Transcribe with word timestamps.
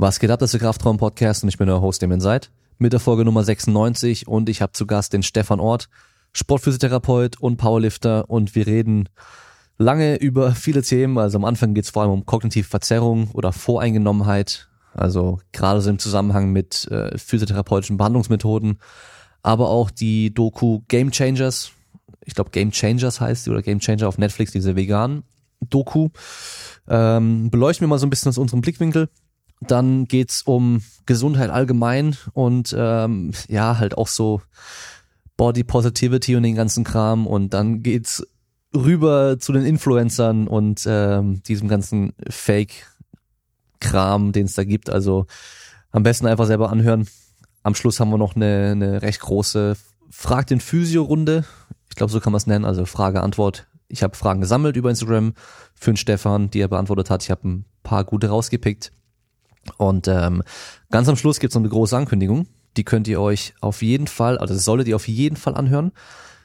Was 0.00 0.20
geht 0.20 0.30
ab, 0.30 0.38
das 0.38 0.54
ist 0.54 0.60
der 0.60 0.60
Kraftraum-Podcast 0.60 1.42
und 1.42 1.48
ich 1.48 1.58
bin 1.58 1.68
euer 1.68 1.80
Host, 1.80 2.02
dem 2.02 2.20
seid. 2.20 2.52
Mit 2.78 2.92
der 2.92 3.00
Folge 3.00 3.24
Nummer 3.24 3.42
96 3.42 4.28
und 4.28 4.48
ich 4.48 4.62
habe 4.62 4.70
zu 4.70 4.86
Gast 4.86 5.12
den 5.12 5.24
Stefan 5.24 5.58
Ort, 5.58 5.88
Sportphysiotherapeut 6.32 7.40
und 7.40 7.56
Powerlifter 7.56 8.30
und 8.30 8.54
wir 8.54 8.68
reden 8.68 9.08
lange 9.76 10.14
über 10.14 10.52
viele 10.52 10.82
Themen. 10.82 11.18
Also 11.18 11.36
am 11.36 11.44
Anfang 11.44 11.74
geht 11.74 11.82
es 11.82 11.90
vor 11.90 12.02
allem 12.02 12.12
um 12.12 12.26
kognitive 12.26 12.68
Verzerrung 12.68 13.32
oder 13.32 13.52
Voreingenommenheit, 13.52 14.68
also 14.94 15.40
gerade 15.50 15.80
so 15.80 15.90
im 15.90 15.98
Zusammenhang 15.98 16.52
mit 16.52 16.86
äh, 16.92 17.18
physiotherapeutischen 17.18 17.96
Behandlungsmethoden, 17.96 18.78
aber 19.42 19.68
auch 19.68 19.90
die 19.90 20.32
Doku 20.32 20.82
Game 20.86 21.10
Changers. 21.10 21.72
Ich 22.24 22.36
glaube 22.36 22.50
Game 22.50 22.70
Changers 22.70 23.20
heißt 23.20 23.42
sie 23.42 23.50
oder 23.50 23.62
Game 23.62 23.80
Changer 23.80 24.06
auf 24.06 24.16
Netflix, 24.16 24.52
diese 24.52 24.76
veganen 24.76 25.24
Doku. 25.58 26.10
Ähm, 26.86 27.50
beleuchten 27.50 27.84
wir 27.84 27.88
mal 27.88 27.98
so 27.98 28.06
ein 28.06 28.10
bisschen 28.10 28.28
aus 28.28 28.38
unserem 28.38 28.60
Blickwinkel 28.60 29.08
dann 29.60 30.04
geht's 30.06 30.42
um 30.42 30.82
Gesundheit 31.06 31.50
allgemein 31.50 32.16
und 32.32 32.74
ähm, 32.76 33.32
ja, 33.48 33.78
halt 33.78 33.96
auch 33.96 34.08
so 34.08 34.40
Body 35.36 35.64
Positivity 35.64 36.36
und 36.36 36.42
den 36.42 36.54
ganzen 36.54 36.84
Kram. 36.84 37.26
Und 37.26 37.54
dann 37.54 37.82
geht's 37.82 38.26
rüber 38.74 39.38
zu 39.38 39.52
den 39.52 39.64
Influencern 39.64 40.46
und 40.46 40.84
ähm, 40.86 41.42
diesem 41.44 41.68
ganzen 41.68 42.12
Fake-Kram, 42.28 42.72
den 44.32 44.46
es 44.46 44.54
da 44.54 44.64
gibt. 44.64 44.90
Also 44.90 45.26
am 45.90 46.02
besten 46.02 46.26
einfach 46.26 46.46
selber 46.46 46.70
anhören. 46.70 47.08
Am 47.62 47.74
Schluss 47.74 48.00
haben 48.00 48.10
wir 48.10 48.18
noch 48.18 48.36
eine, 48.36 48.72
eine 48.72 49.00
recht 49.02 49.20
große 49.20 49.76
Frag 50.10 50.46
den 50.48 50.60
Physio-Runde. 50.60 51.44
Ich 51.88 51.96
glaube, 51.96 52.12
so 52.12 52.20
kann 52.20 52.32
man 52.32 52.38
es 52.38 52.46
nennen. 52.46 52.64
Also 52.64 52.84
Frage-Antwort. 52.84 53.66
Ich 53.88 54.02
habe 54.02 54.16
Fragen 54.16 54.42
gesammelt 54.42 54.76
über 54.76 54.90
Instagram 54.90 55.32
für 55.74 55.92
den 55.92 55.96
Stefan, 55.96 56.50
die 56.50 56.60
er 56.60 56.68
beantwortet 56.68 57.08
hat. 57.10 57.22
Ich 57.22 57.30
habe 57.30 57.48
ein 57.48 57.64
paar 57.82 58.04
gute 58.04 58.28
rausgepickt. 58.28 58.92
Und 59.76 60.08
ähm, 60.08 60.42
ganz 60.90 61.08
am 61.08 61.16
Schluss 61.16 61.40
gibt 61.40 61.52
es 61.52 61.54
noch 61.54 61.62
eine 61.62 61.68
große 61.68 61.96
Ankündigung. 61.96 62.46
Die 62.76 62.84
könnt 62.84 63.08
ihr 63.08 63.20
euch 63.20 63.54
auf 63.60 63.82
jeden 63.82 64.06
Fall, 64.06 64.38
also 64.38 64.54
solltet 64.54 64.88
ihr 64.88 64.96
auf 64.96 65.08
jeden 65.08 65.36
Fall 65.36 65.54
anhören. 65.54 65.92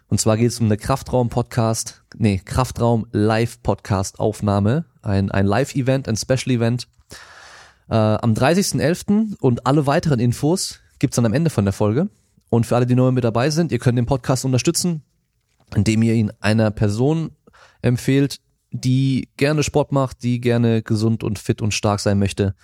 Und 0.07 0.19
zwar 0.19 0.37
geht 0.37 0.49
es 0.49 0.59
um 0.59 0.67
eine 0.67 0.77
Kraftraum-Podcast, 0.77 2.03
nee, 2.17 2.41
Kraftraum-Live-Podcast-Aufnahme. 2.43 4.85
Ein, 5.01 5.31
ein 5.31 5.45
Live-Event, 5.45 6.07
ein 6.07 6.15
Special-Event. 6.15 6.87
Äh, 7.89 7.95
am 7.95 8.33
30.11. 8.33 9.35
und 9.39 9.65
alle 9.65 9.87
weiteren 9.87 10.19
Infos 10.19 10.79
gibt's 10.99 11.15
dann 11.15 11.25
am 11.25 11.33
Ende 11.33 11.49
von 11.49 11.65
der 11.65 11.73
Folge. 11.73 12.09
Und 12.49 12.65
für 12.65 12.75
alle, 12.75 12.85
die 12.85 12.95
neu 12.95 13.11
mit 13.11 13.23
dabei 13.23 13.49
sind, 13.49 13.71
ihr 13.71 13.79
könnt 13.79 13.97
den 13.97 14.05
Podcast 14.05 14.43
unterstützen, 14.45 15.03
indem 15.75 16.03
ihr 16.03 16.13
ihn 16.13 16.31
einer 16.39 16.71
Person 16.71 17.31
empfehlt, 17.81 18.39
die 18.71 19.29
gerne 19.37 19.63
Sport 19.63 19.91
macht, 19.91 20.23
die 20.23 20.39
gerne 20.39 20.83
gesund 20.83 21.23
und 21.23 21.39
fit 21.39 21.61
und 21.61 21.73
stark 21.73 21.99
sein 21.99 22.19
möchte 22.19 22.55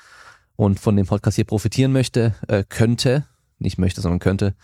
und 0.59 0.77
von 0.77 0.97
dem 0.97 1.05
Podcast 1.05 1.35
hier 1.35 1.45
profitieren 1.45 1.93
möchte, 1.93 2.35
äh, 2.49 2.65
könnte, 2.67 3.23
nicht 3.59 3.77
möchte, 3.77 4.01
sondern 4.01 4.19
könnte, 4.19 4.55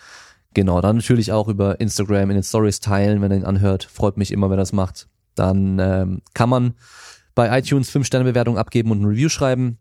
genau, 0.53 0.81
dann 0.81 0.97
natürlich 0.97 1.31
auch 1.31 1.47
über 1.47 1.79
Instagram 1.79 2.31
in 2.31 2.35
den 2.35 2.43
Stories 2.43 2.81
teilen, 2.81 3.21
wenn 3.21 3.31
er 3.31 3.37
ihn 3.37 3.45
anhört. 3.45 3.85
Freut 3.85 4.17
mich 4.17 4.31
immer, 4.33 4.49
wenn 4.49 4.57
er 4.57 4.63
das 4.63 4.73
macht. 4.73 5.07
Dann 5.35 5.79
ähm, 5.79 6.21
kann 6.33 6.49
man 6.49 6.73
bei 7.33 7.57
iTunes 7.57 7.89
5-Sterne-Bewertung 7.95 8.57
abgeben 8.57 8.91
und 8.91 9.03
ein 9.03 9.05
Review 9.05 9.29
schreiben. 9.29 9.77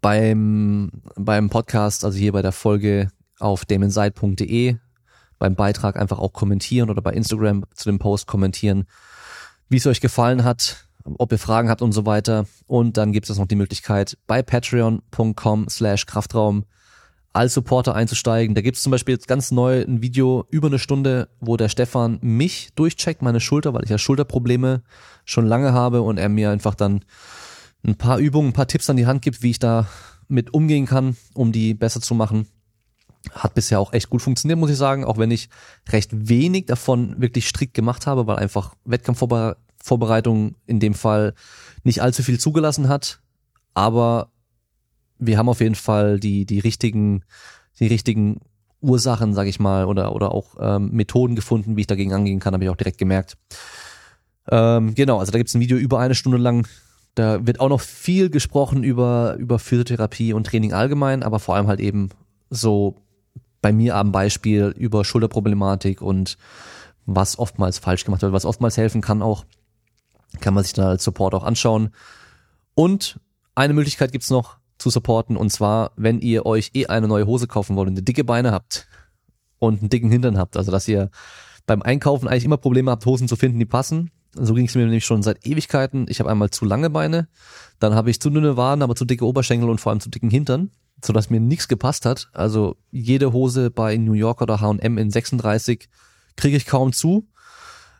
Beim, 0.00 0.90
beim 1.16 1.50
Podcast, 1.50 2.02
also 2.06 2.16
hier 2.16 2.32
bei 2.32 2.40
der 2.40 2.52
Folge 2.52 3.10
auf 3.38 3.66
damonside.de, 3.66 4.76
beim 5.38 5.54
Beitrag 5.54 5.98
einfach 5.98 6.18
auch 6.18 6.32
kommentieren 6.32 6.88
oder 6.88 7.02
bei 7.02 7.12
Instagram 7.12 7.66
zu 7.74 7.90
dem 7.90 7.98
Post 7.98 8.26
kommentieren, 8.26 8.86
wie 9.68 9.76
es 9.76 9.86
euch 9.86 10.00
gefallen 10.00 10.44
hat, 10.44 10.88
ob 11.04 11.32
ihr 11.32 11.38
Fragen 11.38 11.68
habt 11.68 11.82
und 11.82 11.92
so 11.92 12.06
weiter. 12.06 12.46
Und 12.66 12.96
dann 12.96 13.12
gibt 13.12 13.28
es 13.28 13.38
noch 13.38 13.46
die 13.46 13.56
Möglichkeit, 13.56 14.16
bei 14.26 14.42
patreon.com 14.42 15.68
slash 15.68 16.06
Kraftraum 16.06 16.64
als 17.32 17.54
Supporter 17.54 17.94
einzusteigen. 17.94 18.54
Da 18.54 18.60
gibt 18.60 18.76
es 18.76 18.82
zum 18.82 18.90
Beispiel 18.90 19.14
jetzt 19.14 19.28
ganz 19.28 19.50
neu 19.50 19.82
ein 19.82 20.02
Video 20.02 20.46
über 20.50 20.66
eine 20.66 20.78
Stunde, 20.78 21.28
wo 21.40 21.56
der 21.56 21.68
Stefan 21.68 22.18
mich 22.22 22.70
durchcheckt, 22.74 23.22
meine 23.22 23.40
Schulter, 23.40 23.72
weil 23.72 23.84
ich 23.84 23.90
ja 23.90 23.98
Schulterprobleme 23.98 24.82
schon 25.24 25.46
lange 25.46 25.72
habe 25.72 26.02
und 26.02 26.18
er 26.18 26.28
mir 26.28 26.50
einfach 26.50 26.74
dann 26.74 27.04
ein 27.84 27.94
paar 27.94 28.18
Übungen, 28.18 28.50
ein 28.50 28.52
paar 28.52 28.66
Tipps 28.66 28.90
an 28.90 28.96
die 28.96 29.06
Hand 29.06 29.22
gibt, 29.22 29.42
wie 29.42 29.50
ich 29.50 29.58
da 29.58 29.86
mit 30.28 30.52
umgehen 30.52 30.86
kann, 30.86 31.16
um 31.34 31.52
die 31.52 31.74
besser 31.74 32.00
zu 32.00 32.14
machen. 32.14 32.46
Hat 33.32 33.54
bisher 33.54 33.78
auch 33.78 33.92
echt 33.92 34.10
gut 34.10 34.22
funktioniert, 34.22 34.58
muss 34.58 34.70
ich 34.70 34.76
sagen, 34.76 35.04
auch 35.04 35.18
wenn 35.18 35.30
ich 35.30 35.50
recht 35.88 36.10
wenig 36.28 36.66
davon 36.66 37.20
wirklich 37.20 37.48
strikt 37.48 37.74
gemacht 37.74 38.06
habe, 38.06 38.26
weil 38.26 38.36
einfach 38.36 38.74
Wettkampfvorbereitung 38.84 39.69
Vorbereitung 39.82 40.56
in 40.66 40.80
dem 40.80 40.94
Fall 40.94 41.34
nicht 41.84 42.02
allzu 42.02 42.22
viel 42.22 42.38
zugelassen 42.38 42.88
hat, 42.88 43.20
aber 43.74 44.30
wir 45.18 45.38
haben 45.38 45.48
auf 45.48 45.60
jeden 45.60 45.74
Fall 45.74 46.18
die 46.20 46.46
die 46.46 46.58
richtigen 46.58 47.24
die 47.78 47.86
richtigen 47.86 48.40
Ursachen, 48.80 49.34
sag 49.34 49.46
ich 49.46 49.60
mal, 49.60 49.84
oder 49.84 50.14
oder 50.14 50.32
auch 50.32 50.56
ähm, 50.58 50.90
Methoden 50.92 51.34
gefunden, 51.34 51.76
wie 51.76 51.82
ich 51.82 51.86
dagegen 51.86 52.12
angehen 52.12 52.40
kann, 52.40 52.54
habe 52.54 52.64
ich 52.64 52.70
auch 52.70 52.76
direkt 52.76 52.98
gemerkt. 52.98 53.36
Ähm, 54.50 54.94
genau, 54.94 55.18
also 55.18 55.32
da 55.32 55.38
gibt's 55.38 55.54
ein 55.54 55.60
Video 55.60 55.76
über 55.76 55.98
eine 55.98 56.14
Stunde 56.14 56.38
lang. 56.38 56.66
Da 57.14 57.46
wird 57.46 57.60
auch 57.60 57.68
noch 57.68 57.80
viel 57.80 58.30
gesprochen 58.30 58.82
über 58.84 59.36
über 59.38 59.58
Physiotherapie 59.58 60.32
und 60.32 60.46
Training 60.46 60.72
allgemein, 60.72 61.22
aber 61.22 61.38
vor 61.40 61.56
allem 61.56 61.66
halt 61.66 61.80
eben 61.80 62.10
so 62.48 62.96
bei 63.60 63.72
mir 63.72 63.96
am 63.96 64.12
Beispiel 64.12 64.74
über 64.76 65.04
Schulterproblematik 65.04 66.00
und 66.00 66.38
was 67.06 67.38
oftmals 67.38 67.78
falsch 67.78 68.04
gemacht 68.04 68.22
wird, 68.22 68.32
was 68.32 68.44
oftmals 68.44 68.76
helfen 68.76 69.00
kann 69.00 69.22
auch. 69.22 69.44
Kann 70.38 70.54
man 70.54 70.62
sich 70.62 70.72
dann 70.72 70.86
als 70.86 71.02
Support 71.04 71.34
auch 71.34 71.42
anschauen. 71.42 71.90
Und 72.74 73.18
eine 73.54 73.74
Möglichkeit 73.74 74.12
gibt's 74.12 74.30
noch 74.30 74.60
zu 74.80 74.90
supporten 74.90 75.36
und 75.36 75.50
zwar, 75.50 75.92
wenn 75.96 76.20
ihr 76.20 76.46
euch 76.46 76.70
eh 76.74 76.86
eine 76.86 77.06
neue 77.06 77.26
Hose 77.26 77.46
kaufen 77.46 77.76
wollt 77.76 77.88
und 77.88 77.94
eine 77.94 78.02
dicke 78.02 78.24
Beine 78.24 78.52
habt 78.52 78.88
und 79.58 79.80
einen 79.80 79.90
dicken 79.90 80.10
Hintern 80.10 80.38
habt, 80.38 80.56
also 80.56 80.72
dass 80.72 80.88
ihr 80.88 81.10
beim 81.66 81.82
Einkaufen 81.82 82.26
eigentlich 82.26 82.46
immer 82.46 82.56
Probleme 82.56 82.90
habt, 82.90 83.04
Hosen 83.06 83.28
zu 83.28 83.36
finden, 83.36 83.58
die 83.58 83.66
passen. 83.66 84.10
So 84.32 84.54
ging 84.54 84.66
es 84.66 84.74
mir 84.74 84.82
nämlich 84.82 85.04
schon 85.04 85.22
seit 85.22 85.44
Ewigkeiten. 85.46 86.06
Ich 86.08 86.20
habe 86.20 86.30
einmal 86.30 86.50
zu 86.50 86.64
lange 86.64 86.88
Beine, 86.88 87.28
dann 87.78 87.94
habe 87.94 88.10
ich 88.10 88.20
zu 88.20 88.30
dünne 88.30 88.56
Waden, 88.56 88.82
aber 88.82 88.94
zu 88.94 89.04
dicke 89.04 89.26
Oberschenkel 89.26 89.68
und 89.68 89.80
vor 89.80 89.90
allem 89.90 90.00
zu 90.00 90.08
dicken 90.08 90.30
Hintern, 90.30 90.70
sodass 91.04 91.30
mir 91.30 91.40
nichts 91.40 91.68
gepasst 91.68 92.06
hat. 92.06 92.30
Also 92.32 92.76
jede 92.90 93.32
Hose 93.32 93.70
bei 93.70 93.96
New 93.96 94.14
York 94.14 94.40
oder 94.40 94.60
H&M 94.60 94.98
in 94.98 95.10
36 95.10 95.88
kriege 96.36 96.56
ich 96.56 96.66
kaum 96.66 96.92
zu, 96.92 97.28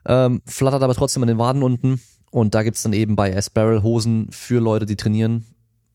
ähm, 0.06 0.40
flattert 0.46 0.82
aber 0.82 0.94
trotzdem 0.94 1.22
an 1.22 1.28
den 1.28 1.38
Waden 1.38 1.62
unten 1.62 2.00
und 2.30 2.54
da 2.54 2.62
gibt's 2.62 2.82
dann 2.82 2.92
eben 2.92 3.16
bei 3.16 3.30
S-Barrel 3.30 3.82
Hosen 3.82 4.28
für 4.30 4.60
Leute, 4.60 4.86
die 4.86 4.96
trainieren. 4.96 5.44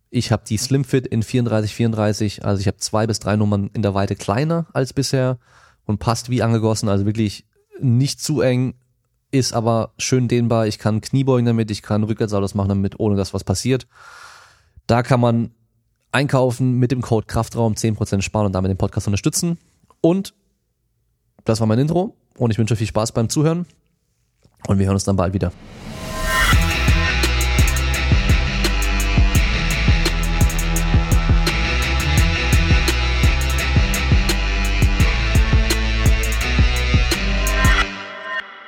Ich 0.09 0.31
habe 0.31 0.43
die 0.47 0.57
Slimfit 0.57 1.07
in 1.07 1.23
34, 1.23 1.73
34, 1.73 2.45
also 2.45 2.61
ich 2.61 2.67
habe 2.67 2.77
zwei 2.77 3.07
bis 3.07 3.19
drei 3.19 3.35
Nummern 3.35 3.69
in 3.73 3.81
der 3.81 3.93
Weite 3.93 4.15
kleiner 4.15 4.67
als 4.73 4.93
bisher 4.93 5.39
und 5.85 5.99
passt 5.99 6.29
wie 6.29 6.41
angegossen, 6.41 6.89
also 6.89 7.05
wirklich 7.05 7.45
nicht 7.79 8.21
zu 8.21 8.41
eng, 8.41 8.75
ist 9.31 9.53
aber 9.53 9.93
schön 9.97 10.27
dehnbar. 10.27 10.67
Ich 10.67 10.79
kann 10.79 11.01
Kniebeugen 11.01 11.45
damit, 11.45 11.71
ich 11.71 11.81
kann 11.81 12.03
Rückwärtssaltos 12.03 12.55
machen 12.55 12.69
damit, 12.69 12.99
ohne 12.99 13.15
dass 13.15 13.33
was 13.33 13.43
passiert. 13.43 13.87
Da 14.87 15.03
kann 15.03 15.19
man 15.19 15.51
einkaufen 16.11 16.73
mit 16.73 16.91
dem 16.91 17.01
Code 17.01 17.27
Kraftraum 17.27 17.73
10% 17.73 18.21
sparen 18.21 18.45
und 18.45 18.53
damit 18.53 18.69
den 18.69 18.77
Podcast 18.77 19.07
unterstützen. 19.07 19.57
Und 20.01 20.33
das 21.43 21.59
war 21.59 21.67
mein 21.67 21.79
Intro 21.79 22.15
und 22.37 22.51
ich 22.51 22.57
wünsche 22.57 22.75
viel 22.75 22.87
Spaß 22.87 23.11
beim 23.11 23.29
Zuhören 23.29 23.65
und 24.67 24.79
wir 24.79 24.85
hören 24.85 24.95
uns 24.95 25.03
dann 25.03 25.17
bald 25.17 25.33
wieder. 25.33 25.51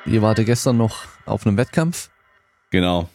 Ihr 0.08 0.22
wart 0.22 0.38
gestern 0.46 0.78
noch 0.78 1.04
auf 1.26 1.46
einem 1.46 1.58
Wettkampf. 1.58 2.10
Genau. 2.72 3.10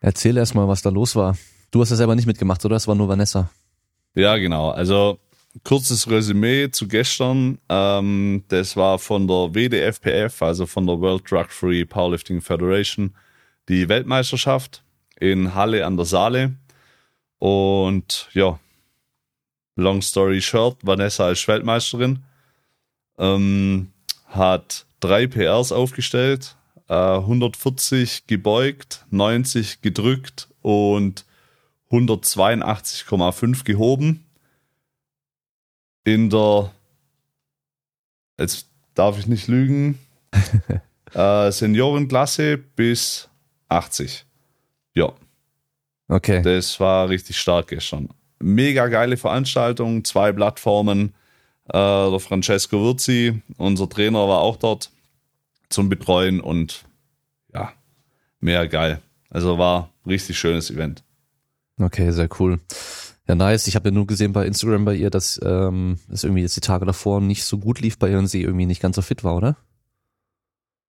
Erzähl 0.00 0.36
erst 0.36 0.56
mal, 0.56 0.66
was 0.66 0.82
da 0.82 0.90
los 0.90 1.14
war. 1.14 1.36
Du 1.70 1.80
hast 1.80 1.90
ja 1.90 1.96
selber 1.96 2.16
nicht 2.16 2.26
mitgemacht, 2.26 2.64
oder? 2.64 2.74
Es 2.74 2.88
war 2.88 2.96
nur 2.96 3.08
Vanessa. 3.08 3.48
Ja, 4.14 4.36
genau. 4.36 4.70
Also 4.70 5.20
kurzes 5.62 6.10
Resümee 6.10 6.70
zu 6.72 6.88
gestern. 6.88 7.58
Ähm, 7.68 8.42
das 8.48 8.76
war 8.76 8.98
von 8.98 9.28
der 9.28 9.54
WDFPF, 9.54 10.42
also 10.42 10.66
von 10.66 10.84
der 10.84 11.00
World 11.00 11.30
Drug 11.30 11.46
Free 11.50 11.84
Powerlifting 11.84 12.40
Federation, 12.40 13.14
die 13.68 13.88
Weltmeisterschaft 13.88 14.82
in 15.20 15.54
Halle 15.54 15.86
an 15.86 15.96
der 15.96 16.06
Saale. 16.06 16.56
Und 17.38 18.28
ja, 18.32 18.58
long 19.76 20.02
story 20.02 20.40
short, 20.40 20.78
Vanessa 20.82 21.30
ist 21.30 21.46
Weltmeisterin, 21.46 22.24
ähm, 23.18 23.91
hat 24.32 24.86
drei 25.00 25.26
PRs 25.26 25.72
aufgestellt, 25.72 26.56
äh, 26.88 26.94
140 26.94 28.26
gebeugt, 28.26 29.04
90 29.10 29.82
gedrückt 29.82 30.48
und 30.62 31.24
182,5 31.90 33.64
gehoben. 33.64 34.24
In 36.04 36.30
der, 36.30 36.72
jetzt 38.38 38.66
darf 38.94 39.18
ich 39.18 39.26
nicht 39.26 39.46
lügen, 39.46 39.98
äh, 41.14 41.52
Seniorenklasse 41.52 42.56
bis 42.58 43.28
80. 43.68 44.24
Ja. 44.94 45.12
Okay. 46.08 46.42
Das 46.42 46.80
war 46.80 47.08
richtig 47.08 47.38
stark 47.38 47.68
gestern. 47.68 48.08
mega 48.40 48.88
geile 48.88 49.16
Veranstaltung, 49.16 50.04
zwei 50.04 50.32
Plattformen. 50.32 51.14
Äh, 51.72 52.10
der 52.10 52.20
Francesco 52.20 52.84
Virzi, 52.84 53.40
unser 53.56 53.88
Trainer, 53.88 54.28
war 54.28 54.40
auch 54.40 54.56
dort 54.56 54.90
zum 55.70 55.88
Betreuen 55.88 56.40
und 56.40 56.84
ja, 57.54 57.72
mehr 58.40 58.68
geil. 58.68 59.00
Also 59.30 59.56
war 59.56 59.90
richtig 60.06 60.38
schönes 60.38 60.70
Event. 60.70 61.02
Okay, 61.80 62.10
sehr 62.10 62.28
cool. 62.38 62.60
Ja, 63.26 63.34
nice. 63.34 63.68
Ich 63.68 63.76
habe 63.76 63.88
ja 63.88 63.94
nur 63.94 64.06
gesehen 64.06 64.34
bei 64.34 64.46
Instagram 64.46 64.84
bei 64.84 64.94
ihr, 64.94 65.08
dass 65.08 65.40
ähm, 65.42 65.98
es 66.10 66.24
irgendwie 66.24 66.42
jetzt 66.42 66.56
die 66.56 66.60
Tage 66.60 66.84
davor 66.84 67.22
nicht 67.22 67.44
so 67.44 67.56
gut 67.56 67.80
lief 67.80 67.98
bei 67.98 68.10
ihr 68.10 68.18
und 68.18 68.26
sie 68.26 68.42
irgendwie 68.42 68.66
nicht 68.66 68.82
ganz 68.82 68.96
so 68.96 69.02
fit 69.02 69.24
war, 69.24 69.36
oder? 69.36 69.56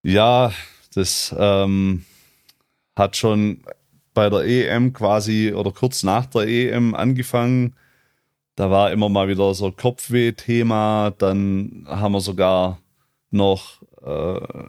Ja, 0.02 0.52
das 0.94 1.34
ähm, 1.38 2.04
hat 2.98 3.16
schon 3.16 3.62
bei 4.14 4.30
der 4.30 4.42
EM 4.42 4.92
quasi 4.92 5.54
oder 5.54 5.72
kurz 5.72 6.04
nach 6.04 6.26
der 6.26 6.48
EM 6.48 6.94
angefangen. 6.94 7.76
Da 8.56 8.70
war 8.70 8.92
immer 8.92 9.10
mal 9.10 9.28
wieder 9.28 9.54
so 9.54 9.72
Kopfweh-Thema. 9.72 11.12
Dann 11.18 11.86
haben 11.88 12.14
wir 12.14 12.22
sogar 12.22 12.80
noch 13.32 13.82
äh, 14.04 14.68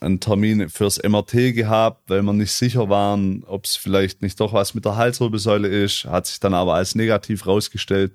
einen 0.00 0.20
Termin 0.20 0.68
fürs 0.68 1.02
MRT 1.02 1.54
gehabt, 1.54 2.10
weil 2.10 2.22
wir 2.22 2.32
nicht 2.32 2.52
sicher 2.52 2.88
waren, 2.88 3.44
ob 3.44 3.64
es 3.64 3.76
vielleicht 3.76 4.22
nicht 4.22 4.40
doch 4.40 4.52
was 4.52 4.74
mit 4.74 4.84
der 4.84 4.96
Halswirbelsäule 4.96 5.68
ist. 5.68 6.04
Hat 6.04 6.26
sich 6.26 6.40
dann 6.40 6.54
aber 6.54 6.74
als 6.74 6.94
negativ 6.94 7.46
rausgestellt. 7.46 8.12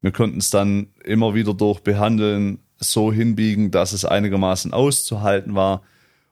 Wir 0.00 0.12
konnten 0.12 0.38
es 0.38 0.50
dann 0.50 0.88
immer 1.04 1.34
wieder 1.34 1.54
durch 1.54 1.80
Behandeln 1.80 2.60
so 2.78 3.12
hinbiegen, 3.12 3.70
dass 3.70 3.92
es 3.92 4.04
einigermaßen 4.04 4.72
auszuhalten 4.72 5.54
war. 5.54 5.82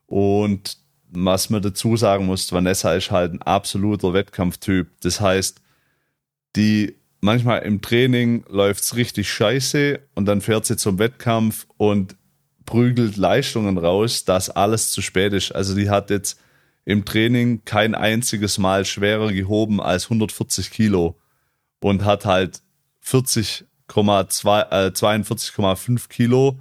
Und 0.06 0.78
was 1.10 1.50
man 1.50 1.62
dazu 1.62 1.96
sagen 1.96 2.26
muss, 2.26 2.50
Vanessa 2.52 2.94
ist 2.94 3.10
halt 3.10 3.32
ein 3.32 3.42
absoluter 3.42 4.12
Wettkampftyp. 4.12 4.88
Das 5.00 5.20
heißt, 5.20 5.60
die 6.56 6.96
manchmal 7.20 7.60
im 7.62 7.80
Training 7.80 8.44
läuft's 8.48 8.96
richtig 8.96 9.30
scheiße 9.30 10.00
und 10.14 10.26
dann 10.26 10.40
fährt 10.40 10.66
sie 10.66 10.76
zum 10.76 10.98
Wettkampf 10.98 11.66
und 11.76 12.16
prügelt 12.64 13.16
Leistungen 13.16 13.78
raus, 13.78 14.24
dass 14.24 14.50
alles 14.50 14.92
zu 14.92 15.00
spät 15.00 15.32
ist. 15.32 15.52
Also 15.52 15.74
die 15.74 15.90
hat 15.90 16.10
jetzt 16.10 16.40
im 16.84 17.04
Training 17.04 17.62
kein 17.64 17.94
einziges 17.94 18.58
Mal 18.58 18.84
schwerer 18.84 19.32
gehoben 19.32 19.80
als 19.80 20.04
140 20.04 20.70
Kilo 20.70 21.18
und 21.80 22.04
hat 22.04 22.24
halt 22.24 22.62
40,2, 23.04 23.66
äh, 24.70 24.90
42,5 24.92 26.08
Kilo 26.08 26.60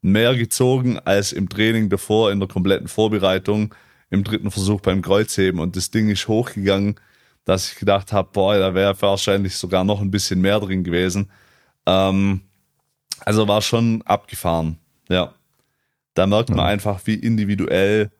mehr 0.00 0.36
gezogen 0.36 0.98
als 0.98 1.32
im 1.32 1.48
Training 1.48 1.88
davor 1.88 2.30
in 2.30 2.38
der 2.40 2.48
kompletten 2.48 2.88
Vorbereitung 2.88 3.74
im 4.10 4.24
dritten 4.24 4.50
Versuch 4.50 4.80
beim 4.80 5.02
Kreuzheben 5.02 5.60
und 5.60 5.76
das 5.76 5.90
Ding 5.90 6.08
ist 6.08 6.28
hochgegangen, 6.28 6.96
dass 7.48 7.72
ich 7.72 7.78
gedacht 7.78 8.12
habe, 8.12 8.28
boah, 8.30 8.58
da 8.58 8.74
wäre 8.74 9.00
wahrscheinlich 9.00 9.56
sogar 9.56 9.82
noch 9.82 10.02
ein 10.02 10.10
bisschen 10.10 10.42
mehr 10.42 10.60
drin 10.60 10.84
gewesen. 10.84 11.30
Ähm, 11.86 12.42
also 13.20 13.48
war 13.48 13.62
schon 13.62 14.02
abgefahren, 14.02 14.76
ja. 15.08 15.32
Da 16.12 16.26
merkt 16.26 16.50
man 16.50 16.58
ja. 16.58 16.66
einfach, 16.66 17.00
wie 17.06 17.14
individuell 17.14 18.10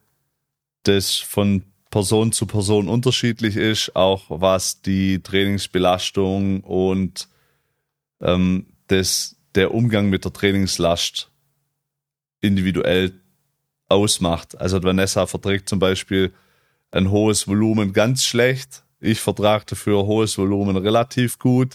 das 0.84 1.16
von 1.16 1.62
Person 1.90 2.32
zu 2.32 2.46
Person 2.46 2.88
unterschiedlich 2.88 3.56
ist, 3.56 3.94
auch 3.94 4.24
was 4.28 4.80
die 4.80 5.22
Trainingsbelastung 5.22 6.62
und 6.62 7.28
ähm, 8.22 8.64
das, 8.86 9.36
der 9.54 9.74
Umgang 9.74 10.08
mit 10.08 10.24
der 10.24 10.32
Trainingslast 10.32 11.30
individuell 12.40 13.12
ausmacht. 13.88 14.58
Also 14.58 14.82
Vanessa 14.82 15.26
verträgt 15.26 15.68
zum 15.68 15.80
Beispiel 15.80 16.32
ein 16.92 17.10
hohes 17.10 17.46
Volumen 17.46 17.92
ganz 17.92 18.24
schlecht. 18.24 18.84
Ich 19.00 19.20
vertrage 19.20 19.64
dafür 19.66 20.06
hohes 20.06 20.36
Volumen 20.38 20.76
relativ 20.76 21.38
gut. 21.38 21.74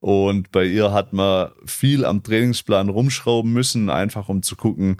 Und 0.00 0.52
bei 0.52 0.64
ihr 0.64 0.92
hat 0.92 1.12
man 1.12 1.50
viel 1.64 2.04
am 2.04 2.22
Trainingsplan 2.22 2.88
rumschrauben 2.88 3.52
müssen, 3.52 3.90
einfach 3.90 4.28
um 4.28 4.42
zu 4.42 4.56
gucken, 4.56 4.98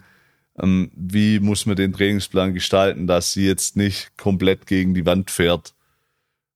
ähm, 0.59 0.91
wie 0.95 1.39
muss 1.41 1.67
man 1.67 1.77
den 1.77 1.93
Trainingsplan 1.93 2.55
gestalten, 2.55 3.07
dass 3.07 3.33
sie 3.33 3.47
jetzt 3.47 3.77
nicht 3.77 4.17
komplett 4.17 4.67
gegen 4.67 4.95
die 4.95 5.07
Wand 5.07 5.31
fährt. 5.31 5.75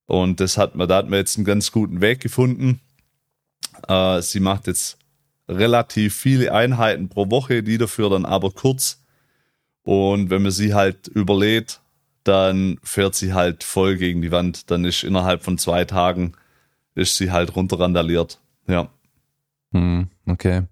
Und 0.05 0.39
das 0.39 0.57
hat 0.57 0.75
man, 0.75 0.87
da 0.89 0.97
hat 0.97 1.09
man 1.09 1.19
jetzt 1.19 1.37
einen 1.37 1.45
ganz 1.45 1.71
guten 1.71 2.01
Weg 2.01 2.19
gefunden. 2.19 2.81
Äh, 3.87 4.21
sie 4.21 4.39
macht 4.39 4.67
jetzt 4.67 4.97
relativ 5.47 6.15
viele 6.15 6.53
Einheiten 6.53 7.09
pro 7.09 7.29
Woche, 7.29 7.63
die 7.63 7.77
dafür 7.77 8.09
dann 8.09 8.25
aber 8.25 8.51
kurz 8.51 9.01
und 9.83 10.29
wenn 10.29 10.43
man 10.43 10.51
sie 10.51 10.73
halt 10.73 11.07
überlädt, 11.07 11.81
dann 12.23 12.79
fährt 12.83 13.15
sie 13.15 13.33
halt 13.33 13.63
voll 13.63 13.97
gegen 13.97 14.21
die 14.21 14.31
Wand. 14.31 14.69
Dann 14.71 14.85
ist 14.85 15.03
innerhalb 15.03 15.43
von 15.43 15.57
zwei 15.57 15.85
Tagen 15.85 16.33
ist 16.95 17.17
sie 17.17 17.31
halt 17.31 17.55
runterrandaliert. 17.55 18.39
Ja. 18.67 18.89
Hm, 19.71 20.09
okay. 20.27 20.63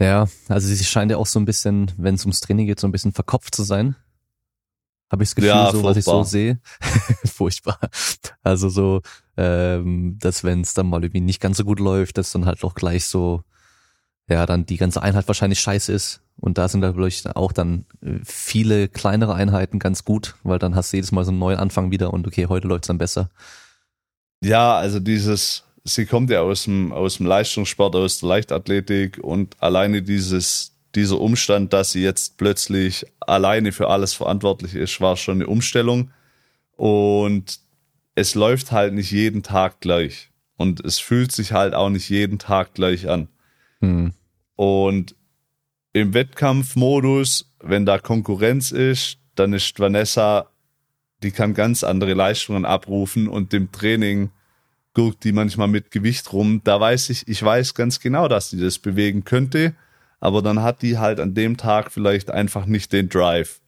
Ja, 0.00 0.26
also 0.48 0.68
sie 0.68 0.84
scheint 0.84 1.10
ja 1.10 1.18
auch 1.18 1.26
so 1.26 1.38
ein 1.38 1.44
bisschen, 1.44 1.92
wenn 1.96 2.16
es 2.16 2.24
ums 2.24 2.40
Training 2.40 2.66
geht, 2.66 2.80
so 2.80 2.88
ein 2.88 2.92
bisschen 2.92 3.12
verkopft 3.12 3.54
zu 3.54 3.62
sein. 3.62 3.96
Habe 5.10 5.22
ich 5.22 5.30
das 5.30 5.36
Gefühl, 5.36 5.50
ja, 5.50 5.70
so 5.70 5.84
was 5.84 5.96
ich 5.96 6.04
so 6.04 6.24
sehe. 6.24 6.60
furchtbar. 7.24 7.78
Also 8.42 8.68
so, 8.68 9.02
ähm, 9.36 10.18
dass 10.18 10.42
wenn 10.42 10.62
es 10.62 10.74
dann 10.74 10.88
mal 10.88 11.04
irgendwie 11.04 11.20
nicht 11.20 11.40
ganz 11.40 11.58
so 11.58 11.64
gut 11.64 11.78
läuft, 11.78 12.18
dass 12.18 12.32
dann 12.32 12.46
halt 12.46 12.64
auch 12.64 12.74
gleich 12.74 13.06
so, 13.06 13.44
ja, 14.28 14.44
dann 14.46 14.66
die 14.66 14.76
ganze 14.76 15.02
Einheit 15.02 15.28
wahrscheinlich 15.28 15.60
scheiße 15.60 15.92
ist 15.92 16.23
und 16.44 16.58
da 16.58 16.68
sind 16.68 16.82
da 16.82 16.92
vielleicht 16.92 17.36
auch 17.36 17.52
dann 17.52 17.86
äh, 18.02 18.18
viele 18.22 18.88
kleinere 18.88 19.32
Einheiten 19.32 19.78
ganz 19.78 20.04
gut, 20.04 20.34
weil 20.42 20.58
dann 20.58 20.74
hast 20.74 20.92
du 20.92 20.98
jedes 20.98 21.10
Mal 21.10 21.24
so 21.24 21.30
einen 21.30 21.38
neuen 21.38 21.58
Anfang 21.58 21.90
wieder 21.90 22.12
und 22.12 22.26
okay, 22.26 22.48
heute 22.48 22.68
läuft's 22.68 22.88
dann 22.88 22.98
besser. 22.98 23.30
Ja, 24.42 24.76
also 24.76 25.00
dieses, 25.00 25.64
sie 25.84 26.04
kommt 26.04 26.28
ja 26.28 26.42
aus 26.42 26.64
dem, 26.64 26.92
aus 26.92 27.16
dem 27.16 27.24
Leistungssport, 27.24 27.96
aus 27.96 28.18
der 28.18 28.28
Leichtathletik 28.28 29.20
und 29.22 29.56
alleine 29.62 30.02
dieses, 30.02 30.72
dieser 30.94 31.18
Umstand, 31.18 31.72
dass 31.72 31.92
sie 31.92 32.02
jetzt 32.02 32.36
plötzlich 32.36 33.06
alleine 33.20 33.72
für 33.72 33.88
alles 33.88 34.12
verantwortlich 34.12 34.74
ist, 34.74 35.00
war 35.00 35.16
schon 35.16 35.38
eine 35.38 35.46
Umstellung. 35.46 36.10
Und 36.76 37.58
es 38.16 38.34
läuft 38.34 38.70
halt 38.70 38.92
nicht 38.92 39.12
jeden 39.12 39.42
Tag 39.42 39.80
gleich. 39.80 40.28
Und 40.58 40.84
es 40.84 40.98
fühlt 40.98 41.32
sich 41.32 41.52
halt 41.52 41.72
auch 41.72 41.88
nicht 41.88 42.10
jeden 42.10 42.38
Tag 42.38 42.74
gleich 42.74 43.08
an. 43.08 43.28
Hm. 43.80 44.12
Und 44.56 45.14
im 45.94 46.12
Wettkampfmodus, 46.12 47.50
wenn 47.60 47.86
da 47.86 47.98
Konkurrenz 47.98 48.72
ist, 48.72 49.18
dann 49.36 49.54
ist 49.54 49.78
Vanessa, 49.78 50.50
die 51.22 51.30
kann 51.30 51.54
ganz 51.54 51.82
andere 51.82 52.12
Leistungen 52.12 52.66
abrufen 52.66 53.28
und 53.28 53.52
dem 53.52 53.72
Training 53.72 54.30
guckt 54.92 55.24
die 55.24 55.32
manchmal 55.32 55.68
mit 55.68 55.90
Gewicht 55.90 56.32
rum. 56.32 56.60
Da 56.64 56.78
weiß 56.78 57.10
ich, 57.10 57.26
ich 57.26 57.42
weiß 57.42 57.74
ganz 57.74 58.00
genau, 58.00 58.28
dass 58.28 58.50
die 58.50 58.60
das 58.60 58.78
bewegen 58.78 59.24
könnte, 59.24 59.74
aber 60.20 60.42
dann 60.42 60.62
hat 60.62 60.82
die 60.82 60.98
halt 60.98 61.20
an 61.20 61.32
dem 61.34 61.56
Tag 61.56 61.90
vielleicht 61.90 62.30
einfach 62.30 62.66
nicht 62.66 62.92
den 62.92 63.08
Drive. 63.08 63.60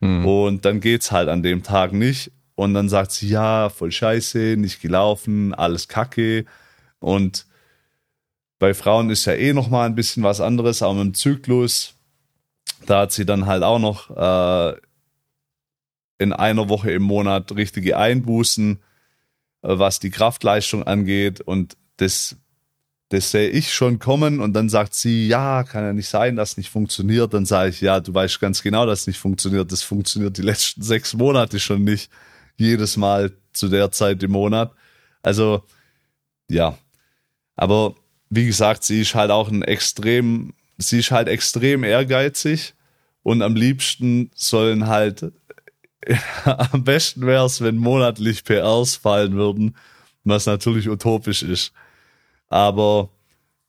Mhm. 0.00 0.24
Und 0.24 0.64
dann 0.64 0.80
geht's 0.80 1.10
halt 1.12 1.28
an 1.28 1.42
dem 1.42 1.62
Tag 1.62 1.92
nicht. 1.92 2.30
Und 2.54 2.74
dann 2.74 2.88
sagt 2.88 3.12
sie, 3.12 3.28
ja, 3.28 3.70
voll 3.70 3.90
scheiße, 3.90 4.56
nicht 4.56 4.80
gelaufen, 4.80 5.52
alles 5.52 5.88
kacke. 5.88 6.44
Und 7.00 7.46
bei 8.62 8.74
Frauen 8.74 9.10
ist 9.10 9.24
ja 9.24 9.32
eh 9.32 9.52
noch 9.52 9.70
mal 9.70 9.86
ein 9.86 9.96
bisschen 9.96 10.22
was 10.22 10.40
anderes, 10.40 10.82
mit 10.82 10.90
dem 10.90 11.14
Zyklus. 11.14 11.94
Da 12.86 13.00
hat 13.00 13.10
sie 13.10 13.26
dann 13.26 13.46
halt 13.46 13.64
auch 13.64 13.80
noch 13.80 14.08
äh, 14.16 14.76
in 16.18 16.32
einer 16.32 16.68
Woche 16.68 16.92
im 16.92 17.02
Monat 17.02 17.50
richtige 17.56 17.98
Einbußen, 17.98 18.80
äh, 19.62 19.78
was 19.80 19.98
die 19.98 20.10
Kraftleistung 20.10 20.84
angeht. 20.84 21.40
Und 21.40 21.76
das, 21.96 22.36
das 23.08 23.32
sehe 23.32 23.48
ich 23.48 23.74
schon 23.74 23.98
kommen. 23.98 24.38
Und 24.38 24.52
dann 24.52 24.68
sagt 24.68 24.94
sie, 24.94 25.26
ja, 25.26 25.64
kann 25.64 25.82
ja 25.82 25.92
nicht 25.92 26.08
sein, 26.08 26.36
dass 26.36 26.56
nicht 26.56 26.70
funktioniert. 26.70 27.34
Dann 27.34 27.46
sage 27.46 27.70
ich, 27.70 27.80
ja, 27.80 27.98
du 27.98 28.14
weißt 28.14 28.38
ganz 28.38 28.62
genau, 28.62 28.86
dass 28.86 29.08
nicht 29.08 29.18
funktioniert. 29.18 29.72
Das 29.72 29.82
funktioniert 29.82 30.38
die 30.38 30.42
letzten 30.42 30.82
sechs 30.82 31.14
Monate 31.14 31.58
schon 31.58 31.82
nicht. 31.82 32.12
Jedes 32.58 32.96
Mal 32.96 33.32
zu 33.52 33.66
der 33.66 33.90
Zeit 33.90 34.22
im 34.22 34.30
Monat. 34.30 34.70
Also, 35.20 35.64
ja. 36.48 36.78
Aber 37.56 37.96
wie 38.34 38.46
gesagt, 38.46 38.82
sie 38.82 39.02
ist 39.02 39.14
halt 39.14 39.30
auch 39.30 39.50
ein 39.50 39.60
extrem, 39.60 40.54
sie 40.78 41.00
ist 41.00 41.10
halt 41.10 41.28
extrem 41.28 41.84
ehrgeizig 41.84 42.72
und 43.22 43.42
am 43.42 43.54
liebsten 43.54 44.30
sollen 44.34 44.86
halt, 44.86 45.32
am 46.44 46.82
besten 46.82 47.26
wäre 47.26 47.44
es, 47.44 47.60
wenn 47.60 47.76
monatlich 47.76 48.44
PRs 48.44 48.96
fallen 48.96 49.34
würden, 49.34 49.76
was 50.24 50.46
natürlich 50.46 50.88
utopisch 50.88 51.42
ist. 51.42 51.74
Aber 52.48 53.10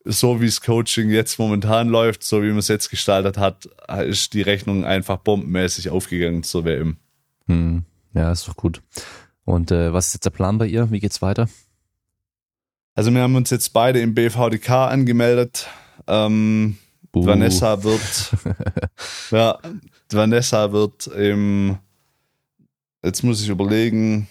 so 0.05 0.39
wie 0.39 0.46
das 0.46 0.62
Coaching 0.62 1.10
jetzt 1.10 1.39
momentan 1.39 1.89
läuft, 1.89 2.24
so 2.24 2.41
wie 2.41 2.48
man 2.48 2.60
es 2.60 2.70
jetzt 2.70 2.89
gestaltet 2.89 3.38
hat, 3.38 3.65
ist 4.08 4.34
die 4.34 4.43
Rechnung 4.43 4.86
einfach 4.86 5.17
bombenmäßig 5.17 5.89
aufgegangen 5.89 6.43
zur 6.43 6.63
WM. 6.63 6.96
Hm. 7.48 7.84
Ja, 8.13 8.32
ist 8.32 8.48
doch 8.48 8.55
gut. 8.55 8.82
Und 9.43 9.72
äh, 9.72 9.91
was 9.91 10.08
ist 10.08 10.13
jetzt 10.13 10.25
der 10.25 10.29
Plan 10.29 10.58
bei 10.58 10.67
ihr? 10.67 10.89
Wie 10.89 11.01
geht's 11.01 11.22
weiter? 11.22 11.50
Also 12.95 13.12
wir 13.12 13.21
haben 13.21 13.35
uns 13.35 13.50
jetzt 13.50 13.73
beide 13.73 14.00
im 14.00 14.13
BVDK 14.13 14.69
angemeldet. 14.69 15.67
Ähm, 16.07 16.77
uh. 17.15 17.25
Vanessa 17.25 17.83
wird, 17.83 18.35
ja, 19.31 19.57
Vanessa 20.12 20.71
wird 20.71 21.07
im, 21.07 21.77
jetzt 23.03 23.23
muss 23.23 23.41
ich 23.41 23.50
überlegen, 23.50 24.27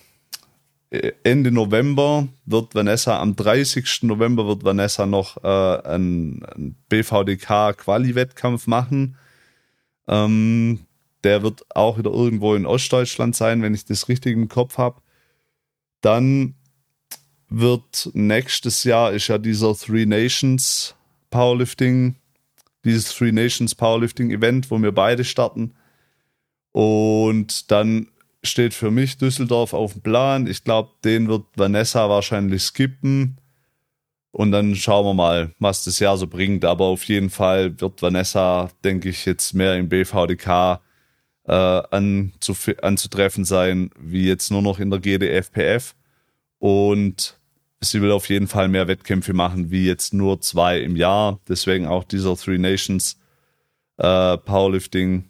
Ende 1.25 1.50
November 1.50 2.28
wird 2.45 2.75
Vanessa, 2.75 3.19
am 3.19 3.35
30. 3.35 4.02
November 4.02 4.47
wird 4.47 4.62
Vanessa 4.62 5.07
noch 5.07 5.42
äh, 5.42 5.49
einen, 5.88 6.45
einen 6.45 6.76
BVDK-Quali-Wettkampf 6.88 8.66
machen. 8.66 9.16
Ähm, 10.07 10.81
der 11.25 11.42
wird 11.42 11.64
auch 11.75 11.99
wieder 11.99 12.11
irgendwo 12.11 12.54
in 12.54 12.66
Ostdeutschland 12.66 13.35
sein, 13.35 13.62
wenn 13.62 13.75
ich 13.75 13.87
das 13.87 14.09
richtig 14.09 14.35
im 14.35 14.49
Kopf 14.49 14.76
habe. 14.76 15.00
Dann 16.02 16.57
wird 17.53 18.11
nächstes 18.15 18.85
Jahr 18.85 19.13
ist 19.13 19.29
ja 19.29 19.39
dieser 19.39 19.75
Three 19.77 20.07
Nations 20.07 20.95
Powerlifting, 21.31 22.17
dieses 22.85 23.15
Three 23.15 23.33
Nations 23.33 23.75
Powerlifting 23.75 24.31
Event, 24.31 24.71
wo 24.71 24.79
wir 24.79 24.93
beide 24.93 25.25
starten. 25.25 25.75
Und 26.73 27.71
dann 27.71 28.09
steht 28.43 28.75
für 28.75 28.91
mich 28.91 29.19
Düsseldorf 29.19 29.75
auf 29.75 29.93
dem 29.93 30.03
Plan. 30.03 30.47
Ich 30.47 30.65
glaube, 30.65 30.91
den 31.05 31.29
wird 31.29 31.45
Vanessa 31.57 32.09
wahrscheinlich 32.09 32.63
skippen. 32.63 33.39
Und 34.33 34.51
dann 34.51 34.75
schauen 34.75 35.05
wir 35.05 35.15
mal, 35.15 35.55
was 35.59 35.85
das 35.85 35.99
Jahr 35.99 36.17
so 36.17 36.27
bringt. 36.27 36.65
Aber 36.65 36.87
auf 36.87 37.05
jeden 37.05 37.29
Fall 37.29 37.79
wird 37.81 38.01
Vanessa, 38.01 38.71
denke 38.83 39.11
ich, 39.11 39.27
jetzt 39.27 39.53
mehr 39.53 39.77
im 39.77 39.91
BVDK 39.91 40.81
äh, 41.45 41.53
anzutreffen 41.53 43.45
sein, 43.45 43.91
wie 43.99 44.27
jetzt 44.27 44.51
nur 44.51 44.63
noch 44.63 44.79
in 44.79 44.91
der 44.91 45.01
GDFPF. 45.01 45.95
Und 46.59 47.39
sie 47.83 48.03
will 48.03 48.12
auf 48.12 48.29
jeden 48.29 48.49
Fall 48.49 48.69
mehr 48.69 48.89
Wettkämpfe 48.89 49.33
machen, 49.33 49.71
wie 49.71 49.87
jetzt 49.87 50.15
nur 50.15 50.41
zwei 50.41 50.81
im 50.81 50.97
Jahr. 50.97 51.41
Deswegen 51.49 51.87
auch 51.87 52.05
dieser 52.05 52.37
Three 52.37 52.59
Nations 52.59 53.19
äh, 53.99 54.37
Powerlifting 54.39 55.29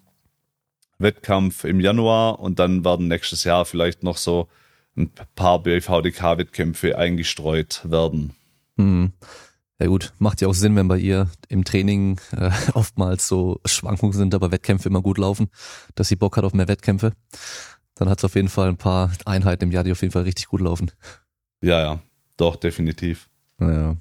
Wettkampf 0.98 1.64
im 1.64 1.80
Januar 1.80 2.38
und 2.38 2.58
dann 2.58 2.84
werden 2.84 3.08
nächstes 3.08 3.44
Jahr 3.44 3.64
vielleicht 3.64 4.02
noch 4.02 4.16
so 4.16 4.48
ein 4.96 5.10
paar 5.34 5.62
BVDK-Wettkämpfe 5.62 6.96
eingestreut 6.96 7.80
werden. 7.84 8.34
Hm. 8.76 9.12
Ja 9.80 9.88
gut, 9.88 10.12
macht 10.18 10.40
ja 10.40 10.48
auch 10.48 10.54
Sinn, 10.54 10.76
wenn 10.76 10.86
bei 10.86 10.98
ihr 10.98 11.28
im 11.48 11.64
Training 11.64 12.20
äh, 12.36 12.50
oftmals 12.74 13.26
so 13.26 13.60
Schwankungen 13.64 14.12
sind, 14.12 14.34
aber 14.34 14.52
Wettkämpfe 14.52 14.88
immer 14.88 15.02
gut 15.02 15.18
laufen, 15.18 15.48
dass 15.96 16.08
sie 16.08 16.16
Bock 16.16 16.36
hat 16.36 16.44
auf 16.44 16.54
mehr 16.54 16.68
Wettkämpfe. 16.68 17.12
Dann 17.96 18.08
hat 18.08 18.18
es 18.18 18.24
auf 18.24 18.36
jeden 18.36 18.48
Fall 18.48 18.68
ein 18.68 18.76
paar 18.76 19.10
Einheiten 19.24 19.64
im 19.64 19.72
Jahr, 19.72 19.84
die 19.84 19.92
auf 19.92 20.02
jeden 20.02 20.12
Fall 20.12 20.22
richtig 20.22 20.46
gut 20.46 20.60
laufen. 20.60 20.92
Ja, 21.62 21.80
ja, 21.80 22.02
doch, 22.42 22.56
definitiv. 22.56 23.28
Ja. 23.60 23.96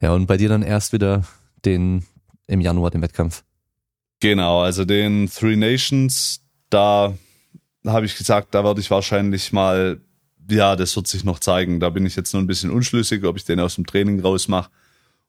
Ja, 0.00 0.14
und 0.14 0.26
bei 0.26 0.38
dir 0.38 0.48
dann 0.48 0.62
erst 0.62 0.94
wieder 0.94 1.24
den 1.66 2.06
im 2.46 2.62
Januar 2.62 2.90
den 2.90 3.02
Wettkampf. 3.02 3.44
Genau, 4.20 4.62
also 4.62 4.86
den 4.86 5.28
Three 5.30 5.56
Nations, 5.56 6.40
da 6.70 7.14
habe 7.86 8.06
ich 8.06 8.16
gesagt, 8.16 8.54
da 8.54 8.64
werde 8.64 8.80
ich 8.80 8.90
wahrscheinlich 8.90 9.52
mal, 9.52 10.00
ja, 10.48 10.74
das 10.74 10.96
wird 10.96 11.06
sich 11.06 11.22
noch 11.22 11.38
zeigen. 11.38 11.80
Da 11.80 11.90
bin 11.90 12.06
ich 12.06 12.16
jetzt 12.16 12.32
noch 12.32 12.40
ein 12.40 12.46
bisschen 12.46 12.70
unschlüssig, 12.70 13.24
ob 13.24 13.36
ich 13.36 13.44
den 13.44 13.60
aus 13.60 13.74
dem 13.74 13.86
Training 13.86 14.20
rausmache 14.20 14.70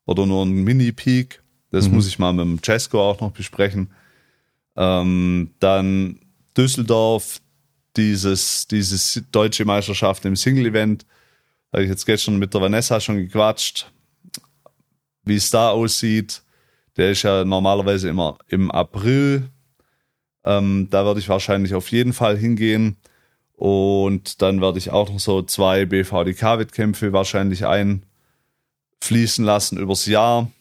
oder 0.05 0.25
nur 0.25 0.43
einen 0.43 0.63
Mini-Peak. 0.63 1.41
Das 1.69 1.89
mhm. 1.89 1.95
muss 1.95 2.07
ich 2.07 2.17
mal 2.17 2.31
mit 2.31 2.45
dem 2.45 2.63
Cesco 2.63 3.01
auch 3.01 3.19
noch 3.19 3.31
besprechen. 3.31 3.91
Ähm, 4.77 5.51
dann 5.59 6.19
Düsseldorf, 6.57 7.41
dieses, 7.97 8.67
dieses 8.67 9.21
deutsche 9.33 9.65
Meisterschaft 9.65 10.23
im 10.23 10.37
Single-Event. 10.37 11.05
Habe 11.71 11.83
ich 11.83 11.89
jetzt 11.89 12.05
gestern 12.05 12.37
mit 12.37 12.53
der 12.53 12.61
Vanessa 12.61 12.99
schon 12.99 13.17
gequatscht, 13.17 13.91
wie 15.23 15.35
es 15.35 15.49
da 15.49 15.69
aussieht. 15.69 16.41
Der 16.97 17.11
ist 17.11 17.23
ja 17.23 17.45
normalerweise 17.45 18.09
immer 18.09 18.37
im 18.47 18.69
April. 18.71 19.49
Ähm, 20.43 20.87
da 20.89 21.05
werde 21.05 21.19
ich 21.19 21.29
wahrscheinlich 21.29 21.73
auf 21.73 21.91
jeden 21.91 22.13
Fall 22.13 22.37
hingehen. 22.37 22.97
Und 23.53 24.41
dann 24.41 24.59
werde 24.59 24.79
ich 24.79 24.89
auch 24.89 25.09
noch 25.09 25.19
so 25.19 25.43
zwei 25.43 25.85
BVDK-Wettkämpfe 25.85 27.13
wahrscheinlich 27.13 27.65
einfließen 27.65 29.45
lassen 29.45 29.77
übers 29.77 30.07
Jahr. 30.07 30.51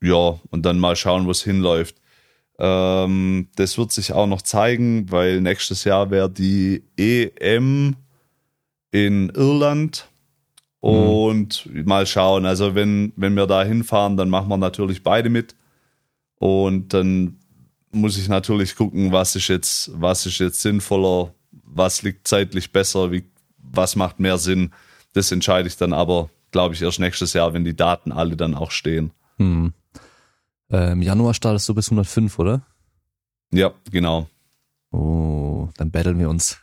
Ja, 0.00 0.38
und 0.50 0.62
dann 0.64 0.78
mal 0.78 0.96
schauen, 0.96 1.26
wo 1.26 1.32
es 1.32 1.42
hinläuft. 1.42 1.96
Ähm, 2.58 3.48
das 3.56 3.76
wird 3.78 3.92
sich 3.92 4.12
auch 4.12 4.26
noch 4.26 4.42
zeigen, 4.42 5.10
weil 5.10 5.40
nächstes 5.40 5.84
Jahr 5.84 6.10
wäre 6.10 6.30
die 6.30 6.84
EM 6.96 7.96
in 8.92 9.30
Irland. 9.30 10.08
Mhm. 10.84 11.08
Und 11.08 11.66
mhm. 11.66 11.84
mal 11.86 12.06
schauen. 12.06 12.44
Also 12.46 12.74
wenn, 12.74 13.12
wenn 13.16 13.34
wir 13.34 13.46
da 13.46 13.64
hinfahren, 13.64 14.16
dann 14.16 14.28
machen 14.28 14.48
wir 14.48 14.58
natürlich 14.58 15.02
beide 15.02 15.30
mit. 15.30 15.54
Und 16.38 16.92
dann 16.92 17.38
muss 17.90 18.18
ich 18.18 18.28
natürlich 18.28 18.76
gucken, 18.76 19.12
was 19.12 19.34
ist 19.36 19.48
jetzt, 19.48 19.90
was 19.94 20.26
ist 20.26 20.38
jetzt 20.38 20.60
sinnvoller, 20.60 21.32
was 21.52 22.02
liegt 22.02 22.28
zeitlich 22.28 22.72
besser, 22.72 23.12
wie, 23.12 23.24
was 23.56 23.96
macht 23.96 24.20
mehr 24.20 24.36
Sinn. 24.36 24.72
Das 25.14 25.32
entscheide 25.32 25.68
ich 25.68 25.76
dann 25.76 25.92
aber, 25.92 26.28
glaube 26.50 26.74
ich, 26.74 26.82
erst 26.82 27.00
nächstes 27.00 27.32
Jahr, 27.32 27.54
wenn 27.54 27.64
die 27.64 27.76
Daten 27.76 28.12
alle 28.12 28.36
dann 28.36 28.54
auch 28.54 28.70
stehen. 28.70 29.12
Hm. 29.38 29.72
Äh, 30.70 30.92
Im 30.92 31.02
Januar 31.02 31.34
startest 31.34 31.68
du 31.68 31.74
bis 31.74 31.86
105, 31.86 32.38
oder? 32.38 32.62
Ja, 33.52 33.72
genau. 33.90 34.28
Oh, 34.90 35.68
dann 35.76 35.90
battlen 35.90 36.18
wir 36.18 36.28
uns. 36.28 36.58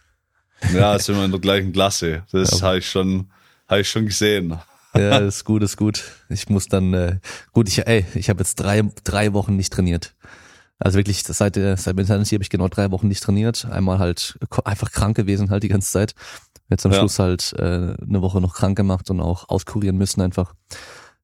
Ja, 0.73 0.99
sind 0.99 1.15
wir 1.15 1.25
in 1.25 1.31
der 1.31 1.39
gleichen 1.39 1.71
Klasse. 1.71 2.23
Das 2.31 2.59
ja. 2.59 2.67
habe 2.67 2.77
ich 2.79 2.89
schon, 2.89 3.31
habe 3.71 3.81
ich 3.81 3.89
schon 3.89 4.05
gesehen. 4.05 4.59
Ja, 4.95 5.19
ist 5.19 5.45
gut, 5.45 5.63
ist 5.63 5.77
gut. 5.77 6.03
Ich 6.29 6.49
muss 6.49 6.67
dann, 6.67 6.93
äh, 6.93 7.19
gut, 7.53 7.69
ich, 7.69 7.87
ey, 7.87 8.05
ich 8.13 8.29
habe 8.29 8.39
jetzt 8.39 8.55
drei, 8.55 8.83
drei 9.03 9.33
Wochen 9.33 9.55
nicht 9.55 9.71
trainiert. 9.71 10.13
Also 10.77 10.97
wirklich, 10.97 11.23
seit, 11.23 11.55
äh, 11.57 11.77
seit 11.77 11.95
Mentality 11.95 12.35
habe 12.35 12.43
ich 12.43 12.49
genau 12.49 12.67
drei 12.67 12.91
Wochen 12.91 13.07
nicht 13.07 13.23
trainiert. 13.23 13.65
Einmal 13.65 13.99
halt 13.99 14.37
einfach 14.65 14.91
krank 14.91 15.15
gewesen 15.15 15.49
halt 15.49 15.63
die 15.63 15.69
ganze 15.69 15.91
Zeit. 15.91 16.13
Jetzt 16.69 16.85
am 16.85 16.91
ja. 16.91 16.99
Schluss 16.99 17.19
halt 17.19 17.53
äh, 17.57 17.95
eine 18.01 18.21
Woche 18.21 18.41
noch 18.41 18.55
krank 18.55 18.75
gemacht 18.75 19.09
und 19.09 19.21
auch 19.21 19.47
auskurieren 19.47 19.97
müssen 19.97 20.21
einfach. 20.21 20.53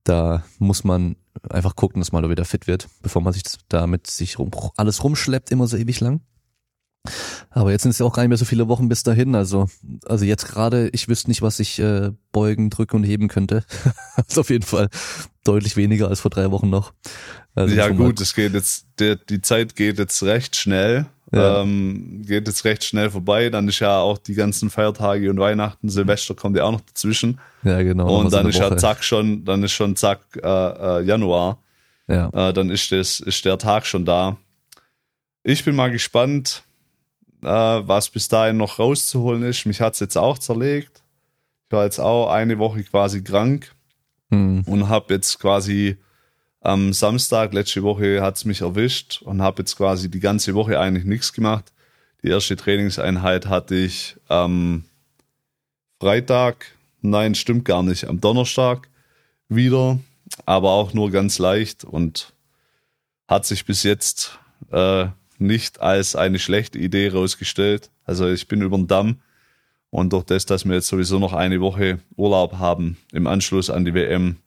Da 0.03 0.43
muss 0.59 0.83
man 0.83 1.17
einfach 1.49 1.75
gucken, 1.75 1.99
dass 1.99 2.11
man 2.11 2.23
da 2.23 2.29
wieder 2.29 2.45
fit 2.45 2.67
wird, 2.67 2.87
bevor 3.01 3.21
man 3.21 3.33
sich 3.33 3.43
damit 3.67 4.07
sich 4.07 4.39
rum, 4.39 4.51
alles 4.77 5.03
rumschleppt, 5.03 5.51
immer 5.51 5.67
so 5.67 5.75
ewig 5.75 5.99
lang. 5.99 6.21
Aber 7.49 7.71
jetzt 7.71 7.83
sind 7.83 7.91
es 7.91 7.99
ja 7.99 8.05
auch 8.05 8.13
gar 8.13 8.23
nicht 8.23 8.29
mehr 8.29 8.37
so 8.37 8.45
viele 8.45 8.67
Wochen 8.67 8.89
bis 8.89 9.03
dahin. 9.03 9.35
Also, 9.35 9.67
also 10.05 10.25
jetzt 10.25 10.47
gerade, 10.47 10.89
ich 10.93 11.07
wüsste 11.07 11.29
nicht, 11.29 11.41
was 11.41 11.59
ich 11.59 11.79
äh, 11.79 12.11
beugen, 12.31 12.69
drücken 12.69 12.97
und 12.97 13.03
heben 13.03 13.27
könnte. 13.27 13.63
ist 14.27 14.39
auf 14.39 14.49
jeden 14.49 14.65
Fall 14.65 14.89
deutlich 15.43 15.77
weniger 15.77 16.09
als 16.09 16.21
vor 16.21 16.31
drei 16.31 16.51
Wochen 16.51 16.69
noch. 16.69 16.93
Also 17.55 17.73
ja 17.73 17.89
gut, 17.89 18.21
es 18.21 18.35
geht 18.35 18.53
jetzt, 18.53 18.85
der, 18.99 19.15
die 19.15 19.41
Zeit 19.41 19.75
geht 19.75 19.97
jetzt 19.97 20.21
recht 20.23 20.55
schnell. 20.55 21.07
Ja. 21.31 21.61
Ähm, 21.61 22.23
geht 22.25 22.47
jetzt 22.47 22.63
recht 22.63 22.83
schnell 22.83 23.09
vorbei. 23.09 23.49
Dann 23.49 23.67
ist 23.67 23.79
ja 23.79 23.99
auch 23.99 24.17
die 24.17 24.35
ganzen 24.35 24.69
Feiertage 24.69 25.29
und 25.29 25.39
Weihnachten, 25.39 25.89
Silvester 25.89 26.35
kommt 26.35 26.55
ja 26.55 26.63
auch 26.63 26.71
noch 26.71 26.81
dazwischen. 26.81 27.39
Ja, 27.63 27.81
genau. 27.81 28.19
Und 28.19 28.31
dann 28.31 28.47
ist 28.47 28.59
ja 28.59 28.77
zack 28.77 29.03
schon, 29.03 29.43
dann 29.43 29.63
ist 29.63 29.73
schon 29.73 29.95
zack 29.95 30.21
äh, 30.41 30.47
äh, 30.47 31.03
Januar. 31.03 31.57
Ja. 32.07 32.29
Äh, 32.29 32.53
dann 32.53 32.69
ist 32.69 32.91
das, 32.91 33.19
ist 33.19 33.43
der 33.43 33.57
Tag 33.57 33.85
schon 33.85 34.05
da. 34.05 34.37
Ich 35.43 35.65
bin 35.65 35.75
mal 35.75 35.91
gespannt, 35.91 36.63
äh, 37.41 37.47
was 37.47 38.09
bis 38.09 38.27
dahin 38.27 38.57
noch 38.57 38.79
rauszuholen 38.79 39.43
ist. 39.43 39.65
Mich 39.65 39.81
hat 39.81 39.93
es 39.93 39.99
jetzt 39.99 40.17
auch 40.17 40.37
zerlegt. 40.37 41.03
Ich 41.67 41.71
war 41.71 41.83
jetzt 41.83 41.99
auch 41.99 42.29
eine 42.29 42.59
Woche 42.59 42.83
quasi 42.83 43.23
krank 43.23 43.73
mhm. 44.29 44.63
und 44.65 44.89
habe 44.89 45.13
jetzt 45.13 45.39
quasi 45.39 45.97
am 46.61 46.91
Samstag, 46.93 47.53
letzte 47.53 47.83
Woche 47.83 48.21
hat 48.21 48.37
es 48.37 48.45
mich 48.45 48.61
erwischt 48.61 49.21
und 49.23 49.41
habe 49.41 49.61
jetzt 49.61 49.77
quasi 49.77 50.09
die 50.09 50.19
ganze 50.19 50.53
Woche 50.53 50.79
eigentlich 50.79 51.05
nichts 51.05 51.33
gemacht. 51.33 51.71
Die 52.23 52.29
erste 52.29 52.55
Trainingseinheit 52.55 53.45
hatte 53.45 53.75
ich 53.75 54.17
am 54.27 54.83
Freitag, 55.99 56.65
nein, 57.01 57.35
stimmt 57.35 57.65
gar 57.65 57.83
nicht, 57.83 58.05
am 58.05 58.19
Donnerstag 58.19 58.89
wieder, 59.49 59.99
aber 60.45 60.71
auch 60.71 60.93
nur 60.93 61.11
ganz 61.11 61.39
leicht 61.39 61.83
und 61.83 62.33
hat 63.27 63.45
sich 63.45 63.65
bis 63.65 63.83
jetzt 63.83 64.39
äh, 64.71 65.07
nicht 65.37 65.81
als 65.81 66.15
eine 66.15 66.39
schlechte 66.39 66.79
Idee 66.79 67.09
rausgestellt. 67.09 67.89
Also 68.05 68.27
ich 68.29 68.47
bin 68.47 68.61
über 68.61 68.77
den 68.77 68.87
Damm 68.87 69.17
und 69.89 70.13
durch 70.13 70.25
das, 70.25 70.45
dass 70.45 70.65
wir 70.65 70.75
jetzt 70.75 70.87
sowieso 70.87 71.19
noch 71.19 71.33
eine 71.33 71.61
Woche 71.61 71.99
Urlaub 72.15 72.57
haben 72.57 72.97
im 73.11 73.27
Anschluss 73.27 73.69
an 73.69 73.85
die 73.85 73.93
WM, 73.93 74.37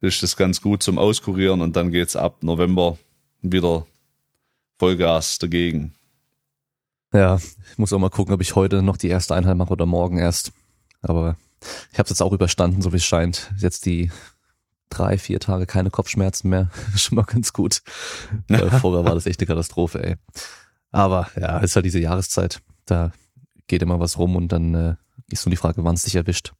ist 0.00 0.22
das 0.22 0.36
ganz 0.36 0.60
gut 0.60 0.82
zum 0.82 0.98
Auskurieren 0.98 1.60
und 1.60 1.76
dann 1.76 1.90
geht's 1.90 2.16
ab 2.16 2.42
November 2.42 2.98
wieder 3.42 3.86
Vollgas 4.78 5.38
dagegen. 5.38 5.94
Ja, 7.12 7.36
ich 7.36 7.78
muss 7.78 7.92
auch 7.92 7.98
mal 7.98 8.08
gucken, 8.08 8.32
ob 8.34 8.40
ich 8.40 8.54
heute 8.54 8.82
noch 8.82 8.96
die 8.96 9.08
erste 9.08 9.34
Einheit 9.34 9.56
mache 9.56 9.72
oder 9.72 9.84
morgen 9.84 10.16
erst. 10.16 10.52
Aber 11.02 11.36
ich 11.92 11.98
habe 11.98 12.04
es 12.04 12.10
jetzt 12.10 12.22
auch 12.22 12.32
überstanden, 12.32 12.82
so 12.82 12.92
wie 12.92 12.96
es 12.96 13.04
scheint. 13.04 13.52
Jetzt 13.58 13.84
die 13.84 14.10
drei, 14.90 15.16
vier 15.18 15.40
Tage 15.40 15.66
keine 15.66 15.90
Kopfschmerzen 15.90 16.48
mehr. 16.50 16.70
Schon 16.96 17.16
mal 17.16 17.24
ganz 17.24 17.52
gut. 17.52 17.82
Weil 18.48 18.70
vorher 18.70 19.04
war 19.04 19.14
das 19.14 19.26
echt 19.26 19.40
eine 19.40 19.46
Katastrophe, 19.46 20.02
ey. 20.04 20.16
Aber 20.90 21.28
ja, 21.40 21.58
ist 21.58 21.76
halt 21.76 21.86
diese 21.86 22.00
Jahreszeit. 22.00 22.60
Da 22.84 23.12
geht 23.66 23.82
immer 23.82 24.00
was 24.00 24.18
rum 24.18 24.36
und 24.36 24.48
dann 24.48 24.74
äh, 24.74 24.94
ist 25.30 25.46
nur 25.46 25.50
die 25.50 25.56
Frage, 25.56 25.84
wann 25.84 25.94
es 25.94 26.02
dich 26.02 26.16
erwischt. 26.16 26.52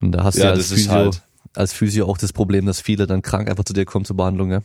Und 0.00 0.12
da 0.12 0.24
hast 0.24 0.36
ja, 0.36 0.44
du 0.44 0.48
ja 0.48 0.54
als 0.54 0.68
Physio, 0.68 0.92
halt. 0.92 1.22
als 1.54 1.72
Physio 1.72 2.06
auch 2.06 2.18
das 2.18 2.32
Problem, 2.32 2.66
dass 2.66 2.80
viele 2.80 3.06
dann 3.06 3.22
krank 3.22 3.48
einfach 3.48 3.64
zu 3.64 3.72
dir 3.72 3.84
kommen 3.84 4.04
zur 4.04 4.16
Behandlung, 4.16 4.50
ja? 4.50 4.62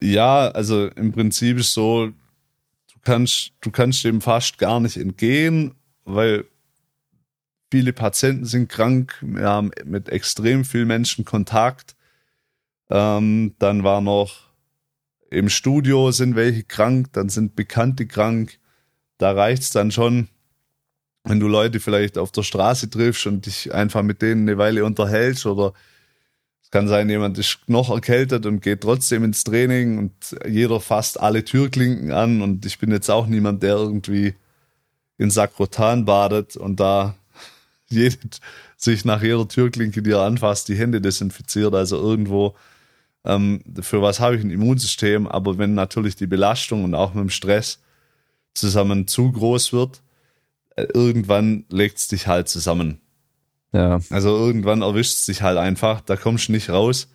Ja, 0.00 0.48
also 0.48 0.86
im 0.88 1.12
Prinzip 1.12 1.58
ist 1.58 1.74
so, 1.74 2.06
du 2.06 3.00
kannst, 3.02 3.52
du 3.60 3.70
kannst 3.70 4.04
dem 4.04 4.20
fast 4.20 4.58
gar 4.58 4.80
nicht 4.80 4.96
entgehen, 4.96 5.74
weil 6.04 6.44
viele 7.70 7.92
Patienten 7.92 8.44
sind 8.44 8.68
krank, 8.68 9.16
wir 9.20 9.48
haben 9.48 9.70
mit 9.84 10.08
extrem 10.08 10.64
vielen 10.64 10.88
Menschen 10.88 11.24
Kontakt. 11.24 11.96
Ähm, 12.90 13.54
dann 13.58 13.84
war 13.84 14.00
noch 14.00 14.48
im 15.30 15.48
Studio 15.50 16.10
sind 16.10 16.36
welche 16.36 16.64
krank, 16.64 17.08
dann 17.12 17.28
sind 17.28 17.54
Bekannte 17.54 18.06
krank. 18.06 18.58
Da 19.18 19.32
reicht's 19.32 19.70
dann 19.70 19.90
schon, 19.90 20.28
wenn 21.24 21.40
du 21.40 21.48
Leute 21.48 21.80
vielleicht 21.80 22.16
auf 22.16 22.32
der 22.32 22.42
Straße 22.42 22.88
triffst 22.88 23.26
und 23.26 23.44
dich 23.44 23.74
einfach 23.74 24.02
mit 24.02 24.22
denen 24.22 24.48
eine 24.48 24.56
Weile 24.56 24.84
unterhältst 24.84 25.44
oder 25.44 25.74
es 26.62 26.70
kann 26.70 26.88
sein, 26.88 27.08
jemand 27.08 27.38
ist 27.38 27.60
noch 27.66 27.90
erkältet 27.90 28.46
und 28.46 28.60
geht 28.60 28.82
trotzdem 28.82 29.24
ins 29.24 29.44
Training 29.44 29.98
und 29.98 30.12
jeder 30.46 30.80
fasst 30.80 31.20
alle 31.20 31.44
Türklinken 31.44 32.12
an 32.12 32.42
und 32.42 32.64
ich 32.66 32.78
bin 32.78 32.90
jetzt 32.90 33.10
auch 33.10 33.26
niemand, 33.26 33.62
der 33.62 33.76
irgendwie 33.76 34.34
in 35.18 35.30
Sakrotan 35.30 36.04
badet 36.04 36.56
und 36.56 36.78
da 36.78 37.14
jede, 37.90 38.16
sich 38.76 39.04
nach 39.04 39.22
jeder 39.22 39.46
Türklinke, 39.48 40.02
die 40.02 40.12
er 40.12 40.22
anfasst, 40.22 40.68
die 40.68 40.76
Hände 40.76 41.00
desinfiziert. 41.00 41.74
Also 41.74 41.96
irgendwo, 41.96 42.54
ähm, 43.24 43.62
für 43.80 44.02
was 44.02 44.20
habe 44.20 44.36
ich 44.36 44.44
ein 44.44 44.50
Immunsystem? 44.50 45.26
Aber 45.26 45.58
wenn 45.58 45.74
natürlich 45.74 46.16
die 46.16 46.26
Belastung 46.26 46.84
und 46.84 46.94
auch 46.94 47.14
mit 47.14 47.22
dem 47.22 47.30
Stress 47.30 47.80
zusammen 48.54 49.06
zu 49.06 49.32
groß 49.32 49.72
wird, 49.72 50.02
äh, 50.76 50.86
irgendwann 50.94 51.64
legt 51.70 51.98
es 51.98 52.08
dich 52.08 52.26
halt 52.26 52.48
zusammen. 52.48 53.00
Ja. 53.72 54.00
Also 54.10 54.30
irgendwann 54.30 54.82
erwischt 54.82 55.14
es 55.14 55.26
dich 55.26 55.42
halt 55.42 55.58
einfach, 55.58 56.00
da 56.00 56.16
kommst 56.16 56.48
du 56.48 56.52
nicht 56.52 56.70
raus. 56.70 57.08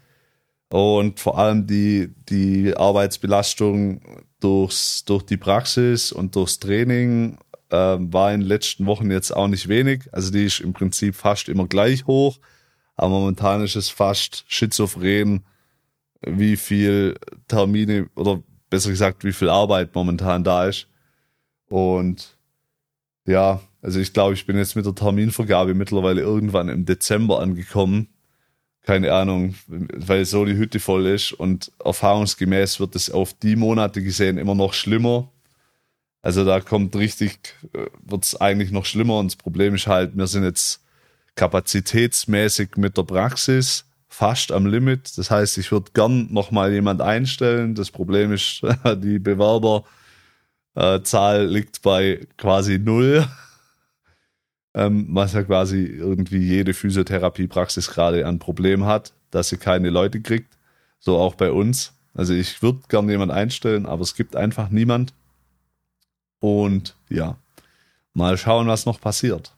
Und 0.70 1.20
vor 1.20 1.38
allem 1.38 1.68
die, 1.68 2.14
die 2.30 2.76
Arbeitsbelastung 2.76 4.02
durchs, 4.40 5.06
durch 5.06 5.24
die 5.24 5.38
Praxis 5.38 6.12
und 6.12 6.36
durchs 6.36 6.60
Training 6.60 7.38
äh, 7.74 7.98
war 8.00 8.32
in 8.32 8.42
den 8.42 8.48
letzten 8.48 8.86
Wochen 8.86 9.10
jetzt 9.10 9.36
auch 9.36 9.48
nicht 9.48 9.68
wenig. 9.68 10.04
Also 10.12 10.32
die 10.32 10.46
ist 10.46 10.60
im 10.60 10.74
Prinzip 10.74 11.16
fast 11.16 11.50
immer 11.50 11.68
gleich 11.68 12.06
hoch. 12.06 12.38
Aber 12.96 13.10
momentan 13.10 13.64
ist 13.64 13.76
es 13.76 13.90
fast 13.90 14.46
schizophren, 14.48 15.44
wie 16.22 16.56
viel 16.56 17.16
Termine 17.48 18.10
oder 18.16 18.44
besser 18.70 18.92
gesagt, 18.92 19.24
wie 19.24 19.34
viel 19.34 19.50
Arbeit 19.50 19.96
momentan 19.96 20.44
da 20.44 20.68
ist. 20.68 20.88
Und 21.68 22.38
ja, 23.26 23.60
also 23.82 24.00
ich 24.00 24.14
glaube, 24.14 24.36
ich 24.36 24.46
bin 24.46 24.58
jetzt 24.58 24.76
mit 24.76 24.86
der 24.86 24.94
Terminvergabe 24.94 25.74
mittlerweile 25.74 26.22
irgendwann 26.22 26.70
im 26.70 26.86
Dezember 26.86 27.40
angekommen. 27.40 28.10
Keine 28.84 29.14
Ahnung, 29.14 29.56
weil 29.68 30.26
so 30.26 30.46
die 30.46 30.58
Hütte 30.58 30.80
voll 30.80 31.08
ist 31.08 31.32
und 31.32 31.72
erfahrungsgemäß 31.84 32.80
wird 32.80 32.96
es 32.96 33.10
auf 33.10 33.34
die 33.34 33.56
Monate 33.56 34.04
gesehen 34.04 34.38
immer 34.38 34.56
noch 34.56 34.74
schlimmer. 34.74 35.33
Also 36.24 36.46
da 36.46 36.62
kommt 36.62 36.96
richtig, 36.96 37.54
äh, 37.74 37.88
wird 38.02 38.24
es 38.24 38.40
eigentlich 38.40 38.72
noch 38.72 38.86
schlimmer 38.86 39.20
und 39.20 39.28
das 39.28 39.36
Problem 39.36 39.76
ist 39.76 39.88
halt, 39.88 40.18
wir 40.18 40.26
sind 40.26 40.44
jetzt 40.46 40.82
kapazitätsmäßig 41.36 42.78
mit 42.78 42.98
der 42.98 43.04
Praxis 43.04 43.86
fast 44.08 44.52
am 44.52 44.66
Limit. 44.66 45.18
Das 45.18 45.30
heißt, 45.30 45.58
ich 45.58 45.72
würde 45.72 45.92
gern 45.94 46.32
nochmal 46.32 46.72
jemand 46.72 47.02
einstellen. 47.02 47.76
Das 47.76 47.92
Problem 47.92 48.32
ist, 48.32 48.62
die 48.98 49.20
Bewerberzahl 49.20 49.86
liegt 51.46 51.82
bei 51.82 52.26
quasi 52.38 52.80
null, 52.80 53.28
ähm, 54.76 55.08
was 55.10 55.34
ja 55.34 55.44
quasi 55.44 55.84
irgendwie 55.84 56.38
jede 56.38 56.74
Physiotherapiepraxis 56.74 57.90
gerade 57.90 58.26
ein 58.26 58.40
Problem 58.40 58.86
hat, 58.86 59.14
dass 59.30 59.50
sie 59.50 59.58
keine 59.58 59.90
Leute 59.90 60.22
kriegt. 60.22 60.58
So 61.00 61.18
auch 61.18 61.36
bei 61.36 61.52
uns. 61.52 61.94
Also 62.14 62.34
ich 62.34 62.62
würde 62.62 62.80
gern 62.88 63.10
jemand 63.10 63.34
einstellen, 63.34 63.86
aber 63.86 64.04
es 64.04 64.16
gibt 64.16 64.38
einfach 64.38 64.70
niemand. 64.70 65.14
Und 66.44 66.98
ja, 67.08 67.38
mal 68.14 68.38
schauen, 68.38 68.68
was 68.68 68.86
noch 68.86 69.00
passiert. 69.00 69.56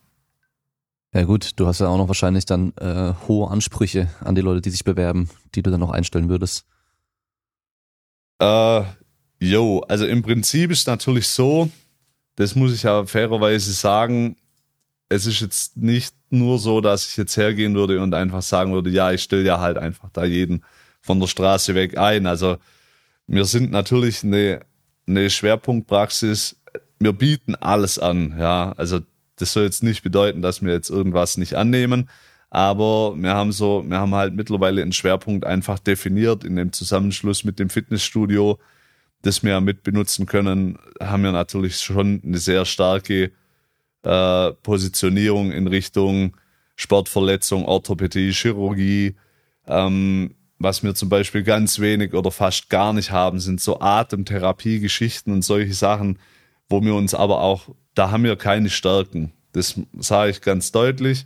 Ja 1.15 1.23
gut, 1.23 1.53
du 1.55 1.65
hast 1.65 1.79
ja 1.79 1.87
auch 1.87 1.97
noch 1.97 2.09
wahrscheinlich 2.09 2.45
dann 2.45 2.73
äh, 2.77 3.13
hohe 3.27 3.49
Ansprüche 3.49 4.07
an 4.19 4.35
die 4.35 4.41
Leute, 4.41 4.61
die 4.61 4.69
sich 4.69 4.83
bewerben, 4.83 5.27
die 5.55 5.63
du 5.63 5.71
dann 5.71 5.79
noch 5.79 5.89
einstellen 5.89 6.29
würdest. 6.29 6.63
Äh, 8.37 8.83
jo, 9.39 9.79
also 9.87 10.05
im 10.05 10.21
Prinzip 10.21 10.69
ist 10.69 10.85
natürlich 10.85 11.27
so, 11.27 11.71
das 12.35 12.53
muss 12.53 12.71
ich 12.71 12.83
ja 12.83 13.03
fairerweise 13.07 13.73
sagen, 13.73 14.35
es 15.09 15.25
ist 15.25 15.39
jetzt 15.39 15.77
nicht 15.77 16.13
nur 16.29 16.59
so, 16.59 16.81
dass 16.81 17.07
ich 17.07 17.17
jetzt 17.17 17.35
hergehen 17.35 17.73
würde 17.73 17.99
und 17.99 18.13
einfach 18.13 18.43
sagen 18.43 18.73
würde, 18.73 18.91
ja, 18.91 19.11
ich 19.11 19.23
stelle 19.23 19.43
ja 19.43 19.59
halt 19.59 19.79
einfach 19.79 20.11
da 20.13 20.23
jeden 20.23 20.63
von 21.01 21.19
der 21.19 21.25
Straße 21.25 21.73
weg 21.73 21.97
ein. 21.97 22.27
Also 22.27 22.57
wir 23.25 23.45
sind 23.45 23.71
natürlich 23.71 24.23
eine, 24.23 24.59
eine 25.07 25.31
Schwerpunktpraxis 25.31 26.57
wir 27.05 27.13
bieten 27.13 27.53
alles 27.53 27.99
an, 27.99 28.35
ja. 28.39 28.73
Also 28.77 28.99
das 29.35 29.53
soll 29.53 29.63
jetzt 29.63 29.83
nicht 29.83 30.01
bedeuten, 30.01 30.41
dass 30.41 30.63
wir 30.63 30.73
jetzt 30.73 30.89
irgendwas 30.89 31.37
nicht 31.37 31.53
annehmen, 31.53 32.09
aber 32.49 33.13
wir 33.15 33.35
haben 33.35 33.51
so, 33.51 33.83
wir 33.87 33.99
haben 33.99 34.15
halt 34.15 34.33
mittlerweile 34.33 34.81
einen 34.81 34.91
Schwerpunkt 34.91 35.45
einfach 35.45 35.77
definiert 35.77 36.43
in 36.43 36.55
dem 36.55 36.73
Zusammenschluss 36.73 37.43
mit 37.43 37.59
dem 37.59 37.69
Fitnessstudio, 37.69 38.57
das 39.21 39.43
wir 39.43 39.61
mit 39.61 39.83
benutzen 39.83 40.25
können, 40.25 40.79
haben 40.99 41.23
wir 41.23 41.31
natürlich 41.31 41.77
schon 41.77 42.21
eine 42.25 42.39
sehr 42.39 42.65
starke 42.65 43.31
äh, 44.03 44.51
Positionierung 44.63 45.51
in 45.51 45.67
Richtung 45.67 46.35
Sportverletzung, 46.75 47.65
Orthopädie, 47.65 48.31
Chirurgie. 48.31 49.15
Ähm, 49.67 50.33
was 50.57 50.81
wir 50.81 50.95
zum 50.95 51.09
Beispiel 51.09 51.43
ganz 51.43 51.79
wenig 51.79 52.13
oder 52.13 52.31
fast 52.31 52.69
gar 52.69 52.93
nicht 52.93 53.11
haben, 53.11 53.39
sind 53.39 53.61
so 53.61 53.79
Atemtherapie-Geschichten 53.79 55.31
und 55.31 55.43
solche 55.43 55.73
Sachen 55.73 56.17
wo 56.69 56.81
wir 56.83 56.95
uns 56.95 57.13
aber 57.13 57.41
auch, 57.41 57.69
da 57.93 58.11
haben 58.11 58.23
wir 58.23 58.35
keine 58.35 58.69
Stärken. 58.69 59.31
Das 59.51 59.79
sage 59.97 60.31
ich 60.31 60.41
ganz 60.41 60.71
deutlich. 60.71 61.25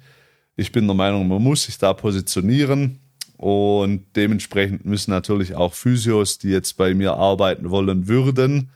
Ich 0.56 0.72
bin 0.72 0.88
der 0.88 0.96
Meinung, 0.96 1.28
man 1.28 1.42
muss 1.42 1.64
sich 1.64 1.78
da 1.78 1.94
positionieren 1.94 3.00
und 3.38 4.06
dementsprechend 4.16 4.86
müssen 4.86 5.12
natürlich 5.12 5.56
auch 5.56 5.74
Physios, 5.74 6.38
die 6.38 6.50
jetzt 6.50 6.76
bei 6.76 6.94
mir 6.94 7.14
arbeiten 7.14 7.70
wollen 7.70 8.08
würden, 8.08 8.70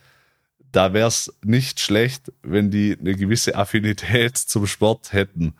da 0.74 0.92
wäre 0.94 1.08
es 1.08 1.32
nicht 1.44 1.80
schlecht, 1.80 2.32
wenn 2.42 2.72
die 2.72 2.98
eine 3.00 3.16
gewisse 3.16 3.56
Affinität 3.56 4.38
zum 4.38 4.66
Sport 4.68 5.14
hätten 5.14 5.54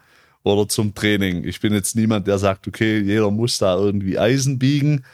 oder 0.44 0.68
zum 0.68 0.94
Training. 0.94 1.46
Ich 1.46 1.62
bin 1.62 1.74
jetzt 1.74 1.96
niemand, 1.96 2.28
der 2.28 2.38
sagt, 2.38 2.68
okay, 2.68 3.00
jeder 3.00 3.32
muss 3.32 3.58
da 3.58 3.76
irgendwie 3.76 4.18
Eisen 4.18 4.60
biegen, 4.60 5.06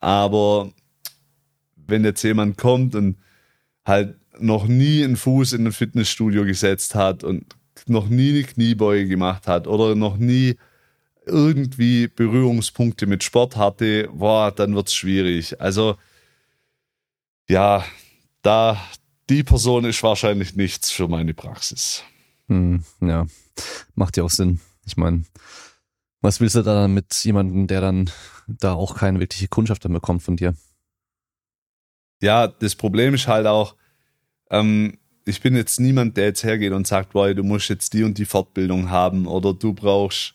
aber 0.00 0.72
wenn 1.74 2.04
jetzt 2.04 2.22
jemand 2.22 2.56
kommt 2.56 2.94
und 2.94 3.16
halt 3.84 4.17
noch 4.40 4.66
nie 4.66 5.04
einen 5.04 5.16
Fuß 5.16 5.52
in 5.52 5.66
ein 5.66 5.72
Fitnessstudio 5.72 6.44
gesetzt 6.44 6.94
hat 6.94 7.24
und 7.24 7.44
noch 7.86 8.08
nie 8.08 8.30
eine 8.30 8.44
Kniebeuge 8.44 9.08
gemacht 9.08 9.46
hat 9.46 9.66
oder 9.66 9.94
noch 9.94 10.16
nie 10.16 10.56
irgendwie 11.26 12.08
Berührungspunkte 12.08 13.06
mit 13.06 13.22
Sport 13.22 13.56
hatte, 13.56 14.08
boah, 14.12 14.50
dann 14.50 14.74
wird's 14.74 14.94
schwierig. 14.94 15.60
Also 15.60 15.96
ja, 17.48 17.84
da 18.42 18.80
die 19.28 19.42
Person 19.42 19.84
ist 19.84 20.02
wahrscheinlich 20.02 20.56
nichts 20.56 20.90
für 20.90 21.08
meine 21.08 21.34
Praxis. 21.34 22.02
Hm, 22.48 22.82
ja, 23.00 23.26
macht 23.94 24.16
ja 24.16 24.24
auch 24.24 24.30
Sinn. 24.30 24.60
Ich 24.86 24.96
meine, 24.96 25.24
was 26.20 26.40
willst 26.40 26.56
du 26.56 26.62
da 26.62 26.88
mit 26.88 27.14
jemandem, 27.24 27.66
der 27.66 27.80
dann 27.80 28.10
da 28.46 28.72
auch 28.72 28.96
keine 28.96 29.20
wirkliche 29.20 29.48
Kundschaft 29.48 29.84
dann 29.84 29.92
bekommt 29.92 30.22
von 30.22 30.36
dir? 30.36 30.54
Ja, 32.20 32.48
das 32.48 32.74
Problem 32.74 33.14
ist 33.14 33.28
halt 33.28 33.46
auch, 33.46 33.76
ähm, 34.50 34.98
ich 35.24 35.42
bin 35.42 35.54
jetzt 35.56 35.78
niemand, 35.78 36.16
der 36.16 36.26
jetzt 36.26 36.42
hergeht 36.42 36.72
und 36.72 36.86
sagt, 36.86 37.12
boah, 37.12 37.34
du 37.34 37.42
musst 37.42 37.68
jetzt 37.68 37.92
die 37.92 38.02
und 38.02 38.16
die 38.16 38.24
Fortbildung 38.24 38.90
haben 38.90 39.26
oder 39.26 39.52
du 39.52 39.74
brauchst 39.74 40.34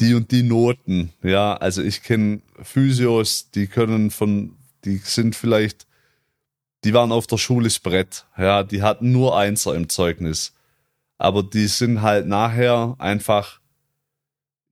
die 0.00 0.14
und 0.14 0.30
die 0.30 0.42
Noten. 0.42 1.12
Ja, 1.22 1.54
also 1.54 1.82
ich 1.82 2.02
kenne 2.02 2.40
Physios, 2.62 3.50
die 3.50 3.66
können 3.66 4.10
von, 4.10 4.56
die 4.84 4.98
sind 4.98 5.36
vielleicht, 5.36 5.86
die 6.84 6.94
waren 6.94 7.12
auf 7.12 7.26
der 7.26 7.36
Schule 7.36 7.68
Brett. 7.82 8.24
Ja, 8.36 8.62
die 8.62 8.82
hatten 8.82 9.12
nur 9.12 9.36
Einser 9.36 9.74
im 9.74 9.88
Zeugnis. 9.88 10.54
Aber 11.18 11.42
die 11.42 11.66
sind 11.66 12.00
halt 12.00 12.26
nachher 12.28 12.94
einfach 12.98 13.60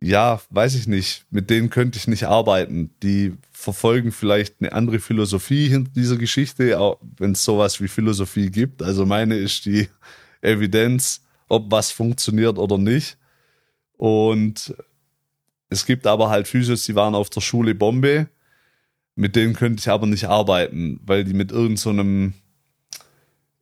ja, 0.01 0.41
weiß 0.51 0.75
ich 0.75 0.87
nicht, 0.87 1.25
mit 1.31 1.49
denen 1.49 1.71
könnte 1.71 1.99
ich 1.99 2.07
nicht 2.07 2.25
arbeiten. 2.25 2.91
Die 3.03 3.35
verfolgen 3.51 4.13
vielleicht 4.13 4.57
eine 4.61 4.73
andere 4.73 4.99
Philosophie 5.01 5.69
hinter 5.69 5.91
dieser 5.93 6.17
Geschichte, 6.17 6.79
wenn 7.17 7.33
es 7.33 7.45
sowas 7.45 7.81
wie 7.81 7.89
Philosophie 7.89 8.51
gibt. 8.51 8.83
Also 8.83 9.07
meine 9.07 9.37
ist 9.37 9.65
die 9.65 9.89
Evidenz, 10.43 11.23
ob 11.49 11.71
was 11.71 11.91
funktioniert 11.91 12.59
oder 12.59 12.79
nicht. 12.79 13.17
Und 13.97 14.75
es 15.71 15.87
gibt 15.87 16.07
aber 16.07 16.29
halt 16.29 16.47
Physios, 16.47 16.85
die 16.85 16.95
waren 16.95 17.15
auf 17.15 17.31
der 17.31 17.41
Schule 17.41 17.75
Bombe. 17.75 18.29
Mit 19.15 19.35
denen 19.35 19.55
könnte 19.55 19.81
ich 19.81 19.89
aber 19.89 20.07
nicht 20.07 20.27
arbeiten, 20.27 21.01
weil 21.05 21.25
die 21.25 21.33
mit 21.33 21.51
irgendeinem 21.51 22.35
so 22.35 23.03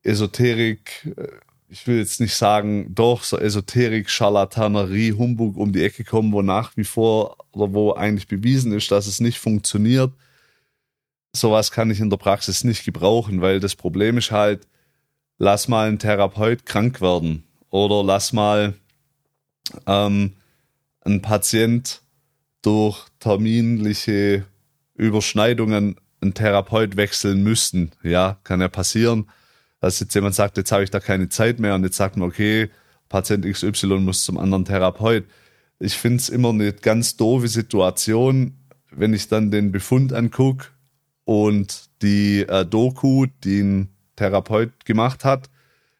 Esoterik, 0.03 1.15
äh, 1.17 1.29
ich 1.69 1.87
will 1.87 1.99
jetzt 1.99 2.21
nicht 2.21 2.35
sagen, 2.35 2.95
doch 2.95 3.25
so 3.25 3.39
Esoterik, 3.39 4.11
Scharlatanerie, 4.11 5.13
Humbug 5.13 5.57
um 5.57 5.73
die 5.73 5.83
Ecke 5.83 6.05
kommen, 6.05 6.33
wo 6.33 6.43
nach 6.43 6.77
wie 6.77 6.85
vor 6.85 7.37
oder 7.53 7.73
wo 7.73 7.93
eigentlich 7.93 8.29
bewiesen 8.29 8.73
ist, 8.73 8.91
dass 8.91 9.07
es 9.07 9.21
nicht 9.21 9.39
funktioniert. 9.39 10.13
Sowas 11.33 11.71
kann 11.71 11.91
ich 11.91 12.01
in 12.01 12.11
der 12.11 12.17
Praxis 12.17 12.65
nicht 12.65 12.85
gebrauchen, 12.85 13.41
weil 13.41 13.61
das 13.61 13.75
Problem 13.75 14.19
ist 14.19 14.31
halt, 14.31 14.69
lass 15.39 15.69
mal 15.69 15.89
einen 15.89 15.99
Therapeut 15.99 16.65
krank 16.65 17.01
werden 17.01 17.45
oder 17.71 18.05
lass 18.05 18.33
mal 18.33 18.75
ähm, 19.87 20.35
ein 21.01 21.23
Patient 21.23 22.03
durch 22.63 23.07
terminliche 23.19 24.47
Überschneidungen 24.95 25.97
einen 26.21 26.35
Therapeut 26.35 26.97
wechseln 26.97 27.43
müssten. 27.43 27.91
Ja, 28.03 28.39
kann 28.45 28.61
ja 28.61 28.69
passieren, 28.69 29.29
dass 29.85 30.01
jetzt 30.01 30.15
jemand 30.15 30.35
sagt, 30.35 30.57
jetzt 30.57 30.73
habe 30.73 30.83
ich 30.83 30.91
da 30.91 30.99
keine 30.99 31.29
Zeit 31.29 31.61
mehr 31.61 31.75
und 31.75 31.85
jetzt 31.85 31.97
sagt 31.97 32.17
man, 32.17 32.27
okay, 32.27 32.71
Patient 33.11 33.45
XY 33.45 33.99
muss 33.99 34.25
zum 34.25 34.39
anderen 34.39 34.65
Therapeut. 34.65 35.25
Ich 35.79 35.99
finde 35.99 36.17
es 36.17 36.31
immer 36.31 36.49
eine 36.49 36.73
ganz 36.73 37.19
doofe 37.19 37.49
Situation, 37.49 38.57
wenn 38.91 39.13
ich 39.13 39.29
dann 39.29 39.51
den 39.51 39.73
Befund 39.73 40.15
angucke 40.15 40.69
und 41.25 41.91
die 42.01 42.47
äh, 42.49 42.65
Doku, 42.65 43.27
die 43.45 43.61
ein 43.61 43.89
Therapeut 44.17 44.87
gemacht 44.87 45.23
hat, 45.23 45.51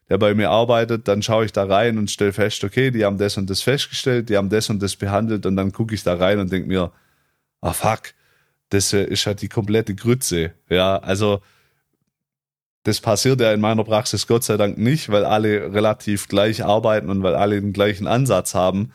der 0.09 0.17
bei 0.17 0.33
mir 0.33 0.49
arbeitet, 0.49 1.07
dann 1.07 1.21
schaue 1.21 1.45
ich 1.45 1.51
da 1.51 1.65
rein 1.65 1.99
und 1.99 2.09
stelle 2.09 2.33
fest, 2.33 2.63
okay, 2.63 2.89
die 2.89 3.05
haben 3.05 3.19
das 3.19 3.37
und 3.37 3.51
das 3.51 3.61
festgestellt, 3.61 4.29
die 4.29 4.37
haben 4.37 4.49
das 4.49 4.67
und 4.71 4.81
das 4.81 4.95
behandelt 4.95 5.45
und 5.45 5.57
dann 5.57 5.71
gucke 5.71 5.93
ich 5.93 6.01
da 6.01 6.15
rein 6.15 6.39
und 6.39 6.51
denke 6.51 6.67
mir, 6.67 6.91
ah 7.61 7.73
fuck, 7.73 8.15
das 8.69 8.93
ist 8.93 9.27
halt 9.27 9.43
die 9.43 9.47
komplette 9.47 9.93
Grütze. 9.93 10.53
Ja, 10.69 10.97
also 10.97 11.41
das 12.85 13.01
passiert 13.01 13.41
ja 13.41 13.51
in 13.51 13.61
meiner 13.61 13.83
Praxis 13.83 14.27
Gott 14.27 14.43
sei 14.43 14.57
Dank 14.57 14.77
nicht, 14.77 15.09
weil 15.09 15.25
alle 15.25 15.73
relativ 15.73 16.27
gleich 16.27 16.63
arbeiten 16.63 17.09
und 17.09 17.23
weil 17.23 17.33
alle 17.33 17.59
den 17.59 17.73
gleichen 17.73 18.05
Ansatz 18.05 18.53
haben. 18.53 18.91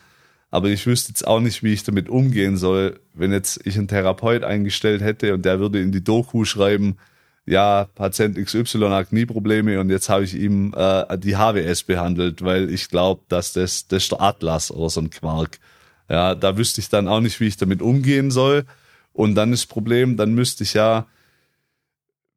Aber 0.53 0.69
ich 0.69 0.87
wüsste 0.87 1.11
jetzt 1.11 1.27
auch 1.27 1.41
nicht, 1.41 1.65
wie 1.65 1.73
ich 1.73 1.83
damit 1.83 2.09
umgehen 2.09 2.57
soll, 2.57 3.01
wenn 3.15 3.33
jetzt 3.33 3.61
ich 3.65 3.77
einen 3.77 3.89
Therapeut 3.89 4.45
eingestellt 4.45 5.03
hätte 5.03 5.35
und 5.35 5.45
der 5.45 5.59
würde 5.59 5.81
in 5.81 5.91
die 5.91 6.05
Doku 6.05 6.45
schreiben, 6.45 6.99
ja, 7.47 7.89
Patient 7.97 8.37
XY 8.37 8.91
hat 8.91 9.09
Knieprobleme 9.09 9.81
und 9.81 9.91
jetzt 9.91 10.09
habe 10.09 10.23
ich 10.23 10.35
ihm 10.35 10.73
äh, 10.77 11.19
die 11.19 11.37
HWS 11.37 11.83
behandelt, 11.83 12.43
weil 12.43 12.71
ich 12.71 12.89
glaube, 12.91 13.23
dass 13.29 13.53
das, 13.53 13.89
das 13.89 14.05
ist 14.05 14.13
der 14.13 14.21
Atlas 14.21 14.71
oder 14.71 14.89
so 14.89 15.01
ein 15.01 15.11
Quark. 15.11 15.59
Ja, 16.09 16.37
da 16.37 16.57
wüsste 16.57 16.81
ich 16.81 16.89
dann 16.89 17.09
auch 17.09 17.21
nicht, 17.21 17.41
wie 17.41 17.49
ich 17.49 17.57
damit 17.57 17.83
umgehen 17.83 18.31
soll. 18.31 18.67
Und 19.13 19.35
dann 19.35 19.53
ist 19.53 19.67
Problem, 19.67 20.17
dann 20.17 20.33
müsste 20.33 20.63
ich 20.63 20.75
ja, 20.75 21.07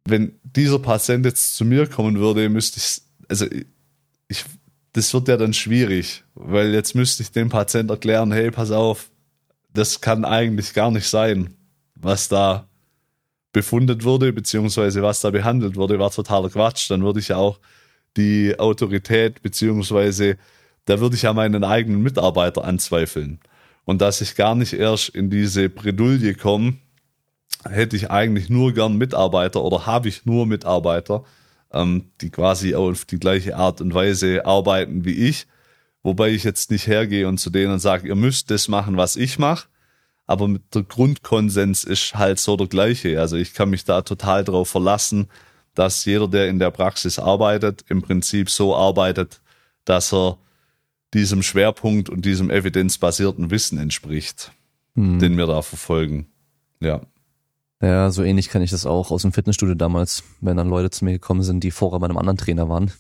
wenn 0.06 0.40
dieser 0.44 0.80
Patient 0.80 1.26
jetzt 1.26 1.56
zu 1.56 1.66
mir 1.66 1.88
kommen 1.88 2.20
würde, 2.20 2.50
müsste 2.50 2.80
ich, 2.80 3.02
also 3.30 3.46
ich, 4.28 4.44
das 4.94 5.14
wird 5.14 5.28
ja 5.28 5.38
dann 5.38 5.54
schwierig, 5.54 6.24
weil 6.36 6.74
jetzt 6.74 6.94
müsste 6.96 7.24
ich 7.24 7.32
dem 7.32 7.50
Patient 7.50 7.90
erklären, 7.90 8.32
hey, 8.32 8.52
pass 8.52 8.72
auf, 8.72 9.10
das 9.74 10.02
kann 10.02 10.26
eigentlich 10.26 10.74
gar 10.74 10.92
nicht 10.92 11.08
sein, 11.08 11.56
was 11.96 12.28
da 12.28 12.68
befundet 13.54 14.04
wurde, 14.04 14.34
beziehungsweise 14.34 15.02
was 15.02 15.22
da 15.22 15.30
behandelt 15.30 15.76
wurde, 15.76 16.00
war 16.00 16.12
totaler 16.12 16.50
Quatsch. 16.50 16.90
Dann 16.90 17.04
würde 17.04 17.20
ich 17.20 17.30
ja 17.30 17.38
auch 17.38 17.60
die 18.18 18.60
Autorität, 18.60 19.42
beziehungsweise 19.42 20.38
da 20.86 21.00
würde 21.00 21.16
ich 21.16 21.22
ja 21.22 21.34
meinen 21.34 21.64
eigenen 21.64 22.02
Mitarbeiter 22.02 22.64
anzweifeln. 22.64 23.40
Und 23.86 24.02
dass 24.02 24.22
ich 24.22 24.36
gar 24.36 24.56
nicht 24.56 24.74
erst 24.74 25.10
in 25.10 25.30
diese 25.30 25.70
Bredouille 25.70 26.36
komme, 26.36 26.78
hätte 27.64 27.96
ich 27.96 28.12
eigentlich 28.12 28.50
nur 28.50 28.74
gern 28.74 28.98
Mitarbeiter 28.98 29.64
oder 29.64 29.86
habe 29.86 30.10
ich 30.10 30.26
nur 30.26 30.46
Mitarbeiter, 30.46 31.24
ähm, 31.72 32.12
die 32.22 32.30
quasi 32.30 32.76
auf 32.76 33.06
die 33.06 33.20
gleiche 33.20 33.56
Art 33.58 33.82
und 33.82 33.94
Weise 33.94 34.46
arbeiten 34.46 35.06
wie 35.06 35.28
ich. 35.28 35.48
Wobei 36.04 36.32
ich 36.32 36.44
jetzt 36.44 36.70
nicht 36.70 36.88
hergehe 36.88 37.28
und 37.28 37.40
zu 37.40 37.50
denen 37.50 37.80
sage, 37.80 38.08
ihr 38.08 38.16
müsst 38.16 38.52
das 38.52 38.68
machen, 38.68 38.98
was 38.98 39.16
ich 39.16 39.40
mache, 39.40 39.68
aber 40.28 40.48
mit 40.48 40.76
der 40.76 40.84
Grundkonsens 40.84 41.84
ist 41.86 42.16
halt 42.16 42.40
so 42.40 42.58
der 42.58 42.68
gleiche. 42.68 43.20
Also 43.20 43.38
ich 43.38 43.54
kann 43.54 43.70
mich 43.70 43.86
da 43.86 44.02
total 44.02 44.44
darauf 44.44 44.70
verlassen, 44.70 45.28
dass 45.76 46.06
jeder, 46.06 46.28
der 46.28 46.50
in 46.50 46.60
der 46.60 46.72
Praxis 46.72 47.20
arbeitet, 47.20 47.86
im 47.90 48.02
Prinzip 48.02 48.50
so 48.50 48.76
arbeitet, 48.76 49.42
dass 49.86 50.14
er 50.14 50.38
diesem 51.14 51.44
Schwerpunkt 51.44 52.10
und 52.10 52.26
diesem 52.26 52.50
evidenzbasierten 52.50 53.52
Wissen 53.52 53.78
entspricht, 53.78 54.52
hm. 54.96 55.20
den 55.20 55.38
wir 55.38 55.48
da 55.48 55.62
verfolgen. 55.62 56.28
Ja. 56.80 57.02
Ja, 57.84 58.12
so 58.12 58.24
ähnlich 58.24 58.48
kann 58.48 58.62
ich 58.62 58.72
das 58.72 58.86
auch 58.86 59.12
aus 59.12 59.24
dem 59.24 59.34
Fitnessstudio 59.34 59.76
damals, 59.76 60.24
wenn 60.40 60.56
dann 60.56 60.70
Leute 60.70 60.90
zu 60.90 61.04
mir 61.04 61.12
gekommen 61.12 61.44
sind, 61.44 61.66
die 61.66 61.72
vorher 61.72 62.00
bei 62.00 62.06
einem 62.06 62.18
anderen 62.18 62.38
Trainer 62.38 62.70
waren. 62.70 62.94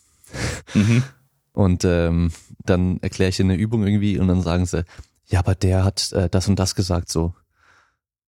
Mhm. 0.74 1.04
Und 1.54 1.86
ähm, 1.86 2.32
dann 2.66 2.98
erkläre 3.00 3.30
ich 3.30 3.40
eine 3.40 3.56
Übung 3.56 3.86
irgendwie 3.86 4.18
und 4.18 4.28
dann 4.28 4.42
sagen 4.42 4.66
sie, 4.66 4.86
ja, 5.28 5.38
aber 5.38 5.54
der 5.54 5.84
hat 5.84 6.12
äh, 6.12 6.28
das 6.28 6.48
und 6.48 6.58
das 6.58 6.74
gesagt 6.74 7.10
so. 7.10 7.36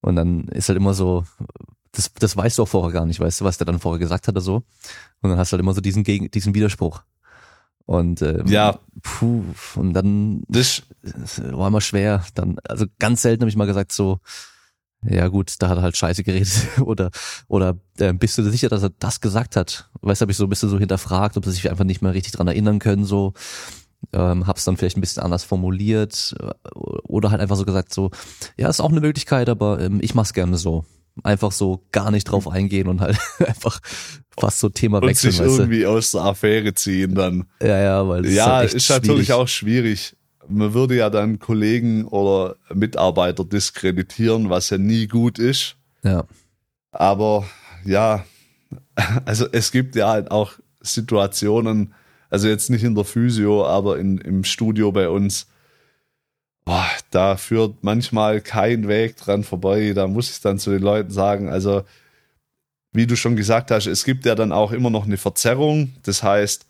Und 0.02 0.16
dann 0.16 0.48
ist 0.50 0.70
halt 0.70 0.78
immer 0.78 0.94
so, 0.94 1.26
das, 1.92 2.14
das 2.14 2.38
weißt 2.38 2.60
du 2.60 2.64
auch 2.64 2.68
vorher 2.68 2.94
gar 2.94 3.08
nicht, 3.08 3.20
weißt 3.20 3.42
du, 3.42 3.46
was 3.46 3.58
der 3.58 3.66
dann 3.66 3.80
vorher 3.80 3.98
gesagt 3.98 4.28
hat 4.28 4.36
oder 4.36 4.42
so. 4.42 4.58
Und 5.22 5.32
dann 5.32 5.40
hast 5.40 5.52
du 5.52 5.54
halt 5.54 5.62
immer 5.62 5.74
so 5.74 5.82
diesen, 5.82 6.04
Gegen 6.04 6.30
diesen 6.30 6.54
Widerspruch. 6.54 7.02
Und 7.88 8.22
ähm, 8.22 8.46
ja, 8.46 8.78
puh, 9.02 9.44
und 9.76 9.94
dann 9.94 10.44
das, 10.48 10.84
das 11.02 11.42
war 11.52 11.70
immer 11.70 11.82
schwer. 11.82 12.24
Dann, 12.36 12.58
also 12.64 12.86
ganz 13.00 13.24
selten 13.24 13.42
habe 13.42 13.50
ich 13.50 13.56
mal 13.56 13.66
gesagt 13.66 13.92
so, 13.92 14.20
ja 15.04 15.28
gut, 15.28 15.56
da 15.60 15.70
hat 15.70 15.78
er 15.78 15.84
halt 15.84 15.98
Scheiße 15.98 16.24
geredet 16.24 16.68
oder 16.82 17.12
oder 17.48 17.78
äh, 18.00 18.14
bist 18.14 18.38
du 18.38 18.42
dir 18.42 18.52
sicher, 18.52 18.70
dass 18.70 18.84
er 18.84 18.92
das 19.00 19.22
gesagt 19.22 19.56
hat? 19.56 19.90
Weißt 20.02 20.22
du, 20.22 20.24
habe 20.24 20.32
ich 20.32 20.38
so 20.38 20.46
ein 20.46 20.50
bisschen 20.50 20.70
so 20.70 20.80
hinterfragt, 20.80 21.38
ob 21.38 21.46
sie 21.46 21.52
sich 21.52 21.70
einfach 21.70 21.86
nicht 21.86 22.02
mehr 22.02 22.14
richtig 22.14 22.34
dran 22.34 22.48
erinnern 22.48 22.80
können 22.80 23.06
so 23.06 23.34
ähm, 24.14 24.48
hab's 24.48 24.66
dann 24.66 24.78
vielleicht 24.78 24.98
ein 24.98 25.02
bisschen 25.02 25.24
anders 25.24 25.44
formuliert 25.44 26.36
äh, 26.40 26.52
oder 27.04 27.32
halt 27.32 27.42
einfach 27.42 27.56
so 27.56 27.66
gesagt 27.66 27.94
so, 27.94 28.12
ja, 28.58 28.70
ist 28.70 28.82
auch 28.82 28.92
eine 28.92 29.02
Möglichkeit, 29.02 29.50
aber 29.50 29.80
ähm, 29.82 30.00
ich 30.02 30.16
mach's 30.16 30.34
gerne 30.34 30.58
so. 30.58 30.86
Einfach 31.24 31.54
so 31.54 31.82
gar 31.94 32.12
nicht 32.12 32.26
drauf 32.26 32.50
eingehen 32.50 32.90
und 32.90 33.00
halt 33.00 33.18
einfach 33.40 33.80
fast 34.38 34.60
so 34.60 34.68
Thema 34.68 34.98
und 34.98 35.08
wechseln. 35.08 35.32
sich 35.32 35.42
irgendwie 35.42 35.82
du? 35.82 35.90
aus 35.90 36.12
der 36.12 36.22
Affäre 36.22 36.74
ziehen 36.74 37.16
dann. 37.16 37.46
Ja, 37.62 37.80
ja, 37.80 38.08
weil 38.08 38.26
ja, 38.26 38.32
ist, 38.32 38.46
halt 38.46 38.74
ist 38.74 38.90
natürlich 38.90 39.32
auch 39.32 39.48
schwierig. 39.48 40.18
Man 40.48 40.74
würde 40.74 40.96
ja 40.96 41.10
dann 41.10 41.40
Kollegen 41.40 42.06
oder 42.06 42.56
Mitarbeiter 42.74 43.44
diskreditieren, 43.44 44.50
was 44.50 44.70
ja 44.70 44.78
nie 44.78 45.08
gut 45.08 45.40
ist. 45.40 45.76
Ja. 46.04 46.26
Aber 46.92 47.46
ja, 47.84 48.26
also 49.26 49.48
es 49.52 49.72
gibt 49.72 49.96
ja 49.96 50.10
halt 50.10 50.32
auch 50.32 50.54
Situationen, 50.82 51.94
also 52.30 52.48
jetzt 52.48 52.70
nicht 52.70 52.84
in 52.84 52.96
der 52.96 53.06
Physio, 53.06 53.66
aber 53.66 53.98
in, 53.98 54.18
im 54.18 54.44
Studio 54.44 54.92
bei 54.92 55.10
uns, 55.10 55.48
boah, 56.66 56.88
da 57.12 57.38
führt 57.38 57.84
manchmal 57.84 58.42
kein 58.42 58.88
Weg 58.88 59.18
dran 59.18 59.44
vorbei. 59.44 59.94
Da 59.94 60.08
muss 60.08 60.30
ich 60.30 60.42
dann 60.42 60.60
zu 60.60 60.72
den 60.72 60.82
Leuten 60.82 61.12
sagen, 61.12 61.50
also 61.50 61.84
wie 62.92 63.08
du 63.08 63.16
schon 63.16 63.36
gesagt 63.36 63.72
hast, 63.72 63.88
es 63.88 64.06
gibt 64.06 64.26
ja 64.26 64.36
dann 64.36 64.52
auch 64.52 64.72
immer 64.72 64.90
noch 64.90 65.06
eine 65.06 65.18
Verzerrung. 65.18 65.94
Das 66.04 66.24
heißt, 66.24 66.66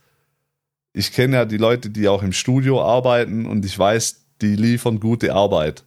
ich 0.96 1.12
kenne 1.12 1.36
ja 1.36 1.46
die 1.46 1.58
Leute, 1.58 1.90
die 1.90 2.08
auch 2.08 2.24
im 2.24 2.32
Studio 2.32 2.82
arbeiten 2.82 3.46
und 3.46 3.66
ich 3.66 3.78
weiß, 3.78 4.28
die 4.42 4.56
liefern 4.56 5.02
gute 5.02 5.34
Arbeit. 5.34 5.84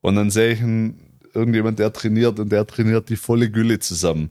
Und 0.00 0.14
dann 0.14 0.30
sehe 0.30 0.52
ich 0.52 0.62
einen, 0.62 1.18
irgendjemand, 1.34 1.80
der 1.80 1.92
trainiert 1.92 2.38
und 2.38 2.52
der 2.52 2.64
trainiert 2.64 3.08
die 3.08 3.16
volle 3.16 3.50
Gülle 3.50 3.80
zusammen. 3.80 4.30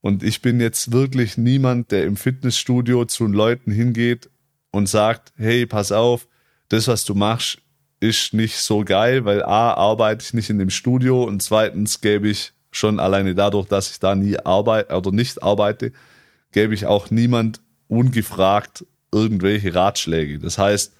Und 0.00 0.24
ich 0.24 0.42
bin 0.42 0.60
jetzt 0.60 0.90
wirklich 0.90 1.38
niemand, 1.38 1.92
der 1.92 2.06
im 2.06 2.16
Fitnessstudio 2.16 3.04
zu 3.04 3.24
den 3.24 3.34
Leuten 3.34 3.70
hingeht 3.70 4.30
und 4.72 4.88
sagt, 4.88 5.32
hey, 5.36 5.64
pass 5.64 5.92
auf, 5.92 6.26
das, 6.68 6.88
was 6.88 7.04
du 7.04 7.14
machst, 7.14 7.58
ist 8.00 8.34
nicht 8.34 8.56
so 8.56 8.82
geil, 8.84 9.24
weil 9.24 9.44
A, 9.44 9.74
arbeite 9.74 10.24
ich 10.24 10.34
nicht 10.34 10.50
in 10.50 10.58
dem 10.58 10.70
Studio 10.70 11.22
und 11.22 11.40
zweitens 11.40 12.00
gebe 12.00 12.28
ich 12.28 12.52
schon 12.72 12.98
alleine 12.98 13.36
dadurch, 13.36 13.68
dass 13.68 13.92
ich 13.92 14.00
da 14.00 14.16
nie 14.16 14.36
arbeite 14.38 14.92
oder 14.92 15.12
nicht 15.12 15.40
arbeite, 15.40 15.92
gebe 16.50 16.74
ich 16.74 16.86
auch 16.86 17.12
niemand 17.12 17.60
ungefragt 17.86 18.84
irgendwelche 19.12 19.74
Ratschläge. 19.74 20.38
Das 20.38 20.58
heißt, 20.58 20.94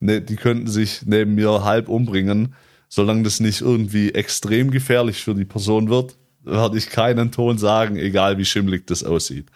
ne, 0.00 0.20
die 0.20 0.36
könnten 0.36 0.66
sich 0.66 1.02
neben 1.06 1.34
mir 1.34 1.64
halb 1.64 1.88
umbringen, 1.88 2.54
solange 2.88 3.22
das 3.22 3.40
nicht 3.40 3.60
irgendwie 3.60 4.10
extrem 4.10 4.70
gefährlich 4.70 5.22
für 5.22 5.34
die 5.34 5.44
Person 5.44 5.88
wird, 5.88 6.16
werde 6.42 6.76
ich 6.76 6.90
keinen 6.90 7.30
Ton 7.30 7.56
sagen, 7.56 7.96
egal 7.96 8.36
wie 8.36 8.44
schimmlig 8.44 8.86
das 8.86 9.04
aussieht. 9.04 9.46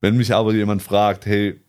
Wenn 0.00 0.16
mich 0.16 0.32
aber 0.34 0.52
jemand 0.54 0.82
fragt, 0.82 1.26
hey, 1.26 1.60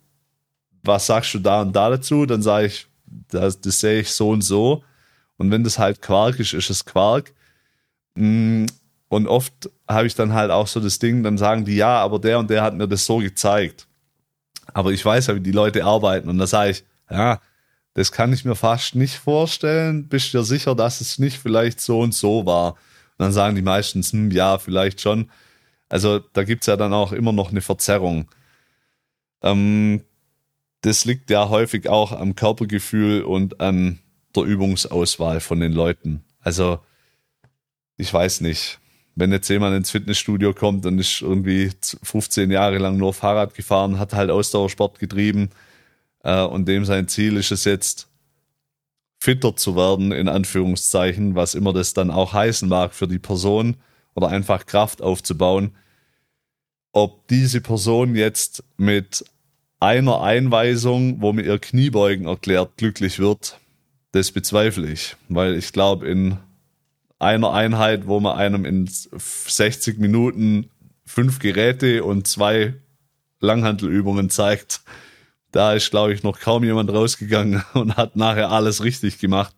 was 0.83 1.07
sagst 1.07 1.33
du 1.33 1.39
da 1.39 1.61
und 1.61 1.75
da 1.75 1.89
dazu, 1.89 2.25
dann 2.25 2.41
sage 2.41 2.67
ich, 2.67 2.87
das, 3.29 3.59
das 3.59 3.79
sehe 3.79 4.01
ich 4.01 4.11
so 4.11 4.29
und 4.29 4.41
so. 4.41 4.83
Und 5.37 5.51
wenn 5.51 5.63
das 5.63 5.79
halt 5.79 6.01
Quark 6.01 6.39
ist, 6.39 6.53
ist 6.53 6.69
es 6.69 6.85
Quark. 6.85 7.33
Mm, 8.15 8.65
und 9.09 9.27
oft 9.27 9.69
habe 9.87 10.07
ich 10.07 10.15
dann 10.15 10.33
halt 10.33 10.51
auch 10.51 10.67
so 10.67 10.79
das 10.79 10.99
Ding, 10.99 11.23
dann 11.23 11.37
sagen 11.37 11.65
die, 11.65 11.75
ja, 11.75 11.97
aber 11.99 12.19
der 12.19 12.39
und 12.39 12.49
der 12.49 12.63
hat 12.63 12.75
mir 12.75 12.87
das 12.87 13.05
so 13.05 13.17
gezeigt. 13.17 13.87
Aber 14.73 14.91
ich 14.91 15.03
weiß 15.03 15.27
ja, 15.27 15.35
wie 15.35 15.41
die 15.41 15.51
Leute 15.51 15.83
arbeiten. 15.85 16.29
Und 16.29 16.37
da 16.37 16.47
sage 16.47 16.71
ich, 16.71 16.83
ja, 17.09 17.39
das 17.93 18.11
kann 18.11 18.31
ich 18.31 18.45
mir 18.45 18.55
fast 18.55 18.95
nicht 18.95 19.15
vorstellen. 19.15 20.07
Bist 20.07 20.33
du 20.33 20.39
dir 20.39 20.43
sicher, 20.43 20.75
dass 20.75 21.01
es 21.01 21.19
nicht 21.19 21.37
vielleicht 21.37 21.81
so 21.81 21.99
und 21.99 22.13
so 22.13 22.45
war? 22.45 22.75
dann 23.21 23.31
sagen 23.31 23.55
die 23.55 23.61
meistens, 23.61 24.13
hm, 24.13 24.31
ja, 24.31 24.57
vielleicht 24.57 24.99
schon. 24.99 25.29
Also 25.89 26.19
da 26.19 26.43
gibt's 26.43 26.65
ja 26.65 26.75
dann 26.75 26.93
auch 26.93 27.11
immer 27.11 27.31
noch 27.31 27.51
eine 27.51 27.61
Verzerrung. 27.61 28.27
Ähm, 29.43 30.03
das 30.81 31.05
liegt 31.05 31.29
ja 31.29 31.49
häufig 31.49 31.87
auch 31.87 32.11
am 32.11 32.35
Körpergefühl 32.35 33.21
und 33.21 33.61
an 33.61 33.99
der 34.35 34.43
Übungsauswahl 34.43 35.39
von 35.39 35.59
den 35.59 35.71
Leuten. 35.71 36.23
Also 36.39 36.79
ich 37.97 38.11
weiß 38.11 38.41
nicht, 38.41 38.79
wenn 39.15 39.31
jetzt 39.31 39.49
jemand 39.49 39.75
ins 39.75 39.91
Fitnessstudio 39.91 40.53
kommt 40.53 40.85
und 40.85 40.99
ist 40.99 41.21
irgendwie 41.21 41.71
15 42.03 42.51
Jahre 42.51 42.77
lang 42.77 42.97
nur 42.97 43.13
Fahrrad 43.13 43.53
gefahren, 43.53 43.99
hat 43.99 44.13
halt 44.13 44.29
Ausdauersport 44.29 44.99
getrieben 44.99 45.49
äh, 46.23 46.41
und 46.41 46.67
dem 46.67 46.85
sein 46.85 47.07
Ziel 47.07 47.37
ist 47.37 47.51
es 47.51 47.65
jetzt 47.65 48.07
fitter 49.19 49.55
zu 49.55 49.75
werden, 49.75 50.11
in 50.11 50.27
Anführungszeichen, 50.27 51.35
was 51.35 51.53
immer 51.53 51.73
das 51.73 51.93
dann 51.93 52.09
auch 52.09 52.33
heißen 52.33 52.67
mag 52.67 52.93
für 52.93 53.07
die 53.07 53.19
Person 53.19 53.77
oder 54.15 54.29
einfach 54.29 54.65
Kraft 54.65 55.01
aufzubauen. 55.01 55.75
Ob 56.91 57.27
diese 57.27 57.61
Person 57.61 58.15
jetzt 58.15 58.63
mit 58.77 59.23
einer 59.79 60.21
Einweisung, 60.21 61.21
wo 61.21 61.33
mir 61.33 61.43
ihr 61.43 61.59
Kniebeugen 61.59 62.25
erklärt, 62.25 62.77
glücklich 62.77 63.19
wird, 63.19 63.59
das 64.11 64.31
bezweifle 64.31 64.91
ich, 64.91 65.15
weil 65.29 65.55
ich 65.55 65.71
glaube, 65.71 66.07
in 66.07 66.37
einer 67.21 67.53
Einheit, 67.53 68.07
wo 68.07 68.19
man 68.19 68.37
einem 68.37 68.65
in 68.65 68.89
60 68.89 69.99
Minuten 69.99 70.69
fünf 71.05 71.39
Geräte 71.39 72.03
und 72.03 72.27
zwei 72.27 72.75
Langhantelübungen 73.39 74.29
zeigt, 74.29 74.81
da 75.51 75.73
ist, 75.73 75.91
glaube 75.91 76.13
ich, 76.13 76.23
noch 76.23 76.39
kaum 76.39 76.63
jemand 76.63 76.91
rausgegangen 76.91 77.63
und 77.73 77.97
hat 77.97 78.15
nachher 78.15 78.51
alles 78.51 78.83
richtig 78.83 79.19
gemacht, 79.19 79.55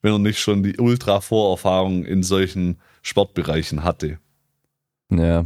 wenn 0.00 0.12
er 0.12 0.18
nicht 0.18 0.38
schon 0.38 0.62
die 0.62 0.78
Ultra-Vorerfahrung 0.78 2.04
in 2.04 2.22
solchen 2.22 2.80
Sportbereichen 3.02 3.82
hatte. 3.82 4.18
Ja. 5.10 5.44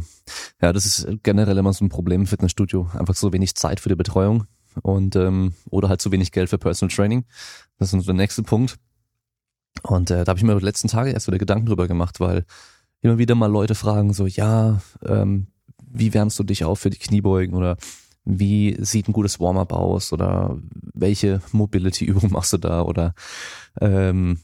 ja, 0.61 0.71
das 0.71 0.85
ist 0.85 1.07
generell 1.23 1.57
immer 1.57 1.73
so 1.73 1.83
ein 1.83 1.89
Problem 1.89 2.21
im 2.21 2.27
Fitnessstudio. 2.27 2.89
Einfach 2.93 3.15
so 3.15 3.33
wenig 3.33 3.55
Zeit 3.55 3.81
für 3.81 3.89
die 3.89 3.95
Betreuung 3.95 4.45
und 4.81 5.15
ähm, 5.15 5.53
oder 5.69 5.89
halt 5.89 6.01
zu 6.01 6.11
wenig 6.11 6.31
Geld 6.31 6.49
für 6.49 6.57
Personal 6.57 6.95
Training. 6.95 7.25
Das 7.77 7.91
ist 7.93 8.07
der 8.07 8.13
nächste 8.13 8.43
Punkt. 8.43 8.77
Und 9.83 10.11
äh, 10.11 10.23
da 10.23 10.31
habe 10.31 10.39
ich 10.39 10.43
mir 10.43 10.57
die 10.57 10.65
letzten 10.65 10.87
Tage 10.87 11.11
erst 11.11 11.27
wieder 11.27 11.37
Gedanken 11.37 11.67
drüber 11.67 11.87
gemacht, 11.87 12.19
weil 12.19 12.45
immer 13.01 13.17
wieder 13.17 13.35
mal 13.35 13.51
Leute 13.51 13.75
fragen 13.75 14.13
so, 14.13 14.25
ja, 14.25 14.81
ähm, 15.05 15.47
wie 15.79 16.13
wärmst 16.13 16.37
du 16.39 16.43
dich 16.43 16.63
auf 16.63 16.79
für 16.79 16.89
die 16.89 16.97
Kniebeugen 16.97 17.55
oder 17.55 17.77
wie 18.25 18.77
sieht 18.79 19.07
ein 19.07 19.13
gutes 19.13 19.39
Warm-up 19.39 19.71
aus 19.71 20.11
oder 20.11 20.57
welche 20.93 21.41
Mobility-Übung 21.51 22.31
machst 22.31 22.53
du 22.53 22.57
da 22.57 22.81
oder 22.81 23.13
ähm, 23.79 24.39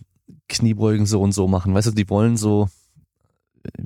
Kniebeugen 0.48 1.06
so 1.06 1.22
und 1.22 1.34
so 1.34 1.48
machen. 1.48 1.74
Weißt 1.74 1.88
du, 1.88 1.92
die 1.92 2.10
wollen 2.10 2.38
so 2.38 2.70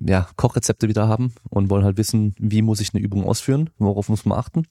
ja, 0.06 0.28
Kochrezepte 0.36 0.88
wieder 0.88 1.08
haben 1.08 1.34
und 1.50 1.70
wollen 1.70 1.84
halt 1.84 1.98
wissen, 1.98 2.36
wie 2.40 2.62
muss 2.62 2.80
ich 2.80 2.94
eine 2.94 3.04
Übung 3.04 3.26
ausführen, 3.26 3.70
worauf 3.78 4.10
muss 4.10 4.26
man 4.26 4.38
achten. 4.38 4.64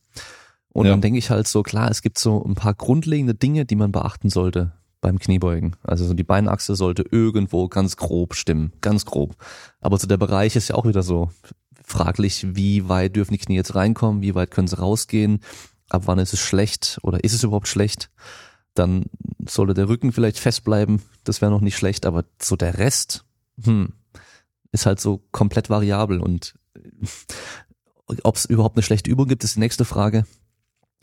Und 0.73 0.87
ja. 0.87 0.93
dann 0.93 1.01
denke 1.01 1.19
ich 1.19 1.31
halt 1.31 1.49
so, 1.49 1.63
klar, 1.63 1.91
es 1.91 2.03
gibt 2.03 2.19
so 2.19 2.45
ein 2.45 2.55
paar 2.55 2.75
grundlegende 2.75 3.35
Dinge, 3.35 3.65
die 3.65 3.77
man 3.77 3.93
beachten 3.93 4.29
sollte 4.29 4.73
beim 5.01 5.19
Kniebeugen. 5.19 5.77
Also 5.83 6.05
so 6.05 6.15
die 6.15 6.25
Beinachse 6.25 6.75
sollte 6.75 7.05
irgendwo 7.11 7.69
ganz 7.69 7.97
grob 7.97 8.35
stimmen, 8.35 8.73
ganz 8.81 9.05
grob. 9.05 9.37
Aber 9.81 9.99
so 9.99 10.07
der 10.07 10.17
Bereich 10.17 10.57
ist 10.57 10.69
ja 10.69 10.75
auch 10.75 10.87
wieder 10.87 11.03
so 11.03 11.31
fraglich, 11.85 12.47
wie 12.57 12.89
weit 12.89 13.15
dürfen 13.17 13.33
die 13.33 13.39
Knie 13.39 13.55
jetzt 13.55 13.75
reinkommen, 13.75 14.23
wie 14.23 14.35
weit 14.35 14.51
können 14.51 14.69
sie 14.69 14.79
rausgehen, 14.79 15.41
ab 15.89 16.03
wann 16.07 16.19
ist 16.19 16.33
es 16.33 16.41
schlecht 16.41 16.99
oder 17.03 17.23
ist 17.23 17.33
es 17.33 17.45
überhaupt 17.45 17.69
schlecht? 17.69 18.11
Dann 18.75 19.05
sollte 19.49 19.75
der 19.75 19.89
Rücken 19.89 20.13
vielleicht 20.13 20.39
fest 20.39 20.65
bleiben, 20.65 21.03
das 21.25 21.41
wäre 21.41 21.53
noch 21.53 21.61
nicht 21.61 21.77
schlecht, 21.77 22.05
aber 22.05 22.25
so 22.43 22.57
der 22.57 22.79
Rest, 22.79 23.25
hm, 23.63 23.93
ist 24.73 24.87
halt 24.87 25.01
so 25.01 25.23
komplett 25.31 25.71
variabel 25.71 26.21
und 26.21 26.55
ob 28.25 28.37
es 28.37 28.45
überhaupt 28.45 28.77
eine 28.77 28.83
schlechte 28.83 29.11
Übung 29.11 29.29
gibt, 29.29 29.45
ist 29.45 29.57
die 29.57 29.61
nächste 29.61 29.85
Frage. 29.85 30.27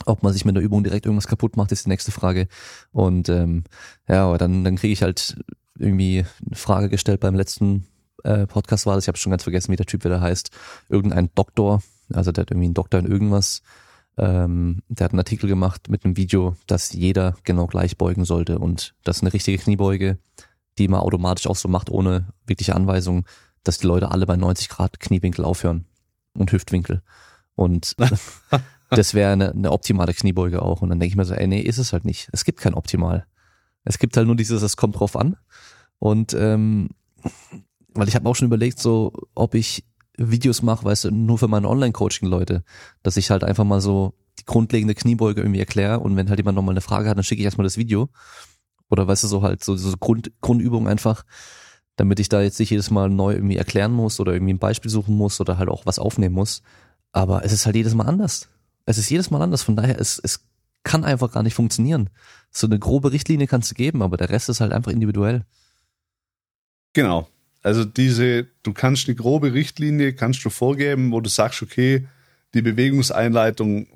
Ob 0.06 0.24
man 0.24 0.34
sich 0.34 0.46
mit 0.46 0.56
der 0.56 0.64
Übung 0.64 0.84
direkt 0.84 1.06
irgendwas 1.06 1.28
kaputt 1.28 1.56
macht, 1.56 1.72
ist 1.72 1.86
die 1.86 1.90
nächste 1.90 2.12
Frage. 2.12 2.48
Und 2.92 3.30
ähm, 3.30 3.64
ja, 4.08 4.26
aber 4.26 4.38
dann, 4.38 4.64
dann 4.64 4.76
kriege 4.76 4.94
ich 4.94 5.04
halt 5.04 5.38
irgendwie 5.78 6.26
eine 6.46 6.56
Frage 6.56 6.90
gestellt 6.90 7.20
beim 7.20 7.36
letzten 7.36 7.88
äh, 8.24 8.48
Podcast 8.48 8.86
war 8.86 8.96
das, 8.96 9.06
ich 9.06 9.08
habe 9.08 9.18
schon 9.18 9.32
ganz 9.32 9.44
vergessen, 9.44 9.72
wie 9.72 9.76
der 9.76 9.86
Typ 9.86 10.04
wieder 10.04 10.22
heißt. 10.22 10.52
Irgendein 10.90 11.30
Doktor, 11.36 11.82
also 12.12 12.32
der 12.32 12.44
hat 12.44 12.52
irgendwie 12.52 12.68
einen 12.68 12.74
Doktor 12.74 13.00
in 13.00 13.06
irgendwas, 13.06 13.62
ähm, 14.18 14.82
der 14.88 15.06
hat 15.06 15.12
einen 15.12 15.20
Artikel 15.20 15.48
gemacht 15.48 15.90
mit 15.90 16.06
einem 16.06 16.18
Video, 16.18 16.56
dass 16.68 16.94
jeder 16.94 17.36
genau 17.44 17.68
gleich 17.68 17.98
beugen 17.98 18.26
sollte 18.26 18.60
und 18.60 18.96
dass 19.04 19.22
eine 19.22 19.34
richtige 19.34 19.58
Kniebeuge, 19.58 20.18
die 20.78 20.88
man 20.88 21.02
automatisch 21.02 21.48
auch 21.48 21.56
so 21.56 21.68
macht, 21.68 21.90
ohne 21.90 22.28
wirkliche 22.46 22.76
Anweisung, 22.76 23.26
dass 23.64 23.80
die 23.80 23.88
Leute 23.88 24.12
alle 24.12 24.26
bei 24.26 24.36
90 24.36 24.70
Grad 24.70 25.00
Kniewinkel 25.00 25.46
aufhören 25.46 25.86
und 26.34 26.52
Hüftwinkel. 26.52 27.02
Und 27.56 27.96
das 28.98 29.14
wäre 29.14 29.34
eine, 29.34 29.52
eine 29.52 29.72
optimale 29.72 30.14
Kniebeuge 30.14 30.62
auch. 30.62 30.82
Und 30.82 30.90
dann 30.90 31.00
denke 31.00 31.12
ich 31.12 31.18
mir 31.18 31.26
so, 31.26 31.34
ey, 31.34 31.48
nee, 31.48 31.62
ist 31.62 31.78
es 31.78 31.94
halt 31.94 32.06
nicht. 32.06 32.30
Es 32.32 32.46
gibt 32.46 32.60
kein 32.60 32.74
Optimal. 32.74 33.26
Es 33.84 34.00
gibt 34.00 34.16
halt 34.18 34.28
nur 34.28 34.36
dieses, 34.36 34.62
es 34.62 34.78
kommt 34.78 35.00
drauf 35.00 35.16
an. 35.16 35.36
Und 36.00 36.34
ähm, 36.34 36.90
weil 37.94 38.08
ich 38.08 38.16
habe 38.16 38.28
auch 38.28 38.36
schon 38.36 38.48
überlegt, 38.48 38.80
so, 38.80 39.14
ob 39.36 39.56
ich 39.56 39.86
Videos 40.18 40.62
mache, 40.62 40.86
weißt 40.86 41.06
du, 41.06 41.12
nur 41.12 41.38
für 41.38 41.48
meine 41.48 41.68
Online-Coaching-Leute, 41.68 42.64
dass 43.02 43.18
ich 43.18 43.30
halt 43.30 43.44
einfach 43.44 43.64
mal 43.64 43.82
so 43.82 44.14
die 44.40 44.46
grundlegende 44.46 44.96
Kniebeuge 44.96 45.42
irgendwie 45.42 45.60
erkläre 45.60 46.00
und 46.00 46.16
wenn 46.16 46.30
halt 46.30 46.40
jemand 46.40 46.56
nochmal 46.56 46.74
eine 46.74 46.82
Frage 46.82 47.10
hat, 47.10 47.18
dann 47.18 47.24
schicke 47.24 47.42
ich 47.42 47.46
erstmal 47.46 47.66
das 47.66 47.78
Video. 47.78 48.10
Oder 48.90 49.08
weißt 49.08 49.24
du, 49.24 49.28
so 49.28 49.42
halt 49.42 49.64
so, 49.64 49.76
so 49.76 49.96
Grund, 49.98 50.32
Grundübung 50.42 50.88
einfach 50.88 51.24
damit 51.96 52.20
ich 52.20 52.30
da 52.30 52.42
jetzt 52.42 52.60
nicht 52.60 52.72
jedes 52.72 52.90
Mal 52.90 53.10
neu 53.10 53.34
irgendwie 53.34 53.58
erklären 53.58 53.92
muss 53.92 54.20
oder 54.20 54.34
irgendwie 54.34 54.54
ein 54.54 54.60
Beispiel 54.60 54.90
suchen 54.90 55.16
muss 55.16 55.40
oder 55.40 55.58
halt 55.58 55.70
auch 55.70 55.86
was 55.86 56.00
aufnehmen 56.00 56.36
muss. 56.36 56.62
Aber 57.12 57.46
es 57.46 57.52
ist 57.52 57.66
halt 57.66 57.76
jedes 57.76 57.94
Mal 57.94 58.06
anders. 58.06 58.50
Es 58.86 58.98
ist 58.98 59.10
jedes 59.10 59.32
Mal 59.32 59.42
anders. 59.42 59.64
Von 59.64 59.76
daher, 59.76 60.00
es, 60.00 60.20
es 60.20 60.46
kann 60.84 61.04
einfach 61.04 61.32
gar 61.32 61.44
nicht 61.44 61.54
funktionieren. 61.54 62.10
So 62.52 62.68
eine 62.68 62.80
grobe 62.80 63.12
Richtlinie 63.12 63.48
kannst 63.48 63.72
du 63.72 63.76
geben, 63.76 64.02
aber 64.02 64.18
der 64.18 64.30
Rest 64.30 64.50
ist 64.50 64.62
halt 64.62 64.74
einfach 64.74 64.92
individuell. 64.92 65.46
Genau. 66.94 67.28
Also 67.62 67.86
diese, 67.86 68.48
du 68.64 68.74
kannst 68.74 69.08
eine 69.08 69.16
grobe 69.16 69.54
Richtlinie, 69.54 70.14
kannst 70.14 70.44
du 70.44 70.50
vorgeben, 70.50 71.12
wo 71.12 71.22
du 71.22 71.30
sagst, 71.30 71.62
okay, 71.62 72.08
die 72.54 72.62
Bewegungseinleitung 72.62 73.88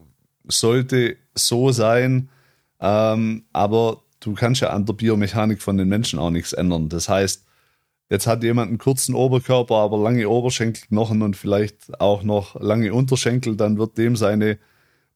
sollte 0.47 1.17
so 1.35 1.71
sein, 1.73 2.29
ähm, 2.79 3.43
aber 3.51 4.03
du 4.21 4.33
kannst 4.33 4.61
ja 4.61 4.69
an 4.69 4.85
der 4.85 4.93
Biomechanik 4.93 5.61
von 5.61 5.77
den 5.77 5.89
Menschen 5.89 6.17
auch 6.17 6.29
nichts 6.29 6.53
ändern. 6.53 6.87
Das 6.89 7.09
heißt, 7.09 7.43
Jetzt 8.09 8.25
hat 8.25 8.43
jemand 8.43 8.69
einen 8.69 8.77
kurzen 8.77 9.15
Oberkörper, 9.15 9.75
aber 9.75 9.97
lange 9.97 10.29
Oberschenkelknochen 10.29 11.21
und 11.21 11.35
vielleicht 11.35 11.99
auch 11.99 12.23
noch 12.23 12.59
lange 12.59 12.93
Unterschenkel, 12.93 13.57
dann 13.57 13.77
wird 13.77 13.97
dem 13.97 14.15
seine 14.15 14.59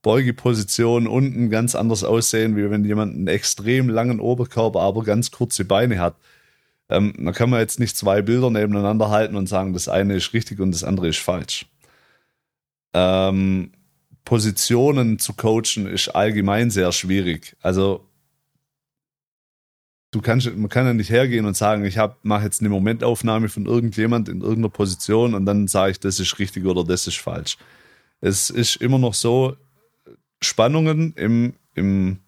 Beugeposition 0.01 1.07
unten 1.07 1.49
ganz 1.49 1.75
anders 1.75 2.03
aussehen, 2.03 2.55
wie 2.55 2.69
wenn 2.69 2.83
jemand 2.83 3.15
einen 3.15 3.27
extrem 3.27 3.89
langen 3.89 4.19
Oberkörper, 4.19 4.81
aber 4.81 5.03
ganz 5.03 5.31
kurze 5.31 5.65
Beine 5.65 5.99
hat. 5.99 6.15
Ähm, 6.89 7.13
da 7.17 7.31
kann 7.31 7.49
man 7.49 7.59
jetzt 7.59 7.79
nicht 7.79 7.95
zwei 7.95 8.21
Bilder 8.21 8.49
nebeneinander 8.49 9.09
halten 9.09 9.35
und 9.35 9.47
sagen, 9.47 9.73
das 9.73 9.87
eine 9.87 10.15
ist 10.15 10.33
richtig 10.33 10.59
und 10.59 10.71
das 10.71 10.83
andere 10.83 11.07
ist 11.07 11.19
falsch. 11.19 11.67
Ähm, 12.93 13.71
Positionen 14.25 15.19
zu 15.19 15.33
coachen 15.33 15.87
ist 15.87 16.09
allgemein 16.09 16.69
sehr 16.69 16.91
schwierig. 16.91 17.55
Also 17.61 18.07
du 20.11 20.21
kannst, 20.21 20.53
man 20.55 20.69
kann 20.69 20.85
ja 20.85 20.93
nicht 20.93 21.09
hergehen 21.09 21.45
und 21.45 21.55
sagen, 21.55 21.85
ich 21.85 21.97
mache 22.23 22.43
jetzt 22.43 22.61
eine 22.61 22.69
Momentaufnahme 22.69 23.49
von 23.49 23.65
irgendjemand 23.65 24.29
in 24.29 24.41
irgendeiner 24.41 24.69
Position 24.69 25.33
und 25.33 25.45
dann 25.45 25.67
sage 25.67 25.91
ich, 25.91 25.99
das 25.99 26.19
ist 26.19 26.39
richtig 26.39 26.65
oder 26.65 26.83
das 26.83 27.07
ist 27.07 27.17
falsch. 27.17 27.57
Es 28.19 28.49
ist 28.49 28.75
immer 28.75 28.99
noch 28.99 29.13
so, 29.13 29.55
Spannungen 30.43 31.13
im, 31.13 31.53
im, 31.75 32.19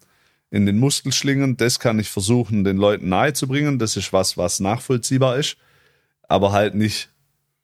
in 0.50 0.66
den 0.66 0.78
Muskelschlingen, 0.78 1.56
das 1.56 1.80
kann 1.80 1.98
ich 1.98 2.10
versuchen, 2.10 2.64
den 2.64 2.76
Leuten 2.76 3.08
nahezubringen. 3.08 3.78
Das 3.78 3.96
ist 3.96 4.12
was, 4.12 4.36
was 4.36 4.60
nachvollziehbar 4.60 5.36
ist, 5.36 5.56
aber 6.28 6.52
halt 6.52 6.74
nicht 6.74 7.10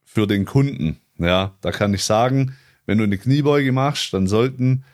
für 0.05 0.27
den 0.27 0.45
Kunden. 0.45 0.99
Ja, 1.19 1.55
da 1.61 1.71
kann 1.71 1.95
ich 1.95 2.05
sagen, 2.05 2.57
wenn 2.87 2.99
du 2.99 3.05
eine 3.05 3.19
Kniebeuge 3.19 3.73
machst, 3.73 4.13
dann 4.13 4.27
sollten 4.27 4.85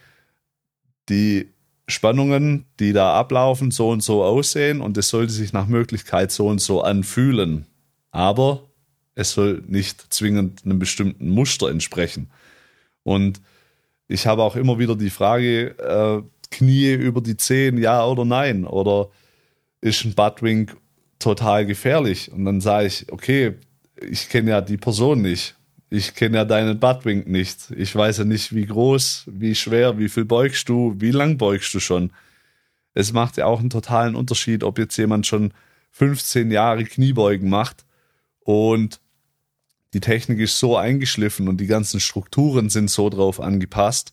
die 1.09 1.49
Spannungen, 1.88 2.66
die 2.81 2.92
da 2.92 3.19
ablaufen, 3.19 3.71
so 3.71 3.90
und 3.90 4.03
so 4.03 4.25
aussehen 4.25 4.81
und 4.81 4.99
es 4.99 5.09
sollte 5.09 5.33
sich 5.33 5.53
nach 5.53 5.66
Möglichkeit 5.66 6.33
so 6.33 6.49
und 6.49 6.61
so 6.61 6.83
anfühlen. 6.83 7.66
Aber 8.11 8.64
es 9.14 9.33
soll 9.33 9.62
nicht 9.66 10.12
zwingend 10.12 10.64
einem 10.64 10.79
bestimmten 10.79 11.29
Muster 11.31 11.71
entsprechen. 11.71 12.29
Und 13.03 13.40
ich 14.09 14.27
habe 14.27 14.42
auch 14.42 14.57
immer 14.57 14.79
wieder 14.79 14.97
die 14.97 15.11
Frage, 15.11 15.79
äh, 15.79 16.23
Knie 16.51 16.92
über 16.92 17.21
die 17.21 17.37
Zehen, 17.37 17.79
ja 17.79 18.05
oder 18.07 18.25
nein? 18.25 18.64
Oder 18.64 19.09
ist 19.81 20.05
ein 20.05 20.14
Buttwink 20.14 20.77
total 21.19 21.66
gefährlich? 21.66 22.31
Und 22.31 22.45
dann 22.45 22.61
sage 22.61 22.87
ich, 22.87 23.12
okay, 23.12 23.55
ich 24.01 24.29
kenne 24.29 24.51
ja 24.51 24.61
die 24.61 24.77
Person 24.77 25.23
nicht 25.23 25.57
ich 25.90 26.14
kenne 26.14 26.38
ja 26.38 26.45
deinen 26.45 26.81
Buttwink 26.81 27.29
nicht. 27.29 27.71
Ich 27.77 27.95
weiß 27.95 28.19
ja 28.19 28.25
nicht, 28.25 28.55
wie 28.55 28.66
groß, 28.66 29.25
wie 29.27 29.55
schwer, 29.55 29.99
wie 29.99 30.09
viel 30.09 30.25
beugst 30.25 30.69
du, 30.69 30.95
wie 30.99 31.12
lang 31.12 31.38
beugst 31.38 31.73
du 31.75 31.81
schon. 31.81 32.12
Es 32.95 33.12
macht 33.12 33.37
ja 33.37 33.47
auch 33.47 33.61
einen 33.61 33.71
totalen 33.71 34.16
Unterschied, 34.16 34.64
ob 34.64 34.79
jetzt 34.79 34.97
jemand 34.97 35.27
schon 35.27 35.53
15 35.92 36.51
Jahre 36.51 36.85
Kniebeugen 36.85 37.49
macht 37.49 37.85
und 38.40 39.01
die 39.97 40.01
Technik 40.01 40.41
ist 40.41 40.59
so 40.59 40.77
eingeschliffen 40.77 41.49
und 41.49 41.57
die 41.57 41.67
ganzen 41.67 42.01
Strukturen 42.01 42.69
sind 42.69 42.91
so 42.91 43.09
drauf 43.09 43.41
angepasst, 43.41 44.13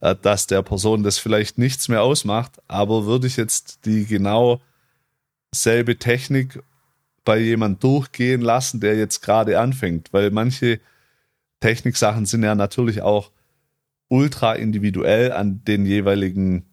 äh, 0.00 0.16
dass 0.20 0.48
der 0.48 0.62
Person 0.62 1.04
das 1.04 1.18
vielleicht 1.18 1.56
nichts 1.56 1.88
mehr 1.88 2.02
ausmacht. 2.02 2.60
Aber 2.66 3.06
würde 3.06 3.28
ich 3.28 3.36
jetzt 3.36 3.84
die 3.84 4.06
genau 4.06 4.60
selbe 5.54 5.98
Technik 5.98 6.60
bei 7.24 7.38
jemand 7.38 7.84
durchgehen 7.84 8.40
lassen, 8.40 8.80
der 8.80 8.96
jetzt 8.96 9.20
gerade 9.20 9.60
anfängt, 9.60 10.12
weil 10.12 10.32
manche 10.32 10.80
Techniksachen 11.60 12.26
sind 12.26 12.42
ja 12.42 12.56
natürlich 12.56 13.00
auch 13.02 13.30
ultra 14.08 14.54
individuell 14.54 15.30
an 15.30 15.62
den 15.64 15.86
jeweiligen 15.86 16.66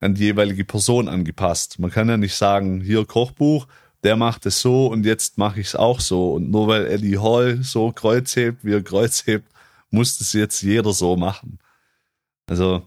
an 0.00 0.14
die 0.16 0.24
jeweilige 0.24 0.64
Person 0.64 1.08
angepasst. 1.08 1.78
Man 1.78 1.92
kann 1.92 2.08
ja 2.08 2.16
nicht 2.16 2.34
sagen, 2.34 2.80
hier 2.80 3.06
Kochbuch, 3.06 3.68
der 4.04 4.16
macht 4.16 4.46
es 4.46 4.60
so 4.60 4.86
und 4.86 5.04
jetzt 5.04 5.38
mache 5.38 5.60
ich 5.60 5.68
es 5.68 5.76
auch 5.76 5.98
so. 5.98 6.34
Und 6.34 6.50
nur 6.50 6.68
weil 6.68 6.86
Eddie 6.86 7.18
Hall 7.18 7.62
so 7.62 7.90
Kreuz 7.90 8.36
hebt, 8.36 8.64
wie 8.64 8.74
er 8.74 8.82
Kreuz 8.82 9.26
hebt, 9.26 9.48
muss 9.90 10.18
das 10.18 10.34
jetzt 10.34 10.62
jeder 10.62 10.92
so 10.92 11.16
machen. 11.16 11.58
Also 12.46 12.82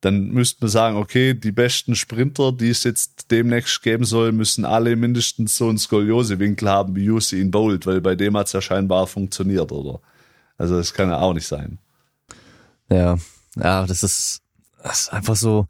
dann 0.00 0.28
müsste 0.28 0.64
man 0.64 0.70
sagen, 0.70 0.96
okay, 0.96 1.34
die 1.34 1.52
besten 1.52 1.94
Sprinter, 1.94 2.52
die 2.52 2.70
es 2.70 2.84
jetzt 2.84 3.30
demnächst 3.30 3.82
geben 3.82 4.04
soll, 4.04 4.32
müssen 4.32 4.64
alle 4.64 4.96
mindestens 4.96 5.56
so 5.56 5.68
einen 5.68 5.78
Skoliosewinkel 5.78 6.68
haben 6.68 6.96
wie 6.96 7.10
Usain 7.10 7.50
Bolt, 7.50 7.86
weil 7.86 8.00
bei 8.00 8.14
dem 8.14 8.36
hat 8.36 8.46
es 8.46 8.52
ja 8.52 8.60
scheinbar 8.60 9.06
funktioniert, 9.06 9.72
oder? 9.72 10.00
Also 10.58 10.76
das 10.76 10.92
kann 10.94 11.08
ja 11.08 11.20
auch 11.20 11.32
nicht 11.34 11.46
sein. 11.46 11.78
Ja, 12.90 13.18
ja, 13.56 13.86
das 13.86 14.02
ist, 14.02 14.42
das 14.82 15.02
ist 15.02 15.12
einfach 15.12 15.36
so, 15.36 15.66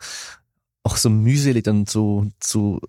auch 0.82 0.96
so 0.96 1.10
mühselig 1.10 1.64
dann 1.64 1.86
zu, 1.86 2.32
zu 2.40 2.80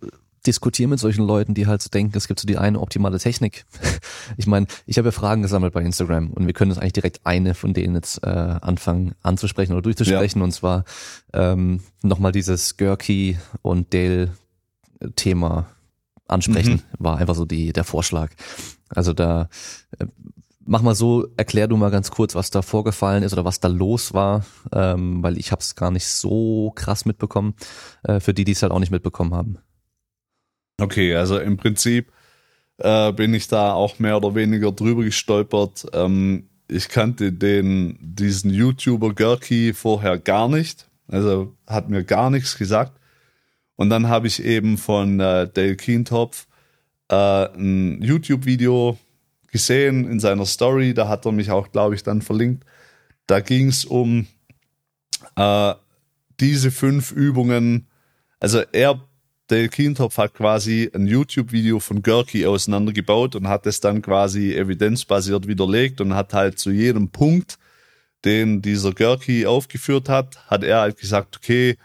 diskutieren 0.48 0.90
mit 0.90 1.00
solchen 1.00 1.26
Leuten, 1.26 1.54
die 1.54 1.68
halt 1.68 1.82
so 1.82 1.90
denken, 1.90 2.18
es 2.18 2.28
gibt 2.28 2.40
so 2.40 2.48
die 2.48 2.58
eine 2.58 2.80
optimale 2.80 3.20
Technik. 3.20 3.66
Ich 4.38 4.48
meine, 4.48 4.66
ich 4.88 4.98
habe 4.98 5.10
ja 5.10 5.12
Fragen 5.12 5.44
gesammelt 5.44 5.72
bei 5.74 5.84
Instagram 5.84 6.32
und 6.32 6.48
wir 6.48 6.54
können 6.54 6.72
jetzt 6.72 6.80
eigentlich 6.80 6.94
direkt 6.94 7.22
eine 7.26 7.54
von 7.54 7.74
denen 7.74 7.94
jetzt 7.94 8.24
äh, 8.24 8.30
anfangen 8.30 9.14
anzusprechen 9.22 9.74
oder 9.74 9.84
durchzusprechen. 9.84 10.40
Ja. 10.40 10.44
Und 10.44 10.52
zwar 10.52 10.84
ähm, 11.32 11.82
nochmal 12.02 12.32
dieses 12.32 12.76
Gurky 12.76 13.38
und 13.62 13.94
Dale-Thema 13.94 15.68
ansprechen, 16.28 16.74
mhm. 16.74 16.82
war 16.98 17.18
einfach 17.18 17.36
so 17.36 17.46
die 17.46 17.72
der 17.72 17.84
Vorschlag. 17.84 18.32
Also 18.90 19.14
da 19.14 19.48
äh, 20.00 20.08
mach 20.66 20.82
mal 20.82 20.96
so, 20.96 21.28
erklär 21.38 21.68
du 21.68 21.78
mal 21.78 21.92
ganz 21.92 22.12
kurz, 22.12 22.36
was 22.36 22.50
da 22.50 22.62
vorgefallen 22.62 23.24
ist 23.24 23.34
oder 23.34 23.46
was 23.46 23.60
da 23.60 23.68
los 23.68 24.14
war, 24.14 24.46
ähm, 24.72 25.24
weil 25.24 25.38
ich 25.38 25.52
habe 25.52 25.62
es 25.62 25.76
gar 25.76 25.92
nicht 25.92 26.08
so 26.08 26.72
krass 26.76 27.06
mitbekommen, 27.06 27.54
äh, 28.04 28.20
für 28.20 28.34
die, 28.34 28.44
die 28.44 28.52
es 28.52 28.64
halt 28.64 28.72
auch 28.72 28.80
nicht 28.80 28.92
mitbekommen 28.92 29.34
haben. 29.34 29.60
Okay, 30.80 31.16
also 31.16 31.40
im 31.40 31.58
Prinzip 31.58 32.12
äh, 32.78 33.12
bin 33.14 33.34
ich 33.34 33.48
da 33.48 33.74
auch 33.74 34.00
mehr 34.00 34.18
oder 34.18 34.36
weniger 34.36 34.72
drüber 34.72 35.04
gestolpert. 35.04 35.86
Ähm, 35.94 36.50
ich 36.68 36.90
kannte 36.90 37.32
den, 37.32 37.98
diesen 38.02 38.52
YouTuber 38.52 39.14
Gurky 39.14 39.74
vorher 39.74 40.18
gar 40.18 40.50
nicht. 40.50 40.88
Also 41.08 41.56
hat 41.68 41.90
mir 41.90 42.04
gar 42.04 42.30
nichts 42.30 42.58
gesagt. 42.58 43.00
Und 43.76 43.90
dann 43.90 44.08
habe 44.08 44.28
ich 44.28 44.44
eben 44.44 44.78
von 44.78 45.20
äh, 45.20 45.48
Dale 45.48 45.76
Keentopf 45.76 46.48
äh, 47.10 47.46
ein 47.56 48.02
YouTube-Video 48.02 48.98
gesehen 49.52 50.10
in 50.10 50.20
seiner 50.20 50.46
Story. 50.46 50.94
Da 50.94 51.08
hat 51.08 51.26
er 51.26 51.32
mich 51.32 51.52
auch, 51.52 51.72
glaube 51.72 51.96
ich, 51.96 52.04
dann 52.04 52.22
verlinkt. 52.22 52.66
Da 53.28 53.40
ging 53.40 53.68
es 53.68 53.86
um 53.86 54.28
äh, 55.36 55.74
diese 56.40 56.72
fünf 56.72 57.12
Übungen. 57.12 57.88
Also 58.40 58.62
er 58.72 59.02
Dale 59.48 59.70
Kientopf 59.70 60.18
hat 60.18 60.34
quasi 60.34 60.90
ein 60.94 61.06
YouTube-Video 61.06 61.80
von 61.80 62.02
Gurky 62.02 62.48
auseinandergebaut 62.48 63.36
und 63.36 63.48
hat 63.48 63.68
es 63.68 63.80
dann 63.80 64.02
quasi 64.02 64.56
evidenzbasiert 64.56 65.48
widerlegt 65.48 66.02
und 66.02 66.16
hat 66.16 66.34
halt 66.34 66.58
zu 66.58 66.72
jedem 66.72 67.10
Punkt, 67.10 67.60
den 68.24 68.64
dieser 68.64 68.92
Gurky 68.92 69.46
aufgeführt 69.46 70.10
hat, 70.10 70.50
hat 70.50 70.64
er 70.64 70.80
halt 70.80 70.98
gesagt, 70.98 71.38
okay, 71.38 71.78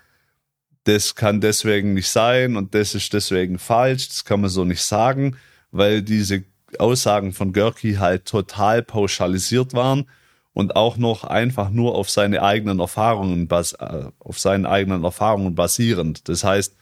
das 0.84 1.14
kann 1.14 1.42
deswegen 1.42 1.92
nicht 1.92 2.08
sein 2.08 2.56
und 2.56 2.74
das 2.74 2.94
ist 2.94 3.12
deswegen 3.12 3.58
falsch, 3.58 4.08
das 4.08 4.24
kann 4.24 4.40
man 4.40 4.48
so 4.48 4.64
nicht 4.64 4.82
sagen, 4.82 5.36
weil 5.70 6.00
diese 6.00 6.44
Aussagen 6.78 7.32
von 7.32 7.52
Gurky 7.52 7.94
halt 7.94 8.24
total 8.24 8.82
pauschalisiert 8.82 9.74
waren 9.74 10.06
und 10.54 10.76
auch 10.76 10.96
noch 10.96 11.24
einfach 11.24 11.68
nur 11.68 11.94
auf 11.94 12.08
seine 12.08 12.42
eigenen 12.42 12.80
Erfahrungen 12.80 13.48
äh, 13.50 14.04
auf 14.18 14.38
seinen 14.38 14.64
eigenen 14.64 15.04
Erfahrungen 15.04 15.54
basierend. 15.54 16.26
Das 16.28 16.42
heißt, 16.42 16.74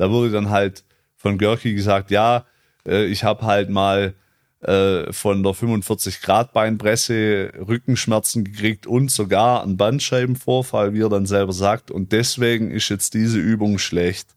da 0.00 0.10
wurde 0.10 0.30
dann 0.30 0.48
halt 0.48 0.82
von 1.14 1.36
Görki 1.36 1.74
gesagt, 1.74 2.10
ja, 2.10 2.46
äh, 2.86 3.04
ich 3.04 3.22
habe 3.22 3.44
halt 3.44 3.68
mal 3.68 4.14
äh, 4.62 5.12
von 5.12 5.42
der 5.42 5.52
45 5.52 6.22
Grad 6.22 6.54
Beinpresse 6.54 7.52
Rückenschmerzen 7.68 8.44
gekriegt 8.44 8.86
und 8.86 9.10
sogar 9.10 9.62
einen 9.62 9.76
Bandscheibenvorfall, 9.76 10.94
wie 10.94 11.02
er 11.02 11.10
dann 11.10 11.26
selber 11.26 11.52
sagt. 11.52 11.90
Und 11.90 12.12
deswegen 12.12 12.70
ist 12.70 12.88
jetzt 12.88 13.12
diese 13.12 13.38
Übung 13.38 13.76
schlecht. 13.76 14.34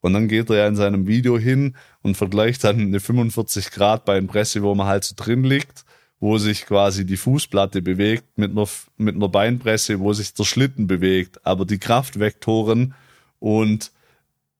Und 0.00 0.14
dann 0.14 0.26
geht 0.26 0.50
er 0.50 0.56
ja 0.56 0.66
in 0.66 0.74
seinem 0.74 1.06
Video 1.06 1.38
hin 1.38 1.76
und 2.02 2.16
vergleicht 2.16 2.64
dann 2.64 2.80
eine 2.80 2.98
45 2.98 3.70
Grad 3.70 4.04
Beinpresse, 4.04 4.64
wo 4.64 4.74
man 4.74 4.88
halt 4.88 5.04
so 5.04 5.14
drin 5.16 5.44
liegt, 5.44 5.84
wo 6.18 6.38
sich 6.38 6.66
quasi 6.66 7.06
die 7.06 7.16
Fußplatte 7.16 7.82
bewegt 7.82 8.24
mit 8.34 8.50
einer, 8.50 8.66
mit 8.96 9.14
einer 9.14 9.28
Beinpresse, 9.28 10.00
wo 10.00 10.12
sich 10.12 10.34
der 10.34 10.42
Schlitten 10.42 10.88
bewegt. 10.88 11.46
Aber 11.46 11.64
die 11.64 11.78
Kraftvektoren 11.78 12.94
und 13.38 13.92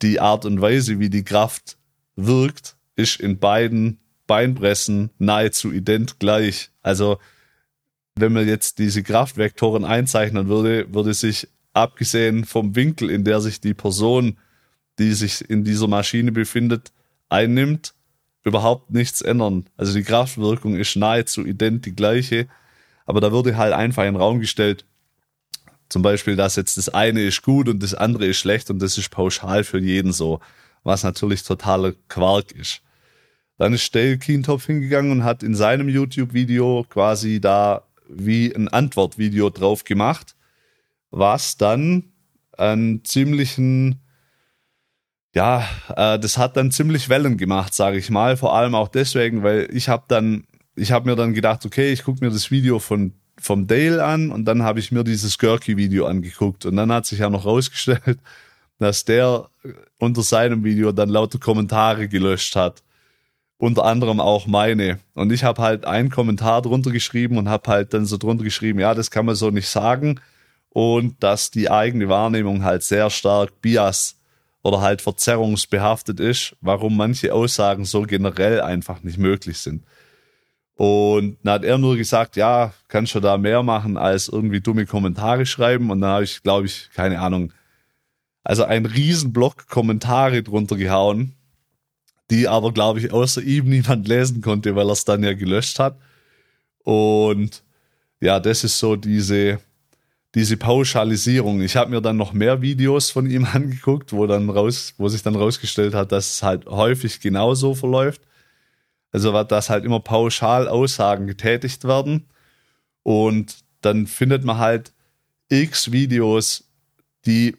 die 0.03 0.21
Art 0.21 0.45
und 0.45 0.61
Weise, 0.61 0.99
wie 0.99 1.11
die 1.11 1.25
Kraft 1.25 1.77
wirkt, 2.17 2.77
ist 2.97 3.21
in 3.21 3.39
beiden 3.39 3.99
Beinpressen 4.27 5.11
nahezu 5.19 5.73
ident 5.73 6.19
gleich. 6.19 6.71
Also 6.83 7.19
wenn 8.17 8.33
man 8.33 8.47
jetzt 8.47 8.79
diese 8.79 9.03
Kraftvektoren 9.03 9.85
einzeichnen 9.85 10.49
würde, 10.49 10.93
würde 10.95 11.15
sich 11.15 11.49
abgesehen 11.73 12.45
vom 12.45 12.77
Winkel, 12.77 13.11
in 13.11 13.25
der 13.25 13.41
sich 13.41 13.61
die 13.61 13.75
Person, 13.75 14.39
die 14.99 15.13
sich 15.13 15.49
in 15.49 15.65
dieser 15.65 15.89
Maschine 15.89 16.31
befindet, 16.31 16.93
einnimmt, 17.29 17.95
überhaupt 18.45 18.91
nichts 18.91 19.21
ändern. 19.23 19.69
Also 19.77 19.95
die 19.95 20.05
Kraftwirkung 20.05 20.77
ist 20.77 20.95
nahezu 20.97 21.45
ident 21.45 21.87
die 21.87 21.97
gleiche, 21.97 22.47
aber 23.07 23.21
da 23.21 23.33
würde 23.33 23.57
halt 23.57 23.73
einfach 23.73 24.05
in 24.05 24.15
den 24.15 24.21
Raum 24.21 24.39
gestellt, 24.39 24.85
zum 25.95 26.03
Beispiel, 26.03 26.35
dass 26.35 26.57
jetzt 26.57 26.77
das 26.77 26.89
eine 26.89 27.23
ist 27.23 27.43
gut 27.43 27.69
und 27.69 27.81
das 27.81 27.95
andere 27.95 28.27
ist 28.27 28.39
schlecht 28.39 28.69
und 28.69 28.81
das 28.81 28.99
ist 28.99 29.11
pauschal 29.11 29.63
für 29.63 29.79
jeden 29.79 30.13
so, 30.13 30.41
was 30.83 31.05
natürlich 31.05 31.45
totaler 31.45 31.93
Quark 32.09 32.51
ist. 32.51 32.83
Dann 33.59 33.73
ist 33.75 33.95
Dale 33.95 34.19
Kientopf 34.19 34.67
hingegangen 34.67 35.13
und 35.13 35.23
hat 35.23 35.45
in 35.45 35.55
seinem 35.55 35.89
YouTube-Video 35.89 36.85
quasi 36.91 37.41
da 37.41 37.85
wie 38.09 38.53
ein 38.53 38.67
Antwortvideo 38.67 39.51
drauf 39.51 39.85
gemacht, 39.85 40.35
was 41.13 41.59
dann 41.59 42.13
einen 42.59 43.05
ziemlichen, 43.05 44.01
ja, 45.33 45.65
äh, 45.91 46.19
das 46.19 46.39
hat 46.39 46.57
dann 46.57 46.73
ziemlich 46.73 47.09
Wellen 47.09 47.37
gemacht, 47.37 47.73
sage 47.73 47.99
ich 47.99 48.11
mal. 48.11 48.37
Vor 48.37 48.53
allem 48.53 48.75
auch 48.75 48.89
deswegen, 48.89 49.45
weil 49.45 49.69
ich 49.73 49.89
habe 49.89 50.07
dann, 50.09 50.45
ich 50.75 50.91
habe 50.91 51.09
mir 51.09 51.15
dann 51.15 51.35
gedacht, 51.35 51.65
okay, 51.65 51.93
ich 51.93 52.03
gucke 52.03 52.25
mir 52.25 52.33
das 52.33 52.51
Video 52.51 52.81
von 52.81 53.13
vom 53.41 53.67
Dale 53.67 54.05
an 54.05 54.31
und 54.31 54.45
dann 54.45 54.63
habe 54.63 54.81
ich 54.81 54.93
mir 54.93 55.05
dieses 55.05 55.39
Gurky-Video 55.39 56.07
angeguckt 56.07 56.67
und 56.67 56.77
dann 56.77 56.93
hat 56.93 57.07
sich 57.07 57.21
ja 57.21 57.31
noch 57.31 57.45
rausgestellt, 57.45 58.19
dass 58.79 59.05
der 59.05 59.49
unter 59.99 60.23
seinem 60.23 60.65
Video 60.65 60.93
dann 60.93 61.09
lauter 61.09 61.39
Kommentare 61.39 62.09
gelöscht 62.09 62.57
hat. 62.57 62.83
Unter 63.57 63.85
anderem 63.85 64.21
auch 64.21 64.47
meine. 64.47 64.99
Und 65.15 65.33
ich 65.33 65.45
habe 65.45 65.63
halt 65.63 65.85
einen 65.85 66.11
Kommentar 66.11 66.61
drunter 66.61 66.91
geschrieben 66.91 67.39
und 67.39 67.49
habe 67.49 67.71
halt 67.71 67.95
dann 67.95 68.05
so 68.05 68.17
drunter 68.17 68.45
geschrieben, 68.45 68.81
ja, 68.81 68.95
das 68.95 69.11
kann 69.11 69.27
man 69.27 69.37
so 69.37 69.51
nicht 69.51 69.69
sagen. 69.69 70.21
Und 70.71 71.23
dass 71.23 71.51
die 71.51 71.71
eigene 71.71 72.09
Wahrnehmung 72.09 72.65
halt 72.65 72.83
sehr 72.83 73.09
stark 73.11 73.61
bias 73.63 74.17
oder 74.65 74.81
halt 74.81 75.03
verzerrungsbehaftet 75.03 76.19
ist, 76.19 76.57
warum 76.61 76.97
manche 76.97 77.33
Aussagen 77.33 77.85
so 77.85 78.03
generell 78.03 78.61
einfach 78.61 79.03
nicht 79.03 79.19
möglich 79.19 79.59
sind. 79.59 79.85
Und 80.77 81.39
dann 81.43 81.55
hat 81.55 81.65
er 81.65 81.79
nur 81.79 81.97
gesagt, 81.97 82.37
ja, 82.37 82.73
kannst 82.89 83.15
du 83.15 83.21
da 83.21 83.39
mehr 83.39 83.63
machen 83.63 83.97
als 83.97 84.29
irgendwie 84.29 84.61
dumme 84.61 84.87
Kommentare 84.87 85.47
schreiben. 85.47 85.91
Und 85.91 86.01
dann 86.01 86.11
habe 86.11 86.25
ich, 86.25 86.43
glaube 86.43 86.67
ich, 86.67 86.91
keine 86.95 87.21
Ahnung, 87.21 87.53
also 88.43 88.65
einen 88.65 88.87
riesen 88.87 89.33
Block 89.33 89.69
Kommentare 89.69 90.43
drunter 90.43 90.77
gehauen, 90.77 91.35
die 92.31 92.49
aber, 92.49 92.73
glaube 92.73 92.99
ich, 92.99 93.13
außer 93.13 93.43
ihm 93.43 93.69
niemand 93.69 94.09
lesen 94.09 94.43
konnte, 94.43 94.75
weil 94.75 94.89
er 94.89 94.93
es 94.93 95.05
dann 95.05 95.23
ja 95.23 95.35
gelöscht 95.35 95.79
hat. 95.79 95.97
Und 96.83 97.63
ja, 98.21 98.41
das 98.41 98.65
ist 98.65 98.79
so 98.79 98.97
diese, 98.97 99.61
diese 100.35 100.57
Pauschalisierung. 100.57 101.63
Ich 101.63 101.77
habe 101.77 101.91
mir 101.91 102.01
dann 102.01 102.17
noch 102.17 102.33
mehr 102.33 102.63
Videos 102.63 103.11
von 103.11 103.31
ihm 103.31 103.45
angeguckt, 103.53 104.13
wo 104.13 104.27
dann 104.27 104.51
raus, 104.51 104.95
wo 104.99 105.09
sich 105.09 105.23
dann 105.23 105.37
rausgestellt 105.37 105.95
hat, 105.95 106.11
dass 106.13 106.35
es 106.35 106.43
halt 106.43 106.67
häufig 106.67 107.21
genauso 107.21 107.75
verläuft. 107.75 108.23
Also 109.15 109.45
dass 109.45 109.71
halt 109.71 109.85
immer 109.85 110.01
pauschal 110.01 110.67
Aussagen 110.67 111.29
getätigt 111.29 111.85
werden. 111.85 112.27
Und 113.05 113.59
dann 113.81 114.09
findet 114.09 114.45
man 114.45 114.59
halt 114.59 114.93
x 115.49 115.93
Videos, 115.93 116.65
die 117.25 117.57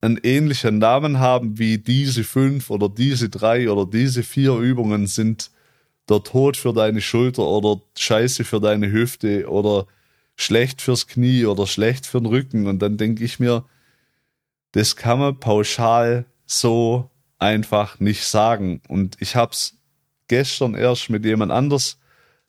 einen 0.00 0.20
ähnlichen 0.22 0.78
Namen 0.78 1.18
haben 1.18 1.58
wie 1.58 1.78
diese 1.78 2.22
fünf 2.22 2.70
oder 2.70 2.88
diese 2.88 3.28
drei 3.28 3.68
oder 3.68 3.90
diese 3.90 4.22
vier 4.22 4.54
Übungen 4.54 5.08
sind 5.08 5.50
der 6.08 6.22
Tod 6.22 6.56
für 6.56 6.72
deine 6.72 7.00
Schulter 7.00 7.42
oder 7.42 7.82
Scheiße 7.98 8.44
für 8.44 8.60
deine 8.60 8.92
Hüfte 8.92 9.48
oder 9.50 9.86
schlecht 10.36 10.80
fürs 10.80 11.08
Knie 11.08 11.44
oder 11.44 11.66
schlecht 11.66 12.06
für 12.06 12.20
den 12.20 12.26
Rücken. 12.26 12.68
Und 12.68 12.78
dann 12.78 12.98
denke 12.98 13.24
ich 13.24 13.40
mir, 13.40 13.64
das 14.70 14.94
kann 14.94 15.18
man 15.18 15.40
pauschal 15.40 16.24
so 16.46 17.10
einfach 17.40 17.98
nicht 17.98 18.24
sagen. 18.24 18.80
Und 18.86 19.16
ich 19.20 19.34
habe 19.34 19.50
es 19.52 19.81
gestern 20.32 20.74
erst 20.74 21.10
mit 21.10 21.26
jemand 21.26 21.52
anders 21.52 21.98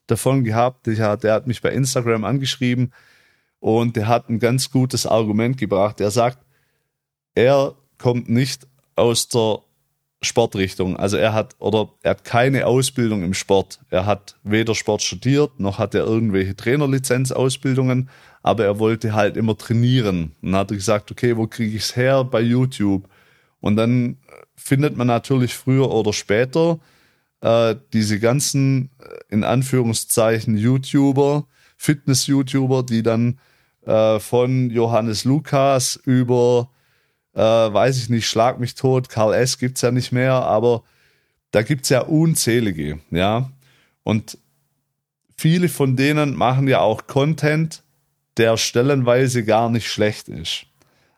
davon 0.08 0.46
gehabt. 0.46 0.88
Der, 0.88 1.10
hat 1.10 1.48
mich 1.48 1.62
bei 1.62 1.70
Instagram 1.70 2.24
angeschrieben 2.24 2.94
und 3.60 3.98
der 3.98 4.08
hat 4.08 4.30
ein 4.30 4.40
ganz 4.40 4.72
gutes 4.72 5.06
Argument 5.06 5.58
gebracht. 5.58 6.00
Er 6.00 6.10
sagt, 6.10 6.38
er 7.36 7.76
kommt 7.98 8.30
nicht 8.30 8.68
aus 8.96 9.28
der 9.28 9.60
Sportrichtung. 10.22 10.96
Also 10.96 11.18
er 11.18 11.34
hat 11.34 11.58
oder 11.60 11.90
er 12.04 12.12
hat 12.12 12.24
keine 12.24 12.68
Ausbildung 12.68 13.22
im 13.22 13.34
Sport. 13.34 13.82
Er 13.90 14.06
hat 14.06 14.38
weder 14.44 14.76
Sport 14.76 15.02
studiert, 15.02 15.60
noch 15.60 15.78
hat 15.78 15.94
er 15.94 16.06
irgendwelche 16.06 16.56
Trainerlizenzausbildungen, 16.56 18.10
aber 18.44 18.64
er 18.64 18.80
wollte 18.80 19.14
halt 19.14 19.36
immer 19.36 19.58
trainieren. 19.58 20.32
Und 20.42 20.54
dann 20.54 20.62
hat 20.62 20.72
er 20.72 20.78
gesagt, 20.78 21.12
okay, 21.12 21.36
wo 21.36 21.48
kriege 21.48 21.76
ich 21.76 21.84
es 21.84 21.98
her? 21.98 22.24
Bei 22.24 22.40
YouTube. 22.40 23.10
Und 23.60 23.76
dann 23.76 24.20
findet 24.56 24.96
man 24.96 25.08
natürlich 25.08 25.54
früher 25.54 25.92
oder 25.92 26.14
später 26.14 26.80
äh, 27.44 27.76
diese 27.94 28.20
ganzen, 28.20 28.90
äh, 29.00 29.34
in 29.34 29.44
Anführungszeichen, 29.44 30.58
YouTuber, 30.58 31.46
Fitness-YouTuber, 31.78 32.84
die 32.84 33.04
dann 33.04 33.40
äh, 33.86 34.20
von 34.20 34.72
Johannes 34.72 35.26
Lukas 35.26 36.00
über 36.06 36.70
äh, 37.34 37.40
weiß 37.42 37.98
ich 37.98 38.10
nicht, 38.10 38.28
Schlag 38.28 38.60
mich 38.60 38.76
tot, 38.76 39.10
Karl 39.10 39.34
S. 39.34 39.58
gibt's 39.58 39.82
ja 39.82 39.92
nicht 39.92 40.12
mehr, 40.12 40.34
aber 40.34 40.84
da 41.52 41.62
gibt's 41.62 41.90
ja 41.90 42.02
unzählige, 42.02 43.00
ja. 43.12 43.52
Und 44.04 44.38
viele 45.36 45.70
von 45.70 45.96
denen 45.96 46.36
machen 46.36 46.68
ja 46.68 46.80
auch 46.80 47.08
Content, 47.08 47.84
der 48.38 48.58
stellenweise 48.58 49.44
gar 49.44 49.70
nicht 49.70 49.88
schlecht 49.88 50.28
ist. 50.30 50.66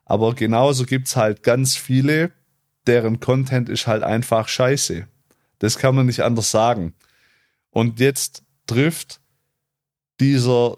Aber 0.06 0.34
genauso 0.36 0.86
gibt's 0.86 1.16
halt 1.16 1.44
ganz 1.44 1.76
viele, 1.76 2.32
deren 2.88 3.20
Content 3.20 3.70
ist 3.70 3.88
halt 3.88 4.04
einfach 4.04 4.48
scheiße. 4.48 5.08
Das 5.60 5.78
kann 5.78 5.96
man 5.96 6.06
nicht 6.06 6.22
anders 6.22 6.52
sagen. 6.52 6.94
Und 7.70 8.00
jetzt 8.00 8.44
trifft 8.68 9.20
dieser, 10.20 10.78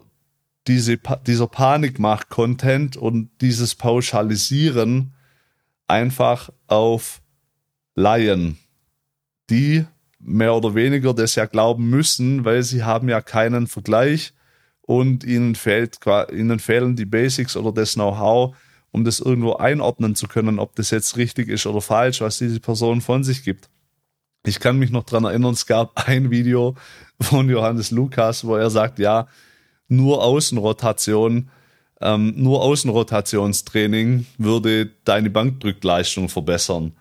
diese, 0.67 0.97
dieser 1.25 1.47
Panikmacht-Content 1.47 2.97
und 2.97 3.29
dieses 3.41 3.75
Pauschalisieren 3.75 5.13
einfach 5.87 6.49
auf 6.67 7.21
Laien, 7.95 8.57
die 9.49 9.85
mehr 10.19 10.53
oder 10.53 10.75
weniger 10.75 11.13
das 11.13 11.35
ja 11.35 11.45
glauben 11.45 11.89
müssen, 11.89 12.45
weil 12.45 12.63
sie 12.63 12.83
haben 12.83 13.09
ja 13.09 13.21
keinen 13.21 13.67
Vergleich 13.67 14.33
und 14.81 15.23
ihnen 15.23 15.55
fehlt, 15.55 15.99
ihnen 16.31 16.59
fehlen 16.59 16.95
die 16.95 17.05
Basics 17.05 17.55
oder 17.55 17.71
das 17.71 17.93
Know-how, 17.93 18.55
um 18.91 19.03
das 19.03 19.19
irgendwo 19.19 19.53
einordnen 19.53 20.15
zu 20.15 20.27
können, 20.27 20.59
ob 20.59 20.75
das 20.75 20.91
jetzt 20.91 21.17
richtig 21.17 21.49
ist 21.49 21.65
oder 21.65 21.81
falsch, 21.81 22.21
was 22.21 22.37
diese 22.37 22.59
Person 22.59 23.01
von 23.01 23.23
sich 23.23 23.43
gibt. 23.43 23.69
Ich 24.47 24.59
kann 24.59 24.79
mich 24.79 24.91
noch 24.91 25.03
dran 25.03 25.25
erinnern, 25.25 25.53
es 25.53 25.65
gab 25.65 26.07
ein 26.07 26.31
Video 26.31 26.75
von 27.19 27.49
Johannes 27.49 27.91
Lukas, 27.91 28.45
wo 28.45 28.55
er 28.55 28.69
sagt, 28.69 28.97
ja, 28.99 29.27
nur 29.87 30.23
Außenrotation 30.23 31.49
ähm, 31.99 32.33
nur 32.35 32.61
Außenrotationstraining 32.61 34.25
würde 34.37 34.91
deine 35.03 35.29
Bankdrückleistung 35.29 36.29
verbessern. 36.29 36.93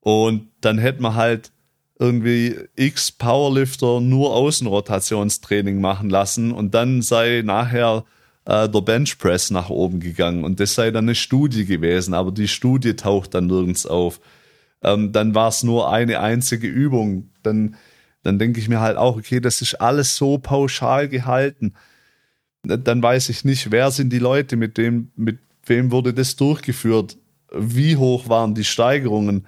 Und 0.00 0.48
dann 0.60 0.78
hätte 0.78 1.02
man 1.02 1.14
halt 1.14 1.50
irgendwie 1.98 2.56
x 2.76 3.12
Powerlifter 3.12 4.00
nur 4.00 4.34
Außenrotationstraining 4.34 5.80
machen 5.80 6.08
lassen 6.08 6.52
und 6.52 6.74
dann 6.74 7.02
sei 7.02 7.42
nachher 7.44 8.04
äh, 8.46 8.68
der 8.68 8.80
Benchpress 8.80 9.50
nach 9.50 9.68
oben 9.68 10.00
gegangen 10.00 10.44
und 10.44 10.60
das 10.60 10.74
sei 10.74 10.90
dann 10.90 11.04
eine 11.04 11.14
Studie 11.14 11.66
gewesen, 11.66 12.14
aber 12.14 12.30
die 12.30 12.48
Studie 12.48 12.94
taucht 12.94 13.34
dann 13.34 13.48
nirgends 13.48 13.84
auf. 13.84 14.20
Ähm, 14.82 15.12
dann 15.12 15.34
war 15.34 15.48
es 15.48 15.62
nur 15.62 15.90
eine 15.92 16.20
einzige 16.20 16.68
Übung. 16.68 17.30
Dann, 17.42 17.76
dann 18.22 18.38
denke 18.38 18.60
ich 18.60 18.68
mir 18.68 18.80
halt 18.80 18.96
auch, 18.96 19.16
okay, 19.16 19.40
das 19.40 19.62
ist 19.62 19.74
alles 19.74 20.16
so 20.16 20.38
pauschal 20.38 21.08
gehalten 21.08 21.74
dann 22.62 23.02
weiß 23.02 23.28
ich 23.30 23.44
nicht, 23.44 23.70
wer 23.70 23.90
sind 23.90 24.12
die 24.12 24.18
Leute, 24.18 24.56
mit 24.56 24.76
dem, 24.76 25.12
mit 25.16 25.38
wem 25.64 25.90
wurde 25.90 26.12
das 26.12 26.36
durchgeführt? 26.36 27.16
Wie 27.52 27.96
hoch 27.96 28.28
waren 28.28 28.54
die 28.54 28.64
Steigerungen? 28.64 29.46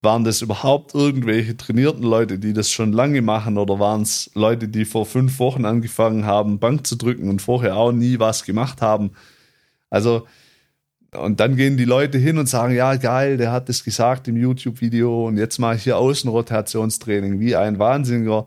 Waren 0.00 0.22
das 0.22 0.42
überhaupt 0.42 0.94
irgendwelche 0.94 1.56
trainierten 1.56 2.04
Leute, 2.04 2.38
die 2.38 2.52
das 2.52 2.70
schon 2.70 2.92
lange 2.92 3.20
machen, 3.20 3.58
oder 3.58 3.80
waren 3.80 4.02
es 4.02 4.30
Leute, 4.34 4.68
die 4.68 4.84
vor 4.84 5.06
fünf 5.06 5.40
Wochen 5.40 5.64
angefangen 5.64 6.24
haben, 6.24 6.60
Bank 6.60 6.86
zu 6.86 6.96
drücken 6.96 7.28
und 7.28 7.42
vorher 7.42 7.76
auch 7.76 7.92
nie 7.92 8.20
was 8.20 8.44
gemacht 8.44 8.80
haben? 8.80 9.10
Also, 9.90 10.26
und 11.12 11.40
dann 11.40 11.56
gehen 11.56 11.76
die 11.76 11.86
Leute 11.86 12.18
hin 12.18 12.38
und 12.38 12.48
sagen, 12.48 12.74
ja, 12.74 12.96
geil, 12.96 13.38
der 13.38 13.50
hat 13.50 13.68
das 13.68 13.82
gesagt 13.82 14.28
im 14.28 14.36
YouTube-Video 14.36 15.26
und 15.26 15.38
jetzt 15.38 15.58
mache 15.58 15.76
ich 15.76 15.84
hier 15.84 15.96
Außenrotationstraining 15.96 17.40
wie 17.40 17.56
ein 17.56 17.78
Wahnsinniger. 17.78 18.46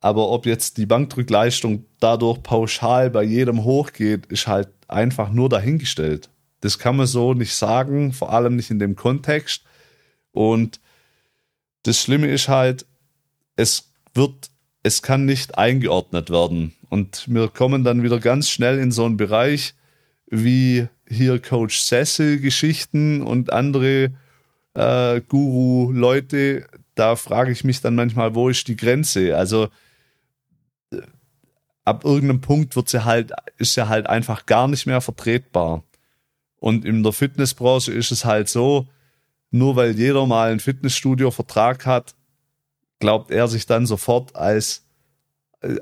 Aber 0.00 0.28
ob 0.30 0.44
jetzt 0.44 0.76
die 0.76 0.86
Bankdrückleistung 0.86 1.86
dadurch 2.00 2.42
pauschal 2.42 3.10
bei 3.10 3.22
jedem 3.22 3.64
hochgeht, 3.64 4.26
ist 4.26 4.46
halt 4.46 4.68
einfach 4.88 5.30
nur 5.30 5.48
dahingestellt. 5.48 6.30
Das 6.60 6.78
kann 6.78 6.96
man 6.96 7.06
so 7.06 7.32
nicht 7.32 7.54
sagen, 7.54 8.12
vor 8.12 8.32
allem 8.32 8.56
nicht 8.56 8.70
in 8.70 8.78
dem 8.78 8.96
Kontext. 8.96 9.62
Und 10.32 10.80
das 11.84 12.00
Schlimme 12.00 12.26
ist 12.26 12.48
halt, 12.48 12.86
es 13.56 13.92
wird, 14.14 14.50
es 14.82 15.00
kann 15.00 15.26
nicht 15.26 15.56
eingeordnet 15.56 16.28
werden. 16.28 16.74
Und 16.88 17.24
wir 17.28 17.48
kommen 17.48 17.84
dann 17.84 18.02
wieder 18.02 18.18
ganz 18.18 18.50
schnell 18.50 18.78
in 18.78 18.92
so 18.92 19.04
einen 19.04 19.16
Bereich 19.16 19.74
wie 20.28 20.88
hier 21.14 21.40
Coach 21.40 21.80
Cecil 21.80 22.40
Geschichten 22.40 23.22
und 23.22 23.52
andere 23.52 24.12
äh, 24.74 25.20
Guru-Leute. 25.20 26.66
Da 26.94 27.16
frage 27.16 27.52
ich 27.52 27.64
mich 27.64 27.80
dann 27.80 27.94
manchmal, 27.94 28.34
wo 28.34 28.48
ist 28.48 28.68
die 28.68 28.76
Grenze? 28.76 29.36
Also 29.36 29.68
ab 31.84 32.04
irgendeinem 32.04 32.40
Punkt 32.40 32.76
wird 32.76 32.88
sie 32.88 33.04
halt, 33.04 33.32
ist 33.58 33.74
sie 33.74 33.88
halt 33.88 34.06
einfach 34.08 34.46
gar 34.46 34.68
nicht 34.68 34.86
mehr 34.86 35.00
vertretbar. 35.00 35.84
Und 36.56 36.84
in 36.84 37.02
der 37.02 37.12
Fitnessbranche 37.12 37.92
ist 37.92 38.10
es 38.10 38.24
halt 38.24 38.48
so, 38.48 38.88
nur 39.50 39.76
weil 39.76 39.96
jeder 39.98 40.26
mal 40.26 40.50
einen 40.50 40.60
Fitnessstudio-Vertrag 40.60 41.86
hat, 41.86 42.14
glaubt 43.00 43.30
er 43.30 43.48
sich 43.48 43.66
dann 43.66 43.86
sofort 43.86 44.34
als, 44.34 44.84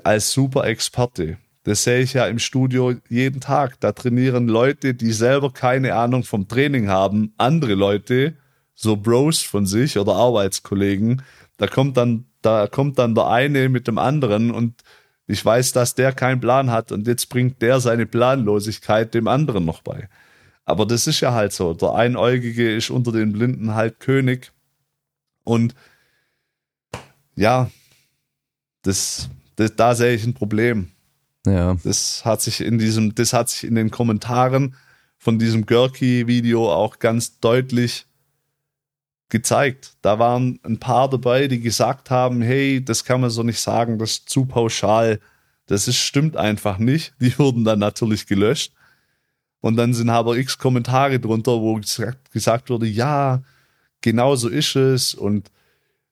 als 0.03 0.31
super 0.31 0.65
Experte. 0.65 1.37
Das 1.63 1.83
sehe 1.83 2.01
ich 2.01 2.13
ja 2.13 2.27
im 2.27 2.39
Studio 2.39 2.93
jeden 3.09 3.39
Tag. 3.39 3.79
Da 3.79 3.93
trainieren 3.93 4.47
Leute, 4.47 4.93
die 4.93 5.13
selber 5.13 5.51
keine 5.51 5.95
Ahnung 5.95 6.23
vom 6.23 6.47
Training 6.47 6.89
haben, 6.89 7.33
andere 7.37 7.73
Leute, 7.75 8.35
so 8.75 8.97
Bros 8.97 9.41
von 9.41 9.65
sich 9.65 9.97
oder 9.97 10.13
Arbeitskollegen. 10.15 11.21
Da 11.57 11.67
kommt 11.67 11.95
dann, 11.95 12.25
da 12.41 12.67
kommt 12.67 12.99
dann 12.99 13.15
der 13.15 13.27
eine 13.27 13.69
mit 13.69 13.87
dem 13.87 13.97
anderen 13.97 14.51
und 14.51 14.83
ich 15.25 15.43
weiß, 15.43 15.71
dass 15.71 15.95
der 15.95 16.11
keinen 16.11 16.41
Plan 16.41 16.69
hat 16.69 16.91
und 16.91 17.07
jetzt 17.07 17.29
bringt 17.29 17.61
der 17.61 17.79
seine 17.79 18.05
Planlosigkeit 18.05 19.13
dem 19.13 19.27
anderen 19.27 19.63
noch 19.63 19.81
bei. 19.81 20.09
Aber 20.65 20.85
das 20.85 21.07
ist 21.07 21.21
ja 21.21 21.33
halt 21.33 21.53
so. 21.53 21.73
Der 21.73 21.93
Einäugige 21.93 22.73
ist 22.73 22.89
unter 22.89 23.11
den 23.11 23.33
Blinden 23.33 23.73
halt 23.73 23.99
König. 23.99 24.51
Und 25.43 25.75
ja, 27.35 27.69
das, 28.81 29.29
das, 29.55 29.75
da 29.75 29.95
sehe 29.95 30.15
ich 30.15 30.25
ein 30.25 30.33
Problem. 30.33 30.92
Ja. 31.45 31.75
Das 31.83 32.23
hat 32.25 32.41
sich 32.41 32.61
in 32.61 32.77
diesem, 32.77 33.15
das 33.15 33.33
hat 33.33 33.49
sich 33.49 33.65
in 33.65 33.75
den 33.75 33.91
Kommentaren 33.91 34.75
von 35.17 35.39
diesem 35.39 35.65
Görki-Video 35.65 36.71
auch 36.71 36.99
ganz 36.99 37.39
deutlich 37.39 38.05
gezeigt. 39.29 39.95
Da 40.01 40.19
waren 40.19 40.59
ein 40.63 40.79
paar 40.79 41.09
dabei, 41.09 41.47
die 41.47 41.59
gesagt 41.59 42.09
haben, 42.09 42.41
hey, 42.41 42.83
das 42.83 43.03
kann 43.03 43.21
man 43.21 43.29
so 43.29 43.43
nicht 43.43 43.59
sagen, 43.59 43.97
das 43.97 44.11
ist 44.11 44.29
zu 44.29 44.45
pauschal. 44.45 45.19
Das 45.65 45.87
ist, 45.87 45.97
stimmt 45.97 46.37
einfach 46.37 46.77
nicht. 46.77 47.13
Die 47.19 47.37
wurden 47.39 47.63
dann 47.63 47.79
natürlich 47.79 48.27
gelöscht. 48.27 48.73
Und 49.59 49.77
dann 49.77 49.93
sind 49.93 50.09
aber 50.09 50.37
x 50.37 50.57
Kommentare 50.57 51.19
drunter, 51.19 51.53
wo 51.53 51.75
gesagt, 51.75 52.31
gesagt 52.31 52.69
wurde, 52.69 52.85
ja, 52.85 53.41
genau 54.01 54.35
so 54.35 54.49
ist 54.49 54.75
es 54.75 55.15
und 55.15 55.49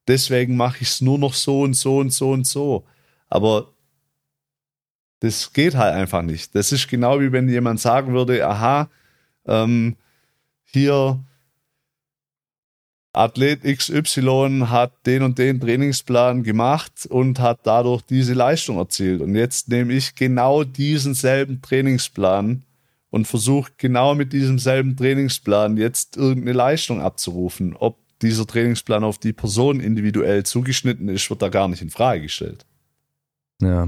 deswegen 0.08 0.56
mache 0.56 0.78
ich 0.82 0.88
es 0.88 1.02
nur 1.02 1.20
noch 1.20 1.34
so 1.34 1.62
und 1.62 1.74
so 1.74 1.98
und 1.98 2.12
so 2.14 2.32
und 2.32 2.48
so. 2.48 2.86
Aber 3.28 3.74
das 5.22 5.54
geht 5.54 5.76
halt 5.76 5.94
einfach 5.96 6.24
nicht. 6.24 6.54
Das 6.56 6.72
ist 6.72 6.90
genau 6.90 7.20
wie 7.20 7.32
wenn 7.32 7.48
jemand 7.48 7.80
sagen 7.80 8.14
würde, 8.14 8.46
aha, 8.46 8.90
ähm, 9.46 9.96
hier 10.64 11.24
Athlet 13.14 13.64
XY 13.64 14.66
hat 14.68 15.06
den 15.06 15.22
und 15.22 15.38
den 15.38 15.60
Trainingsplan 15.60 16.44
gemacht 16.44 17.06
und 17.08 17.40
hat 17.40 17.60
dadurch 17.64 18.02
diese 18.04 18.34
Leistung 18.34 18.78
erzielt. 18.78 19.22
Und 19.22 19.36
jetzt 19.36 19.70
nehme 19.70 19.94
ich 19.94 20.16
genau 20.16 20.64
diesen 20.64 21.14
selben 21.14 21.62
Trainingsplan 21.62 22.64
und 23.12 23.28
versuche 23.28 23.74
genau 23.78 24.16
mit 24.16 24.34
diesem 24.34 24.58
selben 24.58 24.96
Trainingsplan 24.96 25.78
jetzt 25.78 26.18
irgendeine 26.18 26.54
Leistung 26.54 27.02
abzurufen. 27.02 27.76
Ob 27.76 27.98
dieser 28.22 28.48
Trainingsplan 28.48 29.04
auf 29.04 29.20
die 29.20 29.34
Person 29.34 29.82
individuell 29.82 30.44
zugeschnitten 30.46 31.10
ist, 31.10 31.30
wird 31.30 31.42
da 31.42 31.50
gar 31.50 31.68
nicht 31.68 31.82
in 31.82 31.90
Frage 31.92 32.24
gestellt. 32.24 32.66
Ja, 33.62 33.88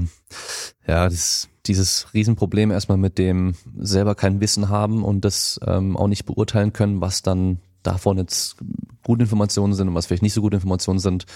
ja, 0.86 1.08
das, 1.08 1.48
dieses 1.66 2.12
Riesenproblem 2.14 2.70
erstmal 2.70 2.98
mit 2.98 3.18
dem 3.18 3.54
selber 3.78 4.14
kein 4.14 4.40
Wissen 4.40 4.68
haben 4.68 5.04
und 5.04 5.24
das 5.24 5.60
ähm, 5.66 5.96
auch 5.96 6.08
nicht 6.08 6.24
beurteilen 6.24 6.72
können, 6.72 7.00
was 7.00 7.22
dann 7.22 7.58
davon 7.82 8.18
jetzt 8.18 8.56
gute 9.02 9.22
Informationen 9.22 9.74
sind 9.74 9.88
und 9.88 9.94
was 9.94 10.06
vielleicht 10.06 10.22
nicht 10.22 10.34
so 10.34 10.40
gute 10.40 10.56
Informationen 10.56 10.98
sind. 10.98 11.26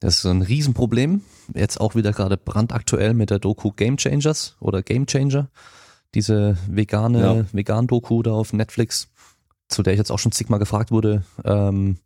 Das 0.00 0.16
ist 0.16 0.26
ein 0.26 0.42
Riesenproblem. 0.42 1.22
Jetzt 1.54 1.80
auch 1.80 1.94
wieder 1.94 2.12
gerade 2.12 2.36
brandaktuell 2.36 3.14
mit 3.14 3.30
der 3.30 3.38
Doku 3.38 3.70
Game 3.70 3.96
Changers 3.96 4.56
oder 4.60 4.82
Game 4.82 5.06
Changer. 5.06 5.48
Diese 6.14 6.56
vegane, 6.68 7.20
ja. 7.20 7.44
Vegan-Doku 7.52 8.22
da 8.22 8.32
auf 8.32 8.52
Netflix. 8.52 9.08
zu 9.68 9.82
der 9.82 9.94
ich 9.94 9.98
jetzt 9.98 10.12
auch 10.12 10.18
schon 10.18 10.32
zigmal 10.32 10.58
gefragt 10.58 10.90
wurde, 10.90 11.24
ähm, 11.44 11.98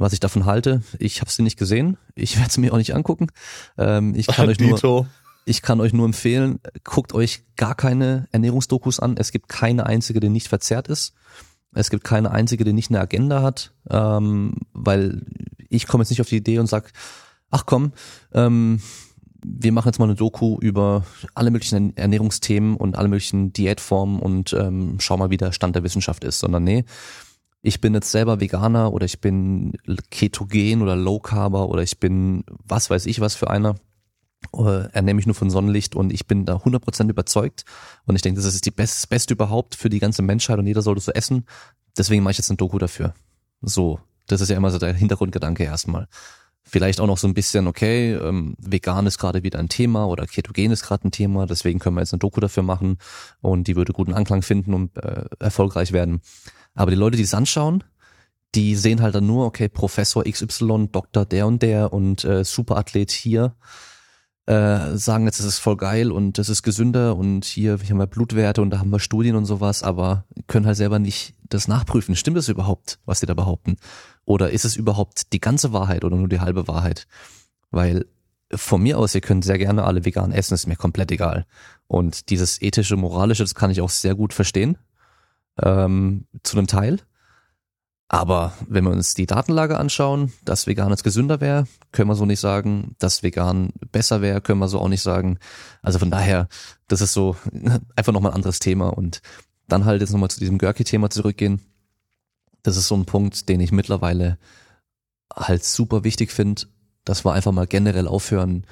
was 0.00 0.12
ich 0.12 0.20
davon 0.20 0.46
halte. 0.46 0.82
Ich 0.98 1.20
habe 1.20 1.30
sie 1.30 1.42
nicht 1.42 1.58
gesehen. 1.58 1.96
Ich 2.14 2.38
werde 2.38 2.52
sie 2.52 2.60
mir 2.60 2.72
auch 2.72 2.78
nicht 2.78 2.94
angucken. 2.94 3.28
Ähm, 3.76 4.14
ich 4.14 4.26
kann 4.26 4.48
euch 4.48 4.58
nur, 4.60 5.08
ich 5.44 5.62
kann 5.62 5.80
euch 5.80 5.92
nur 5.92 6.06
empfehlen, 6.06 6.60
guckt 6.84 7.12
euch 7.12 7.42
gar 7.56 7.74
keine 7.74 8.28
Ernährungsdokus 8.32 9.00
an. 9.00 9.16
Es 9.16 9.32
gibt 9.32 9.48
keine 9.48 9.86
einzige, 9.86 10.20
die 10.20 10.28
nicht 10.28 10.48
verzerrt 10.48 10.88
ist. 10.88 11.14
Es 11.74 11.90
gibt 11.90 12.04
keine 12.04 12.30
einzige, 12.30 12.64
die 12.64 12.72
nicht 12.72 12.90
eine 12.90 13.00
Agenda 13.00 13.42
hat, 13.42 13.72
ähm, 13.90 14.54
weil 14.72 15.22
ich 15.68 15.86
komme 15.86 16.02
jetzt 16.02 16.10
nicht 16.10 16.20
auf 16.20 16.28
die 16.28 16.38
Idee 16.38 16.58
und 16.58 16.66
sag, 16.66 16.92
ach 17.50 17.66
komm, 17.66 17.92
ähm, 18.32 18.80
wir 19.44 19.72
machen 19.72 19.88
jetzt 19.88 19.98
mal 19.98 20.06
eine 20.06 20.14
Doku 20.14 20.58
über 20.60 21.04
alle 21.34 21.50
möglichen 21.50 21.96
Ernährungsthemen 21.96 22.76
und 22.76 22.96
alle 22.96 23.08
möglichen 23.08 23.52
Diätformen 23.52 24.18
und 24.18 24.52
ähm, 24.52 24.96
schau 24.98 25.16
mal, 25.16 25.30
wie 25.30 25.36
der 25.36 25.52
Stand 25.52 25.76
der 25.76 25.84
Wissenschaft 25.84 26.24
ist, 26.24 26.40
sondern 26.40 26.64
nee, 26.64 26.84
ich 27.62 27.80
bin 27.80 27.94
jetzt 27.94 28.10
selber 28.10 28.40
Veganer 28.40 28.92
oder 28.92 29.04
ich 29.04 29.20
bin 29.20 29.72
Ketogen 30.10 30.82
oder 30.82 30.96
Low 30.96 31.18
Carber 31.18 31.68
oder 31.68 31.82
ich 31.82 31.98
bin 31.98 32.44
was 32.48 32.90
weiß 32.90 33.06
ich 33.06 33.20
was 33.20 33.34
für 33.34 33.50
einer, 33.50 33.74
äh, 34.56 34.88
ernähre 34.92 35.14
mich 35.14 35.26
nur 35.26 35.34
von 35.34 35.50
Sonnenlicht 35.50 35.96
und 35.96 36.12
ich 36.12 36.26
bin 36.26 36.44
da 36.44 36.56
100% 36.56 37.10
überzeugt 37.10 37.64
und 38.06 38.16
ich 38.16 38.22
denke, 38.22 38.40
das 38.40 38.54
ist 38.54 38.64
die 38.64 38.70
Best, 38.70 39.08
Beste 39.08 39.34
überhaupt 39.34 39.74
für 39.74 39.88
die 39.88 39.98
ganze 39.98 40.22
Menschheit 40.22 40.58
und 40.58 40.66
jeder 40.66 40.82
sollte 40.82 41.00
so 41.00 41.12
essen. 41.12 41.44
Deswegen 41.96 42.22
mache 42.22 42.32
ich 42.32 42.38
jetzt 42.38 42.50
ein 42.50 42.56
Doku 42.56 42.78
dafür. 42.78 43.14
So, 43.60 43.98
das 44.28 44.40
ist 44.40 44.50
ja 44.50 44.56
immer 44.56 44.70
so 44.70 44.78
der 44.78 44.94
Hintergrundgedanke 44.94 45.64
erstmal. 45.64 46.06
Vielleicht 46.62 47.00
auch 47.00 47.06
noch 47.06 47.18
so 47.18 47.26
ein 47.26 47.34
bisschen, 47.34 47.66
okay, 47.66 48.12
ähm, 48.12 48.54
vegan 48.58 49.06
ist 49.06 49.18
gerade 49.18 49.42
wieder 49.42 49.58
ein 49.58 49.70
Thema 49.70 50.06
oder 50.06 50.26
ketogen 50.26 50.70
ist 50.70 50.82
gerade 50.82 51.08
ein 51.08 51.10
Thema, 51.10 51.46
deswegen 51.46 51.78
können 51.78 51.96
wir 51.96 52.02
jetzt 52.02 52.12
eine 52.12 52.18
Doku 52.18 52.40
dafür 52.40 52.62
machen 52.62 52.98
und 53.40 53.66
die 53.66 53.74
würde 53.74 53.92
guten 53.92 54.12
Anklang 54.12 54.42
finden 54.42 54.74
und 54.74 54.96
äh, 54.98 55.24
erfolgreich 55.38 55.92
werden. 55.92 56.20
Aber 56.74 56.90
die 56.90 56.96
Leute, 56.96 57.16
die 57.16 57.22
es 57.24 57.34
anschauen, 57.34 57.84
die 58.54 58.76
sehen 58.76 59.02
halt 59.02 59.14
dann 59.14 59.26
nur, 59.26 59.46
okay, 59.46 59.68
Professor 59.68 60.24
XY, 60.24 60.88
Doktor 60.90 61.26
der 61.26 61.46
und 61.46 61.62
der 61.62 61.92
und 61.92 62.24
äh, 62.24 62.44
Superathlet 62.44 63.10
hier, 63.10 63.54
äh, 64.46 64.96
sagen 64.96 65.26
jetzt, 65.26 65.40
es 65.40 65.46
ist 65.46 65.58
voll 65.58 65.76
geil 65.76 66.10
und 66.10 66.38
es 66.38 66.48
ist 66.48 66.62
gesünder 66.62 67.16
und 67.16 67.44
hier, 67.44 67.78
hier 67.78 67.90
haben 67.90 67.98
wir 67.98 68.06
Blutwerte 68.06 68.62
und 68.62 68.70
da 68.70 68.78
haben 68.78 68.90
wir 68.90 69.00
Studien 69.00 69.36
und 69.36 69.44
sowas, 69.44 69.82
aber 69.82 70.24
können 70.46 70.64
halt 70.64 70.78
selber 70.78 70.98
nicht 70.98 71.34
das 71.50 71.68
nachprüfen. 71.68 72.16
Stimmt 72.16 72.38
das 72.38 72.48
überhaupt, 72.48 72.98
was 73.04 73.20
die 73.20 73.26
da 73.26 73.34
behaupten? 73.34 73.76
Oder 74.24 74.50
ist 74.50 74.64
es 74.64 74.76
überhaupt 74.76 75.34
die 75.34 75.40
ganze 75.40 75.74
Wahrheit 75.74 76.02
oder 76.04 76.16
nur 76.16 76.28
die 76.28 76.40
halbe 76.40 76.66
Wahrheit? 76.66 77.06
Weil 77.70 78.06
von 78.54 78.82
mir 78.82 78.98
aus, 78.98 79.14
ihr 79.14 79.20
könnt 79.20 79.44
sehr 79.44 79.58
gerne 79.58 79.84
alle 79.84 80.06
vegan 80.06 80.32
essen, 80.32 80.54
ist 80.54 80.66
mir 80.66 80.76
komplett 80.76 81.12
egal. 81.12 81.44
Und 81.86 82.30
dieses 82.30 82.62
ethische, 82.62 82.96
moralische, 82.96 83.42
das 83.42 83.54
kann 83.54 83.70
ich 83.70 83.82
auch 83.82 83.90
sehr 83.90 84.14
gut 84.14 84.32
verstehen 84.32 84.78
ähm, 85.62 86.26
zu 86.42 86.56
einem 86.56 86.66
Teil. 86.66 87.00
Aber 88.10 88.54
wenn 88.66 88.84
wir 88.84 88.90
uns 88.90 89.12
die 89.12 89.26
Datenlage 89.26 89.78
anschauen, 89.78 90.32
dass 90.44 90.66
vegan 90.66 90.88
jetzt 90.90 91.04
gesünder 91.04 91.42
wäre, 91.42 91.66
können 91.92 92.08
wir 92.08 92.14
so 92.14 92.24
nicht 92.24 92.40
sagen. 92.40 92.94
Dass 92.98 93.22
vegan 93.22 93.70
besser 93.92 94.22
wäre, 94.22 94.40
können 94.40 94.60
wir 94.60 94.68
so 94.68 94.80
auch 94.80 94.88
nicht 94.88 95.02
sagen. 95.02 95.38
Also 95.82 95.98
von 95.98 96.10
daher, 96.10 96.48
das 96.88 97.02
ist 97.02 97.12
so 97.12 97.36
einfach 97.96 98.12
nochmal 98.12 98.32
ein 98.32 98.36
anderes 98.36 98.60
Thema. 98.60 98.88
Und 98.88 99.20
dann 99.68 99.84
halt 99.84 100.00
jetzt 100.00 100.10
nochmal 100.10 100.30
zu 100.30 100.40
diesem 100.40 100.56
Görki-Thema 100.56 101.10
zurückgehen. 101.10 101.60
Das 102.62 102.78
ist 102.78 102.88
so 102.88 102.96
ein 102.96 103.04
Punkt, 103.04 103.48
den 103.50 103.60
ich 103.60 103.72
mittlerweile 103.72 104.38
halt 105.34 105.62
super 105.62 106.02
wichtig 106.02 106.32
finde, 106.32 106.62
dass 107.04 107.24
wir 107.26 107.32
einfach 107.32 107.52
mal 107.52 107.66
generell 107.66 108.08
aufhören, 108.08 108.66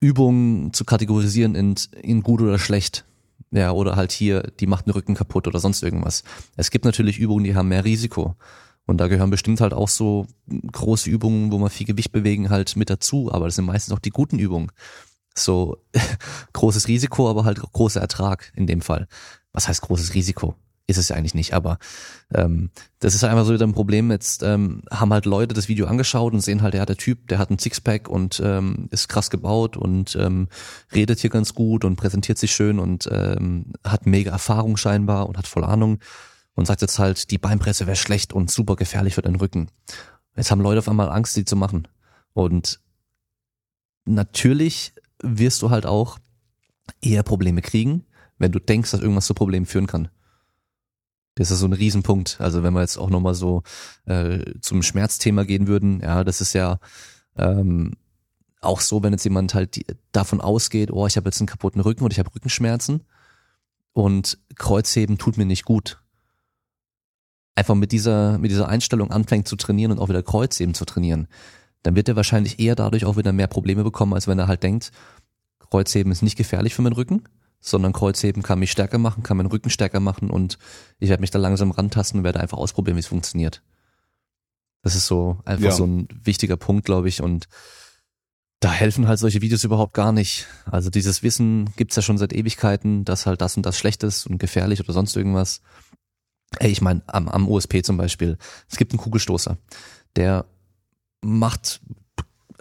Übungen 0.00 0.72
zu 0.72 0.84
kategorisieren 0.84 1.54
in, 1.54 1.74
in 2.00 2.22
gut 2.22 2.40
oder 2.40 2.58
schlecht. 2.58 3.04
Ja, 3.52 3.72
oder 3.72 3.96
halt 3.96 4.12
hier, 4.12 4.42
die 4.60 4.66
macht 4.66 4.86
den 4.86 4.92
Rücken 4.92 5.14
kaputt 5.14 5.46
oder 5.46 5.60
sonst 5.60 5.82
irgendwas. 5.82 6.24
Es 6.56 6.70
gibt 6.70 6.86
natürlich 6.86 7.18
Übungen, 7.18 7.44
die 7.44 7.54
haben 7.54 7.68
mehr 7.68 7.84
Risiko. 7.84 8.34
Und 8.86 8.98
da 8.98 9.08
gehören 9.08 9.30
bestimmt 9.30 9.60
halt 9.60 9.74
auch 9.74 9.88
so 9.88 10.26
große 10.48 11.08
Übungen, 11.08 11.52
wo 11.52 11.58
man 11.58 11.70
viel 11.70 11.86
Gewicht 11.86 12.12
bewegen, 12.12 12.50
halt 12.50 12.74
mit 12.76 12.88
dazu. 12.88 13.30
Aber 13.30 13.44
das 13.44 13.56
sind 13.56 13.66
meistens 13.66 13.94
auch 13.94 13.98
die 13.98 14.10
guten 14.10 14.38
Übungen. 14.38 14.72
So 15.36 15.84
großes 16.54 16.88
Risiko, 16.88 17.28
aber 17.28 17.44
halt 17.44 17.60
großer 17.60 18.00
Ertrag 18.00 18.50
in 18.56 18.66
dem 18.66 18.80
Fall. 18.80 19.06
Was 19.52 19.68
heißt 19.68 19.82
großes 19.82 20.14
Risiko? 20.14 20.56
Ist 20.86 20.98
es 20.98 21.08
ja 21.08 21.16
eigentlich 21.16 21.34
nicht, 21.34 21.54
aber 21.54 21.78
ähm, 22.34 22.70
das 22.98 23.14
ist 23.14 23.24
einfach 23.24 23.44
so 23.44 23.54
wieder 23.54 23.66
ein 23.66 23.72
Problem. 23.72 24.10
Jetzt 24.10 24.42
ähm, 24.42 24.82
haben 24.90 25.12
halt 25.12 25.26
Leute 25.26 25.54
das 25.54 25.68
Video 25.68 25.86
angeschaut 25.86 26.32
und 26.32 26.40
sehen 26.40 26.62
halt, 26.62 26.74
ja, 26.74 26.84
der 26.84 26.96
Typ, 26.96 27.28
der 27.28 27.38
hat 27.38 27.50
ein 27.50 27.58
Sixpack 27.58 28.08
und 28.08 28.42
ähm, 28.44 28.88
ist 28.90 29.08
krass 29.08 29.30
gebaut 29.30 29.76
und 29.76 30.16
ähm, 30.16 30.48
redet 30.94 31.20
hier 31.20 31.30
ganz 31.30 31.54
gut 31.54 31.84
und 31.84 31.96
präsentiert 31.96 32.38
sich 32.38 32.52
schön 32.52 32.78
und 32.78 33.08
ähm, 33.10 33.72
hat 33.84 34.06
mega 34.06 34.32
Erfahrung 34.32 34.76
scheinbar 34.76 35.28
und 35.28 35.38
hat 35.38 35.46
voll 35.46 35.64
Ahnung 35.64 36.00
und 36.54 36.66
sagt 36.66 36.82
jetzt 36.82 36.98
halt, 36.98 37.30
die 37.30 37.38
Beinpresse 37.38 37.86
wäre 37.86 37.96
schlecht 37.96 38.32
und 38.32 38.50
super 38.50 38.76
gefährlich 38.76 39.14
für 39.14 39.22
den 39.22 39.36
Rücken. 39.36 39.68
Jetzt 40.36 40.50
haben 40.50 40.60
Leute 40.60 40.80
auf 40.80 40.88
einmal 40.88 41.10
Angst, 41.10 41.36
die 41.36 41.44
zu 41.44 41.56
machen. 41.56 41.88
Und 42.32 42.80
natürlich 44.04 44.94
wirst 45.22 45.62
du 45.62 45.70
halt 45.70 45.86
auch 45.86 46.18
eher 47.00 47.22
Probleme 47.22 47.62
kriegen, 47.62 48.04
wenn 48.38 48.52
du 48.52 48.58
denkst, 48.58 48.90
dass 48.90 49.00
irgendwas 49.00 49.26
zu 49.26 49.34
Problemen 49.34 49.66
führen 49.66 49.86
kann. 49.86 50.08
Das 51.34 51.50
ist 51.50 51.60
so 51.60 51.66
ein 51.66 51.72
Riesenpunkt. 51.72 52.40
Also 52.40 52.62
wenn 52.62 52.74
wir 52.74 52.80
jetzt 52.80 52.98
auch 52.98 53.10
nochmal 53.10 53.34
so 53.34 53.62
äh, 54.04 54.40
zum 54.60 54.82
Schmerzthema 54.82 55.44
gehen 55.44 55.66
würden, 55.66 56.00
ja, 56.00 56.24
das 56.24 56.40
ist 56.40 56.52
ja 56.52 56.78
ähm, 57.36 57.94
auch 58.60 58.80
so, 58.80 59.02
wenn 59.02 59.12
jetzt 59.12 59.24
jemand 59.24 59.54
halt 59.54 59.76
die, 59.76 59.86
davon 60.12 60.40
ausgeht, 60.40 60.90
oh, 60.92 61.06
ich 61.06 61.16
habe 61.16 61.28
jetzt 61.28 61.40
einen 61.40 61.48
kaputten 61.48 61.80
Rücken 61.80 62.04
und 62.04 62.12
ich 62.12 62.18
habe 62.18 62.34
Rückenschmerzen 62.34 63.04
und 63.92 64.38
Kreuzheben 64.56 65.18
tut 65.18 65.38
mir 65.38 65.46
nicht 65.46 65.64
gut. 65.64 66.02
Einfach 67.54 67.74
mit 67.74 67.92
dieser, 67.92 68.38
mit 68.38 68.50
dieser 68.50 68.68
Einstellung 68.68 69.10
anfängt 69.10 69.48
zu 69.48 69.56
trainieren 69.56 69.92
und 69.92 69.98
auch 69.98 70.08
wieder 70.08 70.22
Kreuzheben 70.22 70.74
zu 70.74 70.84
trainieren, 70.84 71.28
dann 71.82 71.96
wird 71.96 72.08
er 72.08 72.16
wahrscheinlich 72.16 72.60
eher 72.60 72.76
dadurch 72.76 73.04
auch 73.04 73.16
wieder 73.16 73.32
mehr 73.32 73.48
Probleme 73.48 73.84
bekommen, 73.84 74.14
als 74.14 74.28
wenn 74.28 74.38
er 74.38 74.48
halt 74.48 74.62
denkt, 74.62 74.92
Kreuzheben 75.58 76.12
ist 76.12 76.22
nicht 76.22 76.36
gefährlich 76.36 76.74
für 76.74 76.82
meinen 76.82 76.92
Rücken 76.92 77.24
sondern 77.62 77.92
Kreuzheben 77.92 78.42
kann 78.42 78.58
mich 78.58 78.72
stärker 78.72 78.98
machen, 78.98 79.22
kann 79.22 79.38
meinen 79.38 79.46
Rücken 79.46 79.70
stärker 79.70 80.00
machen 80.00 80.28
und 80.28 80.58
ich 80.98 81.08
werde 81.08 81.20
mich 81.20 81.30
da 81.30 81.38
langsam 81.38 81.70
rantasten 81.70 82.20
und 82.20 82.24
werde 82.24 82.40
einfach 82.40 82.58
ausprobieren, 82.58 82.96
wie 82.96 83.00
es 83.00 83.06
funktioniert. 83.06 83.62
Das 84.82 84.96
ist 84.96 85.06
so 85.06 85.38
einfach 85.44 85.66
ja. 85.66 85.70
so 85.70 85.86
ein 85.86 86.08
wichtiger 86.24 86.56
Punkt, 86.56 86.84
glaube 86.84 87.08
ich. 87.08 87.22
Und 87.22 87.48
da 88.58 88.72
helfen 88.72 89.06
halt 89.06 89.20
solche 89.20 89.40
Videos 89.42 89.62
überhaupt 89.62 89.94
gar 89.94 90.12
nicht. 90.12 90.46
Also 90.64 90.90
dieses 90.90 91.22
Wissen 91.22 91.70
gibt's 91.76 91.94
ja 91.94 92.02
schon 92.02 92.18
seit 92.18 92.32
Ewigkeiten, 92.32 93.04
dass 93.04 93.26
halt 93.26 93.40
das 93.40 93.56
und 93.56 93.64
das 93.64 93.78
schlecht 93.78 94.02
ist 94.02 94.26
und 94.26 94.38
gefährlich 94.38 94.80
oder 94.80 94.92
sonst 94.92 95.16
irgendwas. 95.16 95.62
Ey, 96.58 96.70
ich 96.70 96.80
meine, 96.82 97.02
am, 97.06 97.28
am 97.28 97.48
USP 97.48 97.82
zum 97.82 97.96
Beispiel, 97.96 98.36
es 98.68 98.76
gibt 98.76 98.92
einen 98.92 99.00
Kugelstoßer, 99.00 99.56
der 100.16 100.46
macht, 101.22 101.80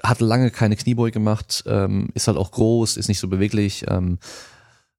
hat 0.04 0.22
lange 0.22 0.52
keine 0.52 0.76
Kniebeuge 0.76 1.12
gemacht, 1.12 1.64
ähm, 1.66 2.10
ist 2.14 2.28
halt 2.28 2.38
auch 2.38 2.52
groß, 2.52 2.98
ist 2.98 3.10
nicht 3.10 3.20
so 3.20 3.28
beweglich, 3.28 3.86
ähm, 3.90 4.20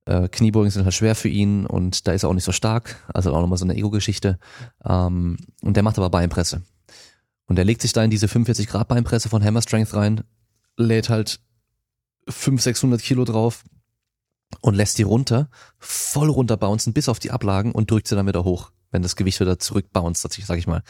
äh, 0.05 0.29
Kniebeugen 0.29 0.71
sind 0.71 0.85
halt 0.85 0.95
schwer 0.95 1.15
für 1.15 1.29
ihn 1.29 1.67
und 1.67 2.07
da 2.07 2.13
ist 2.13 2.23
er 2.23 2.29
auch 2.29 2.35
nicht 2.35 2.45
so 2.45 2.53
stark. 2.53 3.03
Also 3.13 3.33
auch 3.33 3.41
nochmal 3.41 3.59
so 3.59 3.65
eine 3.65 3.77
Ego-Geschichte. 3.77 4.39
Ähm, 4.85 5.37
und 5.63 5.77
der 5.77 5.83
macht 5.83 5.99
aber 5.99 6.11
Beinpresse. 6.11 6.63
Und 7.47 7.57
der 7.57 7.65
legt 7.65 7.83
sich 7.83 7.93
da 7.93 8.03
in 8.03 8.11
diese 8.11 8.29
45 8.29 8.67
Grad 8.67 8.89
Beinpresse 8.89 9.29
von 9.29 9.45
Hammer 9.45 9.63
Strength 9.63 9.95
rein, 9.95 10.23
lädt 10.77 11.09
halt 11.09 11.41
500, 12.29 12.63
600 12.63 13.03
Kilo 13.03 13.25
drauf 13.25 13.65
und 14.61 14.75
lässt 14.75 14.99
die 14.99 15.03
runter, 15.03 15.49
voll 15.79 16.31
runter 16.31 16.57
bouncen 16.57 16.93
bis 16.93 17.09
auf 17.09 17.19
die 17.19 17.31
Ablagen 17.31 17.73
und 17.73 17.91
drückt 17.91 18.09
sie 18.09 18.15
dann 18.15 18.27
wieder 18.27 18.45
hoch, 18.45 18.71
wenn 18.91 19.03
das 19.03 19.17
Gewicht 19.17 19.41
wieder 19.41 19.59
zurückbounced, 19.59 20.33
sag 20.47 20.59
ich 20.59 20.67
mal. 20.67 20.83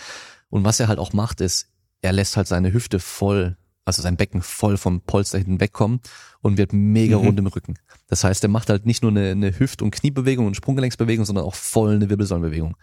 Und 0.51 0.65
was 0.65 0.81
er 0.81 0.89
halt 0.89 0.99
auch 0.99 1.13
macht, 1.13 1.41
ist, 1.41 1.69
er 2.03 2.13
lässt 2.13 2.37
halt 2.37 2.49
seine 2.49 2.73
Hüfte 2.73 2.99
voll 2.99 3.57
also 3.85 4.03
sein 4.03 4.17
Becken 4.17 4.43
voll 4.43 4.77
vom 4.77 5.01
Polster 5.01 5.39
hinten 5.39 5.61
wegkommen 5.61 6.01
und 6.41 6.57
wird 6.57 6.73
mega 6.73 7.19
mhm. 7.19 7.27
rund 7.27 7.39
im 7.39 7.47
Rücken. 7.47 7.75
Das 8.07 8.25
heißt, 8.25 8.43
er 8.45 8.49
macht 8.49 8.69
halt 8.69 8.87
nicht 8.87 9.03
nur 9.03 9.11
eine, 9.11 9.31
eine 9.31 9.59
Hüft- 9.59 9.83
und 9.83 9.91
Kniebewegung 9.91 10.47
und 10.47 10.57
Sprunggelenksbewegung, 10.57 11.25
sondern 11.25 11.45
auch 11.45 11.55
voll 11.55 11.95
eine 11.95 12.09
Wirbelsäulenbewegung. 12.09 12.77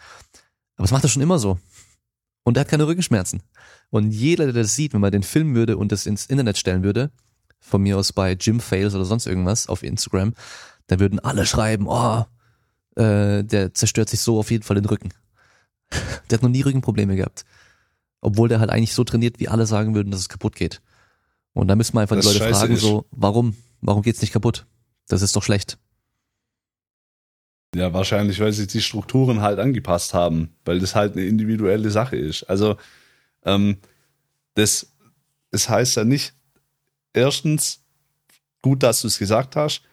Aber 0.76 0.84
das 0.84 0.92
macht 0.92 1.04
er 1.04 1.10
schon 1.10 1.22
immer 1.22 1.40
so. 1.40 1.60
Und 2.44 2.58
er 2.58 2.62
hat 2.62 2.70
keine 2.70 2.88
Rückenschmerzen. 2.88 3.44
Und 3.90 4.12
jeder, 4.12 4.46
der 4.46 4.54
das 4.64 4.76
sieht, 4.76 4.94
wenn 4.94 5.02
man 5.02 5.12
den 5.12 5.24
filmen 5.24 5.56
würde 5.56 5.78
und 5.78 5.92
das 5.92 6.06
ins 6.06 6.26
Internet 6.26 6.58
stellen 6.58 6.84
würde, 6.84 7.12
von 7.60 7.82
mir 7.82 7.98
aus 7.98 8.14
bei 8.14 8.36
Gym 8.36 8.60
Fails 8.60 8.96
oder 8.96 9.06
sonst 9.06 9.26
irgendwas 9.26 9.68
auf 9.68 9.84
Instagram, 9.84 10.34
da 10.88 11.00
würden 11.00 11.20
alle 11.20 11.46
schreiben, 11.46 11.88
oh, 11.88 12.26
äh, 12.96 13.44
der 13.44 13.74
zerstört 13.74 14.10
sich 14.10 14.22
so 14.22 14.40
auf 14.40 14.52
jeden 14.52 14.64
Fall 14.64 14.76
den 14.76 14.86
Rücken. 14.86 15.10
der 16.30 16.38
hat 16.38 16.44
noch 16.44 16.50
nie 16.50 16.62
Rückenprobleme 16.62 17.16
gehabt. 17.16 17.46
Obwohl 18.22 18.50
der 18.50 18.60
halt 18.60 18.70
eigentlich 18.70 18.94
so 18.94 19.04
trainiert, 19.04 19.40
wie 19.40 19.48
alle 19.48 19.66
sagen 19.66 19.96
würden, 19.96 20.12
dass 20.12 20.20
es 20.20 20.30
kaputt 20.30 20.56
geht. 20.56 20.82
Und 21.54 21.68
da 21.68 21.76
müssen 21.76 21.96
wir 21.96 22.02
einfach 22.02 22.16
das 22.16 22.32
die 22.32 22.40
Leute 22.40 22.54
fragen, 22.54 22.74
ist. 22.74 22.82
so, 22.82 23.06
warum? 23.12 23.56
Warum 23.82 24.02
geht's 24.02 24.22
nicht 24.22 24.34
kaputt? 24.34 24.66
Das 25.08 25.22
ist 25.22 25.36
doch 25.36 25.44
schlecht. 25.44 25.78
Ja, 27.76 27.94
wahrscheinlich, 27.94 28.40
weil 28.40 28.52
sich 28.52 28.68
die 28.68 28.82
Strukturen 28.82 29.42
halt 29.42 29.60
angepasst 29.60 30.14
haben, 30.14 30.56
weil 30.66 30.80
das 30.80 30.96
halt 30.96 31.14
eine 31.14 31.26
individuelle 31.26 31.92
Sache 31.92 32.16
ist. 32.16 32.44
Also, 32.44 32.78
ähm, 33.44 33.78
das, 34.56 34.92
das 35.52 35.70
heißt 35.70 35.98
ja 35.98 36.04
nicht, 36.04 36.34
erstens, 37.14 37.82
gut, 38.62 38.84
dass 38.84 39.02
du 39.02 39.08
es 39.08 39.20
gesagt 39.20 39.56
hast, 39.56 39.84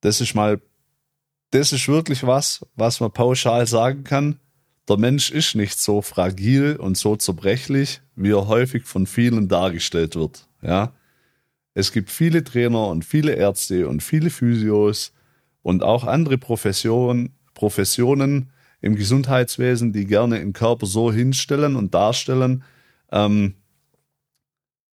das 0.00 0.20
ist 0.20 0.34
mal, 0.34 0.60
das 1.50 1.72
ist 1.72 1.88
wirklich 1.88 2.26
was, 2.26 2.66
was 2.74 3.00
man 3.00 3.12
pauschal 3.12 3.66
sagen 3.66 4.04
kann. 4.04 4.40
der 4.88 4.96
Mensch 4.96 5.30
ist 5.30 5.54
nicht 5.54 5.78
so 5.78 6.02
fragil 6.02 6.76
und 6.76 6.96
so 6.96 7.16
zerbrechlich, 7.16 8.00
wie 8.16 8.32
er 8.32 8.48
häufig 8.48 8.84
von 8.84 9.06
vielen 9.06 9.48
dargestellt 9.48 10.16
wird. 10.16 10.46
Ja, 10.64 10.92
es 11.74 11.92
gibt 11.92 12.10
viele 12.10 12.42
Trainer 12.42 12.88
und 12.88 13.04
viele 13.04 13.32
Ärzte 13.32 13.88
und 13.88 14.02
viele 14.02 14.30
Physios 14.30 15.12
und 15.62 15.82
auch 15.82 16.04
andere 16.04 16.38
Professionen, 16.38 17.34
Professionen 17.52 18.50
im 18.80 18.96
Gesundheitswesen, 18.96 19.92
die 19.92 20.06
gerne 20.06 20.38
den 20.38 20.52
Körper 20.52 20.86
so 20.86 21.12
hinstellen 21.12 21.76
und 21.76 21.94
darstellen, 21.94 22.64
ähm, 23.10 23.54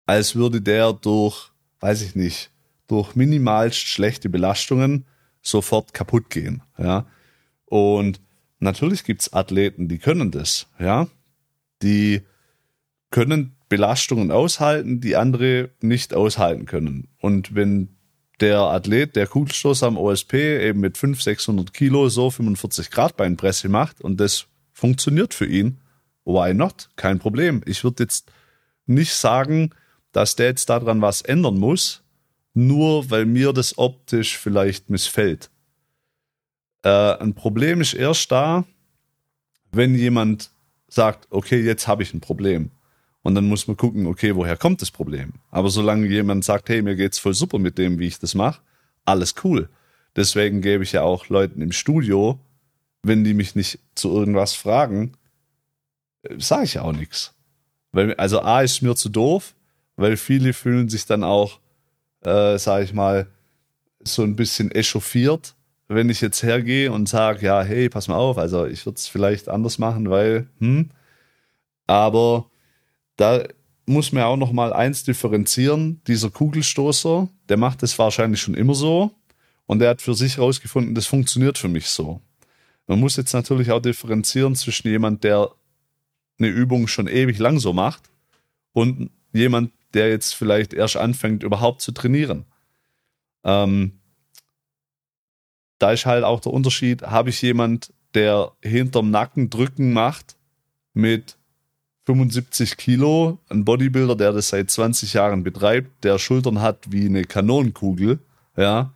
als 0.07 0.35
würde 0.37 0.61
der 0.61 0.93
durch, 0.93 1.51
weiß 1.81 2.03
ich 2.03 2.15
nicht, 2.15 2.51
durch 2.87 3.15
minimalst 3.15 3.79
schlechte 3.79 4.29
Belastungen 4.29 5.07
sofort 5.43 5.95
kaputt 5.95 6.31
gehen. 6.31 6.63
Ja, 6.79 7.07
und 7.67 8.21
natürlich 8.59 9.05
gibt's 9.05 9.33
Athleten, 9.33 9.89
die 9.89 9.99
können 9.99 10.31
das. 10.31 10.67
Ja, 10.79 11.09
die 11.83 12.23
können 13.11 13.54
Belastungen 13.69 14.31
aushalten, 14.31 15.01
die 15.01 15.17
andere 15.17 15.71
nicht 15.81 16.15
aushalten 16.15 16.67
können. 16.67 17.09
Und 17.19 17.55
wenn 17.55 17.89
der 18.41 18.61
Athlet, 18.61 19.17
der 19.17 19.27
Kugelstoß 19.27 19.83
am 19.85 19.97
OSP 19.97 20.35
eben 20.35 20.81
mit 20.81 20.99
500, 20.99 21.23
600 21.23 21.73
Kilo 21.73 22.09
so 22.09 22.31
45 22.31 22.91
Grad 22.91 23.17
Beinpresse 23.17 23.69
macht 23.69 24.01
und 24.01 24.19
das 24.19 24.47
funktioniert 24.73 25.35
für 25.35 25.47
ihn, 25.47 25.81
why 26.25 26.53
not? 26.53 26.91
Kein 26.97 27.19
Problem. 27.19 27.63
Ich 27.65 27.85
würde 27.85 28.03
jetzt 28.03 28.31
nicht 28.87 29.15
sagen, 29.15 29.71
dass 30.13 30.37
der 30.37 30.47
jetzt 30.47 30.69
daran 30.69 31.01
was 31.01 31.23
ändern 31.23 31.59
muss, 31.59 32.03
nur 32.55 33.11
weil 33.11 33.27
mir 33.27 33.53
das 33.53 33.79
optisch 33.79 34.39
vielleicht 34.39 34.91
missfällt. 34.91 35.51
Äh, 36.83 37.19
ein 37.19 37.35
Problem 37.35 37.81
ist 37.81 37.95
erst 37.95 38.31
da, 38.31 38.65
wenn 39.73 39.95
jemand 39.95 40.51
sagt, 40.89 41.27
okay, 41.31 41.61
jetzt 41.61 41.89
habe 41.89 42.03
ich 42.03 42.15
ein 42.15 42.21
Problem. 42.21 42.71
Und 43.25 43.35
dann 43.35 43.49
muss 43.49 43.67
man 43.67 43.79
gucken, 43.79 44.07
okay, 44.07 44.37
woher 44.37 44.57
kommt 44.59 44.83
das 44.83 44.91
Problem? 44.91 45.33
Aber 45.51 45.71
solange 45.71 46.07
jemand 46.07 46.45
sagt, 46.45 46.69
hey, 46.69 46.83
mir 46.83 46.95
geht's 46.95 47.19
voll 47.19 47.33
super 47.33 47.59
mit 47.59 47.79
dem, 47.79 47.99
wie 47.99 48.07
ich 48.07 48.19
das 48.19 48.35
mache, 48.35 48.61
alles 49.07 49.35
cool. 49.43 49.71
Deswegen 50.15 50.61
gebe 50.61 50.85
ich 50.85 50.93
ja 50.93 51.03
auch 51.03 51.31
Leuten 51.31 51.63
im 51.63 51.73
Studio, 51.73 52.39
wenn 53.03 53.25
die 53.25 53.33
mich 53.33 53.55
nicht 53.55 53.79
zu 53.95 54.15
irgendwas 54.15 54.53
fragen, 54.53 55.13
äh, 56.23 56.39
sage 56.39 56.65
ich 56.65 56.75
ja 56.75 56.83
auch 56.83 56.93
nichts. 56.93 57.35
Weil, 57.93 58.15
also 58.17 58.43
A 58.43 58.61
ist 58.61 58.83
mir 58.83 58.95
zu 58.95 59.09
doof, 59.09 59.55
weil 59.97 60.19
viele 60.19 60.53
fühlen 60.53 60.91
sich 60.91 61.07
dann 61.07 61.25
auch, 61.25 61.61
äh, 62.21 62.59
sage 62.59 62.85
ich 62.85 62.93
mal, 62.93 63.27
so 64.03 64.23
ein 64.23 64.37
bisschen 64.37 64.71
echauffiert, 64.71 65.55
wenn 65.89 66.11
ich 66.11 66.21
jetzt 66.21 66.43
hergehe 66.43 66.93
und 66.93 67.09
sage, 67.09 67.47
ja, 67.47 67.63
hey, 67.63 67.89
pass 67.89 68.07
mal 68.09 68.17
auf, 68.17 68.37
also 68.37 68.67
ich 68.67 68.85
würde 68.85 68.97
es 68.97 69.07
vielleicht 69.07 69.49
anders 69.49 69.79
machen, 69.79 70.11
weil, 70.11 70.47
hm, 70.59 70.91
aber 71.87 72.51
da 73.17 73.45
muss 73.87 74.13
man 74.13 74.25
auch 74.25 74.37
noch 74.37 74.53
mal 74.53 74.73
eins 74.73 75.05
differenzieren. 75.05 76.01
Dieser 76.07 76.31
Kugelstoßer, 76.31 77.29
der 77.49 77.57
macht 77.57 77.83
das 77.83 77.99
wahrscheinlich 77.99 78.41
schon 78.41 78.55
immer 78.55 78.75
so 78.75 79.13
und 79.67 79.79
der 79.79 79.91
hat 79.91 80.03
für 80.03 80.15
sich 80.15 80.37
herausgefunden, 80.37 80.95
das 80.95 81.07
funktioniert 81.07 81.59
für 81.59 81.69
mich 81.69 81.89
so. 81.89 82.21
Man 82.87 83.01
muss 83.01 83.17
jetzt 83.17 83.33
natürlich 83.33 83.71
auch 83.71 83.81
differenzieren 83.81 84.55
zwischen 84.55 84.89
jemand, 84.89 85.25
der 85.25 85.51
eine 86.39 86.49
Übung 86.49 86.89
schon 86.89 87.07
ewig 87.07 87.39
lang 87.39 87.59
so 87.59 87.73
macht 87.73 88.11
und 88.73 89.11
jemand, 89.33 89.73
der 89.95 90.09
jetzt 90.09 90.35
vielleicht 90.35 90.75
erst 90.75 90.97
anfängt, 90.97 91.43
überhaupt 91.43 91.81
zu 91.81 91.93
trainieren. 91.93 92.45
Ähm, 93.45 94.01
da 95.79 95.93
ist 95.93 96.07
halt 96.07 96.25
auch 96.25 96.41
der 96.41 96.53
Unterschied, 96.53 97.03
habe 97.03 97.31
ich 97.31 97.41
jemand, 97.43 97.93
der 98.15 98.53
hinterm 98.63 99.11
Nacken 99.11 99.51
drücken 99.51 99.93
macht 99.93 100.37
mit 100.93 101.37
75 102.07 102.77
Kilo, 102.77 103.39
ein 103.49 103.65
Bodybuilder, 103.65 104.17
der 104.17 104.33
das 104.33 104.49
seit 104.49 104.71
20 104.71 105.15
Jahren 105.15 105.43
betreibt, 105.43 106.05
der 106.05 106.19
Schultern 106.19 106.61
hat 106.61 106.93
wie 106.93 107.07
eine 107.07 107.25
Kanonenkugel, 107.25 108.19
ja. 108.57 108.93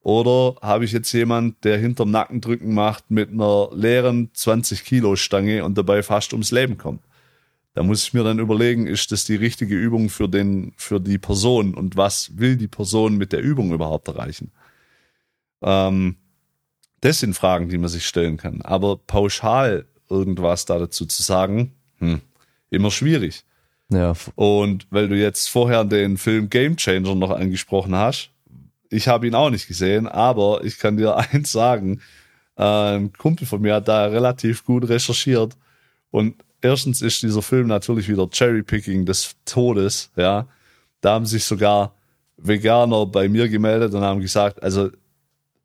Oder 0.00 0.56
habe 0.60 0.84
ich 0.84 0.92
jetzt 0.92 1.10
jemand, 1.12 1.64
der 1.64 1.78
hinterm 1.78 2.10
Nackendrücken 2.10 2.74
macht 2.74 3.10
mit 3.10 3.30
einer 3.30 3.70
leeren 3.72 4.28
20 4.34 4.84
Kilo 4.84 5.16
Stange 5.16 5.64
und 5.64 5.78
dabei 5.78 6.02
fast 6.02 6.32
ums 6.34 6.50
Leben 6.50 6.76
kommt? 6.76 7.02
Da 7.72 7.82
muss 7.82 8.06
ich 8.06 8.14
mir 8.14 8.22
dann 8.22 8.38
überlegen, 8.38 8.86
ist 8.86 9.10
das 9.12 9.24
die 9.24 9.34
richtige 9.34 9.74
Übung 9.74 10.10
für 10.10 10.28
den, 10.28 10.74
für 10.76 11.00
die 11.00 11.18
Person 11.18 11.74
und 11.74 11.96
was 11.96 12.36
will 12.38 12.56
die 12.56 12.68
Person 12.68 13.16
mit 13.16 13.32
der 13.32 13.40
Übung 13.40 13.72
überhaupt 13.72 14.06
erreichen? 14.08 14.52
Ähm, 15.62 16.16
das 17.00 17.18
sind 17.18 17.34
Fragen, 17.34 17.68
die 17.68 17.78
man 17.78 17.88
sich 17.88 18.06
stellen 18.06 18.36
kann. 18.36 18.62
Aber 18.62 18.96
pauschal 18.96 19.86
irgendwas 20.08 20.66
da 20.66 20.78
dazu 20.78 21.06
zu 21.06 21.22
sagen, 21.22 21.72
hm, 21.98 22.20
immer 22.74 22.90
schwierig. 22.90 23.44
Ja. 23.90 24.14
Und 24.34 24.86
weil 24.90 25.08
du 25.08 25.16
jetzt 25.16 25.48
vorher 25.48 25.84
den 25.84 26.16
Film 26.16 26.48
Game 26.48 26.76
Changer 26.76 27.14
noch 27.14 27.30
angesprochen 27.30 27.94
hast, 27.94 28.30
ich 28.90 29.08
habe 29.08 29.26
ihn 29.26 29.34
auch 29.34 29.50
nicht 29.50 29.66
gesehen, 29.66 30.06
aber 30.06 30.64
ich 30.64 30.78
kann 30.78 30.96
dir 30.96 31.16
eins 31.32 31.52
sagen, 31.52 32.00
ein 32.56 33.12
Kumpel 33.12 33.46
von 33.46 33.60
mir 33.60 33.74
hat 33.74 33.88
da 33.88 34.06
relativ 34.06 34.64
gut 34.64 34.88
recherchiert 34.88 35.56
und 36.10 36.36
erstens 36.60 37.02
ist 37.02 37.22
dieser 37.22 37.42
Film 37.42 37.66
natürlich 37.66 38.08
wieder 38.08 38.28
Cherrypicking 38.30 39.04
des 39.04 39.34
Todes, 39.44 40.10
ja. 40.16 40.46
Da 41.00 41.14
haben 41.14 41.26
sich 41.26 41.44
sogar 41.44 41.94
Veganer 42.36 43.04
bei 43.06 43.28
mir 43.28 43.48
gemeldet 43.48 43.92
und 43.92 44.02
haben 44.02 44.20
gesagt, 44.20 44.62
also 44.62 44.90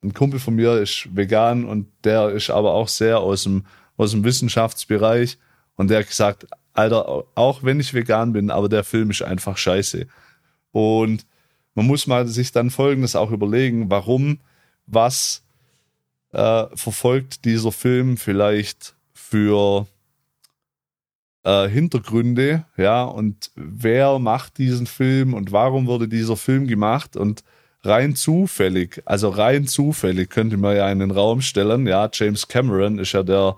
ein 0.03 0.13
Kumpel 0.13 0.39
von 0.39 0.55
mir 0.55 0.77
ist 0.77 1.07
vegan 1.13 1.65
und 1.65 1.87
der 2.03 2.29
ist 2.29 2.49
aber 2.49 2.73
auch 2.73 2.87
sehr 2.87 3.19
aus 3.19 3.43
dem, 3.43 3.65
aus 3.97 4.11
dem 4.11 4.23
Wissenschaftsbereich 4.23 5.37
und 5.75 5.89
der 5.89 5.99
hat 5.99 6.07
gesagt, 6.07 6.47
Alter, 6.79 7.25
auch 7.35 7.63
wenn 7.63 7.79
ich 7.79 7.93
vegan 7.93 8.33
bin, 8.33 8.49
aber 8.49 8.69
der 8.69 8.83
Film 8.83 9.09
ist 9.09 9.21
einfach 9.21 9.57
scheiße. 9.57 10.07
Und 10.71 11.25
man 11.75 11.85
muss 11.87 12.07
mal 12.07 12.27
sich 12.27 12.51
dann 12.51 12.69
Folgendes 12.69 13.15
auch 13.15 13.31
überlegen, 13.31 13.89
warum, 13.89 14.39
was 14.87 15.43
äh, 16.31 16.65
verfolgt 16.75 17.45
dieser 17.45 17.71
Film 17.71 18.17
vielleicht 18.17 18.95
für 19.13 19.87
äh, 21.43 21.67
Hintergründe, 21.67 22.65
ja, 22.77 23.03
und 23.03 23.51
wer 23.55 24.19
macht 24.19 24.57
diesen 24.57 24.87
Film 24.87 25.33
und 25.33 25.51
warum 25.51 25.87
wurde 25.87 26.07
dieser 26.07 26.37
Film 26.37 26.67
gemacht 26.67 27.17
und 27.17 27.43
rein 27.83 28.15
zufällig, 28.15 29.01
also 29.05 29.29
rein 29.29 29.67
zufällig 29.67 30.29
könnte 30.29 30.57
man 30.57 30.75
ja 30.75 30.89
in 30.91 30.99
den 30.99 31.11
Raum 31.11 31.41
stellen, 31.41 31.87
ja, 31.87 32.09
James 32.11 32.47
Cameron 32.47 32.99
ist 32.99 33.13
ja 33.13 33.23
der 33.23 33.57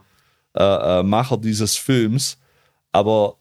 äh, 0.56 1.00
äh, 1.00 1.04
Macher 1.04 1.38
dieses 1.38 1.76
Films 1.78 2.38
aber 2.92 3.38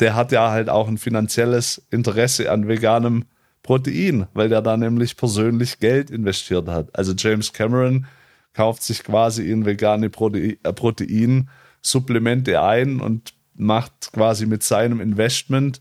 der 0.00 0.14
hat 0.14 0.32
ja 0.32 0.50
halt 0.50 0.68
auch 0.68 0.88
ein 0.88 0.98
finanzielles 0.98 1.86
Interesse 1.90 2.50
an 2.50 2.68
veganem 2.68 3.24
Protein, 3.62 4.26
weil 4.32 4.48
der 4.48 4.62
da 4.62 4.76
nämlich 4.76 5.16
persönlich 5.16 5.78
Geld 5.80 6.10
investiert 6.10 6.68
hat. 6.68 6.96
Also 6.96 7.12
James 7.16 7.52
Cameron 7.52 8.06
kauft 8.54 8.82
sich 8.82 9.04
quasi 9.04 9.50
in 9.50 9.66
vegane 9.66 10.10
Protein, 10.10 10.56
äh, 10.62 10.72
Proteinsupplemente 10.72 12.62
ein 12.62 13.00
und 13.00 13.34
macht 13.54 14.12
quasi 14.12 14.46
mit 14.46 14.62
seinem 14.62 15.00
Investment, 15.00 15.80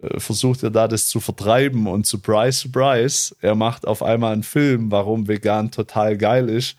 äh, 0.00 0.20
versucht 0.20 0.62
er 0.62 0.70
da 0.70 0.86
das 0.88 1.08
zu 1.08 1.20
vertreiben 1.20 1.86
und 1.86 2.06
surprise, 2.06 2.60
surprise, 2.60 3.34
er 3.40 3.54
macht 3.54 3.86
auf 3.86 4.02
einmal 4.02 4.34
einen 4.34 4.42
Film, 4.42 4.90
warum 4.90 5.26
vegan 5.26 5.70
total 5.70 6.16
geil 6.16 6.48
ist, 6.48 6.76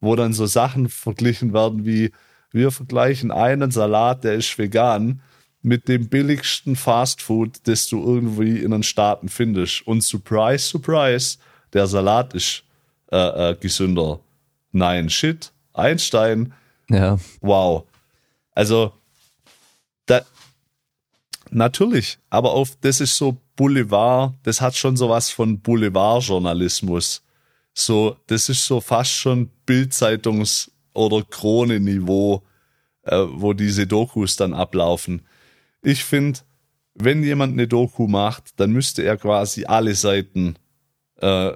wo 0.00 0.16
dann 0.16 0.32
so 0.32 0.46
Sachen 0.46 0.88
verglichen 0.88 1.52
werden 1.52 1.86
wie 1.86 2.12
wir 2.56 2.70
vergleichen 2.72 3.30
einen 3.30 3.70
Salat, 3.70 4.24
der 4.24 4.34
ist 4.34 4.58
vegan, 4.58 5.20
mit 5.62 5.88
dem 5.88 6.08
billigsten 6.08 6.74
Fastfood, 6.74 7.58
das 7.64 7.88
du 7.88 8.02
irgendwie 8.02 8.58
in 8.60 8.70
den 8.70 8.82
Staaten 8.82 9.28
findest. 9.28 9.86
Und 9.86 10.02
surprise, 10.02 10.64
surprise, 10.64 11.38
der 11.72 11.86
Salat 11.86 12.34
ist 12.34 12.62
äh, 13.12 13.50
äh, 13.50 13.56
gesünder. 13.56 14.20
Nein, 14.72 15.10
shit. 15.10 15.52
Einstein. 15.74 16.54
Ja. 16.88 17.18
Wow. 17.40 17.84
Also, 18.52 18.92
da, 20.06 20.22
natürlich, 21.50 22.18
aber 22.30 22.52
auf, 22.52 22.76
das 22.80 23.00
ist 23.00 23.16
so 23.16 23.36
Boulevard, 23.56 24.34
das 24.44 24.60
hat 24.60 24.76
schon 24.76 24.96
sowas 24.96 25.30
von 25.30 25.60
Boulevardjournalismus. 25.60 27.22
So, 27.74 28.16
das 28.28 28.48
ist 28.48 28.64
so 28.64 28.80
fast 28.80 29.12
schon 29.12 29.50
Bildzeitungs- 29.66 30.70
oder 30.96 31.22
Krone-Niveau, 31.22 32.42
äh, 33.02 33.24
wo 33.28 33.52
diese 33.52 33.86
Dokus 33.86 34.36
dann 34.36 34.54
ablaufen. 34.54 35.22
Ich 35.82 36.04
finde, 36.04 36.40
wenn 36.94 37.22
jemand 37.22 37.52
eine 37.52 37.68
Doku 37.68 38.06
macht, 38.06 38.58
dann 38.58 38.72
müsste 38.72 39.02
er 39.02 39.16
quasi 39.16 39.64
alle 39.64 39.94
Seiten, 39.94 40.56
äh, 41.20 41.52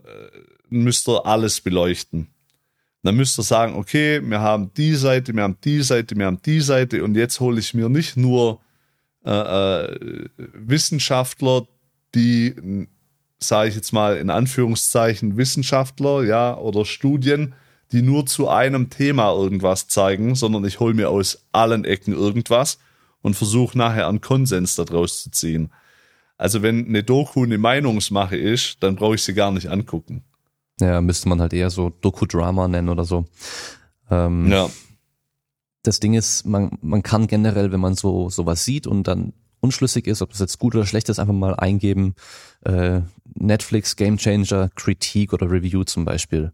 müsste 0.69 1.25
alles 1.25 1.61
beleuchten. 1.61 2.29
Dann 3.03 3.17
müsste 3.17 3.41
er 3.41 3.45
sagen, 3.45 3.75
okay, 3.75 4.21
wir 4.23 4.41
haben 4.41 4.73
die 4.75 4.95
Seite, 4.95 5.35
wir 5.35 5.43
haben 5.43 5.59
die 5.65 5.81
Seite, 5.81 6.17
wir 6.17 6.27
haben 6.27 6.43
die 6.43 6.61
Seite 6.61 7.03
und 7.03 7.17
jetzt 7.17 7.41
hole 7.41 7.59
ich 7.59 7.73
mir 7.73 7.89
nicht 7.89 8.17
nur 8.17 8.61
äh, 9.25 9.31
äh, 9.31 10.29
Wissenschaftler, 10.37 11.67
die, 12.15 12.87
sage 13.39 13.69
ich 13.71 13.75
jetzt 13.75 13.93
mal 13.93 14.17
in 14.19 14.31
Anführungszeichen, 14.31 15.37
Wissenschaftler, 15.37 16.25
ja, 16.25 16.57
oder 16.57 16.85
Studien, 16.85 17.55
die 17.93 18.03
nur 18.03 18.27
zu 18.27 18.49
einem 18.49 18.91
Thema 18.91 19.33
irgendwas 19.33 19.89
zeigen, 19.89 20.35
sondern 20.35 20.65
ich 20.65 20.81
hole 20.81 20.95
mir 20.95 21.11
aus 21.11 21.47
allen 21.53 21.85
Ecken 21.85 22.13
irgendwas 22.15 22.79
und 23.23 23.35
versuche 23.35 23.77
nachher 23.77 24.09
einen 24.09 24.21
Konsens 24.21 24.77
daraus 24.77 25.23
zu 25.23 25.31
ziehen. 25.31 25.73
Also 26.39 26.63
wenn 26.63 26.87
eine 26.87 27.03
Doku 27.03 27.45
eine 27.45 27.59
Meinungsmache 27.59 28.37
ist, 28.37 28.83
dann 28.83 28.97
brauche 28.97 29.17
ich 29.17 29.23
sie 29.23 29.35
gar 29.35 29.53
nicht 29.53 29.69
angucken. 29.69 30.25
Ja, 30.81 31.01
müsste 31.03 31.29
man 31.29 31.41
halt 31.41 31.53
eher 31.53 31.69
so 31.69 31.91
Doku-Drama 31.91 32.67
nennen 32.69 32.89
oder 32.89 33.05
so. 33.05 33.27
Ähm, 34.11 34.51
Ja. 34.51 34.71
das 35.83 36.01
Ding 36.01 36.15
ist, 36.15 36.47
man, 36.47 36.79
man 36.81 37.03
kann 37.03 37.27
generell, 37.27 37.73
wenn 37.73 37.81
man 37.81 37.95
so 37.95 38.31
sowas 38.31 38.65
sieht 38.65 38.87
und 38.87 39.07
dann 39.07 39.35
unschlüssig 39.61 40.07
ist, 40.07 40.23
ob 40.23 40.31
das 40.31 40.41
jetzt 40.41 40.59
gut 40.59 40.75
oder 40.75 40.87
schlecht 40.87 41.11
ist, 41.11 41.19
einfach 41.19 41.35
mal 41.35 41.55
eingeben, 41.55 42.15
äh, 42.65 43.01
Netflix 43.35 43.97
Game 43.97 44.17
Changer, 44.17 44.71
Kritik 44.75 45.35
oder 45.35 45.51
Review 45.51 45.85
zum 45.85 46.07
Beispiel. 46.07 46.53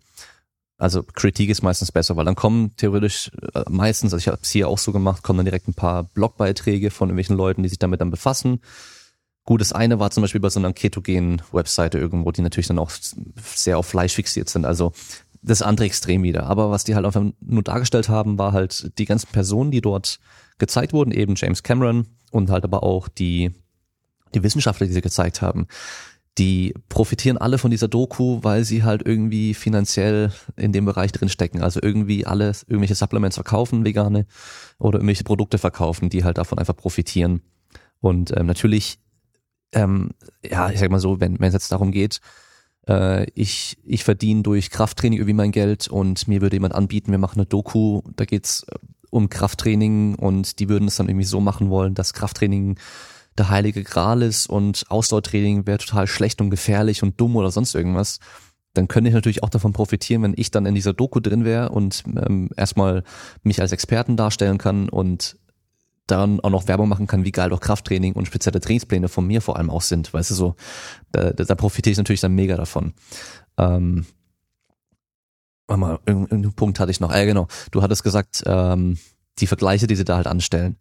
Also 0.79 1.03
Kritik 1.03 1.49
ist 1.49 1.62
meistens 1.62 1.91
besser, 1.91 2.16
weil 2.16 2.27
dann 2.27 2.35
kommen 2.35 2.77
theoretisch 2.77 3.31
äh, 3.55 3.64
meistens, 3.68 4.12
also 4.12 4.22
ich 4.22 4.29
habe 4.29 4.41
es 4.43 4.51
hier 4.51 4.68
auch 4.68 4.79
so 4.79 4.93
gemacht, 4.93 5.22
kommen 5.22 5.39
dann 5.39 5.47
direkt 5.47 5.68
ein 5.68 5.74
paar 5.74 6.05
Blogbeiträge 6.05 6.91
von 6.91 7.09
irgendwelchen 7.09 7.37
Leuten, 7.37 7.62
die 7.62 7.68
sich 7.68 7.79
damit 7.79 8.01
dann 8.01 8.11
befassen. 8.11 8.61
Gut, 9.45 9.61
das 9.61 9.72
eine 9.72 9.99
war 10.01 10.11
zum 10.11 10.22
Beispiel 10.22 10.41
bei 10.41 10.51
so 10.51 10.59
einer 10.59 10.72
ketogenen 10.72 11.41
Webseite 11.53 11.99
irgendwo, 11.99 12.31
die 12.33 12.43
natürlich 12.43 12.66
dann 12.66 12.79
auch 12.79 12.91
sehr 13.55 13.79
auf 13.79 13.87
Fleisch 13.87 14.14
fixiert 14.14 14.49
sind. 14.51 14.66
Also 14.66 14.93
das 15.41 15.62
andere 15.62 15.87
Extrem 15.87 16.22
wieder. 16.24 16.45
Aber 16.45 16.70
was 16.70 16.85
die 16.85 16.95
halt 16.95 17.07
einfach 17.07 17.24
nur 17.41 17.62
dargestellt 17.62 18.09
haben, 18.09 18.39
war 18.39 18.53
halt 18.53 18.99
die 18.99 19.05
ganzen 19.05 19.29
Personen, 19.29 19.70
die 19.70 19.81
dort 19.81 20.18
gezeigt 20.59 20.93
wurden, 20.93 21.12
eben 21.12 21.37
James 21.37 21.62
Cameron 21.62 22.07
und 22.33 22.51
halt 22.51 22.64
aber 22.64 22.83
auch 22.83 23.09
die, 23.09 23.53
die 24.35 24.43
Wissenschaftler, 24.43 24.87
die 24.87 24.93
sie 24.93 25.01
gezeigt 25.01 25.43
haben. 25.43 25.68
Die 26.39 26.74
profitieren 26.89 27.39
alle 27.39 27.59
von 27.59 27.70
dieser 27.70 27.89
Doku, 27.89 28.41
weil 28.43 28.64
sie 28.64 28.84
halt 28.84 29.07
irgendwie 29.07 29.55
finanziell 29.55 30.32
in 30.57 30.72
dem 30.72 30.84
Bereich 30.84 31.12
drin 31.12 31.30
stecken. 31.30 31.62
Also 31.62 31.80
irgendwie 31.82 32.26
alle 32.26 32.53
irgendwelche 32.66 32.95
Supplements 32.95 33.37
verkaufen, 33.37 33.84
vegane, 33.84 34.26
oder 34.78 34.99
irgendwelche 34.99 35.24
Produkte 35.24 35.59
verkaufen, 35.59 36.11
die 36.11 36.24
halt 36.24 36.39
davon 36.39 36.59
einfach 36.59 36.76
profitieren. 36.76 37.41
Und 38.01 38.37
ähm, 38.37 38.47
natürlich, 38.47 38.99
ähm, 39.72 40.11
ja, 40.45 40.70
ich 40.70 40.78
sag 40.78 40.91
mal 40.91 41.01
so, 41.01 41.20
wenn 41.20 41.41
wenn 41.41 41.49
es 41.49 41.55
jetzt 41.55 41.72
darum 41.72 41.91
geht, 41.91 42.20
äh, 42.87 43.28
ich, 43.34 43.78
ich 43.84 44.05
verdiene 44.05 44.43
durch 44.43 44.70
Krafttraining 44.70 45.18
irgendwie 45.18 45.34
mein 45.34 45.53
Geld 45.53 45.89
und 45.89 46.28
mir 46.28 46.41
würde 46.41 46.57
jemand 46.57 46.74
anbieten, 46.74 47.11
wir 47.11 47.18
machen 47.18 47.41
eine 47.41 47.47
Doku, 47.47 48.03
da 48.16 48.24
geht's 48.24 48.64
äh, 48.64 48.76
um 49.11 49.28
Krafttraining 49.28 50.16
und 50.16 50.59
die 50.59 50.68
würden 50.68 50.89
es 50.89 50.97
dann 50.97 51.09
irgendwie 51.09 51.24
so 51.24 51.41
machen 51.41 51.70
wollen, 51.70 51.95
dass 51.95 52.12
Krafttraining 52.12 52.78
der 53.39 53.51
heilige 53.51 53.82
Gral 53.82 54.22
ist 54.22 54.49
und 54.49 54.84
Ausdauertraining 54.89 55.66
wäre 55.66 55.78
total 55.78 56.07
schlecht 56.07 56.41
und 56.41 56.51
gefährlich 56.51 57.03
und 57.03 57.20
dumm 57.20 57.37
oder 57.37 57.51
sonst 57.51 57.74
irgendwas, 57.74 58.18
dann 58.74 58.89
könnte 58.89 59.09
ich 59.09 59.14
natürlich 59.14 59.43
auch 59.43 59.49
davon 59.49 59.72
profitieren, 59.72 60.22
wenn 60.22 60.34
ich 60.37 60.51
dann 60.51 60.66
in 60.66 60.74
dieser 60.74 60.93
Doku 60.93 61.20
drin 61.20 61.45
wäre 61.45 61.70
und 61.70 62.05
ähm, 62.07 62.51
erstmal 62.57 63.05
mich 63.43 63.61
als 63.61 63.72
Experten 63.72 64.16
darstellen 64.16 64.59
kann 64.59 64.89
und 64.89 65.39
dann 66.07 66.41
auch 66.41 66.51
noch 66.51 66.68
Werbung 66.68 66.89
machen 66.89 67.07
kann, 67.07 67.24
wie 67.24 67.32
geil 67.32 67.51
doch 67.51 67.61
Krafttraining 67.61 68.12
und 68.12 68.26
spezielle 68.26 68.61
Trainingspläne 68.61 69.09
von 69.09 69.26
mir 69.26 69.41
vor 69.41 69.57
allem 69.57 69.70
auch 69.70 69.82
sind. 69.82 70.12
Weißt 70.12 70.30
du 70.30 70.34
so, 70.34 70.55
da, 71.11 71.32
da, 71.32 71.45
da 71.45 71.55
profitiere 71.55 71.93
ich 71.93 71.99
natürlich 71.99 72.20
dann 72.20 72.34
mega 72.34 72.57
davon. 72.57 72.93
Ähm, 73.59 74.07
warte 75.66 75.80
mal, 75.80 75.99
irgendeinen 76.07 76.53
Punkt 76.53 76.78
hatte 76.78 76.93
ich 76.93 77.01
noch. 77.01 77.12
Äh, 77.12 77.26
genau, 77.26 77.49
du 77.72 77.82
hattest 77.82 78.05
gesagt, 78.05 78.45
ähm, 78.47 78.99
die 79.39 79.47
Vergleiche, 79.47 79.87
die 79.87 79.97
sie 79.97 80.05
da 80.05 80.16
halt 80.16 80.26
anstellen 80.26 80.76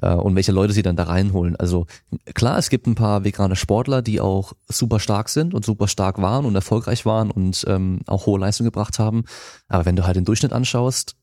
äh, 0.00 0.14
und 0.14 0.34
welche 0.36 0.52
Leute 0.52 0.72
sie 0.72 0.82
dann 0.82 0.96
da 0.96 1.04
reinholen. 1.04 1.56
Also 1.56 1.86
klar, 2.34 2.58
es 2.58 2.70
gibt 2.70 2.86
ein 2.86 2.94
paar 2.94 3.24
vegane 3.24 3.56
Sportler, 3.56 4.02
die 4.02 4.20
auch 4.20 4.52
super 4.68 5.00
stark 5.00 5.28
sind 5.28 5.54
und 5.54 5.64
super 5.64 5.88
stark 5.88 6.18
waren 6.18 6.44
und 6.44 6.54
erfolgreich 6.54 7.04
waren 7.04 7.30
und 7.30 7.64
ähm, 7.68 8.00
auch 8.06 8.26
hohe 8.26 8.38
Leistung 8.38 8.64
gebracht 8.64 8.98
haben. 8.98 9.24
Aber 9.68 9.84
wenn 9.84 9.96
du 9.96 10.06
halt 10.06 10.16
den 10.16 10.24
Durchschnitt 10.24 10.52
anschaust, 10.52 11.16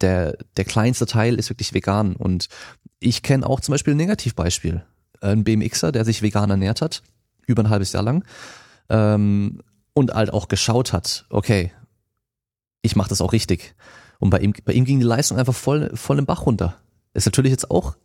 der, 0.00 0.36
der 0.56 0.64
kleinste 0.64 1.06
Teil 1.06 1.34
ist 1.34 1.50
wirklich 1.50 1.74
vegan. 1.74 2.16
Und 2.16 2.48
ich 2.98 3.22
kenne 3.22 3.46
auch 3.46 3.60
zum 3.60 3.72
Beispiel 3.72 3.94
ein 3.94 3.98
Negativbeispiel. 3.98 4.84
Ein 5.20 5.44
BMXer, 5.44 5.92
der 5.92 6.04
sich 6.04 6.22
vegan 6.22 6.50
ernährt 6.50 6.80
hat, 6.80 7.02
über 7.46 7.62
ein 7.62 7.70
halbes 7.70 7.92
Jahr 7.92 8.02
lang, 8.02 8.24
ähm, 8.88 9.60
und 9.92 10.14
halt 10.14 10.32
auch 10.32 10.48
geschaut 10.48 10.92
hat, 10.92 11.26
okay, 11.30 11.72
ich 12.82 12.96
mache 12.96 13.10
das 13.10 13.20
auch 13.20 13.32
richtig. 13.32 13.74
Und 14.20 14.30
bei 14.30 14.38
ihm, 14.38 14.52
bei 14.64 14.72
ihm 14.72 14.84
ging 14.84 15.00
die 15.00 15.06
Leistung 15.06 15.38
einfach 15.38 15.54
voll, 15.54 15.90
voll 15.94 16.18
im 16.18 16.26
Bach 16.26 16.46
runter. 16.46 16.76
Ist 17.12 17.26
natürlich 17.26 17.50
jetzt 17.50 17.70
auch 17.70 17.96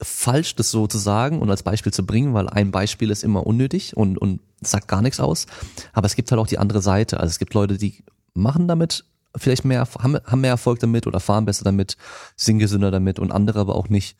falsch, 0.00 0.54
das 0.54 0.70
so 0.70 0.86
zu 0.86 0.98
sagen 0.98 1.40
und 1.40 1.50
als 1.50 1.62
Beispiel 1.62 1.92
zu 1.92 2.06
bringen, 2.06 2.34
weil 2.34 2.48
ein 2.48 2.70
Beispiel 2.70 3.10
ist 3.10 3.24
immer 3.24 3.46
unnötig 3.46 3.96
und, 3.96 4.18
und 4.18 4.40
sagt 4.60 4.86
gar 4.86 5.02
nichts 5.02 5.18
aus. 5.18 5.46
Aber 5.92 6.06
es 6.06 6.14
gibt 6.14 6.30
halt 6.30 6.40
auch 6.40 6.46
die 6.46 6.58
andere 6.58 6.82
Seite. 6.82 7.18
Also 7.18 7.30
es 7.30 7.38
gibt 7.38 7.54
Leute, 7.54 7.78
die 7.78 8.04
machen 8.34 8.68
damit 8.68 9.04
vielleicht 9.36 9.64
mehr, 9.64 9.86
haben, 9.98 10.16
haben 10.24 10.40
mehr 10.40 10.50
Erfolg 10.50 10.78
damit 10.80 11.06
oder 11.06 11.20
fahren 11.20 11.44
besser 11.44 11.64
damit, 11.64 11.96
sind 12.36 12.58
gesünder 12.58 12.90
damit 12.90 13.18
und 13.18 13.32
andere 13.32 13.60
aber 13.60 13.74
auch 13.74 13.88
nicht. 13.88 14.16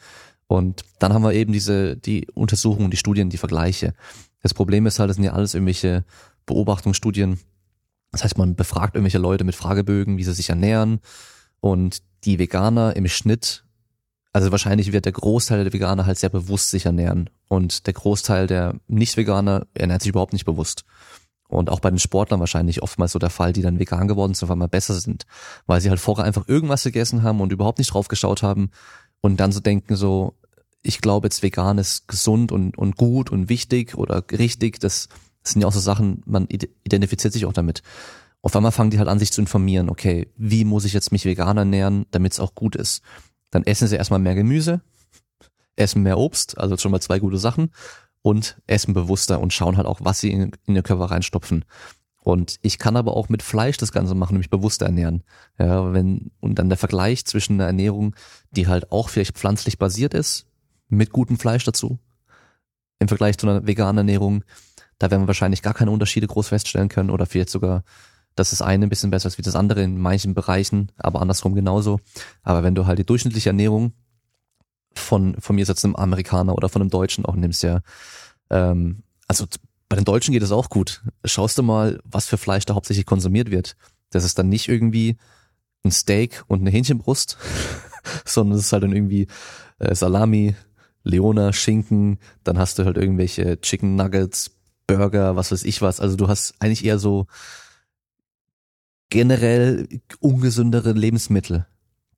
Und 0.46 0.84
dann 0.98 1.12
haben 1.12 1.22
wir 1.22 1.32
eben 1.32 1.52
diese, 1.52 1.96
die 1.96 2.28
Untersuchungen, 2.32 2.90
die 2.90 2.96
Studien, 2.96 3.30
die 3.30 3.38
Vergleiche. 3.38 3.94
Das 4.42 4.54
Problem 4.54 4.86
ist 4.86 4.98
halt, 4.98 5.10
das 5.10 5.16
sind 5.16 5.24
ja 5.24 5.32
alles 5.32 5.54
irgendwelche 5.54 6.04
Beobachtungsstudien. 6.46 7.40
Das 8.16 8.24
heißt, 8.24 8.38
man 8.38 8.54
befragt 8.54 8.94
irgendwelche 8.94 9.18
Leute 9.18 9.44
mit 9.44 9.54
Fragebögen, 9.54 10.16
wie 10.16 10.24
sie 10.24 10.32
sich 10.32 10.48
ernähren. 10.48 11.00
Und 11.60 12.02
die 12.24 12.38
Veganer 12.38 12.96
im 12.96 13.06
Schnitt, 13.08 13.64
also 14.32 14.50
wahrscheinlich 14.50 14.92
wird 14.92 15.04
der 15.04 15.12
Großteil 15.12 15.64
der 15.64 15.72
Veganer 15.72 16.06
halt 16.06 16.18
sehr 16.18 16.30
bewusst 16.30 16.70
sich 16.70 16.86
ernähren. 16.86 17.28
Und 17.48 17.86
der 17.86 17.92
Großteil 17.92 18.46
der 18.46 18.74
Nicht-Veganer 18.88 19.66
ernährt 19.74 20.00
sich 20.00 20.10
überhaupt 20.10 20.32
nicht 20.32 20.46
bewusst. 20.46 20.84
Und 21.48 21.68
auch 21.68 21.80
bei 21.80 21.90
den 21.90 21.98
Sportlern 21.98 22.40
wahrscheinlich 22.40 22.82
oftmals 22.82 23.12
so 23.12 23.18
der 23.18 23.30
Fall, 23.30 23.52
die 23.52 23.62
dann 23.62 23.78
vegan 23.78 24.08
geworden 24.08 24.32
sind, 24.32 24.48
weil 24.48 24.56
mal 24.56 24.66
besser 24.66 24.94
sind. 24.94 25.26
Weil 25.66 25.82
sie 25.82 25.90
halt 25.90 26.00
vorher 26.00 26.24
einfach 26.24 26.48
irgendwas 26.48 26.84
gegessen 26.84 27.22
haben 27.22 27.42
und 27.42 27.52
überhaupt 27.52 27.78
nicht 27.78 27.92
drauf 27.92 28.08
geschaut 28.08 28.42
haben 28.42 28.70
und 29.20 29.40
dann 29.40 29.52
so 29.52 29.60
denken 29.60 29.94
so, 29.94 30.34
ich 30.82 31.00
glaube 31.00 31.26
jetzt 31.26 31.42
vegan 31.42 31.78
ist 31.78 32.08
gesund 32.08 32.50
und, 32.50 32.78
und 32.78 32.96
gut 32.96 33.30
und 33.30 33.48
wichtig 33.48 33.96
oder 33.96 34.24
richtig. 34.32 34.80
Das, 34.80 35.08
das 35.46 35.52
sind 35.52 35.62
ja 35.62 35.68
auch 35.68 35.72
so 35.72 35.78
Sachen, 35.78 36.24
man 36.26 36.48
identifiziert 36.48 37.32
sich 37.32 37.46
auch 37.46 37.52
damit. 37.52 37.84
Auf 38.42 38.56
einmal 38.56 38.72
fangen 38.72 38.90
die 38.90 38.98
halt 38.98 39.08
an, 39.08 39.20
sich 39.20 39.30
zu 39.30 39.40
informieren, 39.40 39.88
okay, 39.88 40.26
wie 40.36 40.64
muss 40.64 40.84
ich 40.84 40.92
jetzt 40.92 41.12
mich 41.12 41.24
vegan 41.24 41.56
ernähren, 41.56 42.04
damit 42.10 42.32
es 42.32 42.40
auch 42.40 42.56
gut 42.56 42.74
ist. 42.74 43.00
Dann 43.52 43.62
essen 43.62 43.86
sie 43.86 43.94
erstmal 43.94 44.18
mehr 44.18 44.34
Gemüse, 44.34 44.80
essen 45.76 46.02
mehr 46.02 46.18
Obst, 46.18 46.58
also 46.58 46.76
schon 46.76 46.90
mal 46.90 47.00
zwei 47.00 47.20
gute 47.20 47.38
Sachen 47.38 47.70
und 48.22 48.60
essen 48.66 48.92
bewusster 48.92 49.38
und 49.38 49.52
schauen 49.52 49.76
halt 49.76 49.86
auch, 49.86 50.00
was 50.02 50.18
sie 50.18 50.32
in, 50.32 50.50
in 50.66 50.74
den 50.74 50.82
Körper 50.82 51.04
reinstopfen. 51.04 51.64
Und 52.18 52.58
ich 52.62 52.80
kann 52.80 52.96
aber 52.96 53.16
auch 53.16 53.28
mit 53.28 53.44
Fleisch 53.44 53.76
das 53.76 53.92
Ganze 53.92 54.16
machen, 54.16 54.32
nämlich 54.32 54.50
bewusster 54.50 54.86
ernähren. 54.86 55.22
Ja, 55.60 55.92
wenn, 55.92 56.32
und 56.40 56.58
dann 56.58 56.68
der 56.68 56.76
Vergleich 56.76 57.24
zwischen 57.24 57.52
einer 57.52 57.66
Ernährung, 57.66 58.16
die 58.50 58.66
halt 58.66 58.90
auch 58.90 59.10
vielleicht 59.10 59.38
pflanzlich 59.38 59.78
basiert 59.78 60.12
ist, 60.12 60.48
mit 60.88 61.12
gutem 61.12 61.38
Fleisch 61.38 61.62
dazu, 61.62 62.00
im 62.98 63.06
Vergleich 63.06 63.38
zu 63.38 63.48
einer 63.48 63.64
veganen 63.64 63.98
Ernährung, 63.98 64.42
da 64.98 65.10
werden 65.10 65.22
wir 65.22 65.28
wahrscheinlich 65.28 65.62
gar 65.62 65.74
keine 65.74 65.90
Unterschiede 65.90 66.26
groß 66.26 66.48
feststellen 66.48 66.88
können 66.88 67.10
oder 67.10 67.26
vielleicht 67.26 67.50
sogar, 67.50 67.84
dass 68.34 68.50
das 68.50 68.62
eine 68.62 68.86
ein 68.86 68.88
bisschen 68.88 69.10
besser 69.10 69.28
ist 69.28 69.38
wie 69.38 69.42
das 69.42 69.56
andere 69.56 69.82
in 69.82 69.98
manchen 69.98 70.34
Bereichen, 70.34 70.92
aber 70.96 71.20
andersrum 71.20 71.54
genauso. 71.54 72.00
Aber 72.42 72.62
wenn 72.62 72.74
du 72.74 72.86
halt 72.86 72.98
die 72.98 73.06
durchschnittliche 73.06 73.50
Ernährung 73.50 73.92
von, 74.94 75.40
von 75.40 75.56
mir 75.56 75.64
jetzt 75.64 75.84
einem 75.84 75.96
Amerikaner 75.96 76.54
oder 76.54 76.68
von 76.68 76.82
einem 76.82 76.90
Deutschen 76.90 77.24
auch 77.24 77.36
nimmst, 77.36 77.62
ja, 77.62 77.80
ähm, 78.50 79.02
also 79.28 79.46
bei 79.88 79.96
den 79.96 80.04
Deutschen 80.04 80.32
geht 80.32 80.42
es 80.42 80.52
auch 80.52 80.68
gut. 80.68 81.02
Schaust 81.24 81.58
du 81.58 81.62
mal, 81.62 82.00
was 82.04 82.26
für 82.26 82.38
Fleisch 82.38 82.64
da 82.64 82.74
hauptsächlich 82.74 83.06
konsumiert 83.06 83.50
wird. 83.50 83.76
Das 84.10 84.24
ist 84.24 84.38
dann 84.38 84.48
nicht 84.48 84.68
irgendwie 84.68 85.16
ein 85.84 85.90
Steak 85.90 86.44
und 86.48 86.60
eine 86.60 86.70
Hähnchenbrust, 86.70 87.38
sondern 88.24 88.58
es 88.58 88.66
ist 88.66 88.72
halt 88.72 88.82
dann 88.82 88.92
irgendwie 88.92 89.28
äh, 89.78 89.94
Salami, 89.94 90.56
Leona, 91.02 91.52
Schinken, 91.52 92.18
dann 92.42 92.58
hast 92.58 92.78
du 92.78 92.84
halt 92.84 92.96
irgendwelche 92.96 93.60
Chicken 93.60 93.94
Nuggets, 93.94 94.55
Burger, 94.86 95.36
was 95.36 95.52
weiß 95.52 95.64
ich 95.64 95.82
was. 95.82 96.00
Also 96.00 96.16
du 96.16 96.28
hast 96.28 96.54
eigentlich 96.60 96.84
eher 96.84 96.98
so 96.98 97.26
generell 99.10 99.88
ungesündere 100.20 100.92
Lebensmittel, 100.92 101.66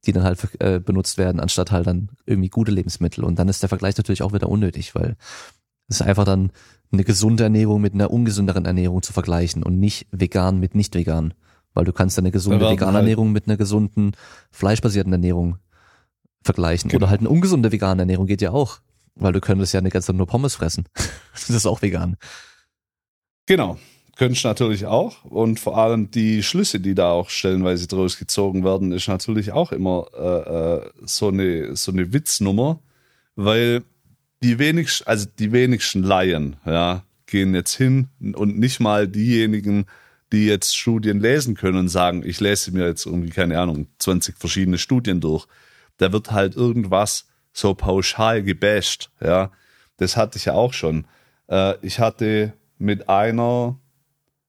die 0.07 0.13
dann 0.13 0.25
halt 0.25 0.49
äh, 0.61 0.81
benutzt 0.81 1.19
werden, 1.19 1.41
anstatt 1.41 1.71
halt 1.71 1.87
dann 1.87 2.11
irgendwie 2.27 2.49
gute 2.49 2.71
Lebensmittel. 2.73 3.25
Und 3.25 3.39
dann 3.39 3.49
ist 3.49 3.63
der 3.63 3.69
Vergleich 3.69 3.97
natürlich 3.97 4.23
auch 4.23 4.33
wieder 4.33 4.49
unnötig, 4.49 4.95
weil 4.95 5.17
es 5.89 6.01
ist 6.01 6.07
einfach 6.07 6.25
dann 6.25 6.51
eine 6.93 7.05
gesunde 7.05 7.45
Ernährung 7.45 7.81
mit 7.81 7.95
einer 7.95 8.11
ungesünderen 8.11 8.65
Ernährung 8.65 9.03
zu 9.03 9.13
vergleichen 9.13 9.63
und 9.63 9.79
nicht 9.79 10.07
vegan 10.11 10.59
mit 10.59 10.75
nicht 10.75 10.95
vegan. 10.95 11.35
Weil 11.75 11.85
du 11.85 11.93
kannst 11.93 12.19
eine 12.19 12.31
gesunde 12.31 12.65
Ja, 12.65 12.71
vegane 12.71 12.93
halt- 12.95 13.03
Ernährung 13.03 13.33
mit 13.33 13.47
einer 13.47 13.57
gesunden 13.57 14.13
fleischbasierten 14.51 15.13
Ernährung 15.13 15.59
vergleichen. 16.43 16.89
Genau. 16.89 17.03
Oder 17.05 17.11
halt 17.11 17.21
eine 17.21 17.29
ungesunde 17.29 17.71
vegane 17.73 18.03
Ernährung 18.03 18.27
geht 18.27 18.41
ja 18.41 18.51
auch. 18.53 18.79
Weil 19.15 19.33
du 19.33 19.41
könntest 19.41 19.75
ja 19.75 19.81
eine 19.81 19.91
ganze 19.91 20.07
Zeit 20.07 20.17
nur 20.17 20.27
Pommes 20.27 20.55
fressen. 20.55 20.87
das 21.33 21.51
ist 21.51 21.67
auch 21.67 21.83
vegan. 21.83 22.17
Genau. 23.49 23.79
Könntest 24.17 24.45
natürlich 24.45 24.85
auch. 24.85 25.25
Und 25.25 25.59
vor 25.59 25.79
allem 25.79 26.11
die 26.11 26.43
Schlüsse, 26.43 26.81
die 26.81 26.95
da 26.95 27.11
auch 27.13 27.31
stellenweise 27.31 27.89
draus 27.89 28.19
gezogen 28.19 28.63
werden, 28.63 28.93
ist 28.93 29.09
natürlich 29.09 29.53
auch 29.53 29.73
immer 29.73 30.07
äh, 30.15 30.87
äh, 30.87 30.91
so, 31.07 31.29
eine, 31.29 31.75
so 31.75 31.91
eine 31.91 32.13
Witznummer, 32.13 32.79
weil 33.37 33.85
die 34.43 34.59
wenigsten, 34.59 35.09
also 35.09 35.27
die 35.39 35.51
wenigsten 35.53 36.03
Laien, 36.03 36.57
ja, 36.67 37.05
gehen 37.25 37.55
jetzt 37.55 37.75
hin 37.75 38.09
und 38.35 38.59
nicht 38.59 38.81
mal 38.81 39.09
diejenigen, 39.09 39.87
die 40.31 40.47
jetzt 40.47 40.77
Studien 40.77 41.21
lesen 41.21 41.55
können 41.55 41.79
und 41.79 41.89
sagen, 41.89 42.23
ich 42.27 42.41
lese 42.41 42.71
mir 42.73 42.87
jetzt 42.87 43.07
irgendwie, 43.07 43.31
keine 43.31 43.59
Ahnung, 43.59 43.87
20 43.99 44.37
verschiedene 44.37 44.77
Studien 44.77 45.21
durch. 45.23 45.47
Da 45.97 46.13
wird 46.13 46.33
halt 46.33 46.55
irgendwas 46.55 47.27
so 47.55 47.73
pauschal 47.73 48.43
gebasht, 48.43 49.11
ja. 49.23 49.53
Das 49.97 50.19
hatte 50.19 50.37
ich 50.37 50.45
ja 50.45 50.53
auch 50.53 50.75
schon. 50.75 51.07
Äh, 51.49 51.75
ich 51.81 51.99
hatte 51.99 52.53
mit 52.79 53.09
einer, 53.09 53.79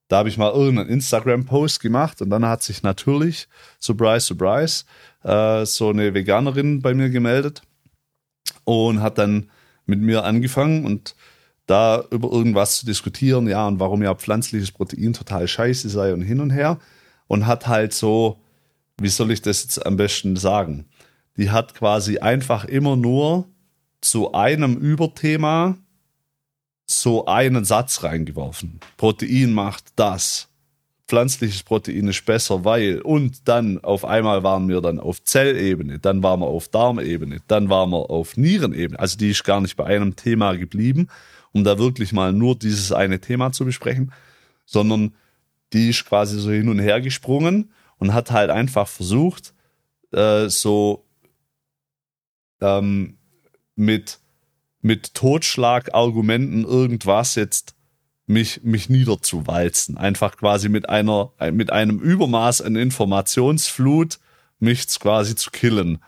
da 0.08 0.18
habe 0.18 0.30
ich 0.30 0.38
mal 0.38 0.52
irgendeinen 0.52 0.90
Instagram-Post 0.90 1.80
gemacht 1.80 2.22
und 2.22 2.30
dann 2.30 2.46
hat 2.46 2.64
sich 2.64 2.84
natürlich, 2.84 3.48
surprise, 3.80 4.26
surprise, 4.26 4.86
äh, 5.24 5.66
so 5.66 5.90
eine 5.90 6.14
Veganerin 6.14 6.82
bei 6.82 6.94
mir 6.94 7.10
gemeldet 7.10 7.62
und 8.64 9.02
hat 9.02 9.18
dann 9.18 9.50
mit 9.86 10.00
mir 10.00 10.24
angefangen 10.24 10.86
und 10.86 11.16
da 11.70 12.04
über 12.10 12.32
irgendwas 12.32 12.78
zu 12.78 12.86
diskutieren, 12.86 13.48
ja, 13.48 13.68
und 13.68 13.80
warum 13.80 14.02
ja 14.02 14.16
pflanzliches 14.16 14.72
Protein 14.72 15.14
total 15.14 15.48
scheiße 15.48 15.90
sei 15.90 16.14
und 16.14 16.22
hin 16.22 16.40
und 16.40 16.50
her. 16.50 16.80
Und 17.28 17.46
hat 17.46 17.68
halt 17.68 17.94
so, 17.94 18.40
wie 19.00 19.10
soll 19.10 19.32
ich 19.32 19.44
das 19.44 19.64
jetzt 19.64 19.86
am 19.86 19.96
besten 19.96 20.36
sagen? 20.36 20.86
Die 21.38 21.52
hat 21.52 21.76
quasi 21.76 22.18
einfach 22.18 22.66
immer 22.66 22.96
nur 22.96 23.48
zu 24.02 24.34
einem 24.34 24.78
Überthema 24.78 25.78
so 26.90 27.26
einen 27.26 27.66
Satz 27.66 28.04
reingeworfen. 28.04 28.80
Protein 28.98 29.54
macht 29.54 29.86
das. 29.96 30.48
Pflanzliches 31.08 31.64
Protein 31.64 32.08
ist 32.08 32.26
besser, 32.26 32.66
weil. 32.66 33.02
Und 33.02 33.48
dann 33.48 33.84
auf 33.84 34.06
einmal 34.06 34.44
waren 34.44 34.68
wir 34.68 34.82
dann 34.82 35.00
auf 35.00 35.24
Zellebene, 35.24 36.00
dann 36.00 36.24
waren 36.24 36.40
wir 36.40 36.48
auf 36.48 36.68
Darmebene, 36.68 37.42
dann 37.48 37.70
waren 37.70 37.92
wir 37.92 38.10
auf 38.10 38.38
Nierenebene. 38.38 39.00
Also 39.00 39.18
die 39.18 39.30
ist 39.30 39.44
gar 39.44 39.62
nicht 39.62 39.76
bei 39.76 39.86
einem 39.86 40.16
Thema 40.16 40.56
geblieben, 40.56 41.08
um 41.52 41.64
da 41.64 41.78
wirklich 41.78 42.12
mal 42.12 42.34
nur 42.34 42.56
dieses 42.58 42.92
eine 42.92 43.20
Thema 43.20 43.52
zu 43.52 43.66
besprechen, 43.66 44.12
sondern 44.66 45.14
die 45.74 45.90
ist 45.90 46.06
quasi 46.06 46.40
so 46.40 46.52
hin 46.52 46.70
und 46.70 46.80
her 46.80 47.02
gesprungen 47.02 47.72
und 47.98 48.14
hat 48.14 48.32
halt 48.32 48.50
einfach 48.50 48.88
versucht, 48.88 49.54
äh, 50.12 50.48
so 50.50 51.06
ähm, 52.62 53.18
mit 53.76 54.20
mit 54.82 55.14
Totschlagargumenten 55.14 56.64
irgendwas 56.64 57.36
jetzt 57.36 57.76
mich, 58.26 58.62
mich 58.64 58.90
niederzuwalzen. 58.90 59.98
Einfach 59.98 60.38
quasi 60.38 60.70
mit 60.70 60.88
einer, 60.88 61.32
mit 61.52 61.72
einem 61.72 62.00
Übermaß 62.00 62.62
an 62.62 62.76
Informationsflut 62.76 64.20
mich 64.60 64.88
quasi 65.00 65.36
zu 65.36 65.52
killen. 65.52 66.00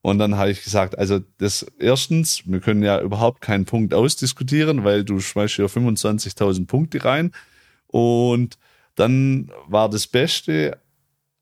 Und 0.00 0.18
dann 0.18 0.36
habe 0.36 0.50
ich 0.50 0.62
gesagt, 0.62 0.98
also 0.98 1.20
das 1.38 1.66
erstens, 1.78 2.42
wir 2.46 2.60
können 2.60 2.82
ja 2.82 3.00
überhaupt 3.00 3.40
keinen 3.40 3.64
Punkt 3.64 3.94
ausdiskutieren, 3.94 4.84
weil 4.84 5.04
du 5.04 5.20
schmeißt 5.20 5.56
hier 5.56 5.66
25.000 5.66 6.66
Punkte 6.66 7.04
rein. 7.04 7.32
Und 7.86 8.58
dann 8.94 9.50
war 9.66 9.88
das 9.88 10.06
Beste, 10.06 10.78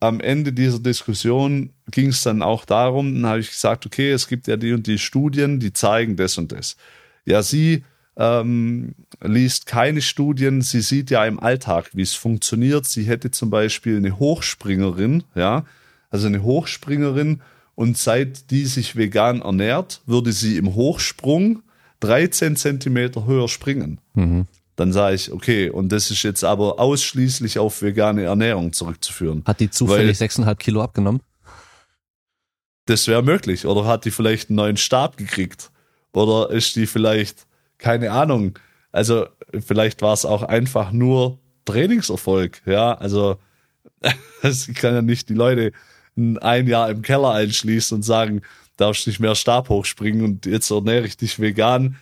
am 0.06 0.20
Ende 0.20 0.52
dieser 0.52 0.78
Diskussion 0.78 1.70
ging 1.90 2.08
es 2.08 2.22
dann 2.22 2.42
auch 2.42 2.64
darum, 2.64 3.14
dann 3.14 3.26
habe 3.26 3.40
ich 3.40 3.50
gesagt, 3.50 3.86
okay, 3.86 4.10
es 4.10 4.28
gibt 4.28 4.46
ja 4.46 4.56
die 4.56 4.72
und 4.72 4.86
die 4.86 4.98
Studien, 4.98 5.60
die 5.60 5.72
zeigen 5.72 6.16
das 6.16 6.38
und 6.38 6.52
das. 6.52 6.76
Ja, 7.24 7.42
sie 7.42 7.84
ähm, 8.16 8.94
liest 9.22 9.66
keine 9.66 10.00
Studien, 10.00 10.62
sie 10.62 10.80
sieht 10.80 11.10
ja 11.10 11.24
im 11.26 11.38
Alltag, 11.38 11.90
wie 11.92 12.02
es 12.02 12.14
funktioniert. 12.14 12.86
Sie 12.86 13.04
hätte 13.04 13.30
zum 13.30 13.50
Beispiel 13.50 13.96
eine 13.96 14.18
Hochspringerin, 14.18 15.24
ja, 15.34 15.64
also 16.10 16.26
eine 16.26 16.42
Hochspringerin 16.42 17.42
und 17.74 17.98
seit 17.98 18.50
die 18.50 18.64
sich 18.64 18.96
vegan 18.96 19.42
ernährt, 19.42 20.02
würde 20.06 20.32
sie 20.32 20.56
im 20.56 20.74
Hochsprung 20.74 21.62
13 22.00 22.56
Zentimeter 22.56 23.26
höher 23.26 23.48
springen. 23.48 24.00
Mhm. 24.14 24.46
Dann 24.76 24.92
sage 24.92 25.14
ich, 25.14 25.32
okay, 25.32 25.70
und 25.70 25.90
das 25.90 26.10
ist 26.10 26.22
jetzt 26.22 26.44
aber 26.44 26.78
ausschließlich 26.78 27.58
auf 27.58 27.80
vegane 27.80 28.24
Ernährung 28.24 28.72
zurückzuführen. 28.72 29.42
Hat 29.46 29.60
die 29.60 29.70
zufällig 29.70 30.18
6,5 30.18 30.54
Kilo 30.56 30.82
abgenommen? 30.82 31.22
Das 32.84 33.08
wäre 33.08 33.22
möglich. 33.22 33.66
Oder 33.66 33.86
hat 33.86 34.04
die 34.04 34.10
vielleicht 34.10 34.50
einen 34.50 34.56
neuen 34.56 34.76
Stab 34.76 35.16
gekriegt? 35.16 35.70
Oder 36.12 36.50
ist 36.50 36.76
die 36.76 36.86
vielleicht, 36.86 37.46
keine 37.78 38.12
Ahnung, 38.12 38.58
also 38.92 39.26
vielleicht 39.60 40.02
war 40.02 40.12
es 40.12 40.24
auch 40.24 40.42
einfach 40.42 40.92
nur 40.92 41.38
Trainingserfolg. 41.64 42.62
Ja, 42.64 42.94
also 42.94 43.38
ich 44.42 44.74
kann 44.74 44.94
ja 44.94 45.02
nicht 45.02 45.28
die 45.28 45.34
Leute 45.34 45.72
ein 46.16 46.66
Jahr 46.66 46.88
im 46.90 47.02
Keller 47.02 47.32
einschließen 47.32 47.96
und 47.96 48.02
sagen, 48.02 48.42
darfst 48.76 49.06
nicht 49.06 49.20
mehr 49.20 49.34
Stab 49.34 49.68
hochspringen 49.68 50.24
und 50.24 50.46
jetzt 50.46 50.70
ernähre 50.70 51.06
ich 51.06 51.16
dich 51.16 51.40
vegan 51.40 51.96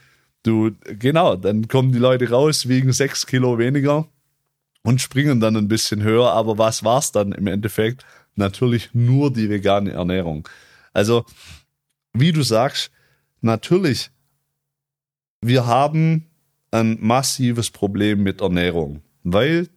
Du, 0.45 0.73
genau, 0.85 1.37
dann 1.37 1.69
kommen 1.69 1.91
die 1.93 1.99
Leute 1.99 2.29
raus, 2.29 2.69
wiegen 2.69 2.93
sechs 2.93 3.27
Kilo 3.27 3.59
weniger 3.59 4.07
und 4.83 5.01
springen 5.01 5.41
dann 5.41 5.57
ein 5.57 5.69
bisschen 5.69 6.03
höher. 6.03 6.33
Aber 6.33 6.59
was 6.59 6.85
war's 6.85 7.13
dann 7.13 7.33
im 7.33 7.47
Endeffekt? 7.47 8.05
Natürlich 8.37 8.91
nur 8.93 9.33
die 9.33 9.49
vegane 9.49 9.93
Ernährung. 9.93 10.47
Also, 10.93 11.25
wie 12.13 12.31
du 12.31 12.43
sagst, 12.43 12.91
natürlich, 13.41 14.11
wir 15.41 15.67
haben 15.67 16.27
ein 16.71 16.99
massives 17.01 17.71
Problem 17.71 18.23
mit 18.23 18.43
Ernährung, 18.43 19.03
weil 19.23 19.69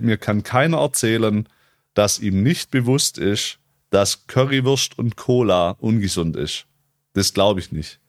mir 0.00 0.18
kann 0.18 0.42
keiner 0.42 0.78
erzählen, 0.78 1.48
dass 1.94 2.18
ihm 2.18 2.42
nicht 2.42 2.70
bewusst 2.70 3.16
ist, 3.16 3.58
dass 3.90 4.26
Currywurst 4.26 4.98
und 4.98 5.16
Cola 5.16 5.70
ungesund 5.72 6.36
ist. 6.36 6.66
Das 7.14 7.32
glaube 7.32 7.60
ich 7.60 7.72
nicht. 7.72 8.00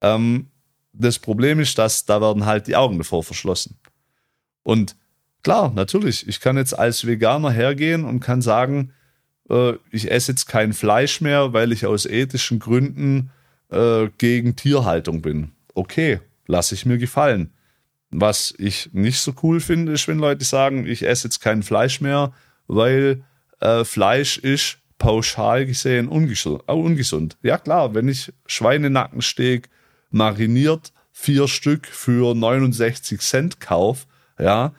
Ähm, 0.00 0.48
das 0.92 1.18
Problem 1.18 1.60
ist, 1.60 1.78
dass 1.78 2.04
da 2.04 2.20
werden 2.20 2.46
halt 2.46 2.66
die 2.66 2.76
Augen 2.76 2.98
davor 2.98 3.22
verschlossen. 3.22 3.78
Und 4.62 4.96
klar, 5.42 5.72
natürlich, 5.74 6.26
ich 6.28 6.40
kann 6.40 6.56
jetzt 6.56 6.78
als 6.78 7.06
Veganer 7.06 7.50
hergehen 7.50 8.04
und 8.04 8.20
kann 8.20 8.42
sagen, 8.42 8.92
äh, 9.48 9.74
ich 9.90 10.10
esse 10.10 10.32
jetzt 10.32 10.46
kein 10.46 10.72
Fleisch 10.72 11.20
mehr, 11.20 11.52
weil 11.52 11.72
ich 11.72 11.86
aus 11.86 12.06
ethischen 12.06 12.58
Gründen 12.58 13.30
äh, 13.70 14.08
gegen 14.18 14.56
Tierhaltung 14.56 15.22
bin. 15.22 15.52
Okay, 15.74 16.20
lasse 16.46 16.74
ich 16.74 16.86
mir 16.86 16.98
gefallen. 16.98 17.52
Was 18.10 18.54
ich 18.56 18.90
nicht 18.92 19.20
so 19.20 19.34
cool 19.42 19.60
finde, 19.60 19.92
ist, 19.92 20.08
wenn 20.08 20.18
Leute 20.18 20.44
sagen, 20.44 20.86
ich 20.86 21.06
esse 21.06 21.28
jetzt 21.28 21.40
kein 21.40 21.62
Fleisch 21.62 22.00
mehr, 22.00 22.32
weil 22.66 23.22
äh, 23.60 23.84
Fleisch 23.84 24.38
ist 24.38 24.78
pauschal 24.98 25.66
gesehen 25.66 26.08
ungesund, 26.08 26.62
äh, 26.66 26.72
ungesund. 26.72 27.36
Ja 27.42 27.58
klar, 27.58 27.94
wenn 27.94 28.08
ich 28.08 28.32
Schweinenackensteak 28.46 29.68
mariniert, 30.10 30.92
vier 31.12 31.48
Stück 31.48 31.86
für 31.86 32.34
69 32.34 33.20
Cent 33.20 33.60
kauf, 33.60 34.06
ja, 34.38 34.72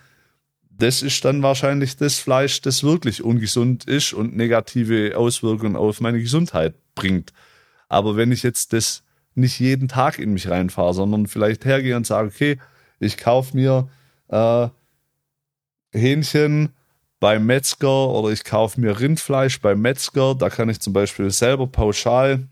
das 0.70 1.02
ist 1.02 1.26
dann 1.26 1.44
wahrscheinlich 1.44 1.98
das 1.98 2.20
Fleisch, 2.20 2.62
das 2.62 2.84
wirklich 2.84 3.22
ungesund 3.24 3.84
ist 3.84 4.14
und 4.14 4.36
negative 4.36 5.18
Auswirkungen 5.18 5.76
auf 5.76 6.00
meine 6.00 6.22
Gesundheit 6.22 6.74
bringt. 6.96 7.34
Aber 7.90 8.16
wenn 8.16 8.32
ich 8.32 8.44
jetzt 8.44 8.72
das 8.72 9.04
nicht 9.36 9.60
jeden 9.60 9.88
Tag 9.90 10.20
in 10.20 10.34
mich 10.34 10.50
reinfahre, 10.50 10.94
sondern 10.94 11.28
vielleicht 11.28 11.66
hergehe 11.66 11.98
und 11.98 12.08
sage, 12.08 12.30
okay, 12.30 12.58
ich 13.00 13.18
kaufe 13.18 13.56
mir 13.56 13.90
äh, 14.30 14.70
Hähnchen 15.92 16.70
beim 17.20 17.46
Metzger 17.46 18.10
oder 18.10 18.32
ich 18.32 18.44
kaufe 18.46 18.80
mir 18.80 19.00
Rindfleisch 19.00 19.60
beim 19.60 19.82
Metzger, 19.82 20.36
da 20.36 20.50
kann 20.50 20.70
ich 20.70 20.80
zum 20.80 20.94
Beispiel 20.94 21.30
selber 21.32 21.68
pauschal 21.68 22.48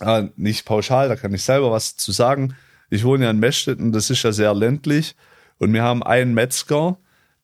äh, 0.00 0.28
nicht 0.36 0.64
pauschal, 0.64 1.08
da 1.08 1.16
kann 1.16 1.34
ich 1.34 1.42
selber 1.42 1.70
was 1.70 1.96
zu 1.96 2.12
sagen. 2.12 2.54
Ich 2.90 3.04
wohne 3.04 3.24
ja 3.24 3.30
in 3.30 3.38
Meschstetten, 3.38 3.92
das 3.92 4.10
ist 4.10 4.22
ja 4.22 4.32
sehr 4.32 4.54
ländlich. 4.54 5.16
Und 5.58 5.72
wir 5.72 5.82
haben 5.82 6.02
einen 6.02 6.34
Metzger, 6.34 6.98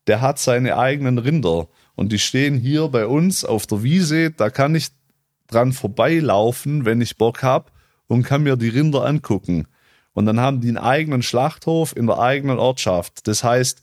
der 0.07 0.21
hat 0.21 0.39
seine 0.39 0.77
eigenen 0.77 1.19
Rinder. 1.19 1.69
Und 1.95 2.13
die 2.13 2.19
stehen 2.19 2.57
hier 2.57 2.89
bei 2.89 3.07
uns 3.07 3.45
auf 3.45 3.67
der 3.67 3.83
Wiese. 3.83 4.31
Da 4.31 4.51
kann 4.51 4.75
ich 4.75 4.89
dran 5.47 5.73
vorbeilaufen, 5.73 6.85
wenn 6.85 7.01
ich 7.01 7.19
Bock 7.19 7.43
hab 7.43 7.73
und 8.07 8.25
kann 8.25 8.43
mir 8.43 8.57
die 8.57 8.69
Rinder 8.69 9.05
angucken. 9.05 9.67
Und 10.15 10.27
dann 10.27 10.41
haben 10.41 10.61
die 10.61 10.69
einen 10.69 10.79
eigenen 10.79 11.23
Schlachthof 11.23 11.97
in 11.97 12.07
der 12.07 12.19
eigenen 12.19 12.59
Ortschaft. 12.59 13.27
Das 13.27 13.45
heißt, 13.45 13.83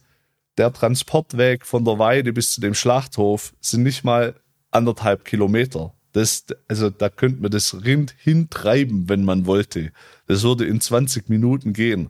der 0.58 0.74
Transportweg 0.74 1.66
von 1.66 1.86
der 1.86 2.00
Weide 2.00 2.34
bis 2.34 2.54
zu 2.54 2.62
dem 2.62 2.74
Schlachthof 2.74 3.54
sind 3.62 3.84
nicht 3.84 4.04
mal 4.04 4.36
anderthalb 4.72 5.26
Kilometer. 5.26 5.94
Das, 6.20 6.46
also 6.68 6.90
da 6.90 7.08
könnte 7.08 7.42
man 7.42 7.50
das 7.50 7.86
Rind 7.86 8.14
hintreiben, 8.18 9.08
wenn 9.08 9.24
man 9.24 9.46
wollte. 9.46 9.94
Das 10.28 10.44
würde 10.44 10.66
in 10.66 10.82
20 10.82 11.30
Minuten 11.30 11.72
gehen. 11.72 12.10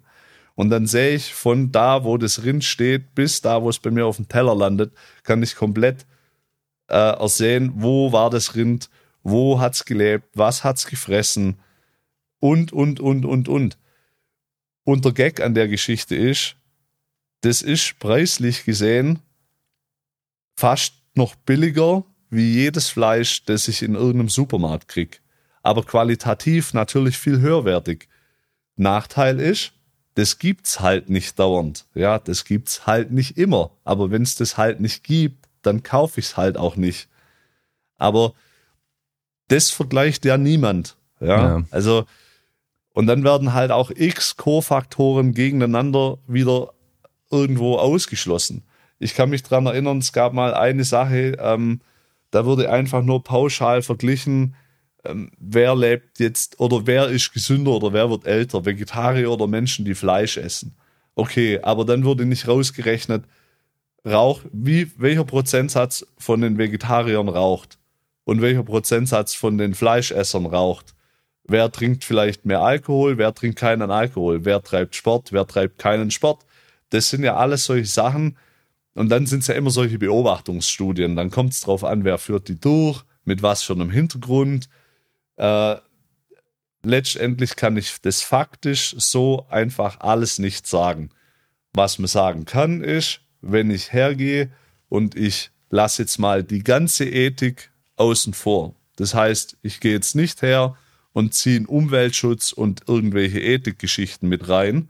Und 0.56 0.72
dann 0.72 0.88
sehe 0.88 1.14
ich 1.14 1.36
von 1.36 1.72
da, 1.72 2.04
wo 2.04 2.18
das 2.18 2.44
Rind 2.44 2.64
steht, 2.64 3.14
bis 3.14 3.42
da, 3.42 3.62
wo 3.62 3.70
es 3.70 3.78
bei 3.78 3.92
mir 3.92 4.08
auf 4.08 4.16
dem 4.16 4.28
Teller 4.28 4.56
landet, 4.56 4.94
kann 5.22 5.44
ich 5.44 5.56
komplett 5.56 6.08
äh, 6.88 6.96
ersehen, 6.96 7.72
wo 7.76 8.12
war 8.12 8.32
das 8.32 8.56
Rind, 8.56 8.90
wo 9.22 9.60
hat's 9.60 9.86
gelebt, 9.86 10.26
was 10.34 10.64
hat's 10.64 10.88
gefressen 10.88 11.60
und, 12.40 12.74
und, 12.74 13.00
und, 13.00 13.26
und, 13.26 13.48
und. 13.48 13.78
Und 14.86 15.06
der 15.06 15.12
Gag 15.12 15.40
an 15.40 15.54
der 15.54 15.68
Geschichte 15.68 16.16
ist, 16.16 16.56
das 17.42 17.62
ist 17.62 18.00
preislich 18.00 18.66
gesehen 18.66 19.20
fast 20.56 20.96
noch 21.14 21.36
billiger 21.36 22.06
wie 22.30 22.54
jedes 22.54 22.90
Fleisch, 22.90 23.44
das 23.46 23.68
ich 23.68 23.82
in 23.82 23.96
irgendeinem 23.96 24.30
Supermarkt 24.30 24.88
krieg. 24.88 25.22
Aber 25.62 25.84
qualitativ 25.84 26.74
natürlich 26.74 27.18
viel 27.18 27.40
höherwertig. 27.40 28.08
Nachteil 28.76 29.40
ist, 29.40 29.74
das 30.16 30.38
gibt's 30.38 30.80
halt 30.80 31.10
nicht 31.10 31.40
dauernd. 31.40 31.86
Ja, 31.94 32.20
das 32.20 32.46
gibt's 32.46 32.86
halt 32.86 33.12
nicht 33.12 33.38
immer. 33.38 33.72
Aber 33.84 34.12
wenn 34.12 34.22
es 34.22 34.36
das 34.36 34.58
halt 34.58 34.80
nicht 34.80 35.04
gibt, 35.04 35.48
dann 35.62 35.84
kaufe 35.84 36.20
ich 36.20 36.28
es 36.28 36.38
halt 36.38 36.58
auch 36.58 36.76
nicht. 36.76 37.10
Aber 37.98 38.34
das 39.48 39.72
vergleicht 39.72 40.26
ja 40.26 40.38
niemand. 40.38 40.96
Ja, 41.20 41.58
ja. 41.58 41.64
also 41.72 42.06
und 42.94 43.08
dann 43.08 43.24
werden 43.24 43.54
halt 43.54 43.72
auch 43.72 43.92
x 43.92 44.36
Co-Faktoren 44.38 45.34
gegeneinander 45.34 46.18
wieder 46.28 46.74
irgendwo 47.32 47.78
ausgeschlossen. 47.78 48.64
Ich 48.98 49.16
kann 49.16 49.30
mich 49.30 49.44
dran 49.44 49.66
erinnern, 49.66 50.00
es 50.00 50.12
gab 50.12 50.34
mal 50.34 50.54
eine 50.54 50.84
Sache, 50.84 51.38
ähm, 51.40 51.82
da 52.32 52.46
wurde 52.46 52.72
einfach 52.72 53.04
nur 53.04 53.24
pauschal 53.24 53.82
verglichen, 53.82 54.56
ähm, 55.06 55.32
wer 55.40 55.76
lebt 55.76 56.20
jetzt 56.20 56.60
oder 56.60 56.86
wer 56.86 57.08
ist 57.08 57.34
gesünder 57.34 57.72
oder 57.72 57.94
wer 57.94 58.10
wird 58.10 58.26
älter, 58.26 58.66
Vegetarier 58.66 59.32
oder 59.32 59.48
Menschen, 59.48 59.86
die 59.86 59.96
Fleisch 59.96 60.38
essen. 60.38 60.76
Okay, 61.16 61.60
aber 61.62 61.86
dann 61.86 62.04
wurde 62.04 62.26
nicht 62.26 62.48
rausgerechnet, 62.48 63.24
Rauch, 64.06 64.42
wie, 64.54 64.90
welcher 64.98 65.26
Prozentsatz 65.26 66.06
von 66.18 66.40
den 66.42 66.58
Vegetariern 66.58 67.28
raucht 67.28 67.78
und 68.24 68.42
welcher 68.42 68.64
Prozentsatz 68.64 69.34
von 69.34 69.58
den 69.58 69.74
Fleischessern 69.74 70.46
raucht. 70.46 70.96
Wer 71.44 71.72
trinkt 71.72 72.04
vielleicht 72.04 72.46
mehr 72.46 72.62
Alkohol, 72.62 73.18
wer 73.18 73.34
trinkt 73.34 73.60
keinen 73.60 73.92
Alkohol, 73.92 74.46
wer 74.46 74.62
treibt 74.62 74.96
Sport, 74.96 75.34
wer 75.34 75.46
treibt 75.46 75.80
keinen 75.80 76.12
Sport. 76.12 76.46
Das 76.92 77.10
sind 77.10 77.24
ja 77.24 77.36
alles 77.36 77.66
solche 77.66 77.88
Sachen. 77.88 78.38
Und 79.00 79.08
dann 79.08 79.26
sind 79.26 79.40
es 79.40 79.48
ja 79.48 79.56
immer 79.56 79.70
solche 79.70 79.98
Beobachtungsstudien. 79.98 81.16
Dann 81.16 81.32
kommt 81.32 81.54
es 81.54 81.62
darauf 81.62 81.86
an, 81.86 82.04
wer 82.04 82.18
führt 82.18 82.50
die 82.50 82.60
durch, 82.60 83.06
mit 83.24 83.42
was 83.42 83.64
für 83.64 83.72
einem 83.72 83.92
Hintergrund, 83.92 84.68
äh, 85.38 85.78
letztendlich 86.84 87.56
kann 87.56 87.78
ich 87.78 88.02
das 88.02 88.22
faktisch 88.22 88.94
so 88.98 89.46
einfach 89.50 90.02
alles 90.02 90.38
nicht 90.38 90.68
sagen. 90.68 91.12
Was 91.72 91.98
man 91.98 92.10
sagen 92.10 92.44
kann, 92.44 92.84
ist, 92.84 93.22
wenn 93.40 93.72
ich 93.72 93.94
hergehe 93.94 94.52
und 94.90 95.16
ich 95.16 95.52
lasse 95.70 96.02
jetzt 96.02 96.20
mal 96.20 96.44
die 96.44 96.66
ganze 96.66 97.06
Ethik 97.06 97.72
außen 97.96 98.34
vor. 98.34 98.76
Das 98.98 99.14
heißt, 99.14 99.60
ich 99.62 99.80
gehe 99.80 99.94
jetzt 99.94 100.14
nicht 100.14 100.42
her 100.42 100.76
und 101.14 101.34
ziehe 101.34 101.56
einen 101.56 101.68
Umweltschutz 101.68 102.52
und 102.52 102.90
irgendwelche 102.90 103.40
Ethikgeschichten 103.40 104.28
mit 104.28 104.50
rein, 104.50 104.90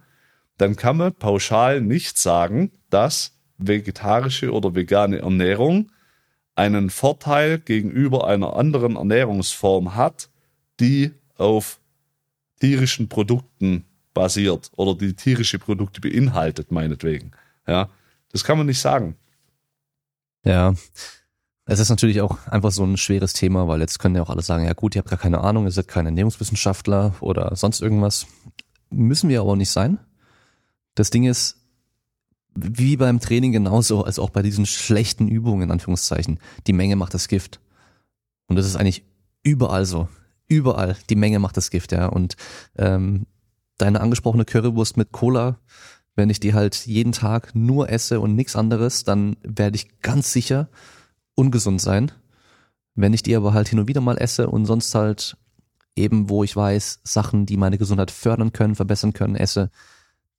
dann 0.57 0.76
kann 0.76 0.97
man 0.97 1.14
pauschal 1.14 1.80
nicht 1.82 2.18
sagen, 2.18 2.72
dass 2.89 3.39
vegetarische 3.60 4.51
oder 4.51 4.74
vegane 4.76 5.20
Ernährung 5.20 5.91
einen 6.55 6.89
Vorteil 6.89 7.60
gegenüber 7.60 8.28
einer 8.28 8.55
anderen 8.55 8.95
Ernährungsform 8.95 9.95
hat, 9.95 10.30
die 10.80 11.12
auf 11.38 11.80
tierischen 12.60 13.07
Produkten 13.07 13.86
basiert 14.14 14.72
oder 14.76 14.95
die 14.95 15.14
tierische 15.14 15.60
Produkte 15.60 16.01
beinhaltet, 16.01 16.72
meinetwegen. 16.72 17.32
Ja, 17.68 17.89
das 18.32 18.43
kann 18.43 18.57
man 18.57 18.68
nicht 18.68 18.82
sagen. 18.82 19.16
Ja. 20.43 20.74
Es 21.66 21.80
ist 21.80 21.89
natürlich 21.89 22.20
auch 22.22 22.47
einfach 22.47 22.72
so 22.72 22.84
ein 22.84 22.97
schweres 22.97 23.34
Thema, 23.34 23.68
weil 23.68 23.80
jetzt 23.80 23.99
können 23.99 24.16
ja 24.16 24.24
auch 24.24 24.32
alle 24.32 24.41
sagen, 24.41 24.66
ja 24.66 24.74
gut, 24.74 24.95
ihr 24.95 24.99
habt 24.99 25.10
gar 25.10 25.20
keine 25.20 25.41
Ahnung, 25.41 25.66
ihr 25.66 25.72
seid 25.72 25.88
kein 25.88 26.07
Ernährungswissenschaftler 26.07 27.14
oder 27.20 27.55
sonst 27.55 27.82
irgendwas. 27.82 28.26
Müssen 28.89 29.30
wir 29.30 29.41
aber 29.41 29.55
nicht 29.55 29.70
sein. 29.70 29.99
Das 30.95 31.12
Ding 31.12 31.26
ist, 31.26 31.59
wie 32.56 32.97
beim 32.97 33.20
Training 33.20 33.52
genauso, 33.52 34.04
als 34.04 34.20
auch 34.20 34.30
bei 34.30 34.41
diesen 34.41 34.66
schlechten 34.66 35.28
Übungen, 35.28 35.64
in 35.64 35.72
Anführungszeichen, 35.72 36.39
die 36.68 36.74
Menge 36.74 36.95
macht 36.95 37.14
das 37.14 37.28
Gift. 37.28 37.60
Und 38.47 38.56
das 38.56 38.66
ist 38.66 38.76
eigentlich 38.76 39.06
überall 39.43 39.86
so 39.86 40.08
überall. 40.50 40.97
Die 41.10 41.16
Menge 41.16 41.39
macht 41.39 41.56
das 41.56 41.70
Gift, 41.70 41.93
ja. 41.93 42.08
Und 42.08 42.36
ähm, 42.78 43.26
deine 43.78 44.02
angesprochene 44.02 44.43
Currywurst 44.43 44.97
mit 44.97 45.12
Cola, 45.14 45.60
wenn 46.16 46.30
ich 46.30 46.41
die 46.41 46.54
halt 46.54 46.86
jeden 46.86 47.14
Tag 47.14 47.56
nur 47.56 47.89
esse 47.89 48.20
und 48.20 48.36
nichts 48.36 48.58
anderes, 48.58 49.06
dann 49.06 49.38
werde 49.43 49.78
ich 49.78 50.02
ganz 50.02 50.34
sicher 50.34 50.68
ungesund 51.36 51.80
sein. 51.80 52.12
Wenn 52.95 53.14
ich 53.14 53.24
die 53.24 53.36
aber 53.36 53.54
halt 53.54 53.70
hin 53.70 53.80
und 53.80 53.88
wieder 53.88 54.02
mal 54.02 54.18
esse 54.18 54.50
und 54.50 54.66
sonst 54.66 54.93
halt 54.93 55.38
eben, 55.95 56.30
wo 56.30 56.43
ich 56.43 56.56
weiß, 56.56 57.00
Sachen, 57.04 57.45
die 57.45 57.56
meine 57.56 57.78
Gesundheit 57.78 58.12
fördern 58.12 58.52
können, 58.52 58.76
verbessern 58.76 59.14
können, 59.14 59.36
esse, 59.36 59.70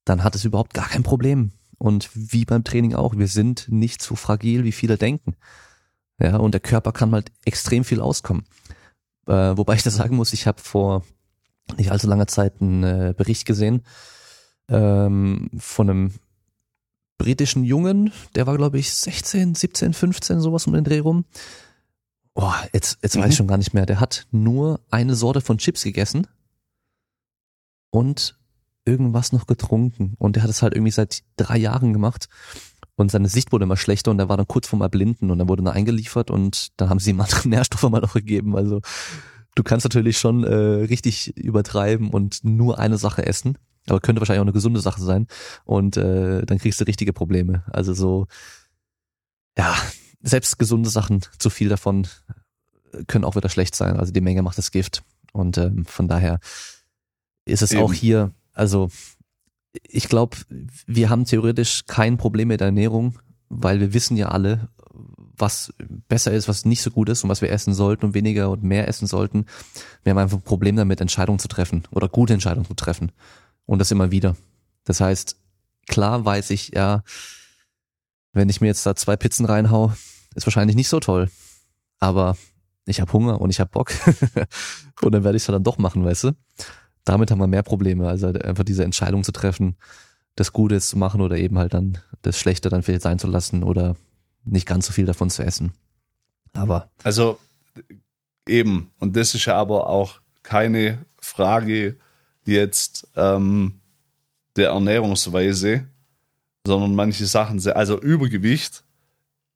dann 0.05 0.23
hat 0.23 0.35
es 0.35 0.45
überhaupt 0.45 0.75
gar 0.75 0.89
kein 0.89 1.03
Problem. 1.03 1.53
Und 1.81 2.11
wie 2.13 2.45
beim 2.45 2.63
Training 2.63 2.95
auch, 2.95 3.17
wir 3.17 3.27
sind 3.27 3.67
nicht 3.71 4.03
so 4.03 4.15
fragil, 4.15 4.65
wie 4.65 4.73
viele 4.73 4.99
denken. 4.99 5.35
Ja, 6.21 6.37
und 6.37 6.53
der 6.53 6.61
Körper 6.61 6.93
kann 6.93 7.13
halt 7.13 7.33
extrem 7.47 7.85
viel 7.85 8.03
auskommen. 8.03 8.45
Äh, 9.27 9.57
wobei 9.57 9.77
ich 9.77 9.83
da 9.83 9.91
sagen 9.91 10.15
muss, 10.15 10.35
ich 10.35 10.47
habe 10.47 10.61
vor 10.61 11.05
nicht 11.79 11.91
allzu 11.91 12.07
langer 12.07 12.27
Zeit 12.27 12.61
einen 12.61 12.85
äh, 12.85 13.15
Bericht 13.17 13.47
gesehen 13.47 13.83
ähm, 14.69 15.49
von 15.57 15.89
einem 15.89 16.13
britischen 17.17 17.65
Jungen, 17.65 18.13
der 18.35 18.47
war 18.47 18.57
glaube 18.59 18.79
ich 18.79 18.93
16, 18.93 19.55
17, 19.55 19.95
15, 19.95 20.41
sowas 20.41 20.67
um 20.67 20.75
den 20.75 20.85
Dreh 20.85 20.99
rum. 20.99 21.25
Boah, 22.35 22.57
jetzt, 22.75 22.99
jetzt 23.03 23.17
mhm. 23.17 23.23
weiß 23.23 23.31
ich 23.31 23.37
schon 23.37 23.49
gar 23.49 23.59
nicht 23.59 23.73
mehr. 23.73 23.87
Der 23.87 24.01
hat 24.01 24.27
nur 24.31 24.81
eine 24.91 25.15
Sorte 25.15 25.41
von 25.41 25.57
Chips 25.57 25.83
gegessen 25.83 26.27
und 27.91 28.39
irgendwas 28.85 29.33
noch 29.33 29.47
getrunken. 29.47 30.15
Und 30.19 30.37
der 30.37 30.43
hat 30.43 30.51
es 30.51 30.63
halt 30.63 30.75
irgendwie 30.75 30.93
seit 30.93 31.23
drei 31.37 31.59
Jahren 31.59 31.93
gemacht. 31.93 32.29
Und 32.97 33.11
seine 33.11 33.29
Sicht 33.29 33.53
wurde 33.53 33.65
immer 33.65 33.79
schlechter 33.79 34.11
und 34.11 34.19
er 34.19 34.29
war 34.29 34.37
dann 34.37 34.47
kurz 34.47 34.69
vorm 34.69 34.83
Erblinden 34.83 35.31
und 35.31 35.39
dann 35.39 35.49
wurde 35.49 35.65
er 35.65 35.73
eingeliefert 35.73 36.31
und 36.31 36.69
dann 36.77 36.91
haben 36.91 36.99
sie 36.99 37.11
ihm 37.11 37.21
andere 37.21 37.49
Nährstoffe 37.49 37.91
mal 37.91 38.01
noch 38.01 38.13
gegeben. 38.13 38.57
Also 38.57 38.83
du 39.55 39.63
kannst 39.63 39.85
natürlich 39.85 40.19
schon 40.19 40.45
äh, 40.45 40.55
richtig 40.55 41.35
übertreiben 41.37 42.11
und 42.11 42.45
nur 42.45 42.79
eine 42.79 42.99
Sache 42.99 43.25
essen, 43.25 43.57
aber 43.89 44.01
könnte 44.01 44.21
wahrscheinlich 44.21 44.41
auch 44.41 44.45
eine 44.45 44.53
gesunde 44.53 44.81
Sache 44.81 45.01
sein 45.01 45.29
und 45.65 45.97
äh, 45.97 46.45
dann 46.45 46.59
kriegst 46.59 46.79
du 46.81 46.85
richtige 46.85 47.15
Probleme. 47.15 47.65
Also 47.71 47.95
so, 47.95 48.27
ja, 49.57 49.75
selbst 50.21 50.59
gesunde 50.59 50.91
Sachen, 50.91 51.23
zu 51.39 51.49
viel 51.49 51.71
davon 51.71 52.07
äh, 52.93 53.05
können 53.07 53.25
auch 53.25 53.35
wieder 53.35 53.49
schlecht 53.49 53.75
sein. 53.75 53.97
Also 53.97 54.13
die 54.13 54.21
Menge 54.21 54.43
macht 54.43 54.59
das 54.59 54.73
Gift 54.73 55.03
und 55.33 55.57
ähm, 55.57 55.87
von 55.87 56.07
daher 56.07 56.39
ist 57.47 57.63
es 57.63 57.73
Eben. 57.73 57.83
auch 57.83 57.95
hier, 57.95 58.33
also 58.53 58.91
ich 59.83 60.09
glaube, 60.09 60.37
wir 60.87 61.11
haben 61.11 61.25
theoretisch 61.25 61.85
kein 61.87 62.17
Problem 62.17 62.49
mit 62.49 62.61
Ernährung, 62.61 63.19
weil 63.49 63.81
wir 63.81 63.95
wissen 63.95 64.17
ja 64.17 64.29
alle, 64.29 64.69
was 65.37 65.73
besser 66.09 66.33
ist, 66.33 66.49
was 66.49 66.65
nicht 66.65 66.83
so 66.83 66.91
gut 66.91 67.09
ist 67.09 67.25
und 67.25 67.31
was 67.31 67.41
wir 67.41 67.51
essen 67.51 67.73
sollten 67.73 68.07
und 68.07 68.15
weniger 68.15 68.51
und 68.51 68.63
mehr 68.63 68.89
essen 68.89 69.07
sollten. 69.07 69.47
Wir 70.03 70.11
haben 70.11 70.19
einfach 70.19 70.39
ein 70.39 70.43
Problem 70.43 70.77
damit, 70.77 71.01
Entscheidungen 71.01 71.39
zu 71.39 71.49
treffen 71.49 71.85
oder 71.91 72.09
gute 72.09 72.35
Entscheidungen 72.35 72.67
zu 72.67 72.75
treffen. 72.75 73.13
Und 73.65 73.79
das 73.79 73.91
immer 73.91 74.11
wieder. 74.11 74.37
Das 74.85 75.01
heißt, 75.01 75.37
klar 75.87 76.25
weiß 76.25 76.51
ich, 76.51 76.73
ja, 76.75 77.03
wenn 78.33 78.49
ich 78.49 78.61
mir 78.61 78.69
jetzt 78.69 78.85
da 78.85 78.95
zwei 78.97 79.17
Pizzen 79.17 79.47
reinhau, 79.47 79.93
ist 80.35 80.47
wahrscheinlich 80.47 80.77
nicht 80.77 80.89
so 80.89 81.01
toll. 81.01 81.31
Aber 81.99 82.37
ich 82.87 83.01
habe 83.01 83.13
Hunger 83.13 83.41
und 83.41 83.51
ich 83.51 83.61
habe 83.61 83.71
Bock. 83.71 83.93
und 85.03 85.13
dann 85.13 85.25
werde 85.25 85.37
ich 85.37 85.43
es 85.43 85.47
dann 85.47 85.63
doch 85.63 85.79
machen, 85.79 86.05
weißt 86.05 86.25
du? 86.25 86.33
Damit 87.05 87.31
haben 87.31 87.39
wir 87.39 87.47
mehr 87.47 87.63
Probleme. 87.63 88.09
Also 88.09 88.29
einfach 88.29 88.65
diese 88.65 88.85
Entscheidung 88.85 89.25
zu 89.25 89.33
treffen, 89.33 89.77
das 90.37 90.53
Gute 90.53 90.81
zu 90.81 90.99
machen 90.99 91.21
oder 91.21 91.37
eben 91.37 91.59
halt 91.59 91.75
dann 91.75 91.99
das 92.23 92.39
Schlechte 92.39 92.69
dann 92.69 92.83
vielleicht 92.83 93.03
sein 93.03 93.19
zu 93.19 93.27
lassen 93.27 93.63
oder 93.63 93.97
nicht 94.45 94.67
ganz 94.67 94.87
so 94.87 94.93
viel 94.93 95.07
davon 95.07 95.31
zu 95.31 95.43
essen. 95.43 95.73
Aber. 96.53 96.91
Also 97.03 97.39
eben, 98.47 98.91
und 98.99 99.17
das 99.17 99.35
ist 99.35 99.45
ja 99.45 99.57
aber 99.57 99.89
auch 99.89 100.21
keine 100.43 101.05
Frage 101.21 101.97
jetzt 102.45 103.09
ähm, 103.17 103.81
der 104.57 104.71
Ernährungsweise, 104.71 105.87
sondern 106.67 106.95
manche 106.95 107.27
Sachen, 107.27 107.65
also 107.69 108.01
Übergewicht 108.01 108.85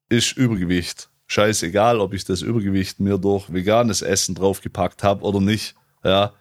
ist 0.08 0.36
Übergewicht. 0.36 1.10
Scheißegal, 1.26 2.00
ob 2.00 2.12
ich 2.12 2.24
das 2.24 2.42
Übergewicht 2.42 3.00
mir 3.00 3.18
durch 3.18 3.52
veganes 3.52 4.02
Essen 4.02 4.34
draufgepackt 4.34 5.02
habe 5.02 5.24
oder 5.24 5.40
nicht. 5.40 5.74
Ja, 6.04 6.34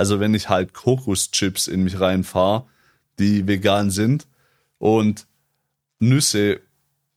also 0.00 0.18
wenn 0.18 0.32
ich 0.32 0.48
halt 0.48 0.72
Kokoschips 0.72 1.66
in 1.66 1.82
mich 1.84 2.00
reinfahre, 2.00 2.64
die 3.18 3.46
vegan 3.46 3.90
sind 3.90 4.26
und 4.78 5.26
Nüsse 5.98 6.62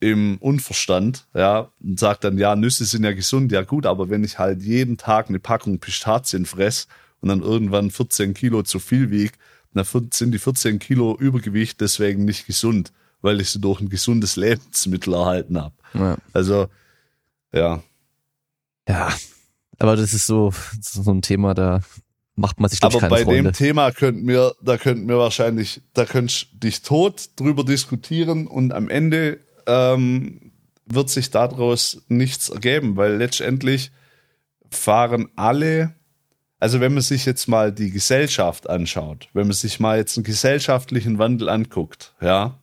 im 0.02 0.38
Unverstand, 0.42 1.26
ja, 1.34 1.72
und 1.82 1.98
sagt 1.98 2.26
dann, 2.26 2.38
ja, 2.38 2.58
Nüsse 2.58 2.84
sind 2.84 3.06
ja 3.06 3.14
gesund, 3.14 3.54
ja 3.54 3.62
gut, 3.62 3.86
aber 3.86 4.10
wenn 4.10 4.26
ich 4.26 4.38
halt 4.38 4.62
jeden 4.64 4.98
Tag 4.98 5.30
eine 5.30 5.40
Packung 5.40 5.80
Pistazien 5.80 6.46
fress 6.46 6.90
und 7.22 7.30
dann 7.30 7.42
irgendwann 7.42 7.90
14 7.90 8.34
Kilo 8.34 8.64
zu 8.64 8.80
viel 8.80 9.12
wiege, 9.12 9.32
dann 9.74 9.86
sind 10.12 10.34
die 10.34 10.40
14 10.40 10.78
Kilo 10.80 11.16
Übergewicht 11.18 11.80
deswegen 11.80 12.26
nicht 12.26 12.48
gesund, 12.48 12.92
weil 13.22 13.40
ich 13.40 13.50
sie 13.50 13.62
durch 13.62 13.80
ein 13.80 13.88
gesundes 13.88 14.36
Lebensmittel 14.36 15.14
erhalten 15.14 15.58
habe. 15.58 15.76
Ja. 15.94 16.18
Also, 16.34 16.68
ja. 17.54 17.82
Ja, 18.90 19.14
aber 19.80 19.96
das 19.96 20.14
ist 20.14 20.26
so, 20.26 20.52
so 20.82 21.10
ein 21.12 21.22
Thema, 21.22 21.54
da 21.54 21.80
macht 22.36 22.60
man 22.60 22.70
sich 22.70 22.80
doch 22.80 23.00
keine 23.00 23.10
bei 23.10 23.24
Freunde. 23.24 23.52
dem 23.52 23.54
Thema 23.54 23.92
könnten 23.92 24.28
wir, 24.28 24.54
da 24.62 24.78
könnten 24.78 25.08
wir 25.08 25.18
wahrscheinlich, 25.18 25.82
da 25.94 26.06
könntest 26.06 26.48
dich 26.54 26.82
tot 26.82 27.30
drüber 27.36 27.64
diskutieren 27.64 28.48
und 28.48 28.74
am 28.74 28.90
Ende 28.90 29.40
ähm, 29.68 30.52
wird 30.86 31.10
sich 31.10 31.30
daraus 31.30 32.04
nichts 32.08 32.50
ergeben, 32.50 32.98
weil 32.98 33.16
letztendlich 33.16 33.92
fahren 34.70 35.30
alle, 35.36 35.94
also 36.60 36.80
wenn 36.80 36.94
man 36.94 37.04
sich 37.04 37.26
jetzt 37.26 37.48
mal 37.48 37.72
die 37.72 37.92
Gesellschaft 37.92 38.70
anschaut, 38.70 39.30
wenn 39.34 39.48
man 39.48 39.54
sich 39.54 39.80
mal 39.80 39.98
jetzt 39.98 40.18
einen 40.18 40.24
gesellschaftlichen 40.24 41.20
Wandel 41.20 41.50
anguckt, 41.50 42.16
ja, 42.22 42.60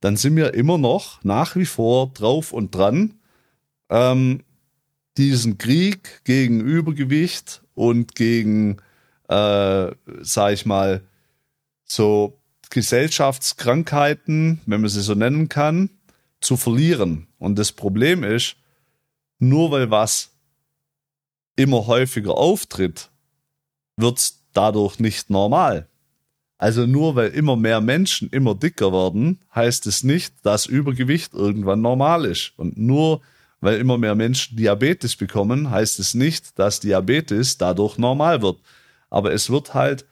dann 0.00 0.16
sind 0.16 0.36
wir 0.36 0.54
immer 0.54 0.78
noch 0.78 1.22
nach 1.24 1.56
wie 1.56 1.66
vor 1.66 2.12
drauf 2.12 2.52
und 2.52 2.74
dran, 2.74 3.14
ähm, 3.90 4.42
diesen 5.16 5.58
Krieg 5.58 6.22
gegen 6.24 6.60
Übergewicht 6.60 7.62
und 7.74 8.14
gegen, 8.14 8.78
äh, 9.28 9.90
sag 10.20 10.52
ich 10.52 10.66
mal, 10.66 11.02
so 11.84 12.38
Gesellschaftskrankheiten, 12.70 14.60
wenn 14.66 14.80
man 14.80 14.90
sie 14.90 15.02
so 15.02 15.14
nennen 15.14 15.48
kann, 15.48 15.90
zu 16.40 16.56
verlieren. 16.56 17.28
Und 17.38 17.58
das 17.58 17.72
Problem 17.72 18.24
ist, 18.24 18.56
nur 19.38 19.70
weil 19.70 19.90
was 19.90 20.30
immer 21.56 21.86
häufiger 21.86 22.36
auftritt, 22.36 23.10
wird's 23.96 24.44
dadurch 24.52 24.98
nicht 24.98 25.30
normal. 25.30 25.88
Also 26.58 26.86
nur 26.86 27.16
weil 27.16 27.30
immer 27.30 27.56
mehr 27.56 27.80
Menschen 27.80 28.28
immer 28.30 28.54
dicker 28.54 28.92
werden, 28.92 29.40
heißt 29.54 29.86
es 29.86 30.04
nicht, 30.04 30.34
dass 30.42 30.66
Übergewicht 30.66 31.34
irgendwann 31.34 31.80
normal 31.80 32.24
ist. 32.24 32.52
Und 32.56 32.78
nur 32.78 33.20
weil 33.60 33.78
immer 33.78 33.98
mehr 33.98 34.14
Menschen 34.14 34.56
Diabetes 34.56 35.16
bekommen, 35.16 35.70
heißt 35.70 35.98
es 35.98 36.14
nicht, 36.14 36.58
dass 36.58 36.80
Diabetes 36.80 37.58
dadurch 37.58 37.98
normal 37.98 38.42
wird. 38.42 38.58
Aber 39.14 39.32
es 39.32 39.48
wird 39.48 39.74
halt 39.74 40.06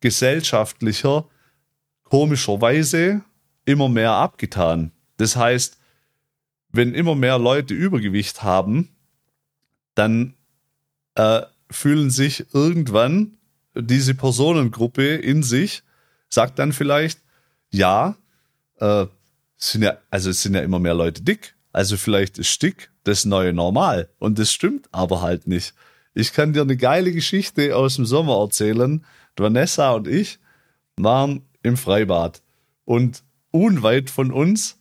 gesellschaftlicher, 0.00 1.28
komischerweise 2.02 3.22
immer 3.64 3.88
mehr 3.88 4.10
abgetan. 4.10 4.90
Das 5.16 5.36
heißt, 5.36 5.78
wenn 6.70 6.92
immer 6.92 7.14
mehr 7.14 7.38
Leute 7.38 7.72
Übergewicht 7.72 8.42
haben, 8.42 8.96
dann 9.94 10.34
äh, 11.14 11.42
fühlen 11.70 12.10
sich 12.10 12.52
irgendwann 12.52 13.38
diese 13.76 14.16
Personengruppe 14.16 15.06
in 15.14 15.44
sich, 15.44 15.84
sagt 16.28 16.58
dann 16.58 16.72
vielleicht, 16.72 17.20
ja, 17.70 18.16
äh, 18.80 19.06
sind 19.56 19.82
ja, 19.82 19.98
also 20.10 20.30
es 20.30 20.42
sind 20.42 20.54
ja 20.54 20.62
immer 20.62 20.80
mehr 20.80 20.94
Leute 20.94 21.22
dick. 21.22 21.54
Also 21.70 21.96
vielleicht 21.96 22.38
ist 22.38 22.60
dick 22.60 22.90
das 23.04 23.24
neue 23.24 23.52
Normal. 23.52 24.08
Und 24.18 24.40
das 24.40 24.52
stimmt 24.52 24.88
aber 24.90 25.22
halt 25.22 25.46
nicht. 25.46 25.74
Ich 26.18 26.32
kann 26.32 26.52
dir 26.52 26.62
eine 26.62 26.76
geile 26.76 27.12
Geschichte 27.12 27.76
aus 27.76 27.94
dem 27.94 28.04
Sommer 28.04 28.40
erzählen. 28.40 29.04
Vanessa 29.36 29.92
und 29.92 30.08
ich 30.08 30.40
waren 30.96 31.42
im 31.62 31.76
Freibad. 31.76 32.42
Und 32.84 33.22
unweit 33.52 34.10
von 34.10 34.32
uns 34.32 34.80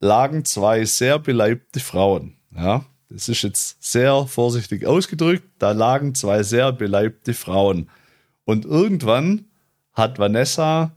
lagen 0.00 0.46
zwei 0.46 0.86
sehr 0.86 1.18
beleibte 1.18 1.80
Frauen. 1.80 2.38
Ja, 2.56 2.86
das 3.10 3.28
ist 3.28 3.42
jetzt 3.42 3.82
sehr 3.82 4.26
vorsichtig 4.26 4.86
ausgedrückt. 4.86 5.44
Da 5.58 5.72
lagen 5.72 6.14
zwei 6.14 6.42
sehr 6.42 6.72
beleibte 6.72 7.34
Frauen. 7.34 7.90
Und 8.46 8.64
irgendwann 8.64 9.44
hat 9.92 10.18
Vanessa 10.18 10.96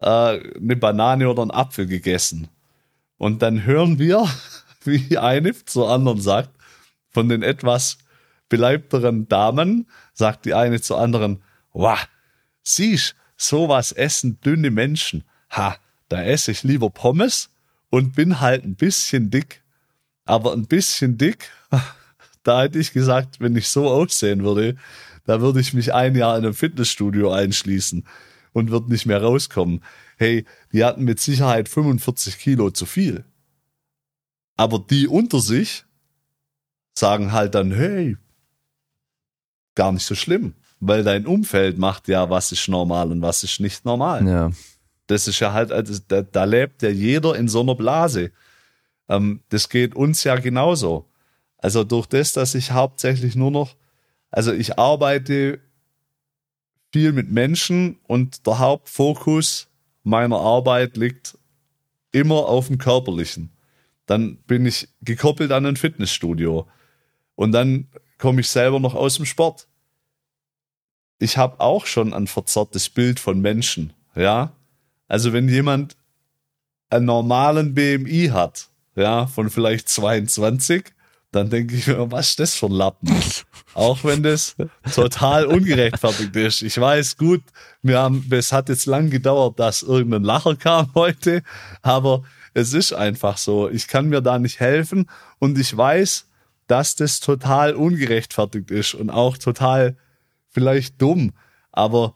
äh, 0.00 0.06
eine 0.06 0.76
Banane 0.76 1.28
oder 1.28 1.42
einen 1.42 1.50
Apfel 1.50 1.88
gegessen. 1.88 2.46
Und 3.18 3.42
dann 3.42 3.64
hören 3.64 3.98
wir, 3.98 4.28
wie 4.84 5.18
eine 5.18 5.52
zur 5.64 5.90
anderen 5.90 6.20
sagt, 6.20 6.50
von 7.10 7.28
den 7.28 7.42
etwas 7.42 7.98
beleibteren 8.52 9.28
Damen, 9.28 9.88
sagt 10.12 10.44
die 10.44 10.52
eine 10.52 10.78
zur 10.82 11.00
anderen, 11.00 11.42
wow, 11.72 12.06
siehst, 12.62 13.14
sowas 13.38 13.92
essen 13.92 14.38
dünne 14.42 14.70
Menschen. 14.70 15.24
Ha, 15.48 15.76
da 16.10 16.22
esse 16.22 16.50
ich 16.50 16.62
lieber 16.62 16.90
Pommes 16.90 17.48
und 17.88 18.14
bin 18.14 18.40
halt 18.40 18.62
ein 18.62 18.74
bisschen 18.74 19.30
dick. 19.30 19.62
Aber 20.26 20.52
ein 20.52 20.66
bisschen 20.66 21.16
dick, 21.16 21.48
da 22.42 22.64
hätte 22.64 22.78
ich 22.78 22.92
gesagt, 22.92 23.40
wenn 23.40 23.56
ich 23.56 23.70
so 23.70 23.88
aussehen 23.88 24.44
würde, 24.44 24.76
da 25.24 25.40
würde 25.40 25.60
ich 25.60 25.72
mich 25.72 25.94
ein 25.94 26.14
Jahr 26.14 26.36
in 26.36 26.44
einem 26.44 26.52
Fitnessstudio 26.52 27.32
einschließen 27.32 28.04
und 28.52 28.70
würde 28.70 28.90
nicht 28.90 29.06
mehr 29.06 29.22
rauskommen. 29.22 29.82
Hey, 30.18 30.44
die 30.74 30.84
hatten 30.84 31.04
mit 31.04 31.20
Sicherheit 31.20 31.70
45 31.70 32.38
Kilo 32.38 32.70
zu 32.70 32.84
viel. 32.84 33.24
Aber 34.58 34.78
die 34.78 35.08
unter 35.08 35.40
sich 35.40 35.86
sagen 36.92 37.32
halt 37.32 37.54
dann, 37.54 37.72
hey, 37.72 38.18
gar 39.74 39.92
nicht 39.92 40.04
so 40.04 40.14
schlimm, 40.14 40.54
weil 40.80 41.04
dein 41.04 41.26
Umfeld 41.26 41.78
macht 41.78 42.08
ja, 42.08 42.30
was 42.30 42.52
ist 42.52 42.68
normal 42.68 43.10
und 43.10 43.22
was 43.22 43.44
ist 43.44 43.60
nicht 43.60 43.84
normal. 43.84 44.26
Ja. 44.26 44.50
Das 45.06 45.28
ist 45.28 45.40
ja 45.40 45.52
halt, 45.52 45.72
also 45.72 46.00
da, 46.08 46.22
da 46.22 46.44
lebt 46.44 46.82
ja 46.82 46.90
jeder 46.90 47.36
in 47.36 47.48
so 47.48 47.60
einer 47.60 47.74
Blase. 47.74 48.32
Ähm, 49.08 49.40
das 49.48 49.68
geht 49.68 49.94
uns 49.94 50.24
ja 50.24 50.36
genauso. 50.36 51.08
Also 51.58 51.84
durch 51.84 52.06
das, 52.06 52.32
dass 52.32 52.54
ich 52.54 52.72
hauptsächlich 52.72 53.36
nur 53.36 53.50
noch, 53.50 53.76
also 54.30 54.52
ich 54.52 54.78
arbeite 54.78 55.60
viel 56.92 57.12
mit 57.12 57.30
Menschen 57.30 57.98
und 58.06 58.46
der 58.46 58.58
Hauptfokus 58.58 59.68
meiner 60.02 60.38
Arbeit 60.38 60.96
liegt 60.96 61.38
immer 62.10 62.46
auf 62.46 62.66
dem 62.66 62.78
Körperlichen. 62.78 63.50
Dann 64.06 64.36
bin 64.46 64.66
ich 64.66 64.88
gekoppelt 65.00 65.52
an 65.52 65.64
ein 65.64 65.76
Fitnessstudio. 65.76 66.66
Und 67.34 67.52
dann 67.52 67.88
komme 68.22 68.42
ich 68.42 68.48
selber 68.48 68.78
noch 68.78 68.94
aus 68.94 69.16
dem 69.16 69.26
Sport. 69.26 69.66
Ich 71.18 71.38
habe 71.38 71.58
auch 71.58 71.86
schon 71.86 72.14
ein 72.14 72.28
verzerrtes 72.28 72.88
Bild 72.88 73.18
von 73.18 73.40
Menschen, 73.40 73.94
ja. 74.14 74.52
Also 75.08 75.32
wenn 75.32 75.48
jemand 75.48 75.96
einen 76.88 77.06
normalen 77.06 77.74
BMI 77.74 78.30
hat, 78.32 78.68
ja, 78.94 79.26
von 79.26 79.50
vielleicht 79.50 79.88
22, 79.88 80.84
dann 81.32 81.50
denke 81.50 81.74
ich 81.74 81.88
mir, 81.88 82.12
was 82.12 82.30
ist 82.30 82.38
das 82.38 82.54
für 82.54 82.66
ein 82.66 82.72
Lappen? 82.72 83.12
Auch 83.74 84.04
wenn 84.04 84.22
das 84.22 84.54
total 84.94 85.46
ungerechtfertigt 85.46 86.36
ist. 86.36 86.62
Ich 86.62 86.78
weiß 86.78 87.16
gut, 87.16 87.42
wir 87.82 87.98
haben, 87.98 88.24
es 88.30 88.52
hat 88.52 88.68
jetzt 88.68 88.86
lang 88.86 89.10
gedauert, 89.10 89.58
dass 89.58 89.82
irgendein 89.82 90.22
Lacher 90.22 90.54
kam 90.54 90.94
heute, 90.94 91.42
aber 91.80 92.22
es 92.54 92.72
ist 92.72 92.92
einfach 92.92 93.36
so. 93.36 93.68
Ich 93.68 93.88
kann 93.88 94.08
mir 94.08 94.20
da 94.20 94.38
nicht 94.38 94.60
helfen 94.60 95.10
und 95.40 95.58
ich 95.58 95.76
weiß, 95.76 96.26
dass 96.72 96.96
das 96.96 97.20
total 97.20 97.74
ungerechtfertigt 97.74 98.70
ist 98.70 98.94
und 98.94 99.10
auch 99.10 99.36
total 99.36 99.94
vielleicht 100.48 101.02
dumm. 101.02 101.34
Aber 101.70 102.14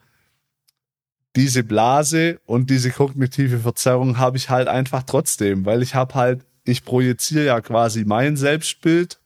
diese 1.37 1.63
Blase 1.63 2.41
und 2.47 2.71
diese 2.71 2.91
kognitive 2.91 3.59
Verzerrung 3.59 4.17
habe 4.17 4.39
ich 4.39 4.49
halt 4.49 4.67
einfach 4.67 5.03
trotzdem, 5.03 5.67
weil 5.67 5.83
ich 5.83 5.95
habe 5.95 6.15
halt, 6.15 6.47
ich 6.65 6.87
projiziere 6.87 7.45
ja 7.45 7.61
quasi 7.61 8.07
mein 8.07 8.39
Selbstbild 8.39 9.21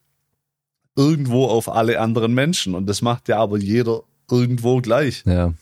irgendwo 0.97 1.47
auf 1.47 1.69
alle 1.69 2.01
anderen 2.01 2.35
Menschen 2.35 2.75
und 2.75 2.87
das 2.87 3.01
macht 3.01 3.29
ja 3.29 3.39
aber 3.39 3.57
jeder 3.57 4.03
irgendwo 4.29 4.81
gleich. 4.81 5.23
Ja. 5.27 5.55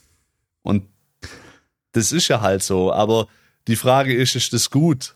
Und 0.63 0.85
das 1.93 2.11
ist 2.11 2.29
ja 2.29 2.41
halt 2.41 2.63
so. 2.63 2.91
Aber 2.91 3.29
die 3.67 3.77
Frage 3.77 4.15
ist, 4.15 4.35
ist 4.35 4.55
das 4.55 4.71
gut? 4.71 5.15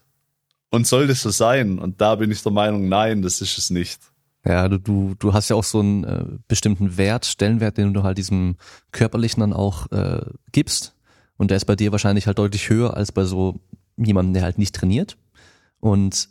Und 0.69 0.87
soll 0.87 1.07
das 1.07 1.23
so 1.23 1.31
sein? 1.31 1.79
Und 1.79 2.03
da 2.03 2.17
bin 2.17 2.31
ich 2.31 2.43
der 2.43 2.53
Meinung, 2.53 2.91
nein, 2.91 3.23
das 3.23 3.41
ist 3.41 3.57
es 3.57 3.71
nicht. 3.71 4.12
Ja, 4.45 4.69
du, 4.69 4.79
du, 4.79 5.15
du 5.19 5.33
hast 5.33 5.49
ja 5.49 5.57
auch 5.57 5.65
so 5.65 5.81
einen 5.81 6.05
äh, 6.05 6.25
bestimmten 6.49 6.97
Wert, 6.97 7.27
Stellenwert, 7.27 7.79
den 7.79 7.95
du 7.95 8.03
halt 8.03 8.19
diesem 8.19 8.57
körperlichen 8.91 9.41
dann 9.41 9.53
auch 9.53 9.91
äh, 9.93 10.23
gibst. 10.51 10.95
Und 11.37 11.51
der 11.51 11.57
ist 11.57 11.65
bei 11.65 11.77
dir 11.77 11.93
wahrscheinlich 11.93 12.27
halt 12.27 12.39
deutlich 12.39 12.69
höher 12.69 12.97
als 12.97 13.13
bei 13.13 13.25
so 13.25 13.61
jemandem, 13.97 14.35
der 14.35 14.43
halt 14.43 14.59
nicht 14.59 14.75
trainiert. 14.75 15.17
Und 15.79 16.29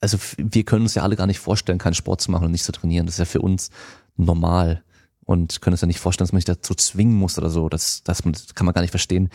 also 0.00 0.18
wir 0.36 0.64
können 0.64 0.82
uns 0.82 0.94
ja 0.94 1.02
alle 1.02 1.16
gar 1.16 1.26
nicht 1.26 1.38
vorstellen, 1.38 1.78
keinen 1.78 1.94
Sport 1.94 2.20
zu 2.20 2.30
machen 2.30 2.46
und 2.46 2.52
nicht 2.52 2.64
zu 2.64 2.72
trainieren. 2.72 3.06
Das 3.06 3.14
ist 3.14 3.20
ja 3.20 3.24
für 3.24 3.40
uns 3.40 3.70
normal 4.16 4.82
und 5.24 5.60
können 5.60 5.74
uns 5.74 5.80
ja 5.80 5.86
nicht 5.86 6.00
vorstellen, 6.00 6.26
dass 6.26 6.32
man 6.32 6.40
sich 6.40 6.46
dazu 6.46 6.74
zwingen 6.74 7.16
muss 7.16 7.38
oder 7.38 7.50
so. 7.50 7.68
Das, 7.68 8.02
das, 8.04 8.22
das 8.22 8.54
kann 8.54 8.64
man 8.64 8.74
gar 8.74 8.82
nicht 8.82 8.90
verstehen. 8.90 9.30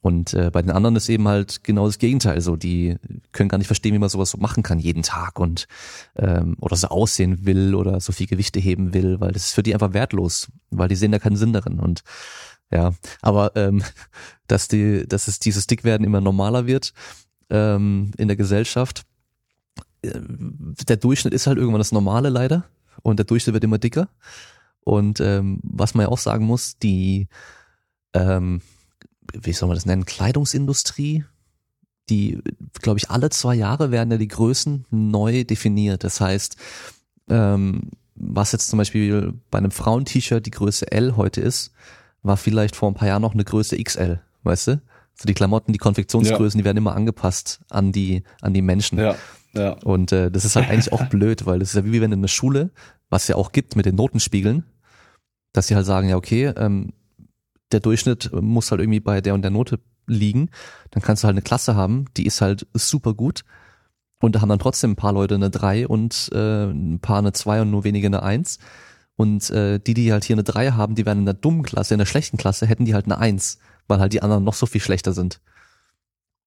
Und 0.00 0.32
äh, 0.34 0.50
bei 0.52 0.62
den 0.62 0.70
anderen 0.70 0.96
ist 0.96 1.08
eben 1.08 1.26
halt 1.26 1.64
genau 1.64 1.86
das 1.86 1.98
Gegenteil. 1.98 2.40
So, 2.40 2.56
die 2.56 2.96
können 3.32 3.48
gar 3.48 3.58
nicht 3.58 3.66
verstehen, 3.66 3.94
wie 3.94 3.98
man 3.98 4.08
sowas 4.08 4.30
so 4.30 4.38
machen 4.38 4.62
kann 4.62 4.78
jeden 4.78 5.02
Tag 5.02 5.40
und 5.40 5.66
ähm, 6.16 6.56
oder 6.60 6.76
so 6.76 6.88
aussehen 6.88 7.44
will 7.46 7.74
oder 7.74 8.00
so 8.00 8.12
viel 8.12 8.26
Gewichte 8.26 8.60
heben 8.60 8.94
will, 8.94 9.20
weil 9.20 9.32
das 9.32 9.46
ist 9.46 9.54
für 9.54 9.62
die 9.62 9.74
einfach 9.74 9.92
wertlos, 9.92 10.48
weil 10.70 10.88
die 10.88 10.94
sehen 10.94 11.12
da 11.12 11.18
keinen 11.18 11.36
Sinn 11.36 11.52
darin. 11.52 11.80
Und 11.80 12.02
ja, 12.70 12.92
aber 13.22 13.52
ähm, 13.56 13.82
dass 14.46 14.68
die, 14.68 15.06
dass 15.06 15.26
es 15.26 15.40
dieses 15.40 15.66
Dickwerden 15.66 16.06
immer 16.06 16.20
normaler 16.20 16.66
wird 16.66 16.92
ähm, 17.50 18.12
in 18.16 18.28
der 18.28 18.36
Gesellschaft. 18.36 19.04
Äh, 20.02 20.20
der 20.88 20.96
Durchschnitt 20.96 21.34
ist 21.34 21.46
halt 21.46 21.58
irgendwann 21.58 21.80
das 21.80 21.92
Normale 21.92 22.28
leider 22.28 22.64
und 23.02 23.18
der 23.18 23.26
Durchschnitt 23.26 23.54
wird 23.54 23.64
immer 23.64 23.78
dicker. 23.78 24.08
Und 24.80 25.20
ähm, 25.20 25.60
was 25.62 25.94
man 25.94 26.04
ja 26.04 26.08
auch 26.08 26.18
sagen 26.18 26.46
muss, 26.46 26.78
die 26.78 27.28
ähm, 28.14 28.62
wie 29.32 29.52
soll 29.52 29.68
man 29.68 29.76
das 29.76 29.86
nennen, 29.86 30.04
Kleidungsindustrie, 30.04 31.24
die, 32.08 32.40
glaube 32.80 32.98
ich, 32.98 33.10
alle 33.10 33.30
zwei 33.30 33.54
Jahre 33.54 33.90
werden 33.90 34.10
ja 34.10 34.18
die 34.18 34.28
Größen 34.28 34.86
neu 34.90 35.44
definiert. 35.44 36.04
Das 36.04 36.20
heißt, 36.20 36.56
ähm, 37.28 37.90
was 38.14 38.52
jetzt 38.52 38.68
zum 38.68 38.78
Beispiel 38.78 39.34
bei 39.50 39.58
einem 39.58 39.70
Frauen-T-Shirt 39.70 40.44
die 40.44 40.50
Größe 40.50 40.90
L 40.90 41.16
heute 41.16 41.40
ist, 41.40 41.72
war 42.22 42.36
vielleicht 42.36 42.74
vor 42.74 42.90
ein 42.90 42.94
paar 42.94 43.08
Jahren 43.08 43.22
noch 43.22 43.34
eine 43.34 43.44
Größe 43.44 43.82
XL, 43.82 44.20
weißt 44.42 44.68
du? 44.68 44.82
So 45.14 45.26
die 45.26 45.34
Klamotten, 45.34 45.72
die 45.72 45.78
Konfektionsgrößen, 45.78 46.58
ja. 46.58 46.62
die 46.62 46.64
werden 46.64 46.78
immer 46.78 46.94
angepasst 46.94 47.60
an 47.70 47.92
die, 47.92 48.22
an 48.40 48.54
die 48.54 48.62
Menschen. 48.62 48.98
Ja, 48.98 49.16
ja. 49.52 49.72
Und 49.84 50.12
äh, 50.12 50.30
das 50.30 50.44
ist 50.44 50.56
halt 50.56 50.68
eigentlich 50.68 50.92
auch 50.92 51.04
blöd, 51.10 51.46
weil 51.46 51.58
das 51.58 51.70
ist 51.70 51.74
ja 51.74 51.84
wie 51.84 52.00
wenn 52.00 52.12
in 52.12 52.22
der 52.22 52.28
Schule, 52.28 52.70
was 53.10 53.28
ja 53.28 53.36
auch 53.36 53.52
gibt 53.52 53.76
mit 53.76 53.86
den 53.86 53.96
Notenspiegeln, 53.96 54.64
dass 55.52 55.66
sie 55.66 55.74
halt 55.74 55.86
sagen, 55.86 56.08
ja, 56.08 56.16
okay, 56.16 56.52
ähm, 56.56 56.92
der 57.72 57.80
Durchschnitt 57.80 58.30
muss 58.32 58.70
halt 58.70 58.80
irgendwie 58.80 59.00
bei 59.00 59.20
der 59.20 59.34
und 59.34 59.42
der 59.42 59.50
Note 59.50 59.80
liegen. 60.06 60.50
Dann 60.90 61.02
kannst 61.02 61.22
du 61.22 61.26
halt 61.26 61.34
eine 61.34 61.42
Klasse 61.42 61.76
haben, 61.76 62.06
die 62.16 62.26
ist 62.26 62.40
halt 62.40 62.66
super 62.72 63.14
gut. 63.14 63.44
Und 64.20 64.34
da 64.34 64.40
haben 64.40 64.48
dann 64.48 64.58
trotzdem 64.58 64.92
ein 64.92 64.96
paar 64.96 65.12
Leute 65.12 65.36
eine 65.36 65.50
3 65.50 65.86
und 65.86 66.30
äh, 66.32 66.64
ein 66.64 66.98
paar 67.00 67.18
eine 67.18 67.32
2 67.32 67.62
und 67.62 67.70
nur 67.70 67.84
wenige 67.84 68.08
eine 68.08 68.22
1. 68.22 68.58
Und 69.16 69.50
äh, 69.50 69.78
die, 69.78 69.94
die 69.94 70.12
halt 70.12 70.24
hier 70.24 70.34
eine 70.34 70.44
3 70.44 70.72
haben, 70.72 70.94
die 70.94 71.06
werden 71.06 71.20
in 71.20 71.24
der 71.24 71.34
dummen 71.34 71.62
Klasse, 71.62 71.94
in 71.94 71.98
der 71.98 72.06
schlechten 72.06 72.36
Klasse, 72.36 72.66
hätten 72.66 72.84
die 72.84 72.94
halt 72.94 73.06
eine 73.06 73.18
1, 73.18 73.58
weil 73.86 74.00
halt 74.00 74.12
die 74.12 74.22
anderen 74.22 74.44
noch 74.44 74.54
so 74.54 74.66
viel 74.66 74.80
schlechter 74.80 75.12
sind. 75.12 75.40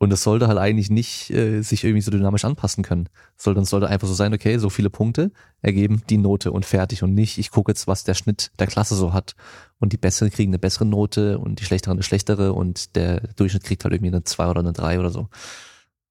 Und 0.01 0.11
es 0.11 0.23
sollte 0.23 0.47
halt 0.47 0.57
eigentlich 0.57 0.89
nicht 0.89 1.29
äh, 1.29 1.61
sich 1.61 1.83
irgendwie 1.83 2.01
so 2.01 2.09
dynamisch 2.09 2.43
anpassen 2.43 2.83
können. 2.83 3.07
Sondern 3.37 3.65
es 3.65 3.69
sollte 3.69 3.87
einfach 3.87 4.07
so 4.07 4.15
sein, 4.15 4.33
okay, 4.33 4.57
so 4.57 4.71
viele 4.71 4.89
Punkte 4.89 5.31
ergeben 5.61 6.01
die 6.09 6.17
Note 6.17 6.51
und 6.51 6.65
fertig. 6.65 7.03
Und 7.03 7.13
nicht, 7.13 7.37
ich 7.37 7.51
gucke 7.51 7.69
jetzt, 7.71 7.85
was 7.85 8.03
der 8.03 8.15
Schnitt 8.15 8.49
der 8.57 8.65
Klasse 8.65 8.95
so 8.95 9.13
hat. 9.13 9.35
Und 9.77 9.93
die 9.93 9.97
Besseren 9.97 10.31
kriegen 10.31 10.49
eine 10.49 10.57
bessere 10.57 10.85
Note 10.85 11.37
und 11.37 11.59
die 11.59 11.65
Schlechteren 11.65 11.97
eine 11.97 12.03
schlechtere 12.03 12.53
und 12.53 12.95
der 12.95 13.19
Durchschnitt 13.35 13.63
kriegt 13.63 13.83
halt 13.83 13.93
irgendwie 13.93 14.11
eine 14.11 14.23
2 14.23 14.47
oder 14.47 14.61
eine 14.61 14.73
3 14.73 14.99
oder 14.99 15.11
so. 15.11 15.29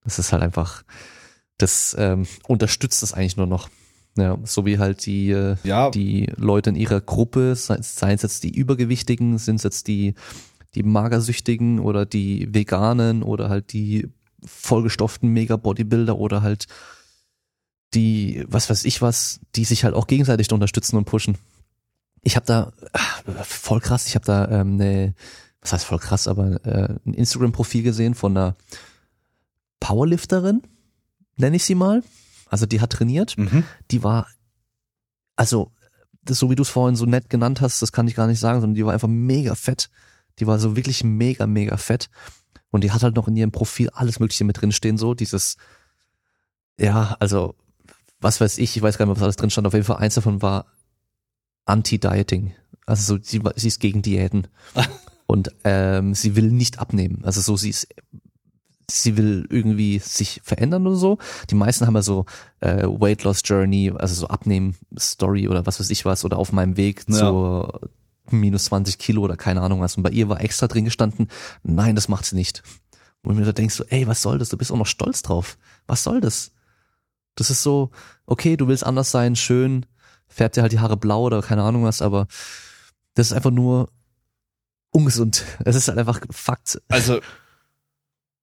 Das 0.05 0.21
ist 0.21 0.33
halt 0.33 0.45
einfach, 0.45 0.85
das 1.59 1.97
ähm, 1.99 2.29
unterstützt 2.47 3.03
das 3.03 3.13
eigentlich 3.13 3.37
nur 3.37 3.49
noch. 3.49 3.69
Ja, 4.17 4.39
so 4.45 4.67
wie 4.67 4.79
halt 4.79 5.05
die, 5.05 5.31
äh, 5.33 5.57
Ja. 5.65 5.91
die 5.91 6.33
Leute 6.37 6.71
in 6.71 6.77
ihrer 6.77 7.01
Gruppe, 7.01 7.57
sei 7.57 7.79
seien 7.83 8.15
es 8.15 8.23
jetzt 8.23 8.45
die 8.45 8.55
Übergewichtigen, 8.55 9.37
sind 9.39 9.57
es 9.57 9.65
jetzt 9.65 9.89
die 9.89 10.15
die 10.75 10.83
Magersüchtigen 10.83 11.79
oder 11.81 12.07
die 12.07 12.53
Veganen 12.55 13.23
oder 13.23 13.49
halt 13.49 13.73
die 13.73 14.09
vollgestopften 14.45 15.29
Mega-Bodybuilder 15.31 16.17
oder 16.17 16.43
halt 16.43 16.67
die, 17.95 18.45
was 18.49 18.71
weiß 18.71 18.85
ich 18.85 19.03
was, 19.03 19.41
die 19.57 19.65
sich 19.65 19.85
halt 19.85 19.95
auch 19.95 20.07
gegenseitig 20.07 20.53
unterstützen 20.53 20.97
und 20.97 21.05
pushen. 21.07 21.37
Ich 22.23 22.37
habe 22.37 22.47
da, 22.47 22.73
ach, 22.93 23.23
voll 23.45 23.81
krass, 23.81 24.07
ich 24.07 24.15
habe 24.15 24.25
da 24.25 24.49
ähm, 24.49 24.77
ne, 24.77 25.15
was 25.61 25.73
heißt 25.73 25.85
voll 25.85 25.99
krass, 25.99 26.29
aber 26.29 26.65
äh, 26.65 26.95
ein 27.05 27.15
Instagram-Profil 27.15 27.83
gesehen 27.83 28.15
von 28.15 28.37
einer 28.37 28.57
Powerlifterin, 29.81 30.63
nenne 31.37 31.57
ich 31.57 31.65
sie 31.65 31.75
mal. 31.75 32.03
Also 32.49 32.67
die 32.67 32.81
hat 32.81 32.91
trainiert, 32.93 33.37
Mhm. 33.39 33.65
die 33.91 34.03
war, 34.03 34.27
also 35.37 35.71
das, 36.23 36.39
so 36.39 36.51
wie 36.51 36.57
du 36.57 36.63
es 36.63 36.69
vorhin 36.69 36.97
so 36.97 37.07
nett 37.07 37.31
genannt 37.31 37.61
hast, 37.61 37.81
das 37.81 37.93
kann 37.93 38.09
ich 38.09 38.15
gar 38.15 38.27
nicht 38.27 38.41
sagen, 38.41 38.61
sondern 38.61 38.75
die 38.75 38.85
war 38.85 38.93
einfach 38.93 39.09
mega 39.09 39.55
fett. 39.55 39.89
Die 40.41 40.47
war 40.47 40.59
so 40.59 40.77
wirklich 40.77 41.05
mega, 41.05 41.47
mega 41.47 41.77
fett. 41.77 42.11
Und 42.71 42.85
die 42.85 42.93
hat 42.93 43.03
halt 43.03 43.17
noch 43.17 43.29
in 43.29 43.37
ihrem 43.37 43.53
Profil 43.53 43.91
alles 43.91 44.21
Mögliche 44.21 44.45
mit 44.45 44.61
drin 44.61 44.73
stehen, 44.73 44.97
so 44.97 45.15
dieses, 45.15 45.57
ja, 46.79 47.17
also, 47.21 47.55
was 48.21 48.41
weiß 48.41 48.59
ich, 48.59 48.77
ich 48.77 48.83
weiß 48.83 48.97
gar 48.97 49.07
nicht 49.07 49.11
mehr, 49.11 49.17
was 49.17 49.25
alles 49.25 49.37
drin 49.37 49.51
stand. 49.51 49.67
Auf 49.67 49.75
jeden 49.75 49.87
Fall 49.87 49.97
eins 49.97 50.15
davon 50.15 50.41
war 50.43 50.67
Anti-Dieting. 51.65 52.55
Also 52.87 53.17
so, 53.17 53.23
sie, 53.23 53.41
sie 53.57 53.69
ist 53.69 53.81
gegen 53.81 54.03
Diäten. 54.03 54.47
Und 55.27 55.51
ähm, 55.65 56.15
sie 56.15 56.35
will 56.37 56.51
nicht 56.51 56.79
abnehmen. 56.81 57.21
Also 57.25 57.41
so, 57.41 57.57
sie 57.57 57.71
ist, 57.71 57.89
sie 58.91 59.17
will 59.17 59.47
irgendwie 59.49 60.01
sich 60.01 60.41
verändern 60.43 60.87
oder 60.87 60.97
so. 60.97 61.19
Die 61.51 61.55
meisten 61.55 61.87
haben 61.87 61.95
ja 61.95 62.03
so 62.03 62.27
äh, 62.61 62.83
Weight 62.85 63.23
Loss 63.23 63.43
Journey, 63.45 63.93
also 63.97 64.15
so 64.15 64.27
Abnehmen-Story 64.29 65.49
oder 65.49 65.67
was 65.67 65.79
weiß 65.79 65.91
ich 65.91 66.05
was, 66.05 66.25
oder 66.25 66.37
auf 66.39 66.53
meinem 66.53 66.77
Weg 66.77 67.05
Ja. 67.09 67.17
zur 67.17 67.91
minus 68.33 68.67
20 68.67 68.99
Kilo 68.99 69.23
oder 69.23 69.37
keine 69.37 69.61
Ahnung 69.63 69.81
was. 69.81 69.97
Und 69.97 70.03
bei 70.03 70.11
ihr 70.11 70.29
war 70.29 70.41
extra 70.41 70.67
drin 70.69 70.85
gestanden, 70.85 71.29
nein, 71.63 71.95
das 71.95 72.09
macht 72.09 72.25
sie 72.25 72.37
nicht. 72.37 72.63
Und 73.23 73.37
mir 73.37 73.45
da 73.45 73.53
denkst 73.53 73.77
du, 73.77 73.85
ey, 73.85 74.07
was 74.07 74.23
soll 74.23 74.39
das? 74.39 74.49
Du 74.49 74.57
bist 74.57 74.73
auch 74.73 74.77
noch 74.77 74.87
stolz 74.87 75.23
drauf. 75.23 75.59
Was 75.87 76.03
soll 76.03 76.21
das? 76.21 76.53
Das 77.35 77.51
ist 77.51 77.63
so, 77.63 77.91
okay, 78.27 78.57
du 78.57 78.69
willst 78.69 78.85
anders 78.85 79.11
sein, 79.11 79.37
schön, 79.37 79.87
färbt 80.29 80.57
dir 80.57 80.63
halt 80.63 80.73
die 80.73 80.81
Haare 80.81 80.97
blau 80.97 81.23
oder 81.25 81.43
keine 81.43 81.63
Ahnung 81.63 81.85
was, 81.85 82.03
aber 82.03 82.27
das 83.15 83.29
ist 83.29 83.33
einfach 83.33 83.51
nur 83.51 83.91
ungesund. 84.91 85.45
Es 85.65 85.77
ist 85.77 85.89
halt 85.89 85.99
einfach 85.99 86.21
Fakt. 86.31 86.81
Also, 86.89 87.21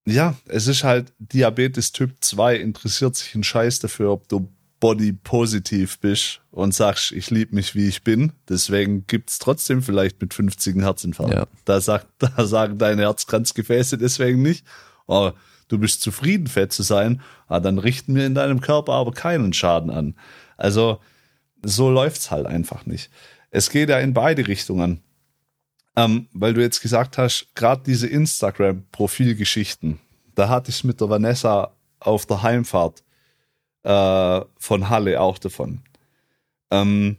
ja, 0.05 0.35
es 0.45 0.67
ist 0.67 0.83
halt 0.83 1.13
Diabetes 1.19 1.91
Typ 1.91 2.15
2, 2.21 2.57
interessiert 2.57 3.15
sich 3.15 3.35
ein 3.35 3.43
Scheiß 3.43 3.79
dafür, 3.79 4.11
ob 4.11 4.27
du 4.29 4.49
body 4.79 5.13
positiv 5.13 5.99
bist 5.99 6.41
und 6.51 6.73
sagst, 6.73 7.11
ich 7.11 7.29
liebe 7.31 7.55
mich, 7.55 7.75
wie 7.75 7.87
ich 7.87 8.03
bin. 8.03 8.33
Deswegen 8.47 9.05
gibt's 9.07 9.39
trotzdem 9.39 9.81
vielleicht 9.81 10.21
mit 10.21 10.33
50 10.33 10.75
einen 10.75 10.83
Herzinfarkt. 10.83 11.33
Ja. 11.33 11.47
Da, 11.65 11.81
sagt, 11.81 12.07
da 12.19 12.45
sagen 12.45 12.77
deine 12.77 13.03
Herzkranzgefäße 13.03 13.97
deswegen 13.97 14.41
nicht, 14.41 14.65
oh, 15.07 15.31
du 15.67 15.79
bist 15.79 16.01
zufrieden, 16.01 16.47
fett 16.47 16.71
zu 16.71 16.83
sein, 16.83 17.21
ah, 17.47 17.59
dann 17.59 17.79
richten 17.79 18.15
wir 18.15 18.25
in 18.25 18.35
deinem 18.35 18.61
Körper 18.61 18.93
aber 18.93 19.11
keinen 19.11 19.53
Schaden 19.53 19.89
an. 19.89 20.15
Also, 20.57 20.99
so 21.63 21.89
läuft's 21.89 22.31
halt 22.31 22.45
einfach 22.45 22.85
nicht. 22.85 23.09
Es 23.49 23.69
geht 23.69 23.89
ja 23.89 23.99
in 23.99 24.13
beide 24.13 24.47
Richtungen. 24.47 25.01
Ähm, 25.95 26.27
weil 26.31 26.53
du 26.53 26.61
jetzt 26.61 26.81
gesagt 26.81 27.17
hast, 27.17 27.47
gerade 27.55 27.81
diese 27.83 28.05
Instagram-Profilgeschichten, 28.05 29.99
da 30.35 30.47
hatte 30.47 30.69
ich 30.69 30.83
mit 30.83 31.01
der 31.01 31.09
Vanessa 31.09 31.71
auf 31.99 32.27
der 32.27 32.43
Heimfahrt 32.43 33.03
äh, 33.83 34.41
von 34.57 34.89
Halle 34.89 35.21
auch 35.21 35.37
davon. 35.37 35.81
Ähm, 36.71 37.17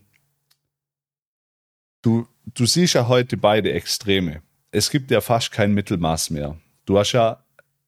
du, 2.02 2.26
du 2.46 2.66
siehst 2.66 2.94
ja 2.94 3.08
heute 3.08 3.36
beide 3.36 3.72
Extreme. 3.72 4.42
Es 4.70 4.90
gibt 4.90 5.10
ja 5.10 5.20
fast 5.20 5.52
kein 5.52 5.72
Mittelmaß 5.72 6.30
mehr. 6.30 6.58
Du 6.84 6.98
hast 6.98 7.12
ja, 7.12 7.42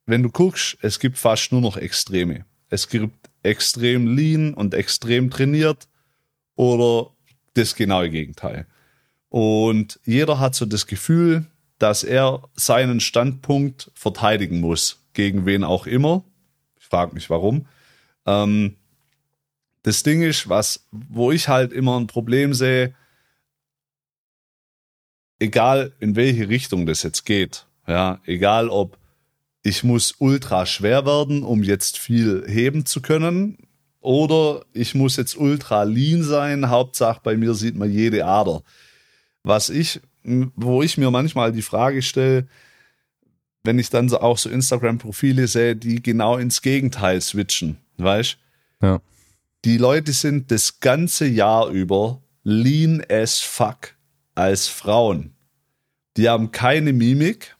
wenn 0.06 0.22
du 0.22 0.30
guckst, 0.30 0.78
es 0.82 0.98
gibt 0.98 1.18
fast 1.18 1.52
nur 1.52 1.60
noch 1.60 1.76
Extreme. 1.76 2.44
Es 2.68 2.88
gibt 2.88 3.30
extrem 3.42 4.14
lean 4.14 4.54
und 4.54 4.74
extrem 4.74 5.30
trainiert 5.30 5.88
oder 6.54 7.10
das 7.54 7.74
genaue 7.74 8.10
Gegenteil. 8.10 8.66
Und 9.28 10.00
jeder 10.04 10.38
hat 10.38 10.54
so 10.54 10.66
das 10.66 10.86
Gefühl, 10.86 11.46
dass 11.78 12.04
er 12.04 12.42
seinen 12.54 13.00
Standpunkt 13.00 13.90
verteidigen 13.94 14.60
muss, 14.60 15.00
gegen 15.14 15.46
wen 15.46 15.64
auch 15.64 15.86
immer. 15.86 16.24
Ich 16.78 16.86
frage 16.86 17.14
mich 17.14 17.30
warum. 17.30 17.66
Ähm, 18.26 18.76
das 19.82 20.02
Ding 20.02 20.22
ist, 20.22 20.48
was, 20.48 20.86
wo 20.90 21.32
ich 21.32 21.48
halt 21.48 21.72
immer 21.72 21.98
ein 21.98 22.06
Problem 22.06 22.54
sehe, 22.54 22.94
egal 25.38 25.92
in 26.00 26.16
welche 26.16 26.48
Richtung 26.48 26.86
das 26.86 27.02
jetzt 27.02 27.24
geht, 27.24 27.66
ja, 27.86 28.20
egal 28.26 28.68
ob 28.68 28.98
ich 29.62 29.84
muss 29.84 30.14
ultra 30.18 30.64
schwer 30.66 31.04
werden, 31.04 31.42
um 31.42 31.62
jetzt 31.62 31.98
viel 31.98 32.44
heben 32.46 32.86
zu 32.86 33.02
können, 33.02 33.58
oder 34.00 34.64
ich 34.72 34.94
muss 34.94 35.16
jetzt 35.16 35.36
ultra 35.36 35.82
lean 35.82 36.22
sein, 36.22 36.70
Hauptsache 36.70 37.20
bei 37.22 37.36
mir 37.36 37.54
sieht 37.54 37.76
man 37.76 37.90
jede 37.90 38.24
Ader. 38.24 38.62
Was 39.42 39.68
ich, 39.68 40.00
wo 40.22 40.82
ich 40.82 40.96
mir 40.96 41.10
manchmal 41.10 41.52
die 41.52 41.62
Frage 41.62 42.00
stelle, 42.00 42.48
wenn 43.62 43.78
ich 43.78 43.90
dann 43.90 44.10
auch 44.14 44.38
so 44.38 44.48
Instagram-Profile 44.48 45.46
sehe, 45.46 45.76
die 45.76 46.02
genau 46.02 46.38
ins 46.38 46.62
Gegenteil 46.62 47.20
switchen, 47.20 47.76
weißt? 48.02 48.38
Ja. 48.82 49.00
Die 49.64 49.76
Leute 49.76 50.12
sind 50.12 50.50
das 50.50 50.80
ganze 50.80 51.26
Jahr 51.26 51.68
über 51.68 52.22
lean 52.42 53.02
as 53.10 53.40
fuck 53.40 53.94
als 54.34 54.68
Frauen. 54.68 55.34
Die 56.16 56.28
haben 56.28 56.50
keine 56.50 56.92
Mimik. 56.92 57.56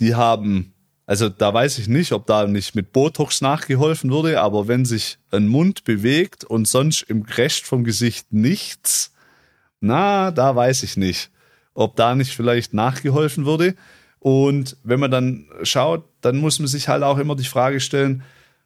Die 0.00 0.14
haben, 0.14 0.72
also 1.06 1.28
da 1.28 1.52
weiß 1.52 1.78
ich 1.78 1.88
nicht, 1.88 2.12
ob 2.12 2.26
da 2.26 2.46
nicht 2.46 2.74
mit 2.74 2.92
Botox 2.92 3.40
nachgeholfen 3.40 4.10
wurde, 4.10 4.40
aber 4.40 4.66
wenn 4.66 4.84
sich 4.84 5.18
ein 5.30 5.46
Mund 5.46 5.84
bewegt 5.84 6.44
und 6.44 6.66
sonst 6.66 7.02
im 7.02 7.22
Rest 7.22 7.64
vom 7.64 7.84
Gesicht 7.84 8.32
nichts, 8.32 9.12
na, 9.80 10.30
da 10.30 10.56
weiß 10.56 10.82
ich 10.82 10.96
nicht, 10.96 11.30
ob 11.74 11.96
da 11.96 12.14
nicht 12.14 12.34
vielleicht 12.34 12.72
nachgeholfen 12.72 13.44
wurde. 13.44 13.74
Und 14.18 14.78
wenn 14.82 15.00
man 15.00 15.10
dann 15.10 15.46
schaut, 15.62 16.08
dann 16.22 16.38
muss 16.38 16.58
man 16.58 16.68
sich 16.68 16.88
halt 16.88 17.02
auch 17.02 17.18
immer 17.18 17.36
die 17.36 17.44
Frage 17.44 17.80
stellen, 17.80 18.22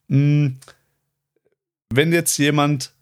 wenn 0.09 0.59
jetzt 2.12 2.39
jemand 2.39 2.93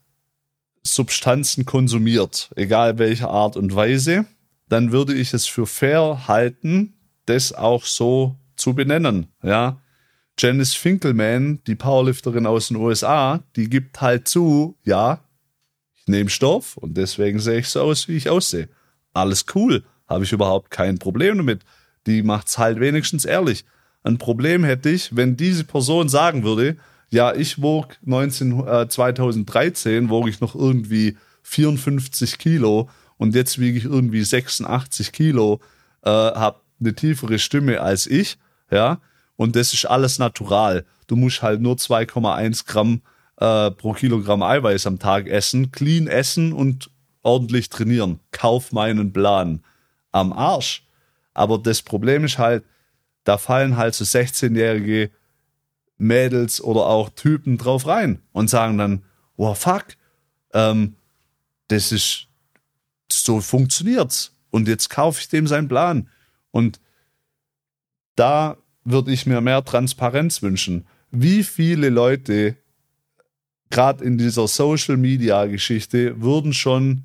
Substanzen 0.83 1.65
konsumiert, 1.65 2.51
egal 2.57 2.99
welcher 2.99 3.31
Art 3.31 3.57
und 3.57 3.75
Weise, 3.75 4.27
dann 4.69 4.93
würde 4.93 5.15
ich 5.15 5.33
es 5.33 5.47
für 5.47 5.67
fair 5.67 6.27
halten, 6.29 6.95
das 7.27 7.53
auch 7.53 7.85
so 7.85 8.37
zu 8.57 8.75
benennen. 8.75 9.29
Ja, 9.43 9.81
Janice 10.39 10.75
Finkelman, 10.75 11.61
die 11.67 11.77
Powerlifterin 11.77 12.47
aus 12.47 12.69
den 12.69 12.77
USA, 12.77 13.43
die 13.57 13.71
gibt 13.71 14.01
halt 14.01 14.29
zu, 14.29 14.77
ja, 14.85 15.21
ich 15.95 16.07
nehme 16.07 16.31
Stoff 16.31 16.77
und 16.77 16.97
deswegen 16.97 17.39
sehe 17.39 17.61
ich 17.61 17.69
so 17.69 17.81
aus, 17.81 18.07
wie 18.09 18.17
ich 18.17 18.29
aussehe. 18.29 18.69
Alles 19.15 19.47
cool, 19.55 19.85
habe 20.07 20.25
ich 20.25 20.33
überhaupt 20.33 20.71
kein 20.71 20.99
Problem 20.99 21.39
damit. 21.39 21.63
Die 22.07 22.23
macht's 22.23 22.59
halt 22.59 22.81
wenigstens 22.81 23.25
ehrlich. 23.25 23.65
Ein 24.03 24.19
Problem 24.19 24.63
hätte 24.63 24.91
ich, 24.91 25.17
wenn 25.17 25.37
diese 25.37 25.65
Person 25.65 26.09
sagen 26.09 26.45
würde, 26.45 26.77
ja, 27.11 27.35
ich 27.35 27.63
wog 27.63 27.97
19, 28.03 28.67
äh, 28.67 28.89
2013, 28.89 30.09
wog 30.09 30.29
ich 30.29 30.41
noch 30.41 30.55
irgendwie 30.55 31.17
54 31.43 32.39
Kilo 32.39 32.89
und 33.17 33.35
jetzt 33.35 33.59
wiege 33.59 33.79
ich 33.79 33.85
irgendwie 33.85 34.23
86 34.23 35.13
Kilo, 35.13 35.61
äh, 36.03 36.11
habe 36.11 36.61
eine 36.81 36.95
tiefere 36.95 37.39
Stimme 37.39 37.81
als 37.81 38.07
ich, 38.07 38.39
ja, 38.71 39.01
und 39.37 39.55
das 39.55 39.73
ist 39.73 39.85
alles 39.85 40.19
natural. 40.19 40.85
Du 41.07 41.17
musst 41.17 41.43
halt 41.43 41.61
nur 41.61 41.77
2,1 41.77 42.67
Gramm 42.67 43.03
äh, 43.37 43.71
pro 43.71 43.93
Kilogramm 43.93 44.43
Eiweiß 44.43 44.87
am 44.87 44.99
Tag 44.99 45.29
essen, 45.29 45.71
clean 45.71 46.09
essen 46.09 46.53
und 46.53 46.91
ordentlich 47.23 47.69
trainieren. 47.69 48.21
Kauf 48.33 48.73
meinen 48.73 49.13
Plan. 49.13 49.63
Am 50.13 50.33
Arsch. 50.33 50.87
Aber 51.35 51.59
das 51.59 51.83
Problem 51.83 52.25
ist 52.25 52.39
halt, 52.39 52.65
da 53.25 53.37
fallen 53.37 53.77
halt 53.77 53.95
so 53.95 54.05
16-jährige 54.05 55.11
Mädels 55.99 56.63
oder 56.63 56.87
auch 56.87 57.11
Typen 57.11 57.59
drauf 57.59 57.87
rein 57.87 58.23
und 58.33 58.51
sagen 58.51 58.79
dann, 58.79 59.03
oh 59.37 59.55
fuck, 59.55 59.87
ähm, 60.53 60.97
das 61.69 61.93
ist, 61.93 62.29
so 63.11 63.41
funktioniert's. 63.41 64.37
Und 64.51 64.69
jetzt 64.69 64.91
kaufe 64.91 65.21
ich 65.21 65.29
dem 65.29 65.47
seinen 65.47 65.69
Plan. 65.69 66.09
Und 66.51 66.81
da 68.15 68.57
würde 68.85 69.13
ich 69.13 69.27
mir 69.27 69.41
mehr 69.41 69.65
Transparenz 69.65 70.43
wünschen. 70.43 70.87
Wie 71.11 71.43
viele 71.43 71.89
Leute, 71.89 72.57
gerade 73.71 74.05
in 74.05 74.19
dieser 74.19 74.49
Social-Media-Geschichte, 74.49 76.21
wurden 76.21 76.53
schon 76.53 77.05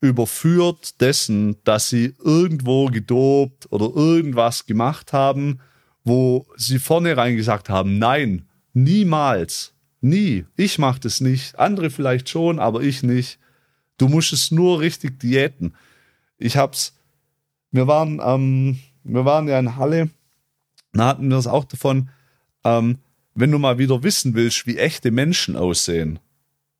überführt 0.00 1.00
dessen, 1.00 1.56
dass 1.64 1.88
sie 1.88 2.14
irgendwo 2.22 2.86
gedopt 2.86 3.72
oder 3.72 3.90
irgendwas 3.94 4.66
gemacht 4.66 5.12
haben, 5.12 5.60
wo 6.04 6.46
sie 6.56 6.78
vornherein 6.78 7.36
gesagt 7.36 7.68
haben, 7.68 7.98
nein, 7.98 8.46
niemals, 8.74 9.74
nie, 10.00 10.44
ich 10.56 10.78
mache 10.78 11.00
das 11.00 11.20
nicht, 11.20 11.58
andere 11.58 11.90
vielleicht 11.90 12.28
schon, 12.28 12.58
aber 12.58 12.82
ich 12.82 13.02
nicht. 13.02 13.38
Du 13.96 14.08
musst 14.08 14.32
es 14.32 14.50
nur 14.50 14.80
richtig 14.80 15.18
diäten. 15.20 15.74
Ich 16.36 16.56
hab's, 16.56 16.94
wir 17.70 17.86
waren, 17.86 18.20
ähm, 18.22 18.78
wir 19.02 19.24
waren 19.24 19.48
ja 19.48 19.58
in 19.58 19.76
Halle, 19.76 20.10
da 20.92 21.08
hatten 21.08 21.28
wir 21.28 21.38
es 21.38 21.46
auch 21.46 21.64
davon, 21.64 22.10
ähm, 22.64 22.98
wenn 23.34 23.50
du 23.50 23.58
mal 23.58 23.78
wieder 23.78 24.02
wissen 24.02 24.34
willst, 24.34 24.66
wie 24.66 24.78
echte 24.78 25.10
Menschen 25.10 25.56
aussehen, 25.56 26.20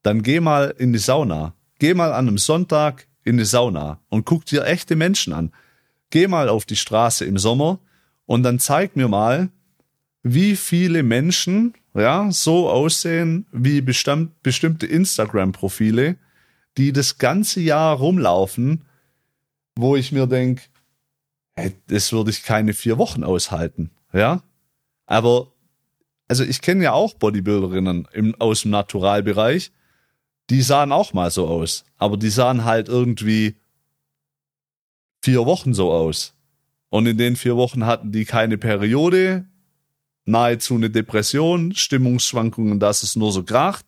dann 0.03 0.23
geh 0.23 0.41
mal 0.41 0.75
in 0.79 0.93
die 0.93 0.99
Sauna. 0.99 1.55
Geh 1.79 1.95
mal 1.95 2.13
an 2.13 2.29
einem 2.29 2.39
Sonntag 2.39 3.09
in 3.25 3.39
die 3.39 3.45
Sauna 3.45 4.01
und 4.09 4.25
guck 4.25 4.45
dir 4.45 4.65
echte 4.65 4.97
Menschen 4.97 5.33
an. 5.33 5.53
Geh 6.11 6.29
mal 6.29 6.49
auf 6.49 6.65
die 6.65 6.77
Straße 6.77 7.25
im 7.25 7.39
Sommer 7.39 7.81
und 8.27 8.43
dann 8.43 8.59
zeig 8.59 8.97
mir 8.97 9.09
mal, 9.09 9.51
wie 10.23 10.57
viele 10.57 11.03
Menschen 11.03 11.75
ja 11.95 12.31
so 12.31 12.69
aussehen 12.69 13.47
wie 13.53 13.81
bestimmt, 13.81 14.43
bestimmte 14.43 14.87
Instagram-Profile, 14.87 16.17
die 16.77 16.93
das 16.93 17.19
ganze 17.19 17.61
Jahr 17.61 17.97
rumlaufen, 17.97 18.85
wo 19.77 19.97
ich 19.97 20.13
mir 20.13 20.27
denke, 20.27 20.63
das 21.87 22.13
würde 22.13 22.31
ich 22.31 22.43
keine 22.43 22.73
vier 22.73 22.99
Wochen 22.99 23.23
aushalten. 23.23 23.91
Ja, 24.13 24.43
aber 25.07 25.53
also 26.29 26.45
ich 26.45 26.61
kenne 26.61 26.85
ja 26.85 26.93
auch 26.93 27.15
Bodybuilderinnen 27.15 28.09
im, 28.13 28.35
aus 28.41 28.63
dem 28.63 28.71
Naturalbereich, 28.71 29.73
die 30.51 30.63
sahen 30.63 30.93
auch 30.93 31.13
mal 31.13 31.31
so 31.31 31.47
aus, 31.47 31.85
aber 31.97 32.17
die 32.17 32.31
sahen 32.31 32.65
halt 32.65 32.89
irgendwie 32.89 33.57
vier 35.23 35.47
Wochen 35.47 35.75
so 35.75 35.93
aus. 35.93 36.35
Und 36.95 37.07
in 37.07 37.19
den 37.19 37.35
vier 37.35 37.57
Wochen 37.57 37.87
hatten 37.87 38.13
die 38.13 38.25
keine 38.25 38.57
Periode, 38.57 39.47
nahezu 40.27 40.77
eine 40.77 40.91
Depression, 40.91 41.75
Stimmungsschwankungen, 41.75 42.79
dass 42.79 43.03
es 43.03 43.17
nur 43.17 43.33
so 43.33 43.43
kracht. 43.43 43.85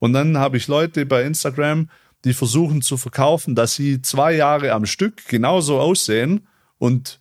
Und 0.00 0.14
dann 0.14 0.36
habe 0.36 0.56
ich 0.56 0.66
Leute 0.66 1.06
bei 1.06 1.22
Instagram, 1.22 1.88
die 2.24 2.34
versuchen 2.34 2.82
zu 2.82 2.96
verkaufen, 2.96 3.54
dass 3.54 3.76
sie 3.76 4.02
zwei 4.02 4.32
Jahre 4.34 4.72
am 4.72 4.84
Stück 4.84 5.28
genauso 5.28 5.78
aussehen 5.78 6.48
und 6.78 7.20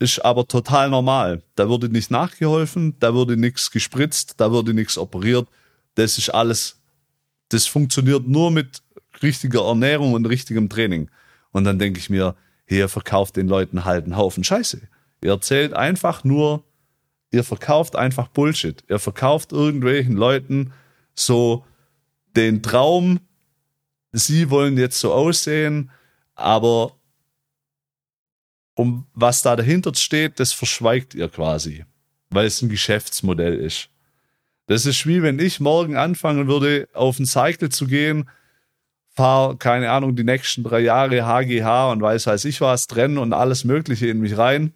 ist 0.00 0.18
aber 0.24 0.48
total 0.48 0.90
normal. 0.90 1.44
Da 1.54 1.68
wurde 1.68 1.88
nicht 1.88 2.10
nachgeholfen, 2.10 2.96
da 2.98 3.14
wurde 3.14 3.36
nichts 3.36 3.70
gespritzt, 3.70 4.40
da 4.40 4.50
wurde 4.50 4.74
nichts 4.74 4.98
operiert. 4.98 5.46
Das 5.94 6.18
ist 6.18 6.30
alles, 6.30 6.80
das 7.50 7.68
funktioniert 7.68 8.26
nur 8.26 8.50
mit 8.50 8.82
richtiger 9.22 9.64
Ernährung 9.64 10.14
und 10.14 10.26
richtigem 10.26 10.68
Training. 10.68 11.12
Und 11.52 11.62
dann 11.62 11.78
denke 11.78 12.00
ich 12.00 12.10
mir, 12.10 12.34
hier 12.72 12.88
verkauft 12.88 13.36
den 13.36 13.48
Leuten 13.48 13.84
halt 13.84 14.04
einen 14.04 14.16
Haufen 14.16 14.44
Scheiße. 14.44 14.80
Ihr 15.22 15.30
erzählt 15.30 15.74
einfach 15.74 16.24
nur, 16.24 16.64
ihr 17.30 17.44
verkauft 17.44 17.96
einfach 17.96 18.28
Bullshit. 18.28 18.82
Ihr 18.88 18.98
verkauft 18.98 19.52
irgendwelchen 19.52 20.16
Leuten 20.16 20.72
so 21.14 21.64
den 22.36 22.62
Traum, 22.62 23.20
sie 24.12 24.50
wollen 24.50 24.78
jetzt 24.78 24.98
so 24.98 25.12
aussehen, 25.12 25.90
aber 26.34 26.96
um 28.74 29.06
was 29.12 29.42
da 29.42 29.54
dahinter 29.54 29.94
steht, 29.94 30.40
das 30.40 30.52
verschweigt 30.52 31.14
ihr 31.14 31.28
quasi, 31.28 31.84
weil 32.30 32.46
es 32.46 32.62
ein 32.62 32.70
Geschäftsmodell 32.70 33.54
ist. 33.54 33.90
Das 34.66 34.86
ist 34.86 35.06
wie 35.06 35.22
wenn 35.22 35.38
ich 35.38 35.60
morgen 35.60 35.96
anfangen 35.96 36.48
würde, 36.48 36.88
auf 36.94 37.18
ein 37.18 37.26
Cycle 37.26 37.68
zu 37.68 37.86
gehen, 37.86 38.30
fahre, 39.14 39.56
keine 39.56 39.90
Ahnung, 39.90 40.16
die 40.16 40.24
nächsten 40.24 40.62
drei 40.62 40.80
Jahre 40.80 41.26
HGH 41.26 41.92
und 41.92 42.00
weiß, 42.00 42.26
weiß 42.26 42.44
ich 42.46 42.60
was, 42.60 42.86
trennen 42.86 43.18
und 43.18 43.32
alles 43.32 43.64
Mögliche 43.64 44.06
in 44.06 44.20
mich 44.20 44.36
rein. 44.38 44.72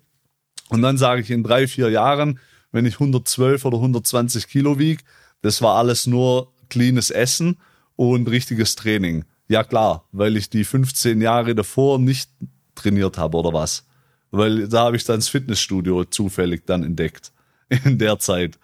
Und 0.68 0.82
dann 0.82 0.98
sage 0.98 1.20
ich 1.20 1.30
in 1.30 1.42
drei, 1.42 1.66
vier 1.68 1.90
Jahren, 1.90 2.38
wenn 2.72 2.86
ich 2.86 2.94
112 2.94 3.64
oder 3.64 3.76
120 3.78 4.48
Kilo 4.48 4.78
wiege, 4.78 5.02
das 5.42 5.62
war 5.62 5.76
alles 5.76 6.06
nur 6.06 6.52
cleanes 6.68 7.10
Essen 7.10 7.58
und 7.94 8.28
richtiges 8.28 8.74
Training. 8.74 9.24
Ja 9.48 9.62
klar, 9.62 10.08
weil 10.12 10.36
ich 10.36 10.50
die 10.50 10.64
15 10.64 11.20
Jahre 11.20 11.54
davor 11.54 11.98
nicht 11.98 12.30
trainiert 12.74 13.16
habe 13.16 13.38
oder 13.38 13.52
was. 13.52 13.86
Weil 14.30 14.68
da 14.68 14.86
habe 14.86 14.96
ich 14.96 15.04
dann 15.04 15.20
das 15.20 15.28
Fitnessstudio 15.28 16.04
zufällig 16.04 16.66
dann 16.66 16.82
entdeckt 16.82 17.32
in 17.84 17.98
der 17.98 18.18
Zeit. 18.18 18.58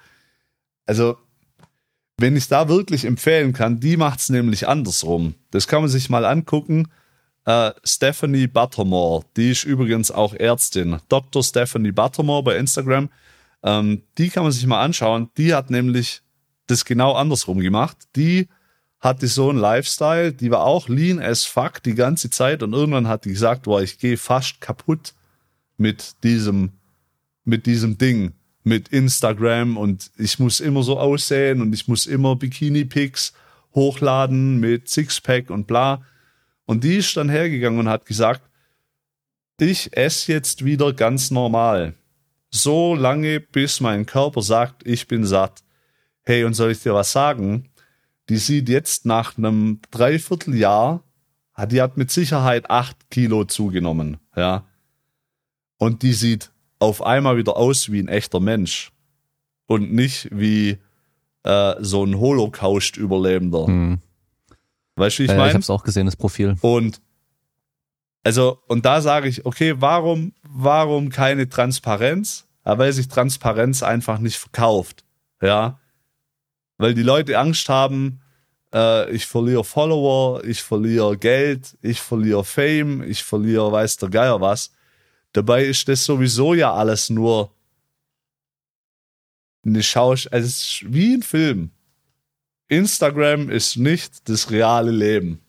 Also 0.87 1.17
wenn 2.23 2.37
ich 2.37 2.47
da 2.47 2.69
wirklich 2.69 3.05
empfehlen 3.05 3.53
kann, 3.53 3.81
die 3.81 3.97
macht 3.97 4.21
es 4.21 4.29
nämlich 4.31 4.69
andersrum. 4.69 5.35
Das 5.51 5.67
kann 5.67 5.83
man 5.83 5.91
sich 5.91 6.09
mal 6.09 6.25
angucken. 6.25 6.87
Äh, 7.45 7.73
Stephanie 7.83 8.47
Buttermore, 8.47 9.25
die 9.37 9.51
ist 9.51 9.65
übrigens 9.65 10.13
auch 10.13 10.33
Ärztin. 10.33 11.01
Dr. 11.09 11.43
Stephanie 11.43 11.91
Buttermore 11.91 12.45
bei 12.45 12.57
Instagram. 12.57 13.11
Ähm, 13.65 14.03
die 14.19 14.29
kann 14.29 14.45
man 14.45 14.53
sich 14.53 14.65
mal 14.67 14.81
anschauen. 14.81 15.31
Die 15.37 15.53
hat 15.53 15.71
nämlich 15.71 16.23
das 16.69 16.85
genau 16.85 17.15
andersrum 17.15 17.59
gemacht. 17.59 17.97
Die 18.15 18.49
hatte 19.01 19.27
so 19.27 19.51
einen 19.51 19.59
Lifestyle, 19.59 20.33
die 20.33 20.53
war 20.53 20.63
auch 20.63 20.89
lean 20.89 21.19
as 21.19 21.43
fuck 21.43 21.83
die 21.83 21.97
ganze 21.97 22.31
Zeit 22.31 22.63
und 22.63 22.73
irgendwann 22.73 23.09
hat 23.09 23.25
die 23.25 23.31
gesagt, 23.31 23.65
boah, 23.65 23.83
ich 23.83 23.99
gehe 23.99 24.17
fast 24.17 24.61
kaputt 24.61 25.15
mit 25.77 26.23
diesem, 26.23 26.71
mit 27.45 27.67
diesem 27.67 27.99
Ding 27.99 28.35
mit 28.65 28.89
Instagram 28.89 29.77
und 29.77 30.11
ich 30.17 30.39
muss 30.39 30.61
immer 30.61 30.83
so 30.83 30.99
aussehen 30.99 31.61
und 31.61 31.73
ich 31.73 31.89
muss 31.89 32.07
immer 32.07 32.37
Bikini-Pics 32.37 33.33
hochladen 33.75 34.61
mit 34.61 34.89
Sixpack 34.89 35.51
und 35.51 35.67
bla. 35.67 36.03
Und 36.65 36.85
die 36.85 36.97
ist 36.97 37.17
dann 37.17 37.29
hergegangen 37.29 37.81
und 37.81 37.89
hat 37.89 38.07
gesagt, 38.07 38.43
ich 39.59 39.97
esse 39.97 40.33
jetzt 40.33 40.65
wieder 40.65 40.93
ganz 40.93 41.31
normal. 41.31 41.95
So 42.51 42.95
lange, 42.95 43.41
bis 43.41 43.81
mein 43.81 44.07
Körper 44.07 44.43
sagt, 44.43 44.87
ich 44.87 45.07
bin 45.07 45.25
satt. 45.25 45.63
Hey, 46.23 46.45
und 46.45 46.55
soll 46.55 46.73
ich 46.73 46.83
dir 46.83 46.95
was 46.95 47.13
sagen? 47.13 47.71
Die 48.29 48.37
sieht 48.37 48.69
jetzt 48.69 49.07
nach 49.07 49.37
einem 49.37 49.81
Dreivierteljahr, 49.91 51.03
die 51.67 51.83
hat 51.83 51.97
mit 51.97 52.11
Sicherheit 52.11 52.71
acht 52.71 53.11
Kilo 53.11 53.45
zugenommen, 53.45 54.19
ja. 54.37 54.67
Und 55.77 56.03
die 56.03 56.13
sieht 56.13 56.51
auf 56.83 57.01
einmal 57.01 57.37
wieder 57.37 57.57
aus 57.57 57.93
wie 57.93 58.01
ein 58.01 58.09
echter 58.09 58.41
Mensch 58.41 58.91
und 59.67 59.93
nicht 59.93 60.29
wie 60.33 60.79
äh, 61.45 61.75
so 61.79 62.05
ein 62.05 62.19
Holocaust-Überlebender. 62.19 63.67
Hm. 63.67 63.99
Weißt 64.97 65.19
du, 65.19 65.21
wie 65.21 65.25
ich 65.27 65.31
ja, 65.31 65.37
meine? 65.37 65.51
Ich 65.51 65.55
habe 65.55 65.63
es 65.63 65.71
auch 65.71 65.85
gesehen, 65.85 66.07
das 66.07 66.17
Profil. 66.17 66.57
Und 66.61 67.01
also 68.25 68.59
und 68.67 68.85
da 68.85 69.01
sage 69.01 69.29
ich, 69.29 69.47
okay, 69.47 69.77
warum 69.79 70.33
warum 70.43 71.09
keine 71.09 71.49
Transparenz? 71.49 72.49
Ja, 72.67 72.79
weil 72.79 72.93
sich 72.93 73.09
Transparenz 73.09 73.83
einfach 73.83 74.19
nicht 74.19 74.39
verkauft, 74.39 75.05
ja, 75.41 75.79
weil 76.79 76.95
die 76.95 77.03
Leute 77.03 77.39
Angst 77.39 77.69
haben, 77.69 78.21
äh, 78.75 79.11
ich 79.11 79.27
verliere 79.27 79.65
Follower, 79.65 80.45
ich 80.45 80.63
verliere 80.63 81.17
Geld, 81.17 81.77
ich 81.81 82.01
verliere 82.01 82.45
Fame, 82.45 83.03
ich 83.03 83.23
verliere 83.23 83.71
weiß 83.71 83.99
der 83.99 84.11
Geier 84.11 84.41
was. 84.41 84.73
Dabei 85.33 85.65
ist 85.65 85.89
das 85.89 86.05
sowieso 86.05 86.55
ja 86.55 86.73
alles 86.75 87.11
nur 87.11 87.55
eine 89.65 89.83
Schausch, 89.83 90.29
also 90.31 90.47
es 90.47 90.57
ist 90.57 90.93
wie 90.93 91.15
ein 91.15 91.23
Film. 91.23 91.71
Instagram 92.69 93.51
ist 93.51 93.77
nicht 93.77 94.29
das 94.29 94.51
reale 94.51 94.91
Leben. 94.91 95.41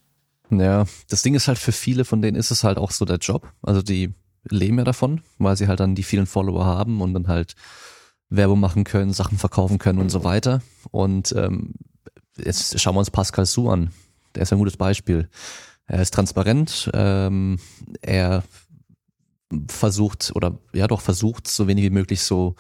Ja, 0.52 0.86
das 1.10 1.22
Ding 1.22 1.36
ist 1.36 1.48
halt 1.48 1.58
für 1.58 1.72
viele 1.72 2.06
von 2.06 2.22
denen 2.22 2.38
ist 2.38 2.52
es 2.52 2.64
halt 2.64 2.78
auch 2.78 2.92
so 2.92 3.06
der 3.06 3.18
Job. 3.18 3.52
Also 3.62 3.82
die 3.82 4.14
leben 4.44 4.78
ja 4.78 4.84
davon, 4.84 5.22
weil 5.38 5.56
sie 5.56 5.68
halt 5.68 5.80
dann 5.80 5.96
die 5.96 6.04
vielen 6.04 6.26
Follower 6.26 6.66
haben 6.66 7.02
und 7.02 7.14
dann 7.14 7.28
halt 7.28 7.56
Werbung 8.30 8.60
machen 8.60 8.84
können, 8.84 9.14
Sachen 9.14 9.38
verkaufen 9.38 9.80
können 9.80 10.00
und 10.00 10.10
so 10.10 10.24
weiter. 10.24 10.62
Und 10.92 11.34
ähm, 11.38 11.74
jetzt 12.38 12.80
schauen 12.80 12.96
wir 12.96 13.00
uns 13.00 13.12
Pascal 13.12 13.46
Su 13.46 13.70
an. 13.70 13.92
Der 14.36 14.44
ist 14.44 14.52
ein 14.52 14.60
gutes 14.60 14.78
Beispiel. 14.78 15.30
Er 15.86 16.02
ist 16.02 16.14
transparent, 16.14 16.90
ähm, 16.94 17.60
er 18.02 18.44
versucht 19.68 20.32
oder 20.36 20.58
ja 20.74 20.88
doch 20.88 21.02
versucht, 21.02 21.48
so 21.48 21.68
wenig 21.68 21.84
wie 21.84 21.90
möglich 21.90 22.22
so 22.22 22.56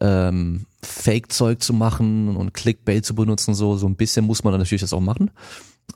ähm, 0.00 0.66
Fake-Zeug 0.82 1.62
zu 1.62 1.74
machen 1.74 2.36
und 2.36 2.54
Clickbait 2.54 3.04
zu 3.04 3.14
benutzen, 3.14 3.54
so, 3.54 3.76
so 3.76 3.86
ein 3.86 3.96
bisschen 3.96 4.24
muss 4.24 4.44
man 4.44 4.52
dann 4.52 4.60
natürlich 4.60 4.80
das 4.80 4.92
auch 4.92 5.00
machen. 5.00 5.30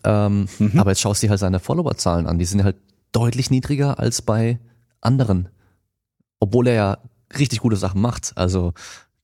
Ähm, 0.05 0.47
mhm. 0.59 0.79
Aber 0.79 0.91
jetzt 0.91 1.01
schaust 1.01 1.23
du 1.23 1.27
dir 1.27 1.31
halt 1.31 1.41
seine 1.41 1.61
Followerzahlen 1.61 2.27
an. 2.27 2.39
Die 2.39 2.45
sind 2.45 2.65
halt 2.65 2.77
deutlich 3.13 3.51
niedriger 3.51 3.99
als 3.99 4.23
bei 4.23 4.59
anderen. 5.01 5.49
Obwohl 6.41 6.69
er 6.69 6.75
ja 6.75 6.99
richtig 7.39 7.61
gute 7.61 7.77
Sachen 7.77 8.01
macht. 8.01 8.33
Also 8.37 8.75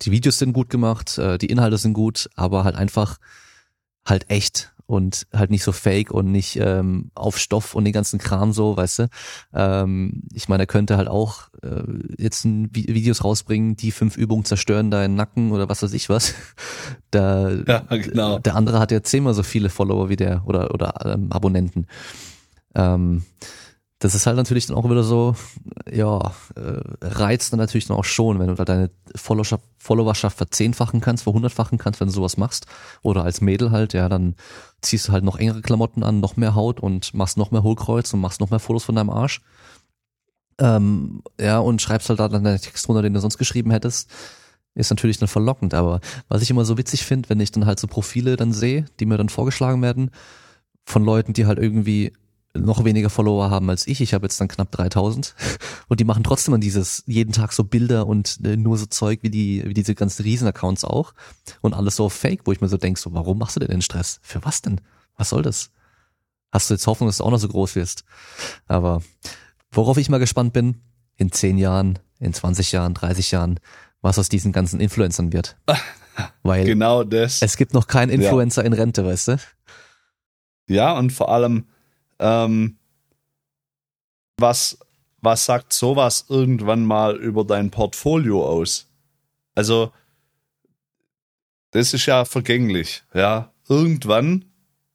die 0.02 0.10
Videos 0.10 0.38
sind 0.38 0.52
gut 0.52 0.70
gemacht, 0.70 1.18
äh, 1.18 1.36
die 1.36 1.46
Inhalte 1.46 1.76
sind 1.76 1.92
gut, 1.92 2.30
aber 2.34 2.64
halt 2.64 2.76
einfach 2.76 3.18
halt 4.06 4.30
echt 4.30 4.72
und 4.90 5.28
halt 5.32 5.52
nicht 5.52 5.62
so 5.62 5.70
fake 5.70 6.10
und 6.10 6.32
nicht 6.32 6.56
ähm, 6.56 7.12
auf 7.14 7.38
Stoff 7.38 7.76
und 7.76 7.84
den 7.84 7.92
ganzen 7.92 8.18
Kram 8.18 8.52
so, 8.52 8.76
weißt 8.76 8.98
du. 8.98 9.08
Ähm, 9.54 10.24
ich 10.34 10.48
meine, 10.48 10.64
er 10.64 10.66
könnte 10.66 10.96
halt 10.96 11.06
auch 11.06 11.48
äh, 11.62 11.82
jetzt 12.18 12.44
ein 12.44 12.74
Videos 12.74 13.22
rausbringen, 13.22 13.76
die 13.76 13.92
fünf 13.92 14.16
Übungen 14.16 14.44
zerstören 14.44 14.90
deinen 14.90 15.14
Nacken 15.14 15.52
oder 15.52 15.68
was 15.68 15.82
weiß 15.82 15.92
ich 15.92 16.08
was. 16.08 16.34
Da, 17.12 17.50
ja, 17.50 17.80
genau. 17.90 18.38
Der 18.38 18.54
andere 18.54 18.78
hat 18.78 18.92
ja 18.92 19.02
zehnmal 19.02 19.34
so 19.34 19.42
viele 19.42 19.68
Follower 19.68 20.08
wie 20.10 20.14
der 20.14 20.46
oder 20.46 20.72
oder 20.72 20.94
ähm, 21.04 21.32
Abonnenten. 21.32 21.88
Ähm, 22.76 23.24
das 24.00 24.14
ist 24.14 24.26
halt 24.26 24.36
natürlich 24.36 24.66
dann 24.66 24.78
auch 24.78 24.88
wieder 24.88 25.02
so, 25.02 25.36
ja, 25.90 26.32
äh, 26.56 26.80
reizt 27.02 27.52
dann 27.52 27.60
natürlich 27.60 27.86
dann 27.86 27.98
auch 27.98 28.04
schon, 28.04 28.38
wenn 28.38 28.46
du 28.46 28.54
da 28.54 28.64
deine 28.64 28.90
Followerschaft, 29.14 29.62
Followerschaft 29.78 30.38
verzehnfachen 30.38 31.02
kannst, 31.02 31.24
verhundertfachen 31.24 31.76
kannst, 31.76 32.00
wenn 32.00 32.08
du 32.08 32.14
sowas 32.14 32.38
machst. 32.38 32.64
Oder 33.02 33.24
als 33.24 33.42
Mädel 33.42 33.72
halt, 33.72 33.92
ja, 33.92 34.08
dann 34.08 34.36
ziehst 34.80 35.06
du 35.06 35.12
halt 35.12 35.22
noch 35.22 35.38
engere 35.38 35.60
Klamotten 35.60 36.02
an, 36.02 36.18
noch 36.18 36.38
mehr 36.38 36.54
Haut 36.54 36.80
und 36.80 37.12
machst 37.12 37.36
noch 37.36 37.50
mehr 37.50 37.62
Hohlkreuz 37.62 38.14
und 38.14 38.20
machst 38.20 38.40
noch 38.40 38.48
mehr 38.48 38.58
Fotos 38.58 38.84
von 38.84 38.94
deinem 38.94 39.10
Arsch. 39.10 39.42
Ähm, 40.58 41.22
ja, 41.38 41.58
und 41.58 41.82
schreibst 41.82 42.08
halt 42.08 42.20
da 42.20 42.28
dann 42.28 42.42
deinen 42.42 42.60
Text 42.60 42.88
runter, 42.88 43.02
den 43.02 43.12
du 43.12 43.20
sonst 43.20 43.36
geschrieben 43.36 43.70
hättest. 43.70 44.10
Ist 44.74 44.88
natürlich 44.88 45.18
dann 45.18 45.28
verlockend, 45.28 45.74
aber 45.74 46.00
was 46.28 46.40
ich 46.40 46.48
immer 46.48 46.64
so 46.64 46.78
witzig 46.78 47.04
finde, 47.04 47.28
wenn 47.28 47.40
ich 47.40 47.52
dann 47.52 47.66
halt 47.66 47.78
so 47.78 47.86
Profile 47.86 48.36
dann 48.36 48.54
sehe, 48.54 48.86
die 48.98 49.04
mir 49.04 49.18
dann 49.18 49.28
vorgeschlagen 49.28 49.82
werden, 49.82 50.10
von 50.86 51.04
Leuten, 51.04 51.34
die 51.34 51.44
halt 51.44 51.58
irgendwie 51.58 52.12
noch 52.54 52.84
weniger 52.84 53.10
Follower 53.10 53.50
haben 53.50 53.70
als 53.70 53.86
ich. 53.86 54.00
Ich 54.00 54.12
habe 54.12 54.26
jetzt 54.26 54.40
dann 54.40 54.48
knapp 54.48 54.70
3000 54.72 55.34
und 55.88 56.00
die 56.00 56.04
machen 56.04 56.24
trotzdem 56.24 56.54
an 56.54 56.60
dieses 56.60 57.04
jeden 57.06 57.32
Tag 57.32 57.52
so 57.52 57.64
Bilder 57.64 58.06
und 58.06 58.40
äh, 58.44 58.56
nur 58.56 58.76
so 58.76 58.86
Zeug 58.86 59.20
wie 59.22 59.30
die 59.30 59.62
wie 59.64 59.74
diese 59.74 59.94
ganzen 59.94 60.22
Riesenaccounts 60.22 60.84
auch 60.84 61.14
und 61.60 61.74
alles 61.74 61.96
so 61.96 62.08
fake, 62.08 62.42
wo 62.44 62.52
ich 62.52 62.60
mir 62.60 62.68
so 62.68 62.76
denk, 62.76 62.98
so 62.98 63.12
warum 63.12 63.38
machst 63.38 63.56
du 63.56 63.60
denn 63.60 63.70
den 63.70 63.82
Stress? 63.82 64.20
Für 64.22 64.44
was 64.44 64.62
denn? 64.62 64.80
Was 65.16 65.30
soll 65.30 65.42
das? 65.42 65.70
Hast 66.52 66.68
du 66.68 66.74
jetzt 66.74 66.86
Hoffnung, 66.86 67.08
dass 67.08 67.18
du 67.18 67.24
auch 67.24 67.30
noch 67.30 67.38
so 67.38 67.48
groß 67.48 67.76
wirst? 67.76 68.04
Aber 68.66 69.02
worauf 69.70 69.96
ich 69.98 70.08
mal 70.08 70.18
gespannt 70.18 70.52
bin, 70.52 70.80
in 71.16 71.30
10 71.30 71.58
Jahren, 71.58 71.98
in 72.18 72.32
20 72.32 72.72
Jahren, 72.72 72.94
30 72.94 73.30
Jahren, 73.30 73.60
was 74.00 74.18
aus 74.18 74.28
diesen 74.28 74.52
ganzen 74.52 74.80
Influencern 74.80 75.32
wird. 75.32 75.56
Weil 76.42 76.64
genau 76.64 77.04
das. 77.04 77.42
Es 77.42 77.56
gibt 77.56 77.74
noch 77.74 77.86
keinen 77.86 78.10
Influencer 78.10 78.62
ja. 78.62 78.66
in 78.66 78.72
Rente, 78.72 79.04
weißt 79.04 79.28
du? 79.28 79.36
Ja, 80.66 80.98
und 80.98 81.12
vor 81.12 81.30
allem 81.30 81.66
ähm, 82.20 82.76
was, 84.36 84.78
was 85.20 85.44
sagt 85.44 85.72
sowas 85.72 86.26
irgendwann 86.28 86.84
mal 86.84 87.16
über 87.16 87.44
dein 87.44 87.70
Portfolio 87.70 88.46
aus? 88.46 88.86
Also, 89.54 89.92
das 91.72 91.94
ist 91.94 92.06
ja 92.06 92.24
vergänglich, 92.24 93.02
ja. 93.14 93.52
Irgendwann 93.68 94.46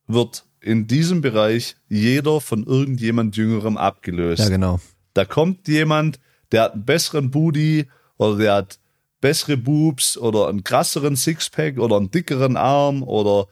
wird 0.07 0.45
in 0.59 0.87
diesem 0.87 1.21
Bereich 1.21 1.75
jeder 1.87 2.41
von 2.41 2.65
irgendjemand 2.65 3.37
Jüngerem 3.37 3.77
abgelöst. 3.77 4.43
Ja, 4.43 4.49
genau. 4.49 4.79
Da 5.13 5.25
kommt 5.25 5.67
jemand, 5.67 6.19
der 6.51 6.63
hat 6.63 6.73
einen 6.73 6.85
besseren 6.85 7.31
Booty 7.31 7.87
oder 8.17 8.37
der 8.37 8.53
hat 8.55 8.79
bessere 9.21 9.57
Boobs 9.57 10.17
oder 10.17 10.47
einen 10.47 10.63
krasseren 10.63 11.15
Sixpack 11.15 11.79
oder 11.79 11.97
einen 11.97 12.11
dickeren 12.11 12.57
Arm 12.57 13.03
oder 13.03 13.47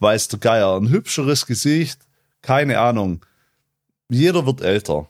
weiß 0.00 0.28
der 0.28 0.38
Geier, 0.38 0.76
ein 0.76 0.90
hübscheres 0.90 1.46
Gesicht 1.46 2.00
keine 2.42 2.78
Ahnung. 2.78 3.24
Jeder 4.08 4.46
wird 4.46 4.60
älter. 4.60 5.08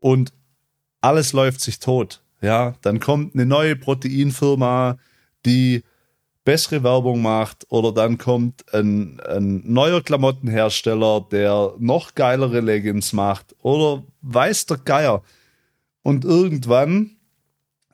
Und 0.00 0.32
alles 1.00 1.32
läuft 1.32 1.60
sich 1.60 1.78
tot. 1.78 2.22
Ja, 2.40 2.74
dann 2.82 3.00
kommt 3.00 3.34
eine 3.34 3.46
neue 3.46 3.76
Proteinfirma, 3.76 4.98
die 5.46 5.82
bessere 6.44 6.82
Werbung 6.82 7.22
macht, 7.22 7.66
oder 7.70 7.92
dann 7.92 8.18
kommt 8.18 8.72
ein, 8.74 9.18
ein 9.20 9.62
neuer 9.64 10.02
Klamottenhersteller, 10.02 11.26
der 11.30 11.74
noch 11.78 12.14
geilere 12.14 12.60
Leggings 12.60 13.12
macht, 13.12 13.54
oder 13.62 14.04
weiß 14.20 14.66
der 14.66 14.76
Geier. 14.76 15.22
Und 16.02 16.24
irgendwann 16.24 17.16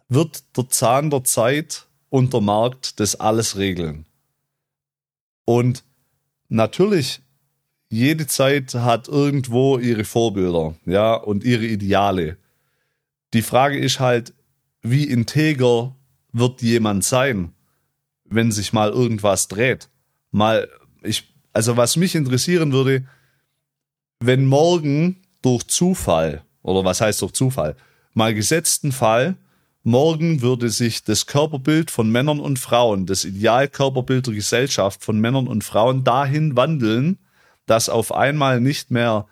wird 0.09 0.57
der 0.57 0.69
Zahn 0.69 1.11
der 1.11 1.23
Zeit 1.23 1.87
und 2.09 2.33
der 2.33 2.41
Markt 2.41 2.99
das 2.99 3.15
alles 3.15 3.57
regeln. 3.57 4.07
Und 5.45 5.85
natürlich 6.49 7.23
jede 7.91 8.27
Zeit 8.29 8.73
hat 8.75 9.09
irgendwo 9.09 9.77
ihre 9.79 10.05
Vorbilder, 10.05 10.77
ja, 10.87 11.15
und 11.15 11.45
ihre 11.45 11.67
Ideale. 11.67 12.39
Die 13.35 13.43
Frage 13.43 13.79
ist 13.79 14.01
halt, 14.01 14.33
wie 14.81 15.05
integer 15.05 15.95
wird 16.33 16.63
jemand 16.63 17.05
sein, 17.05 17.53
wenn 18.25 18.53
sich 18.53 18.73
mal 18.73 18.91
irgendwas 18.91 19.49
dreht? 19.49 19.89
Mal, 20.31 20.69
ich, 21.03 21.35
also 21.53 21.77
was 21.77 21.97
mich 21.97 22.15
interessieren 22.15 22.73
würde, 22.73 23.05
wenn 24.21 24.47
morgen 24.47 25.23
durch 25.43 25.67
Zufall, 25.67 26.45
oder 26.63 26.85
was 26.85 27.01
heißt 27.01 27.21
durch 27.23 27.33
Zufall, 27.33 27.75
mal 28.15 28.35
gesetzten 28.35 28.93
Fall, 28.93 29.37
morgen 29.83 30.43
würde 30.43 30.69
sich 30.69 31.03
das 31.03 31.27
Körperbild 31.27 31.91
von 31.91 32.11
Männern 32.11 32.39
und 32.39 32.61
Frauen, 32.61 33.07
das 33.07 33.25
Idealkörperbild 33.25 34.29
der 34.29 34.35
Gesellschaft 34.35 35.03
von 35.03 35.19
Männern 35.19 35.49
und 35.49 35.65
Frauen 35.65 36.05
dahin 36.05 36.55
wandeln, 36.55 37.19
dass 37.67 37.89
auf 37.89 38.13
einmal 38.13 38.61
nicht 38.61 38.91
mehr 38.91 39.27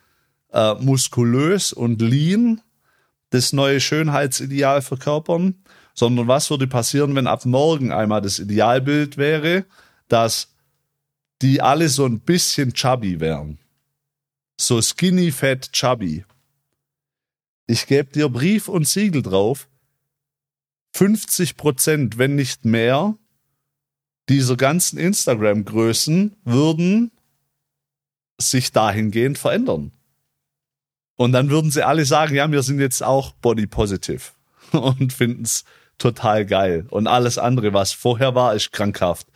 äh, 0.52 0.74
muskulös 0.74 1.72
und 1.72 2.00
lean 2.00 2.60
das 3.30 3.52
neue 3.52 3.80
Schönheitsideal 3.80 4.80
verkörpern, 4.82 5.62
sondern 5.94 6.28
was 6.28 6.50
würde 6.50 6.66
passieren, 6.66 7.14
wenn 7.14 7.26
ab 7.26 7.44
morgen 7.44 7.92
einmal 7.92 8.22
das 8.22 8.38
Idealbild 8.38 9.16
wäre, 9.16 9.64
dass 10.08 10.54
die 11.42 11.60
alle 11.60 11.88
so 11.88 12.06
ein 12.06 12.20
bisschen 12.20 12.72
chubby 12.72 13.20
wären. 13.20 13.58
So 14.56 14.80
skinny, 14.80 15.30
fat, 15.30 15.72
chubby. 15.72 16.24
Ich 17.66 17.86
gebe 17.86 18.12
dir 18.12 18.28
Brief 18.28 18.68
und 18.68 18.88
Siegel 18.88 19.22
drauf. 19.22 19.68
50 20.94 21.56
Prozent, 21.56 22.18
wenn 22.18 22.34
nicht 22.34 22.64
mehr, 22.64 23.14
dieser 24.28 24.56
ganzen 24.56 24.98
Instagram-Größen 24.98 26.36
würden 26.44 27.12
sich 28.38 28.72
dahingehend 28.72 29.38
verändern. 29.38 29.92
Und 31.16 31.32
dann 31.32 31.50
würden 31.50 31.70
sie 31.70 31.84
alle 31.84 32.04
sagen, 32.04 32.34
ja, 32.34 32.50
wir 32.50 32.62
sind 32.62 32.78
jetzt 32.78 33.02
auch 33.02 33.32
body 33.32 33.66
positive 33.66 34.22
und 34.72 35.12
finden 35.12 35.42
es 35.42 35.64
total 35.98 36.46
geil. 36.46 36.86
Und 36.90 37.08
alles 37.08 37.38
andere, 37.38 37.72
was 37.72 37.92
vorher 37.92 38.34
war, 38.34 38.54
ist 38.54 38.72
krankhaft 38.72 39.26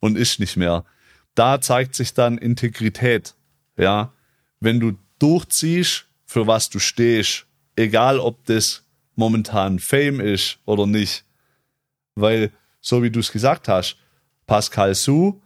und 0.00 0.18
ist 0.18 0.40
nicht 0.40 0.56
mehr. 0.56 0.84
Da 1.36 1.60
zeigt 1.60 1.94
sich 1.94 2.14
dann 2.14 2.38
Integrität. 2.38 3.34
Ja, 3.76 4.12
wenn 4.58 4.80
du 4.80 4.98
durchziehst, 5.20 6.06
für 6.26 6.48
was 6.48 6.68
du 6.68 6.80
stehst, 6.80 7.46
egal 7.76 8.18
ob 8.18 8.44
das 8.46 8.82
momentan 9.14 9.78
Fame 9.78 10.20
ist 10.20 10.58
oder 10.64 10.86
nicht. 10.86 11.24
Weil, 12.16 12.50
so 12.80 13.02
wie 13.04 13.10
du 13.10 13.20
es 13.20 13.30
gesagt 13.30 13.68
hast, 13.68 13.96
Pascal 14.46 14.96
Su 14.96 15.40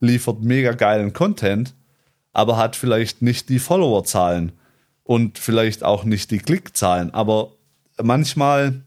liefert 0.00 0.42
mega 0.42 0.72
geilen 0.72 1.12
Content, 1.12 1.75
aber 2.36 2.58
hat 2.58 2.76
vielleicht 2.76 3.22
nicht 3.22 3.48
die 3.48 3.58
Followerzahlen 3.58 4.52
und 5.04 5.38
vielleicht 5.38 5.82
auch 5.82 6.04
nicht 6.04 6.30
die 6.30 6.38
Klickzahlen. 6.38 7.14
Aber 7.14 7.52
manchmal 8.02 8.82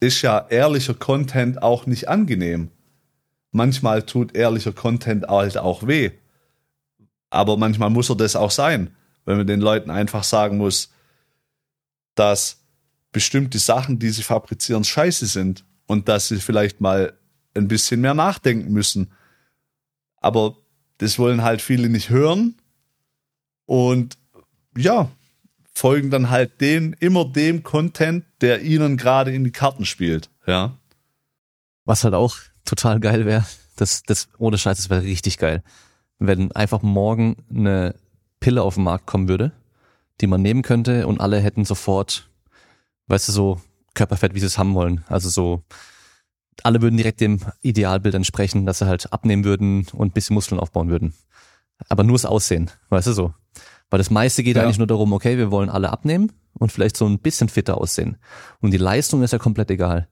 ist 0.00 0.20
ja 0.20 0.46
ehrlicher 0.50 0.92
Content 0.92 1.62
auch 1.62 1.86
nicht 1.86 2.10
angenehm. 2.10 2.70
Manchmal 3.52 4.02
tut 4.02 4.36
ehrlicher 4.36 4.72
Content 4.72 5.28
halt 5.28 5.56
auch 5.56 5.86
weh. 5.86 6.10
Aber 7.30 7.56
manchmal 7.56 7.88
muss 7.88 8.10
er 8.10 8.16
das 8.16 8.36
auch 8.36 8.50
sein, 8.50 8.94
wenn 9.24 9.38
man 9.38 9.46
den 9.46 9.62
Leuten 9.62 9.88
einfach 9.88 10.22
sagen 10.22 10.58
muss, 10.58 10.90
dass 12.16 12.58
bestimmte 13.12 13.60
Sachen, 13.60 13.98
die 13.98 14.10
sie 14.10 14.22
fabrizieren, 14.22 14.84
scheiße 14.84 15.24
sind 15.24 15.64
und 15.86 16.06
dass 16.06 16.28
sie 16.28 16.36
vielleicht 16.36 16.82
mal 16.82 17.14
ein 17.54 17.66
bisschen 17.66 18.02
mehr 18.02 18.12
nachdenken 18.12 18.74
müssen. 18.74 19.10
Aber 20.20 20.58
das 21.02 21.18
wollen 21.18 21.42
halt 21.42 21.60
viele 21.60 21.88
nicht 21.88 22.10
hören. 22.10 22.54
Und 23.66 24.16
ja, 24.76 25.10
folgen 25.74 26.10
dann 26.10 26.30
halt 26.30 26.60
den, 26.60 26.94
immer 27.00 27.24
dem 27.24 27.62
Content, 27.62 28.24
der 28.40 28.62
ihnen 28.62 28.96
gerade 28.96 29.32
in 29.32 29.44
die 29.44 29.50
Karten 29.50 29.84
spielt. 29.84 30.30
Ja. 30.46 30.76
Was 31.84 32.04
halt 32.04 32.14
auch 32.14 32.36
total 32.64 33.00
geil 33.00 33.26
wäre, 33.26 33.44
das, 33.76 34.02
das, 34.04 34.28
ohne 34.38 34.58
Scheiß, 34.58 34.76
das 34.76 34.90
wäre 34.90 35.02
richtig 35.02 35.38
geil. 35.38 35.62
Wenn 36.18 36.52
einfach 36.52 36.82
morgen 36.82 37.36
eine 37.50 37.96
Pille 38.38 38.62
auf 38.62 38.76
den 38.76 38.84
Markt 38.84 39.06
kommen 39.06 39.28
würde, 39.28 39.52
die 40.20 40.28
man 40.28 40.42
nehmen 40.42 40.62
könnte 40.62 41.06
und 41.08 41.20
alle 41.20 41.40
hätten 41.40 41.64
sofort, 41.64 42.28
weißt 43.08 43.28
du, 43.28 43.32
so 43.32 43.60
Körperfett, 43.94 44.34
wie 44.34 44.40
sie 44.40 44.46
es 44.46 44.58
haben 44.58 44.74
wollen. 44.74 45.04
Also 45.08 45.28
so, 45.28 45.64
alle 46.62 46.82
würden 46.82 46.96
direkt 46.96 47.20
dem 47.20 47.40
Idealbild 47.62 48.14
entsprechen, 48.14 48.66
dass 48.66 48.78
sie 48.78 48.86
halt 48.86 49.12
abnehmen 49.12 49.44
würden 49.44 49.86
und 49.92 50.08
ein 50.08 50.12
bisschen 50.12 50.34
Muskeln 50.34 50.60
aufbauen 50.60 50.90
würden. 50.90 51.14
Aber 51.88 52.04
nur 52.04 52.14
das 52.14 52.26
Aussehen, 52.26 52.70
weißt 52.90 53.08
du 53.08 53.12
so. 53.12 53.34
Weil 53.90 53.98
das 53.98 54.10
meiste 54.10 54.42
geht 54.42 54.56
Ja. 54.56 54.62
eigentlich 54.62 54.78
nur 54.78 54.86
darum, 54.86 55.12
okay, 55.12 55.36
wir 55.38 55.50
wollen 55.50 55.68
alle 55.68 55.90
abnehmen 55.90 56.32
und 56.54 56.72
vielleicht 56.72 56.96
so 56.96 57.06
ein 57.06 57.18
bisschen 57.18 57.48
fitter 57.48 57.78
aussehen. 57.78 58.16
Und 58.60 58.70
die 58.72 58.78
Leistung 58.78 59.22
ist 59.22 59.32
ja 59.32 59.38
komplett 59.38 59.70
egal. 59.70 60.08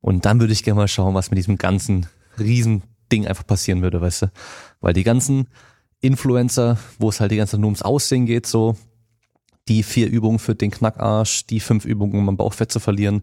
Und 0.00 0.24
dann 0.24 0.40
würde 0.40 0.52
ich 0.52 0.64
gerne 0.64 0.80
mal 0.80 0.88
schauen, 0.88 1.14
was 1.14 1.30
mit 1.30 1.38
diesem 1.38 1.56
ganzen 1.56 2.06
Riesending 2.38 3.26
einfach 3.26 3.46
passieren 3.46 3.82
würde, 3.82 4.00
weißt 4.00 4.22
du. 4.22 4.32
Weil 4.80 4.92
die 4.94 5.04
ganzen 5.04 5.48
Influencer, 6.00 6.78
wo 6.98 7.08
es 7.08 7.20
halt 7.20 7.30
die 7.32 7.36
ganze 7.36 7.52
Zeit 7.52 7.60
nur 7.60 7.68
ums 7.68 7.82
Aussehen 7.82 8.26
geht, 8.26 8.46
so 8.46 8.76
die 9.68 9.82
vier 9.82 10.10
Übungen 10.10 10.38
für 10.38 10.54
den 10.54 10.70
Knackarsch, 10.70 11.46
die 11.46 11.60
fünf 11.60 11.84
Übungen, 11.86 12.14
um 12.18 12.28
am 12.28 12.36
Bauchfett 12.36 12.70
zu 12.70 12.80
verlieren, 12.80 13.22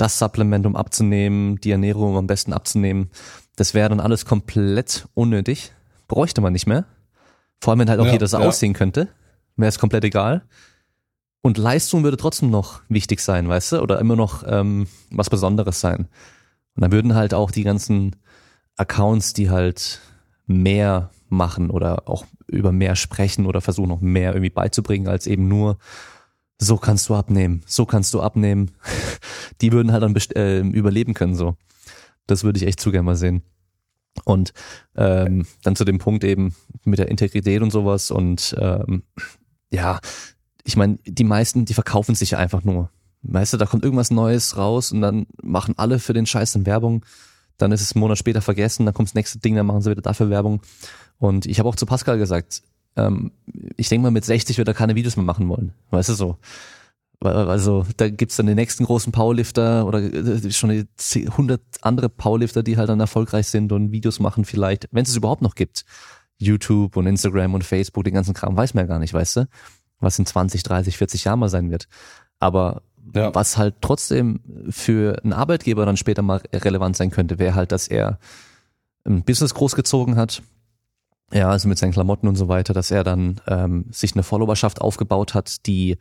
das 0.00 0.18
Supplement, 0.18 0.66
um 0.66 0.76
abzunehmen, 0.76 1.60
die 1.60 1.70
Ernährung, 1.70 2.12
um 2.12 2.16
am 2.16 2.26
besten 2.26 2.52
abzunehmen, 2.52 3.10
das 3.56 3.74
wäre 3.74 3.90
dann 3.90 4.00
alles 4.00 4.24
komplett 4.24 5.06
unnötig. 5.14 5.72
Bräuchte 6.08 6.40
man 6.40 6.52
nicht 6.52 6.66
mehr. 6.66 6.86
Vor 7.60 7.72
allem, 7.72 7.80
wenn 7.80 7.90
halt 7.90 8.00
auch 8.00 8.06
Ja, 8.06 8.12
jeder 8.12 8.26
so 8.26 8.38
ja. 8.38 8.48
aussehen 8.48 8.72
könnte, 8.72 9.08
wäre 9.56 9.68
es 9.68 9.78
komplett 9.78 10.04
egal. 10.04 10.42
Und 11.42 11.58
Leistung 11.58 12.02
würde 12.02 12.16
trotzdem 12.16 12.50
noch 12.50 12.80
wichtig 12.88 13.20
sein, 13.20 13.48
weißt 13.48 13.72
du, 13.72 13.80
oder 13.80 13.98
immer 13.98 14.16
noch 14.16 14.42
ähm, 14.46 14.86
was 15.10 15.30
Besonderes 15.30 15.80
sein. 15.80 16.08
Und 16.74 16.82
dann 16.82 16.92
würden 16.92 17.14
halt 17.14 17.34
auch 17.34 17.50
die 17.50 17.64
ganzen 17.64 18.16
Accounts, 18.76 19.34
die 19.34 19.50
halt 19.50 20.00
mehr 20.46 21.10
machen 21.28 21.70
oder 21.70 22.08
auch 22.08 22.24
über 22.46 22.72
mehr 22.72 22.96
sprechen 22.96 23.46
oder 23.46 23.60
versuchen 23.60 23.88
noch 23.88 24.00
mehr 24.00 24.32
irgendwie 24.32 24.50
beizubringen, 24.50 25.08
als 25.08 25.26
eben 25.26 25.48
nur 25.48 25.78
so 26.60 26.76
kannst 26.76 27.08
du 27.08 27.14
abnehmen, 27.14 27.62
so 27.66 27.86
kannst 27.86 28.14
du 28.14 28.20
abnehmen. 28.20 28.70
Die 29.60 29.72
würden 29.72 29.92
halt 29.92 30.02
dann 30.02 30.14
äh, 30.36 30.60
überleben 30.60 31.14
können 31.14 31.34
so. 31.34 31.56
Das 32.26 32.44
würde 32.44 32.58
ich 32.58 32.66
echt 32.66 32.80
zu 32.80 32.92
gerne 32.92 33.04
mal 33.04 33.16
sehen. 33.16 33.42
Und 34.24 34.52
ähm, 34.94 35.46
dann 35.62 35.76
zu 35.76 35.84
dem 35.84 35.98
Punkt 35.98 36.22
eben 36.22 36.54
mit 36.84 36.98
der 36.98 37.08
Integrität 37.08 37.62
und 37.62 37.70
sowas 37.70 38.10
und 38.10 38.54
ähm, 38.58 39.02
ja, 39.72 40.00
ich 40.64 40.76
meine, 40.76 40.98
die 41.04 41.24
meisten, 41.24 41.64
die 41.64 41.74
verkaufen 41.74 42.14
sich 42.14 42.32
ja 42.32 42.38
einfach 42.38 42.62
nur. 42.62 42.90
Weißt 43.22 43.52
du, 43.52 43.56
da 43.56 43.66
kommt 43.66 43.84
irgendwas 43.84 44.10
Neues 44.10 44.56
raus 44.56 44.92
und 44.92 45.00
dann 45.00 45.26
machen 45.42 45.74
alle 45.78 45.98
für 45.98 46.12
den 46.12 46.26
Scheiß 46.26 46.52
dann 46.52 46.66
Werbung. 46.66 47.04
Dann 47.56 47.72
ist 47.72 47.80
es 47.80 47.92
einen 47.92 48.00
Monat 48.00 48.18
später 48.18 48.42
vergessen, 48.42 48.84
dann 48.84 48.94
kommt 48.94 49.08
das 49.08 49.14
nächste 49.14 49.38
Ding, 49.38 49.54
dann 49.54 49.66
machen 49.66 49.82
sie 49.82 49.90
wieder 49.90 50.02
dafür 50.02 50.28
Werbung. 50.28 50.60
Und 51.18 51.46
ich 51.46 51.58
habe 51.58 51.68
auch 51.68 51.76
zu 51.76 51.86
Pascal 51.86 52.18
gesagt, 52.18 52.62
ähm, 52.96 53.32
ich 53.76 53.88
denke 53.88 54.02
mal, 54.04 54.10
mit 54.10 54.24
60 54.24 54.58
wird 54.58 54.68
er 54.68 54.74
keine 54.74 54.94
Videos 54.94 55.16
mehr 55.16 55.24
machen 55.24 55.48
wollen. 55.48 55.72
Weißt 55.90 56.08
du 56.08 56.14
so? 56.14 56.38
Also 57.22 57.84
da 57.98 58.08
gibt's 58.08 58.36
dann 58.36 58.46
den 58.46 58.56
nächsten 58.56 58.84
großen 58.84 59.12
Powerlifter 59.12 59.84
oder 59.86 60.00
äh, 60.00 60.50
schon 60.52 60.70
100 60.70 61.60
andere 61.82 62.08
Powerlifter, 62.08 62.62
die 62.62 62.78
halt 62.78 62.88
dann 62.88 62.98
erfolgreich 63.00 63.46
sind 63.48 63.72
und 63.72 63.92
Videos 63.92 64.20
machen 64.20 64.46
vielleicht, 64.46 64.88
wenn 64.90 65.02
es 65.02 65.10
es 65.10 65.16
überhaupt 65.16 65.42
noch 65.42 65.54
gibt. 65.54 65.84
YouTube 66.38 66.96
und 66.96 67.06
Instagram 67.06 67.52
und 67.52 67.64
Facebook, 67.64 68.04
den 68.04 68.14
ganzen 68.14 68.32
Kram, 68.32 68.56
weiß 68.56 68.72
man 68.72 68.84
ja 68.84 68.88
gar 68.88 68.98
nicht, 68.98 69.12
weißt 69.12 69.36
du? 69.36 69.48
Was 69.98 70.18
in 70.18 70.24
20, 70.24 70.62
30, 70.62 70.96
40 70.96 71.24
Jahren 71.24 71.38
mal 71.40 71.50
sein 71.50 71.70
wird. 71.70 71.88
Aber 72.38 72.80
Ja. 73.14 73.34
was 73.34 73.58
halt 73.58 73.74
trotzdem 73.82 74.40
für 74.70 75.20
einen 75.22 75.34
Arbeitgeber 75.34 75.84
dann 75.84 75.98
später 75.98 76.22
mal 76.22 76.40
relevant 76.54 76.96
sein 76.96 77.10
könnte, 77.10 77.38
wäre 77.38 77.54
halt, 77.54 77.70
dass 77.72 77.86
er 77.86 78.18
ein 79.04 79.24
Business 79.24 79.52
großgezogen 79.52 80.16
hat, 80.16 80.42
ja, 81.32 81.48
also 81.48 81.68
mit 81.68 81.78
seinen 81.78 81.92
Klamotten 81.92 82.28
und 82.28 82.36
so 82.36 82.48
weiter, 82.48 82.74
dass 82.74 82.90
er 82.90 83.04
dann 83.04 83.40
ähm, 83.46 83.86
sich 83.90 84.14
eine 84.14 84.22
Followerschaft 84.22 84.80
aufgebaut 84.80 85.34
hat, 85.34 85.66
die 85.66 85.96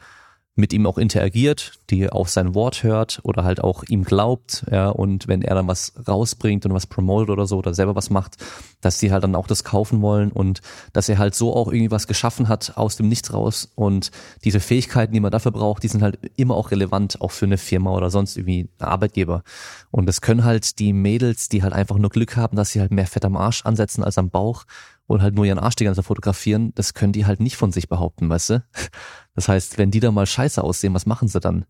mit 0.60 0.74
ihm 0.74 0.86
auch 0.86 0.98
interagiert, 0.98 1.74
die 1.90 2.10
auf 2.10 2.30
sein 2.30 2.54
Wort 2.54 2.84
hört 2.84 3.20
oder 3.24 3.44
halt 3.44 3.64
auch 3.64 3.84
ihm 3.88 4.04
glaubt, 4.04 4.66
ja, 4.70 4.90
und 4.90 5.28
wenn 5.28 5.42
er 5.42 5.56
dann 5.56 5.68
was 5.68 5.94
rausbringt 6.08 6.66
und 6.66 6.74
was 6.74 6.86
promotet 6.86 7.30
oder 7.30 7.48
so 7.48 7.58
oder 7.58 7.74
selber 7.74 7.96
was 7.96 8.10
macht, 8.10 8.38
dass 8.82 9.00
die 9.00 9.12
halt 9.12 9.24
dann 9.24 9.36
auch 9.36 9.48
das 9.48 9.64
kaufen 9.64 10.02
wollen 10.02 10.32
und 10.32 10.62
dass 10.94 11.10
er 11.10 11.18
halt 11.18 11.34
so 11.34 11.56
auch 11.56 11.70
irgendwie 11.72 11.92
was 11.92 12.08
geschaffen 12.08 12.48
hat 12.50 12.74
aus 12.76 12.98
dem 12.98 13.08
Nichts 13.08 13.34
raus 13.34 13.72
und 13.76 14.12
diese 14.44 14.60
Fähigkeiten, 14.60 15.14
die 15.14 15.20
man 15.20 15.32
dafür 15.32 15.52
braucht, 15.52 15.84
die 15.84 15.88
sind 15.88 16.04
halt 16.04 16.20
immer 16.36 16.56
auch 16.56 16.72
relevant, 16.72 17.22
auch 17.22 17.32
für 17.32 17.46
eine 17.46 17.58
Firma 17.58 17.92
oder 17.92 18.10
sonst 18.10 18.38
irgendwie 18.38 18.70
Arbeitgeber. 18.80 19.44
Und 19.92 20.06
das 20.08 20.22
können 20.22 20.44
halt 20.44 20.80
die 20.80 20.94
Mädels, 20.94 21.50
die 21.50 21.64
halt 21.64 21.74
einfach 21.74 21.98
nur 21.98 22.10
Glück 22.10 22.36
haben, 22.36 22.58
dass 22.58 22.72
sie 22.72 22.82
halt 22.82 22.92
mehr 22.92 23.08
Fett 23.08 23.26
am 23.26 23.38
Arsch 23.38 23.66
ansetzen 23.66 24.04
als 24.04 24.18
am 24.18 24.30
Bauch 24.30 24.66
und 25.10 25.24
halt 25.24 25.34
nur 25.34 25.44
ihren 25.44 25.58
Arsch 25.58 25.76
die 25.76 25.86
ganze 25.86 26.02
Zeit 26.02 26.08
fotografieren, 26.08 26.72
das 26.76 26.94
können 26.94 27.14
die 27.14 27.26
halt 27.26 27.40
nicht 27.40 27.58
von 27.58 27.72
sich 27.72 27.90
behaupten, 27.90 28.30
weißt 28.30 28.50
du? 28.52 28.64
Das 29.36 29.48
heißt, 29.48 29.78
wenn 29.78 29.90
die 29.90 30.02
da 30.02 30.12
mal 30.12 30.26
scheiße 30.26 30.62
aussehen, 30.62 30.94
was 30.94 31.06
machen 31.06 31.30
sie 31.30 31.40
dann? 31.40 31.64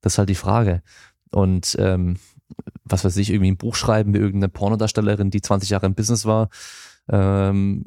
Das 0.00 0.14
ist 0.14 0.18
halt 0.18 0.30
die 0.30 0.34
Frage. 0.34 0.82
Und 1.30 1.76
ähm, 1.78 2.16
was 2.84 3.04
weiß 3.04 3.18
ich, 3.18 3.28
irgendwie 3.28 3.50
ein 3.50 3.58
Buch 3.58 3.74
schreiben 3.74 4.14
wie 4.14 4.18
irgendeine 4.18 4.48
Pornodarstellerin, 4.48 5.30
die 5.30 5.42
20 5.42 5.68
Jahre 5.68 5.84
im 5.84 5.94
Business 5.94 6.24
war, 6.24 6.48
ähm, 7.10 7.84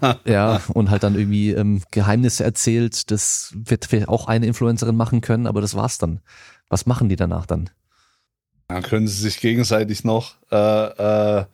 ja, 0.24 0.60
und 0.72 0.90
halt 0.90 1.02
dann 1.02 1.16
irgendwie 1.16 1.50
ähm, 1.50 1.82
Geheimnisse 1.90 2.44
erzählt, 2.44 3.10
das 3.10 3.52
wird 3.56 3.84
vielleicht 3.86 4.08
auch 4.08 4.28
eine 4.28 4.46
Influencerin 4.46 4.96
machen 4.96 5.22
können, 5.22 5.48
aber 5.48 5.60
das 5.60 5.74
war's 5.74 5.98
dann. 5.98 6.20
Was 6.68 6.86
machen 6.86 7.08
die 7.08 7.16
danach 7.16 7.46
dann? 7.46 7.68
Dann 8.68 8.82
können 8.82 9.08
sie 9.08 9.20
sich 9.20 9.40
gegenseitig 9.40 10.04
noch 10.04 10.36
äh, 10.52 11.40
äh, 11.40 11.44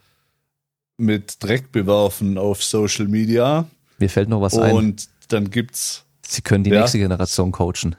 mit 0.99 1.43
Dreck 1.43 1.73
bewerfen 1.73 2.37
auf 2.37 2.63
Social 2.63 3.07
Media. 3.09 3.67
Mir 3.99 4.11
fällt 4.11 4.29
noch 4.29 4.41
was 4.41 4.59
ein. 4.59 4.75
Und 4.75 5.09
dann 5.29 5.51
gibt's 5.51 6.05
Sie 6.23 6.43
können 6.43 6.63
die 6.65 6.71
Ja. 6.71 6.81
nächste 6.81 6.99
Generation 6.99 7.53
coachen. 7.53 7.97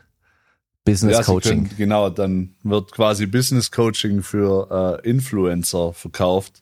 Business 0.86 1.18
ja, 1.18 1.24
Coaching. 1.24 1.64
können, 1.66 1.78
genau, 1.78 2.10
dann 2.10 2.56
wird 2.64 2.92
quasi 2.92 3.26
Business 3.26 3.72
Coaching 3.72 4.22
für 4.22 5.00
äh, 5.04 5.10
Influencer 5.10 5.94
verkauft 5.94 6.62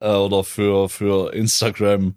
äh, 0.00 0.10
oder 0.12 0.44
für, 0.44 0.88
für 0.88 1.32
Instagram 1.34 2.14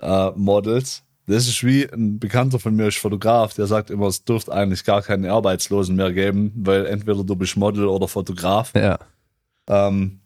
äh, 0.00 0.30
Models. 0.34 1.02
Das 1.26 1.48
ist 1.48 1.64
wie 1.64 1.84
ein 1.92 2.18
Bekannter 2.20 2.58
von 2.60 2.76
mir 2.76 2.86
ist 2.88 2.98
Fotograf, 2.98 3.54
der 3.54 3.66
sagt 3.66 3.90
immer, 3.90 4.06
es 4.06 4.24
dürfte 4.24 4.52
eigentlich 4.52 4.84
gar 4.84 5.02
keine 5.02 5.32
Arbeitslosen 5.32 5.96
mehr 5.96 6.12
geben, 6.12 6.52
weil 6.54 6.86
entweder 6.86 7.24
du 7.24 7.34
bist 7.34 7.56
Model 7.56 7.86
oder 7.86 8.06
Fotograf. 8.06 8.72
Ja, 8.76 8.98
Ähm, 9.68 10.20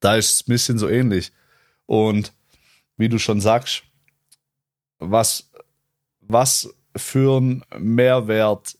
da 0.00 0.16
ist 0.16 0.30
es 0.30 0.40
ein 0.42 0.50
bisschen 0.50 0.78
so 0.78 0.88
ähnlich. 0.88 1.32
Und 1.88 2.34
wie 2.98 3.08
du 3.08 3.18
schon 3.18 3.40
sagst, 3.40 3.82
was, 4.98 5.50
was 6.20 6.68
für 6.94 7.40
ein 7.40 7.64
Mehrwert, 7.78 8.76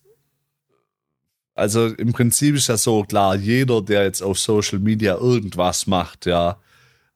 also 1.54 1.86
im 1.86 2.12
Prinzip 2.12 2.56
ist 2.56 2.68
ja 2.68 2.76
so 2.76 3.04
klar, 3.04 3.34
jeder, 3.34 3.80
der 3.80 4.04
jetzt 4.04 4.22
auf 4.22 4.38
Social 4.38 4.78
Media 4.78 5.16
irgendwas 5.16 5.86
macht, 5.86 6.26
ja, 6.26 6.60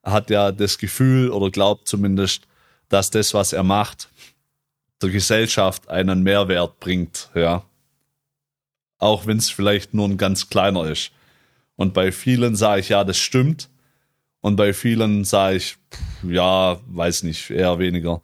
hat 0.02 0.30
ja 0.30 0.50
das 0.50 0.78
Gefühl 0.78 1.30
oder 1.30 1.50
glaubt 1.50 1.86
zumindest, 1.86 2.48
dass 2.88 3.10
das, 3.10 3.34
was 3.34 3.52
er 3.52 3.62
macht, 3.62 4.08
der 5.02 5.10
Gesellschaft 5.10 5.90
einen 5.90 6.22
Mehrwert 6.22 6.80
bringt, 6.80 7.28
ja. 7.34 7.64
Auch 8.96 9.26
wenn 9.26 9.36
es 9.36 9.50
vielleicht 9.50 9.92
nur 9.92 10.08
ein 10.08 10.16
ganz 10.16 10.48
kleiner 10.48 10.86
ist. 10.86 11.10
Und 11.76 11.92
bei 11.92 12.12
vielen 12.12 12.56
sage 12.56 12.80
ich, 12.80 12.88
ja, 12.88 13.04
das 13.04 13.18
stimmt. 13.18 13.68
Und 14.42 14.56
bei 14.56 14.74
vielen 14.74 15.24
sage 15.24 15.56
ich, 15.56 15.78
ja, 16.24 16.78
weiß 16.88 17.22
nicht, 17.22 17.48
eher 17.50 17.78
weniger. 17.78 18.20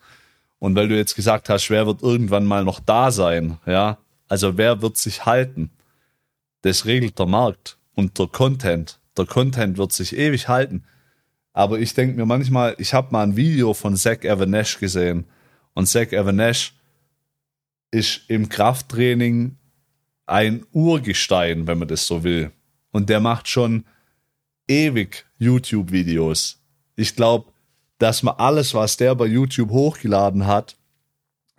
Und 0.59 0.75
weil 0.75 0.89
du 0.89 0.97
jetzt 0.97 1.15
gesagt 1.15 1.49
hast, 1.49 1.71
wer 1.71 1.87
wird 1.87 2.03
irgendwann 2.03 2.45
mal 2.45 2.65
noch 2.65 2.81
da 2.81 3.11
sein, 3.11 3.59
ja, 3.65 3.99
also 4.29 4.59
wer 4.59 4.83
wird 4.83 4.99
sich 4.99 5.25
halten? 5.25 5.71
Das 6.63 6.85
regelt 6.85 7.19
der 7.19 7.27
Markt 7.27 7.79
und 7.95 8.19
der 8.19 8.27
Content. 8.27 9.01
Der 9.17 9.27
Content 9.27 9.79
wird 9.79 9.93
sich 9.93 10.17
ewig 10.17 10.49
halten. 10.49 10.85
Aber 11.53 11.79
ich 11.79 11.95
denke 11.95 12.17
mir 12.17 12.27
manchmal, 12.27 12.75
ich 12.79 12.95
habe 12.95 13.09
mal 13.13 13.23
ein 13.23 13.37
Video 13.37 13.73
von 13.73 13.97
Zach 13.97 14.23
Evernash 14.23 14.79
gesehen. 14.79 15.25
Und 15.73 15.87
Zach 15.87 16.13
Evernash 16.13 16.75
ist 17.91 18.23
im 18.29 18.49
Krafttraining 18.49 19.57
ein 20.27 20.67
Urgestein, 20.73 21.67
wenn 21.67 21.79
man 21.79 21.89
das 21.89 22.07
so 22.07 22.23
will. 22.23 22.51
Und 22.91 23.09
der 23.09 23.21
macht 23.21 23.49
schon 23.49 23.85
ewig 24.69 25.27
YouTube-Videos. 25.39 26.61
Ich 26.97 27.17
glaube, 27.17 27.53
dass 27.99 28.23
man 28.23 28.37
alles, 28.37 28.75
was 28.75 28.97
der 28.97 29.15
bei 29.15 29.27
YouTube 29.27 29.71
hochgeladen 29.71 30.47
hat, 30.47 30.77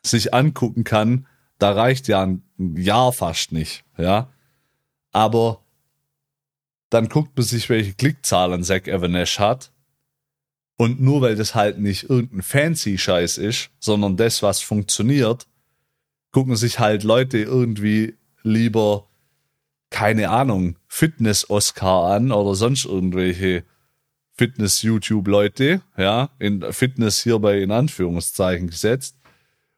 sich 0.03 0.33
angucken 0.33 0.83
kann, 0.83 1.27
da 1.57 1.73
reicht 1.73 2.07
ja 2.07 2.23
ein 2.23 2.43
Jahr 2.57 3.11
fast 3.11 3.51
nicht, 3.51 3.83
ja. 3.97 4.31
Aber 5.11 5.61
dann 6.89 7.09
guckt 7.09 7.35
man 7.35 7.45
sich, 7.45 7.69
welche 7.69 7.93
Klickzahlen 7.93 8.63
Zack 8.63 8.87
Evernash 8.87 9.39
hat. 9.39 9.71
Und 10.77 11.01
nur 11.01 11.21
weil 11.21 11.35
das 11.35 11.55
halt 11.55 11.77
nicht 11.77 12.09
irgendein 12.09 12.41
fancy 12.41 12.97
Scheiß 12.97 13.37
ist, 13.37 13.69
sondern 13.79 14.15
das, 14.15 14.41
was 14.41 14.61
funktioniert, 14.61 15.45
gucken 16.31 16.55
sich 16.55 16.79
halt 16.79 17.03
Leute 17.03 17.39
irgendwie 17.39 18.17
lieber, 18.43 19.08
keine 19.89 20.29
Ahnung, 20.29 20.77
Fitness-Oscar 20.87 22.11
an 22.11 22.31
oder 22.31 22.55
sonst 22.55 22.85
irgendwelche 22.85 23.63
Fitness-YouTube-Leute, 24.37 25.81
ja, 25.97 26.29
in 26.39 26.71
Fitness 26.71 27.23
hierbei 27.23 27.59
in 27.59 27.71
Anführungszeichen 27.71 28.67
gesetzt. 28.67 29.15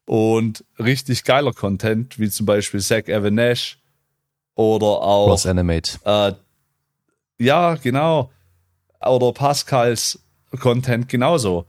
Und 0.06 0.66
richtig 0.78 1.24
geiler 1.24 1.54
Content, 1.54 2.20
wie 2.20 2.30
zum 2.30 2.46
Beispiel 2.46 2.80
Zach 2.80 3.08
Evernash 3.08 3.80
oder 4.56 4.86
auch 5.02 5.28
Cross 5.28 5.46
Animate. 5.46 6.00
äh, 6.06 6.34
ja, 7.44 7.76
genau. 7.76 8.32
Oder 9.04 9.32
Pascals 9.32 10.20
Content 10.60 11.10
genauso. 11.10 11.66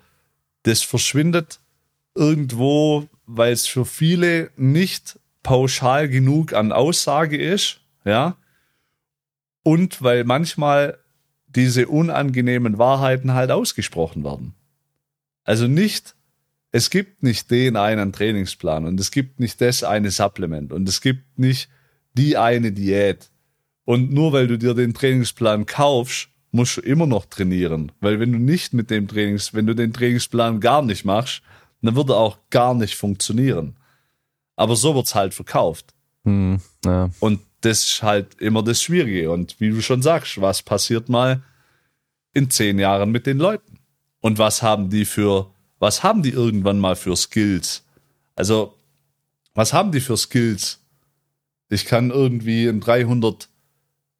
Das 0.64 0.82
verschwindet 0.82 1.60
irgendwo, 2.14 3.09
weil 3.27 3.52
es 3.52 3.66
für 3.66 3.86
viele 3.86 4.51
nicht 4.56 5.19
pauschal 5.43 6.09
genug 6.09 6.52
an 6.52 6.73
Aussage 6.73 7.39
ist, 7.40 7.81
ja, 8.05 8.37
und 9.62 10.03
weil 10.03 10.24
manchmal 10.24 10.99
diese 11.47 11.89
unangenehmen 11.89 12.79
Wahrheiten 12.79 13.35
halt 13.35 13.51
ausgesprochen 13.51 14.24
werden. 14.24 14.55
Also 15.45 15.66
nicht, 15.66 16.15
es 16.70 16.91
gibt 16.91 17.23
nicht 17.23 17.51
den 17.51 17.77
einen 17.77 18.12
Trainingsplan 18.12 18.87
und 18.87 18.99
es 18.99 19.11
gibt 19.11 19.41
nicht 19.41 19.61
das 19.61 19.85
eine 19.85 20.11
Supplement 20.11 20.73
und 20.73 20.89
es 20.89 21.01
gibt 21.01 21.39
nicht 21.39 21.69
die 22.15 22.37
eine 22.37 22.73
Diät. 22.73 23.31
Und 23.85 24.12
nur 24.12 24.33
weil 24.33 24.47
du 24.47 24.59
dir 24.59 24.74
den 24.74 24.95
Trainingsplan 24.95 25.66
kaufst, 25.66 26.29
musst 26.53 26.77
du 26.77 26.81
immer 26.83 27.07
noch 27.07 27.27
trainieren. 27.27 27.93
Weil 28.01 28.20
wenn 28.20 28.33
du 28.33 28.39
nicht 28.39 28.74
mit 28.74 28.91
dem 28.91 29.09
Trainings, 29.09 29.55
wenn 29.55 29.66
du 29.66 29.74
den 29.74 29.93
Trainingsplan 29.93 30.61
gar 30.61 30.83
nicht 30.83 31.05
machst, 31.05 31.43
dann 31.81 31.97
wird 31.97 32.11
er 32.11 32.16
auch 32.16 32.39
gar 32.51 32.74
nicht 32.74 32.95
funktionieren. 32.95 33.77
Aber 34.55 34.77
so 34.77 34.95
wird's 34.95 35.15
halt 35.15 35.35
verkauft. 35.35 35.95
Hm, 36.24 36.61
ja. 36.85 37.11
Und 37.19 37.41
das 37.65 37.85
ist 37.85 38.03
halt 38.03 38.41
immer 38.41 38.63
das 38.63 38.83
Schwierige. 38.83 39.31
Und 39.31 39.59
wie 39.61 39.71
du 39.71 39.81
schon 39.81 40.03
sagst, 40.03 40.41
was 40.41 40.63
passiert 40.63 41.09
mal 41.09 41.43
in 42.35 42.51
zehn 42.51 42.79
Jahren 42.79 43.11
mit 43.11 43.27
den 43.27 43.39
Leuten? 43.39 43.79
Und 44.21 44.39
was 44.39 44.63
haben 44.63 44.91
die 44.91 45.05
für, 45.05 45.51
was 45.79 46.03
haben 46.03 46.23
die 46.23 46.31
irgendwann 46.31 46.79
mal 46.79 46.97
für 46.97 47.17
Skills? 47.17 47.85
Also, 48.37 48.75
was 49.55 49.73
haben 49.73 49.93
die 49.93 50.01
für 50.01 50.17
Skills? 50.17 50.81
Ich 51.69 51.87
kann 51.87 52.11
irgendwie 52.11 52.67
in 52.67 52.81
300 52.81 53.49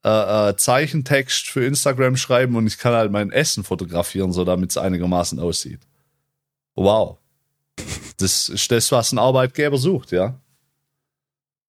äh, 0.05 0.49
äh, 0.51 0.57
Zeichentext 0.57 1.49
für 1.49 1.65
Instagram 1.65 2.17
schreiben 2.17 2.57
und 2.57 2.67
ich 2.67 2.79
kann 2.79 2.95
halt 2.95 3.13
mein 3.13 3.31
Essen 3.31 3.63
fotografieren, 3.65 4.33
so 4.33 4.45
damit 4.45 4.71
es 4.71 4.77
einigermaßen 4.77 5.39
aussieht. 5.39 5.81
Wow. 6.75 7.19
Das 8.17 8.49
ist 8.49 8.71
das, 8.71 8.91
was 8.93 9.13
ein 9.13 9.19
Arbeitgeber 9.19 9.79
sucht, 9.79 10.13
ja. 10.13 10.39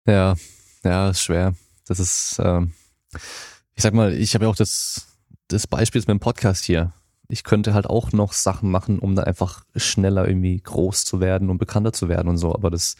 Ja, 0.06 0.36
ja, 0.84 1.10
ist 1.10 1.22
schwer. 1.22 1.54
Das 1.86 1.98
ist, 2.00 2.40
ähm, 2.42 2.72
ich 3.74 3.82
sag 3.82 3.94
mal, 3.94 4.12
ich 4.12 4.34
habe 4.34 4.44
ja 4.44 4.50
auch 4.50 4.56
das, 4.56 5.18
das 5.48 5.66
Beispiel 5.66 6.00
mit 6.00 6.08
dem 6.08 6.20
Podcast 6.20 6.64
hier. 6.64 6.92
Ich 7.28 7.42
könnte 7.42 7.74
halt 7.74 7.86
auch 7.86 8.12
noch 8.12 8.32
Sachen 8.32 8.70
machen, 8.70 8.98
um 8.98 9.16
da 9.16 9.22
einfach 9.22 9.64
schneller 9.74 10.28
irgendwie 10.28 10.60
groß 10.60 11.04
zu 11.04 11.20
werden 11.20 11.50
und 11.50 11.58
bekannter 11.58 11.92
zu 11.92 12.08
werden 12.08 12.28
und 12.28 12.36
so, 12.36 12.54
aber 12.54 12.70
das 12.70 12.96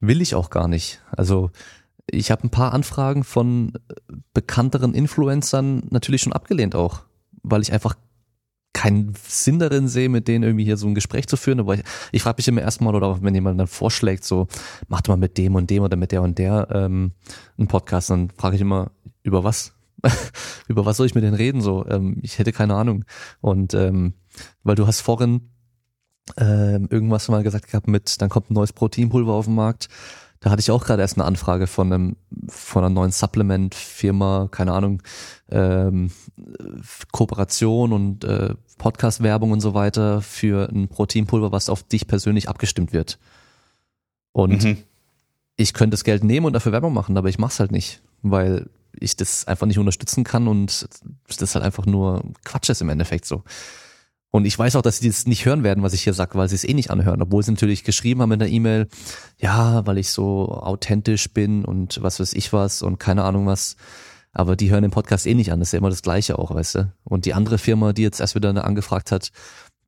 will 0.00 0.22
ich 0.22 0.34
auch 0.34 0.50
gar 0.50 0.66
nicht. 0.66 1.02
Also 1.10 1.50
ich 2.10 2.30
habe 2.30 2.44
ein 2.44 2.50
paar 2.50 2.72
Anfragen 2.72 3.22
von 3.22 3.74
bekannteren 4.32 4.94
Influencern 4.94 5.84
natürlich 5.90 6.22
schon 6.22 6.32
abgelehnt 6.32 6.74
auch, 6.74 7.02
weil 7.42 7.62
ich 7.62 7.72
einfach 7.72 7.94
keinen 8.72 9.14
Sinn 9.26 9.58
darin 9.58 9.88
sehe, 9.88 10.08
mit 10.08 10.28
denen 10.28 10.44
irgendwie 10.44 10.64
hier 10.64 10.76
so 10.76 10.86
ein 10.86 10.94
Gespräch 10.94 11.26
zu 11.26 11.36
führen. 11.36 11.60
Aber 11.60 11.74
ich, 11.74 11.82
ich 12.12 12.22
frage 12.22 12.36
mich 12.38 12.48
immer 12.48 12.60
erstmal, 12.60 12.94
oder 12.94 13.22
wenn 13.22 13.34
jemand 13.34 13.58
dann 13.58 13.66
vorschlägt, 13.66 14.24
so, 14.24 14.46
mach 14.88 15.00
doch 15.00 15.12
mal 15.12 15.16
mit 15.16 15.38
dem 15.38 15.54
und 15.54 15.70
dem 15.70 15.82
oder 15.82 15.96
mit 15.96 16.12
der 16.12 16.22
und 16.22 16.38
der 16.38 16.68
ähm, 16.72 17.12
einen 17.58 17.68
Podcast, 17.68 18.10
dann 18.10 18.30
frage 18.30 18.56
ich 18.56 18.62
immer, 18.62 18.92
über 19.22 19.44
was? 19.44 19.74
über 20.68 20.86
was 20.86 20.96
soll 20.96 21.06
ich 21.06 21.14
mit 21.14 21.24
denen 21.24 21.34
reden? 21.34 21.60
So, 21.60 21.86
ähm, 21.86 22.18
ich 22.22 22.38
hätte 22.38 22.52
keine 22.52 22.74
Ahnung. 22.74 23.04
Und 23.40 23.74
ähm, 23.74 24.14
weil 24.62 24.76
du 24.76 24.86
hast 24.86 25.00
vorhin 25.00 25.50
ähm, 26.36 26.88
irgendwas 26.90 27.28
mal 27.28 27.42
gesagt 27.42 27.68
gehabt 27.68 27.88
mit, 27.88 28.20
dann 28.20 28.28
kommt 28.28 28.50
ein 28.50 28.54
neues 28.54 28.72
Proteinpulver 28.72 29.32
auf 29.32 29.46
den 29.46 29.54
Markt. 29.54 29.88
Da 30.40 30.50
hatte 30.50 30.60
ich 30.60 30.70
auch 30.70 30.84
gerade 30.84 31.02
erst 31.02 31.18
eine 31.18 31.26
Anfrage 31.26 31.66
von 31.66 31.92
einem 31.92 32.16
von 32.48 32.82
einer 32.82 32.92
neuen 32.92 33.12
Supplement-Firma, 33.12 34.48
keine 34.50 34.72
Ahnung, 34.72 35.02
ähm, 35.50 36.10
Kooperation 37.12 37.92
und 37.92 38.24
äh, 38.24 38.54
Podcast-Werbung 38.78 39.52
und 39.52 39.60
so 39.60 39.74
weiter 39.74 40.22
für 40.22 40.70
ein 40.70 40.88
Proteinpulver, 40.88 41.52
was 41.52 41.68
auf 41.68 41.82
dich 41.82 42.06
persönlich 42.06 42.48
abgestimmt 42.48 42.94
wird. 42.94 43.18
Und 44.32 44.64
mhm. 44.64 44.78
ich 45.56 45.74
könnte 45.74 45.94
das 45.94 46.04
Geld 46.04 46.24
nehmen 46.24 46.46
und 46.46 46.54
dafür 46.54 46.72
Werbung 46.72 46.94
machen, 46.94 47.18
aber 47.18 47.28
ich 47.28 47.38
mach's 47.38 47.60
halt 47.60 47.70
nicht, 47.70 48.00
weil 48.22 48.70
ich 48.98 49.16
das 49.16 49.46
einfach 49.46 49.66
nicht 49.66 49.78
unterstützen 49.78 50.24
kann 50.24 50.48
und 50.48 50.88
das 51.28 51.54
halt 51.54 51.64
einfach 51.64 51.84
nur 51.84 52.22
Quatsch 52.44 52.70
ist 52.70 52.80
im 52.80 52.88
Endeffekt 52.88 53.26
so. 53.26 53.44
Und 54.30 54.44
ich 54.44 54.56
weiß 54.56 54.76
auch, 54.76 54.82
dass 54.82 54.98
sie 54.98 55.08
das 55.08 55.26
nicht 55.26 55.44
hören 55.44 55.64
werden, 55.64 55.82
was 55.82 55.92
ich 55.92 56.02
hier 56.02 56.14
sage, 56.14 56.38
weil 56.38 56.48
sie 56.48 56.54
es 56.54 56.64
eh 56.64 56.74
nicht 56.74 56.90
anhören, 56.90 57.20
obwohl 57.20 57.42
sie 57.42 57.50
natürlich 57.50 57.82
geschrieben 57.82 58.22
haben 58.22 58.32
in 58.32 58.38
der 58.38 58.48
E-Mail, 58.48 58.88
ja, 59.38 59.84
weil 59.86 59.98
ich 59.98 60.10
so 60.10 60.48
authentisch 60.48 61.32
bin 61.32 61.64
und 61.64 62.00
was 62.00 62.20
weiß 62.20 62.34
ich 62.34 62.52
was 62.52 62.82
und 62.82 62.98
keine 62.98 63.24
Ahnung 63.24 63.46
was. 63.46 63.76
Aber 64.32 64.54
die 64.54 64.70
hören 64.70 64.82
den 64.82 64.92
Podcast 64.92 65.26
eh 65.26 65.34
nicht 65.34 65.50
an, 65.50 65.58
das 65.58 65.70
ist 65.70 65.72
ja 65.72 65.78
immer 65.78 65.90
das 65.90 66.02
Gleiche 66.02 66.38
auch, 66.38 66.54
weißt 66.54 66.74
du. 66.76 66.92
Und 67.02 67.24
die 67.24 67.34
andere 67.34 67.58
Firma, 67.58 67.92
die 67.92 68.02
jetzt 68.02 68.20
erst 68.20 68.36
wieder 68.36 68.64
angefragt 68.64 69.10
hat, 69.10 69.32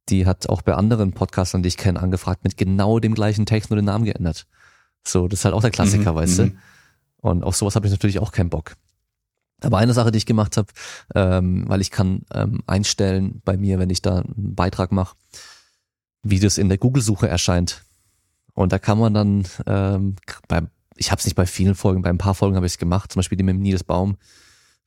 die 0.08 0.26
hat 0.26 0.48
auch 0.48 0.62
bei 0.62 0.74
anderen 0.74 1.12
Podcastern, 1.12 1.62
die 1.62 1.68
ich 1.68 1.76
kenne, 1.76 2.00
angefragt 2.00 2.42
mit 2.42 2.56
genau 2.56 2.98
dem 2.98 3.14
gleichen 3.14 3.46
Text 3.46 3.70
nur 3.70 3.76
den 3.76 3.84
Namen 3.84 4.04
geändert. 4.04 4.46
So, 5.06 5.28
das 5.28 5.40
ist 5.40 5.44
halt 5.44 5.54
auch 5.54 5.60
der 5.60 5.70
Klassiker, 5.70 6.12
mhm, 6.12 6.16
weißt 6.16 6.38
du. 6.40 6.44
Mhm. 6.46 6.58
Und 7.18 7.44
auf 7.44 7.54
sowas 7.54 7.76
habe 7.76 7.86
ich 7.86 7.92
natürlich 7.92 8.18
auch 8.18 8.32
keinen 8.32 8.50
Bock. 8.50 8.74
Aber 9.62 9.78
eine 9.78 9.92
Sache, 9.92 10.10
die 10.10 10.18
ich 10.18 10.26
gemacht 10.26 10.56
habe, 10.56 10.68
ähm, 11.14 11.64
weil 11.68 11.80
ich 11.80 11.90
kann 11.90 12.22
ähm, 12.34 12.62
einstellen 12.66 13.42
bei 13.44 13.56
mir, 13.56 13.78
wenn 13.78 13.90
ich 13.90 14.02
da 14.02 14.18
einen 14.18 14.54
Beitrag 14.54 14.92
mache, 14.92 15.16
wie 16.22 16.40
das 16.40 16.58
in 16.58 16.68
der 16.68 16.78
Google-Suche 16.78 17.28
erscheint. 17.28 17.84
Und 18.54 18.72
da 18.72 18.78
kann 18.78 18.98
man 18.98 19.14
dann, 19.14 19.44
ähm, 19.66 20.16
bei, 20.48 20.62
ich 20.96 21.10
habe 21.10 21.18
es 21.20 21.24
nicht 21.24 21.34
bei 21.34 21.46
vielen 21.46 21.74
Folgen, 21.74 22.02
bei 22.02 22.10
ein 22.10 22.18
paar 22.18 22.34
Folgen 22.34 22.56
habe 22.56 22.66
ich 22.66 22.72
es 22.72 22.78
gemacht, 22.78 23.12
zum 23.12 23.20
Beispiel 23.20 23.38
die 23.38 23.44
mit 23.44 23.56
Nils 23.56 23.84
Baum 23.84 24.16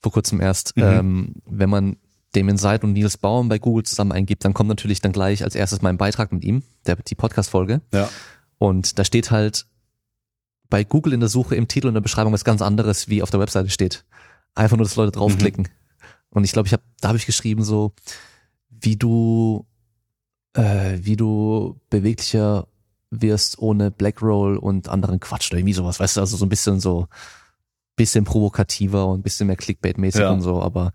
vor 0.01 0.11
kurzem 0.11 0.39
erst, 0.39 0.77
mhm. 0.77 0.83
ähm, 0.83 1.33
wenn 1.45 1.69
man 1.69 1.97
dem 2.35 2.49
Insight 2.49 2.83
und 2.83 2.93
Nils 2.93 3.17
Baum 3.17 3.49
bei 3.49 3.57
Google 3.57 3.83
zusammen 3.83 4.11
eingibt, 4.11 4.45
dann 4.45 4.53
kommt 4.53 4.69
natürlich 4.69 5.01
dann 5.01 5.13
gleich 5.13 5.43
als 5.43 5.55
erstes 5.55 5.81
mein 5.81 5.97
Beitrag 5.97 6.31
mit 6.31 6.43
ihm, 6.43 6.63
der, 6.85 6.97
die 6.97 7.15
Podcast-Folge. 7.15 7.81
Ja. 7.91 8.09
Und 8.57 8.99
da 8.99 9.05
steht 9.05 9.31
halt 9.31 9.65
bei 10.69 10.83
Google 10.83 11.13
in 11.13 11.19
der 11.21 11.29
Suche 11.29 11.55
im 11.55 11.67
Titel 11.67 11.87
und 11.87 11.93
der 11.93 12.01
Beschreibung 12.01 12.33
was 12.33 12.43
ganz 12.43 12.61
anderes, 12.61 13.09
wie 13.09 13.23
auf 13.23 13.31
der 13.31 13.39
Webseite 13.39 13.69
steht. 13.69 14.03
Einfach 14.55 14.77
nur, 14.77 14.85
dass 14.85 14.95
Leute 14.95 15.11
draufklicken. 15.11 15.63
Mhm. 15.63 16.07
Und 16.29 16.43
ich 16.43 16.51
glaube, 16.51 16.67
ich 16.67 16.73
habe, 16.73 16.83
da 17.01 17.09
habe 17.09 17.17
ich 17.17 17.25
geschrieben 17.25 17.63
so, 17.63 17.93
wie 18.69 18.95
du, 18.95 19.65
äh, 20.53 20.97
wie 21.01 21.15
du 21.15 21.79
beweglicher 21.89 22.67
wirst 23.11 23.59
ohne 23.59 23.91
Blackroll 23.91 24.57
und 24.57 24.89
anderen 24.89 25.19
Quatsch 25.19 25.51
oder 25.51 25.59
irgendwie 25.59 25.73
sowas, 25.73 25.99
weißt 25.99 26.17
du, 26.17 26.21
also 26.21 26.35
so 26.35 26.45
ein 26.45 26.49
bisschen 26.49 26.79
so, 26.79 27.07
bisschen 27.95 28.25
provokativer 28.25 29.07
und 29.07 29.19
ein 29.19 29.23
bisschen 29.23 29.47
mehr 29.47 29.57
Clickbait-mäßig 29.57 30.21
ja. 30.21 30.31
und 30.31 30.41
so, 30.41 30.61
aber 30.61 30.91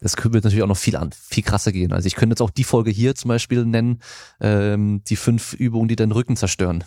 das 0.00 0.16
wird 0.22 0.44
natürlich 0.44 0.62
auch 0.62 0.68
noch 0.68 0.76
viel 0.76 0.96
an, 0.96 1.10
viel 1.12 1.42
krasser 1.42 1.72
gehen. 1.72 1.92
Also 1.92 2.06
ich 2.06 2.14
könnte 2.14 2.34
jetzt 2.34 2.42
auch 2.42 2.50
die 2.50 2.64
Folge 2.64 2.90
hier 2.90 3.14
zum 3.14 3.30
Beispiel 3.30 3.64
nennen, 3.64 4.00
ähm, 4.40 5.02
die 5.06 5.16
fünf 5.16 5.54
Übungen, 5.54 5.88
die 5.88 5.96
deinen 5.96 6.12
Rücken 6.12 6.36
zerstören. 6.36 6.84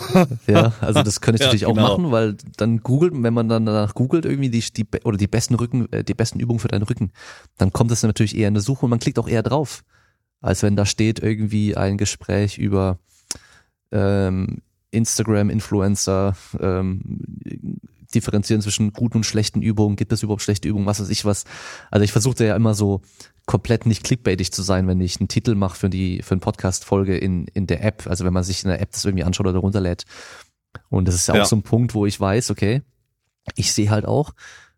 ja, 0.46 0.72
also 0.80 1.02
das 1.02 1.20
könnte 1.20 1.36
ich 1.36 1.40
ja, 1.40 1.46
natürlich 1.46 1.66
auch 1.66 1.74
genau. 1.74 1.88
machen, 1.88 2.12
weil 2.12 2.36
dann 2.56 2.78
googelt, 2.78 3.12
wenn 3.14 3.34
man 3.34 3.48
dann 3.48 3.66
danach 3.66 3.94
googelt 3.94 4.24
irgendwie 4.24 4.50
die, 4.50 4.60
die 4.60 4.86
oder 5.04 5.16
die 5.16 5.26
besten 5.26 5.54
Rücken, 5.54 5.90
äh, 5.92 6.04
die 6.04 6.14
besten 6.14 6.40
Übungen 6.40 6.60
für 6.60 6.68
deinen 6.68 6.82
Rücken, 6.82 7.12
dann 7.58 7.72
kommt 7.72 7.90
das 7.90 8.02
natürlich 8.02 8.36
eher 8.36 8.48
in 8.48 8.54
der 8.54 8.62
Suche 8.62 8.86
und 8.86 8.90
man 8.90 8.98
klickt 8.98 9.18
auch 9.18 9.28
eher 9.28 9.42
drauf, 9.42 9.84
als 10.40 10.62
wenn 10.62 10.76
da 10.76 10.86
steht 10.86 11.20
irgendwie 11.20 11.76
ein 11.76 11.98
Gespräch 11.98 12.58
über 12.58 12.98
ähm, 13.90 14.62
Instagram-Influencer, 14.90 16.36
ähm, 16.60 17.00
differenzieren 18.14 18.62
zwischen 18.62 18.92
guten 18.92 19.18
und 19.18 19.24
schlechten 19.24 19.62
Übungen, 19.62 19.96
gibt 19.96 20.12
es 20.12 20.22
überhaupt 20.22 20.42
schlechte 20.42 20.68
Übungen, 20.68 20.86
was 20.86 21.00
weiß 21.00 21.08
ich 21.08 21.24
was. 21.24 21.44
Also 21.90 22.04
ich 22.04 22.12
versuchte 22.12 22.44
ja 22.44 22.56
immer 22.56 22.74
so 22.74 23.02
komplett 23.46 23.86
nicht 23.86 24.04
clickbaitig 24.04 24.52
zu 24.52 24.62
sein, 24.62 24.86
wenn 24.86 25.00
ich 25.00 25.20
einen 25.20 25.28
Titel 25.28 25.54
mache 25.54 25.76
für 25.76 25.90
die 25.90 26.22
für 26.22 26.32
eine 26.32 26.40
Podcast-Folge 26.40 27.16
in, 27.16 27.46
in 27.48 27.66
der 27.66 27.84
App. 27.84 28.06
Also 28.06 28.24
wenn 28.24 28.32
man 28.32 28.44
sich 28.44 28.64
in 28.64 28.70
der 28.70 28.80
App 28.80 28.92
das 28.92 29.04
irgendwie 29.04 29.24
anschaut 29.24 29.46
oder 29.46 29.58
runterlädt. 29.58 30.04
Und 30.88 31.08
das 31.08 31.14
ist 31.14 31.28
ja 31.28 31.34
auch 31.34 31.38
ja. 31.38 31.44
so 31.44 31.56
ein 31.56 31.62
Punkt, 31.62 31.94
wo 31.94 32.06
ich 32.06 32.18
weiß, 32.18 32.50
okay, 32.50 32.82
ich 33.56 33.72
sehe 33.72 33.90
halt 33.90 34.06
auch, 34.06 34.32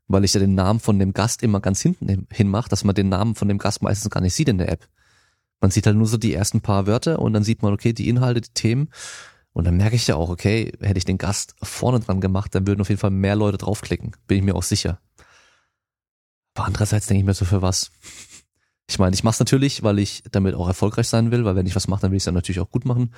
weil 0.09 0.24
ich 0.24 0.35
ja 0.35 0.40
den 0.40 0.55
Namen 0.55 0.81
von 0.81 0.98
dem 0.98 1.12
Gast 1.12 1.43
immer 1.43 1.61
ganz 1.61 1.81
hinten 1.81 2.27
hin 2.31 2.48
mache, 2.48 2.69
dass 2.69 2.85
man 2.85 2.94
den 2.94 3.09
Namen 3.09 3.35
von 3.35 3.48
dem 3.48 3.59
Gast 3.59 3.82
meistens 3.82 4.11
gar 4.11 4.20
nicht 4.20 4.35
sieht 4.35 4.48
in 4.48 4.59
der 4.59 4.70
App. 4.70 4.89
Man 5.61 5.70
sieht 5.70 5.86
halt 5.86 5.97
nur 5.97 6.06
so 6.06 6.16
die 6.16 6.35
ersten 6.35 6.61
paar 6.61 6.86
Wörter 6.86 7.20
und 7.20 7.32
dann 7.32 7.44
sieht 7.44 7.62
man, 7.62 7.73
okay, 7.73 7.93
die 7.93 8.09
Inhalte, 8.09 8.40
die 8.40 8.52
Themen. 8.55 8.90
Und 9.55 9.64
dann 9.64 9.76
merke 9.76 9.97
ich 9.97 10.06
ja 10.09 10.16
auch, 10.16 10.31
okay, 10.31 10.72
hätte 10.81 10.98
ich 10.98 11.05
den 11.05 11.16
Gast 11.16 11.55
vorne 11.62 12.01
dran 12.01 12.20
gemacht, 12.20 12.55
dann 12.55 12.66
würden 12.66 12.81
auf 12.81 12.89
jeden 12.89 13.01
Fall 13.01 13.10
mehr 13.10 13.36
Leute 13.36 13.56
draufklicken. 13.56 14.16
Bin 14.26 14.39
ich 14.39 14.44
mir 14.44 14.56
auch 14.56 14.64
sicher. 14.64 14.98
Aber 16.55 16.66
andererseits 16.66 17.06
denke 17.06 17.20
ich 17.20 17.24
mir 17.24 17.35
so, 17.35 17.44
für 17.44 17.62
was? 17.62 17.93
Ich 18.90 18.98
meine, 18.98 19.14
ich 19.14 19.22
mache 19.22 19.35
es 19.35 19.39
natürlich, 19.39 19.82
weil 19.85 20.01
ich 20.01 20.24
damit 20.31 20.55
auch 20.56 20.66
erfolgreich 20.66 21.09
sein 21.09 21.31
will, 21.31 21.44
weil 21.44 21.55
wenn 21.55 21.66
ich 21.66 21.76
was 21.76 21.89
mache, 21.89 22.02
dann 22.02 22.10
will 22.10 22.16
ich 22.16 22.22
es 22.22 22.26
dann 22.26 22.35
natürlich 22.35 22.60
auch 22.60 22.70
gut 22.70 22.85
machen. 22.85 23.14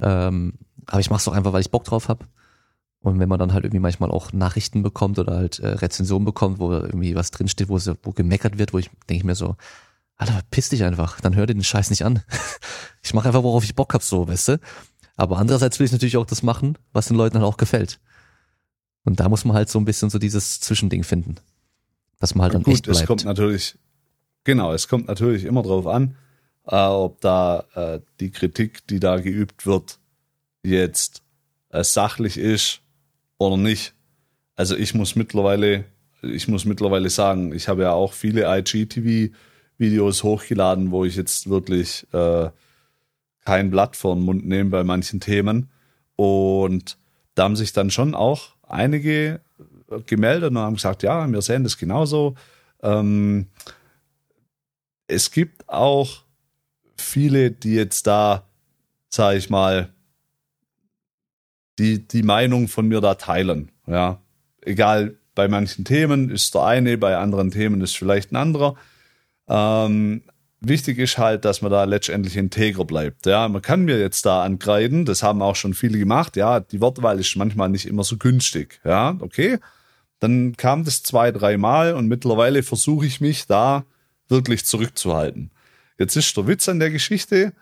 Ähm, 0.00 0.54
aber 0.86 1.00
ich 1.00 1.10
mache 1.10 1.20
es 1.20 1.28
auch 1.28 1.32
einfach, 1.32 1.52
weil 1.52 1.60
ich 1.60 1.70
Bock 1.70 1.84
drauf 1.84 2.08
habe. 2.08 2.26
Und 3.00 3.18
wenn 3.18 3.28
man 3.28 3.40
dann 3.40 3.52
halt 3.52 3.64
irgendwie 3.64 3.80
manchmal 3.80 4.12
auch 4.12 4.32
Nachrichten 4.32 4.84
bekommt 4.84 5.18
oder 5.18 5.34
halt 5.34 5.58
äh, 5.58 5.66
Rezensionen 5.66 6.24
bekommt, 6.24 6.60
wo 6.60 6.70
irgendwie 6.72 7.16
was 7.16 7.32
drinsteht, 7.32 7.68
wo, 7.68 7.78
wo 8.04 8.12
gemeckert 8.12 8.58
wird, 8.58 8.72
wo 8.72 8.78
ich 8.78 8.88
denke 9.08 9.14
ich 9.14 9.24
mir 9.24 9.34
so, 9.34 9.56
Alter, 10.16 10.40
piss 10.52 10.68
dich 10.68 10.84
einfach, 10.84 11.20
dann 11.20 11.34
hör 11.34 11.46
dir 11.46 11.54
den 11.54 11.64
Scheiß 11.64 11.90
nicht 11.90 12.04
an. 12.04 12.22
ich 13.02 13.12
mache 13.12 13.26
einfach, 13.26 13.42
worauf 13.42 13.64
ich 13.64 13.74
Bock 13.74 13.92
hab, 13.92 14.04
so, 14.04 14.28
weißt 14.28 14.48
du? 14.48 14.60
Aber 15.22 15.38
andererseits 15.38 15.78
will 15.78 15.86
ich 15.86 15.92
natürlich 15.92 16.16
auch 16.16 16.26
das 16.26 16.42
machen, 16.42 16.76
was 16.92 17.06
den 17.06 17.16
Leuten 17.16 17.38
halt 17.38 17.46
auch 17.46 17.56
gefällt. 17.56 18.00
Und 19.04 19.20
da 19.20 19.28
muss 19.28 19.44
man 19.44 19.56
halt 19.56 19.68
so 19.68 19.78
ein 19.78 19.84
bisschen 19.84 20.10
so 20.10 20.18
dieses 20.18 20.58
Zwischending 20.58 21.04
finden. 21.04 21.36
Dass 22.18 22.34
man 22.34 22.42
halt 22.42 22.54
dann 22.54 22.64
Gut, 22.64 22.74
echt 22.74 22.82
bleibt. 22.86 22.98
Es 22.98 23.06
kommt 23.06 23.24
natürlich, 23.24 23.76
Genau, 24.42 24.72
es 24.72 24.88
kommt 24.88 25.06
natürlich 25.06 25.44
immer 25.44 25.62
drauf 25.62 25.86
an, 25.86 26.16
äh, 26.66 26.74
ob 26.74 27.20
da 27.20 27.64
äh, 27.74 28.00
die 28.18 28.32
Kritik, 28.32 28.84
die 28.88 28.98
da 28.98 29.20
geübt 29.20 29.64
wird, 29.64 30.00
jetzt 30.64 31.22
äh, 31.68 31.84
sachlich 31.84 32.36
ist 32.36 32.80
oder 33.38 33.56
nicht. 33.56 33.94
Also 34.56 34.76
ich 34.76 34.92
muss 34.92 35.14
mittlerweile, 35.14 35.84
ich 36.22 36.48
muss 36.48 36.64
mittlerweile 36.64 37.10
sagen, 37.10 37.54
ich 37.54 37.68
habe 37.68 37.82
ja 37.82 37.92
auch 37.92 38.12
viele 38.12 38.52
IGTV-Videos 38.58 40.24
hochgeladen, 40.24 40.90
wo 40.90 41.04
ich 41.04 41.14
jetzt 41.14 41.48
wirklich 41.48 42.08
äh, 42.12 42.50
kein 43.44 43.70
Blatt 43.70 43.96
vor 43.96 44.14
den 44.14 44.24
Mund 44.24 44.46
nehme 44.46 44.70
bei 44.70 44.84
manchen 44.84 45.20
Themen. 45.20 45.70
Und 46.16 46.98
da 47.34 47.44
haben 47.44 47.56
sich 47.56 47.72
dann 47.72 47.90
schon 47.90 48.14
auch 48.14 48.54
einige 48.62 49.40
gemeldet 50.06 50.50
und 50.50 50.58
haben 50.58 50.74
gesagt, 50.74 51.02
ja, 51.02 51.26
wir 51.30 51.42
sehen 51.42 51.64
das 51.64 51.76
genauso. 51.76 52.34
Ähm, 52.82 53.48
es 55.06 55.30
gibt 55.30 55.68
auch 55.68 56.22
viele, 56.96 57.50
die 57.50 57.74
jetzt 57.74 58.06
da, 58.06 58.46
sage 59.08 59.38
ich 59.38 59.50
mal, 59.50 59.92
die, 61.78 62.06
die 62.06 62.22
Meinung 62.22 62.68
von 62.68 62.88
mir 62.88 63.00
da 63.00 63.14
teilen. 63.14 63.70
Ja, 63.86 64.20
egal, 64.60 65.16
bei 65.34 65.48
manchen 65.48 65.84
Themen 65.84 66.30
ist 66.30 66.54
der 66.54 66.62
eine, 66.62 66.98
bei 66.98 67.16
anderen 67.16 67.50
Themen 67.50 67.80
ist 67.80 67.96
vielleicht 67.96 68.32
ein 68.32 68.36
anderer. 68.36 68.76
Ähm, 69.48 70.22
wichtig 70.64 70.98
ist 70.98 71.18
halt, 71.18 71.44
dass 71.44 71.62
man 71.62 71.70
da 71.70 71.84
letztendlich 71.84 72.36
integer 72.36 72.84
bleibt. 72.84 73.26
Ja, 73.26 73.48
man 73.48 73.62
kann 73.62 73.84
mir 73.84 73.98
jetzt 73.98 74.24
da 74.26 74.42
angreifen, 74.42 75.04
das 75.04 75.22
haben 75.22 75.42
auch 75.42 75.56
schon 75.56 75.74
viele 75.74 75.98
gemacht. 75.98 76.36
Ja, 76.36 76.60
die 76.60 76.80
Wortwahl 76.80 77.18
ist 77.20 77.36
manchmal 77.36 77.68
nicht 77.68 77.86
immer 77.86 78.04
so 78.04 78.16
günstig. 78.16 78.80
Ja, 78.84 79.16
okay. 79.20 79.58
Dann 80.20 80.56
kam 80.56 80.84
das 80.84 81.02
zwei, 81.02 81.32
dreimal 81.32 81.94
und 81.94 82.06
mittlerweile 82.06 82.62
versuche 82.62 83.06
ich 83.06 83.20
mich 83.20 83.46
da 83.46 83.84
wirklich 84.28 84.64
zurückzuhalten. 84.64 85.50
Jetzt 85.98 86.16
ist 86.16 86.36
der 86.36 86.46
Witz 86.46 86.68
an 86.68 86.78
der 86.78 86.90
Geschichte, 86.90 87.52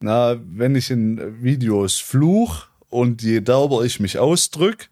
na, 0.00 0.36
wenn 0.44 0.74
ich 0.74 0.90
in 0.90 1.42
Videos 1.42 1.98
fluch 1.98 2.66
und 2.88 3.22
je 3.22 3.40
derber 3.40 3.84
ich 3.84 4.00
mich 4.00 4.18
ausdrücke, 4.18 4.86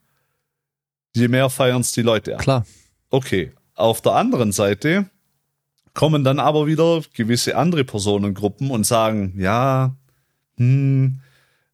je 1.14 1.28
mehr 1.28 1.51
feiern 1.51 1.80
es 1.80 1.93
die 1.93 2.02
Leute 2.02 2.34
an. 2.34 2.40
Klar. 2.40 2.66
Okay. 3.10 3.52
Auf 3.74 4.01
der 4.01 4.12
anderen 4.12 4.52
Seite 4.52 5.10
kommen 5.97 6.24
dann 6.24 6.39
aber 6.39 6.66
wieder 6.66 7.02
gewisse 7.14 7.56
andere 7.56 7.82
Personengruppen 7.82 8.70
und 8.70 8.85
sagen, 8.85 9.32
ja, 9.39 9.97
hm, 10.59 11.20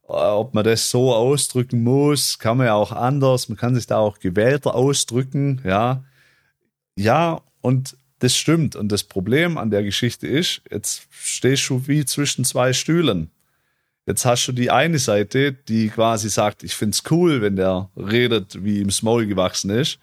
ob 0.03 0.55
man 0.55 0.63
das 0.63 0.91
so 0.91 1.13
ausdrücken 1.13 1.83
muss, 1.83 2.39
kann 2.39 2.57
man 2.57 2.67
ja 2.67 2.75
auch 2.75 2.93
anders, 2.93 3.49
man 3.49 3.59
kann 3.59 3.75
sich 3.75 3.89
da 3.89 3.99
auch 3.99 4.21
gewählter 4.21 4.77
ausdrücken, 4.77 5.61
ja. 5.65 6.05
Ja, 6.97 7.41
und 7.63 7.97
das 8.21 8.37
stimmt. 8.37 8.77
Und 8.77 8.93
das 8.93 9.03
Problem 9.03 9.59
an 9.59 9.71
der 9.71 9.83
Geschichte 9.83 10.29
ist, 10.29 10.63
jetzt 10.71 11.09
stehst 11.11 11.69
du 11.69 11.89
wie 11.89 12.05
zwischen 12.05 12.45
zwei 12.45 12.73
Stühlen. 12.73 13.31
Jetzt 14.07 14.25
hast 14.25 14.47
du 14.47 14.53
die 14.53 14.71
eine 14.71 15.01
Seite, 15.01 15.53
die 15.53 15.89
quasi 15.89 16.29
sagt, 16.29 16.63
ich 16.63 16.77
find's 16.77 17.03
cool, 17.11 17.43
wenn 17.43 17.57
der 17.57 17.91
redet, 17.97 18.63
wie 18.63 18.79
ihm 18.79 18.91
Maul 19.03 19.27
gewachsen 19.27 19.71
ist. 19.71 19.99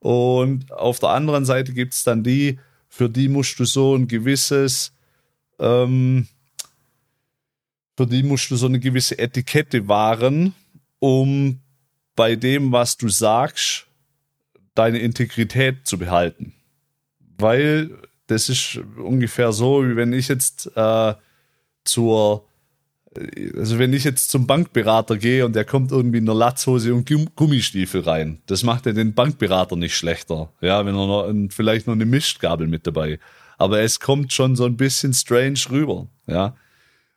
Und 0.00 0.72
auf 0.72 0.98
der 0.98 1.10
anderen 1.10 1.44
Seite 1.44 1.72
gibt's 1.72 2.02
dann 2.02 2.24
die, 2.24 2.58
für 2.92 3.08
die 3.08 3.28
musst 3.28 3.58
du 3.58 3.64
so 3.64 3.96
ein 3.96 4.06
gewisses, 4.06 4.92
ähm, 5.58 6.28
für 7.96 8.06
die 8.06 8.22
musst 8.22 8.50
du 8.50 8.56
so 8.56 8.66
eine 8.66 8.80
gewisse 8.80 9.18
Etikette 9.18 9.88
wahren, 9.88 10.54
um 10.98 11.60
bei 12.14 12.36
dem, 12.36 12.70
was 12.70 12.98
du 12.98 13.08
sagst, 13.08 13.86
deine 14.74 14.98
Integrität 14.98 15.86
zu 15.86 15.96
behalten. 15.96 16.52
Weil 17.38 17.96
das 18.26 18.50
ist 18.50 18.78
ungefähr 18.98 19.52
so, 19.52 19.88
wie 19.88 19.96
wenn 19.96 20.12
ich 20.12 20.28
jetzt 20.28 20.70
äh, 20.76 21.14
zur 21.84 22.46
also 23.56 23.78
wenn 23.78 23.92
ich 23.92 24.04
jetzt 24.04 24.30
zum 24.30 24.46
Bankberater 24.46 25.16
gehe 25.18 25.44
und 25.44 25.54
der 25.54 25.64
kommt 25.64 25.92
irgendwie 25.92 26.18
in 26.18 26.28
einer 26.28 26.38
Latzhose 26.38 26.94
und 26.94 27.10
Gummistiefel 27.36 28.02
rein, 28.02 28.40
das 28.46 28.62
macht 28.62 28.86
ja 28.86 28.92
den 28.92 29.14
Bankberater 29.14 29.76
nicht 29.76 29.96
schlechter. 29.96 30.52
Ja, 30.60 30.84
wenn 30.86 30.94
er 30.94 31.06
noch, 31.06 31.32
vielleicht 31.50 31.86
noch 31.86 31.94
eine 31.94 32.06
Mistgabel 32.06 32.66
mit 32.66 32.86
dabei. 32.86 33.18
Aber 33.58 33.80
es 33.80 34.00
kommt 34.00 34.32
schon 34.32 34.56
so 34.56 34.64
ein 34.64 34.76
bisschen 34.76 35.12
strange 35.12 35.60
rüber. 35.70 36.08
Ja. 36.26 36.56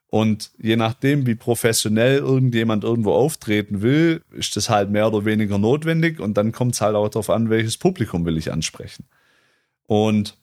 Und 0.08 0.52
je 0.58 0.76
nachdem, 0.76 1.26
wie 1.26 1.36
professionell 1.36 2.18
irgendjemand 2.18 2.84
irgendwo 2.84 3.14
auftreten 3.14 3.82
will, 3.82 4.22
ist 4.32 4.56
das 4.56 4.70
halt 4.70 4.90
mehr 4.90 5.08
oder 5.08 5.26
weniger 5.26 5.58
notwendig. 5.58 6.20
Und 6.20 6.36
dann 6.38 6.52
kommt 6.52 6.76
es 6.76 6.82
halt 6.82 6.96
auch 6.96 7.10
darauf 7.10 7.30
an, 7.30 7.50
welches 7.50 7.78
Publikum 7.78 8.26
will 8.26 8.38
ich 8.38 8.52
ansprechen. 8.52 9.06
Und 9.88 10.38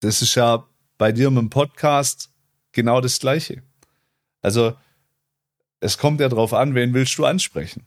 das 0.00 0.22
ist 0.22 0.34
ja 0.34 0.66
bei 0.98 1.12
dir 1.12 1.30
mit 1.30 1.42
dem 1.42 1.50
Podcast 1.50 2.30
genau 2.72 3.00
das 3.00 3.18
Gleiche. 3.18 3.62
Also 4.42 4.74
es 5.80 5.98
kommt 5.98 6.20
ja 6.20 6.28
drauf 6.28 6.52
an, 6.52 6.74
wen 6.74 6.94
willst 6.94 7.16
du 7.18 7.24
ansprechen. 7.24 7.84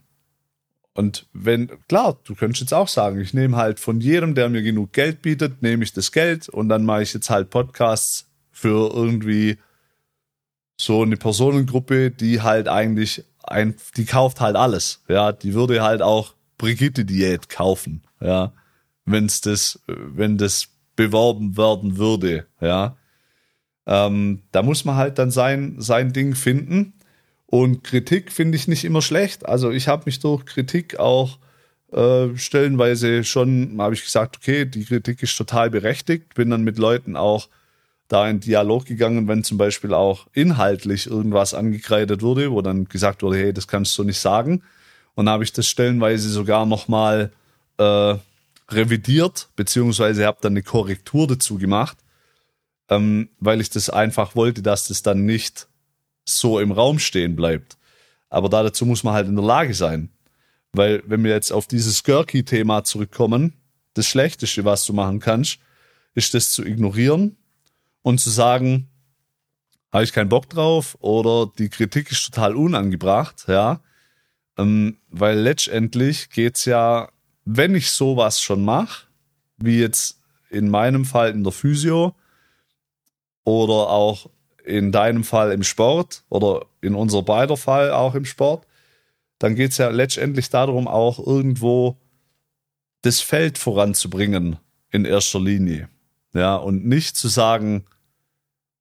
Und 0.94 1.27
wenn, 1.34 1.69
klar, 1.88 2.18
du 2.23 2.36
könntest 2.36 2.61
jetzt 2.61 2.73
auch 2.73 2.88
sagen, 2.88 3.19
ich 3.19 3.34
nehme 3.34 3.57
halt 3.57 3.80
von 3.80 3.99
jedem, 3.99 4.34
der 4.34 4.49
mir 4.49 4.61
genug 4.61 4.94
Geld 4.94 5.22
bietet, 5.22 5.61
nehme 5.61 5.84
ich 5.84 5.91
das 5.91 6.14
Geld 6.14 6.48
und 6.48 6.69
dann 6.69 6.86
mache 6.86 7.03
ich 7.03 7.14
jetzt 7.14 7.30
halt 7.30 7.49
Podcasts 7.49 8.30
für 8.52 8.94
irgendwie 8.94 9.57
so 10.77 11.02
eine 11.02 11.18
Personengruppe, 11.18 12.11
die 12.11 12.41
halt 12.41 12.69
eigentlich 12.69 13.26
ein, 13.44 13.76
die 13.98 14.06
kauft 14.06 14.40
halt 14.40 14.56
alles. 14.56 15.03
Ja, 15.07 15.34
die 15.34 15.53
würde 15.53 15.84
halt 15.84 16.02
auch 16.02 16.34
Brigitte-Diät 16.57 17.49
kaufen. 17.49 18.03
Ja, 18.22 18.53
wenn's 19.06 19.41
das, 19.41 19.82
wenn 19.88 20.38
das 20.38 20.69
beworben 20.95 21.57
werden 21.57 21.98
würde. 21.98 22.48
Ja, 22.61 22.98
ähm, 23.88 24.41
da 24.52 24.64
muss 24.64 24.86
man 24.86 24.95
halt 24.95 25.20
dann 25.20 25.32
sein, 25.32 25.76
sein 25.78 26.14
Ding 26.14 26.36
finden. 26.36 26.94
Und 27.45 27.84
Kritik 27.84 28.32
finde 28.32 28.56
ich 28.57 28.68
nicht 28.68 28.84
immer 28.86 29.02
schlecht. 29.02 29.45
Also 29.45 29.72
ich 29.72 29.88
habe 29.88 30.03
mich 30.06 30.20
durch 30.20 30.45
Kritik 30.45 30.99
auch 30.99 31.38
äh, 31.91 32.36
stellenweise 32.36 33.24
schon, 33.24 33.76
habe 33.80 33.94
ich 33.94 34.03
gesagt, 34.03 34.38
okay, 34.38 34.66
die 34.66 34.86
Kritik 34.86 35.22
ist 35.22 35.38
total 35.38 35.70
berechtigt. 35.70 36.34
Bin 36.34 36.49
dann 36.49 36.64
mit 36.64 36.78
Leuten 36.78 37.16
auch 37.16 37.48
da 38.07 38.28
in 38.28 38.40
Dialog 38.40 38.86
gegangen, 38.86 39.28
wenn 39.28 39.44
zum 39.44 39.57
Beispiel 39.57 39.94
auch 39.94 40.28
inhaltlich 40.34 41.07
irgendwas 41.07 41.53
angekreidet 41.53 42.22
wurde, 42.22 42.52
wo 42.52 42.62
dann 42.62 42.86
gesagt 42.86 43.24
wurde, 43.24 43.38
hey, 43.38 43.53
das 43.53 43.68
kannst 43.68 43.98
du 43.98 44.03
nicht 44.03 44.20
sagen. 44.20 44.64
Und 45.16 45.30
habe 45.30 45.44
ich 45.44 45.53
das 45.53 45.68
stellenweise 45.68 46.30
sogar 46.30 46.66
nochmal 46.66 47.32
äh, 47.78 48.16
revidiert, 48.70 49.49
beziehungsweise 49.56 50.26
habe 50.26 50.40
dann 50.41 50.53
eine 50.53 50.64
Korrektur 50.64 51.28
dazu 51.28 51.57
gemacht 51.57 51.98
ähm, 52.90 53.30
weil 53.40 53.62
ich 53.62 53.70
das 53.70 53.90
einfach 53.90 54.36
wollte, 54.36 54.62
dass 54.62 54.88
das 54.88 55.02
dann 55.02 55.26
nicht 55.26 55.68
so 56.26 56.60
im 56.60 56.72
Raum 56.72 56.99
stehen 56.99 57.36
bleibt. 57.36 57.78
Aber 58.30 58.49
da 58.49 58.64
dazu 58.64 58.86
muss 58.86 59.03
man 59.03 59.14
halt 59.14 59.28
in 59.28 59.36
der 59.36 59.45
Lage 59.45 59.74
sein. 59.74 60.10
Weil, 60.74 61.03
wenn 61.06 61.24
wir 61.24 61.32
jetzt 61.32 61.52
auf 61.52 61.68
dieses 61.68 61.99
Skirky-Thema 61.99 62.84
zurückkommen, 62.84 63.53
das 63.94 64.07
Schlechteste, 64.07 64.66
was 64.66 64.86
du 64.86 64.94
machen 64.94 65.20
kannst, 65.20 65.60
ist 66.16 66.34
das 66.34 66.52
zu 66.52 66.66
ignorieren 66.66 67.38
und 68.02 68.20
zu 68.20 68.30
sagen, 68.30 68.90
habe 69.91 70.03
ich 70.03 70.12
keinen 70.12 70.30
Bock 70.30 70.49
drauf 70.49 70.98
oder 70.99 71.49
die 71.57 71.70
Kritik 71.70 72.12
ist 72.12 72.26
total 72.26 72.56
unangebracht, 72.56 73.45
ja. 73.48 73.80
Ähm, 74.57 74.98
weil 75.10 75.40
letztendlich 75.40 76.30
geht's 76.30 76.66
ja, 76.66 77.10
wenn 77.45 77.76
ich 77.76 77.91
sowas 77.91 78.41
schon 78.41 78.66
mache, 78.66 79.07
wie 79.57 79.80
jetzt 79.80 80.20
in 80.49 80.70
meinem 80.70 81.06
Fall 81.06 81.32
in 81.32 81.44
der 81.44 81.53
Physio, 81.53 82.16
oder 83.46 83.90
auch 83.90 84.30
in 84.66 84.92
deinem 84.92 85.24
Fall 85.24 85.54
im 85.54 85.64
Sport 85.64 86.24
oder 86.30 86.66
in 86.82 86.96
unser 86.96 87.22
beider 87.22 87.56
Fall 87.56 87.92
auch 87.92 88.16
im 88.16 88.26
Sport, 88.26 88.68
dann 89.40 89.56
geht 89.56 89.72
es 89.72 89.78
ja 89.78 89.90
letztendlich 89.90 90.50
darum, 90.50 90.88
auch 90.88 91.26
irgendwo 91.26 91.98
das 93.02 93.22
Feld 93.22 93.58
voranzubringen 93.58 94.58
in 94.92 95.06
erster 95.06 95.40
Linie. 95.40 95.88
Ja, 96.34 96.56
und 96.56 96.86
nicht 96.86 97.16
zu 97.16 97.28
sagen, 97.28 97.86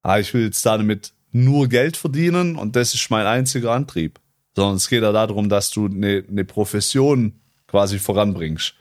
ah, 0.02 0.18
ich 0.18 0.32
will 0.34 0.44
jetzt 0.44 0.64
damit 0.66 1.12
nur 1.30 1.68
Geld 1.68 1.96
verdienen 1.96 2.56
und 2.56 2.76
das 2.76 2.94
ist 2.94 3.10
mein 3.10 3.26
einziger 3.26 3.72
Antrieb. 3.72 4.20
Sondern 4.56 4.76
es 4.76 4.88
geht 4.88 5.02
ja 5.02 5.12
darum, 5.12 5.48
dass 5.48 5.70
du 5.70 5.86
eine, 5.86 6.24
eine 6.28 6.44
Profession 6.44 7.40
quasi 7.66 7.98
voranbringst. 7.98 8.74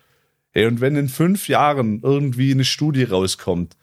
Hey, 0.52 0.68
und 0.68 0.82
wenn 0.82 0.96
in 0.96 1.10
fünf 1.10 1.48
Jahren 1.48 2.02
irgendwie 2.04 2.52
eine 2.52 2.64
Studie 2.64 3.04
rauskommt, 3.04 3.76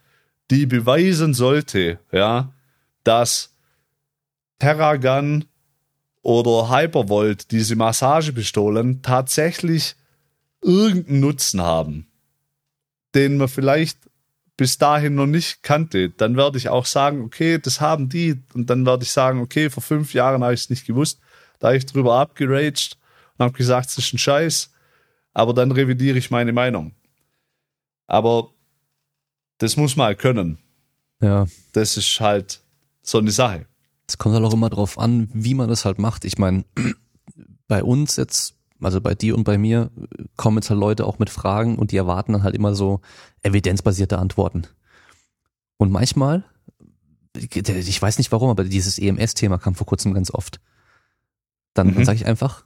die 0.50 0.66
beweisen 0.66 1.34
sollte, 1.34 1.98
ja, 2.12 2.52
dass 3.04 3.54
Terragun 4.58 5.46
oder 6.22 6.70
Hypervolt, 6.70 7.50
diese 7.50 7.76
Massagepistolen, 7.76 9.02
tatsächlich 9.02 9.96
irgendeinen 10.62 11.20
Nutzen 11.20 11.62
haben, 11.62 12.06
den 13.14 13.38
man 13.38 13.48
vielleicht 13.48 13.98
bis 14.56 14.76
dahin 14.76 15.14
noch 15.14 15.26
nicht 15.26 15.62
kannte, 15.62 16.10
dann 16.10 16.36
werde 16.36 16.58
ich 16.58 16.68
auch 16.68 16.84
sagen, 16.84 17.22
okay, 17.22 17.58
das 17.58 17.80
haben 17.80 18.10
die. 18.10 18.42
Und 18.52 18.68
dann 18.68 18.84
werde 18.84 19.04
ich 19.04 19.10
sagen, 19.10 19.40
okay, 19.40 19.70
vor 19.70 19.82
fünf 19.82 20.12
Jahren 20.12 20.44
habe 20.44 20.52
ich 20.52 20.60
es 20.60 20.70
nicht 20.70 20.86
gewusst. 20.86 21.18
Da 21.58 21.68
habe 21.68 21.78
ich 21.78 21.86
drüber 21.86 22.16
abgeraged 22.16 22.98
und 23.38 23.44
habe 23.44 23.56
gesagt, 23.56 23.88
es 23.88 23.96
ist 23.96 24.12
ein 24.12 24.18
Scheiß. 24.18 24.70
Aber 25.32 25.54
dann 25.54 25.72
revidiere 25.72 26.18
ich 26.18 26.30
meine 26.30 26.52
Meinung. 26.52 26.92
Aber 28.06 28.50
das 29.60 29.76
muss 29.76 29.94
man 29.96 30.06
halt 30.06 30.18
können. 30.18 30.58
Ja. 31.22 31.46
Das 31.72 31.96
ist 31.96 32.18
halt 32.20 32.62
so 33.02 33.18
eine 33.18 33.30
Sache. 33.30 33.66
Es 34.08 34.18
kommt 34.18 34.34
halt 34.34 34.44
auch 34.44 34.52
immer 34.54 34.70
drauf 34.70 34.98
an, 34.98 35.28
wie 35.32 35.54
man 35.54 35.68
das 35.68 35.84
halt 35.84 35.98
macht. 35.98 36.24
Ich 36.24 36.36
meine, 36.38 36.64
bei 37.68 37.84
uns 37.84 38.16
jetzt, 38.16 38.54
also 38.80 39.00
bei 39.00 39.14
dir 39.14 39.36
und 39.36 39.44
bei 39.44 39.58
mir, 39.58 39.90
kommen 40.36 40.56
jetzt 40.58 40.70
halt 40.70 40.80
Leute 40.80 41.06
auch 41.06 41.18
mit 41.18 41.30
Fragen 41.30 41.78
und 41.78 41.92
die 41.92 41.96
erwarten 41.96 42.32
dann 42.32 42.42
halt 42.42 42.54
immer 42.54 42.74
so 42.74 43.00
evidenzbasierte 43.42 44.18
Antworten. 44.18 44.66
Und 45.76 45.92
manchmal, 45.92 46.44
ich 47.36 48.02
weiß 48.02 48.18
nicht 48.18 48.32
warum, 48.32 48.50
aber 48.50 48.64
dieses 48.64 48.98
EMS-Thema 48.98 49.58
kam 49.58 49.74
vor 49.74 49.86
kurzem 49.86 50.12
ganz 50.14 50.30
oft. 50.32 50.60
Dann, 51.74 51.88
Mhm. 51.88 51.94
dann 51.96 52.04
sage 52.06 52.16
ich 52.16 52.26
einfach, 52.26 52.64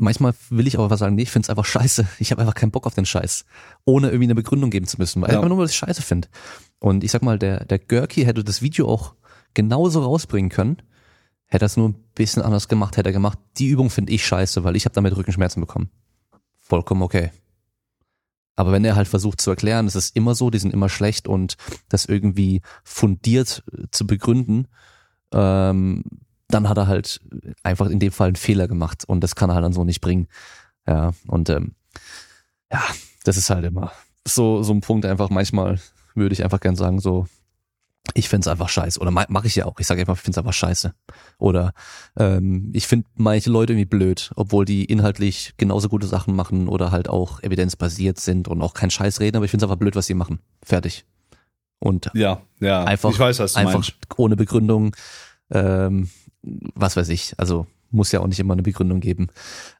manchmal 0.00 0.34
will 0.48 0.66
ich 0.66 0.76
aber 0.78 0.90
was 0.90 0.98
sagen, 1.00 1.14
nee, 1.14 1.22
ich 1.22 1.30
finde 1.30 1.46
es 1.46 1.50
einfach 1.50 1.64
scheiße. 1.64 2.06
Ich 2.18 2.30
habe 2.32 2.40
einfach 2.40 2.54
keinen 2.54 2.70
Bock 2.70 2.86
auf 2.86 2.94
den 2.94 3.06
Scheiß. 3.06 3.44
Ohne 3.84 4.08
irgendwie 4.08 4.24
eine 4.26 4.34
Begründung 4.34 4.70
geben 4.70 4.86
zu 4.86 4.96
müssen. 4.98 5.22
Weil 5.22 5.30
Ja. 5.30 5.36
einfach 5.36 5.48
nur, 5.48 5.58
weil 5.58 5.66
ich 5.66 5.72
es 5.72 5.76
scheiße 5.76 6.02
finde. 6.02 6.28
Und 6.78 7.04
ich 7.04 7.10
sag 7.10 7.22
mal, 7.22 7.38
der, 7.38 7.64
der 7.64 7.78
Görki 7.78 8.24
hätte 8.24 8.42
das 8.44 8.62
Video 8.62 8.88
auch 8.88 9.14
genauso 9.54 10.02
rausbringen 10.02 10.50
können. 10.50 10.82
Hätte 11.46 11.64
es 11.64 11.76
nur 11.76 11.88
ein 11.90 11.94
bisschen 12.14 12.42
anders 12.42 12.68
gemacht, 12.68 12.96
hätte 12.96 13.08
er 13.08 13.12
gemacht, 13.12 13.38
die 13.58 13.68
Übung 13.68 13.90
finde 13.90 14.12
ich 14.12 14.24
scheiße, 14.24 14.62
weil 14.64 14.76
ich 14.76 14.84
habe 14.84 14.94
damit 14.94 15.16
Rückenschmerzen 15.16 15.60
bekommen. 15.60 15.90
Vollkommen 16.58 17.02
okay. 17.02 17.30
Aber 18.54 18.72
wenn 18.72 18.84
er 18.84 18.94
halt 18.94 19.08
versucht 19.08 19.40
zu 19.40 19.50
erklären, 19.50 19.86
es 19.86 19.96
ist 19.96 20.14
immer 20.14 20.34
so, 20.34 20.50
die 20.50 20.58
sind 20.58 20.72
immer 20.72 20.88
schlecht 20.88 21.26
und 21.26 21.56
das 21.88 22.04
irgendwie 22.04 22.62
fundiert 22.84 23.64
zu 23.90 24.06
begründen, 24.06 24.68
ähm, 25.32 26.04
dann 26.50 26.68
hat 26.68 26.76
er 26.78 26.86
halt 26.86 27.20
einfach 27.62 27.86
in 27.88 27.98
dem 27.98 28.12
Fall 28.12 28.28
einen 28.28 28.36
Fehler 28.36 28.68
gemacht 28.68 29.04
und 29.06 29.20
das 29.22 29.34
kann 29.34 29.50
er 29.50 29.54
halt 29.54 29.64
dann 29.64 29.72
so 29.72 29.84
nicht 29.84 30.00
bringen. 30.00 30.28
Ja, 30.86 31.12
und 31.26 31.48
ähm, 31.50 31.74
ja, 32.72 32.82
das 33.24 33.36
ist 33.36 33.50
halt 33.50 33.64
immer 33.64 33.92
so, 34.26 34.62
so 34.62 34.72
ein 34.72 34.80
Punkt 34.80 35.04
einfach 35.06 35.30
manchmal 35.30 35.80
würde 36.14 36.32
ich 36.32 36.42
einfach 36.44 36.60
gern 36.60 36.76
sagen, 36.76 37.00
so, 37.00 37.26
ich 38.14 38.28
find's 38.28 38.48
einfach 38.48 38.68
scheiße. 38.68 38.98
Oder 39.00 39.10
ma- 39.10 39.26
mache 39.28 39.46
ich 39.46 39.54
ja 39.56 39.66
auch. 39.66 39.78
Ich 39.78 39.86
sage 39.86 40.00
einfach, 40.00 40.16
ich 40.16 40.22
find's 40.22 40.38
einfach 40.38 40.52
scheiße. 40.52 40.92
Oder 41.38 41.72
ähm, 42.18 42.70
ich 42.74 42.86
find 42.86 43.06
manche 43.14 43.50
Leute 43.50 43.72
irgendwie 43.74 43.86
blöd, 43.86 44.32
obwohl 44.36 44.64
die 44.64 44.84
inhaltlich 44.84 45.54
genauso 45.58 45.88
gute 45.88 46.06
Sachen 46.06 46.34
machen 46.34 46.66
oder 46.68 46.90
halt 46.90 47.08
auch 47.08 47.42
evidenzbasiert 47.42 48.18
sind 48.18 48.48
und 48.48 48.62
auch 48.62 48.74
kein 48.74 48.90
Scheiß 48.90 49.20
reden, 49.20 49.36
aber 49.36 49.44
ich 49.44 49.50
find's 49.50 49.62
einfach 49.64 49.76
blöd, 49.76 49.94
was 49.96 50.06
sie 50.06 50.14
machen. 50.14 50.40
Fertig. 50.62 51.04
Und 51.78 52.10
Ja, 52.14 52.40
ja. 52.58 52.84
einfach, 52.84 53.10
ich 53.10 53.18
weiß, 53.18 53.38
was 53.38 53.52
du 53.52 53.58
einfach 53.60 53.74
meinst. 53.74 53.94
ohne 54.16 54.36
Begründung, 54.36 54.94
ähm, 55.50 56.10
was 56.42 56.96
weiß 56.96 57.08
ich, 57.10 57.34
also 57.38 57.66
muss 57.90 58.12
ja 58.12 58.20
auch 58.20 58.26
nicht 58.26 58.38
immer 58.38 58.52
eine 58.52 58.62
Begründung 58.62 59.00
geben. 59.00 59.28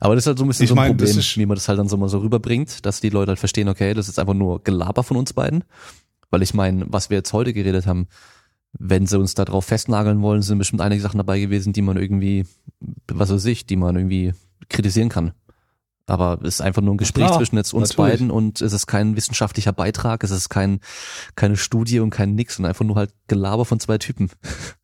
Aber 0.01 0.15
das 0.15 0.25
ist 0.25 0.29
halt 0.29 0.39
so 0.39 0.45
ein 0.45 0.49
bisschen 0.49 0.65
Ich 0.65 0.69
so 0.69 0.75
ein 0.75 0.77
mein, 0.77 0.97
Problem, 0.97 1.17
wie 1.17 1.47
man 1.47 1.55
das 1.55 1.69
halt 1.69 1.79
dann 1.79 1.89
so 1.89 1.97
mal 1.97 2.09
so 2.09 2.19
rüberbringt, 2.19 2.85
dass 2.85 3.01
die 3.01 3.11
Leute 3.11 3.31
halt 3.31 3.39
verstehen, 3.39 3.69
okay, 3.69 3.95
das 3.95 4.09
ist 4.09 4.19
einfach 4.19 4.35
nur 4.35 4.63
Gelaber 4.65 5.05
von 5.05 5.17
uns 5.17 5.33
beiden. 5.33 5.65
Weil 6.31 6.43
ich 6.43 6.55
meine, 6.55 6.87
was 6.89 7.11
wir 7.11 7.19
jetzt 7.19 7.33
heute 7.33 7.53
geredet 7.53 7.87
haben, 7.87 8.09
wenn 8.73 9.07
sie 9.07 9.19
uns 9.19 9.35
da 9.35 9.45
drauf 9.45 9.65
festnageln 9.65 10.23
wollen, 10.23 10.43
sind 10.43 10.59
bestimmt 10.59 10.81
einige 10.81 11.03
Sachen 11.03 11.19
dabei 11.19 11.41
gewesen, 11.41 11.73
die 11.73 11.83
man 11.83 11.97
irgendwie, 11.97 12.47
was 13.09 13.31
weiß 13.31 13.45
ich, 13.47 13.67
die 13.67 13.77
man 13.77 13.97
irgendwie 13.97 14.33
kritisieren 14.69 15.09
kann. 15.09 15.33
Aber 16.07 16.41
es 16.43 16.55
ist 16.55 16.61
einfach 16.61 16.83
nur 16.83 16.95
ein 16.95 16.99
Gespräch 16.99 17.27
klar, 17.27 17.39
zwischen 17.39 17.57
jetzt 17.57 17.73
uns 17.73 17.91
natürlich. 17.91 18.13
beiden 18.13 18.31
und 18.33 18.61
es 18.61 18.73
ist 18.73 18.87
kein 18.87 19.15
wissenschaftlicher 19.15 19.73
Beitrag, 19.73 20.25
es 20.25 20.33
ist 20.33 20.49
kein, 20.49 20.81
keine 21.37 21.57
Studie 21.57 22.01
und 22.01 22.11
kein 22.11 22.35
Nix 22.35 22.59
und 22.59 22.65
einfach 22.65 22.85
nur 22.85 22.97
halt 22.97 23.13
Gelaber 23.29 23.65
von 23.65 23.79
zwei 23.79 23.99
Typen. 23.99 24.31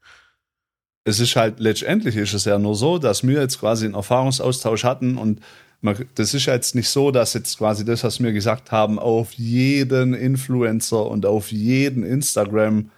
es 1.07 1.21
ist 1.21 1.37
halt 1.37 1.61
letztendlich 1.61 2.17
ist 2.17 2.35
es 2.35 2.47
ja 2.47 2.59
nur 2.59 2.75
so, 2.75 2.99
dass 2.99 3.25
wir 3.25 3.41
jetzt 3.41 3.61
quasi 3.61 3.85
einen 3.85 3.95
Erfahrungsaustausch 3.95 4.83
hatten 4.83 5.17
und 5.17 5.41
man, 5.81 6.05
das 6.17 6.35
ist 6.35 6.47
jetzt 6.47 6.75
nicht 6.75 6.89
so, 6.89 7.13
dass 7.13 7.33
jetzt 7.33 7.59
quasi 7.59 7.85
das, 7.85 8.03
was 8.03 8.21
wir 8.21 8.33
gesagt 8.33 8.73
haben, 8.73 8.99
auf 8.99 9.33
jeden 9.35 10.15
Influencer 10.15 11.07
und 11.07 11.25
auf 11.25 11.53
jeden 11.53 12.03
Instagram 12.03 12.91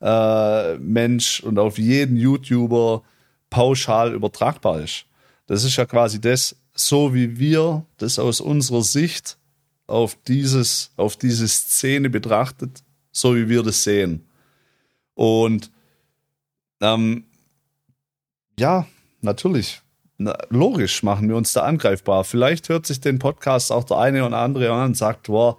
äh, 0.00 0.76
Mensch 0.78 1.40
und 1.40 1.58
auf 1.58 1.76
jeden 1.76 2.16
YouTuber 2.16 3.02
pauschal 3.50 4.14
übertragbar 4.14 4.82
ist. 4.82 5.06
Das 5.46 5.64
ist 5.64 5.74
ja 5.74 5.86
quasi 5.86 6.20
das, 6.20 6.54
so 6.72 7.14
wie 7.14 7.40
wir 7.40 7.84
das 7.96 8.20
aus 8.20 8.40
unserer 8.40 8.82
Sicht 8.82 9.38
auf 9.88 10.16
dieses, 10.28 10.92
auf 10.96 11.16
diese 11.16 11.48
Szene 11.48 12.10
betrachtet, 12.10 12.84
so 13.10 13.34
wie 13.34 13.48
wir 13.48 13.64
das 13.64 13.82
sehen. 13.82 14.24
Und 15.14 15.72
ähm, 16.80 17.24
ja, 18.58 18.86
natürlich. 19.20 19.82
Na, 20.18 20.36
logisch 20.48 21.02
machen 21.02 21.28
wir 21.28 21.36
uns 21.36 21.52
da 21.52 21.62
angreifbar. 21.62 22.24
Vielleicht 22.24 22.68
hört 22.68 22.86
sich 22.86 23.00
den 23.00 23.18
Podcast 23.18 23.70
auch 23.70 23.84
der 23.84 23.98
eine 23.98 24.24
oder 24.24 24.38
andere 24.38 24.72
an 24.72 24.86
und 24.86 24.96
sagt, 24.96 25.28
wow, 25.28 25.58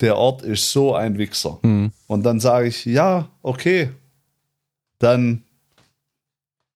der 0.00 0.16
Ort 0.16 0.42
ist 0.42 0.70
so 0.70 0.94
ein 0.94 1.18
Wichser. 1.18 1.58
Hm. 1.62 1.92
Und 2.06 2.22
dann 2.22 2.40
sage 2.40 2.68
ich, 2.68 2.84
ja, 2.84 3.28
okay, 3.42 3.90
dann 4.98 5.42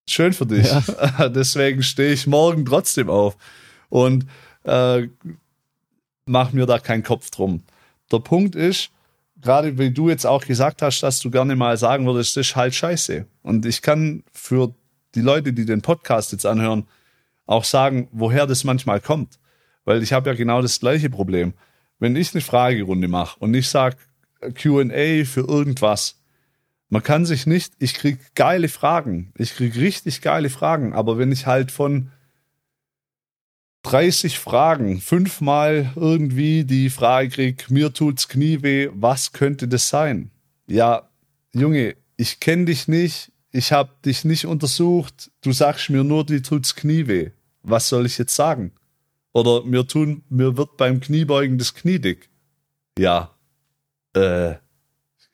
schön 0.08 0.32
für 0.32 0.46
dich. 0.46 0.68
Deswegen 1.34 1.82
stehe 1.82 2.12
ich 2.12 2.26
morgen 2.26 2.64
trotzdem 2.64 3.08
auf 3.08 3.36
und 3.88 4.26
äh, 4.64 5.08
mach 6.26 6.52
mir 6.52 6.66
da 6.66 6.78
keinen 6.78 7.02
Kopf 7.02 7.30
drum. 7.30 7.62
Der 8.10 8.18
Punkt 8.18 8.54
ist, 8.54 8.90
gerade 9.40 9.78
wie 9.78 9.90
du 9.90 10.08
jetzt 10.08 10.26
auch 10.26 10.44
gesagt 10.44 10.82
hast, 10.82 11.02
dass 11.02 11.20
du 11.20 11.30
gerne 11.30 11.56
mal 11.56 11.76
sagen 11.76 12.06
würdest, 12.06 12.36
das 12.36 12.48
ist 12.48 12.56
halt 12.56 12.74
scheiße. 12.74 13.26
Und 13.42 13.64
ich 13.64 13.82
kann 13.82 14.24
für 14.32 14.74
die 15.14 15.20
Leute, 15.20 15.52
die 15.52 15.64
den 15.64 15.82
Podcast 15.82 16.32
jetzt 16.32 16.46
anhören, 16.46 16.86
auch 17.46 17.64
sagen, 17.64 18.08
woher 18.12 18.46
das 18.46 18.64
manchmal 18.64 19.00
kommt. 19.00 19.38
Weil 19.84 20.02
ich 20.02 20.12
habe 20.12 20.30
ja 20.30 20.36
genau 20.36 20.62
das 20.62 20.80
gleiche 20.80 21.10
Problem. 21.10 21.54
Wenn 21.98 22.16
ich 22.16 22.34
eine 22.34 22.40
Fragerunde 22.40 23.08
mache 23.08 23.38
und 23.40 23.54
ich 23.54 23.68
sage 23.68 23.96
QA 24.54 25.24
für 25.24 25.46
irgendwas, 25.46 26.20
man 26.88 27.02
kann 27.02 27.26
sich 27.26 27.46
nicht, 27.46 27.74
ich 27.78 27.94
krieg 27.94 28.18
geile 28.34 28.68
Fragen, 28.68 29.32
ich 29.36 29.54
krieg 29.54 29.76
richtig 29.76 30.20
geile 30.20 30.50
Fragen, 30.50 30.92
aber 30.92 31.18
wenn 31.18 31.32
ich 31.32 31.46
halt 31.46 31.70
von 31.70 32.10
30 33.82 34.38
Fragen 34.38 35.00
fünfmal 35.00 35.92
irgendwie 35.96 36.64
die 36.64 36.90
Frage 36.90 37.28
krieg, 37.28 37.70
mir 37.70 37.92
tut's 37.92 38.28
Knie 38.28 38.62
weh, 38.62 38.88
was 38.92 39.32
könnte 39.32 39.68
das 39.68 39.88
sein? 39.88 40.30
Ja, 40.66 41.08
Junge, 41.52 41.94
ich 42.16 42.40
kenne 42.40 42.66
dich 42.66 42.88
nicht, 42.88 43.30
ich 43.54 43.70
habe 43.70 43.90
dich 44.04 44.24
nicht 44.24 44.46
untersucht, 44.46 45.30
du 45.42 45.52
sagst 45.52 45.88
mir 45.88 46.02
nur, 46.02 46.26
dir 46.26 46.42
tut's 46.42 46.74
Knie 46.74 47.06
weh. 47.06 47.30
Was 47.62 47.88
soll 47.88 48.04
ich 48.04 48.18
jetzt 48.18 48.34
sagen? 48.34 48.72
Oder 49.32 49.62
mir 49.62 49.86
tun, 49.86 50.24
mir 50.28 50.56
wird 50.56 50.76
beim 50.76 50.98
Kniebeugen 50.98 51.56
das 51.56 51.72
Knie 51.72 52.00
dick. 52.00 52.28
Ja, 52.98 53.30
äh, 54.16 54.54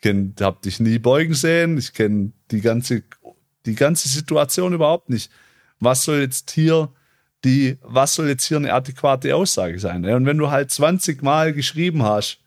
ich 0.03 0.33
hab 0.41 0.61
dich 0.61 0.81
nie 0.81 0.99
beugen 0.99 1.33
sehen, 1.33 1.79
ich 1.79 1.95
kenne 1.95 2.33
die 2.51 2.61
ganze, 2.61 3.05
die 3.65 3.75
ganze 3.75 4.09
Situation 4.09 4.75
überhaupt 4.75 5.09
nicht. 5.09 5.31
Was 5.79 6.05
soll 6.05 6.21
jetzt 6.21 6.51
hier 6.51 6.93
die, 7.43 7.79
was 7.81 8.17
soll 8.17 8.29
jetzt 8.29 8.45
hier 8.45 8.59
eine 8.59 8.75
adäquate 8.75 9.35
Aussage 9.35 9.79
sein? 9.79 10.05
Und 10.05 10.27
wenn 10.27 10.37
du 10.37 10.51
halt 10.51 10.71
20 10.71 11.23
Mal 11.23 11.55
geschrieben 11.55 12.03
hast, 12.03 12.39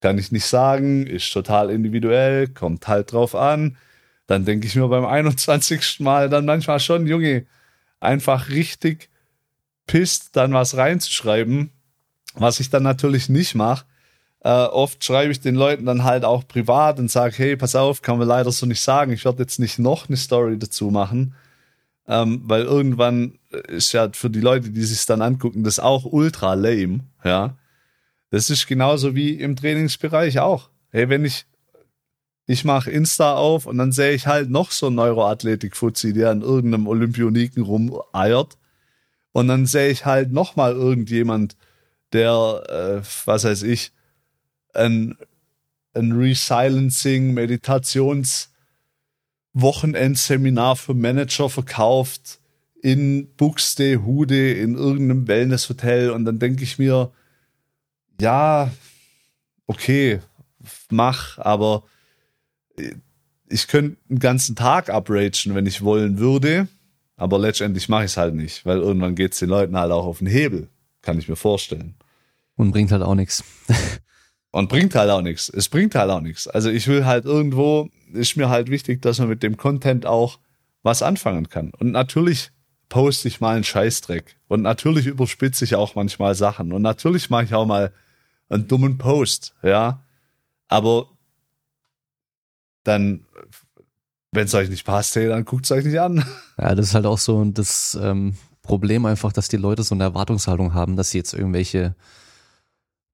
kann 0.00 0.18
ich 0.18 0.30
nicht 0.30 0.46
sagen, 0.46 1.04
ist 1.04 1.32
total 1.32 1.70
individuell, 1.70 2.46
kommt 2.46 2.86
halt 2.86 3.10
drauf 3.10 3.34
an. 3.34 3.76
Dann 4.26 4.44
denke 4.44 4.66
ich 4.66 4.76
mir 4.76 4.88
beim 4.88 5.04
21. 5.04 6.00
Mal 6.00 6.28
dann 6.28 6.44
manchmal 6.44 6.80
schon, 6.80 7.06
Junge, 7.06 7.46
einfach 8.00 8.48
richtig 8.48 9.10
pisst, 9.86 10.36
dann 10.36 10.52
was 10.52 10.76
reinzuschreiben, 10.76 11.70
was 12.34 12.60
ich 12.60 12.70
dann 12.70 12.82
natürlich 12.82 13.28
nicht 13.28 13.54
mache. 13.54 13.84
Äh, 14.40 14.48
oft 14.48 15.04
schreibe 15.04 15.30
ich 15.32 15.40
den 15.40 15.54
Leuten 15.54 15.86
dann 15.86 16.02
halt 16.02 16.24
auch 16.24 16.46
privat 16.46 16.98
und 16.98 17.10
sage, 17.10 17.34
hey, 17.36 17.56
pass 17.56 17.76
auf, 17.76 18.02
kann 18.02 18.18
man 18.18 18.26
leider 18.26 18.50
so 18.50 18.66
nicht 18.66 18.80
sagen. 18.80 19.12
Ich 19.12 19.24
werde 19.24 19.42
jetzt 19.42 19.60
nicht 19.60 19.78
noch 19.78 20.08
eine 20.08 20.16
Story 20.16 20.58
dazu 20.58 20.90
machen, 20.90 21.34
ähm, 22.08 22.42
weil 22.44 22.62
irgendwann 22.62 23.38
ist 23.68 23.92
ja 23.92 24.08
für 24.12 24.30
die 24.30 24.40
Leute, 24.40 24.70
die 24.70 24.82
sich 24.82 25.04
dann 25.06 25.22
angucken, 25.22 25.62
das 25.62 25.78
auch 25.78 26.04
ultra 26.04 26.54
lame. 26.54 27.00
Ja, 27.24 27.56
das 28.30 28.50
ist 28.50 28.66
genauso 28.66 29.14
wie 29.14 29.34
im 29.34 29.54
Trainingsbereich 29.54 30.40
auch. 30.40 30.70
Hey, 30.90 31.08
wenn 31.08 31.24
ich 31.24 31.46
ich 32.46 32.64
mache 32.64 32.90
Insta 32.90 33.34
auf 33.34 33.66
und 33.66 33.78
dann 33.78 33.92
sehe 33.92 34.12
ich 34.12 34.26
halt 34.26 34.50
noch 34.50 34.70
so 34.70 34.86
einen 34.86 34.96
Neuroathletik-Fuzzi, 34.96 36.12
der 36.12 36.30
an 36.30 36.42
irgendeinem 36.42 36.86
Olympioniken 36.86 37.62
rumeiert. 37.62 38.58
Und 39.32 39.48
dann 39.48 39.66
sehe 39.66 39.90
ich 39.90 40.04
halt 40.04 40.32
noch 40.32 40.56
mal 40.56 40.72
irgendjemand, 40.72 41.56
der, 42.12 43.00
äh, 43.02 43.06
was 43.24 43.44
weiß 43.44 43.62
ich, 43.62 43.92
ein, 44.74 45.16
ein 45.94 46.12
Resilencing, 46.12 47.32
Meditations, 47.32 48.50
Wochenendseminar 49.54 50.76
für 50.76 50.94
Manager 50.94 51.48
verkauft 51.48 52.40
in 52.82 53.32
Buxtehude 53.36 54.54
in 54.54 54.74
irgendeinem 54.74 55.28
Wellnesshotel 55.28 56.10
und 56.10 56.24
dann 56.24 56.38
denke 56.38 56.64
ich 56.64 56.78
mir, 56.78 57.12
ja, 58.20 58.70
okay, 59.66 60.20
mach, 60.90 61.38
aber 61.38 61.84
ich 63.48 63.68
könnte 63.68 63.96
einen 64.08 64.18
ganzen 64.18 64.56
Tag 64.56 64.88
upragen, 64.88 65.54
wenn 65.54 65.66
ich 65.66 65.82
wollen 65.82 66.18
würde, 66.18 66.68
aber 67.16 67.38
letztendlich 67.38 67.88
mache 67.88 68.04
ich 68.04 68.12
es 68.12 68.16
halt 68.16 68.34
nicht, 68.34 68.64
weil 68.64 68.78
irgendwann 68.78 69.14
geht 69.14 69.32
es 69.32 69.38
den 69.38 69.48
Leuten 69.48 69.76
halt 69.76 69.92
auch 69.92 70.06
auf 70.06 70.18
den 70.18 70.26
Hebel, 70.26 70.68
kann 71.02 71.18
ich 71.18 71.28
mir 71.28 71.36
vorstellen. 71.36 71.94
Und 72.56 72.72
bringt 72.72 72.92
halt 72.92 73.02
auch 73.02 73.14
nichts. 73.14 73.44
Und 74.50 74.68
bringt 74.68 74.94
halt 74.94 75.10
auch 75.10 75.22
nichts. 75.22 75.48
Es 75.48 75.70
bringt 75.70 75.94
halt 75.94 76.10
auch 76.10 76.20
nichts. 76.20 76.46
Also 76.46 76.68
ich 76.68 76.86
will 76.86 77.06
halt 77.06 77.24
irgendwo, 77.24 77.88
ist 78.12 78.36
mir 78.36 78.50
halt 78.50 78.68
wichtig, 78.68 79.00
dass 79.00 79.18
man 79.18 79.28
mit 79.28 79.42
dem 79.42 79.56
Content 79.56 80.04
auch 80.04 80.38
was 80.82 81.02
anfangen 81.02 81.48
kann. 81.48 81.72
Und 81.78 81.90
natürlich 81.90 82.50
poste 82.90 83.28
ich 83.28 83.40
mal 83.40 83.54
einen 83.54 83.64
Scheißdreck. 83.64 84.36
Und 84.48 84.60
natürlich 84.60 85.06
überspitze 85.06 85.64
ich 85.64 85.74
auch 85.74 85.94
manchmal 85.94 86.34
Sachen. 86.34 86.72
Und 86.72 86.82
natürlich 86.82 87.30
mache 87.30 87.44
ich 87.44 87.54
auch 87.54 87.64
mal 87.64 87.92
einen 88.50 88.68
dummen 88.68 88.98
Post, 88.98 89.54
ja. 89.62 90.04
Aber 90.68 91.08
dann, 92.84 93.24
wenn 94.32 94.46
es 94.46 94.54
euch 94.54 94.68
nicht 94.68 94.84
passt, 94.84 95.14
hey, 95.16 95.28
dann 95.28 95.44
guckt 95.44 95.64
es 95.64 95.72
euch 95.72 95.84
nicht 95.84 96.00
an. 96.00 96.24
Ja, 96.58 96.74
das 96.74 96.88
ist 96.88 96.94
halt 96.94 97.06
auch 97.06 97.18
so 97.18 97.44
das 97.44 97.98
ähm, 98.00 98.34
Problem 98.62 99.06
einfach, 99.06 99.32
dass 99.32 99.48
die 99.48 99.56
Leute 99.56 99.82
so 99.82 99.94
eine 99.94 100.04
Erwartungshaltung 100.04 100.74
haben, 100.74 100.96
dass 100.96 101.10
sie 101.10 101.18
jetzt 101.18 101.34
irgendwelche 101.34 101.94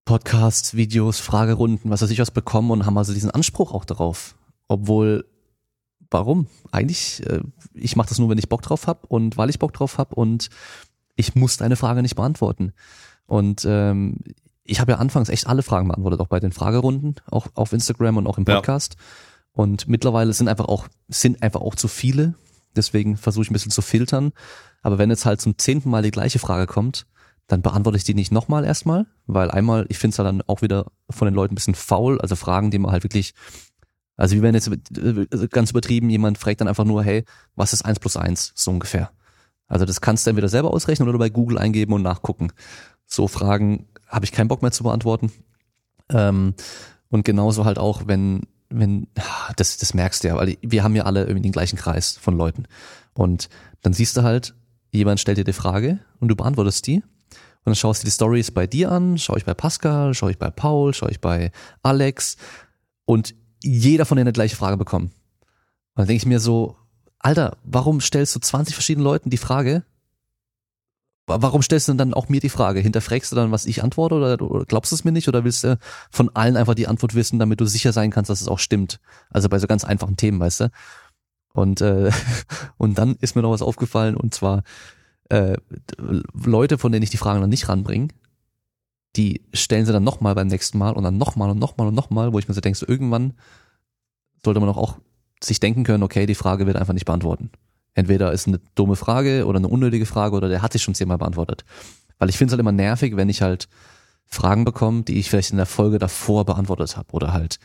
Podcasts, 0.04 0.74
Videos, 0.74 1.20
Fragerunden, 1.20 1.90
was 1.90 2.02
weiß 2.02 2.10
ich 2.10 2.18
was 2.18 2.30
bekommen 2.30 2.70
und 2.70 2.86
haben 2.86 2.96
also 2.96 3.12
diesen 3.12 3.30
Anspruch 3.30 3.72
auch 3.72 3.84
darauf. 3.84 4.36
Obwohl, 4.66 5.26
warum? 6.10 6.46
Eigentlich, 6.70 7.26
äh, 7.26 7.40
ich 7.74 7.96
mache 7.96 8.08
das 8.08 8.18
nur, 8.18 8.30
wenn 8.30 8.38
ich 8.38 8.48
Bock 8.48 8.62
drauf 8.62 8.86
habe 8.86 9.06
und 9.08 9.36
weil 9.36 9.50
ich 9.50 9.58
Bock 9.58 9.72
drauf 9.72 9.98
habe 9.98 10.14
und 10.14 10.48
ich 11.16 11.34
muss 11.34 11.56
deine 11.56 11.76
Frage 11.76 12.02
nicht 12.02 12.14
beantworten. 12.14 12.72
Und 13.26 13.66
ähm, 13.68 14.18
ich 14.64 14.80
habe 14.80 14.92
ja 14.92 14.98
anfangs 14.98 15.28
echt 15.28 15.46
alle 15.46 15.62
Fragen 15.62 15.88
beantwortet, 15.88 16.20
auch 16.20 16.28
bei 16.28 16.40
den 16.40 16.52
Fragerunden, 16.52 17.16
auch 17.30 17.48
auf 17.54 17.72
Instagram 17.72 18.18
und 18.18 18.26
auch 18.26 18.38
im 18.38 18.44
Podcast. 18.44 18.96
Ja. 18.98 19.04
Und 19.59 19.89
mittlerweile 19.89 20.32
sind 20.32 20.47
einfach 20.47 20.66
auch, 20.66 20.86
sind 21.09 21.43
einfach 21.43 21.62
auch 21.62 21.74
zu 21.74 21.89
viele. 21.89 22.35
Deswegen 22.76 23.16
versuche 23.16 23.43
ich 23.43 23.51
ein 23.51 23.55
bisschen 23.55 23.72
zu 23.72 23.82
filtern. 23.82 24.30
Aber 24.82 24.98
wenn 24.98 25.10
jetzt 25.10 25.26
halt 25.26 25.40
zum 25.40 25.59
zehnten 25.59 25.90
Mal 25.90 26.05
die 26.05 26.12
gleiche 26.12 26.39
Frage 26.39 26.68
kommt, 26.68 27.06
dann 27.48 27.60
beantworte 27.60 27.97
ich 27.97 28.05
die 28.05 28.14
nicht 28.14 28.30
nochmal 28.30 28.64
erstmal, 28.64 29.06
weil 29.26 29.51
einmal, 29.51 29.85
ich 29.89 29.98
finde 29.98 30.12
es 30.12 30.18
halt 30.20 30.28
dann 30.28 30.43
auch 30.43 30.62
wieder 30.62 30.86
von 31.10 31.26
den 31.26 31.35
Leuten 31.35 31.55
ein 31.55 31.56
bisschen 31.56 31.74
faul, 31.74 32.20
also 32.20 32.36
Fragen, 32.36 32.70
die 32.70 32.78
man 32.78 32.93
halt 32.93 33.02
wirklich, 33.02 33.35
also 34.16 34.36
wie 34.36 34.43
wenn 34.43 34.55
jetzt 34.55 34.70
ganz 35.51 35.72
übertrieben, 35.72 36.09
jemand 36.09 36.39
fragt 36.39 36.60
dann 36.60 36.68
einfach 36.68 36.85
nur, 36.85 37.02
hey, 37.02 37.24
was 37.56 37.72
ist 37.72 37.85
eins 37.85 37.98
plus 37.98 38.16
eins 38.16 38.52
so 38.55 38.70
ungefähr. 38.70 39.10
Also 39.66 39.86
das 39.86 40.01
kannst 40.01 40.24
du 40.24 40.30
entweder 40.30 40.48
selber 40.48 40.72
ausrechnen 40.72 41.09
oder 41.09 41.18
bei 41.18 41.30
Google 41.30 41.59
eingeben 41.59 41.94
und 41.94 42.02
nachgucken. 42.02 42.52
So 43.06 43.26
Fragen 43.26 43.89
habe 44.06 44.24
ich 44.24 44.30
keinen 44.30 44.47
Bock 44.47 44.62
mehr 44.62 44.70
zu 44.70 44.85
beantworten. 44.85 45.32
Ähm, 46.10 46.55
und 47.09 47.24
genauso 47.24 47.64
halt 47.64 47.80
auch, 47.80 48.02
wenn, 48.06 48.43
wenn, 48.70 49.08
das, 49.56 49.76
das 49.78 49.94
merkst 49.94 50.24
du 50.24 50.28
ja, 50.28 50.36
weil 50.36 50.58
wir 50.60 50.82
haben 50.82 50.96
ja 50.96 51.04
alle 51.04 51.22
irgendwie 51.22 51.42
den 51.42 51.52
gleichen 51.52 51.76
Kreis 51.76 52.18
von 52.20 52.36
Leuten. 52.36 52.64
Und 53.14 53.48
dann 53.82 53.92
siehst 53.92 54.16
du 54.16 54.22
halt, 54.22 54.54
jemand 54.92 55.20
stellt 55.20 55.38
dir 55.38 55.44
die 55.44 55.52
Frage 55.52 56.00
und 56.20 56.28
du 56.28 56.36
beantwortest 56.36 56.86
die 56.86 56.96
und 56.96 57.64
dann 57.64 57.74
schaust 57.74 58.02
du 58.02 58.06
die 58.06 58.12
Stories 58.12 58.50
bei 58.50 58.66
dir 58.66 58.92
an, 58.92 59.18
schaue 59.18 59.38
ich 59.38 59.44
bei 59.44 59.54
Pascal, 59.54 60.14
schaue 60.14 60.30
ich 60.30 60.38
bei 60.38 60.50
Paul, 60.50 60.94
schaue 60.94 61.10
ich 61.10 61.20
bei 61.20 61.50
Alex 61.82 62.36
und 63.04 63.34
jeder 63.62 64.04
von 64.04 64.16
denen 64.16 64.28
eine 64.28 64.32
gleiche 64.32 64.56
Frage 64.56 64.76
bekommen. 64.76 65.06
Und 65.06 66.02
dann 66.02 66.06
denke 66.06 66.22
ich 66.22 66.26
mir 66.26 66.40
so, 66.40 66.76
Alter, 67.18 67.56
warum 67.64 68.00
stellst 68.00 68.34
du 68.36 68.40
20 68.40 68.74
verschiedenen 68.74 69.04
Leuten 69.04 69.30
die 69.30 69.36
Frage? 69.36 69.84
Warum 71.28 71.62
stellst 71.62 71.88
du 71.88 71.94
dann 71.94 72.14
auch 72.14 72.28
mir 72.28 72.40
die 72.40 72.48
Frage? 72.48 72.80
Hinterfragst 72.80 73.30
du 73.30 73.36
dann, 73.36 73.52
was 73.52 73.66
ich 73.66 73.82
antworte 73.82 74.14
oder, 74.14 74.42
oder 74.42 74.64
glaubst 74.64 74.92
du 74.92 74.96
es 74.96 75.05
mir 75.05 75.12
nicht 75.12 75.28
oder 75.28 75.44
willst 75.44 75.62
du 75.62 75.78
von 76.10 76.30
allen 76.34 76.56
einfach 76.56 76.74
die 76.74 76.88
Antwort 76.88 77.14
wissen, 77.14 77.38
damit 77.38 77.60
du 77.60 77.66
sicher 77.66 77.92
sein 77.92 78.10
kannst, 78.10 78.30
dass 78.30 78.40
es 78.40 78.48
auch 78.48 78.59
stimmt? 78.59 78.98
Also 79.30 79.48
bei 79.48 79.59
so 79.59 79.66
ganz 79.66 79.84
einfachen 79.84 80.16
Themen, 80.16 80.40
weißt 80.40 80.60
du? 80.60 80.70
Und, 81.52 81.80
äh, 81.82 82.10
und 82.78 82.96
dann 82.96 83.16
ist 83.20 83.36
mir 83.36 83.42
noch 83.42 83.50
was 83.50 83.62
aufgefallen 83.62 84.16
und 84.16 84.34
zwar, 84.34 84.62
äh, 85.28 85.56
Leute, 86.32 86.78
von 86.78 86.92
denen 86.92 87.02
ich 87.02 87.10
die 87.10 87.18
Fragen 87.18 87.40
dann 87.40 87.50
nicht 87.50 87.68
ranbringe, 87.68 88.09
die 89.16 89.42
stellen 89.52 89.84
sie 89.84 89.92
dann 89.92 90.05
nochmal 90.05 90.34
beim 90.34 90.48
nächsten 90.48 90.78
Mal 90.78 90.92
und 90.92 91.02
dann 91.02 91.18
nochmal 91.18 91.50
und 91.50 91.59
nochmal 91.59 91.88
und 91.88 91.94
nochmal, 91.94 92.32
wo 92.32 92.38
ich 92.38 92.48
mir 92.48 92.55
so 92.55 92.60
denke, 92.60 92.78
so 92.78 92.86
irgendwann 92.86 93.34
sollte 94.42 94.60
man 94.60 94.68
auch 94.70 94.98
sich 95.42 95.60
denken 95.60 95.84
können, 95.84 96.02
okay, 96.02 96.26
die 96.26 96.34
Frage 96.34 96.66
wird 96.66 96.76
einfach 96.76 96.94
nicht 96.94 97.05
beantworten. 97.05 97.50
Entweder 97.94 98.32
ist 98.32 98.47
eine 98.47 98.60
dumme 98.74 98.97
Frage 98.97 99.47
oder 99.47 99.59
eine 99.59 99.69
unnötige 99.69 100.06
Frage 100.06 100.36
oder 100.36 100.48
der 100.48 100.62
hat 100.62 100.73
sich 100.73 100.82
schon 100.82 100.94
zehnmal 100.94 101.19
beantwortet. 101.19 101.65
Weil 102.19 102.28
ich 102.28 102.36
finde 102.36 102.51
es 102.51 102.52
halt 102.52 102.60
immer 102.60 102.73
nervig, 102.73 103.16
wenn 103.16 103.28
ich 103.28 103.43
halt 103.43 103.69
Fragen 104.27 104.65
bekomme, 104.65 105.02
die 105.02 105.19
ich 105.19 105.31
vielleicht 105.31 105.51
in 105.51 105.56
der 105.56 105.66
Folge 105.66 105.98
davor 105.98 106.44
beantwortet 106.44 106.97
habe 106.97 107.12
oder 107.12 107.32
halt 107.32 107.59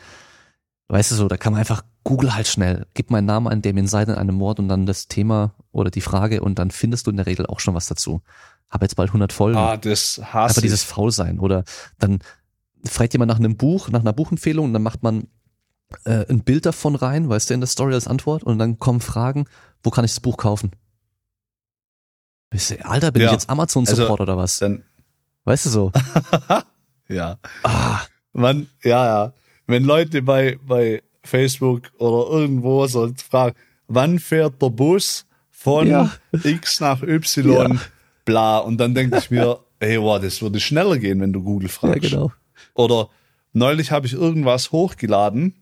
Weißt 0.88 1.10
du 1.10 1.14
so, 1.14 1.28
da 1.28 1.36
kann 1.36 1.52
man 1.52 1.60
einfach 1.60 1.82
Google 2.02 2.34
halt 2.34 2.46
schnell, 2.46 2.86
gib 2.92 3.10
meinen 3.10 3.24
Namen 3.24 3.48
an 3.48 3.62
Damien 3.62 3.86
Seid 3.86 4.08
in 4.08 4.14
einem 4.14 4.34
Mord 4.34 4.58
und 4.58 4.68
dann 4.68 4.84
das 4.84 5.08
Thema 5.08 5.54
oder 5.72 5.90
die 5.90 6.02
Frage 6.02 6.42
und 6.42 6.58
dann 6.58 6.70
findest 6.70 7.06
du 7.06 7.10
in 7.10 7.16
der 7.16 7.26
Regel 7.26 7.46
auch 7.46 7.60
schon 7.60 7.74
was 7.74 7.86
dazu. 7.86 8.20
Hab 8.68 8.82
jetzt 8.82 8.96
bald 8.96 9.08
100 9.08 9.32
Folgen. 9.32 9.56
Ah, 9.56 9.78
das 9.78 10.20
hasse 10.22 10.56
Aber 10.56 10.60
dieses 10.60 10.82
Faulsein 10.82 11.38
oder 11.38 11.64
dann 11.98 12.18
fragt 12.84 13.14
jemand 13.14 13.30
nach 13.30 13.38
einem 13.38 13.56
Buch, 13.56 13.88
nach 13.88 14.00
einer 14.00 14.12
Buchempfehlung 14.12 14.66
und 14.66 14.72
dann 14.74 14.82
macht 14.82 15.02
man 15.02 15.28
äh, 16.04 16.26
ein 16.28 16.44
Bild 16.44 16.66
davon 16.66 16.96
rein, 16.96 17.30
weißt 17.30 17.48
du, 17.48 17.54
in 17.54 17.60
der 17.60 17.68
Story 17.68 17.94
als 17.94 18.06
Antwort 18.06 18.42
und 18.42 18.58
dann 18.58 18.78
kommen 18.78 19.00
Fragen, 19.00 19.46
wo 19.84 19.90
kann 19.90 20.04
ich 20.04 20.10
das 20.10 20.20
Buch 20.20 20.36
kaufen? 20.36 20.72
Alter, 22.82 23.12
bin 23.12 23.22
ja. 23.22 23.28
ich 23.28 23.32
jetzt 23.32 23.50
Amazon-Support 23.50 24.20
also, 24.20 24.22
oder 24.22 24.36
was? 24.36 24.58
Dann, 24.58 24.84
weißt 25.44 25.66
du 25.66 25.70
so? 25.70 25.92
ja. 27.08 27.38
Ah. 27.62 28.00
Man, 28.32 28.68
ja, 28.82 29.04
ja 29.06 29.32
wenn 29.66 29.84
Leute 29.84 30.22
bei, 30.22 30.58
bei 30.66 31.02
Facebook 31.22 31.90
oder 31.98 32.30
irgendwo 32.30 32.86
so 32.86 33.10
fragen, 33.28 33.56
wann 33.88 34.18
fährt 34.18 34.60
der 34.60 34.70
Bus 34.70 35.26
von 35.50 35.88
ja. 35.88 36.12
X 36.42 36.80
nach 36.80 37.02
Y, 37.02 37.72
ja. 37.74 37.80
bla. 38.24 38.58
Und 38.58 38.78
dann 38.78 38.94
denke 38.94 39.18
ich 39.18 39.30
mir, 39.30 39.58
hey, 39.80 40.00
wow, 40.00 40.20
das 40.20 40.42
würde 40.42 40.60
schneller 40.60 40.98
gehen, 40.98 41.20
wenn 41.20 41.32
du 41.32 41.42
Google 41.42 41.68
fragst. 41.68 42.10
Ja, 42.10 42.18
genau. 42.18 42.32
Oder 42.74 43.08
neulich 43.52 43.90
habe 43.90 44.06
ich 44.06 44.12
irgendwas 44.12 44.72
hochgeladen, 44.72 45.54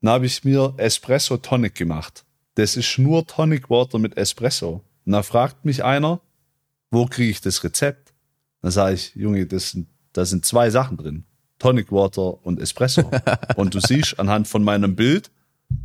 dann 0.00 0.12
habe 0.12 0.26
ich 0.26 0.44
mir 0.44 0.74
Espresso 0.76 1.36
Tonic 1.36 1.74
gemacht. 1.74 2.24
Das 2.56 2.76
ist 2.76 2.98
nur 2.98 3.26
Tonic 3.26 3.70
Water 3.70 3.98
mit 3.98 4.16
Espresso. 4.16 4.82
Und 5.04 5.12
da 5.12 5.22
fragt 5.22 5.64
mich 5.64 5.84
einer, 5.84 6.20
wo 6.90 7.06
kriege 7.06 7.30
ich 7.30 7.40
das 7.40 7.62
Rezept? 7.62 8.12
Dann 8.62 8.70
sage 8.70 8.94
ich, 8.94 9.14
Junge, 9.14 9.46
das 9.46 9.70
sind, 9.70 9.88
da 10.12 10.24
sind 10.24 10.44
zwei 10.44 10.70
Sachen 10.70 10.96
drin. 10.96 11.24
Tonic 11.58 11.92
Water 11.92 12.44
und 12.44 12.60
Espresso. 12.60 13.10
und 13.56 13.74
du 13.74 13.80
siehst 13.80 14.18
anhand 14.18 14.48
von 14.48 14.64
meinem 14.64 14.96
Bild, 14.96 15.30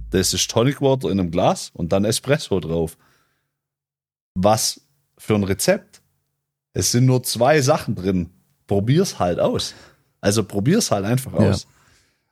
das 0.10 0.34
ist 0.34 0.49
Tonic 0.49 0.81
Water 0.81 1.10
in 1.10 1.19
einem 1.19 1.30
Glas 1.30 1.72
und 1.73 1.91
dann 1.91 2.06
Espresso 2.06 2.60
drauf. 2.60 2.98
Was 4.35 4.81
für 5.18 5.35
ein 5.35 5.43
Rezept? 5.43 6.02
Es 6.73 6.91
sind 6.91 7.06
nur 7.06 7.22
zwei 7.23 7.61
Sachen 7.61 7.95
drin. 7.95 8.30
Probier's 8.65 9.19
halt 9.19 9.39
aus. 9.39 9.76
Also 10.22 10.45
probier's 10.45 10.89
halt 10.89 11.03
einfach 11.03 11.34
aus. 11.34 11.68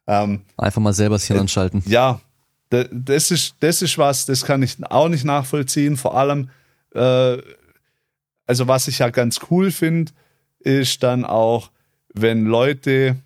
Ja. 0.07 0.24
Ähm, 0.24 0.44
einfach 0.56 0.82
mal 0.82 0.94
selber 0.94 1.16
das 1.16 1.26
Hirn 1.26 1.40
äh, 1.40 1.41
anschalten. 1.41 1.84
Ja, 1.86 2.22
das 2.69 3.31
ist, 3.31 3.55
das 3.61 3.81
ist 3.81 3.97
was, 3.97 4.25
das 4.25 4.45
kann 4.45 4.61
ich 4.61 4.77
auch 4.89 5.09
nicht 5.09 5.25
nachvollziehen. 5.25 5.97
Vor 5.97 6.15
allem, 6.17 6.49
äh, 6.93 7.37
also 8.45 8.67
was 8.67 8.87
ich 8.87 8.99
ja 8.99 9.09
ganz 9.09 9.39
cool 9.49 9.71
finde, 9.71 10.11
ist 10.59 11.03
dann 11.03 11.25
auch, 11.25 11.71
wenn 12.13 12.45
Leute 12.45 13.17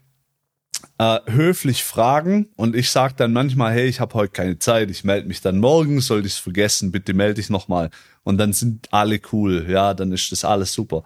äh, 0.97 1.19
höflich 1.27 1.83
fragen 1.83 2.49
und 2.55 2.75
ich 2.75 2.89
sage 2.89 3.15
dann 3.17 3.33
manchmal, 3.33 3.73
hey, 3.73 3.87
ich 3.87 3.99
habe 3.99 4.13
heute 4.15 4.31
keine 4.31 4.59
Zeit, 4.59 4.91
ich 4.91 5.03
melde 5.03 5.27
mich 5.27 5.41
dann 5.41 5.59
morgen, 5.59 6.01
sollte 6.01 6.27
ich 6.27 6.33
es 6.33 6.39
vergessen, 6.39 6.91
bitte 6.91 7.13
melde 7.13 7.35
dich 7.35 7.49
nochmal. 7.49 7.89
Und 8.23 8.37
dann 8.37 8.53
sind 8.53 8.87
alle 8.91 9.19
cool, 9.31 9.65
ja, 9.69 9.93
dann 9.93 10.11
ist 10.11 10.31
das 10.31 10.45
alles 10.45 10.73
super. 10.73 11.03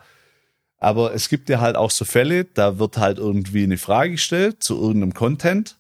Aber 0.80 1.14
es 1.14 1.30
gibt 1.30 1.50
ja 1.50 1.60
halt 1.60 1.76
auch 1.76 1.90
so 1.90 2.06
Fälle, 2.06 2.46
da 2.46 2.78
wird 2.78 2.98
halt 2.98 3.18
irgendwie 3.18 3.64
eine 3.64 3.78
Frage 3.78 4.12
gestellt 4.12 4.62
zu 4.62 4.80
irgendeinem 4.80 5.14
Content 5.14 5.76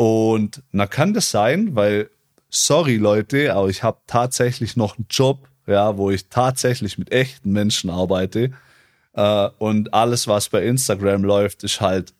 und 0.00 0.62
na 0.72 0.86
kann 0.86 1.12
das 1.12 1.30
sein, 1.30 1.76
weil 1.76 2.08
sorry 2.48 2.96
Leute, 2.96 3.54
aber 3.54 3.68
ich 3.68 3.82
habe 3.82 3.98
tatsächlich 4.06 4.74
noch 4.74 4.96
einen 4.96 5.04
Job, 5.10 5.46
ja, 5.66 5.98
wo 5.98 6.10
ich 6.10 6.30
tatsächlich 6.30 6.96
mit 6.96 7.12
echten 7.12 7.52
Menschen 7.52 7.90
arbeite 7.90 8.52
äh, 9.12 9.48
und 9.58 9.92
alles, 9.92 10.26
was 10.26 10.48
bei 10.48 10.64
Instagram 10.64 11.22
läuft, 11.22 11.64
ist 11.64 11.82
halt 11.82 12.14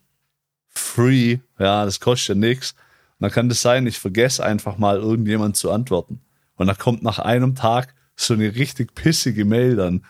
free, 0.69 1.39
ja, 1.59 1.87
das 1.87 2.01
kostet 2.01 2.37
ja 2.37 2.49
nichts. 2.49 2.73
Und 2.73 3.21
dann 3.21 3.31
kann 3.31 3.49
das 3.49 3.63
sein, 3.63 3.87
ich 3.87 3.99
vergesse 3.99 4.45
einfach 4.45 4.77
mal 4.77 4.99
irgendjemand 4.99 5.57
zu 5.57 5.71
antworten. 5.71 6.21
Und 6.57 6.67
da 6.67 6.75
kommt 6.75 7.03
nach 7.03 7.19
einem 7.19 7.55
Tag 7.55 7.95
so 8.15 8.35
eine 8.35 8.57
richtig 8.57 8.95
pissige 8.95 9.47
Mail 9.47 9.77
dann, 9.77 10.05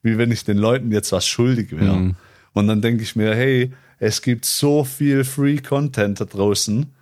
wie 0.00 0.16
wenn 0.16 0.30
ich 0.30 0.44
den 0.44 0.58
Leuten 0.58 0.92
jetzt 0.92 1.10
was 1.10 1.26
schuldig 1.26 1.72
wäre. 1.72 1.96
Mhm. 1.96 2.16
Und 2.52 2.68
dann 2.68 2.82
denke 2.82 3.02
ich 3.02 3.16
mir, 3.16 3.34
hey, 3.34 3.72
es 3.98 4.22
gibt 4.22 4.44
so 4.44 4.84
viel 4.84 5.24
Free 5.24 5.58
Content 5.58 6.20
da 6.20 6.24
draußen. 6.24 6.92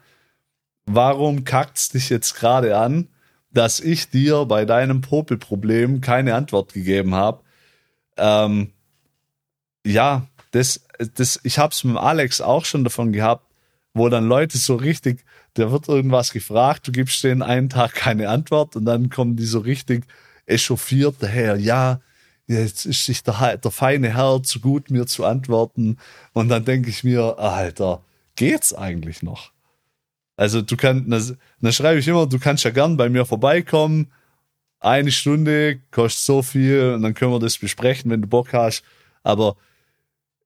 Warum 0.86 1.44
kackt's 1.44 1.88
dich 1.88 2.10
jetzt 2.10 2.34
gerade 2.34 2.76
an, 2.76 3.08
dass 3.52 3.80
ich 3.80 4.10
dir 4.10 4.44
bei 4.44 4.64
deinem 4.64 5.00
Popelproblem 5.00 6.00
keine 6.00 6.34
Antwort 6.34 6.72
gegeben 6.72 7.14
habe? 7.14 7.42
Ähm, 8.16 8.72
ja, 9.86 10.26
das, 10.50 10.86
das, 11.14 11.40
ich 11.42 11.58
habe 11.58 11.72
es 11.72 11.84
mit 11.84 11.96
Alex 11.96 12.40
auch 12.40 12.64
schon 12.64 12.84
davon 12.84 13.12
gehabt, 13.12 13.46
wo 13.94 14.08
dann 14.08 14.26
Leute 14.26 14.58
so 14.58 14.76
richtig, 14.76 15.24
da 15.54 15.70
wird 15.70 15.88
irgendwas 15.88 16.32
gefragt, 16.32 16.86
du 16.88 16.92
gibst 16.92 17.22
denen 17.24 17.42
einen 17.42 17.68
Tag 17.68 17.94
keine 17.94 18.28
Antwort 18.28 18.76
und 18.76 18.84
dann 18.84 19.08
kommen 19.08 19.36
die 19.36 19.46
so 19.46 19.60
richtig 19.60 20.04
echauffiert 20.46 21.16
daher, 21.20 21.56
ja, 21.56 22.00
jetzt 22.46 22.86
ist 22.86 23.06
sich 23.06 23.22
der, 23.22 23.56
der 23.56 23.70
feine 23.70 24.14
Herr 24.14 24.42
zu 24.42 24.60
gut, 24.60 24.90
mir 24.90 25.06
zu 25.06 25.24
antworten. 25.24 25.98
Und 26.32 26.48
dann 26.48 26.64
denke 26.64 26.90
ich 26.90 27.04
mir, 27.04 27.38
Alter, 27.38 28.02
geht's 28.36 28.74
eigentlich 28.74 29.22
noch? 29.22 29.53
Also 30.36 30.62
du 30.62 30.76
kannst, 30.76 31.36
dann 31.60 31.72
schreibe 31.72 32.00
ich 32.00 32.08
immer, 32.08 32.26
du 32.26 32.38
kannst 32.38 32.64
ja 32.64 32.70
gern 32.70 32.96
bei 32.96 33.08
mir 33.08 33.24
vorbeikommen. 33.24 34.10
Eine 34.80 35.12
Stunde 35.12 35.80
kostet 35.90 36.24
so 36.24 36.42
viel 36.42 36.94
und 36.94 37.02
dann 37.02 37.14
können 37.14 37.32
wir 37.32 37.38
das 37.38 37.58
besprechen, 37.58 38.10
wenn 38.10 38.22
du 38.22 38.28
Bock 38.28 38.52
hast. 38.52 38.82
Aber 39.22 39.56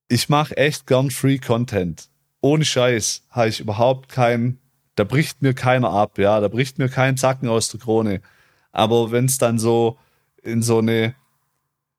ich 0.09 0.29
mache 0.29 0.57
echt 0.57 0.87
gern 0.87 1.11
Free 1.11 1.39
Content. 1.39 2.09
Ohne 2.41 2.65
Scheiß 2.65 3.25
habe 3.31 3.49
ich 3.49 3.61
überhaupt 3.61 4.09
keinen, 4.09 4.61
da 4.95 5.05
bricht 5.05 5.43
mir 5.43 5.55
keiner 5.55 5.91
ab, 5.91 6.19
ja, 6.19 6.39
da 6.41 6.49
bricht 6.49 6.79
mir 6.79 6.89
kein 6.89 7.17
Zacken 7.17 7.49
aus 7.49 7.69
der 7.69 7.81
Krone. 7.81 8.21
Aber 8.71 9.11
wenn 9.11 9.25
es 9.25 9.39
dann 9.39 9.59
so 9.59 9.99
in 10.43 10.63
so 10.63 10.79
eine 10.79 11.15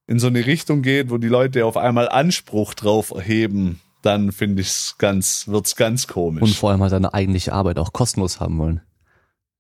in 0.10 0.18
so 0.18 0.26
eine 0.26 0.44
Richtung 0.48 0.82
geht, 0.82 1.12
wo 1.12 1.20
die 1.20 1.28
Leute 1.28 1.68
auf 1.68 1.78
einmal 1.78 2.10
Anspruch 2.10 2.74
drauf 2.74 3.12
erheben, 3.12 3.80
dann 4.02 4.32
finde 4.32 4.62
ich 4.62 4.68
es 4.68 4.96
ganz, 4.98 5.48
wird's 5.48 5.76
ganz 5.76 6.08
komisch. 6.08 6.42
Und 6.42 6.56
vor 6.56 6.72
allem 6.72 6.82
halt 6.82 6.92
deine 6.92 7.14
eigentliche 7.14 7.54
Arbeit 7.54 7.78
auch 7.80 7.94
kostenlos 7.94 8.40
haben 8.40 8.58
wollen. 8.58 8.82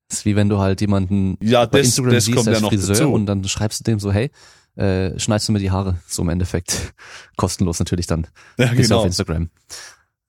Das 0.07 0.19
ist 0.19 0.25
wie 0.25 0.35
wenn 0.35 0.49
du 0.49 0.57
halt 0.57 0.81
jemanden 0.81 1.37
ja, 1.41 1.65
bei 1.65 1.79
das, 1.79 1.87
Instagram 1.87 2.13
das 2.13 2.25
siehst 2.25 2.35
kommt 2.37 2.47
ja 2.47 2.53
als 2.53 2.61
noch 2.61 2.69
Friseur 2.69 2.95
dazu. 2.95 3.11
und 3.11 3.25
dann 3.27 3.43
schreibst 3.43 3.79
du 3.79 3.83
dem 3.83 3.99
so, 3.99 4.11
hey, 4.11 4.31
äh, 4.75 5.19
schneidest 5.19 5.49
du 5.49 5.53
mir 5.53 5.59
die 5.59 5.71
Haare, 5.71 5.97
so 6.07 6.21
im 6.21 6.29
Endeffekt. 6.29 6.93
Kostenlos 7.35 7.79
natürlich 7.79 8.07
dann. 8.07 8.27
Ja, 8.57 8.65
Ist 8.65 8.89
ja 8.89 8.95
auf 8.95 9.03
genau. 9.03 9.05
Instagram. 9.05 9.49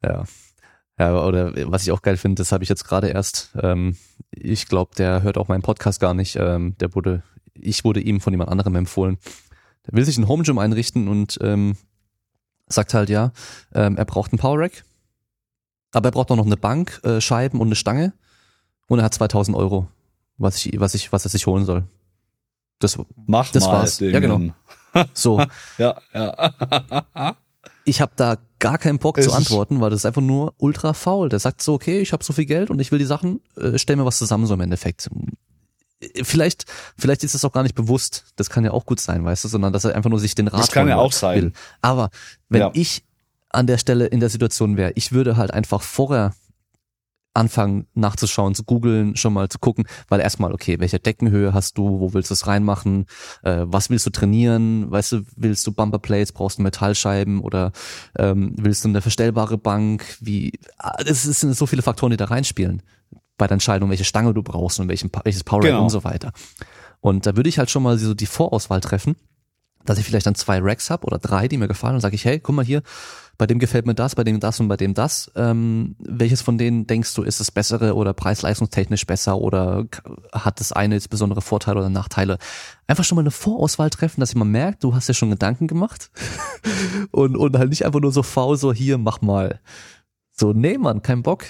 Ja. 0.04 0.24
Ja, 0.98 1.24
oder 1.24 1.54
was 1.70 1.82
ich 1.82 1.92
auch 1.92 2.02
geil 2.02 2.18
finde, 2.18 2.40
das 2.40 2.52
habe 2.52 2.62
ich 2.62 2.68
jetzt 2.68 2.84
gerade 2.84 3.08
erst. 3.08 3.52
Ähm, 3.62 3.96
ich 4.32 4.66
glaube, 4.66 4.94
der 4.96 5.22
hört 5.22 5.38
auch 5.38 5.48
meinen 5.48 5.62
Podcast 5.62 5.98
gar 5.98 6.12
nicht. 6.12 6.36
Ähm, 6.36 6.76
der 6.78 6.94
wurde, 6.94 7.22
ich 7.54 7.84
wurde 7.84 8.00
ihm 8.00 8.20
von 8.20 8.34
jemand 8.34 8.50
anderem 8.50 8.74
empfohlen. 8.74 9.16
Der 9.86 9.94
will 9.94 10.04
sich 10.04 10.18
ein 10.18 10.28
Home 10.28 10.42
Gym 10.42 10.58
einrichten 10.58 11.08
und 11.08 11.38
ähm, 11.40 11.76
sagt 12.70 12.94
halt 12.94 13.10
ja, 13.10 13.32
ähm, 13.74 13.96
er 13.96 14.04
braucht 14.04 14.32
einen 14.32 14.38
Power 14.38 14.58
Rack, 14.58 14.84
aber 15.92 16.08
er 16.08 16.12
braucht 16.12 16.30
auch 16.30 16.36
noch 16.36 16.46
eine 16.46 16.56
Bank, 16.56 17.00
äh, 17.04 17.20
Scheiben 17.20 17.60
und 17.60 17.68
eine 17.68 17.76
Stange 17.76 18.12
und 18.88 18.98
er 18.98 19.04
hat 19.04 19.14
2000 19.14 19.56
Euro, 19.56 19.88
was 20.38 20.64
ich, 20.64 20.78
was 20.80 20.94
ich, 20.94 21.12
was 21.12 21.24
er 21.24 21.30
sich 21.30 21.46
holen 21.46 21.64
soll. 21.64 21.84
Das, 22.78 22.98
Mach 23.26 23.50
Das 23.52 23.64
mal 23.64 23.72
war's. 23.72 24.00
Ja, 24.00 24.20
genau. 24.20 24.40
so. 25.12 25.44
Ja, 25.78 26.00
ja. 26.14 27.36
ich 27.84 28.00
habe 28.00 28.12
da 28.16 28.38
gar 28.58 28.78
keinen 28.78 28.98
Bock 28.98 29.18
Es 29.18 29.26
zu 29.26 29.32
antworten, 29.32 29.80
weil 29.80 29.90
das 29.90 30.00
ist 30.00 30.06
einfach 30.06 30.22
nur 30.22 30.54
ultra 30.58 30.92
faul. 30.92 31.28
Der 31.28 31.38
sagt 31.38 31.62
so, 31.62 31.74
okay, 31.74 32.00
ich 32.00 32.12
habe 32.12 32.24
so 32.24 32.32
viel 32.32 32.46
Geld 32.46 32.70
und 32.70 32.80
ich 32.80 32.90
will 32.90 32.98
die 32.98 33.04
Sachen, 33.04 33.40
äh, 33.56 33.78
stell 33.78 33.96
mir 33.96 34.04
was 34.04 34.18
zusammen 34.18 34.46
so 34.46 34.54
im 34.54 34.60
Endeffekt. 34.60 35.10
Äh, 36.00 36.24
Vielleicht, 36.24 36.64
vielleicht 36.96 37.24
ist 37.24 37.34
es 37.34 37.44
auch 37.44 37.52
gar 37.52 37.62
nicht 37.62 37.74
bewusst. 37.74 38.24
Das 38.36 38.50
kann 38.50 38.64
ja 38.64 38.72
auch 38.72 38.86
gut 38.86 39.00
sein, 39.00 39.24
weißt 39.24 39.44
du, 39.44 39.48
sondern 39.48 39.72
dass 39.72 39.84
er 39.84 39.94
einfach 39.94 40.10
nur 40.10 40.18
sich 40.20 40.34
den 40.34 40.48
Rat 40.48 40.60
Das 40.60 40.70
kann 40.72 40.88
ja 40.88 40.96
auch 40.96 41.12
sein. 41.12 41.42
Will. 41.42 41.52
Aber 41.82 42.10
wenn 42.48 42.60
Ja. 42.62 42.70
ich 42.74 43.04
an 43.50 43.66
der 43.66 43.78
Stelle 43.78 44.06
in 44.06 44.20
der 44.20 44.28
Situation 44.30 44.76
wäre, 44.76 44.92
ich 44.94 45.12
würde 45.12 45.36
halt 45.36 45.52
einfach 45.52 45.82
vorher 45.82 46.34
anfangen 47.32 47.86
nachzuschauen, 47.94 48.56
zu 48.56 48.64
googeln, 48.64 49.16
schon 49.16 49.32
mal 49.32 49.48
zu 49.48 49.60
gucken, 49.60 49.84
weil 50.08 50.20
erstmal, 50.20 50.52
okay, 50.52 50.80
welche 50.80 50.98
Deckenhöhe 50.98 51.54
hast 51.54 51.78
du, 51.78 52.00
wo 52.00 52.12
willst 52.12 52.30
du 52.30 52.34
es 52.34 52.48
reinmachen, 52.48 53.06
äh, 53.44 53.62
was 53.66 53.88
willst 53.88 54.04
du 54.06 54.10
trainieren, 54.10 54.90
weißt 54.90 55.12
du, 55.12 55.20
willst 55.36 55.64
du 55.66 55.72
Bumperplates, 55.72 56.32
brauchst 56.32 56.58
du 56.58 56.62
Metallscheiben 56.62 57.40
oder 57.40 57.70
ähm, 58.18 58.54
willst 58.56 58.84
du 58.84 58.88
eine 58.88 59.00
verstellbare 59.00 59.58
Bank, 59.58 60.16
wie, 60.20 60.58
ah, 60.78 60.96
es 61.06 61.22
sind 61.22 61.54
so 61.56 61.66
viele 61.66 61.82
Faktoren, 61.82 62.10
die 62.10 62.16
da 62.16 62.24
reinspielen 62.26 62.82
bei 63.40 63.46
der 63.48 63.54
Entscheidung, 63.54 63.90
welche 63.90 64.04
Stange 64.04 64.32
du 64.34 64.42
brauchst 64.42 64.78
und 64.78 64.88
welchen, 64.88 65.10
welches 65.24 65.42
Power 65.44 65.60
Genau. 65.62 65.82
und 65.82 65.90
so 65.90 66.04
weiter. 66.04 66.32
Und 67.00 67.26
da 67.26 67.34
würde 67.36 67.48
ich 67.48 67.58
halt 67.58 67.70
schon 67.70 67.82
mal 67.82 67.98
so 67.98 68.14
die 68.14 68.26
Vorauswahl 68.26 68.80
treffen, 68.80 69.16
dass 69.86 69.98
ich 69.98 70.04
vielleicht 70.04 70.26
dann 70.26 70.34
zwei 70.34 70.58
Racks 70.60 70.90
hab 70.90 71.04
oder 71.04 71.18
drei, 71.18 71.48
die 71.48 71.56
mir 71.56 71.66
gefallen 71.68 71.94
und 71.94 72.00
sage 72.02 72.14
ich, 72.14 72.24
hey, 72.26 72.38
guck 72.38 72.54
mal 72.54 72.64
hier, 72.64 72.82
bei 73.38 73.46
dem 73.46 73.58
gefällt 73.58 73.86
mir 73.86 73.94
das, 73.94 74.14
bei 74.14 74.22
dem 74.22 74.38
das 74.38 74.60
und 74.60 74.68
bei 74.68 74.76
dem 74.76 74.92
das. 74.92 75.30
Ähm, 75.34 75.96
welches 75.98 76.42
von 76.42 76.58
denen 76.58 76.86
denkst 76.86 77.14
du 77.14 77.22
ist 77.22 77.40
das 77.40 77.50
bessere 77.50 77.94
oder 77.94 78.12
preis-leistungstechnisch 78.12 79.06
besser 79.06 79.38
oder 79.38 79.86
hat 80.32 80.60
das 80.60 80.72
eine 80.72 80.96
jetzt 80.96 81.08
besondere 81.08 81.40
Vorteile 81.40 81.78
oder 81.80 81.88
Nachteile? 81.88 82.36
Einfach 82.86 83.04
schon 83.04 83.16
mal 83.16 83.22
eine 83.22 83.30
Vorauswahl 83.30 83.88
treffen, 83.88 84.20
dass 84.20 84.34
man 84.34 84.48
merkt, 84.48 84.84
du 84.84 84.94
hast 84.94 85.08
ja 85.08 85.14
schon 85.14 85.30
Gedanken 85.30 85.66
gemacht 85.68 86.10
und, 87.10 87.34
und 87.34 87.56
halt 87.56 87.70
nicht 87.70 87.86
einfach 87.86 88.00
nur 88.00 88.12
so 88.12 88.22
faul, 88.22 88.58
so 88.58 88.74
hier, 88.74 88.98
mach 88.98 89.22
mal. 89.22 89.60
So, 90.32 90.52
nee, 90.52 90.76
Mann, 90.76 91.00
kein 91.00 91.22
Bock. 91.22 91.44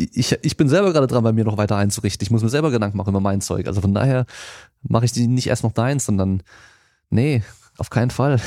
Ich, 0.00 0.36
ich 0.42 0.56
bin 0.56 0.68
selber 0.68 0.92
gerade 0.92 1.06
dran, 1.08 1.24
bei 1.24 1.32
mir 1.32 1.44
noch 1.44 1.56
weiter 1.56 1.76
einzurichten. 1.76 2.24
Ich 2.24 2.30
muss 2.30 2.42
mir 2.42 2.48
selber 2.48 2.70
Gedanken 2.70 2.96
machen 2.96 3.10
über 3.10 3.20
mein 3.20 3.40
Zeug. 3.40 3.66
Also 3.66 3.80
von 3.80 3.94
daher 3.94 4.26
mache 4.82 5.04
ich 5.04 5.12
die 5.12 5.26
nicht 5.26 5.48
erst 5.48 5.64
noch 5.64 5.72
deins, 5.72 6.06
sondern 6.06 6.42
nee, 7.10 7.42
auf 7.78 7.90
keinen 7.90 8.10
Fall. 8.10 8.40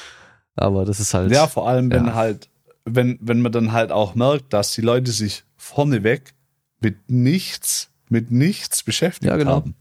Aber 0.56 0.84
das 0.84 1.00
ist 1.00 1.14
halt. 1.14 1.30
Ja, 1.32 1.46
vor 1.46 1.68
allem, 1.68 1.90
wenn 1.90 2.06
Ja. 2.06 2.14
halt, 2.14 2.50
wenn, 2.84 3.18
wenn 3.22 3.40
man 3.40 3.52
dann 3.52 3.72
halt 3.72 3.90
auch 3.92 4.14
merkt, 4.14 4.52
dass 4.52 4.72
die 4.72 4.80
Leute 4.82 5.10
sich 5.12 5.44
vorneweg 5.56 6.34
mit 6.80 7.10
nichts, 7.10 7.90
mit 8.08 8.30
nichts 8.30 8.82
beschäftigt 8.82 9.30
Ja, 9.30 9.36
genau. 9.36 9.52
haben. 9.56 9.74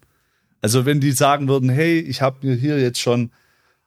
Also 0.62 0.86
wenn 0.86 1.00
die 1.00 1.12
sagen 1.12 1.48
würden, 1.48 1.70
hey, 1.70 2.00
ich 2.00 2.22
habe 2.22 2.46
mir 2.48 2.56
hier 2.56 2.80
jetzt 2.80 3.00
schon 3.00 3.32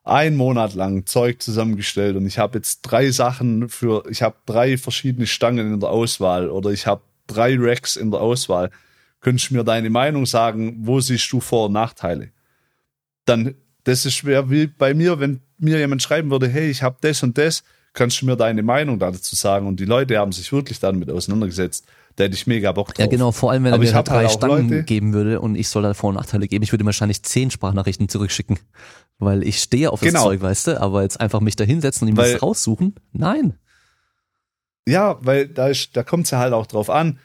einen 0.04 0.36
Monat 0.36 0.74
lang 0.74 1.06
Zeug 1.06 1.42
zusammengestellt 1.42 2.16
und 2.16 2.26
ich 2.26 2.38
habe 2.38 2.58
jetzt 2.58 2.82
drei 2.82 3.10
Sachen 3.10 3.68
für, 3.68 4.04
ich 4.10 4.22
habe 4.22 4.36
drei 4.46 4.78
verschiedene 4.78 5.26
Stangen 5.26 5.74
in 5.74 5.80
der 5.80 5.90
Auswahl 5.90 6.48
oder 6.48 6.70
ich 6.70 6.86
habe 6.86 7.02
drei 7.32 7.57
Racks 7.59 7.97
in 7.97 8.11
der 8.11 8.20
Auswahl, 8.20 8.70
könntest 9.20 9.51
du 9.51 9.55
mir 9.55 9.65
deine 9.65 9.90
Meinung 9.90 10.27
sagen, 10.27 10.77
wo 10.81 11.01
siehst 11.01 11.31
du 11.32 11.40
Vor- 11.40 11.66
und 11.66 11.73
Nachteile? 11.73 12.31
Dann, 13.27 13.55
das 13.85 14.07
ist 14.07 14.15
schwer 14.15 14.51
wie 14.51 14.66
bei 14.66 14.94
mir, 14.94 15.20
wenn 15.20 15.40
mir 15.59 15.78
jemand 15.78 16.02
schreiben 16.02 16.31
würde, 16.31 16.48
hey, 16.48 16.70
ich 16.70 16.82
habe 16.82 16.97
das 17.01 17.23
und 17.23 17.36
das, 17.39 17.62
kannst 17.93 18.20
du 18.23 18.27
mir 18.27 18.36
deine 18.36 18.62
Meinung 18.62 18.98
dazu 18.98 19.36
sagen? 19.36 19.66
Und 19.66 19.78
die 19.81 19.85
Leute 19.85 20.19
haben 20.19 20.32
sich 20.32 20.52
wirklich 20.52 20.78
damit 20.78 21.11
auseinandergesetzt. 21.11 21.86
Da 22.16 22.24
hätte 22.24 22.35
ich 22.35 22.47
mega 22.47 22.73
Bock 22.73 22.89
drauf. 22.89 22.98
Ja, 22.98 23.07
genau, 23.07 23.31
vor 23.32 23.51
allem, 23.52 23.65
wenn 23.65 23.73
er 23.73 23.74
Aber 23.74 23.82
mir 23.82 23.89
ich 23.89 23.94
halt 23.94 24.11
halt 24.11 24.24
drei 24.27 24.28
Stangen 24.32 24.69
Leute- 24.70 24.85
geben 24.85 25.12
würde 25.12 25.40
und 25.40 25.55
ich 25.55 25.69
soll 25.69 25.82
da 25.82 25.94
Vor- 25.94 26.11
und 26.11 26.16
Nachteile 26.16 26.48
geben, 26.48 26.62
ich 26.65 26.73
würde 26.73 26.85
wahrscheinlich 26.85 27.23
zehn 27.23 27.51
Sprachnachrichten 27.51 28.09
zurückschicken. 28.09 28.59
Weil 29.19 29.43
ich 29.43 29.59
stehe 29.61 29.90
auf 29.93 30.01
das 30.01 30.09
Genau. 30.09 30.24
Zeug, 30.24 30.40
weißt 30.40 30.69
du, 30.69 30.81
aber 30.81 31.02
jetzt 31.02 31.20
einfach 31.20 31.40
mich 31.40 31.57
da 31.57 31.65
hinsetzen 31.65 32.07
und 32.07 32.15
ihm 32.15 32.16
Weil- 32.16 32.32
das 32.32 32.43
raussuchen? 32.43 32.94
Nein. 33.12 33.55
Ja, 34.90 35.18
weil 35.20 35.48
da, 35.48 35.70
da 35.92 36.02
kommt 36.02 36.24
es 36.24 36.30
ja 36.30 36.38
halt 36.38 36.52
auch 36.52 36.66
drauf 36.66 36.90
an, 36.90 37.18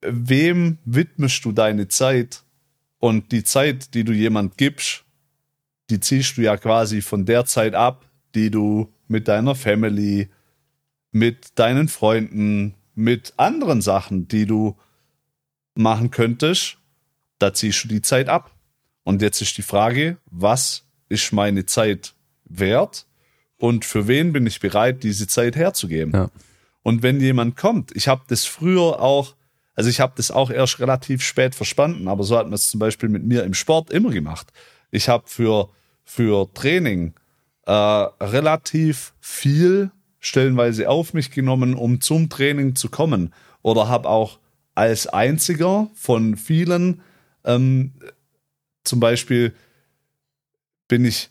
wem 0.00 0.78
widmest 0.84 1.44
du 1.44 1.52
deine 1.52 1.88
Zeit 1.88 2.42
und 2.98 3.32
die 3.32 3.44
Zeit, 3.44 3.94
die 3.94 4.04
du 4.04 4.12
jemand 4.12 4.56
gibst, 4.56 5.04
die 5.90 6.00
ziehst 6.00 6.36
du 6.36 6.42
ja 6.42 6.56
quasi 6.56 7.02
von 7.02 7.26
der 7.26 7.44
Zeit 7.44 7.74
ab, 7.74 8.04
die 8.34 8.50
du 8.50 8.92
mit 9.08 9.28
deiner 9.28 9.54
Family, 9.54 10.28
mit 11.12 11.58
deinen 11.58 11.88
Freunden, 11.88 12.74
mit 12.94 13.34
anderen 13.36 13.82
Sachen, 13.82 14.26
die 14.28 14.46
du 14.46 14.76
machen 15.74 16.10
könntest, 16.10 16.78
da 17.38 17.52
ziehst 17.52 17.84
du 17.84 17.88
die 17.88 18.02
Zeit 18.02 18.28
ab. 18.28 18.50
Und 19.04 19.22
jetzt 19.22 19.40
ist 19.40 19.56
die 19.56 19.62
Frage, 19.62 20.16
was 20.30 20.84
ist 21.08 21.32
meine 21.32 21.66
Zeit 21.66 22.14
wert 22.44 23.06
und 23.58 23.84
für 23.84 24.08
wen 24.08 24.32
bin 24.32 24.46
ich 24.46 24.60
bereit, 24.60 25.02
diese 25.02 25.26
Zeit 25.26 25.56
herzugeben? 25.56 26.12
Ja. 26.12 26.30
Und 26.86 27.02
wenn 27.02 27.20
jemand 27.20 27.56
kommt, 27.56 27.90
ich 27.96 28.06
habe 28.06 28.22
das 28.28 28.44
früher 28.44 29.00
auch, 29.00 29.34
also 29.74 29.90
ich 29.90 29.98
habe 29.98 30.12
das 30.16 30.30
auch 30.30 30.50
erst 30.50 30.78
relativ 30.78 31.20
spät 31.20 31.56
verstanden, 31.56 32.06
aber 32.06 32.22
so 32.22 32.38
hat 32.38 32.46
man 32.46 32.54
es 32.54 32.68
zum 32.68 32.78
Beispiel 32.78 33.08
mit 33.08 33.24
mir 33.24 33.42
im 33.42 33.54
Sport 33.54 33.90
immer 33.90 34.10
gemacht. 34.10 34.52
Ich 34.92 35.08
habe 35.08 35.24
für, 35.26 35.68
für 36.04 36.48
Training 36.54 37.14
äh, 37.66 37.72
relativ 37.72 39.14
viel 39.18 39.90
stellenweise 40.20 40.88
auf 40.88 41.12
mich 41.12 41.32
genommen, 41.32 41.74
um 41.74 42.00
zum 42.00 42.28
Training 42.28 42.76
zu 42.76 42.88
kommen. 42.88 43.34
Oder 43.62 43.88
habe 43.88 44.08
auch 44.08 44.38
als 44.76 45.08
einziger 45.08 45.90
von 45.92 46.36
vielen 46.36 47.00
ähm, 47.44 47.94
zum 48.84 49.00
Beispiel 49.00 49.56
bin 50.86 51.04
ich 51.04 51.30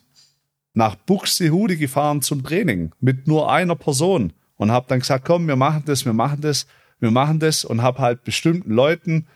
nach 0.73 0.95
Buxtehude 0.95 1.77
gefahren 1.77 2.22
zum 2.22 2.44
Training 2.44 2.91
mit 2.99 3.26
nur 3.26 3.49
einer 3.49 3.77
Person 3.77 4.34
und 4.57 4.72
habe 4.72 4.86
dann 4.90 4.99
gesagt, 4.99 5.26
komm, 5.26 5.48
wir 5.48 5.56
machen 5.56 5.84
das, 5.86 6.06
wir 6.06 6.14
machen 6.14 6.41
das, 6.41 6.68
wir 6.99 7.11
machen 7.11 7.40
das 7.40 7.65
und 7.65 7.82
habe 7.82 7.99
halt 7.99 8.23
bestimmten 8.23 8.72
Leuten 8.72 9.27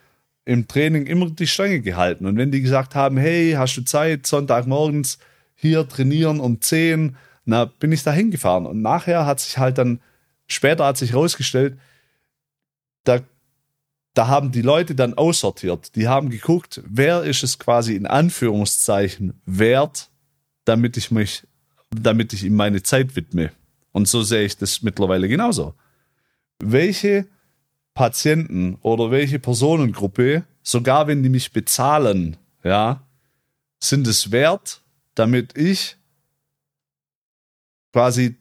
im 0.46 0.68
Training 0.68 1.06
immer 1.06 1.30
die 1.30 1.48
Stange 1.48 1.82
gehalten. 1.82 2.26
Und 2.26 2.38
wenn 2.38 2.52
die 2.52 2.62
gesagt 2.62 2.96
haben, 2.96 3.18
hey, 3.18 3.54
hast 3.58 3.76
du 3.76 3.84
Zeit, 3.84 4.26
Sonntagmorgens 4.26 5.20
hier 5.56 5.88
trainieren 5.88 6.40
um 6.40 6.62
10, 6.62 7.18
na, 7.46 7.66
bin 7.66 7.91
ich 7.91 8.04
da 8.04 8.12
hingefahren. 8.12 8.66
Und 8.66 8.82
nachher 8.82 9.26
hat 9.26 9.40
sich 9.40 9.58
halt 9.58 9.78
dann, 9.78 10.00
später 10.48 10.86
hat 10.86 10.98
sich 10.98 11.14
rausgestellt, 11.14 11.78
da, 13.04 13.20
da 14.14 14.28
haben 14.28 14.52
die 14.52 14.62
Leute 14.62 14.96
dann 14.96 15.14
aussortiert. 15.14 15.96
Die 15.96 16.08
haben 16.08 16.30
geguckt, 16.30 16.82
wer 16.86 17.24
ist 17.24 17.44
es 17.44 17.60
quasi 17.60 17.96
in 17.96 18.06
Anführungszeichen 18.06 19.40
wert, 19.46 20.10
damit 20.66 20.98
ich 20.98 21.12
mich, 21.12 21.46
damit 21.91 22.34
ich 22.34 22.44
ihm 22.44 22.56
meine 22.56 22.82
Zeit 22.82 23.16
widme. 23.16 23.52
Und 23.91 24.07
so 24.07 24.22
sehe 24.22 24.45
ich 24.45 24.57
das 24.57 24.82
mittlerweile 24.82 25.28
genauso. 25.28 25.74
Welche 26.60 27.28
Patienten 27.94 28.76
oder 28.82 29.11
welche 29.11 29.40
Personengruppe, 29.40 30.45
sogar 30.61 31.07
wenn 31.07 31.24
die 31.24 31.30
mich 31.30 31.52
bezahlen, 31.52 32.38
ja, 32.64 33.07
sind 33.80 34.07
es 34.07 34.32
wert, 34.32 34.82
damit 35.16 35.57
ich 35.57 35.98
quasi 37.91 38.38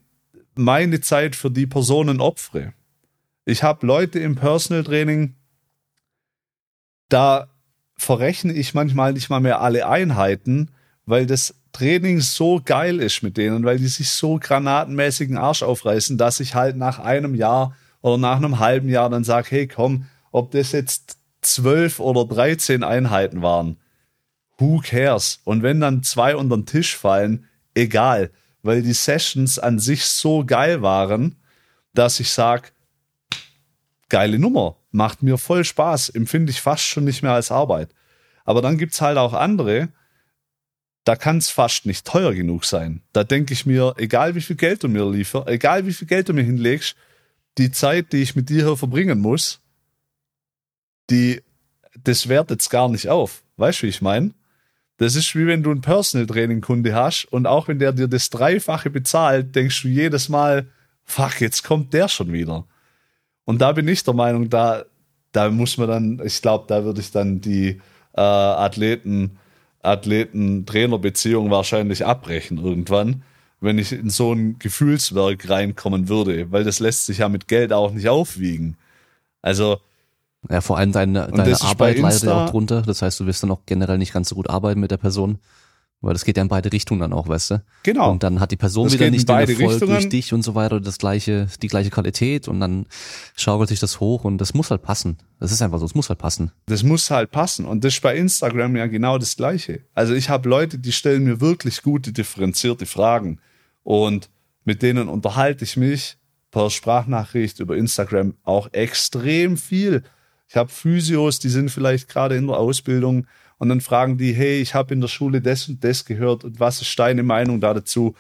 meine 0.55 1.01
Zeit 1.01 1.37
für 1.37 1.51
die 1.51 1.66
Personen 1.66 2.20
opfere. 2.20 2.75
Ich 3.45 3.62
habe 3.62 3.87
Leute 3.87 4.19
im 4.19 4.35
Personal 4.35 4.85
Training, 4.85 5.37
da 7.09 7.49
verrechne 7.97 8.53
ich 8.53 8.75
manchmal 8.75 9.12
nicht 9.12 9.31
mal 9.31 9.41
mehr 9.41 9.61
alle 9.61 9.89
Einheiten, 9.89 10.70
weil 11.07 11.27
das 11.27 11.55
Training 11.73 12.20
so 12.20 12.61
geil 12.65 13.01
ist 13.01 13.23
mit 13.23 13.36
denen, 13.36 13.65
weil 13.65 13.78
die 13.78 13.89
sich 13.89 14.11
so 14.11 14.39
granatenmäßigen 14.39 15.36
Arsch 15.36 15.62
aufreißen, 15.62 16.19
dass 16.19 16.40
ich 16.40 16.55
halt 16.55 16.77
nach 16.77 16.99
einem 16.99 17.35
Jahr 17.35 17.77
oder 18.01 18.19
nach 18.19 18.36
einem 18.36 18.59
halben 18.59 18.89
Jahr 18.89 19.11
dann 19.11 19.24
sage, 19.24 19.49
hey 19.51 19.66
komm, 19.69 20.07
ob 20.32 20.51
das 20.51 20.73
jetzt 20.73 21.19
zwölf 21.40 22.01
oder 22.01 22.24
dreizehn 22.24 22.82
Einheiten 22.82 23.43
waren, 23.43 23.78
who 24.59 24.81
cares? 24.85 25.40
Und 25.45 25.62
wenn 25.62 25.81
dann 25.81 26.03
zwei 26.03 26.36
unter 26.36 26.57
den 26.57 26.66
Tisch 26.66 26.97
fallen, 26.97 27.47
egal, 27.74 28.31
weil 28.62 28.82
die 28.82 28.93
Sessions 28.93 29.59
an 29.59 29.78
sich 29.78 30.05
so 30.05 30.45
geil 30.45 30.82
waren, 30.82 31.36
dass 31.95 32.20
ich 32.20 32.31
sage, 32.31 32.69
geile 34.09 34.39
Nummer, 34.39 34.77
macht 34.90 35.23
mir 35.23 35.39
voll 35.39 35.65
Spaß, 35.65 36.11
empfinde 36.11 36.51
ich 36.51 36.61
fast 36.61 36.85
schon 36.85 37.05
nicht 37.05 37.23
mehr 37.23 37.32
als 37.32 37.51
Arbeit. 37.51 37.95
Aber 38.45 38.62
dann 38.62 38.78
gibt's 38.78 39.01
halt 39.01 39.19
auch 39.19 39.35
andere, 39.35 39.89
da 41.09 41.16
kann 41.16 41.39
es 41.39 41.48
fast 41.48 41.86
nicht 41.86 42.06
teuer 42.06 42.35
genug 42.35 42.66
sein. 42.66 43.01
Da 43.14 43.24
denke 43.24 43.55
ich 43.55 43.64
mir, 43.64 43.94
egal 43.97 44.35
wie 44.35 44.43
viel 44.43 44.56
Geld 44.56 44.82
du 44.82 44.89
mir 44.89 45.10
lieferst, 45.10 45.48
egal 45.48 45.86
wie 45.86 45.94
viel 45.94 46.06
Geld 46.06 46.28
du 46.28 46.35
mir 46.35 46.43
hinlegst, 46.43 46.97
die 47.56 47.70
Zeit, 47.70 48.12
die 48.12 48.18
ich 48.18 48.36
mit 48.36 48.51
dir 48.51 48.66
hier 48.66 48.76
verbringen 48.76 49.18
muss, 49.18 49.62
die, 51.09 51.40
das 52.05 52.28
wertet 52.28 52.60
es 52.60 52.68
gar 52.68 52.90
nicht 52.90 53.09
auf. 53.09 53.43
Weißt 53.56 53.80
du, 53.80 53.86
wie 53.86 53.89
ich 53.89 54.02
meine? 54.02 54.35
Das 54.98 55.14
ist 55.14 55.35
wie 55.35 55.47
wenn 55.47 55.62
du 55.62 55.70
einen 55.70 55.80
Personal 55.80 56.26
Training 56.26 56.60
Kunde 56.60 56.94
hast 56.94 57.24
und 57.24 57.47
auch 57.47 57.68
wenn 57.68 57.78
der 57.78 57.93
dir 57.93 58.09
das 58.09 58.28
Dreifache 58.28 58.90
bezahlt, 58.90 59.56
denkst 59.56 59.80
du 59.80 59.89
jedes 59.89 60.28
Mal, 60.28 60.66
fuck, 61.05 61.40
jetzt 61.40 61.64
kommt 61.64 61.94
der 61.94 62.09
schon 62.09 62.35
wieder. 62.35 62.66
Und 63.47 63.62
da 63.62 63.72
bin 63.72 63.89
ich 63.89 64.05
der 64.05 64.12
Meinung, 64.12 64.51
da, 64.51 64.85
da 65.32 65.48
muss 65.48 65.78
man 65.78 65.89
dann, 65.89 66.20
ich 66.22 66.43
glaube, 66.43 66.66
da 66.68 66.85
würde 66.85 67.01
ich 67.01 67.10
dann 67.12 67.40
die 67.40 67.80
äh, 68.12 68.20
Athleten, 68.20 69.39
Athleten-Trainer-Beziehung 69.89 71.51
wahrscheinlich 71.51 72.05
abbrechen 72.06 72.59
irgendwann, 72.59 73.23
wenn 73.60 73.78
ich 73.78 73.93
in 73.93 74.10
so 74.10 74.32
ein 74.32 74.59
Gefühlswerk 74.59 75.48
reinkommen 75.48 76.09
würde, 76.09 76.51
weil 76.52 76.65
das 76.65 76.81
lässt 76.81 77.06
sich 77.06 77.19
ja 77.19 77.28
mit 77.28 77.48
Geld 77.48 77.73
auch 77.73 77.93
nicht 77.93 78.09
aufwiegen. 78.09 78.77
Also 79.43 79.78
ja, 80.48 80.60
vor 80.60 80.78
allem 80.78 80.93
deine, 80.93 81.28
deine 81.28 81.60
Arbeit 81.60 81.98
leidet 81.98 82.23
ja 82.23 82.44
auch 82.44 82.51
drunter. 82.51 82.82
Das 82.82 83.02
heißt, 83.02 83.19
du 83.20 83.27
wirst 83.27 83.43
dann 83.43 83.51
auch 83.51 83.60
generell 83.66 83.98
nicht 83.98 84.12
ganz 84.12 84.28
so 84.28 84.35
gut 84.35 84.48
arbeiten 84.48 84.81
mit 84.81 84.90
der 84.90 84.97
Person. 84.97 85.39
Weil 86.01 86.12
das 86.12 86.25
geht 86.25 86.37
ja 86.37 86.43
in 86.45 86.49
beide 86.49 86.73
Richtungen 86.73 87.01
dann 87.01 87.12
auch, 87.12 87.27
weißt 87.27 87.51
du? 87.51 87.62
Genau. 87.83 88.12
Und 88.12 88.23
dann 88.23 88.39
hat 88.39 88.53
die 88.53 88.57
Person 88.57 88.85
das 88.85 88.95
wieder 88.95 89.11
nicht 89.11 89.29
den 89.29 89.37
Erfolg 89.37 89.59
Richtungen. 89.59 89.93
durch 89.93 90.09
dich 90.09 90.33
und 90.33 90.43
so 90.43 90.55
weiter, 90.55 90.81
das 90.81 90.99
gleiche, 90.99 91.49
die 91.61 91.66
gleiche 91.66 91.91
Qualität 91.91 92.47
und 92.47 92.61
dann 92.61 92.87
schaukelt 93.35 93.69
sich 93.69 93.81
das 93.81 93.99
hoch 93.99 94.23
und 94.23 94.39
das 94.39 94.55
muss 94.55 94.70
halt 94.70 94.83
passen. 94.83 95.19
Das 95.41 95.51
ist 95.51 95.61
einfach 95.61 95.81
so, 95.81 95.87
es 95.87 95.97
muss 95.97 96.09
halt 96.09 96.20
passen. 96.20 96.53
Das 96.66 96.85
muss 96.85 97.11
halt 97.11 97.33
passen 97.33 97.65
und 97.65 97.83
das 97.83 97.95
ist 97.95 98.01
bei 98.01 98.16
Instagram 98.16 98.77
ja 98.77 98.87
genau 98.87 99.19
das 99.19 99.37
gleiche. 99.37 99.81
Also 99.95 100.15
ich 100.15 100.29
habe 100.29 100.49
Leute, 100.49 100.79
die 100.79 100.93
stellen 100.93 101.25
mir 101.25 101.41
wirklich 101.41 101.83
gute, 101.83 102.12
differenzierte 102.12 102.87
Fragen 102.87 103.41
und 103.83 104.31
mit 104.65 104.83
denen 104.83 105.09
unterhalte 105.09 105.65
ich 105.65 105.77
mich 105.77 106.16
per 106.53 106.70
Sprachnachricht 106.70 107.59
über 107.59 107.77
Instagram 107.77 108.35
auch 108.45 108.73
extrem 108.73 109.57
viel. 109.57 110.05
Ich 110.49 110.57
habe 110.57 110.70
Physios, 110.70 111.41
die 111.41 111.49
sind 111.49 111.70
vielleicht 111.70 112.09
gerade 112.09 112.37
in 112.37 112.47
der 112.47 112.57
Ausbildung 112.57 113.27
und 113.59 113.68
dann 113.68 113.80
fragen 113.80 114.18
die, 114.18 114.32
hey, 114.32 114.60
ich 114.60 114.74
habe 114.74 114.94
in 114.94 115.01
der 115.01 115.09
Schule 115.09 115.40
das 115.40 115.68
und 115.68 115.82
das 115.82 116.05
gehört 116.05 116.44
und 116.44 116.59
was 116.60 116.80
ist 116.80 116.98
deine 116.98 117.22
Meinung 117.22 117.60
da 117.60 117.74
dazu? 117.74 118.14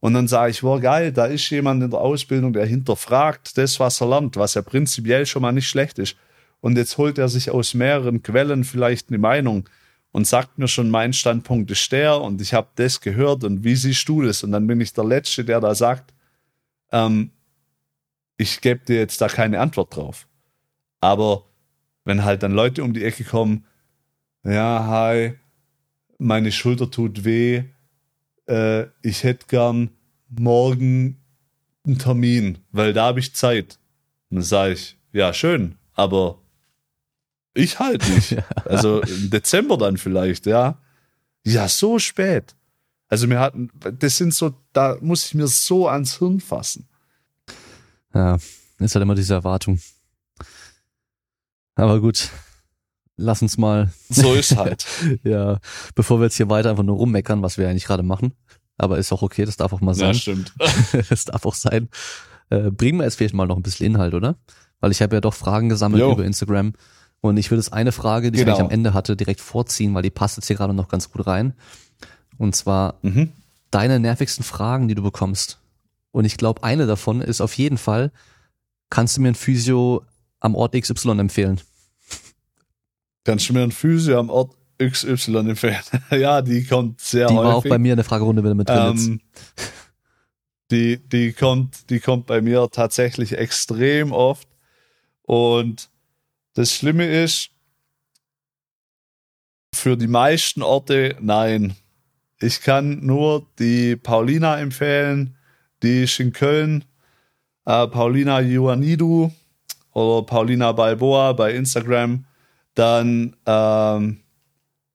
Und 0.00 0.14
dann 0.14 0.28
sage 0.28 0.50
ich, 0.50 0.62
wow, 0.62 0.80
geil, 0.80 1.12
da 1.12 1.26
ist 1.26 1.48
jemand 1.50 1.82
in 1.82 1.90
der 1.90 2.00
Ausbildung, 2.00 2.52
der 2.52 2.66
hinterfragt 2.66 3.56
das, 3.56 3.78
was 3.78 4.00
er 4.00 4.08
lernt, 4.08 4.36
was 4.36 4.54
ja 4.54 4.62
prinzipiell 4.62 5.26
schon 5.26 5.42
mal 5.42 5.52
nicht 5.52 5.68
schlecht 5.68 5.98
ist. 5.98 6.16
Und 6.60 6.76
jetzt 6.76 6.98
holt 6.98 7.18
er 7.18 7.28
sich 7.28 7.50
aus 7.50 7.74
mehreren 7.74 8.22
Quellen 8.22 8.64
vielleicht 8.64 9.08
eine 9.08 9.18
Meinung 9.18 9.68
und 10.12 10.26
sagt 10.26 10.58
mir 10.58 10.68
schon, 10.68 10.90
mein 10.90 11.12
Standpunkt 11.12 11.70
ist 11.70 11.92
der 11.92 12.20
und 12.20 12.40
ich 12.40 12.54
habe 12.54 12.68
das 12.74 13.00
gehört 13.00 13.44
und 13.44 13.62
wie 13.62 13.76
siehst 13.76 14.08
du 14.08 14.22
das? 14.22 14.42
Und 14.42 14.52
dann 14.52 14.66
bin 14.66 14.80
ich 14.80 14.92
der 14.92 15.04
Letzte, 15.04 15.44
der 15.44 15.60
da 15.60 15.74
sagt, 15.74 16.12
ähm, 16.92 17.30
ich 18.36 18.60
gebe 18.60 18.84
dir 18.84 18.96
jetzt 18.96 19.20
da 19.20 19.28
keine 19.28 19.60
Antwort 19.60 19.94
drauf. 19.94 20.26
Aber 21.00 21.44
wenn 22.04 22.24
halt 22.24 22.42
dann 22.42 22.52
Leute 22.52 22.82
um 22.82 22.92
die 22.92 23.04
Ecke 23.04 23.24
kommen, 23.24 23.64
ja, 24.44 24.86
hi, 24.86 25.34
meine 26.18 26.52
Schulter 26.52 26.90
tut 26.90 27.24
weh, 27.24 27.64
äh, 28.46 28.86
ich 29.02 29.24
hätte 29.24 29.46
gern 29.46 29.90
morgen 30.28 31.20
einen 31.84 31.98
Termin, 31.98 32.58
weil 32.72 32.92
da 32.92 33.06
habe 33.06 33.20
ich 33.20 33.34
Zeit. 33.34 33.78
Und 34.30 34.36
dann 34.36 34.44
sage 34.44 34.74
ich, 34.74 34.96
ja, 35.12 35.32
schön, 35.32 35.76
aber 35.94 36.38
ich 37.54 37.78
halt 37.78 38.08
nicht. 38.08 38.36
Also 38.64 39.00
im 39.00 39.30
Dezember 39.30 39.76
dann 39.76 39.96
vielleicht, 39.96 40.46
ja. 40.46 40.78
Ja, 41.44 41.68
so 41.68 41.98
spät. 41.98 42.54
Also 43.08 43.28
wir 43.28 43.40
hatten, 43.40 43.70
das 43.98 44.18
sind 44.18 44.32
so, 44.34 44.54
da 44.72 44.96
muss 45.00 45.26
ich 45.26 45.34
mir 45.34 45.48
so 45.48 45.88
ans 45.88 46.18
Hirn 46.18 46.38
fassen. 46.38 46.88
Ja, 48.14 48.38
ist 48.78 48.94
halt 48.94 49.02
immer 49.02 49.16
diese 49.16 49.34
Erwartung. 49.34 49.80
Aber 51.74 52.00
gut, 52.00 52.30
lass 53.20 53.42
uns 53.42 53.58
mal. 53.58 53.92
So 54.08 54.34
ist 54.34 54.56
halt. 54.56 54.86
ja, 55.22 55.58
bevor 55.94 56.18
wir 56.18 56.24
jetzt 56.24 56.36
hier 56.36 56.50
weiter 56.50 56.70
einfach 56.70 56.82
nur 56.82 56.96
rummeckern, 56.96 57.42
was 57.42 57.58
wir 57.58 57.68
eigentlich 57.68 57.84
gerade 57.84 58.02
machen. 58.02 58.32
Aber 58.78 58.98
ist 58.98 59.12
auch 59.12 59.22
okay, 59.22 59.44
das 59.44 59.56
darf 59.56 59.72
auch 59.72 59.80
mal 59.80 59.94
sein. 59.94 60.08
Ja, 60.08 60.14
stimmt. 60.14 60.54
das 61.10 61.26
darf 61.26 61.44
auch 61.44 61.54
sein. 61.54 61.88
Äh, 62.48 62.70
bringen 62.70 62.98
wir 62.98 63.04
jetzt 63.04 63.16
vielleicht 63.16 63.34
mal 63.34 63.46
noch 63.46 63.56
ein 63.56 63.62
bisschen 63.62 63.86
Inhalt, 63.86 64.14
oder? 64.14 64.36
Weil 64.80 64.90
ich 64.90 65.02
habe 65.02 65.14
ja 65.14 65.20
doch 65.20 65.34
Fragen 65.34 65.68
gesammelt 65.68 66.00
jo. 66.00 66.12
über 66.12 66.24
Instagram. 66.24 66.72
Und 67.20 67.36
ich 67.36 67.50
würde 67.50 67.60
es 67.60 67.72
eine 67.72 67.92
Frage, 67.92 68.32
die 68.32 68.38
genau. 68.38 68.52
ich 68.52 68.58
eigentlich 68.58 68.64
am 68.66 68.72
Ende 68.72 68.94
hatte, 68.94 69.16
direkt 69.16 69.40
vorziehen, 69.40 69.94
weil 69.94 70.02
die 70.02 70.10
passt 70.10 70.38
jetzt 70.38 70.46
hier 70.46 70.56
gerade 70.56 70.72
noch 70.72 70.88
ganz 70.88 71.10
gut 71.10 71.26
rein. 71.26 71.52
Und 72.38 72.56
zwar 72.56 72.94
mhm. 73.02 73.30
deine 73.70 74.00
nervigsten 74.00 74.44
Fragen, 74.44 74.88
die 74.88 74.94
du 74.94 75.02
bekommst. 75.02 75.60
Und 76.12 76.24
ich 76.24 76.38
glaube, 76.38 76.64
eine 76.64 76.86
davon 76.86 77.20
ist 77.20 77.42
auf 77.42 77.52
jeden 77.54 77.76
Fall, 77.76 78.10
kannst 78.88 79.16
du 79.16 79.20
mir 79.20 79.28
ein 79.28 79.34
Physio 79.34 80.02
am 80.40 80.54
Ort 80.54 80.72
XY 80.72 81.18
empfehlen? 81.18 81.60
Kannst 83.24 83.48
du 83.48 83.52
mir 83.52 83.62
ein 83.62 83.72
Physio 83.72 84.18
am 84.18 84.30
Ort 84.30 84.56
XY 84.82 85.50
empfehlen? 85.50 85.80
ja, 86.10 86.42
die 86.42 86.64
kommt 86.64 87.00
sehr 87.00 87.28
die 87.28 87.34
häufig. 87.34 87.42
Die 87.42 87.48
war 87.48 87.56
auch 87.56 87.64
bei 87.64 87.78
mir 87.78 87.92
in 87.92 87.96
der 87.96 88.04
Fragerunde 88.04 88.42
wieder 88.42 88.54
mit 88.54 88.68
drin. 88.68 88.96
Ähm, 88.96 89.20
die, 90.70 90.96
die 90.96 91.32
kommt, 91.32 91.90
die 91.90 92.00
kommt 92.00 92.26
bei 92.26 92.40
mir 92.40 92.68
tatsächlich 92.70 93.36
extrem 93.36 94.12
oft. 94.12 94.48
Und 95.22 95.90
das 96.54 96.74
Schlimme 96.74 97.06
ist, 97.06 97.50
für 99.74 99.96
die 99.96 100.08
meisten 100.08 100.62
Orte 100.62 101.16
nein. 101.20 101.74
Ich 102.40 102.62
kann 102.62 103.04
nur 103.04 103.46
die 103.58 103.96
Paulina 103.96 104.58
empfehlen, 104.58 105.36
die 105.82 106.04
ist 106.04 106.20
in 106.20 106.32
Köln. 106.32 106.84
Äh, 107.64 107.86
Paulina 107.86 108.40
Ioannidou 108.40 109.30
oder 109.92 110.26
Paulina 110.26 110.72
Balboa 110.72 111.32
bei 111.32 111.54
Instagram. 111.54 112.24
Dann 112.80 113.36
ähm, 113.44 114.20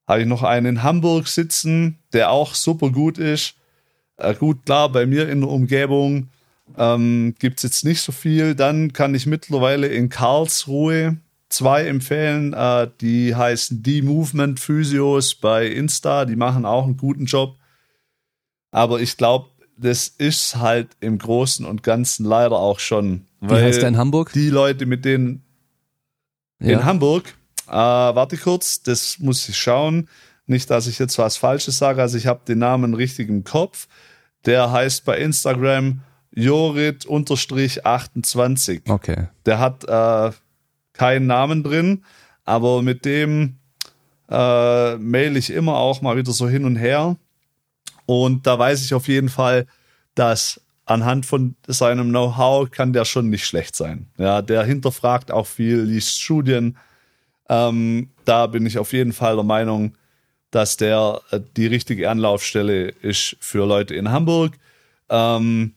habe 0.07 0.22
ich 0.22 0.26
noch 0.26 0.41
einen 0.41 0.66
in 0.66 0.82
Hamburg 0.82 1.28
sitzen, 1.28 1.99
der 2.14 2.32
auch 2.32 2.56
super 2.56 2.90
gut 2.90 3.20
ist. 3.20 3.53
Äh, 4.18 4.34
gut, 4.34 4.66
klar, 4.66 4.90
bei 4.90 5.06
mir 5.06 5.30
in 5.30 5.41
der 5.41 5.52
Umgebung 5.52 6.30
ähm, 6.80 7.36
gibt 7.38 7.57
es 7.57 7.64
jetzt 7.64 7.86
nicht 7.86 8.02
so 8.02 8.12
viel. 8.12 8.56
Dann 8.56 8.91
kann 8.91 9.14
ich 9.14 9.28
mittlerweile 9.28 9.86
in 9.86 10.10
Karlsruhe 10.10 11.18
zwei 11.49 11.86
empfehlen. 11.86 12.53
Äh, 12.53 12.90
die 13.02 13.36
heißen 13.36 13.84
Die 13.84 14.02
Movement 14.02 14.60
Physios 14.60 15.36
bei 15.36 15.68
Insta. 15.68 16.26
Die 16.26 16.36
machen 16.36 16.66
auch 16.66 16.86
einen 16.86 16.98
guten 16.98 17.26
Job. 17.26 17.56
Aber 18.72 18.99
ich 18.99 19.16
glaube, 19.16 19.49
das 19.78 20.07
ist 20.07 20.56
halt 20.56 20.88
im 21.02 21.20
Großen 21.20 21.68
und 21.68 21.84
Ganzen 21.84 22.26
leider 22.26 22.57
auch 22.57 22.80
schon. 22.80 23.28
Wie 23.41 23.53
heißt 23.53 23.84
der 23.84 23.90
in 23.90 23.98
Hamburg? 23.98 24.34
Die 24.34 24.49
Leute, 24.49 24.88
mit 24.88 25.06
denen 25.06 25.44
ja. 26.60 26.80
in 26.80 26.86
Hamburg, 26.86 27.36
äh, 27.68 27.72
warte 27.72 28.38
kurz, 28.38 28.82
das 28.82 29.20
muss 29.20 29.48
ich 29.50 29.58
schauen. 29.58 30.08
Nicht, 30.48 30.70
dass 30.70 30.88
ich 30.88 31.00
jetzt 31.00 31.18
was 31.18 31.38
Falsches 31.38 31.78
sage. 31.78 32.02
Also 32.02 32.18
ich 32.18 32.28
habe 32.28 32.42
den 32.48 32.60
Namen 32.60 32.94
richtig 32.94 33.30
im 33.30 33.44
Kopf. 33.44 33.88
Der 34.46 34.72
heißt 34.72 35.04
bei 35.06 35.18
Instagram 35.18 36.02
Jorit-28. 36.36 38.90
Okay. 38.90 39.28
Der 39.46 39.60
hat 39.60 39.84
äh, 39.86 40.32
keinen 40.94 41.28
Namen 41.28 41.64
drin, 41.64 42.04
aber 42.44 42.82
mit 42.82 43.06
dem 43.06 43.58
äh, 44.30 44.96
mail 44.98 45.38
ich 45.38 45.52
immer 45.52 45.78
auch 45.78 46.02
mal 46.02 46.18
wieder 46.18 46.32
so 46.32 46.48
hin 46.48 46.66
und 46.66 46.76
her. 46.76 47.18
Und 48.06 48.46
da 48.46 48.60
weiß 48.60 48.86
ich 48.86 48.94
auf 48.94 49.08
jeden 49.08 49.30
Fall, 49.30 49.66
dass 50.14 50.62
anhand 50.86 51.26
von 51.26 51.56
seinem 51.68 52.10
Know-how 52.10 52.70
kann 52.70 52.94
der 52.94 53.06
schon 53.06 53.30
nicht 53.30 53.46
schlecht 53.46 53.76
sein. 53.76 54.08
Ja, 54.18 54.42
der 54.42 54.64
hinterfragt 54.64 55.32
auch 55.32 55.48
viel, 55.48 55.82
liest 55.82 56.22
Studien, 56.22 56.78
ähm, 57.49 58.09
da 58.26 58.47
bin 58.47 58.65
ich 58.65 58.77
auf 58.77 58.93
jeden 58.93 59.13
Fall 59.13 59.35
der 59.35 59.43
Meinung, 59.43 59.95
dass 60.51 60.77
der 60.77 61.22
äh, 61.31 61.39
die 61.57 61.67
richtige 61.67 62.09
Anlaufstelle 62.09 62.89
ist 62.89 63.35
für 63.39 63.65
Leute 63.65 63.95
in 63.95 64.09
Hamburg. 64.09 64.53
Ähm, 65.09 65.73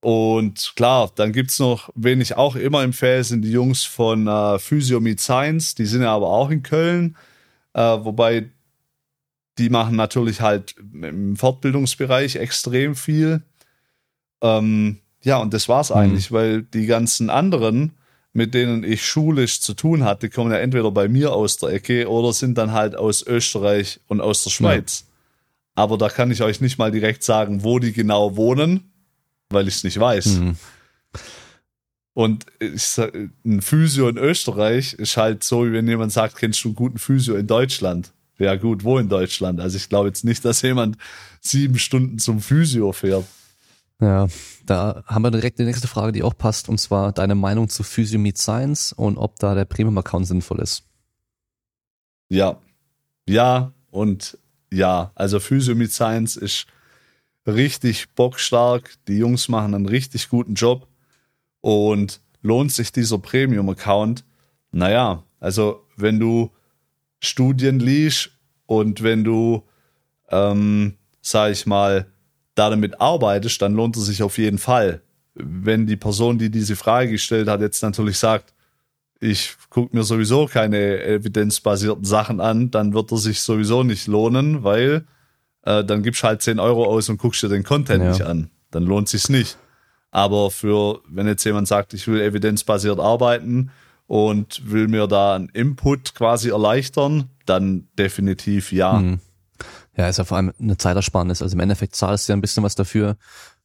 und 0.00 0.72
klar, 0.76 1.10
dann 1.14 1.32
gibt's 1.32 1.58
noch, 1.58 1.90
wen 1.94 2.20
ich 2.20 2.36
auch 2.36 2.56
immer 2.56 2.82
empfehle, 2.82 3.24
sind 3.24 3.42
die 3.42 3.52
Jungs 3.52 3.84
von 3.84 4.26
äh, 4.26 4.58
Physio 4.58 5.00
Meet 5.00 5.20
Science. 5.20 5.74
Die 5.74 5.86
sind 5.86 6.02
ja 6.02 6.14
aber 6.14 6.28
auch 6.28 6.50
in 6.50 6.62
Köln. 6.62 7.16
Äh, 7.72 7.80
wobei 7.80 8.50
die 9.58 9.70
machen 9.70 9.96
natürlich 9.96 10.40
halt 10.40 10.74
im 10.78 11.36
Fortbildungsbereich 11.36 12.36
extrem 12.36 12.94
viel. 12.94 13.42
Ähm, 14.42 14.98
ja, 15.22 15.38
und 15.38 15.54
das 15.54 15.68
war's 15.68 15.90
mhm. 15.90 15.96
eigentlich, 15.96 16.32
weil 16.32 16.62
die 16.62 16.86
ganzen 16.86 17.30
anderen, 17.30 17.92
mit 18.34 18.52
denen 18.52 18.82
ich 18.84 19.06
schulisch 19.06 19.60
zu 19.60 19.74
tun 19.74 20.04
hatte, 20.04 20.28
kommen 20.28 20.50
ja 20.50 20.58
entweder 20.58 20.90
bei 20.90 21.08
mir 21.08 21.32
aus 21.32 21.56
der 21.56 21.70
Ecke 21.70 22.10
oder 22.10 22.32
sind 22.32 22.58
dann 22.58 22.72
halt 22.72 22.96
aus 22.96 23.24
Österreich 23.26 24.00
und 24.08 24.20
aus 24.20 24.42
der 24.42 24.50
Schweiz. 24.50 25.04
Ja. 25.06 25.12
Aber 25.76 25.96
da 25.96 26.08
kann 26.08 26.30
ich 26.30 26.42
euch 26.42 26.60
nicht 26.60 26.76
mal 26.76 26.90
direkt 26.90 27.22
sagen, 27.22 27.62
wo 27.62 27.78
die 27.78 27.92
genau 27.92 28.36
wohnen, 28.36 28.92
weil 29.50 29.68
ich 29.68 29.76
es 29.76 29.84
nicht 29.84 29.98
weiß. 29.98 30.26
Mhm. 30.26 30.56
Und 32.12 32.46
ich, 32.58 32.96
ein 33.44 33.62
Physio 33.62 34.08
in 34.08 34.18
Österreich 34.18 34.94
ist 34.94 35.16
halt 35.16 35.44
so, 35.44 35.66
wie 35.66 35.72
wenn 35.72 35.86
jemand 35.86 36.12
sagt, 36.12 36.36
kennst 36.36 36.62
du 36.64 36.68
einen 36.68 36.76
guten 36.76 36.98
Physio 36.98 37.36
in 37.36 37.46
Deutschland? 37.46 38.12
Ja 38.38 38.56
gut, 38.56 38.82
wo 38.82 38.98
in 38.98 39.08
Deutschland? 39.08 39.60
Also 39.60 39.76
ich 39.76 39.88
glaube 39.88 40.08
jetzt 40.08 40.24
nicht, 40.24 40.44
dass 40.44 40.62
jemand 40.62 40.96
sieben 41.40 41.78
Stunden 41.78 42.18
zum 42.18 42.40
Physio 42.40 42.92
fährt. 42.92 43.26
Ja, 44.00 44.26
da 44.66 45.04
haben 45.06 45.22
wir 45.22 45.30
direkt 45.30 45.58
die 45.58 45.64
nächste 45.64 45.88
Frage, 45.88 46.12
die 46.12 46.22
auch 46.22 46.36
passt, 46.36 46.68
und 46.68 46.78
zwar 46.78 47.12
deine 47.12 47.34
Meinung 47.34 47.68
zu 47.68 47.82
Physio 47.82 48.18
Meet 48.18 48.38
Science 48.38 48.92
und 48.92 49.16
ob 49.16 49.38
da 49.38 49.54
der 49.54 49.64
Premium-Account 49.64 50.26
sinnvoll 50.26 50.60
ist. 50.60 50.84
Ja, 52.28 52.60
ja 53.28 53.72
und 53.90 54.38
ja. 54.72 55.12
Also 55.14 55.38
Physio 55.38 55.74
Meet 55.74 55.92
Science 55.92 56.36
ist 56.36 56.66
richtig 57.46 58.10
bockstark. 58.14 58.94
Die 59.06 59.18
Jungs 59.18 59.48
machen 59.48 59.74
einen 59.74 59.86
richtig 59.86 60.28
guten 60.28 60.54
Job 60.54 60.88
und 61.60 62.20
lohnt 62.42 62.72
sich 62.72 62.90
dieser 62.90 63.18
Premium-Account? 63.18 64.24
Naja, 64.72 65.22
also 65.38 65.86
wenn 65.96 66.18
du 66.18 66.50
Studien 67.20 67.78
liest 67.78 68.30
und 68.66 69.02
wenn 69.02 69.24
du, 69.24 69.62
ähm, 70.30 70.96
sag 71.20 71.52
ich 71.52 71.64
mal, 71.64 72.12
da 72.54 72.70
damit 72.70 73.00
arbeitest, 73.00 73.60
dann 73.62 73.74
lohnt 73.74 73.96
es 73.96 74.06
sich 74.06 74.22
auf 74.22 74.38
jeden 74.38 74.58
Fall. 74.58 75.02
Wenn 75.34 75.86
die 75.86 75.96
Person, 75.96 76.38
die 76.38 76.50
diese 76.50 76.76
Frage 76.76 77.10
gestellt 77.10 77.48
hat, 77.48 77.60
jetzt 77.60 77.82
natürlich 77.82 78.18
sagt, 78.18 78.54
ich 79.20 79.56
gucke 79.70 79.96
mir 79.96 80.04
sowieso 80.04 80.46
keine 80.46 81.02
evidenzbasierten 81.02 82.04
Sachen 82.04 82.40
an, 82.40 82.70
dann 82.70 82.92
wird 82.92 83.10
er 83.10 83.18
sich 83.18 83.40
sowieso 83.40 83.82
nicht 83.82 84.06
lohnen, 84.06 84.64
weil 84.64 85.04
äh, 85.62 85.82
dann 85.84 86.02
gibst 86.02 86.22
halt 86.22 86.42
10 86.42 86.58
Euro 86.58 86.84
aus 86.84 87.08
und 87.08 87.18
guckst 87.18 87.42
dir 87.42 87.48
den 87.48 87.64
Content 87.64 88.02
ja. 88.02 88.10
nicht 88.10 88.22
an. 88.22 88.50
Dann 88.70 88.84
lohnt 88.84 89.08
sich's 89.08 89.28
nicht. 89.28 89.56
Aber 90.10 90.50
für, 90.50 91.00
wenn 91.08 91.26
jetzt 91.26 91.44
jemand 91.44 91.66
sagt, 91.66 91.94
ich 91.94 92.06
will 92.06 92.20
evidenzbasiert 92.20 93.00
arbeiten 93.00 93.70
und 94.06 94.70
will 94.70 94.88
mir 94.88 95.06
da 95.06 95.34
einen 95.34 95.48
Input 95.48 96.14
quasi 96.14 96.50
erleichtern, 96.50 97.30
dann 97.46 97.88
definitiv 97.98 98.72
ja. 98.72 98.98
Hm. 98.98 99.20
Ja, 99.96 100.08
ist 100.08 100.18
ja 100.18 100.24
vor 100.24 100.36
allem 100.36 100.52
eine 100.58 100.76
Zeitersparnis. 100.76 101.42
Also 101.42 101.54
im 101.54 101.60
Endeffekt 101.60 101.94
zahlst 101.94 102.28
du 102.28 102.32
ja 102.32 102.36
ein 102.36 102.40
bisschen 102.40 102.62
was 102.62 102.74
dafür, 102.74 103.16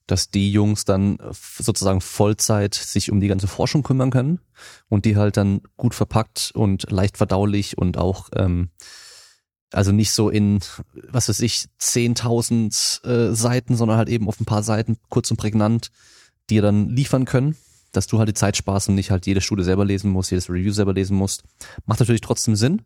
dass 0.07 0.29
die 0.29 0.51
Jungs 0.51 0.85
dann 0.85 1.17
sozusagen 1.31 2.01
Vollzeit 2.01 2.73
sich 2.73 3.11
um 3.11 3.19
die 3.19 3.27
ganze 3.27 3.47
Forschung 3.47 3.83
kümmern 3.83 4.09
können 4.09 4.39
und 4.89 5.05
die 5.05 5.17
halt 5.17 5.37
dann 5.37 5.61
gut 5.77 5.93
verpackt 5.93 6.51
und 6.53 6.89
leicht 6.91 7.17
verdaulich 7.17 7.77
und 7.77 7.97
auch 7.97 8.29
ähm, 8.35 8.69
also 9.71 9.91
nicht 9.91 10.11
so 10.11 10.29
in, 10.29 10.59
was 11.09 11.29
weiß 11.29 11.41
ich, 11.41 11.65
10.000 11.79 13.05
äh, 13.05 13.35
Seiten, 13.35 13.75
sondern 13.75 13.97
halt 13.97 14.09
eben 14.09 14.27
auf 14.27 14.39
ein 14.39 14.45
paar 14.45 14.63
Seiten 14.63 14.97
kurz 15.09 15.29
und 15.29 15.37
prägnant 15.37 15.91
dir 16.49 16.61
dann 16.63 16.89
liefern 16.89 17.25
können, 17.25 17.55
dass 17.91 18.07
du 18.07 18.17
halt 18.17 18.29
die 18.29 18.33
Zeit 18.33 18.57
sparst 18.57 18.89
und 18.89 18.95
nicht 18.95 19.11
halt 19.11 19.27
jede 19.27 19.41
Studie 19.41 19.63
selber 19.63 19.85
lesen 19.85 20.11
musst, 20.11 20.31
jedes 20.31 20.49
Review 20.49 20.71
selber 20.71 20.93
lesen 20.93 21.15
musst. 21.15 21.43
Macht 21.85 21.99
natürlich 21.99 22.21
trotzdem 22.21 22.55
Sinn. 22.55 22.81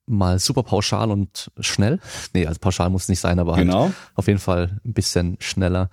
mal 0.07 0.39
super 0.39 0.63
pauschal 0.63 1.11
und 1.11 1.51
schnell. 1.61 2.01
Nee, 2.33 2.47
also 2.47 2.59
pauschal 2.59 2.91
muss 2.91 3.03
es 3.05 3.09
nicht 3.09 3.21
sein, 3.21 3.39
aber 3.39 3.57
halt 3.57 3.67
genau. 3.67 3.93
auf 4.15 4.27
jeden 4.27 4.39
Fall 4.39 4.81
ein 4.85 4.93
bisschen 4.93 5.37
schneller. 5.41 5.91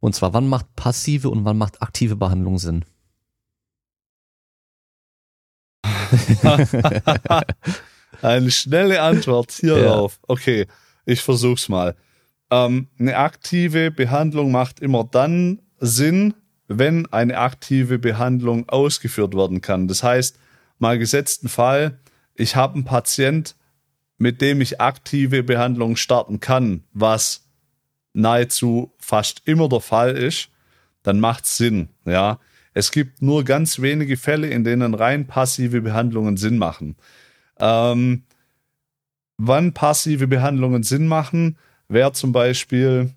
Und 0.00 0.14
zwar, 0.14 0.32
wann 0.34 0.48
macht 0.48 0.74
passive 0.76 1.30
und 1.30 1.44
wann 1.44 1.58
macht 1.58 1.82
aktive 1.82 2.16
Behandlung 2.16 2.58
Sinn? 2.58 2.84
Eine 8.22 8.50
schnelle 8.50 9.02
Antwort 9.02 9.52
hierauf. 9.52 10.18
Ja. 10.22 10.24
Okay, 10.28 10.66
ich 11.04 11.20
versuch's 11.20 11.68
mal. 11.68 11.96
Ähm, 12.50 12.88
eine 12.98 13.16
aktive 13.16 13.90
Behandlung 13.90 14.52
macht 14.52 14.80
immer 14.80 15.04
dann 15.04 15.60
Sinn, 15.78 16.34
wenn 16.68 17.06
eine 17.12 17.38
aktive 17.38 17.98
Behandlung 17.98 18.68
ausgeführt 18.68 19.34
werden 19.34 19.60
kann. 19.60 19.88
Das 19.88 20.02
heißt, 20.02 20.38
mal 20.78 20.98
gesetzten 20.98 21.48
Fall, 21.48 21.98
ich 22.34 22.56
habe 22.56 22.74
einen 22.74 22.84
Patient, 22.84 23.56
mit 24.18 24.40
dem 24.40 24.60
ich 24.60 24.80
aktive 24.80 25.42
Behandlung 25.42 25.96
starten 25.96 26.40
kann, 26.40 26.84
was 26.92 27.46
nahezu 28.12 28.92
fast 28.98 29.42
immer 29.44 29.68
der 29.68 29.80
Fall 29.80 30.16
ist, 30.16 30.48
dann 31.02 31.20
macht 31.20 31.46
Sinn. 31.46 31.90
Ja, 32.04 32.40
es 32.72 32.90
gibt 32.90 33.22
nur 33.22 33.44
ganz 33.44 33.80
wenige 33.80 34.16
Fälle, 34.16 34.48
in 34.48 34.64
denen 34.64 34.94
rein 34.94 35.26
passive 35.26 35.80
Behandlungen 35.80 36.36
Sinn 36.36 36.58
machen. 36.58 36.96
Ähm, 37.58 38.24
wann 39.36 39.72
passive 39.72 40.26
Behandlungen 40.26 40.82
Sinn 40.82 41.06
machen, 41.06 41.58
wäre 41.88 42.12
zum 42.12 42.32
Beispiel, 42.32 43.14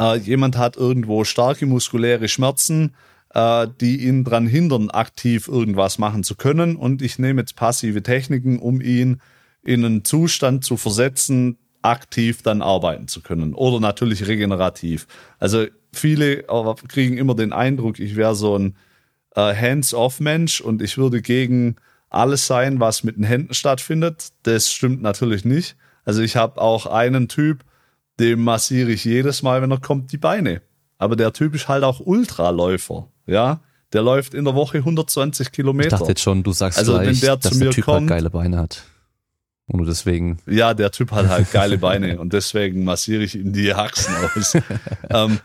äh, 0.00 0.16
jemand 0.16 0.56
hat 0.56 0.76
irgendwo 0.76 1.24
starke 1.24 1.66
muskuläre 1.66 2.28
Schmerzen, 2.28 2.94
äh, 3.34 3.66
die 3.80 4.06
ihn 4.06 4.24
daran 4.24 4.46
hindern, 4.46 4.90
aktiv 4.90 5.48
irgendwas 5.48 5.98
machen 5.98 6.24
zu 6.24 6.34
können. 6.34 6.76
Und 6.76 7.02
ich 7.02 7.18
nehme 7.18 7.40
jetzt 7.40 7.56
passive 7.56 8.02
Techniken, 8.02 8.58
um 8.58 8.80
ihn 8.80 9.20
in 9.62 9.84
einen 9.84 10.04
Zustand 10.04 10.64
zu 10.64 10.76
versetzen, 10.76 11.58
aktiv 11.82 12.42
dann 12.42 12.62
arbeiten 12.62 13.08
zu 13.08 13.20
können. 13.22 13.54
Oder 13.54 13.80
natürlich 13.80 14.26
regenerativ. 14.26 15.06
Also 15.38 15.66
viele 15.92 16.44
kriegen 16.88 17.16
immer 17.16 17.34
den 17.34 17.52
Eindruck, 17.52 17.98
ich 17.98 18.16
wäre 18.16 18.34
so 18.34 18.56
ein 18.56 18.76
äh, 19.34 19.54
Hands-off-Mensch 19.54 20.60
und 20.60 20.82
ich 20.82 20.96
würde 20.98 21.22
gegen 21.22 21.76
alles 22.08 22.46
sein, 22.46 22.78
was 22.78 23.04
mit 23.04 23.16
den 23.16 23.24
Händen 23.24 23.54
stattfindet. 23.54 24.28
Das 24.42 24.70
stimmt 24.70 25.02
natürlich 25.02 25.44
nicht. 25.44 25.76
Also 26.04 26.22
ich 26.22 26.36
habe 26.36 26.60
auch 26.60 26.86
einen 26.86 27.28
Typ, 27.28 27.64
dem 28.20 28.42
massiere 28.42 28.90
ich 28.90 29.04
jedes 29.04 29.42
Mal, 29.42 29.62
wenn 29.62 29.70
er 29.70 29.80
kommt, 29.80 30.12
die 30.12 30.18
Beine. 30.18 30.62
Aber 30.98 31.16
der 31.16 31.32
Typ 31.32 31.54
ist 31.54 31.68
halt 31.68 31.84
auch 31.84 32.00
Ultraläufer, 32.00 33.08
ja. 33.26 33.60
Der 33.92 34.02
läuft 34.02 34.32
in 34.32 34.44
der 34.46 34.54
Woche 34.54 34.78
120 34.78 35.52
Kilometer. 35.52 35.88
Ich 35.88 35.98
dachte 35.98 36.08
jetzt 36.08 36.22
schon, 36.22 36.42
du 36.42 36.52
sagst 36.52 36.78
also, 36.78 36.98
wenn 36.98 37.18
der 37.18 37.36
dass 37.36 37.58
der 37.58 37.70
Typ 37.70 37.86
halt 37.86 37.96
kommt, 37.96 38.10
halt 38.10 38.20
geile 38.20 38.30
Beine 38.30 38.56
hat. 38.56 38.84
Und 39.66 39.78
nur 39.78 39.86
deswegen. 39.86 40.38
Ja, 40.46 40.72
der 40.74 40.90
Typ 40.92 41.12
hat 41.12 41.28
halt 41.28 41.50
geile 41.52 41.78
Beine 41.78 42.18
und 42.18 42.32
deswegen 42.32 42.84
massiere 42.84 43.22
ich 43.22 43.34
ihm 43.34 43.52
die 43.52 43.74
Haxen 43.74 44.14
aus. 44.16 44.54
ähm, 45.10 45.40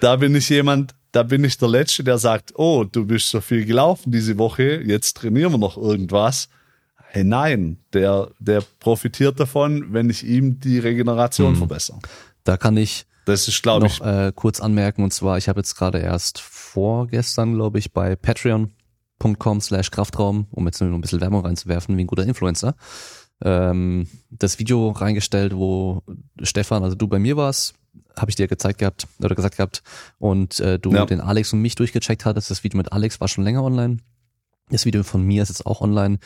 da 0.00 0.16
bin 0.16 0.34
ich 0.34 0.48
jemand, 0.48 0.94
da 1.12 1.22
bin 1.22 1.44
ich 1.44 1.58
der 1.58 1.68
Letzte, 1.68 2.02
der 2.02 2.18
sagt, 2.18 2.52
oh, 2.56 2.84
du 2.84 3.06
bist 3.06 3.28
so 3.30 3.40
viel 3.40 3.64
gelaufen 3.64 4.10
diese 4.10 4.38
Woche, 4.38 4.82
jetzt 4.84 5.16
trainieren 5.16 5.52
wir 5.52 5.58
noch 5.58 5.76
irgendwas. 5.76 6.48
Hey, 7.14 7.22
nein, 7.22 7.78
der, 7.92 8.30
der 8.40 8.60
profitiert 8.80 9.38
davon, 9.38 9.92
wenn 9.92 10.10
ich 10.10 10.26
ihm 10.26 10.58
die 10.58 10.80
Regeneration 10.80 11.52
Mhm. 11.52 11.56
verbessere. 11.58 12.00
Da 12.42 12.56
kann 12.56 12.76
ich 12.76 13.06
Das 13.24 13.46
ist, 13.46 13.62
glaube 13.62 13.86
ich, 13.86 14.00
noch 14.00 14.06
äh, 14.06 14.32
kurz 14.34 14.58
anmerken 14.58 15.04
und 15.04 15.12
zwar, 15.14 15.38
ich 15.38 15.48
habe 15.48 15.60
jetzt 15.60 15.76
gerade 15.76 15.98
erst 16.00 16.40
vorgestern, 16.40 17.54
glaube 17.54 17.78
ich, 17.78 17.92
bei 17.92 18.16
patreon.com 18.16 19.60
slash 19.60 19.92
Kraftraum, 19.92 20.48
um 20.50 20.66
jetzt 20.66 20.80
nur 20.80 20.90
ein 20.92 21.00
bisschen 21.00 21.20
Werbung 21.20 21.46
reinzuwerfen, 21.46 21.96
wie 21.96 22.00
ein 22.02 22.08
guter 22.08 22.24
Influencer, 22.24 22.74
ähm, 23.42 24.08
das 24.30 24.58
Video 24.58 24.90
reingestellt, 24.90 25.54
wo 25.54 26.02
Stefan, 26.42 26.82
also 26.82 26.96
du 26.96 27.06
bei 27.06 27.20
mir 27.20 27.36
warst, 27.36 27.74
habe 28.16 28.28
ich 28.30 28.34
dir 28.36 28.48
gezeigt 28.48 28.80
gehabt 28.80 29.06
oder 29.20 29.36
gesagt 29.36 29.56
gehabt 29.56 29.84
und 30.18 30.58
äh, 30.58 30.80
du 30.80 30.92
Ja. 30.92 31.06
den 31.06 31.20
Alex 31.20 31.52
und 31.52 31.60
mich 31.62 31.76
durchgecheckt 31.76 32.24
hattest. 32.24 32.50
Das 32.50 32.64
Video 32.64 32.76
mit 32.76 32.92
Alex 32.92 33.20
war 33.20 33.28
schon 33.28 33.44
länger 33.44 33.62
online. 33.62 33.98
Das 34.70 34.84
Video 34.86 35.02
von 35.02 35.22
mir 35.22 35.42
ist 35.42 35.50
jetzt 35.50 35.66
auch 35.66 35.80
online, 35.82 36.18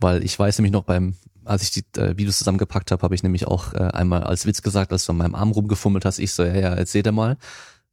weil 0.00 0.24
ich 0.24 0.38
weiß 0.38 0.58
nämlich 0.58 0.72
noch 0.72 0.84
beim, 0.84 1.14
als 1.44 1.62
ich 1.62 1.70
die 1.70 1.84
äh, 1.98 2.16
Videos 2.16 2.38
zusammengepackt 2.38 2.90
habe, 2.90 3.02
habe 3.02 3.14
ich 3.14 3.22
nämlich 3.22 3.46
auch 3.46 3.74
äh, 3.74 3.78
einmal 3.78 4.24
als 4.24 4.46
Witz 4.46 4.62
gesagt, 4.62 4.92
als 4.92 5.06
du 5.06 5.12
an 5.12 5.18
meinem 5.18 5.34
Arm 5.34 5.50
rumgefummelt 5.52 6.04
hast, 6.04 6.18
ich 6.18 6.32
so, 6.32 6.42
ja, 6.44 6.54
ja, 6.54 6.76
jetzt 6.78 6.92
seht 6.92 7.06
ihr 7.06 7.12
mal. 7.12 7.36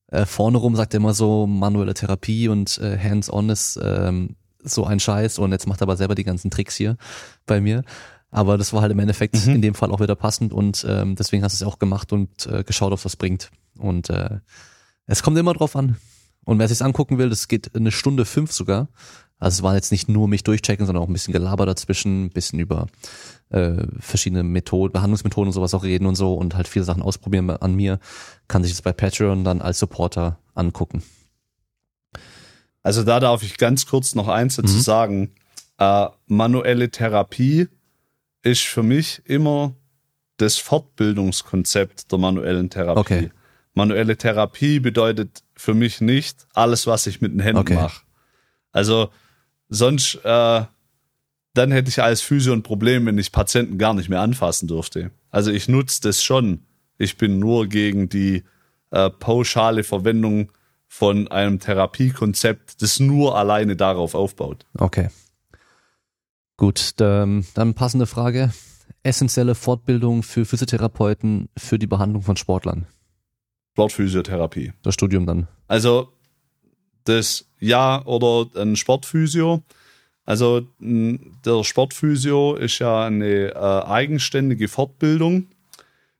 Äh, 0.08 0.26
vorne 0.26 0.58
rum 0.58 0.76
sagt 0.76 0.94
er 0.94 1.00
immer 1.00 1.14
so 1.14 1.48
manuelle 1.48 1.94
Therapie 1.94 2.48
und 2.48 2.78
äh, 2.78 2.98
hands-on 2.98 3.50
ist 3.50 3.80
ähm, 3.84 4.36
so 4.64 4.86
ein 4.86 5.00
Scheiß 5.00 5.40
und 5.40 5.52
jetzt 5.52 5.68
macht 5.68 5.82
er 5.82 5.84
aber 5.84 5.98
selber 5.98 6.16
die 6.16 6.24
ganzen 6.24 6.50
Tricks 6.52 6.76
hier 6.76 6.98
bei 7.46 7.60
mir. 7.62 7.84
Aber 8.30 8.58
das 8.58 8.74
war 8.74 8.82
halt 8.82 8.92
im 8.92 9.00
Endeffekt 9.00 9.46
Mhm. 9.46 9.56
in 9.56 9.62
dem 9.62 9.74
Fall 9.74 9.92
auch 9.92 10.00
wieder 10.02 10.16
passend 10.16 10.54
und 10.54 10.86
ähm, 10.88 11.16
deswegen 11.16 11.44
hast 11.44 11.60
du 11.60 11.64
es 11.66 11.72
auch 11.72 11.80
gemacht 11.80 12.12
und 12.14 12.46
äh, 12.48 12.64
geschaut, 12.64 12.92
ob 12.92 13.00
es 13.00 13.06
was 13.06 13.16
bringt. 13.16 13.52
Und 13.78 14.10
äh, 14.10 14.40
es 15.06 15.24
kommt 15.24 15.38
immer 15.38 15.54
drauf 15.54 15.76
an. 15.76 15.98
Und 16.44 16.60
wer 16.60 16.68
sich's 16.68 16.82
angucken 16.82 17.18
will, 17.18 17.30
das 17.30 17.48
geht 17.48 17.76
eine 17.76 17.92
Stunde 17.92 18.26
fünf 18.26 18.52
sogar. 18.52 18.88
Also 19.40 19.58
es 19.60 19.64
war 19.64 19.76
jetzt 19.76 19.92
nicht 19.92 20.10
nur 20.10 20.28
mich 20.28 20.44
durchchecken, 20.44 20.86
sondern 20.86 21.04
auch 21.04 21.08
ein 21.08 21.14
bisschen 21.14 21.32
Gelaber 21.34 21.66
dazwischen, 21.66 22.26
ein 22.26 22.30
bisschen 22.32 22.60
über 22.60 22.88
äh, 23.50 23.86
verschiedene 24.00 24.42
Methoden, 24.44 24.92
Behandlungsmethoden 24.94 25.50
und 25.50 25.54
sowas 25.54 25.74
auch 25.76 25.84
reden 25.84 26.08
und 26.08 26.16
so 26.16 26.34
und 26.34 26.56
halt 26.56 26.68
viele 26.68 26.86
Sachen 26.86 27.04
ausprobieren 27.04 27.50
an 27.50 27.76
mir. 27.76 28.00
Kann 28.48 28.64
sich 28.64 28.74
das 28.74 28.82
bei 28.82 28.94
Patreon 28.94 29.44
dann 29.44 29.62
als 29.62 29.78
Supporter 29.80 30.40
angucken. 30.56 31.04
Also 32.84 33.04
da 33.04 33.20
darf 33.20 33.44
ich 33.44 33.58
ganz 33.58 33.86
kurz 33.86 34.16
noch 34.16 34.28
eins 34.28 34.56
dazu 34.56 34.76
Mhm. 34.76 34.82
sagen. 34.82 35.32
Äh, 35.78 36.08
manuelle 36.26 36.90
Therapie 36.90 37.68
ist 38.42 38.62
für 38.62 38.82
mich 38.84 39.22
immer 39.26 39.76
das 40.38 40.58
Fortbildungskonzept 40.58 42.12
der 42.12 42.20
manuellen 42.20 42.70
Therapie. 42.70 43.00
Okay. 43.00 43.32
Manuelle 43.74 44.18
Therapie 44.18 44.80
bedeutet 44.80 45.44
für 45.56 45.74
mich 45.74 46.02
nicht 46.02 46.48
alles, 46.54 46.88
was 46.88 47.06
ich 47.08 47.22
mit 47.22 47.34
den 47.34 47.40
Händen 47.40 47.60
Okay. 47.60 47.76
mache. 47.76 48.02
Also 48.72 49.10
sonst, 49.70 50.16
äh, 50.24 50.66
dann 51.54 51.72
hätte 51.72 51.90
ich 51.90 52.02
als 52.02 52.22
Physio 52.22 52.54
ein 52.54 52.64
Problem, 52.64 53.06
wenn 53.06 53.18
ich 53.18 53.32
Patienten 53.32 53.78
gar 53.78 53.94
nicht 53.94 54.10
mehr 54.10 54.22
anfassen 54.22 54.68
dürfte. 54.68 55.12
Also 55.32 55.52
ich 55.52 55.68
nutze 55.68 56.02
das 56.02 56.24
schon. 56.24 56.64
Ich 56.98 57.18
bin 57.18 57.40
nur 57.40 57.68
gegen 57.68 58.10
die 58.10 58.44
äh, 58.92 59.10
pauschale 59.10 59.84
Verwendung 59.84 60.52
von 60.88 61.28
einem 61.28 61.60
Therapiekonzept, 61.60 62.82
das 62.82 63.00
nur 63.00 63.38
alleine 63.38 63.76
darauf 63.76 64.16
aufbaut. 64.16 64.66
Okay. 64.78 65.10
Gut, 66.56 66.96
ähm, 67.00 67.46
dann 67.54 67.74
passende 67.74 68.06
Frage. 68.06 68.52
Essentielle 69.04 69.54
Fortbildung 69.54 70.24
für 70.24 70.46
Physiotherapeuten 70.46 71.50
für 71.58 71.78
die 71.78 71.88
Behandlung 71.88 72.24
von 72.24 72.38
Sportlern. 72.38 72.88
Sportphysiotherapie. 73.74 74.74
Das 74.82 74.96
Studium 74.96 75.26
dann. 75.28 75.48
Also 75.68 76.14
das 77.04 77.47
Ja 77.60 78.04
oder 78.06 78.50
ein 78.62 78.76
Sportphysio. 78.76 79.64
Also 80.26 80.68
der 80.80 81.64
Sportphysio 81.64 82.56
ist 82.56 82.80
ja 82.80 83.06
eine 83.06 83.54
äh, 83.54 83.86
eigenständige 83.86 84.68
Fortbildung. 84.68 85.48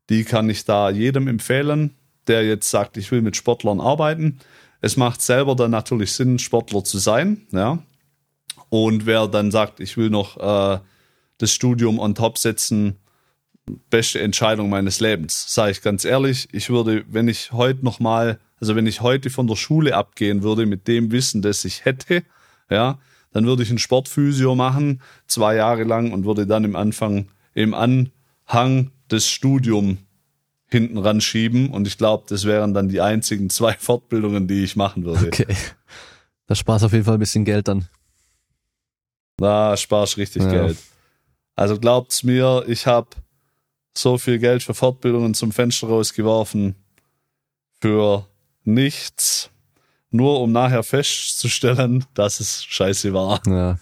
Die 0.10 0.24
kann 0.24 0.50
ich 0.50 0.64
da 0.64 0.90
jedem 0.90 1.28
empfehlen, 1.28 1.94
der 2.28 2.46
jetzt 2.46 2.70
sagt, 2.70 2.96
ich 2.96 3.12
will 3.12 3.22
mit 3.22 3.36
Sportlern 3.36 3.82
arbeiten. 3.82 4.40
Es 4.80 4.96
macht 4.96 5.22
selber 5.22 5.56
dann 5.56 5.72
natürlich 5.72 6.14
Sinn, 6.14 6.40
Sportler 6.40 6.84
zu 6.84 7.00
sein. 7.00 7.48
Ja. 7.52 7.80
Und 8.70 9.06
wer 9.06 9.28
dann 9.28 9.52
sagt, 9.52 9.80
ich 9.80 9.98
will 9.98 10.10
noch 10.10 10.38
äh, 10.38 10.80
das 11.38 11.52
Studium 11.52 12.00
on 12.00 12.16
top 12.16 12.38
setzen, 12.38 12.98
beste 13.90 14.20
Entscheidung 14.22 14.70
meines 14.70 15.00
Lebens, 15.00 15.54
sage 15.54 15.72
ich 15.72 15.82
ganz 15.82 16.06
ehrlich. 16.06 16.48
Ich 16.52 16.70
würde, 16.70 17.04
wenn 17.08 17.28
ich 17.28 17.52
heute 17.52 17.84
noch 17.84 18.00
mal, 18.00 18.40
also 18.60 18.76
wenn 18.76 18.88
ich 18.88 19.02
heute 19.02 19.30
von 19.30 19.48
der 19.48 19.56
Schule 19.56 19.96
abgehen 19.96 20.44
würde 20.44 20.66
mit 20.66 20.88
dem 20.88 21.12
Wissen, 21.12 21.42
das 21.42 21.66
ich 21.66 21.86
hätte, 21.86 22.24
ja, 22.70 23.00
dann 23.32 23.46
würde 23.46 23.64
ich 23.64 23.70
ein 23.70 23.78
Sportphysio 23.78 24.56
machen, 24.56 25.02
zwei 25.28 25.56
Jahre 25.56 25.84
lang 25.84 26.12
und 26.12 26.26
würde 26.26 26.48
dann 26.48 26.64
im 26.64 26.76
Anfang, 26.76 27.28
im 27.54 27.74
Anhang 27.74 28.92
das 29.10 29.28
Studium 29.28 29.98
hinten 30.70 30.98
ran 30.98 31.22
schieben 31.22 31.70
und 31.70 31.88
ich 31.88 31.98
glaube, 31.98 32.26
das 32.28 32.46
wären 32.46 32.74
dann 32.74 32.90
die 32.90 33.02
einzigen 33.02 33.50
zwei 33.50 33.74
Fortbildungen, 33.80 34.48
die 34.48 34.64
ich 34.64 34.76
machen 34.76 35.06
würde. 35.06 35.28
Okay. 35.28 35.48
Das 36.48 36.60
Spaß 36.60 36.84
auf 36.84 36.94
jeden 36.94 37.04
Fall 37.04 37.16
ein 37.16 37.20
bisschen 37.20 37.46
Geld 37.46 37.68
dann. 37.68 37.88
Da 39.38 39.78
sparst 39.78 40.18
richtig 40.18 40.44
Ja. 40.44 40.50
Geld. 40.52 40.78
Also 41.56 41.80
glaubt's 41.80 42.24
mir, 42.24 42.64
ich 42.68 42.88
habe 42.88 43.10
so 43.98 44.18
viel 44.18 44.40
Geld 44.40 44.64
für 44.64 44.74
Fortbildungen 44.74 45.34
zum 45.34 45.52
Fenster 45.52 45.88
rausgeworfen 45.88 46.76
für 47.82 48.26
nichts, 48.64 49.50
nur 50.10 50.42
um 50.42 50.52
nachher 50.52 50.84
festzustellen, 50.84 52.06
dass 52.14 52.40
es 52.40 52.64
scheiße 52.64 53.14
war. 53.14 53.42
Ja. 53.46 53.80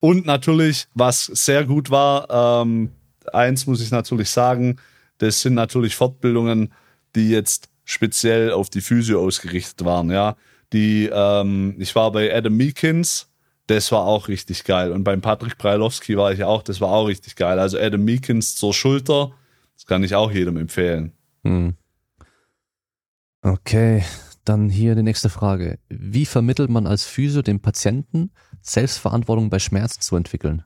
Und 0.00 0.24
natürlich, 0.24 0.86
was 0.94 1.26
sehr 1.26 1.64
gut 1.64 1.90
war, 1.90 2.62
ähm, 2.62 2.90
eins 3.32 3.66
muss 3.66 3.82
ich 3.82 3.90
natürlich 3.90 4.30
sagen, 4.30 4.76
das 5.18 5.42
sind 5.42 5.54
natürlich 5.54 5.94
Fortbildungen, 5.94 6.72
die 7.14 7.28
jetzt 7.28 7.68
speziell 7.84 8.52
auf 8.52 8.70
die 8.70 8.80
Physio 8.80 9.22
ausgerichtet 9.22 9.84
waren. 9.84 10.10
Ja, 10.10 10.36
die, 10.72 11.10
ähm, 11.12 11.74
ich 11.78 11.94
war 11.94 12.12
bei 12.12 12.34
Adam 12.34 12.56
Meekins, 12.56 13.28
das 13.70 13.92
war 13.92 14.04
auch 14.04 14.28
richtig 14.28 14.64
geil. 14.64 14.90
Und 14.90 15.04
beim 15.04 15.20
Patrick 15.20 15.56
Breilowski 15.56 16.16
war 16.16 16.32
ich 16.32 16.42
auch, 16.42 16.62
das 16.62 16.80
war 16.80 16.90
auch 16.90 17.06
richtig 17.06 17.36
geil. 17.36 17.58
Also 17.58 17.78
Adam 17.78 18.04
Meekins 18.04 18.56
zur 18.56 18.74
Schulter, 18.74 19.32
das 19.76 19.86
kann 19.86 20.02
ich 20.02 20.14
auch 20.14 20.32
jedem 20.32 20.56
empfehlen. 20.56 21.12
Hm. 21.44 21.74
Okay, 23.42 24.04
dann 24.44 24.68
hier 24.68 24.94
die 24.96 25.04
nächste 25.04 25.30
Frage. 25.30 25.78
Wie 25.88 26.26
vermittelt 26.26 26.68
man 26.68 26.86
als 26.86 27.04
Physio 27.04 27.42
dem 27.42 27.60
Patienten, 27.60 28.32
Selbstverantwortung 28.60 29.48
bei 29.50 29.60
Schmerzen 29.60 30.00
zu 30.00 30.16
entwickeln? 30.16 30.64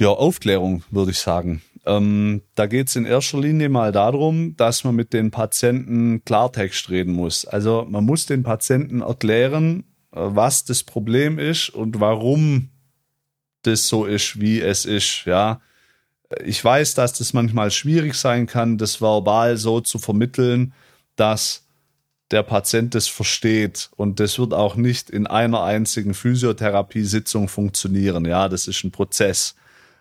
Ja, 0.00 0.08
Aufklärung 0.08 0.82
würde 0.90 1.12
ich 1.12 1.18
sagen. 1.18 1.62
Ähm, 1.86 2.42
da 2.56 2.66
geht 2.66 2.88
es 2.88 2.96
in 2.96 3.06
erster 3.06 3.38
Linie 3.38 3.68
mal 3.68 3.92
darum, 3.92 4.56
dass 4.56 4.82
man 4.82 4.96
mit 4.96 5.12
den 5.12 5.30
Patienten 5.30 6.24
Klartext 6.24 6.90
reden 6.90 7.12
muss. 7.12 7.44
Also 7.44 7.86
man 7.88 8.04
muss 8.04 8.26
den 8.26 8.42
Patienten 8.42 9.02
erklären, 9.02 9.84
was 10.10 10.64
das 10.64 10.82
Problem 10.82 11.38
ist 11.38 11.70
und 11.70 12.00
warum 12.00 12.70
das 13.62 13.88
so 13.88 14.06
ist, 14.06 14.40
wie 14.40 14.60
es 14.60 14.84
ist. 14.84 15.24
Ja, 15.26 15.60
ich 16.44 16.64
weiß, 16.64 16.94
dass 16.94 17.12
das 17.12 17.32
manchmal 17.32 17.70
schwierig 17.70 18.14
sein 18.14 18.46
kann, 18.46 18.78
das 18.78 19.00
verbal 19.00 19.56
so 19.56 19.80
zu 19.80 19.98
vermitteln, 19.98 20.72
dass 21.16 21.64
der 22.30 22.42
Patient 22.44 22.94
das 22.94 23.08
versteht 23.08 23.90
und 23.96 24.20
das 24.20 24.38
wird 24.38 24.54
auch 24.54 24.76
nicht 24.76 25.10
in 25.10 25.26
einer 25.26 25.62
einzigen 25.62 26.14
Physiotherapiesitzung 26.14 27.48
funktionieren. 27.48 28.24
Ja, 28.24 28.48
das 28.48 28.68
ist 28.68 28.84
ein 28.84 28.92
Prozess. 28.92 29.56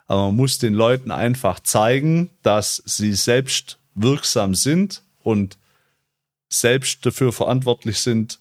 Aber 0.06 0.28
man 0.28 0.36
muss 0.36 0.60
den 0.60 0.74
Leuten 0.74 1.12
einfach 1.12 1.60
zeigen, 1.60 2.30
dass 2.44 2.82
sie 2.86 3.14
selbst 3.14 3.80
wirksam 3.96 4.56
sind 4.56 5.04
und 5.24 5.58
selbst 6.50 7.06
dafür 7.06 7.32
verantwortlich 7.32 8.00
sind, 8.00 8.40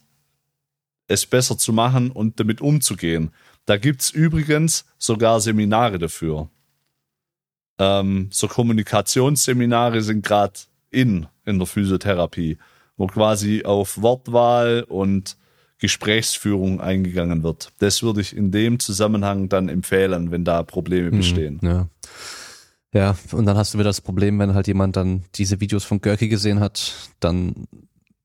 es 1.09 1.27
besser 1.27 1.59
zu 1.59 1.73
machen 1.73 2.11
und 2.11 2.39
damit 2.39 2.61
umzugehen. 2.61 3.31
Da 3.67 3.77
gibt's 3.77 4.11
übrigens 4.11 4.87
sogar 4.99 5.41
Seminare 5.41 5.99
dafür. 5.99 6.49
Ähm, 7.79 8.29
so 8.31 8.47
Kommunikationsseminare 8.49 10.03
sind 10.03 10.25
gerade 10.25 10.61
in 10.91 11.27
in 11.45 11.59
der 11.59 11.67
Physiotherapie, 11.67 12.59
wo 12.97 13.07
quasi 13.07 13.65
auf 13.65 14.01
Wortwahl 14.01 14.85
und 14.89 15.37
Gesprächsführung 15.79 16.81
eingegangen 16.81 17.43
wird. 17.43 17.73
Das 17.79 18.03
würde 18.03 18.21
ich 18.21 18.37
in 18.37 18.51
dem 18.51 18.79
Zusammenhang 18.81 19.49
dann 19.49 19.69
empfehlen, 19.69 20.31
wenn 20.31 20.45
da 20.45 20.63
Probleme 20.63 21.11
bestehen. 21.11 21.61
Ja. 21.63 21.89
Ja, 22.95 23.17
und 23.33 23.45
dann 23.45 23.57
hast 23.59 23.75
du 23.75 23.79
wieder 23.79 23.91
das 23.91 24.01
Problem, 24.01 24.39
wenn 24.39 24.55
halt 24.55 24.67
jemand 24.67 24.97
dann 24.97 25.23
diese 25.35 25.61
Videos 25.61 25.85
von 25.85 26.01
Görki 26.01 26.29
gesehen 26.29 26.59
hat, 26.59 26.95
dann 27.21 27.69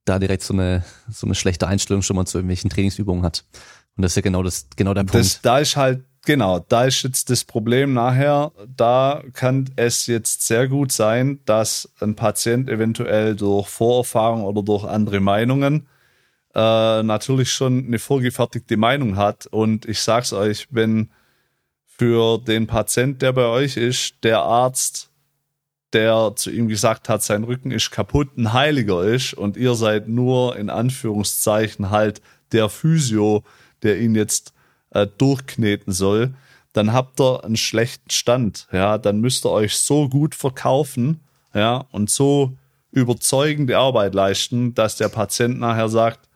da 0.06 0.20
direkt 0.20 0.44
so 0.44 0.54
eine, 0.54 0.84
so 1.10 1.28
eine 1.28 1.36
schlechte 1.36 1.68
Einstellung 1.68 2.02
schon 2.02 2.16
mal 2.16 2.26
zu 2.26 2.38
irgendwelchen 2.38 2.70
Trainingsübungen 2.70 3.24
hat. 3.24 3.46
Und 3.96 4.04
das 4.04 4.14
ist 4.14 4.16
ja 4.18 4.22
genau 4.22 4.44
das, 4.44 4.68
genau 4.76 4.94
der 4.94 5.04
Punkt. 5.04 5.16
Das, 5.16 5.42
da 5.42 5.60
ist 5.60 5.76
halt, 5.76 6.04
genau, 6.26 6.60
da 6.60 6.86
ist 6.86 7.04
jetzt 7.04 7.30
das 7.30 7.44
Problem 7.44 7.94
nachher, 7.94 8.52
da 8.68 9.24
kann 9.34 9.70
es 9.76 10.08
jetzt 10.08 10.46
sehr 10.46 10.68
gut 10.68 10.92
sein, 10.92 11.40
dass 11.46 11.92
ein 12.00 12.16
Patient 12.16 12.70
eventuell 12.70 13.36
durch 13.36 13.68
Vorerfahrung 13.68 14.44
oder 14.44 14.64
durch 14.64 14.84
andere 14.84 15.20
Meinungen 15.20 15.88
äh, 16.56 17.04
natürlich 17.04 17.52
schon 17.52 17.86
eine 17.86 18.00
vorgefertigte 18.00 18.78
Meinung 18.78 19.16
hat. 19.16 19.48
Und 19.48 19.86
ich 19.86 20.02
sag's 20.02 20.34
euch, 20.34 20.68
wenn 20.72 21.12
für 21.86 22.40
den 22.40 22.68
Patient, 22.68 23.22
der 23.22 23.34
bei 23.34 23.46
euch 23.46 23.78
ist, 23.78 24.16
der 24.24 24.42
Arzt, 24.42 25.12
der 25.94 26.34
zu 26.36 26.52
ihm 26.52 26.68
gesagt 26.68 27.10
hat, 27.10 27.24
sein 27.24 27.44
Rücken 27.44 27.72
ist 27.72 27.92
kaputt, 27.92 28.38
ein 28.38 28.54
Heiliger 28.54 29.04
ist 29.04 29.34
und 29.34 29.58
ihr 29.58 29.76
seid 29.76 30.08
nur 30.08 30.56
in 30.58 30.70
Anführungszeichen 30.70 31.90
halt 31.90 32.22
der 32.52 32.70
Physio, 32.70 33.44
der 33.84 34.00
ihn 34.00 34.16
jetzt 34.16 34.54
äh, 34.92 35.08
durchkneten 35.18 35.94
soll, 35.94 36.34
dann 36.72 36.94
habt 36.94 37.20
ihr 37.22 37.44
einen 37.44 37.58
schlechten 37.58 38.10
Stand. 38.10 38.68
Ja, 38.72 38.98
dann 38.98 39.22
müsst 39.22 39.46
ihr 39.46 39.52
euch 39.52 39.78
so 39.78 40.10
gut 40.10 40.36
verkaufen, 40.36 41.20
ja, 41.54 41.86
und 41.92 42.10
so 42.10 42.54
überzeugende 42.92 43.78
Arbeit 43.78 44.14
leisten, 44.14 44.74
dass 44.74 44.96
der 44.98 45.10
Patient 45.10 45.60
nachher 45.60 45.90
sagt, 45.90 46.30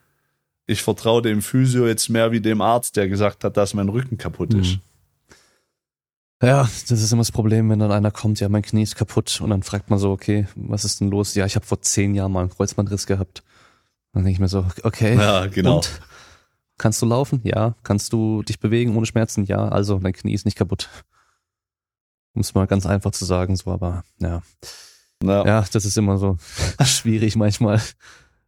ich 0.65 0.81
vertraue 0.81 1.21
dem 1.21 1.41
Physio 1.41 1.87
jetzt 1.87 2.09
mehr 2.09 2.31
wie 2.31 2.41
dem 2.41 2.61
Arzt, 2.61 2.97
der 2.97 3.07
gesagt 3.07 3.43
hat, 3.43 3.57
dass 3.57 3.73
mein 3.73 3.89
Rücken 3.89 4.17
kaputt 4.17 4.53
ist. 4.53 4.75
Mhm. 4.75 4.81
Ja, 6.41 6.69
das 6.87 7.01
ist 7.01 7.11
immer 7.11 7.21
das 7.21 7.31
Problem, 7.31 7.69
wenn 7.69 7.79
dann 7.79 7.91
einer 7.91 8.11
kommt, 8.11 8.39
ja, 8.39 8.47
mein 8.47 8.61
Knie 8.61 8.83
ist 8.83 8.95
kaputt 8.95 9.41
und 9.41 9.49
dann 9.49 9.63
fragt 9.63 9.89
man 9.89 9.97
so, 9.97 10.11
okay, 10.11 10.47
was 10.55 10.85
ist 10.85 11.01
denn 11.01 11.09
los? 11.09 11.33
Ja, 11.33 11.45
ich 11.47 11.55
habe 11.55 11.65
vor 11.65 11.81
zehn 11.81 12.13
Jahren 12.13 12.31
mal 12.31 12.41
einen 12.41 12.51
Kreuzbandriss 12.51 13.07
gehabt. 13.07 13.43
Dann 14.13 14.23
denke 14.23 14.33
ich 14.33 14.39
mir 14.39 14.47
so, 14.47 14.65
okay. 14.83 15.15
Ja, 15.15 15.47
genau. 15.47 15.77
Und 15.77 15.99
kannst 16.77 17.01
du 17.01 17.07
laufen? 17.07 17.41
Ja. 17.43 17.75
Kannst 17.81 18.13
du 18.13 18.43
dich 18.43 18.59
bewegen 18.59 18.95
ohne 18.95 19.07
Schmerzen? 19.07 19.45
Ja. 19.45 19.67
Also 19.67 19.97
dein 19.97 20.13
Knie 20.13 20.33
ist 20.33 20.45
nicht 20.45 20.57
kaputt. 20.57 20.89
Um 22.33 22.41
es 22.41 22.53
mal 22.53 22.67
ganz 22.67 22.85
einfach 22.85 23.11
zu 23.11 23.25
sagen, 23.25 23.55
so, 23.55 23.71
aber 23.71 24.03
ja. 24.19 24.43
Ja, 25.23 25.45
ja 25.45 25.65
das 25.71 25.85
ist 25.85 25.97
immer 25.97 26.19
so 26.19 26.37
schwierig 26.83 27.35
manchmal. 27.35 27.81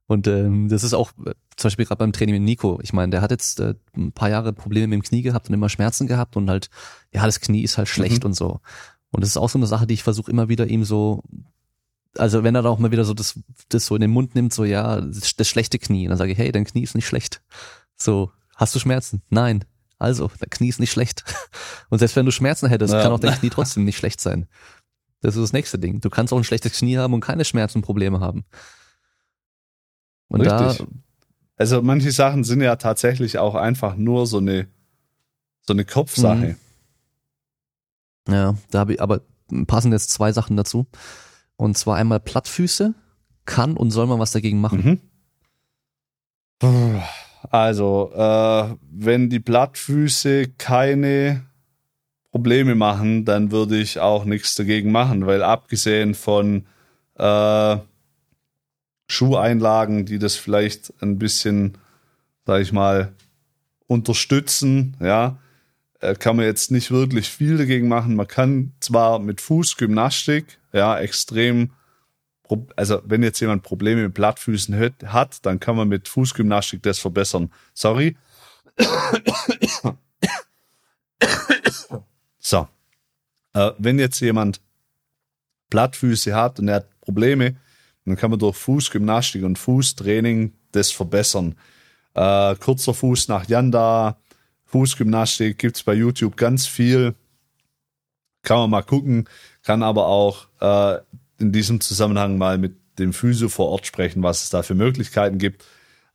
Und 0.10 0.26
ähm, 0.26 0.70
das 0.70 0.84
ist 0.84 0.96
auch 0.96 1.12
äh, 1.24 1.36
zum 1.56 1.68
Beispiel 1.68 1.86
gerade 1.86 2.00
beim 2.00 2.12
Training 2.12 2.34
mit 2.34 2.44
Nico. 2.44 2.80
Ich 2.82 2.94
meine, 2.94 3.12
der 3.12 3.22
hat 3.22 3.30
jetzt 3.30 3.60
äh, 3.60 3.76
ein 3.96 4.12
paar 4.12 4.32
Jahre 4.32 4.54
Probleme 4.54 4.88
mit 4.88 4.96
dem 4.96 5.04
Knie 5.04 5.22
gehabt 5.22 5.48
und 5.48 5.54
immer 5.54 5.70
Schmerzen 5.70 6.08
gehabt 6.08 6.36
und 6.36 6.50
halt, 6.50 6.72
ja, 7.14 7.24
das 7.28 7.40
Knie 7.40 7.62
ist 7.62 7.78
halt 7.78 7.88
schlecht 7.88 8.24
mhm. 8.24 8.30
und 8.30 8.34
so. 8.34 8.60
Und 9.12 9.22
das 9.22 9.30
ist 9.30 9.38
auch 9.38 9.52
so 9.52 9.60
eine 9.60 9.68
Sache, 9.68 9.86
die 9.86 9.94
ich 9.94 10.02
versuche 10.02 10.32
immer 10.32 10.50
wieder 10.50 10.66
ihm 10.66 10.84
so, 10.84 11.22
also 12.18 12.44
wenn 12.44 12.56
er 12.56 12.64
da 12.64 12.70
auch 12.70 12.80
mal 12.80 12.90
wieder 12.92 13.06
so 13.06 13.14
das, 13.14 13.40
das 13.70 13.86
so 13.86 13.94
in 13.94 14.02
den 14.02 14.10
Mund 14.10 14.34
nimmt, 14.34 14.52
so 14.52 14.64
ja, 14.66 15.00
das, 15.00 15.36
das 15.36 15.48
schlechte 15.48 15.78
Knie, 15.78 16.08
dann 16.08 16.18
sage 16.18 16.32
ich, 16.32 16.40
hey, 16.40 16.52
dein 16.52 16.66
Knie 16.66 16.82
ist 16.82 16.96
nicht 16.96 17.08
schlecht. 17.08 17.44
So, 17.96 18.32
hast 18.56 18.74
du 18.74 18.80
Schmerzen? 18.80 19.22
Nein. 19.30 19.64
Also, 20.00 20.32
dein 20.40 20.50
Knie 20.50 20.70
ist 20.70 20.80
nicht 20.80 20.92
schlecht. 20.92 21.24
Und 21.92 22.00
selbst 22.00 22.16
wenn 22.16 22.26
du 22.26 22.32
Schmerzen 22.32 22.68
hättest, 22.68 22.96
ja. 22.96 23.04
kann 23.04 23.12
auch 23.12 23.20
dein 23.20 23.38
Knie 23.38 23.52
trotzdem 23.52 23.86
nicht 23.86 23.98
schlecht 23.98 24.22
sein. 24.22 24.48
Das 25.22 25.36
ist 25.36 25.42
das 25.44 25.54
nächste 25.54 25.78
Ding. 25.78 26.02
Du 26.02 26.10
kannst 26.10 26.34
auch 26.34 26.38
ein 26.38 26.44
schlechtes 26.44 26.72
Knie 26.72 26.98
haben 26.98 27.14
und 27.14 27.20
keine 27.20 27.46
Schmerzen 27.46 27.78
und 27.78 27.84
Probleme 27.84 28.22
haben. 28.22 28.46
Und 30.30 30.42
Richtig. 30.42 30.78
da. 30.78 30.88
Also 31.58 31.82
manche 31.82 32.12
Sachen 32.12 32.44
sind 32.44 32.62
ja 32.62 32.78
tatsächlich 32.78 33.38
auch 33.38 33.56
einfach 33.56 33.96
nur 33.96 34.26
so 34.26 34.38
eine, 34.38 34.68
so 35.62 35.74
eine 35.74 35.84
Kopfsache. 35.84 36.56
Mhm. 38.28 38.34
Ja, 38.34 38.56
da 38.72 38.80
habe 38.80 38.94
ich, 38.94 39.02
aber 39.02 39.22
passen 39.68 39.92
jetzt 39.92 40.12
zwei 40.12 40.32
Sachen 40.32 40.56
dazu. 40.56 40.88
Und 41.58 41.78
zwar 41.78 41.98
einmal 41.98 42.20
Plattfüße. 42.20 42.94
Kann 43.46 43.76
und 43.76 43.92
soll 43.92 44.06
man 44.06 44.20
was 44.20 44.32
dagegen 44.32 44.62
machen? 44.62 45.02
Mhm. 46.62 47.02
Also, 47.50 48.12
äh, 48.14 48.76
wenn 48.92 49.30
die 49.30 49.40
Plattfüße 49.40 50.50
keine 50.58 51.46
Probleme 52.32 52.76
machen, 52.76 53.26
dann 53.26 53.52
würde 53.52 53.78
ich 53.80 54.00
auch 54.00 54.26
nichts 54.26 54.56
dagegen 54.56 54.92
machen, 54.92 55.26
weil 55.26 55.42
abgesehen 55.42 56.14
von 56.14 56.68
äh, 57.16 57.78
Schuheinlagen, 59.10 60.06
die 60.06 60.20
das 60.20 60.36
vielleicht 60.36 60.94
ein 61.02 61.18
bisschen, 61.18 61.78
sag 62.46 62.62
ich 62.62 62.72
mal, 62.72 63.12
unterstützen, 63.88 64.96
ja, 65.02 65.40
äh, 66.00 66.14
kann 66.14 66.36
man 66.36 66.46
jetzt 66.46 66.70
nicht 66.70 66.92
wirklich 66.92 67.28
viel 67.28 67.58
dagegen 67.58 67.88
machen. 67.88 68.16
Man 68.16 68.28
kann 68.28 68.74
zwar 68.80 69.18
mit 69.18 69.42
Fußgymnastik, 69.42 70.60
ja, 70.72 70.98
extrem, 71.00 71.72
also 72.76 73.02
wenn 73.04 73.24
jetzt 73.24 73.40
jemand 73.40 73.64
Probleme 73.64 74.04
mit 74.04 74.14
Plattfüßen 74.14 74.94
hat, 75.06 75.46
dann 75.46 75.60
kann 75.60 75.76
man 75.76 75.88
mit 75.88 76.08
Fußgymnastik 76.08 76.84
das 76.84 77.00
verbessern. 77.00 77.52
Sorry. 77.74 78.16
So. 82.38 82.68
Äh, 83.54 83.72
wenn 83.80 83.98
jetzt 83.98 84.20
jemand 84.20 84.62
Plattfüße 85.72 86.36
hat 86.36 86.60
und 86.60 86.68
er 86.68 86.76
hat 86.76 87.02
Probleme, 87.02 87.56
dann 88.10 88.18
kann 88.18 88.32
man 88.32 88.40
durch 88.40 88.58
Fußgymnastik 88.58 89.44
und 89.44 89.58
Fußtraining 89.58 90.54
das 90.72 90.92
verbessern. 90.92 91.56
Äh, 92.16 92.56
kurzer 92.56 92.94
Fuß 92.94 93.28
nach 93.28 93.48
Yanda, 93.48 94.18
Fußgymnastik 94.66 95.58
gibt 95.58 95.78
es 95.78 95.84
bei 95.84 95.94
YouTube 95.94 96.36
ganz 96.36 96.66
viel. 96.68 97.16
Kann 98.42 98.58
man 98.58 98.70
mal 98.70 98.82
gucken, 98.82 99.28
kann 99.64 99.84
aber 99.84 100.08
auch 100.08 100.48
äh, 100.60 101.00
in 101.40 101.52
diesem 101.52 101.82
Zusammenhang 101.82 102.38
mal 102.38 102.58
mit 102.58 102.78
dem 102.98 103.14
Physio 103.14 103.50
vor 103.50 103.70
Ort 103.70 103.86
sprechen, 103.86 104.24
was 104.24 104.44
es 104.44 104.50
da 104.50 104.64
für 104.64 104.76
Möglichkeiten 104.76 105.38
gibt. 105.38 105.64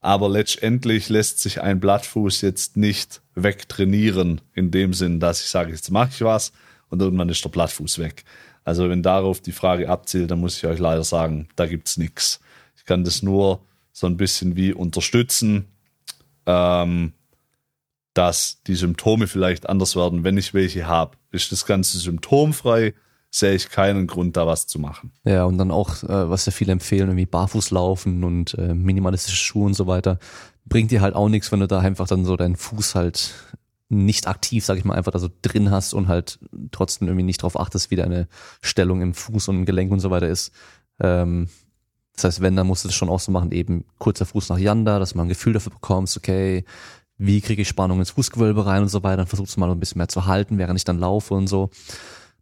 Aber 0.00 0.28
letztendlich 0.28 1.08
lässt 1.08 1.40
sich 1.40 1.62
ein 1.62 1.80
Blattfuß 1.80 2.42
jetzt 2.42 2.76
nicht 2.76 3.22
wegtrainieren, 3.34 4.40
in 4.52 4.70
dem 4.70 4.92
Sinn, 4.92 5.20
dass 5.20 5.40
ich 5.40 5.48
sage, 5.48 5.70
jetzt 5.70 5.90
mache 5.90 6.10
ich 6.12 6.20
was 6.22 6.52
und 6.90 7.00
irgendwann 7.00 7.28
ist 7.28 7.44
der 7.44 7.50
Blattfuß 7.50 7.98
weg. 7.98 8.24
Also 8.64 8.88
wenn 8.88 9.02
darauf 9.02 9.40
die 9.40 9.52
Frage 9.52 9.88
abzielt, 9.88 10.30
dann 10.30 10.40
muss 10.40 10.56
ich 10.56 10.66
euch 10.66 10.78
leider 10.78 11.04
sagen, 11.04 11.48
da 11.56 11.66
gibt's 11.66 11.96
nichts. 11.96 12.40
Ich 12.76 12.84
kann 12.84 13.04
das 13.04 13.22
nur 13.22 13.60
so 13.92 14.06
ein 14.06 14.16
bisschen 14.16 14.56
wie 14.56 14.72
unterstützen, 14.72 15.66
ähm, 16.46 17.12
dass 18.14 18.62
die 18.66 18.74
Symptome 18.74 19.26
vielleicht 19.26 19.68
anders 19.68 19.96
werden, 19.96 20.24
wenn 20.24 20.38
ich 20.38 20.54
welche 20.54 20.86
habe. 20.86 21.16
Ist 21.30 21.52
das 21.52 21.66
Ganze 21.66 21.98
symptomfrei, 21.98 22.94
sehe 23.30 23.54
ich 23.54 23.68
keinen 23.68 24.06
Grund, 24.06 24.36
da 24.36 24.46
was 24.46 24.66
zu 24.66 24.78
machen. 24.78 25.10
Ja, 25.24 25.44
und 25.44 25.58
dann 25.58 25.72
auch, 25.72 26.02
äh, 26.04 26.30
was 26.30 26.46
ja 26.46 26.52
viele 26.52 26.72
empfehlen, 26.72 27.08
irgendwie 27.08 27.26
barfuß 27.26 27.70
laufen 27.72 28.22
und 28.22 28.54
äh, 28.54 28.74
minimalistische 28.74 29.36
Schuhe 29.36 29.66
und 29.66 29.74
so 29.74 29.86
weiter. 29.86 30.18
Bringt 30.64 30.92
dir 30.92 31.00
halt 31.00 31.14
auch 31.14 31.28
nichts, 31.28 31.50
wenn 31.50 31.60
du 31.60 31.66
da 31.66 31.80
einfach 31.80 32.06
dann 32.06 32.24
so 32.24 32.36
deinen 32.36 32.56
Fuß 32.56 32.94
halt 32.94 33.34
nicht 33.89 34.27
aktiv, 34.27 34.65
sag 34.65 34.78
ich 34.78 34.85
mal, 34.85 34.94
einfach 34.94 35.12
da 35.12 35.19
so 35.19 35.28
drin 35.43 35.70
hast 35.70 35.94
und 35.94 36.09
halt 36.09 36.39
trotzdem 36.70 37.09
irgendwie 37.09 37.24
nicht 37.24 37.43
drauf 37.43 37.59
achtest, 37.59 37.90
wie 37.90 37.97
deine 37.97 38.28
Stellung 38.62 39.02
im 39.02 39.15
Fuß 39.15 39.48
und 39.48 39.56
im 39.56 39.65
Gelenk 39.66 39.93
und 39.93 40.01
so 40.01 40.11
weiter 40.11 40.28
ist. 40.28 40.52
Ähm, 41.01 41.48
das 42.15 42.24
heißt, 42.24 42.40
wenn, 42.40 42.56
dann 42.56 42.66
musst 42.66 42.85
du 42.85 42.89
das 42.89 42.94
schon 42.94 43.09
auch 43.09 43.20
so 43.20 43.32
machen, 43.32 43.52
eben 43.52 43.85
kurzer 43.98 44.27
Fuß 44.27 44.48
nach 44.48 44.59
Yanda, 44.59 44.98
dass 44.98 45.11
du 45.11 45.19
mal 45.19 45.24
ein 45.24 45.28
Gefühl 45.28 45.52
dafür 45.52 45.73
bekommst, 45.73 46.16
okay, 46.16 46.65
wie 47.19 47.40
kriege 47.40 47.62
ich 47.62 47.69
Spannung 47.69 47.98
ins 47.98 48.11
Fußgewölbe 48.11 48.66
rein 48.66 48.82
und 48.82 48.89
so 48.89 49.02
weiter, 49.02 49.19
dann 49.19 49.27
versuchst 49.27 49.56
du 49.56 49.61
mal 49.61 49.70
ein 49.70 49.81
bisschen 49.81 49.98
mehr 49.98 50.09
zu 50.09 50.27
halten, 50.27 50.59
während 50.59 50.78
ich 50.78 50.85
dann 50.85 50.98
laufe 50.98 51.35
und 51.35 51.47
so. 51.47 51.70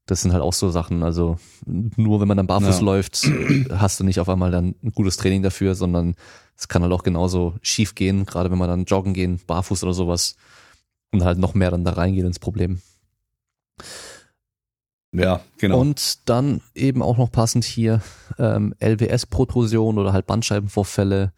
Das 0.06 0.20
sind 0.20 0.32
halt 0.32 0.42
auch 0.42 0.52
so 0.52 0.70
Sachen, 0.70 1.02
also 1.02 1.38
nur 1.64 2.20
wenn 2.20 2.28
man 2.28 2.36
dann 2.36 2.48
barfuß 2.48 2.80
ja. 2.80 2.84
läuft, 2.84 3.30
hast 3.70 4.00
du 4.00 4.04
nicht 4.04 4.18
auf 4.18 4.28
einmal 4.28 4.50
dann 4.50 4.74
ein 4.82 4.92
gutes 4.92 5.16
Training 5.16 5.42
dafür, 5.42 5.74
sondern 5.74 6.16
es 6.56 6.68
kann 6.68 6.82
halt 6.82 6.92
auch 6.92 7.04
genauso 7.04 7.54
schief 7.62 7.94
gehen, 7.94 8.26
gerade 8.26 8.50
wenn 8.50 8.58
man 8.58 8.68
dann 8.68 8.84
joggen 8.84 9.14
gehen, 9.14 9.40
barfuß 9.46 9.84
oder 9.84 9.94
sowas 9.94 10.36
und 11.12 11.24
halt 11.24 11.38
noch 11.38 11.54
mehr 11.54 11.70
dann 11.70 11.84
da 11.84 11.92
reingehen 11.92 12.26
ins 12.26 12.38
Problem. 12.38 12.80
Ja, 15.12 15.40
genau. 15.58 15.78
Und 15.80 16.28
dann 16.28 16.62
eben 16.74 17.02
auch 17.02 17.18
noch 17.18 17.30
passend 17.30 17.64
hier 17.64 18.00
ähm, 18.38 18.74
LWS-Protrusion 18.80 19.98
oder 19.98 20.12
halt 20.12 20.26
Bandscheibenvorfälle. 20.26 21.32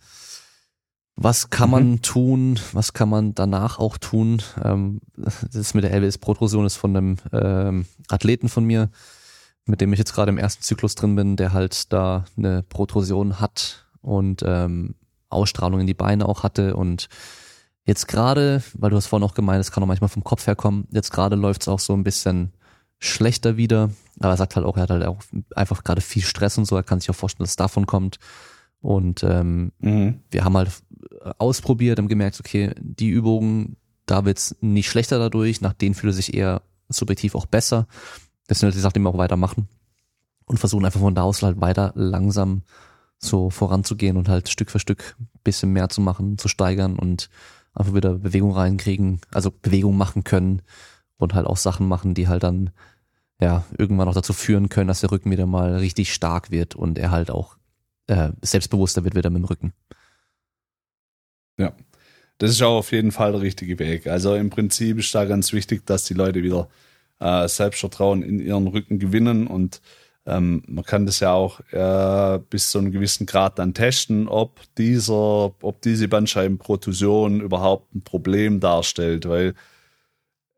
Was 1.17 1.51
kann 1.51 1.71
man 1.71 1.91
mhm. 1.91 2.03
tun? 2.03 2.61
Was 2.73 2.93
kann 2.93 3.09
man 3.09 3.35
danach 3.35 3.79
auch 3.79 3.99
tun? 3.99 4.43
Ähm, 4.63 5.01
das 5.17 5.75
mit 5.75 5.85
der 5.85 5.93
LWS-Protrusion 5.93 6.67
ist 6.67 6.77
von 6.77 6.97
einem 6.97 7.17
ähm, 7.33 7.87
Athleten 8.09 8.49
von 8.49 8.65
mir, 8.65 8.91
mit 9.67 9.81
dem 9.81 9.93
ich 9.93 9.99
jetzt 9.99 10.15
gerade 10.15 10.31
im 10.31 10.39
ersten 10.39 10.63
Zyklus 10.63 10.95
drin 10.95 11.17
bin, 11.17 11.37
der 11.37 11.53
halt 11.53 11.93
da 11.93 12.25
eine 12.37 12.63
Protrusion 12.63 13.41
hat 13.41 13.87
und 14.03 14.45
ähm, 14.47 14.95
Ausstrahlung 15.31 15.81
in 15.81 15.87
die 15.87 15.95
Beine 15.95 16.29
auch 16.29 16.45
hatte 16.45 16.77
und 16.77 17.09
Jetzt 17.87 18.09
gerade, 18.09 18.63
weil 18.75 18.91
du 18.91 18.97
hast 18.97 19.07
vorhin 19.07 19.29
auch 19.29 19.35
gemeint, 19.35 19.61
es 19.61 19.71
kann 19.71 19.83
auch 19.83 19.87
manchmal 19.89 20.09
vom 20.09 20.25
Kopf 20.25 20.47
herkommen, 20.47 20.87
jetzt 20.91 21.13
gerade 21.13 21.37
läuft 21.37 21.63
es 21.63 21.69
auch 21.69 21.81
so 21.81 21.93
ein 21.93 22.05
bisschen 22.05 22.53
schlechter 22.99 23.57
wieder. 23.57 23.91
Aber 24.21 24.31
er 24.31 24.37
sagt 24.37 24.57
halt 24.57 24.65
auch, 24.65 24.77
er 24.77 24.85
hat 24.85 24.91
halt 24.91 25.05
auch 25.05 25.21
einfach 25.55 25.85
gerade 25.85 26.01
viel 26.01 26.23
Stress 26.23 26.57
und 26.57 26.65
so, 26.65 26.77
er 26.77 26.83
kann 26.83 27.01
sich 27.01 27.11
auch 27.11 27.15
vorstellen, 27.15 27.45
dass 27.45 27.51
es 27.51 27.57
davon 27.57 27.87
kommt. 27.87 28.19
Und 28.81 29.23
ähm, 29.23 29.73
mhm. 29.79 30.21
wir 30.31 30.45
haben 30.45 30.57
halt 30.57 30.71
ausprobiert, 31.39 31.99
haben 31.99 32.09
gemerkt, 32.09 32.41
okay, 32.41 32.73
die 32.79 33.09
Übungen, 33.09 33.77
da 34.07 34.25
wird's 34.25 34.57
nicht 34.61 34.89
schlechter 34.89 35.19
dadurch, 35.19 35.61
nach 35.61 35.73
denen 35.73 35.95
fühlt 35.95 36.13
er 36.13 36.17
sich 36.17 36.35
eher 36.35 36.63
subjektiv 36.89 37.35
auch 37.35 37.47
besser. 37.47 37.87
Deswegen 38.49 38.73
die 38.73 38.79
Sache, 38.79 38.93
die 38.95 39.01
wir 39.01 39.09
auch 39.09 39.19
weitermachen 39.19 39.69
und 40.47 40.59
versuchen 40.59 40.85
einfach 40.85 41.01
von 41.01 41.15
da 41.15 41.23
aus 41.23 41.43
halt 41.43 41.61
weiter 41.61 41.93
langsam 41.95 42.63
so 43.19 43.49
voranzugehen 43.49 44.17
und 44.17 44.29
halt 44.29 44.49
Stück 44.49 44.71
für 44.71 44.79
Stück 44.79 45.17
bisschen 45.43 45.73
mehr 45.73 45.89
zu 45.89 46.01
machen, 46.01 46.37
zu 46.39 46.49
steigern 46.49 46.99
und 46.99 47.31
einfach 47.75 47.95
wieder 47.95 48.15
Bewegung 48.15 48.53
reinkriegen, 48.53 49.21
also 49.33 49.51
Bewegung 49.51 49.97
machen 49.97 50.25
können 50.25 50.63
und 51.17 51.35
halt 51.35 51.47
auch 51.47 51.57
Sachen 51.57 51.89
machen, 51.89 52.15
die 52.15 52.29
halt 52.29 52.43
dann 52.43 52.71
ja 53.41 53.65
irgendwann 53.77 54.09
auch 54.09 54.15
dazu 54.15 54.33
führen 54.33 54.69
können, 54.69 54.89
dass 54.89 55.01
der 55.01 55.11
Rücken 55.11 55.31
wieder 55.31 55.47
mal 55.47 55.77
richtig 55.77 56.13
stark 56.15 56.51
wird 56.51 56.75
und 56.75 56.99
er 56.99 57.11
halt 57.11 57.31
auch 57.31 57.57
äh, 58.07 58.31
selbstbewusster 58.43 59.05
wird 59.05 59.15
wieder 59.15 59.31
mit 59.31 59.43
dem 59.43 59.47
Rücken. 59.47 59.73
Ja, 61.59 61.73
das 62.39 62.51
ist 62.51 62.63
auch 62.63 62.79
auf 62.79 62.93
jeden 62.93 63.13
Fall 63.13 63.33
der 63.33 63.41
richtige 63.41 63.79
Weg. 63.79 64.07
Also 64.07 64.35
im 64.35 64.51
Prinzip 64.51 64.99
ist 64.99 65.15
da 65.15 65.25
ganz 65.25 65.53
wichtig, 65.53 65.87
dass 65.87 66.05
die 66.05 66.15
Leute 66.15 66.43
wieder 66.43 66.69
äh, 67.21 67.49
Selbstvertrauen 67.49 68.23
in 68.23 68.41
ihren 68.41 68.67
Rücken 68.67 68.99
gewinnen 68.99 69.47
und 69.47 69.81
ähm, 70.27 70.63
man 70.67 70.85
kann 70.85 71.07
das 71.07 71.21
ja 71.21 71.33
auch 71.33 71.61
äh, 71.71 72.41
bis 72.49 72.71
zu 72.71 72.79
einem 72.79 72.93
gewissen 72.93 73.27
Grad 73.27 73.59
dann 73.59 73.75
testen, 73.75 74.27
ob 74.29 74.61
dieser, 74.77 75.53
ob 75.61 75.83
diese 75.83 76.09
Bandscheibenprotusion 76.09 77.41
überhaupt 77.41 77.95
ein 77.95 78.03
Problem 78.03 78.61
darstellt, 78.61 79.29
weil 79.29 79.55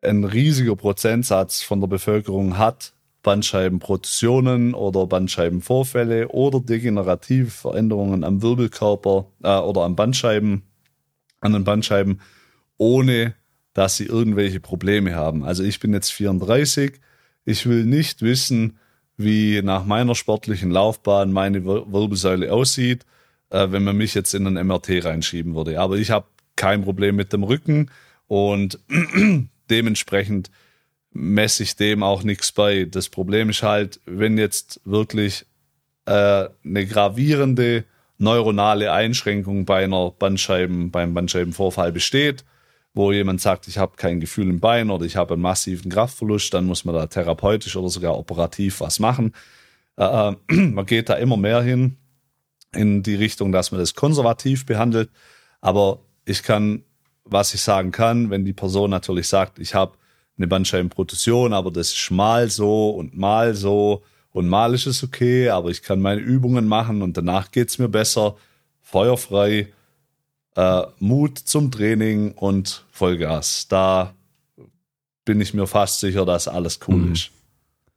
ein 0.02 0.24
riesiger 0.24 0.76
Prozentsatz 0.76 1.62
von 1.62 1.80
der 1.80 1.88
Bevölkerung 1.88 2.58
hat 2.58 2.92
Bandscheibenprotusionen 3.22 4.72
oder 4.72 5.08
Bandscheibenvorfälle 5.08 6.28
oder 6.28 6.60
degenerative 6.60 7.50
Veränderungen 7.50 8.22
am 8.22 8.40
Wirbelkörper 8.40 9.26
äh, 9.42 9.58
oder 9.58 9.82
am 9.82 9.96
Bandscheiben, 9.96 10.62
an 11.40 11.52
den 11.52 11.64
Bandscheiben, 11.64 12.20
ohne 12.78 13.34
dass 13.74 13.96
sie 13.96 14.04
irgendwelche 14.06 14.60
Probleme 14.60 15.16
haben. 15.16 15.44
Also 15.44 15.64
ich 15.64 15.80
bin 15.80 15.92
jetzt 15.92 16.12
34, 16.12 17.00
ich 17.44 17.66
will 17.66 17.84
nicht 17.84 18.22
wissen, 18.22 18.78
wie 19.16 19.62
nach 19.62 19.84
meiner 19.84 20.14
sportlichen 20.14 20.70
Laufbahn 20.70 21.32
meine 21.32 21.64
Wirbelsäule 21.64 22.52
aussieht, 22.52 23.04
äh, 23.50 23.68
wenn 23.70 23.84
man 23.84 23.96
mich 23.96 24.14
jetzt 24.14 24.34
in 24.34 24.46
ein 24.46 24.66
MRT 24.66 25.04
reinschieben 25.04 25.54
würde. 25.54 25.80
Aber 25.80 25.96
ich 25.96 26.10
habe 26.10 26.26
kein 26.56 26.82
Problem 26.82 27.16
mit 27.16 27.32
dem 27.32 27.42
Rücken 27.42 27.90
und 28.26 28.78
dementsprechend 29.70 30.50
messe 31.12 31.62
ich 31.62 31.76
dem 31.76 32.02
auch 32.02 32.22
nichts 32.22 32.52
bei. 32.52 32.84
Das 32.84 33.08
Problem 33.08 33.50
ist 33.50 33.62
halt, 33.62 34.00
wenn 34.04 34.38
jetzt 34.38 34.80
wirklich 34.84 35.46
äh, 36.04 36.48
eine 36.64 36.86
gravierende 36.86 37.84
neuronale 38.18 38.92
Einschränkung 38.92 39.64
bei 39.64 39.84
einer 39.84 40.10
Bandscheiben, 40.10 40.90
beim 40.90 41.14
Bandscheibenvorfall 41.14 41.92
besteht, 41.92 42.44
wo 42.96 43.12
jemand 43.12 43.42
sagt, 43.42 43.68
ich 43.68 43.76
habe 43.76 43.96
kein 43.96 44.20
Gefühl 44.20 44.48
im 44.48 44.58
Bein 44.58 44.90
oder 44.90 45.04
ich 45.04 45.16
habe 45.16 45.34
einen 45.34 45.42
massiven 45.42 45.90
Kraftverlust, 45.90 46.54
dann 46.54 46.64
muss 46.64 46.86
man 46.86 46.94
da 46.94 47.06
therapeutisch 47.06 47.76
oder 47.76 47.90
sogar 47.90 48.18
operativ 48.18 48.80
was 48.80 48.98
machen. 49.00 49.34
Äh, 49.98 50.30
äh 50.30 50.34
man 50.54 50.86
geht 50.86 51.10
da 51.10 51.14
immer 51.14 51.36
mehr 51.36 51.60
hin 51.60 51.98
in 52.72 53.02
die 53.02 53.14
Richtung, 53.14 53.52
dass 53.52 53.70
man 53.70 53.80
das 53.80 53.94
konservativ 53.94 54.64
behandelt. 54.64 55.10
Aber 55.60 56.00
ich 56.24 56.42
kann, 56.42 56.84
was 57.24 57.52
ich 57.52 57.60
sagen 57.60 57.92
kann, 57.92 58.30
wenn 58.30 58.46
die 58.46 58.54
Person 58.54 58.90
natürlich 58.90 59.28
sagt, 59.28 59.58
ich 59.58 59.74
habe 59.74 59.98
eine 60.38 60.46
Bandscheibenprotusion, 60.46 61.52
aber 61.52 61.70
das 61.70 61.92
ist 61.92 62.10
mal 62.10 62.48
so 62.48 62.90
und 62.90 63.14
mal 63.14 63.54
so 63.54 64.04
und 64.32 64.48
mal 64.48 64.72
ist 64.72 64.86
es 64.86 65.04
okay, 65.04 65.50
aber 65.50 65.68
ich 65.68 65.82
kann 65.82 66.00
meine 66.00 66.22
Übungen 66.22 66.66
machen 66.66 67.02
und 67.02 67.14
danach 67.18 67.50
geht's 67.50 67.78
mir 67.78 67.88
besser, 67.90 68.36
feuerfrei, 68.80 69.68
äh, 70.56 70.82
Mut 70.98 71.38
zum 71.38 71.70
Training 71.70 72.32
und 72.32 72.84
Vollgas. 72.90 73.68
Da 73.68 74.14
bin 75.24 75.40
ich 75.40 75.54
mir 75.54 75.66
fast 75.66 76.00
sicher, 76.00 76.24
dass 76.24 76.48
alles 76.48 76.80
cool 76.88 76.96
mhm. 76.96 77.12
ist. 77.12 77.30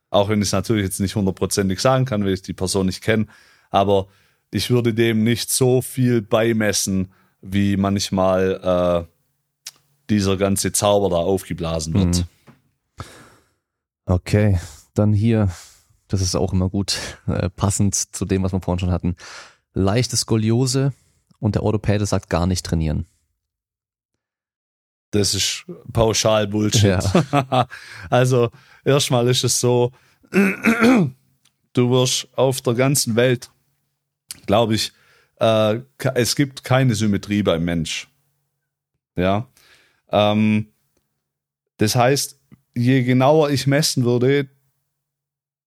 Auch 0.09 0.29
wenn 0.29 0.41
ich 0.41 0.49
es 0.49 0.53
natürlich 0.53 0.83
jetzt 0.83 0.99
nicht 0.99 1.15
hundertprozentig 1.15 1.79
sagen 1.79 2.05
kann, 2.05 2.25
weil 2.25 2.33
ich 2.33 2.41
die 2.41 2.53
Person 2.53 2.87
nicht 2.87 3.01
kenne, 3.01 3.27
aber 3.69 4.07
ich 4.51 4.69
würde 4.69 4.93
dem 4.93 5.23
nicht 5.23 5.51
so 5.51 5.81
viel 5.81 6.21
beimessen, 6.21 7.13
wie 7.41 7.77
manchmal 7.77 9.07
äh, 9.07 9.13
dieser 10.09 10.37
ganze 10.37 10.71
Zauber 10.71 11.09
da 11.09 11.17
aufgeblasen 11.17 11.93
wird. 11.93 12.17
Mhm. 12.17 13.05
Okay, 14.05 14.59
dann 14.95 15.13
hier, 15.13 15.51
das 16.07 16.21
ist 16.21 16.35
auch 16.35 16.51
immer 16.51 16.69
gut, 16.69 16.97
äh, 17.27 17.49
passend 17.51 17.95
zu 17.95 18.25
dem, 18.25 18.41
was 18.41 18.51
wir 18.51 18.61
vorhin 18.61 18.79
schon 18.79 18.91
hatten. 18.91 19.15
Leichte 19.73 20.17
Skoliose, 20.17 20.93
und 21.39 21.55
der 21.55 21.63
Orthopäde 21.63 22.05
sagt 22.05 22.29
gar 22.29 22.45
nicht 22.47 22.65
trainieren. 22.65 23.05
Das 25.11 25.33
ist 25.33 25.65
pauschal 25.91 26.47
Bullshit. 26.47 27.01
Ja. 27.31 27.67
also 28.09 28.51
erstmal 28.85 29.27
ist 29.27 29.43
es 29.43 29.59
so, 29.59 29.91
du 30.31 31.89
wirst 31.89 32.27
auf 32.35 32.61
der 32.61 32.75
ganzen 32.75 33.15
Welt, 33.15 33.49
glaube 34.45 34.75
ich, 34.75 34.91
äh, 35.39 35.79
es 36.13 36.35
gibt 36.35 36.63
keine 36.63 36.93
Symmetrie 36.93 37.41
beim 37.41 37.63
Mensch. 37.63 38.07
Ja. 39.15 39.47
Ähm, 40.11 40.67
das 41.77 41.95
heißt, 41.95 42.39
je 42.75 43.03
genauer 43.03 43.49
ich 43.49 43.65
messen 43.65 44.03
würde, 44.05 44.47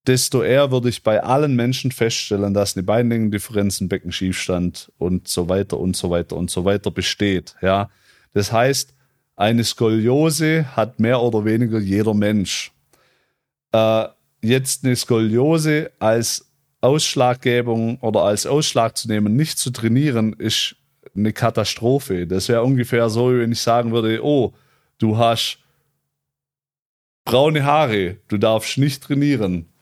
desto 0.07 0.43
eher 0.43 0.71
würde 0.71 0.89
ich 0.89 1.03
bei 1.03 1.23
allen 1.23 1.55
Menschen 1.55 1.91
feststellen, 1.91 2.53
dass 2.53 2.75
eine 2.75 2.83
Beinlängendifferenz, 2.83 3.79
ein 3.79 3.89
Beckenschiefstand 3.89 4.91
und 4.97 5.27
so 5.27 5.47
weiter 5.49 5.79
und 5.79 5.95
so 5.95 6.09
weiter 6.09 6.35
und 6.35 6.51
so 6.51 6.65
weiter 6.65 6.91
besteht. 6.91 7.55
Ja, 7.61 7.89
das 8.33 8.51
heißt, 8.51 8.93
eine 9.35 9.63
Skoliose 9.63 10.75
hat 10.75 10.99
mehr 10.99 11.21
oder 11.21 11.45
weniger 11.45 11.79
jeder 11.79 12.13
Mensch. 12.13 12.71
Äh, 13.71 14.05
jetzt 14.41 14.83
eine 14.83 14.95
Skoliose 14.95 15.91
als 15.99 16.51
Ausschlaggebung 16.81 17.97
oder 18.01 18.23
als 18.23 18.45
Ausschlag 18.45 18.97
zu 18.97 19.07
nehmen, 19.07 19.35
nicht 19.35 19.57
zu 19.57 19.71
trainieren, 19.71 20.33
ist 20.33 20.75
eine 21.15 21.31
Katastrophe. 21.31 22.27
Das 22.27 22.49
wäre 22.49 22.63
ungefähr 22.63 23.09
so, 23.09 23.31
wenn 23.31 23.53
ich 23.53 23.61
sagen 23.61 23.91
würde, 23.93 24.23
oh, 24.23 24.53
du 24.97 25.17
hast 25.17 25.59
braune 27.23 27.63
Haare, 27.63 28.17
du 28.27 28.37
darfst 28.37 28.77
nicht 28.77 29.01
trainieren 29.01 29.72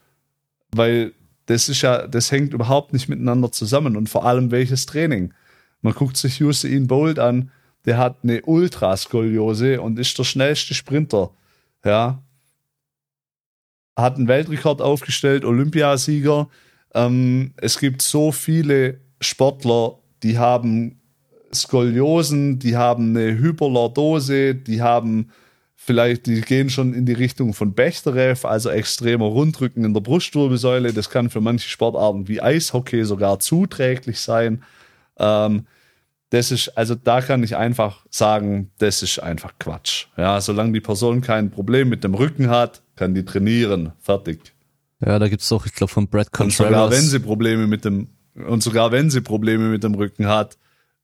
weil 0.75 1.13
das 1.45 1.69
ist 1.69 1.81
ja, 1.81 2.07
das 2.07 2.31
hängt 2.31 2.53
überhaupt 2.53 2.93
nicht 2.93 3.09
miteinander 3.09 3.51
zusammen 3.51 3.97
und 3.97 4.09
vor 4.09 4.25
allem 4.25 4.51
welches 4.51 4.85
Training. 4.85 5.33
Man 5.81 5.93
guckt 5.93 6.17
sich 6.17 6.41
Usain 6.41 6.87
Bolt 6.87 7.19
an, 7.19 7.51
der 7.85 7.97
hat 7.97 8.19
eine 8.23 8.43
Ultraskoliose 8.43 9.81
und 9.81 9.99
ist 9.99 10.17
der 10.17 10.23
schnellste 10.23 10.73
Sprinter. 10.73 11.31
Ja. 11.83 12.21
Hat 13.97 14.15
einen 14.15 14.27
Weltrekord 14.27 14.81
aufgestellt, 14.81 15.43
Olympiasieger. 15.43 16.47
Ähm, 16.93 17.53
es 17.57 17.79
gibt 17.79 18.01
so 18.01 18.31
viele 18.31 18.99
Sportler, 19.19 19.97
die 20.23 20.37
haben 20.37 21.01
Skoliosen, 21.53 22.59
die 22.59 22.77
haben 22.77 23.15
eine 23.15 23.37
Hyperlordose, 23.37 24.55
die 24.55 24.81
haben 24.81 25.31
vielleicht, 25.83 26.27
die 26.27 26.41
gehen 26.41 26.69
schon 26.69 26.93
in 26.93 27.05
die 27.05 27.13
Richtung 27.13 27.53
von 27.53 27.73
Bechterew, 27.73 28.35
also 28.43 28.69
extremer 28.69 29.25
Rundrücken 29.25 29.83
in 29.83 29.93
der 29.93 30.01
Brustwirbelsäule. 30.01 30.93
Das 30.93 31.09
kann 31.09 31.29
für 31.29 31.41
manche 31.41 31.67
Sportarten 31.69 32.27
wie 32.27 32.41
Eishockey 32.41 33.03
sogar 33.03 33.39
zuträglich 33.39 34.19
sein. 34.19 34.63
Ähm, 35.17 35.65
das 36.29 36.51
ist, 36.51 36.69
also 36.77 36.95
da 36.95 37.21
kann 37.21 37.43
ich 37.43 37.57
einfach 37.57 38.05
sagen, 38.09 38.71
das 38.77 39.01
ist 39.01 39.19
einfach 39.19 39.53
Quatsch. 39.59 40.05
Ja, 40.17 40.39
solange 40.39 40.71
die 40.71 40.81
Person 40.81 41.21
kein 41.21 41.49
Problem 41.49 41.89
mit 41.89 42.03
dem 42.03 42.13
Rücken 42.13 42.49
hat, 42.49 42.83
kann 42.95 43.15
die 43.15 43.25
trainieren. 43.25 43.91
Fertig. 43.99 44.53
Ja, 45.03 45.17
da 45.17 45.27
gibt's 45.27 45.49
doch, 45.49 45.65
ich 45.65 45.73
glaube, 45.73 45.91
von 45.91 46.07
Brad 46.07 46.31
Contreras. 46.31 46.59
Und 46.59 46.73
sogar 46.73 46.91
wenn 46.91 47.01
sie 47.01 47.19
Probleme 47.19 47.67
mit 47.67 47.83
dem, 47.83 48.07
und 48.35 48.61
sogar 48.61 48.91
wenn 48.91 49.09
sie 49.09 49.21
Probleme 49.21 49.69
mit 49.69 49.83
dem 49.83 49.95
Rücken 49.95 50.27
hat, 50.27 50.57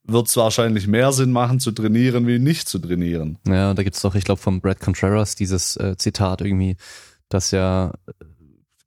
wird 0.08 0.26
es 0.26 0.36
wahrscheinlich 0.36 0.86
mehr 0.86 1.12
Sinn 1.12 1.30
machen 1.30 1.60
zu 1.60 1.70
trainieren, 1.70 2.26
wie 2.26 2.38
nicht 2.38 2.68
zu 2.68 2.78
trainieren. 2.78 3.38
Ja, 3.46 3.74
da 3.74 3.82
gibt's 3.82 4.00
doch, 4.00 4.14
ich 4.14 4.24
glaube, 4.24 4.40
von 4.40 4.60
Brad 4.60 4.80
Contreras 4.80 5.36
dieses 5.36 5.76
äh, 5.76 5.96
Zitat 5.96 6.40
irgendwie, 6.40 6.76
dass 7.28 7.50
ja 7.50 7.92
äh, 8.06 8.12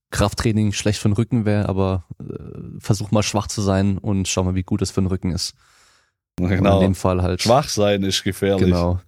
Krafttraining 0.09 0.73
schlecht 0.73 0.99
für 0.99 1.09
den 1.09 1.13
Rücken 1.13 1.45
wäre, 1.45 1.69
aber 1.69 2.05
äh, 2.19 2.79
versuch 2.79 3.11
mal 3.11 3.23
schwach 3.23 3.47
zu 3.47 3.61
sein 3.61 3.97
und 3.99 4.27
schau 4.27 4.43
mal, 4.43 4.55
wie 4.55 4.63
gut 4.63 4.81
es 4.81 4.91
für 4.91 5.01
den 5.01 5.07
Rücken 5.07 5.31
ist. 5.31 5.53
Genau. 6.37 6.77
Und 6.77 6.81
in 6.81 6.89
dem 6.89 6.95
Fall 6.95 7.21
halt. 7.21 7.41
Schwach 7.41 7.69
sein 7.69 8.03
ist 8.03 8.23
gefährlich. 8.23 8.65
Genau. 8.65 8.99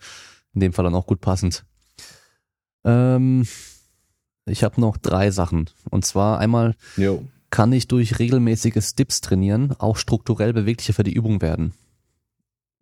In 0.53 0.61
dem 0.61 0.73
Fall 0.73 0.85
dann 0.85 0.95
auch 0.95 1.07
gut 1.07 1.19
passend. 1.19 1.65
Ähm, 2.85 3.47
ich 4.45 4.63
habe 4.63 4.79
noch 4.79 4.97
drei 4.97 5.31
Sachen. 5.31 5.69
Und 5.89 6.05
zwar 6.05 6.39
einmal 6.39 6.75
jo. 6.95 7.25
kann 7.49 7.73
ich 7.73 7.87
durch 7.87 8.19
regelmäßiges 8.19 8.93
Dips 8.93 9.21
trainieren 9.21 9.73
auch 9.79 9.97
strukturell 9.97 10.53
beweglicher 10.53 10.93
für 10.93 11.03
die 11.03 11.13
Übung 11.13 11.41
werden. 11.41 11.73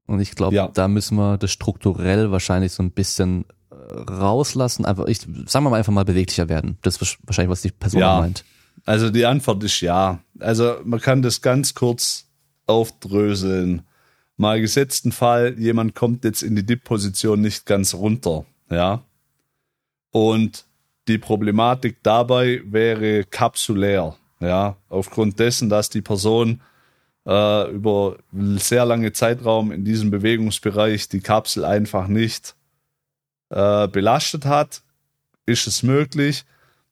Und 0.08 0.20
ich 0.20 0.36
glaube, 0.36 0.56
ja. 0.56 0.68
da 0.68 0.88
müssen 0.88 1.16
wir 1.16 1.38
das 1.38 1.52
strukturell 1.52 2.32
wahrscheinlich 2.32 2.74
so 2.74 2.84
ein 2.84 2.92
bisschen 2.92 3.46
äh, 3.70 3.76
rauslassen. 4.12 4.86
Einfach, 4.86 5.06
ich 5.06 5.20
sagen 5.20 5.66
wir 5.66 5.70
mal 5.70 5.78
einfach 5.78 5.94
mal 5.94 6.06
beweglicher 6.06 6.50
werden. 6.50 6.78
Das 6.82 7.02
ist 7.02 7.18
wahrscheinlich, 7.24 7.52
was 7.52 7.62
die 7.62 7.72
Person 7.72 8.02
ja. 8.02 8.20
meint. 8.20 8.44
Also 8.86 9.10
die 9.10 9.26
Antwort 9.26 9.64
ist 9.64 9.82
ja. 9.82 10.20
Also 10.40 10.78
man 10.84 11.00
kann 11.00 11.22
das 11.22 11.42
ganz 11.42 11.74
kurz 11.74 12.28
aufdröseln. 12.66 13.84
Mal 14.38 14.60
gesetzten 14.60 15.12
Fall, 15.12 15.56
jemand 15.60 15.94
kommt 15.94 16.24
jetzt 16.24 16.42
in 16.42 16.56
die 16.56 16.66
Dip-Position 16.66 17.42
nicht 17.42 17.66
ganz 17.66 17.94
runter, 17.94 18.46
ja. 18.70 19.04
Und 20.10 20.66
die 21.08 21.20
Problematik 21.20 21.98
dabei 22.02 22.62
wäre 22.66 23.24
kapsulär, 23.24 24.16
ja. 24.40 24.78
Aufgrund 24.90 25.40
dessen, 25.40 25.70
dass 25.70 25.90
die 25.90 26.02
Person 26.02 26.62
äh, 27.26 27.72
über 27.72 28.18
sehr 28.32 28.86
lange 28.86 29.14
Zeitraum 29.14 29.72
in 29.72 29.86
diesem 29.86 30.12
Bewegungsbereich 30.12 31.10
die 31.10 31.22
Kapsel 31.22 31.66
einfach 31.66 32.08
nicht 32.08 32.56
äh, 33.50 33.88
belastet 33.88 34.46
hat, 34.46 34.82
ist 35.46 35.68
es 35.68 35.84
möglich, 35.84 36.46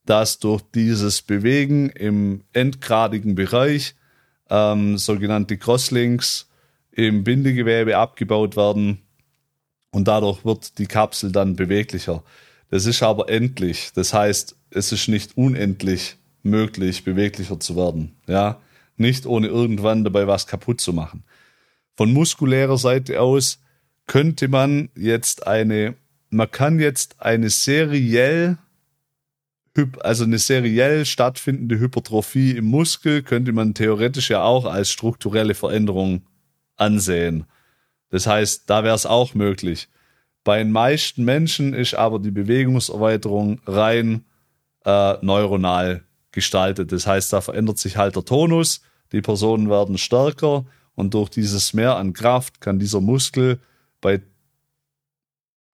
dass 0.06 0.40
durch 0.40 0.62
dieses 0.74 1.22
Bewegen 1.22 1.90
im 1.90 2.42
endgradigen 2.54 3.36
Bereich 3.36 3.96
ähm, 4.50 4.98
sogenannte 4.98 5.58
Crosslinks 5.58 6.48
im 6.92 7.24
Bindegewebe 7.24 7.98
abgebaut 7.98 8.58
werden 8.58 9.00
und 9.92 10.08
dadurch 10.08 10.44
wird 10.46 10.78
die 10.78 10.88
Kapsel 10.88 11.32
dann 11.32 11.56
beweglicher. 11.56 12.24
Das 12.70 12.86
ist 12.86 13.02
aber 13.02 13.30
endlich. 13.30 13.92
Das 13.96 14.14
heißt, 14.14 14.56
es 14.72 14.92
ist 14.92 15.08
nicht 15.08 15.38
unendlich 15.38 16.18
möglich, 16.44 17.04
beweglicher 17.04 17.60
zu 17.60 17.76
werden. 17.76 18.16
Ja, 18.28 18.60
nicht 19.00 19.26
ohne 19.26 19.48
irgendwann 19.48 20.04
dabei 20.04 20.28
was 20.28 20.48
kaputt 20.48 20.82
zu 20.82 20.94
machen. 20.94 21.24
Von 21.96 22.14
muskulärer 22.14 22.78
Seite 22.78 23.22
aus 23.22 23.60
könnte 24.08 24.48
man 24.48 24.90
jetzt 24.96 25.48
eine, 25.48 25.96
man 26.30 26.50
kann 26.50 26.80
jetzt 26.80 27.22
eine 27.22 27.50
seriell, 27.50 28.58
also 30.00 30.24
eine 30.24 30.40
seriell 30.40 31.06
stattfindende 31.06 31.80
Hypertrophie 31.80 32.52
im 32.52 32.66
Muskel 32.66 33.22
könnte 33.22 33.52
man 33.52 33.74
theoretisch 33.74 34.30
ja 34.30 34.42
auch 34.44 34.66
als 34.66 34.90
strukturelle 34.90 35.54
Veränderung 35.54 36.24
ansehen. 36.76 37.46
Das 38.10 38.28
heißt, 38.28 38.70
da 38.70 38.84
wäre 38.84 38.96
es 38.96 39.06
auch 39.06 39.36
möglich. 39.36 39.88
Bei 40.44 40.58
den 40.58 40.72
meisten 40.72 41.24
Menschen 41.24 41.74
ist 41.74 41.94
aber 41.94 42.20
die 42.20 42.32
Bewegungserweiterung 42.32 43.62
rein 43.68 44.26
äh, 44.86 45.14
neuronal 45.22 46.04
gestaltet. 46.32 46.92
Das 46.92 47.06
heißt, 47.06 47.32
da 47.34 47.42
verändert 47.42 47.78
sich 47.78 47.98
halt 47.98 48.16
der 48.16 48.26
Tonus, 48.26 48.82
die 49.12 49.22
Personen 49.22 49.70
werden 49.70 49.98
stärker 49.98 50.66
und 50.96 51.14
durch 51.14 51.30
dieses 51.30 51.74
Mehr 51.74 51.96
an 51.96 52.14
Kraft 52.14 52.62
kann 52.62 52.80
dieser 52.80 53.02
Muskel 53.02 53.60
bei 54.02 54.22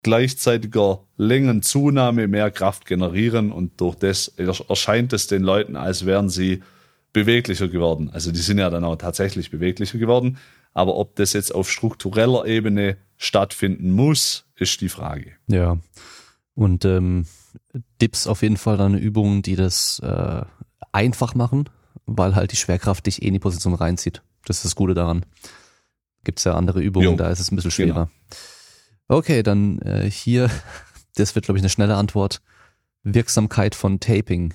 gleichzeitiger 0.02 1.04
Längenzunahme 1.16 2.26
mehr 2.28 2.50
Kraft 2.50 2.86
generieren 2.86 3.52
und 3.52 3.80
durch 3.80 3.94
das 3.94 4.28
erscheint 4.28 5.12
es 5.12 5.28
den 5.28 5.42
Leuten, 5.42 5.76
als 5.76 6.06
wären 6.06 6.28
sie 6.28 6.62
beweglicher 7.12 7.68
geworden. 7.68 8.10
Also 8.12 8.32
die 8.32 8.40
sind 8.40 8.58
ja 8.58 8.70
dann 8.70 8.84
auch 8.84 8.96
tatsächlich 8.96 9.50
beweglicher 9.50 9.98
geworden. 9.98 10.38
Aber 10.74 10.96
ob 10.96 11.16
das 11.16 11.34
jetzt 11.34 11.54
auf 11.54 11.70
struktureller 11.70 12.46
Ebene 12.46 12.96
stattfinden 13.16 13.90
muss, 13.90 14.46
ist 14.56 14.80
die 14.80 14.88
Frage. 14.88 15.32
Ja. 15.46 15.78
Und 16.54 16.84
ähm, 16.84 17.26
Dips 18.00 18.26
auf 18.26 18.42
jeden 18.42 18.56
Fall 18.56 18.78
dann 18.78 18.96
Übungen, 18.96 19.42
die 19.42 19.56
das 19.56 20.00
äh, 20.00 20.42
einfach 20.92 21.34
machen, 21.34 21.68
weil 22.06 22.34
halt 22.34 22.52
die 22.52 22.56
Schwerkraft 22.56 23.06
dich 23.06 23.22
eh 23.22 23.26
in 23.26 23.34
die 23.34 23.38
Position 23.38 23.74
reinzieht. 23.74 24.22
Das 24.44 24.56
ist 24.58 24.64
das 24.64 24.74
Gute 24.74 24.94
daran. 24.94 25.24
Gibt's 26.24 26.44
ja 26.44 26.54
andere 26.54 26.80
Übungen, 26.80 27.10
jo. 27.10 27.16
da 27.16 27.30
ist 27.30 27.40
es 27.40 27.50
ein 27.50 27.56
bisschen 27.56 27.70
schwerer. 27.70 28.10
Genau. 28.28 29.18
Okay, 29.18 29.42
dann 29.42 29.78
äh, 29.80 30.10
hier, 30.10 30.50
das 31.16 31.34
wird, 31.34 31.46
glaube 31.46 31.58
ich, 31.58 31.62
eine 31.62 31.70
schnelle 31.70 31.96
Antwort. 31.96 32.40
Wirksamkeit 33.02 33.74
von 33.74 34.00
Taping. 34.00 34.54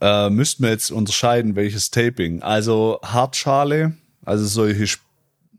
Äh, 0.00 0.30
müssten 0.30 0.62
wir 0.62 0.70
jetzt 0.70 0.92
unterscheiden, 0.92 1.56
welches 1.56 1.90
Taping. 1.90 2.40
Also 2.42 3.00
Hartschale, 3.02 3.96
also 4.24 4.46
solche 4.46 4.84
Sp 4.86 5.02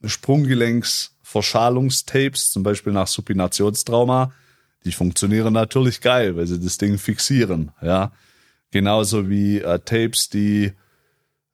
Sprunggelenksverschalungstapes, 0.05 2.51
zum 2.51 2.61
Beispiel 2.61 2.93
nach 2.93 3.07
Supinationstrauma, 3.07 4.31
die 4.85 4.91
funktionieren 4.91 5.53
natürlich 5.53 6.01
geil, 6.01 6.35
weil 6.35 6.45
sie 6.45 6.59
das 6.59 6.77
Ding 6.77 6.99
fixieren. 6.99 7.71
Ja, 7.81 8.11
genauso 8.71 9.29
wie 9.29 9.59
äh, 9.59 9.79
Tapes, 9.79 10.29
die 10.29 10.73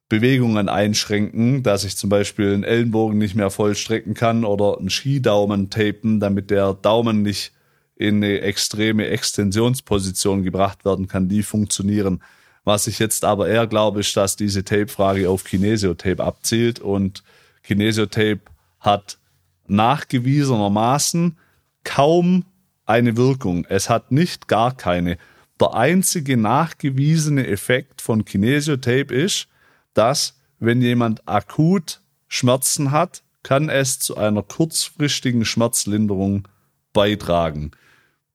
Bewegungen 0.08 0.68
einschränken, 0.68 1.62
dass 1.62 1.84
ich 1.84 1.96
zum 1.96 2.10
Beispiel 2.10 2.52
einen 2.52 2.64
Ellenbogen 2.64 3.18
nicht 3.18 3.34
mehr 3.34 3.50
vollstrecken 3.50 4.14
kann 4.14 4.44
oder 4.44 4.78
einen 4.78 4.90
Skidaumen 4.90 5.70
tapen, 5.70 6.20
damit 6.20 6.50
der 6.50 6.74
Daumen 6.74 7.22
nicht 7.22 7.52
in 7.96 8.16
eine 8.16 8.40
extreme 8.40 9.06
Extensionsposition 9.06 10.42
gebracht 10.42 10.84
werden 10.84 11.08
kann, 11.08 11.28
die 11.28 11.42
funktionieren. 11.42 12.22
Was 12.64 12.86
ich 12.86 12.98
jetzt 12.98 13.24
aber 13.24 13.48
eher 13.48 13.66
glaube, 13.66 14.00
ist, 14.00 14.16
dass 14.16 14.36
diese 14.36 14.64
Tape-Frage 14.64 15.28
auf 15.28 15.44
Kinesiotape 15.44 16.22
abzielt 16.22 16.80
und 16.80 17.22
Kinesiotape 17.62 18.40
hat 18.80 19.18
nachgewiesenermaßen 19.66 21.38
kaum 21.84 22.44
eine 22.86 23.16
Wirkung. 23.16 23.66
Es 23.68 23.88
hat 23.88 24.12
nicht 24.12 24.48
gar 24.48 24.76
keine. 24.76 25.18
Der 25.60 25.74
einzige 25.74 26.36
nachgewiesene 26.36 27.46
Effekt 27.46 28.00
von 28.00 28.24
Kinesiotape 28.24 29.14
ist, 29.14 29.48
dass 29.94 30.38
wenn 30.58 30.82
jemand 30.82 31.26
akut 31.28 32.00
Schmerzen 32.26 32.90
hat, 32.90 33.22
kann 33.42 33.68
es 33.68 34.00
zu 34.00 34.16
einer 34.16 34.42
kurzfristigen 34.42 35.44
Schmerzlinderung 35.44 36.48
beitragen. 36.92 37.70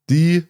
Die 0.09 0.45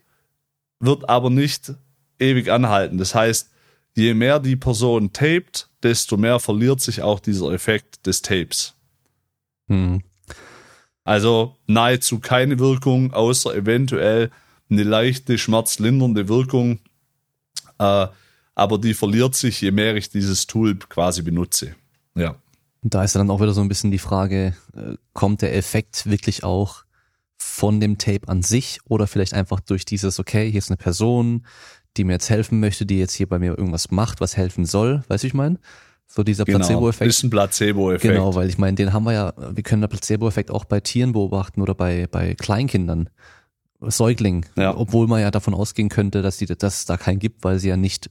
wird 0.79 1.09
aber 1.09 1.29
nicht 1.29 1.73
ewig 2.19 2.51
anhalten. 2.51 2.97
Das 2.97 3.15
heißt, 3.15 3.49
je 3.95 4.13
mehr 4.13 4.39
die 4.39 4.55
Person 4.55 5.11
tapet, 5.13 5.69
desto 5.81 6.17
mehr 6.17 6.39
verliert 6.39 6.81
sich 6.81 7.01
auch 7.01 7.19
dieser 7.19 7.51
Effekt 7.51 8.05
des 8.05 8.21
Tapes. 8.21 8.75
Hm. 9.67 10.03
Also 11.03 11.55
nahezu 11.65 12.19
keine 12.19 12.59
Wirkung, 12.59 13.13
außer 13.13 13.55
eventuell 13.55 14.29
eine 14.69 14.83
leichte 14.83 15.37
schmerzlindernde 15.37 16.27
Wirkung. 16.27 16.79
Äh, 17.79 18.07
aber 18.55 18.77
die 18.77 18.93
verliert 18.93 19.35
sich, 19.35 19.61
je 19.61 19.71
mehr 19.71 19.95
ich 19.95 20.09
dieses 20.09 20.47
Tool 20.47 20.75
quasi 20.75 21.21
benutze. 21.21 21.75
Ja. 22.15 22.35
Und 22.81 22.93
da 22.93 23.03
ist 23.03 23.15
dann 23.15 23.29
auch 23.29 23.41
wieder 23.41 23.53
so 23.53 23.61
ein 23.61 23.69
bisschen 23.69 23.91
die 23.91 23.99
Frage, 23.99 24.55
äh, 24.75 24.95
kommt 25.13 25.41
der 25.41 25.55
Effekt 25.55 26.09
wirklich 26.09 26.43
auch 26.43 26.83
von 27.37 27.79
dem 27.79 27.97
Tape 27.97 28.27
an 28.27 28.41
sich 28.41 28.79
oder 28.85 29.07
vielleicht 29.07 29.33
einfach 29.33 29.59
durch 29.61 29.85
dieses, 29.85 30.19
okay, 30.19 30.49
hier 30.51 30.59
ist 30.59 30.69
eine 30.69 30.77
Person, 30.77 31.45
die 31.97 32.03
mir 32.03 32.13
jetzt 32.13 32.29
helfen 32.29 32.59
möchte, 32.59 32.85
die 32.85 32.99
jetzt 32.99 33.13
hier 33.13 33.27
bei 33.27 33.39
mir 33.39 33.57
irgendwas 33.57 33.91
macht, 33.91 34.21
was 34.21 34.37
helfen 34.37 34.65
soll, 34.65 35.03
weißt 35.07 35.23
du, 35.23 35.27
ich 35.27 35.33
meine? 35.33 35.57
So 36.05 36.23
dieser 36.23 36.43
genau, 36.43 36.59
Placebo-Effekt. 36.59 37.09
Ist 37.09 37.23
ein 37.23 37.29
Placebo-Effekt. 37.29 38.13
Genau, 38.13 38.33
weil 38.33 38.49
ich 38.49 38.57
meine, 38.57 38.75
den 38.75 38.93
haben 38.93 39.03
wir 39.03 39.13
ja, 39.13 39.33
wir 39.37 39.63
können 39.63 39.81
den 39.81 39.89
Placebo-Effekt 39.89 40.49
auch 40.51 40.65
bei 40.65 40.79
Tieren 40.79 41.13
beobachten 41.13 41.61
oder 41.61 41.75
bei, 41.75 42.07
bei 42.09 42.33
Kleinkindern. 42.33 43.09
Säuglingen, 43.81 44.45
ja. 44.57 44.75
obwohl 44.75 45.07
man 45.07 45.21
ja 45.21 45.31
davon 45.31 45.53
ausgehen 45.53 45.89
könnte, 45.89 46.21
dass, 46.21 46.37
die, 46.37 46.45
dass 46.45 46.79
es 46.79 46.85
da 46.85 46.97
keinen 46.97 47.19
gibt, 47.19 47.43
weil 47.43 47.59
sie 47.59 47.69
ja 47.69 47.77
nicht 47.77 48.09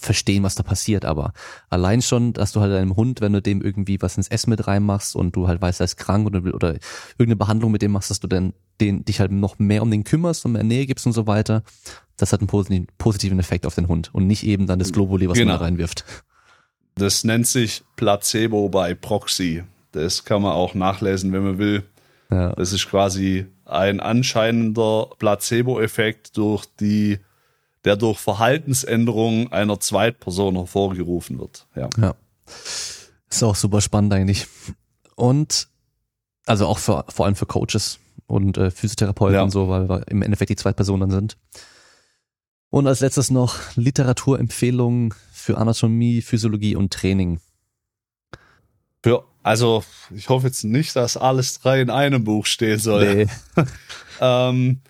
verstehen, 0.00 0.42
was 0.42 0.54
da 0.54 0.62
passiert, 0.62 1.04
aber 1.04 1.32
allein 1.68 2.02
schon, 2.02 2.32
dass 2.32 2.52
du 2.52 2.60
halt 2.60 2.72
deinem 2.72 2.96
Hund, 2.96 3.20
wenn 3.20 3.32
du 3.32 3.42
dem 3.42 3.62
irgendwie 3.62 4.00
was 4.00 4.16
ins 4.16 4.28
Essen 4.28 4.50
mit 4.50 4.66
reinmachst 4.66 5.14
und 5.14 5.36
du 5.36 5.48
halt 5.48 5.60
weißt, 5.60 5.80
er 5.80 5.84
ist 5.84 5.96
krank 5.96 6.26
oder, 6.26 6.38
oder 6.54 6.76
irgendeine 7.12 7.36
Behandlung 7.36 7.70
mit 7.70 7.82
dem 7.82 7.92
machst, 7.92 8.10
dass 8.10 8.18
du 8.18 8.26
dann 8.26 8.54
den, 8.80 9.04
dich 9.04 9.20
halt 9.20 9.30
noch 9.30 9.58
mehr 9.58 9.82
um 9.82 9.90
den 9.90 10.02
kümmerst 10.02 10.44
und 10.44 10.52
mehr 10.52 10.64
Nähe 10.64 10.86
gibst 10.86 11.06
und 11.06 11.12
so 11.12 11.26
weiter, 11.26 11.62
das 12.16 12.32
hat 12.32 12.40
einen 12.40 12.48
positiven, 12.48 12.86
positiven 12.98 13.38
Effekt 13.38 13.66
auf 13.66 13.74
den 13.74 13.86
Hund 13.86 14.12
und 14.12 14.26
nicht 14.26 14.44
eben 14.44 14.66
dann 14.66 14.78
das 14.78 14.92
Globuli, 14.92 15.28
was 15.28 15.38
genau. 15.38 15.52
man 15.52 15.60
da 15.60 15.64
reinwirft. 15.66 16.04
Das 16.96 17.24
nennt 17.24 17.46
sich 17.46 17.82
Placebo 17.96 18.68
bei 18.68 18.94
Proxy. 18.94 19.62
Das 19.92 20.24
kann 20.24 20.42
man 20.42 20.52
auch 20.52 20.74
nachlesen, 20.74 21.32
wenn 21.32 21.44
man 21.44 21.58
will. 21.58 21.84
Ja. 22.30 22.54
Das 22.54 22.72
ist 22.72 22.88
quasi 22.88 23.46
ein 23.72 24.00
anscheinender 24.00 25.10
Placebo-Effekt 25.18 26.36
durch 26.36 26.66
die 26.80 27.18
der 27.84 27.96
durch 27.96 28.18
Verhaltensänderungen 28.18 29.50
einer 29.52 29.80
Zweitperson 29.80 30.54
hervorgerufen 30.56 31.38
wird. 31.38 31.66
Ja. 31.74 31.88
ja. 31.98 32.14
Ist 33.28 33.42
auch 33.42 33.56
super 33.56 33.80
spannend 33.80 34.12
eigentlich. 34.12 34.46
Und 35.16 35.68
also 36.46 36.66
auch 36.66 36.78
für, 36.78 37.04
vor 37.08 37.26
allem 37.26 37.34
für 37.34 37.46
Coaches 37.46 37.98
und 38.26 38.56
äh, 38.56 38.70
Physiotherapeuten 38.70 39.34
ja. 39.34 39.42
und 39.42 39.50
so, 39.50 39.68
weil 39.68 39.88
wir 39.88 40.06
im 40.08 40.22
Endeffekt 40.22 40.50
die 40.50 40.56
Zweitpersonen 40.56 41.10
sind. 41.10 41.36
Und 42.70 42.86
als 42.86 43.00
letztes 43.00 43.30
noch 43.30 43.56
Literaturempfehlungen 43.76 45.12
für 45.32 45.58
Anatomie, 45.58 46.22
Physiologie 46.22 46.76
und 46.76 46.92
Training. 46.92 47.40
Für, 49.02 49.24
also 49.42 49.84
ich 50.14 50.28
hoffe 50.28 50.46
jetzt 50.46 50.64
nicht, 50.64 50.94
dass 50.96 51.16
alles 51.16 51.60
drei 51.60 51.80
in 51.80 51.90
einem 51.90 52.24
Buch 52.24 52.46
stehen 52.46 52.78
soll. 52.78 53.14
Nee. 53.14 53.26
ähm, 54.20 54.80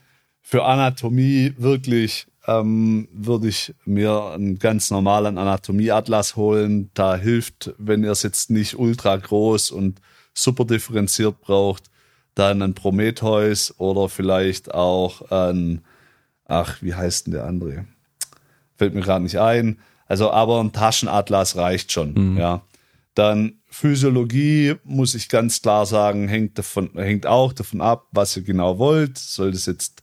für 0.40 0.64
Anatomie 0.64 1.54
wirklich 1.56 2.26
ähm, 2.46 3.08
würde 3.12 3.48
ich 3.48 3.74
mir 3.84 4.32
einen 4.34 4.58
ganz 4.58 4.90
normalen 4.90 5.38
Anatomieatlas 5.38 6.36
holen. 6.36 6.90
Da 6.94 7.16
hilft, 7.16 7.74
wenn 7.78 8.02
ihr 8.04 8.10
es 8.10 8.22
jetzt 8.22 8.50
nicht 8.50 8.78
ultra 8.78 9.16
groß 9.16 9.70
und 9.70 10.00
super 10.34 10.64
differenziert 10.64 11.40
braucht, 11.40 11.84
dann 12.34 12.62
ein 12.62 12.74
Prometheus 12.74 13.74
oder 13.78 14.08
vielleicht 14.08 14.72
auch 14.74 15.30
ein, 15.30 15.82
ach, 16.46 16.82
wie 16.82 16.94
heißt 16.94 17.26
denn 17.26 17.34
der 17.34 17.44
andere? 17.44 17.86
Fällt 18.76 18.94
mir 18.94 19.02
gerade 19.02 19.22
nicht 19.22 19.38
ein. 19.38 19.78
Also, 20.06 20.30
aber 20.30 20.60
ein 20.60 20.72
Taschenatlas 20.72 21.56
reicht 21.56 21.92
schon, 21.92 22.12
mhm. 22.12 22.38
ja. 22.38 22.62
Dann 23.14 23.61
Physiologie, 23.72 24.74
muss 24.84 25.14
ich 25.14 25.30
ganz 25.30 25.62
klar 25.62 25.86
sagen, 25.86 26.28
hängt 26.28 26.58
davon, 26.58 26.90
hängt 26.94 27.26
auch 27.26 27.54
davon 27.54 27.80
ab, 27.80 28.06
was 28.12 28.36
ihr 28.36 28.42
genau 28.42 28.78
wollt. 28.78 29.16
Soll 29.16 29.50
das 29.50 29.64
jetzt 29.64 30.02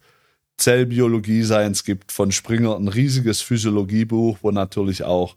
Zellbiologie 0.57 1.43
sein. 1.43 1.71
Es 1.71 1.83
gibt 1.83 2.11
von 2.11 2.31
Springer 2.31 2.75
ein 2.75 2.87
riesiges 2.87 3.41
Physiologiebuch, 3.41 4.39
wo 4.41 4.49
natürlich 4.49 5.03
auch 5.03 5.35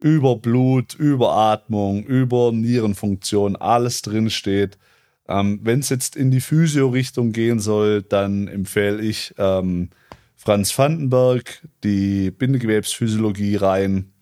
über 0.00 0.36
Blut, 0.36 0.94
über 0.94 1.32
Atmung, 1.32 2.04
über 2.04 2.52
Nierenfunktion 2.52 3.56
alles 3.56 4.00
drin 4.00 4.30
steht. 4.30 4.78
Ähm, 5.28 5.60
Wenn 5.62 5.80
es 5.80 5.90
jetzt 5.90 6.16
in 6.16 6.30
die 6.30 6.40
Physio-Richtung 6.40 7.32
gehen 7.32 7.60
soll, 7.60 8.02
dann 8.02 8.48
empfehle 8.48 9.02
ich 9.02 9.34
ähm, 9.36 9.90
Franz 10.36 10.76
Vandenberg, 10.76 11.68
die 11.84 12.30
Bindegewebsphysiologie 12.30 13.56
rein. 13.56 14.12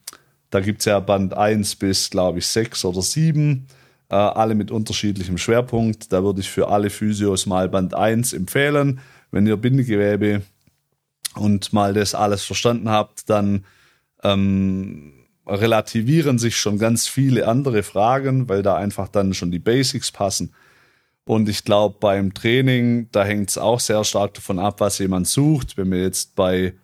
Da 0.51 0.61
gibt 0.61 0.81
es 0.81 0.85
ja 0.85 1.01
Band 1.01 1.35
1 1.35 1.77
bis, 1.77 2.11
glaube 2.11 2.39
ich, 2.39 2.47
6 2.47 2.85
oder 2.85 3.03
7, 3.03 3.67
äh, 4.09 4.15
alle 4.15 4.55
mit 4.55 4.71
unterschiedlichem 4.71 5.39
Schwerpunkt. 5.39 6.13
Da 6.13 6.23
würde 6.23 6.41
ich 6.41 6.51
für 6.51 6.69
alle 6.69 6.91
Physios 6.91 7.47
mal 7.47 7.69
Band 7.69 7.95
1 7.95 8.33
empfehlen 8.33 9.01
wenn 9.31 9.47
ihr 9.47 9.57
Bindegewebe 9.57 10.43
und 11.35 11.73
mal 11.73 11.93
das 11.93 12.15
alles 12.15 12.45
verstanden 12.45 12.89
habt, 12.89 13.29
dann 13.29 13.65
ähm, 14.23 15.13
relativieren 15.47 16.39
sich 16.39 16.57
schon 16.57 16.79
ganz 16.79 17.07
viele 17.07 17.47
andere 17.47 17.83
Fragen, 17.83 18.49
weil 18.49 18.63
da 18.63 18.77
einfach 18.77 19.09
dann 19.09 19.35
schon 19.35 19.51
die 19.51 19.59
Basics 19.59 20.11
passen. 20.11 20.55
Und 21.25 21.49
ich 21.49 21.65
glaube, 21.65 21.97
beim 22.01 22.35
Training, 22.35 23.09
da 23.13 23.25
hängt 23.25 23.51
es 23.51 23.59
auch 23.59 23.81
sehr 23.81 24.05
stark 24.05 24.35
davon 24.35 24.59
ab, 24.59 24.81
was 24.81 24.99
jemand 24.99 25.27
sucht. 25.27 25.77
Wenn 25.77 25.91
wir 25.91 26.01
jetzt 26.01 26.35
bei 26.35 26.75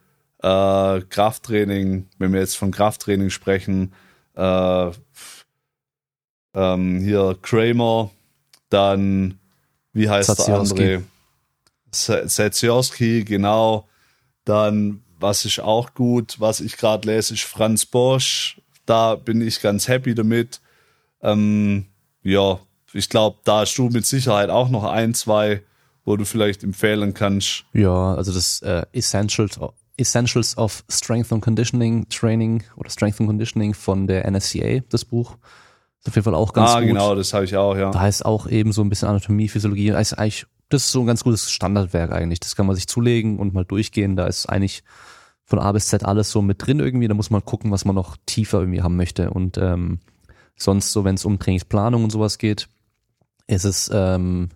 äh, 0.43 1.01
Krafttraining, 1.09 2.09
wenn 2.19 2.33
wir 2.33 2.41
jetzt 2.41 2.57
von 2.57 2.73
Krafttraining 2.73 3.31
sprechen, 3.31 3.93
äh, 4.35 4.91
ähm, 6.55 7.01
hier 7.01 7.39
Kramer, 7.41 8.11
dann, 8.69 9.39
wie 9.93 10.09
heißt 10.09 10.29
Satsiowski. 10.29 10.77
der 10.77 10.97
andere? 10.97 12.29
Setziowski, 12.29 13.25
genau. 13.25 13.89
Dann, 14.45 15.03
was 15.19 15.45
ist 15.45 15.61
auch 15.61 15.95
gut, 15.95 16.41
was 16.41 16.61
ich 16.61 16.77
gerade 16.77 17.09
lese, 17.09 17.35
ist 17.35 17.45
Franz 17.45 17.87
Bosch. 17.87 18.61
Da 18.87 19.15
bin 19.15 19.41
ich 19.41 19.61
ganz 19.61 19.87
happy 19.89 20.15
damit. 20.15 20.61
Ähm, 21.23 21.87
ja, 22.23 22.59
ich 22.93 23.09
glaube, 23.09 23.39
da 23.45 23.61
hast 23.61 23.77
du 23.77 23.89
mit 23.89 24.07
Sicherheit 24.07 24.51
auch 24.51 24.69
noch 24.69 24.85
ein, 24.85 25.15
zwei, 25.15 25.63
wo 26.05 26.17
du 26.17 26.25
vielleicht 26.25 26.65
empfehlen 26.65 27.15
kannst. 27.15 27.65
Ja, 27.73 28.15
also 28.15 28.33
das 28.33 28.61
äh, 28.63 28.85
Essentials, 28.93 29.59
Essentials 30.03 30.57
of 30.59 30.85
Strength 30.91 31.33
and 31.33 31.43
Conditioning 31.43 32.09
Training 32.09 32.63
oder 32.77 32.91
Strength 32.91 33.21
and 33.21 33.29
Conditioning 33.29 33.75
von 33.75 34.07
der 34.07 34.31
NSCA, 34.31 34.81
das 34.89 35.05
Buch. 35.05 35.37
Ist 36.01 36.09
auf 36.09 36.15
jeden 36.17 36.25
Fall 36.25 36.35
auch 36.35 36.53
ganz 36.53 36.71
ah, 36.71 36.81
gut. 36.81 36.89
genau, 36.89 37.15
das 37.15 37.33
habe 37.33 37.45
ich 37.45 37.57
auch, 37.57 37.77
ja. 37.77 37.91
Da 37.91 38.07
ist 38.07 38.25
auch 38.25 38.47
eben 38.49 38.73
so 38.73 38.83
ein 38.83 38.89
bisschen 38.89 39.09
Anatomie, 39.09 39.49
Physiologie. 39.49 39.91
Da 39.91 40.01
ist 40.01 40.15
eigentlich, 40.15 40.47
das 40.69 40.85
ist 40.85 40.93
so 40.93 41.01
ein 41.01 41.07
ganz 41.07 41.23
gutes 41.23 41.51
Standardwerk 41.51 42.13
eigentlich. 42.13 42.41
Das 42.41 42.57
kann 42.57 42.67
man 42.67 42.75
sich 42.75 42.89
zulegen 42.89 43.39
und 43.39 43.55
mal 43.55 43.65
durchgehen. 43.65 44.17
Da 44.17 44.27
ist 44.27 44.47
eigentlich 44.47 44.83
von 45.45 45.59
A 45.59 45.71
bis 45.73 45.89
Z 45.89 46.05
alles 46.05 46.31
so 46.31 46.43
mit 46.43 46.67
drin 46.67 46.81
irgendwie. 46.81 47.09
Da 47.09 47.15
muss 47.15 47.31
man 47.31 47.45
gucken, 47.45 47.71
was 47.71 47.85
man 47.85 47.95
noch 47.95 48.17
tiefer 48.27 48.61
irgendwie 48.61 48.83
haben 48.83 48.97
möchte. 48.97 49.31
Und 49.31 49.59
ähm, 49.59 50.01
sonst 50.57 50.93
so, 50.93 51.05
wenn 51.05 51.15
es 51.15 51.25
um 51.25 51.39
Trainingsplanung 51.39 52.05
und 52.05 52.11
sowas 52.11 52.39
geht, 52.39 52.69
ist 53.47 53.65
es 53.65 53.91
ähm, 53.93 54.51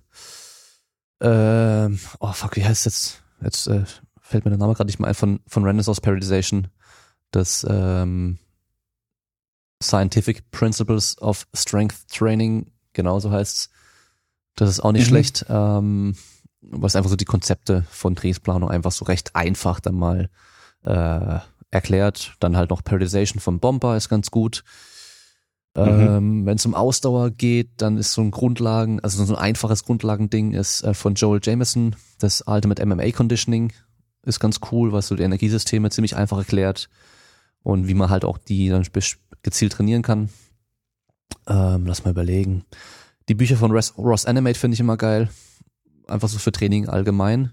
ähm, 1.21 1.99
oh 2.21 2.33
fuck, 2.33 2.57
wie 2.57 2.65
heißt 2.65 2.87
jetzt? 2.87 3.23
Jetzt 3.43 3.67
äh, 3.69 3.85
fällt 4.29 4.45
mir 4.45 4.51
der 4.51 4.59
Name 4.59 4.75
gerade 4.75 4.89
nicht 4.89 4.99
mehr 4.99 5.09
ein 5.09 5.15
von 5.15 5.41
von 5.47 5.65
Renaissance 5.65 6.01
Periodization. 6.01 6.69
Das 7.31 7.67
ähm, 7.69 8.39
Scientific 9.83 10.51
Principles 10.51 11.21
of 11.21 11.47
Strength 11.55 12.09
Training, 12.09 12.73
genauso 12.93 13.31
heißt's. 13.31 13.71
Das 14.55 14.71
ist 14.71 14.81
auch 14.81 14.93
nicht 14.93 15.05
Mhm. 15.05 15.09
schlecht, 15.11 15.47
ähm, 15.49 16.17
was 16.63 16.97
einfach 16.97 17.11
so 17.11 17.17
die 17.17 17.27
Konzepte 17.27 17.85
von 17.91 18.17
Trainingsplanung 18.17 18.71
einfach 18.71 18.93
so 18.93 19.05
recht 19.05 19.37
einfach 19.37 19.81
dann 19.81 19.95
mal 19.97 20.31
äh, 20.85 21.39
erklärt. 21.71 22.35
Dann 22.41 22.57
halt 22.57 22.71
noch 22.71 22.83
Periodization 22.83 23.41
von 23.41 23.61
Bomber 23.61 23.97
ist 23.97 24.09
ganz 24.09 24.31
gut. 24.31 24.65
Ähm, 25.75 26.47
Wenn 26.47 26.57
es 26.57 26.65
um 26.65 26.75
Ausdauer 26.75 27.31
geht, 27.31 27.83
dann 27.83 27.99
ist 27.99 28.13
so 28.15 28.23
ein 28.23 28.31
Grundlagen, 28.31 28.99
also 29.01 29.23
so 29.23 29.35
ein 29.35 29.39
einfaches 29.39 29.85
Grundlagending 29.85 30.53
ist 30.53 30.83
äh, 30.83 30.95
von 30.95 31.15
Joel 31.17 31.41
Jameson, 31.43 31.97
das 32.19 32.43
Ultimate 32.47 32.85
MMA 32.87 33.11
Conditioning 33.11 33.73
ist 34.27 34.41
ganz 34.41 34.61
cool, 34.71 34.93
was 34.93 35.09
so 35.09 35.15
die 35.15 35.23
Energiesysteme 35.23 35.91
ziemlich 35.91 36.17
einfach 36.17 36.39
erklärt 36.39 36.89
und 37.63 37.89
wie 37.89 37.95
man 37.95 38.11
halt 38.11 38.25
auch 38.25 38.39
die 38.39 38.69
dann 38.69 38.87
gezielt 39.43 39.73
trainieren 39.73 40.03
kann. 40.03 40.29
Ähm, 41.47 41.87
lass 41.87 42.05
mal 42.05 42.11
überlegen. 42.11 42.65
Die 43.29 43.35
Bücher 43.35 43.57
von 43.57 43.71
Ross, 43.71 43.97
Ross 43.97 44.27
Animate 44.27 44.59
finde 44.59 44.75
ich 44.75 44.81
immer 44.81 44.97
geil. 44.97 45.31
Einfach 46.07 46.29
so 46.29 46.39
für 46.39 46.53
Training 46.53 46.89
allgemein. 46.89 47.53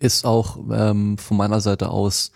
Ist 0.00 0.24
auch 0.24 0.58
ähm, 0.70 1.18
von 1.18 1.36
meiner 1.36 1.60
Seite 1.60 1.88
aus 1.90 2.30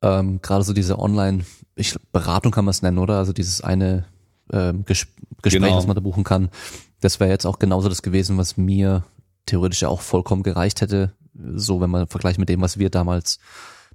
ähm, 0.00 0.40
gerade 0.40 0.64
so 0.64 0.72
diese 0.72 0.98
Online, 0.98 1.44
ich, 1.74 1.94
Beratung 2.12 2.50
kann 2.52 2.64
man 2.64 2.70
es 2.70 2.80
nennen, 2.82 2.96
oder? 2.98 3.18
Also 3.18 3.32
dieses 3.34 3.60
eine 3.60 4.06
ähm, 4.52 4.84
Ges 4.86 5.06
Gespräch, 5.42 5.62
Genau. 5.62 5.76
was 5.76 5.86
man 5.86 5.94
da 5.96 6.00
buchen 6.00 6.24
kann. 6.24 6.48
Das 7.00 7.20
wäre 7.20 7.30
jetzt 7.30 7.46
auch 7.46 7.58
genauso 7.58 7.88
das 7.88 8.02
gewesen, 8.02 8.38
was 8.38 8.56
mir 8.56 9.04
theoretisch 9.46 9.82
ja 9.82 9.88
auch 9.88 10.00
vollkommen 10.00 10.42
gereicht 10.42 10.80
hätte. 10.80 11.12
So, 11.54 11.80
wenn 11.80 11.90
man 11.90 12.08
vergleicht 12.08 12.38
mit 12.40 12.48
dem, 12.48 12.60
was 12.60 12.78
wir 12.78 12.90
damals 12.90 13.38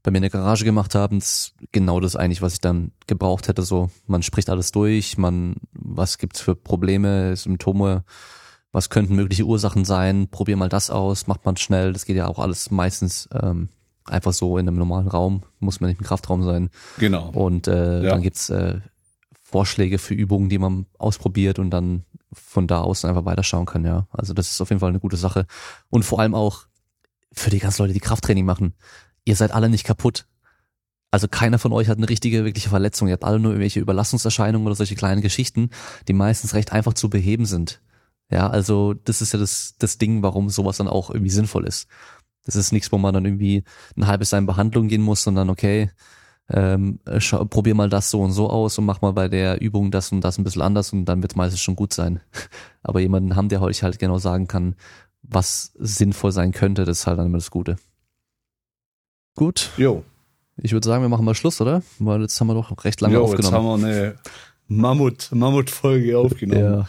bei 0.03 0.11
mir 0.11 0.17
in 0.17 0.23
der 0.23 0.29
Garage 0.31 0.65
gemacht 0.65 0.95
haben, 0.95 1.17
ist 1.17 1.53
genau 1.71 1.99
das 2.01 2.15
eigentlich, 2.17 2.41
was 2.41 2.53
ich 2.53 2.61
dann 2.61 2.91
gebraucht 3.07 3.47
hätte. 3.47 3.63
So, 3.63 3.89
man 4.05 4.21
spricht 4.21 4.49
alles 4.49 4.71
durch, 4.71 5.17
man, 5.17 5.55
was 5.71 6.17
gibt's 6.17 6.41
für 6.41 6.55
Probleme, 6.55 7.35
Symptome, 7.37 8.03
was 8.73 8.89
könnten 8.89 9.15
mögliche 9.15 9.45
Ursachen 9.45 9.85
sein, 9.85 10.27
probier 10.29 10.57
mal 10.57 10.67
das 10.69 10.89
aus, 10.89 11.27
macht 11.27 11.45
man 11.45 11.55
schnell, 11.57 11.93
das 11.93 12.05
geht 12.05 12.17
ja 12.17 12.27
auch 12.27 12.39
alles 12.39 12.69
meistens 12.69 13.29
ähm, 13.33 13.69
einfach 14.05 14.33
so 14.33 14.57
in 14.57 14.67
einem 14.67 14.77
normalen 14.77 15.07
Raum, 15.07 15.43
muss 15.59 15.79
man 15.79 15.89
nicht 15.89 15.99
im 16.01 16.05
Kraftraum 16.05 16.43
sein. 16.43 16.69
Genau. 16.97 17.29
Und 17.29 17.67
äh, 17.67 18.03
Ja. 18.03 18.09
dann 18.09 18.21
gibt's 18.21 18.49
äh, 18.49 18.81
Vorschläge 19.41 19.99
für 19.99 20.15
Übungen, 20.15 20.49
die 20.49 20.57
man 20.57 20.87
ausprobiert 20.97 21.59
und 21.59 21.69
dann 21.69 22.03
von 22.33 22.67
da 22.67 22.81
aus 22.81 23.05
einfach 23.05 23.25
weiterschauen 23.25 23.67
kann, 23.67 23.85
ja. 23.85 24.07
Also 24.11 24.33
das 24.33 24.49
ist 24.51 24.59
auf 24.59 24.69
jeden 24.69 24.79
Fall 24.79 24.89
eine 24.89 24.99
gute 24.99 25.17
Sache. 25.17 25.45
Und 25.89 26.03
vor 26.03 26.19
allem 26.19 26.33
auch 26.33 26.63
für 27.31 27.51
die 27.51 27.59
ganzen 27.59 27.83
Leute, 27.83 27.93
die 27.93 27.99
Krafttraining 27.99 28.43
machen, 28.45 28.73
ihr 29.25 29.35
seid 29.35 29.51
alle 29.51 29.69
nicht 29.69 29.85
kaputt. 29.85 30.25
Also 31.11 31.27
keiner 31.27 31.59
von 31.59 31.73
euch 31.73 31.89
hat 31.89 31.97
eine 31.97 32.09
richtige, 32.09 32.43
wirkliche 32.43 32.69
Verletzung. 32.69 33.07
Ihr 33.07 33.13
habt 33.13 33.23
alle 33.23 33.39
nur 33.39 33.51
irgendwelche 33.51 33.79
Überlastungserscheinungen 33.79 34.65
oder 34.65 34.75
solche 34.75 34.95
kleinen 34.95 35.21
Geschichten, 35.21 35.69
die 36.07 36.13
meistens 36.13 36.55
recht 36.55 36.71
einfach 36.71 36.93
zu 36.93 37.09
beheben 37.09 37.45
sind. 37.45 37.81
Ja, 38.31 38.49
also 38.49 38.93
das 38.95 39.21
ist 39.21 39.33
ja 39.33 39.39
das, 39.39 39.75
das 39.77 39.99
Ding, 39.99 40.23
warum 40.23 40.49
sowas 40.49 40.77
dann 40.77 40.87
auch 40.87 41.11
irgendwie 41.11 41.29
sinnvoll 41.29 41.67
ist. 41.67 41.87
Das 42.45 42.55
ist 42.55 42.71
nichts, 42.71 42.91
wo 42.91 42.97
man 42.97 43.13
dann 43.13 43.25
irgendwie 43.25 43.63
ein 43.95 44.07
halbes 44.07 44.31
Jahr 44.31 44.39
in 44.39 44.47
Behandlung 44.47 44.87
gehen 44.87 45.03
muss, 45.03 45.23
sondern 45.23 45.51
okay, 45.51 45.91
ähm, 46.49 46.99
probier 47.49 47.75
mal 47.75 47.89
das 47.89 48.09
so 48.09 48.21
und 48.21 48.31
so 48.31 48.49
aus 48.49 48.77
und 48.77 48.85
mach 48.85 49.01
mal 49.01 49.13
bei 49.13 49.27
der 49.27 49.61
Übung 49.61 49.91
das 49.91 50.11
und 50.11 50.21
das 50.21 50.37
ein 50.37 50.43
bisschen 50.43 50.61
anders 50.61 50.91
und 50.93 51.05
dann 51.05 51.21
wird 51.21 51.35
meistens 51.35 51.61
schon 51.61 51.75
gut 51.75 51.93
sein. 51.93 52.21
Aber 52.83 52.99
jemanden 52.99 53.35
haben, 53.35 53.49
der 53.49 53.61
euch 53.61 53.83
halt 53.83 53.99
genau 53.99 54.17
sagen 54.17 54.47
kann, 54.47 54.75
was 55.21 55.71
sinnvoll 55.77 56.31
sein 56.31 56.51
könnte, 56.51 56.85
das 56.85 56.99
ist 56.99 57.07
halt 57.07 57.19
dann 57.19 57.27
immer 57.27 57.37
das 57.37 57.51
Gute. 57.51 57.77
Gut, 59.35 59.71
Jo. 59.77 60.03
ich 60.57 60.71
würde 60.73 60.87
sagen, 60.87 61.01
wir 61.03 61.09
machen 61.09 61.25
mal 61.25 61.33
Schluss, 61.35 61.59
oder? 61.61 61.81
Weil 61.99 62.21
jetzt 62.21 62.39
haben 62.39 62.47
wir 62.47 62.53
doch 62.53 62.83
recht 62.85 63.01
lange 63.01 63.15
Jo, 63.15 63.23
aufgenommen. 63.23 63.45
jetzt 63.45 63.53
haben 63.53 63.81
wir 63.81 63.87
eine 63.87 64.15
Mammut, 64.67 65.29
Mammut-Folge 65.31 66.17
aufgenommen. 66.17 66.61
ja. 66.63 66.87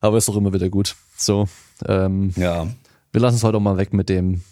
Aber 0.00 0.18
ist 0.18 0.28
doch 0.28 0.36
immer 0.36 0.52
wieder 0.52 0.68
gut. 0.68 0.94
So, 1.16 1.48
ähm, 1.86 2.32
Ja. 2.36 2.66
wir 3.12 3.20
lassen 3.20 3.36
es 3.36 3.42
heute 3.44 3.56
auch 3.58 3.62
mal 3.62 3.76
weg 3.76 3.92
mit 3.92 4.08
dem, 4.08 4.42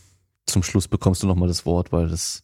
zum 0.47 0.63
Schluss 0.63 0.89
bekommst 0.89 1.23
du 1.23 1.27
nochmal 1.27 1.49
das 1.49 1.65
Wort, 1.67 1.93
weil 1.93 2.09
das, 2.09 2.43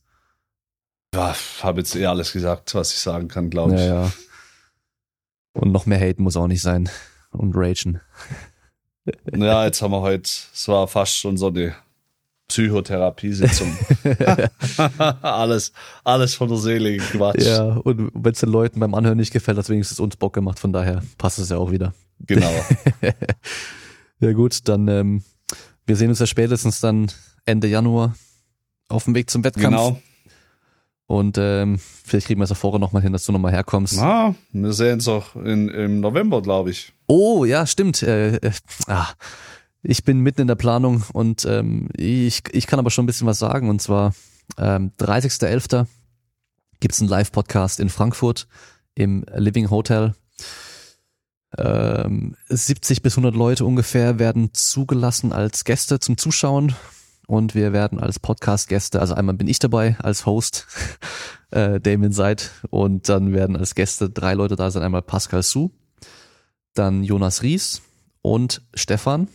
ja 1.15 1.35
habe 1.63 1.81
jetzt 1.81 1.95
eh 1.97 2.07
alles 2.07 2.33
gesagt, 2.33 2.75
was 2.75 2.93
ich 2.93 2.99
sagen 2.99 3.29
kann, 3.29 3.51
glaube 3.51 3.75
ich. 3.75 3.81
ja, 3.81 4.05
ja. 4.05 4.13
Und 5.53 5.73
noch 5.73 5.85
mehr 5.87 6.01
Hate 6.01 6.23
muss 6.23 6.37
auch 6.37 6.47
nicht 6.47 6.63
sein. 6.63 6.89
Und 7.33 7.55
Ragen. 7.57 8.01
Ja, 9.35 9.65
jetzt 9.65 9.83
haben 9.83 9.91
wir 9.93 10.01
heute, 10.01 10.31
es 10.53 10.69
war 10.69 10.87
fast 10.89 11.17
schon 11.17 11.37
so 11.37 11.49
eine 11.49 11.75
Psychotherapiesitzung. 12.51 13.77
alles, 15.23 15.73
alles 16.05 16.35
von 16.35 16.49
der 16.49 16.59
Seele 16.59 16.97
gequatscht. 16.97 17.47
Ja, 17.47 17.65
und 17.65 18.11
wenn 18.13 18.33
es 18.33 18.41
den 18.41 18.51
Leuten 18.51 18.81
beim 18.81 18.95
Anhören 18.95 19.17
nicht 19.17 19.33
gefällt, 19.33 19.57
hat 19.57 19.65
es 19.65 19.71
wenigstens 19.71 20.01
uns 20.01 20.17
Bock 20.17 20.35
gemacht, 20.35 20.59
von 20.59 20.73
daher 20.73 21.03
passt 21.17 21.39
es 21.39 21.49
ja 21.49 21.57
auch 21.57 21.71
wieder. 21.71 21.95
Genau. 22.21 22.53
Ja 24.23 24.33
gut, 24.33 24.69
dann 24.69 24.87
ähm, 24.87 25.23
wir 25.87 25.97
sehen 25.97 26.11
uns 26.11 26.19
ja 26.19 26.27
spätestens 26.27 26.81
dann 26.81 27.11
Ende 27.47 27.69
Januar 27.69 28.15
auf 28.89 29.05
dem 29.05 29.15
Weg 29.15 29.31
zum 29.31 29.43
Wettkampf. 29.45 29.65
genau. 29.67 29.99
Und 31.07 31.39
ähm, 31.41 31.81
vielleicht 32.05 32.27
kriegen 32.27 32.39
wir 32.39 32.45
es 32.45 32.51
ja 32.51 32.55
vorher 32.55 32.79
nochmal 32.79 33.03
hin, 33.03 33.13
dass 33.13 33.25
du 33.25 33.33
nochmal 33.33 33.51
herkommst. 33.51 33.99
Ah, 33.99 34.35
wir 34.53 34.73
sehen 34.73 34.95
uns 34.95 35.09
auch 35.09 35.35
in, 35.35 35.69
im 35.69 36.01
November, 36.01 36.43
glaube 36.43 36.71
ich. 36.71 36.93
Oh, 37.09 37.45
ja, 37.45 37.67
stimmt. 37.67 38.03
Äh, 38.03 38.37
äh, 38.37 38.53
ah, 38.87 39.09
ich 39.83 40.05
bin 40.05 40.21
mitten 40.21 40.43
in 40.43 40.49
der 40.49 40.57
Planung 40.57 41.05
und 41.13 41.45
ähm, 41.45 41.89
ich, 41.97 42.43
ich 42.53 42.67
kann 42.67 42.79
aber 42.79 42.91
schon 42.91 43.05
ein 43.05 43.07
bisschen 43.07 43.27
was 43.27 43.39
sagen. 43.39 43.69
Und 43.69 43.81
zwar 43.81 44.15
ähm, 44.59 44.93
30.11. 44.99 45.87
gibt's 46.81 47.01
einen 47.01 47.09
Live-Podcast 47.09 47.81
in 47.81 47.89
Frankfurt 47.89 48.47
im 48.95 49.25
Living 49.35 49.71
Hotel. 49.71 50.15
Ähm, 51.57 52.37
70 52.49 53.03
bis 53.03 53.15
100 53.15 53.35
Leute 53.35 53.65
ungefähr 53.65 54.19
werden 54.19 54.51
zugelassen 54.53 55.33
als 55.33 55.65
Gäste 55.65 55.99
zum 55.99 56.17
Zuschauen 56.17 56.75
und 57.27 57.55
wir 57.55 57.73
werden 57.73 57.99
als 57.99 58.19
Podcast-Gäste, 58.19 59.01
also 59.01 59.15
einmal 59.15 59.37
bin 59.37 59.49
ich 59.49 59.59
dabei 59.59 59.97
als 59.99 60.27
Host, 60.27 60.67
äh, 61.51 61.81
Damien 61.81 62.13
Seid 62.13 62.51
und 62.71 63.09
dann 63.09 63.33
werden 63.33 63.57
als 63.57 63.75
Gäste 63.75 64.11
drei 64.11 64.35
Leute 64.35 64.57
da 64.57 64.71
sein, 64.71 64.83
einmal 64.83 65.03
Pascal 65.03 65.43
Su, 65.43 65.71
dann 66.75 67.03
Jonas 67.03 67.43
Ries 67.43 67.83
und 68.23 68.63
Stefan, 68.75 69.29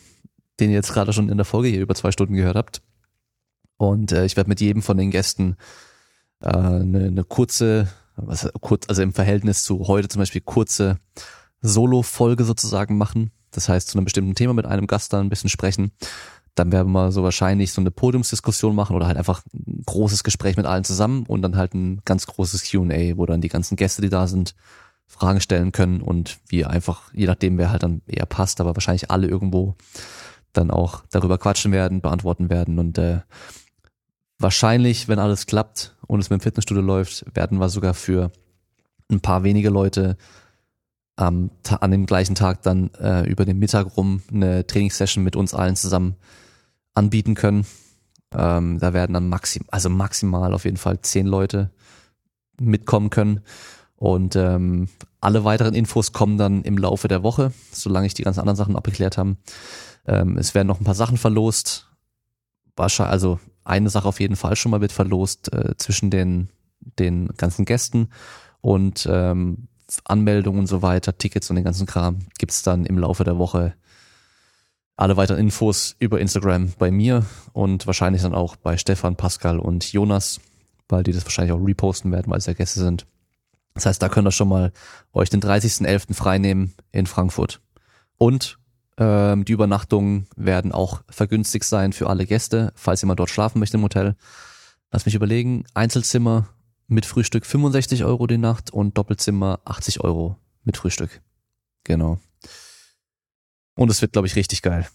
den 0.60 0.70
ihr 0.70 0.76
jetzt 0.76 0.94
gerade 0.94 1.14
schon 1.14 1.30
in 1.30 1.38
der 1.38 1.46
Folge 1.46 1.70
hier 1.70 1.82
über 1.82 1.96
zwei 1.96 2.12
Stunden 2.12 2.34
gehört 2.34 2.56
habt. 2.56 2.82
Und 3.78 4.12
äh, 4.12 4.26
ich 4.26 4.38
werde 4.38 4.50
mit 4.50 4.62
jedem 4.62 4.82
von 4.82 4.98
den 4.98 5.12
Gästen 5.12 5.58
äh, 6.42 6.50
eine, 6.50 7.06
eine 7.06 7.24
kurze, 7.24 7.90
was, 8.16 8.50
kurz, 8.62 8.88
also 8.88 9.02
im 9.02 9.14
Verhältnis 9.14 9.64
zu 9.64 9.88
heute 9.88 10.08
zum 10.08 10.22
Beispiel 10.22 10.42
kurze 10.42 10.98
Solo-Folge 11.62 12.46
sozusagen 12.46 12.98
machen. 12.98 13.32
Das 13.52 13.70
heißt, 13.70 13.90
zu 13.90 13.98
einem 13.98 14.06
bestimmten 14.06 14.36
Thema 14.36 14.54
mit 14.54 14.66
einem 14.66 14.88
Gast 14.88 15.14
dann 15.14 15.26
ein 15.26 15.30
bisschen 15.30 15.50
sprechen. 15.50 15.92
Dann 16.56 16.72
werden 16.72 16.92
wir 16.94 17.12
so 17.12 17.24
wahrscheinlich 17.24 17.74
so 17.74 17.82
eine 17.82 17.92
Podiumsdiskussion 17.92 18.76
machen 18.76 18.96
oder 18.96 19.08
halt 19.08 19.18
einfach 19.18 19.42
ein 19.54 19.84
großes 19.86 20.24
Gespräch 20.24 20.56
mit 20.56 20.66
allen 20.66 20.86
zusammen 20.86 21.26
und 21.28 21.42
dann 21.42 21.58
halt 21.58 21.74
ein 21.74 22.02
ganz 22.06 22.28
großes 22.28 22.70
Q&A, 22.72 23.18
wo 23.18 23.26
dann 23.26 23.42
die 23.42 23.50
ganzen 23.50 23.76
Gäste, 23.76 24.02
die 24.02 24.10
da 24.10 24.28
sind, 24.28 24.56
Fragen 25.08 25.42
stellen 25.42 25.72
können 25.72 26.02
und 26.02 26.40
wir 26.48 26.70
einfach, 26.70 27.14
je 27.14 27.28
nachdem 27.28 27.58
wer 27.58 27.72
halt 27.72 27.84
dann 27.84 28.02
eher 28.08 28.26
passt, 28.26 28.60
aber 28.60 28.76
wahrscheinlich 28.76 29.12
alle 29.12 29.28
irgendwo 29.28 29.76
dann 30.58 30.72
auch 30.72 31.04
darüber 31.12 31.38
quatschen 31.38 31.72
werden, 31.72 32.02
beantworten 32.02 32.50
werden 32.50 32.80
und 32.80 32.98
äh, 32.98 33.22
wahrscheinlich, 34.40 35.08
wenn 35.08 35.20
alles 35.20 35.46
klappt 35.46 35.96
und 36.08 36.20
es 36.20 36.30
mit 36.30 36.40
dem 36.40 36.44
Fitnessstudio 36.44 36.84
läuft, 36.84 37.26
werden 37.36 37.60
wir 37.60 37.70
sogar 37.70 37.94
für 37.94 38.32
ein 39.10 39.22
paar 39.22 39.44
wenige 39.44 39.70
Leute 39.70 40.18
am, 41.16 41.52
an 41.70 41.92
dem 41.92 42.06
gleichen 42.06 42.36
Tag 42.36 42.62
dann 42.64 42.94
äh, 42.96 43.28
über 43.30 43.46
den 43.46 43.60
Mittag 43.60 43.96
rum 43.98 44.22
eine 44.32 44.68
Trainingssession 44.68 45.24
mit 45.24 45.36
uns 45.36 45.54
allen 45.54 45.76
zusammen 45.76 46.16
anbieten 46.94 47.36
können. 47.36 47.66
Ähm, 48.34 48.80
da 48.80 48.94
werden 48.94 49.14
dann 49.14 49.30
maxim, 49.30 49.64
also 49.70 49.90
maximal 49.90 50.54
auf 50.54 50.66
jeden 50.66 50.78
Fall 50.78 51.00
zehn 51.02 51.26
Leute 51.26 51.72
mitkommen 52.60 53.10
können. 53.10 53.42
Und 53.96 54.36
ähm, 54.36 54.90
alle 55.22 55.46
weiteren 55.46 55.74
Infos 55.74 56.12
kommen 56.12 56.38
dann 56.38 56.64
im 56.64 56.78
Laufe 56.78 57.08
der 57.08 57.24
Woche, 57.24 57.54
solange 57.72 58.08
ich 58.08 58.14
die 58.14 58.24
ganzen 58.24 58.42
anderen 58.42 58.58
Sachen 58.58 58.76
abgeklärt 58.76 59.18
habe. 59.18 59.38
Ähm, 60.08 60.38
es 60.38 60.56
werden 60.56 60.68
noch 60.68 60.80
ein 60.80 60.86
paar 60.86 60.96
Sachen 60.96 61.18
verlost. 61.18 61.88
Wahrscheinlich, 62.76 63.12
also 63.12 63.40
eine 63.64 63.90
Sache 63.90 64.08
auf 64.08 64.20
jeden 64.20 64.36
Fall 64.36 64.56
schon 64.56 64.72
mal 64.72 64.82
wird 64.82 64.92
verlost 64.92 65.52
äh, 65.54 65.76
zwischen 65.78 66.10
den, 66.10 66.50
den 66.80 67.28
ganzen 67.38 67.66
Gästen 67.66 68.10
und 68.62 69.08
ähm, 69.10 69.68
Anmeldungen 70.04 70.62
und 70.62 70.68
so 70.68 70.82
weiter, 70.82 71.18
Tickets 71.18 71.50
und 71.50 71.56
den 71.56 71.66
ganzen 71.66 71.86
Kram 71.86 72.20
gibt's 72.38 72.64
dann 72.64 72.86
im 72.86 72.98
Laufe 72.98 73.24
der 73.24 73.38
Woche 73.38 73.76
alle 74.98 75.18
weiteren 75.18 75.40
Infos 75.40 75.96
über 76.00 76.20
Instagram 76.20 76.74
bei 76.78 76.90
mir 76.90 77.26
und 77.54 77.86
wahrscheinlich 77.86 78.22
dann 78.22 78.34
auch 78.34 78.56
bei 78.56 78.78
Stefan, 78.78 79.16
Pascal 79.16 79.60
und 79.60 79.92
Jonas, 79.92 80.40
weil 80.88 81.04
die 81.04 81.12
das 81.12 81.26
wahrscheinlich 81.26 81.54
auch 81.54 81.66
reposten 81.66 82.12
werden, 82.12 82.32
weil 82.32 82.38
es 82.38 82.46
ja 82.46 82.54
Gäste 82.54 82.80
sind. 82.80 83.06
Das 83.74 83.86
heißt, 83.86 84.02
da 84.02 84.08
könnt 84.08 84.28
ihr 84.28 84.32
schon 84.32 84.48
mal 84.48 84.72
euch 85.12 85.30
den 85.30 85.42
30.11. 85.42 86.14
freinehmen 86.14 86.74
in 86.92 87.08
Frankfurt. 87.08 87.62
Und 88.18 88.58
die 88.98 89.52
Übernachtungen 89.52 90.28
werden 90.38 90.72
auch 90.72 91.02
vergünstigt 91.10 91.66
sein 91.66 91.92
für 91.92 92.10
alle 92.10 92.26
Gäste, 92.26 92.72
falls 92.76 93.02
jemand 93.02 93.20
dort 93.20 93.30
schlafen 93.30 93.60
möchte 93.60 93.76
im 93.76 93.84
Hotel. 93.84 94.16
Lass 94.92 95.06
mich 95.06 95.16
überlegen, 95.16 95.66
Einzelzimmer 95.74 96.48
mit 96.88 97.06
Frühstück 97.06 97.46
65 97.46 98.06
Euro 98.06 98.28
die 98.28 98.38
Nacht 98.38 98.72
und 98.72 98.98
Doppelzimmer 98.98 99.60
80 99.66 100.02
Euro 100.02 100.38
mit 100.64 100.78
Frühstück. 100.78 101.22
Genau. 101.84 102.20
Und 103.76 103.92
es 103.92 104.02
wird, 104.02 104.14
glaube 104.14 104.28
ich, 104.28 104.36
richtig 104.36 104.62
geil. 104.62 104.88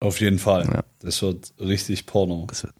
Auf 0.00 0.20
jeden 0.20 0.38
Fall. 0.38 0.66
Ja. 0.66 0.84
Das 1.00 1.22
wird 1.22 1.54
richtig 1.58 2.06
Porno. 2.06 2.46
Das 2.48 2.64
wird, 2.64 2.74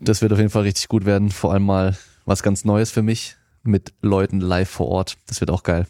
das 0.00 0.22
wird 0.22 0.32
auf 0.32 0.38
jeden 0.38 0.50
Fall 0.50 0.62
richtig 0.62 0.88
gut 0.88 1.04
werden. 1.04 1.30
Vor 1.30 1.52
allem 1.52 1.64
mal 1.64 1.96
was 2.24 2.42
ganz 2.42 2.64
Neues 2.64 2.90
für 2.90 3.02
mich 3.02 3.36
mit 3.62 3.92
Leuten 4.00 4.40
live 4.40 4.70
vor 4.70 4.86
Ort. 4.88 5.16
Das 5.26 5.40
wird 5.40 5.50
auch 5.50 5.62
geil. 5.62 5.86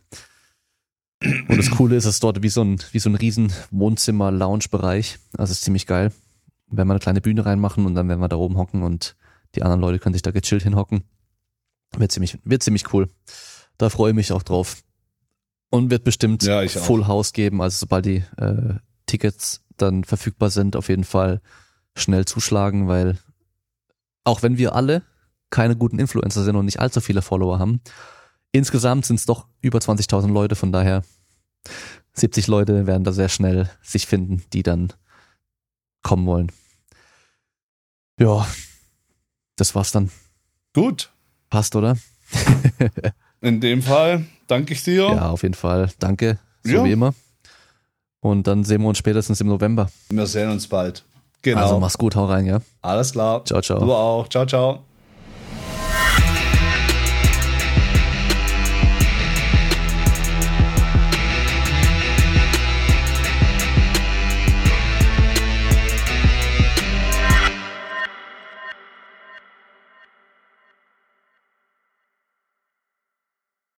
Und 1.20 1.56
das 1.56 1.70
Coole 1.70 1.96
ist, 1.96 2.04
es 2.04 2.16
ist 2.16 2.22
dort 2.22 2.42
wie 2.42 2.48
so 2.48 2.62
ein, 2.62 2.80
wie 2.92 2.98
so 3.00 3.10
ein 3.10 3.16
riesen 3.16 3.52
Wohnzimmer-Lounge-Bereich. 3.70 5.18
Also 5.36 5.50
es 5.50 5.58
ist 5.58 5.64
ziemlich 5.64 5.86
geil. 5.86 6.12
Wenn 6.68 6.86
wir 6.86 6.92
eine 6.92 7.00
kleine 7.00 7.20
Bühne 7.20 7.44
reinmachen 7.44 7.86
und 7.86 7.94
dann 7.94 8.08
werden 8.08 8.20
wir 8.20 8.28
da 8.28 8.36
oben 8.36 8.56
hocken 8.56 8.82
und 8.82 9.16
die 9.54 9.62
anderen 9.62 9.80
Leute 9.80 9.98
können 9.98 10.12
sich 10.12 10.22
da 10.22 10.30
gechillt 10.30 10.62
hinhocken. 10.62 11.02
Wird 11.96 12.12
ziemlich, 12.12 12.38
wird 12.44 12.62
ziemlich 12.62 12.92
cool. 12.92 13.08
Da 13.78 13.90
freue 13.90 14.10
ich 14.10 14.16
mich 14.16 14.32
auch 14.32 14.42
drauf. 14.42 14.82
Und 15.70 15.90
wird 15.90 16.04
bestimmt 16.04 16.42
Ja, 16.44 16.62
ich 16.62 16.78
auch. 16.78 16.84
Full 16.84 17.06
House 17.06 17.32
geben. 17.32 17.60
Also 17.62 17.78
sobald 17.78 18.06
die 18.06 18.24
äh, 18.36 18.74
Tickets 19.06 19.64
dann 19.76 20.04
verfügbar 20.04 20.50
sind, 20.50 20.76
auf 20.76 20.88
jeden 20.88 21.04
Fall 21.04 21.40
schnell 21.96 22.26
zuschlagen, 22.26 22.88
weil 22.88 23.18
auch 24.24 24.42
wenn 24.42 24.58
wir 24.58 24.74
alle 24.74 25.02
keine 25.50 25.76
guten 25.76 25.98
Influencer 25.98 26.44
sind 26.44 26.56
und 26.56 26.66
nicht 26.66 26.80
allzu 26.80 27.00
viele 27.00 27.22
Follower 27.22 27.58
haben, 27.58 27.80
insgesamt 28.52 29.06
sind 29.06 29.16
es 29.16 29.26
doch 29.26 29.46
über 29.60 29.78
20.000 29.78 30.32
Leute, 30.32 30.54
von 30.56 30.72
daher 30.72 31.02
70 32.14 32.46
Leute 32.46 32.86
werden 32.86 33.04
da 33.04 33.12
sehr 33.12 33.28
schnell 33.28 33.70
sich 33.82 34.06
finden, 34.06 34.42
die 34.52 34.62
dann 34.62 34.92
kommen 36.02 36.26
wollen. 36.26 36.50
Ja, 38.20 38.46
das 39.56 39.74
war's 39.74 39.92
dann. 39.92 40.10
Gut. 40.74 41.10
Passt, 41.50 41.76
oder? 41.76 41.96
In 43.40 43.60
dem 43.60 43.82
Fall 43.82 44.24
danke 44.48 44.74
ich 44.74 44.82
dir. 44.82 45.08
Ja, 45.10 45.30
auf 45.30 45.42
jeden 45.42 45.54
Fall. 45.54 45.90
Danke, 45.98 46.38
so 46.64 46.72
Ja. 46.72 46.84
wie 46.84 46.92
immer. 46.92 47.14
Und 48.20 48.46
dann 48.48 48.64
sehen 48.64 48.82
wir 48.82 48.88
uns 48.88 48.98
spätestens 48.98 49.40
im 49.40 49.46
November. 49.46 49.88
Wir 50.10 50.26
sehen 50.26 50.50
uns 50.50 50.66
bald. 50.66 51.04
Genau. 51.42 51.60
Also 51.62 51.78
mach's 51.78 51.96
gut, 51.96 52.16
hau 52.16 52.24
rein, 52.26 52.46
ja. 52.46 52.60
Alles 52.82 53.12
klar. 53.12 53.44
Ciao, 53.44 53.60
ciao. 53.62 53.78
Du 53.78 53.92
auch. 53.92 54.28
Ciao, 54.28 54.44
ciao. 54.44 54.84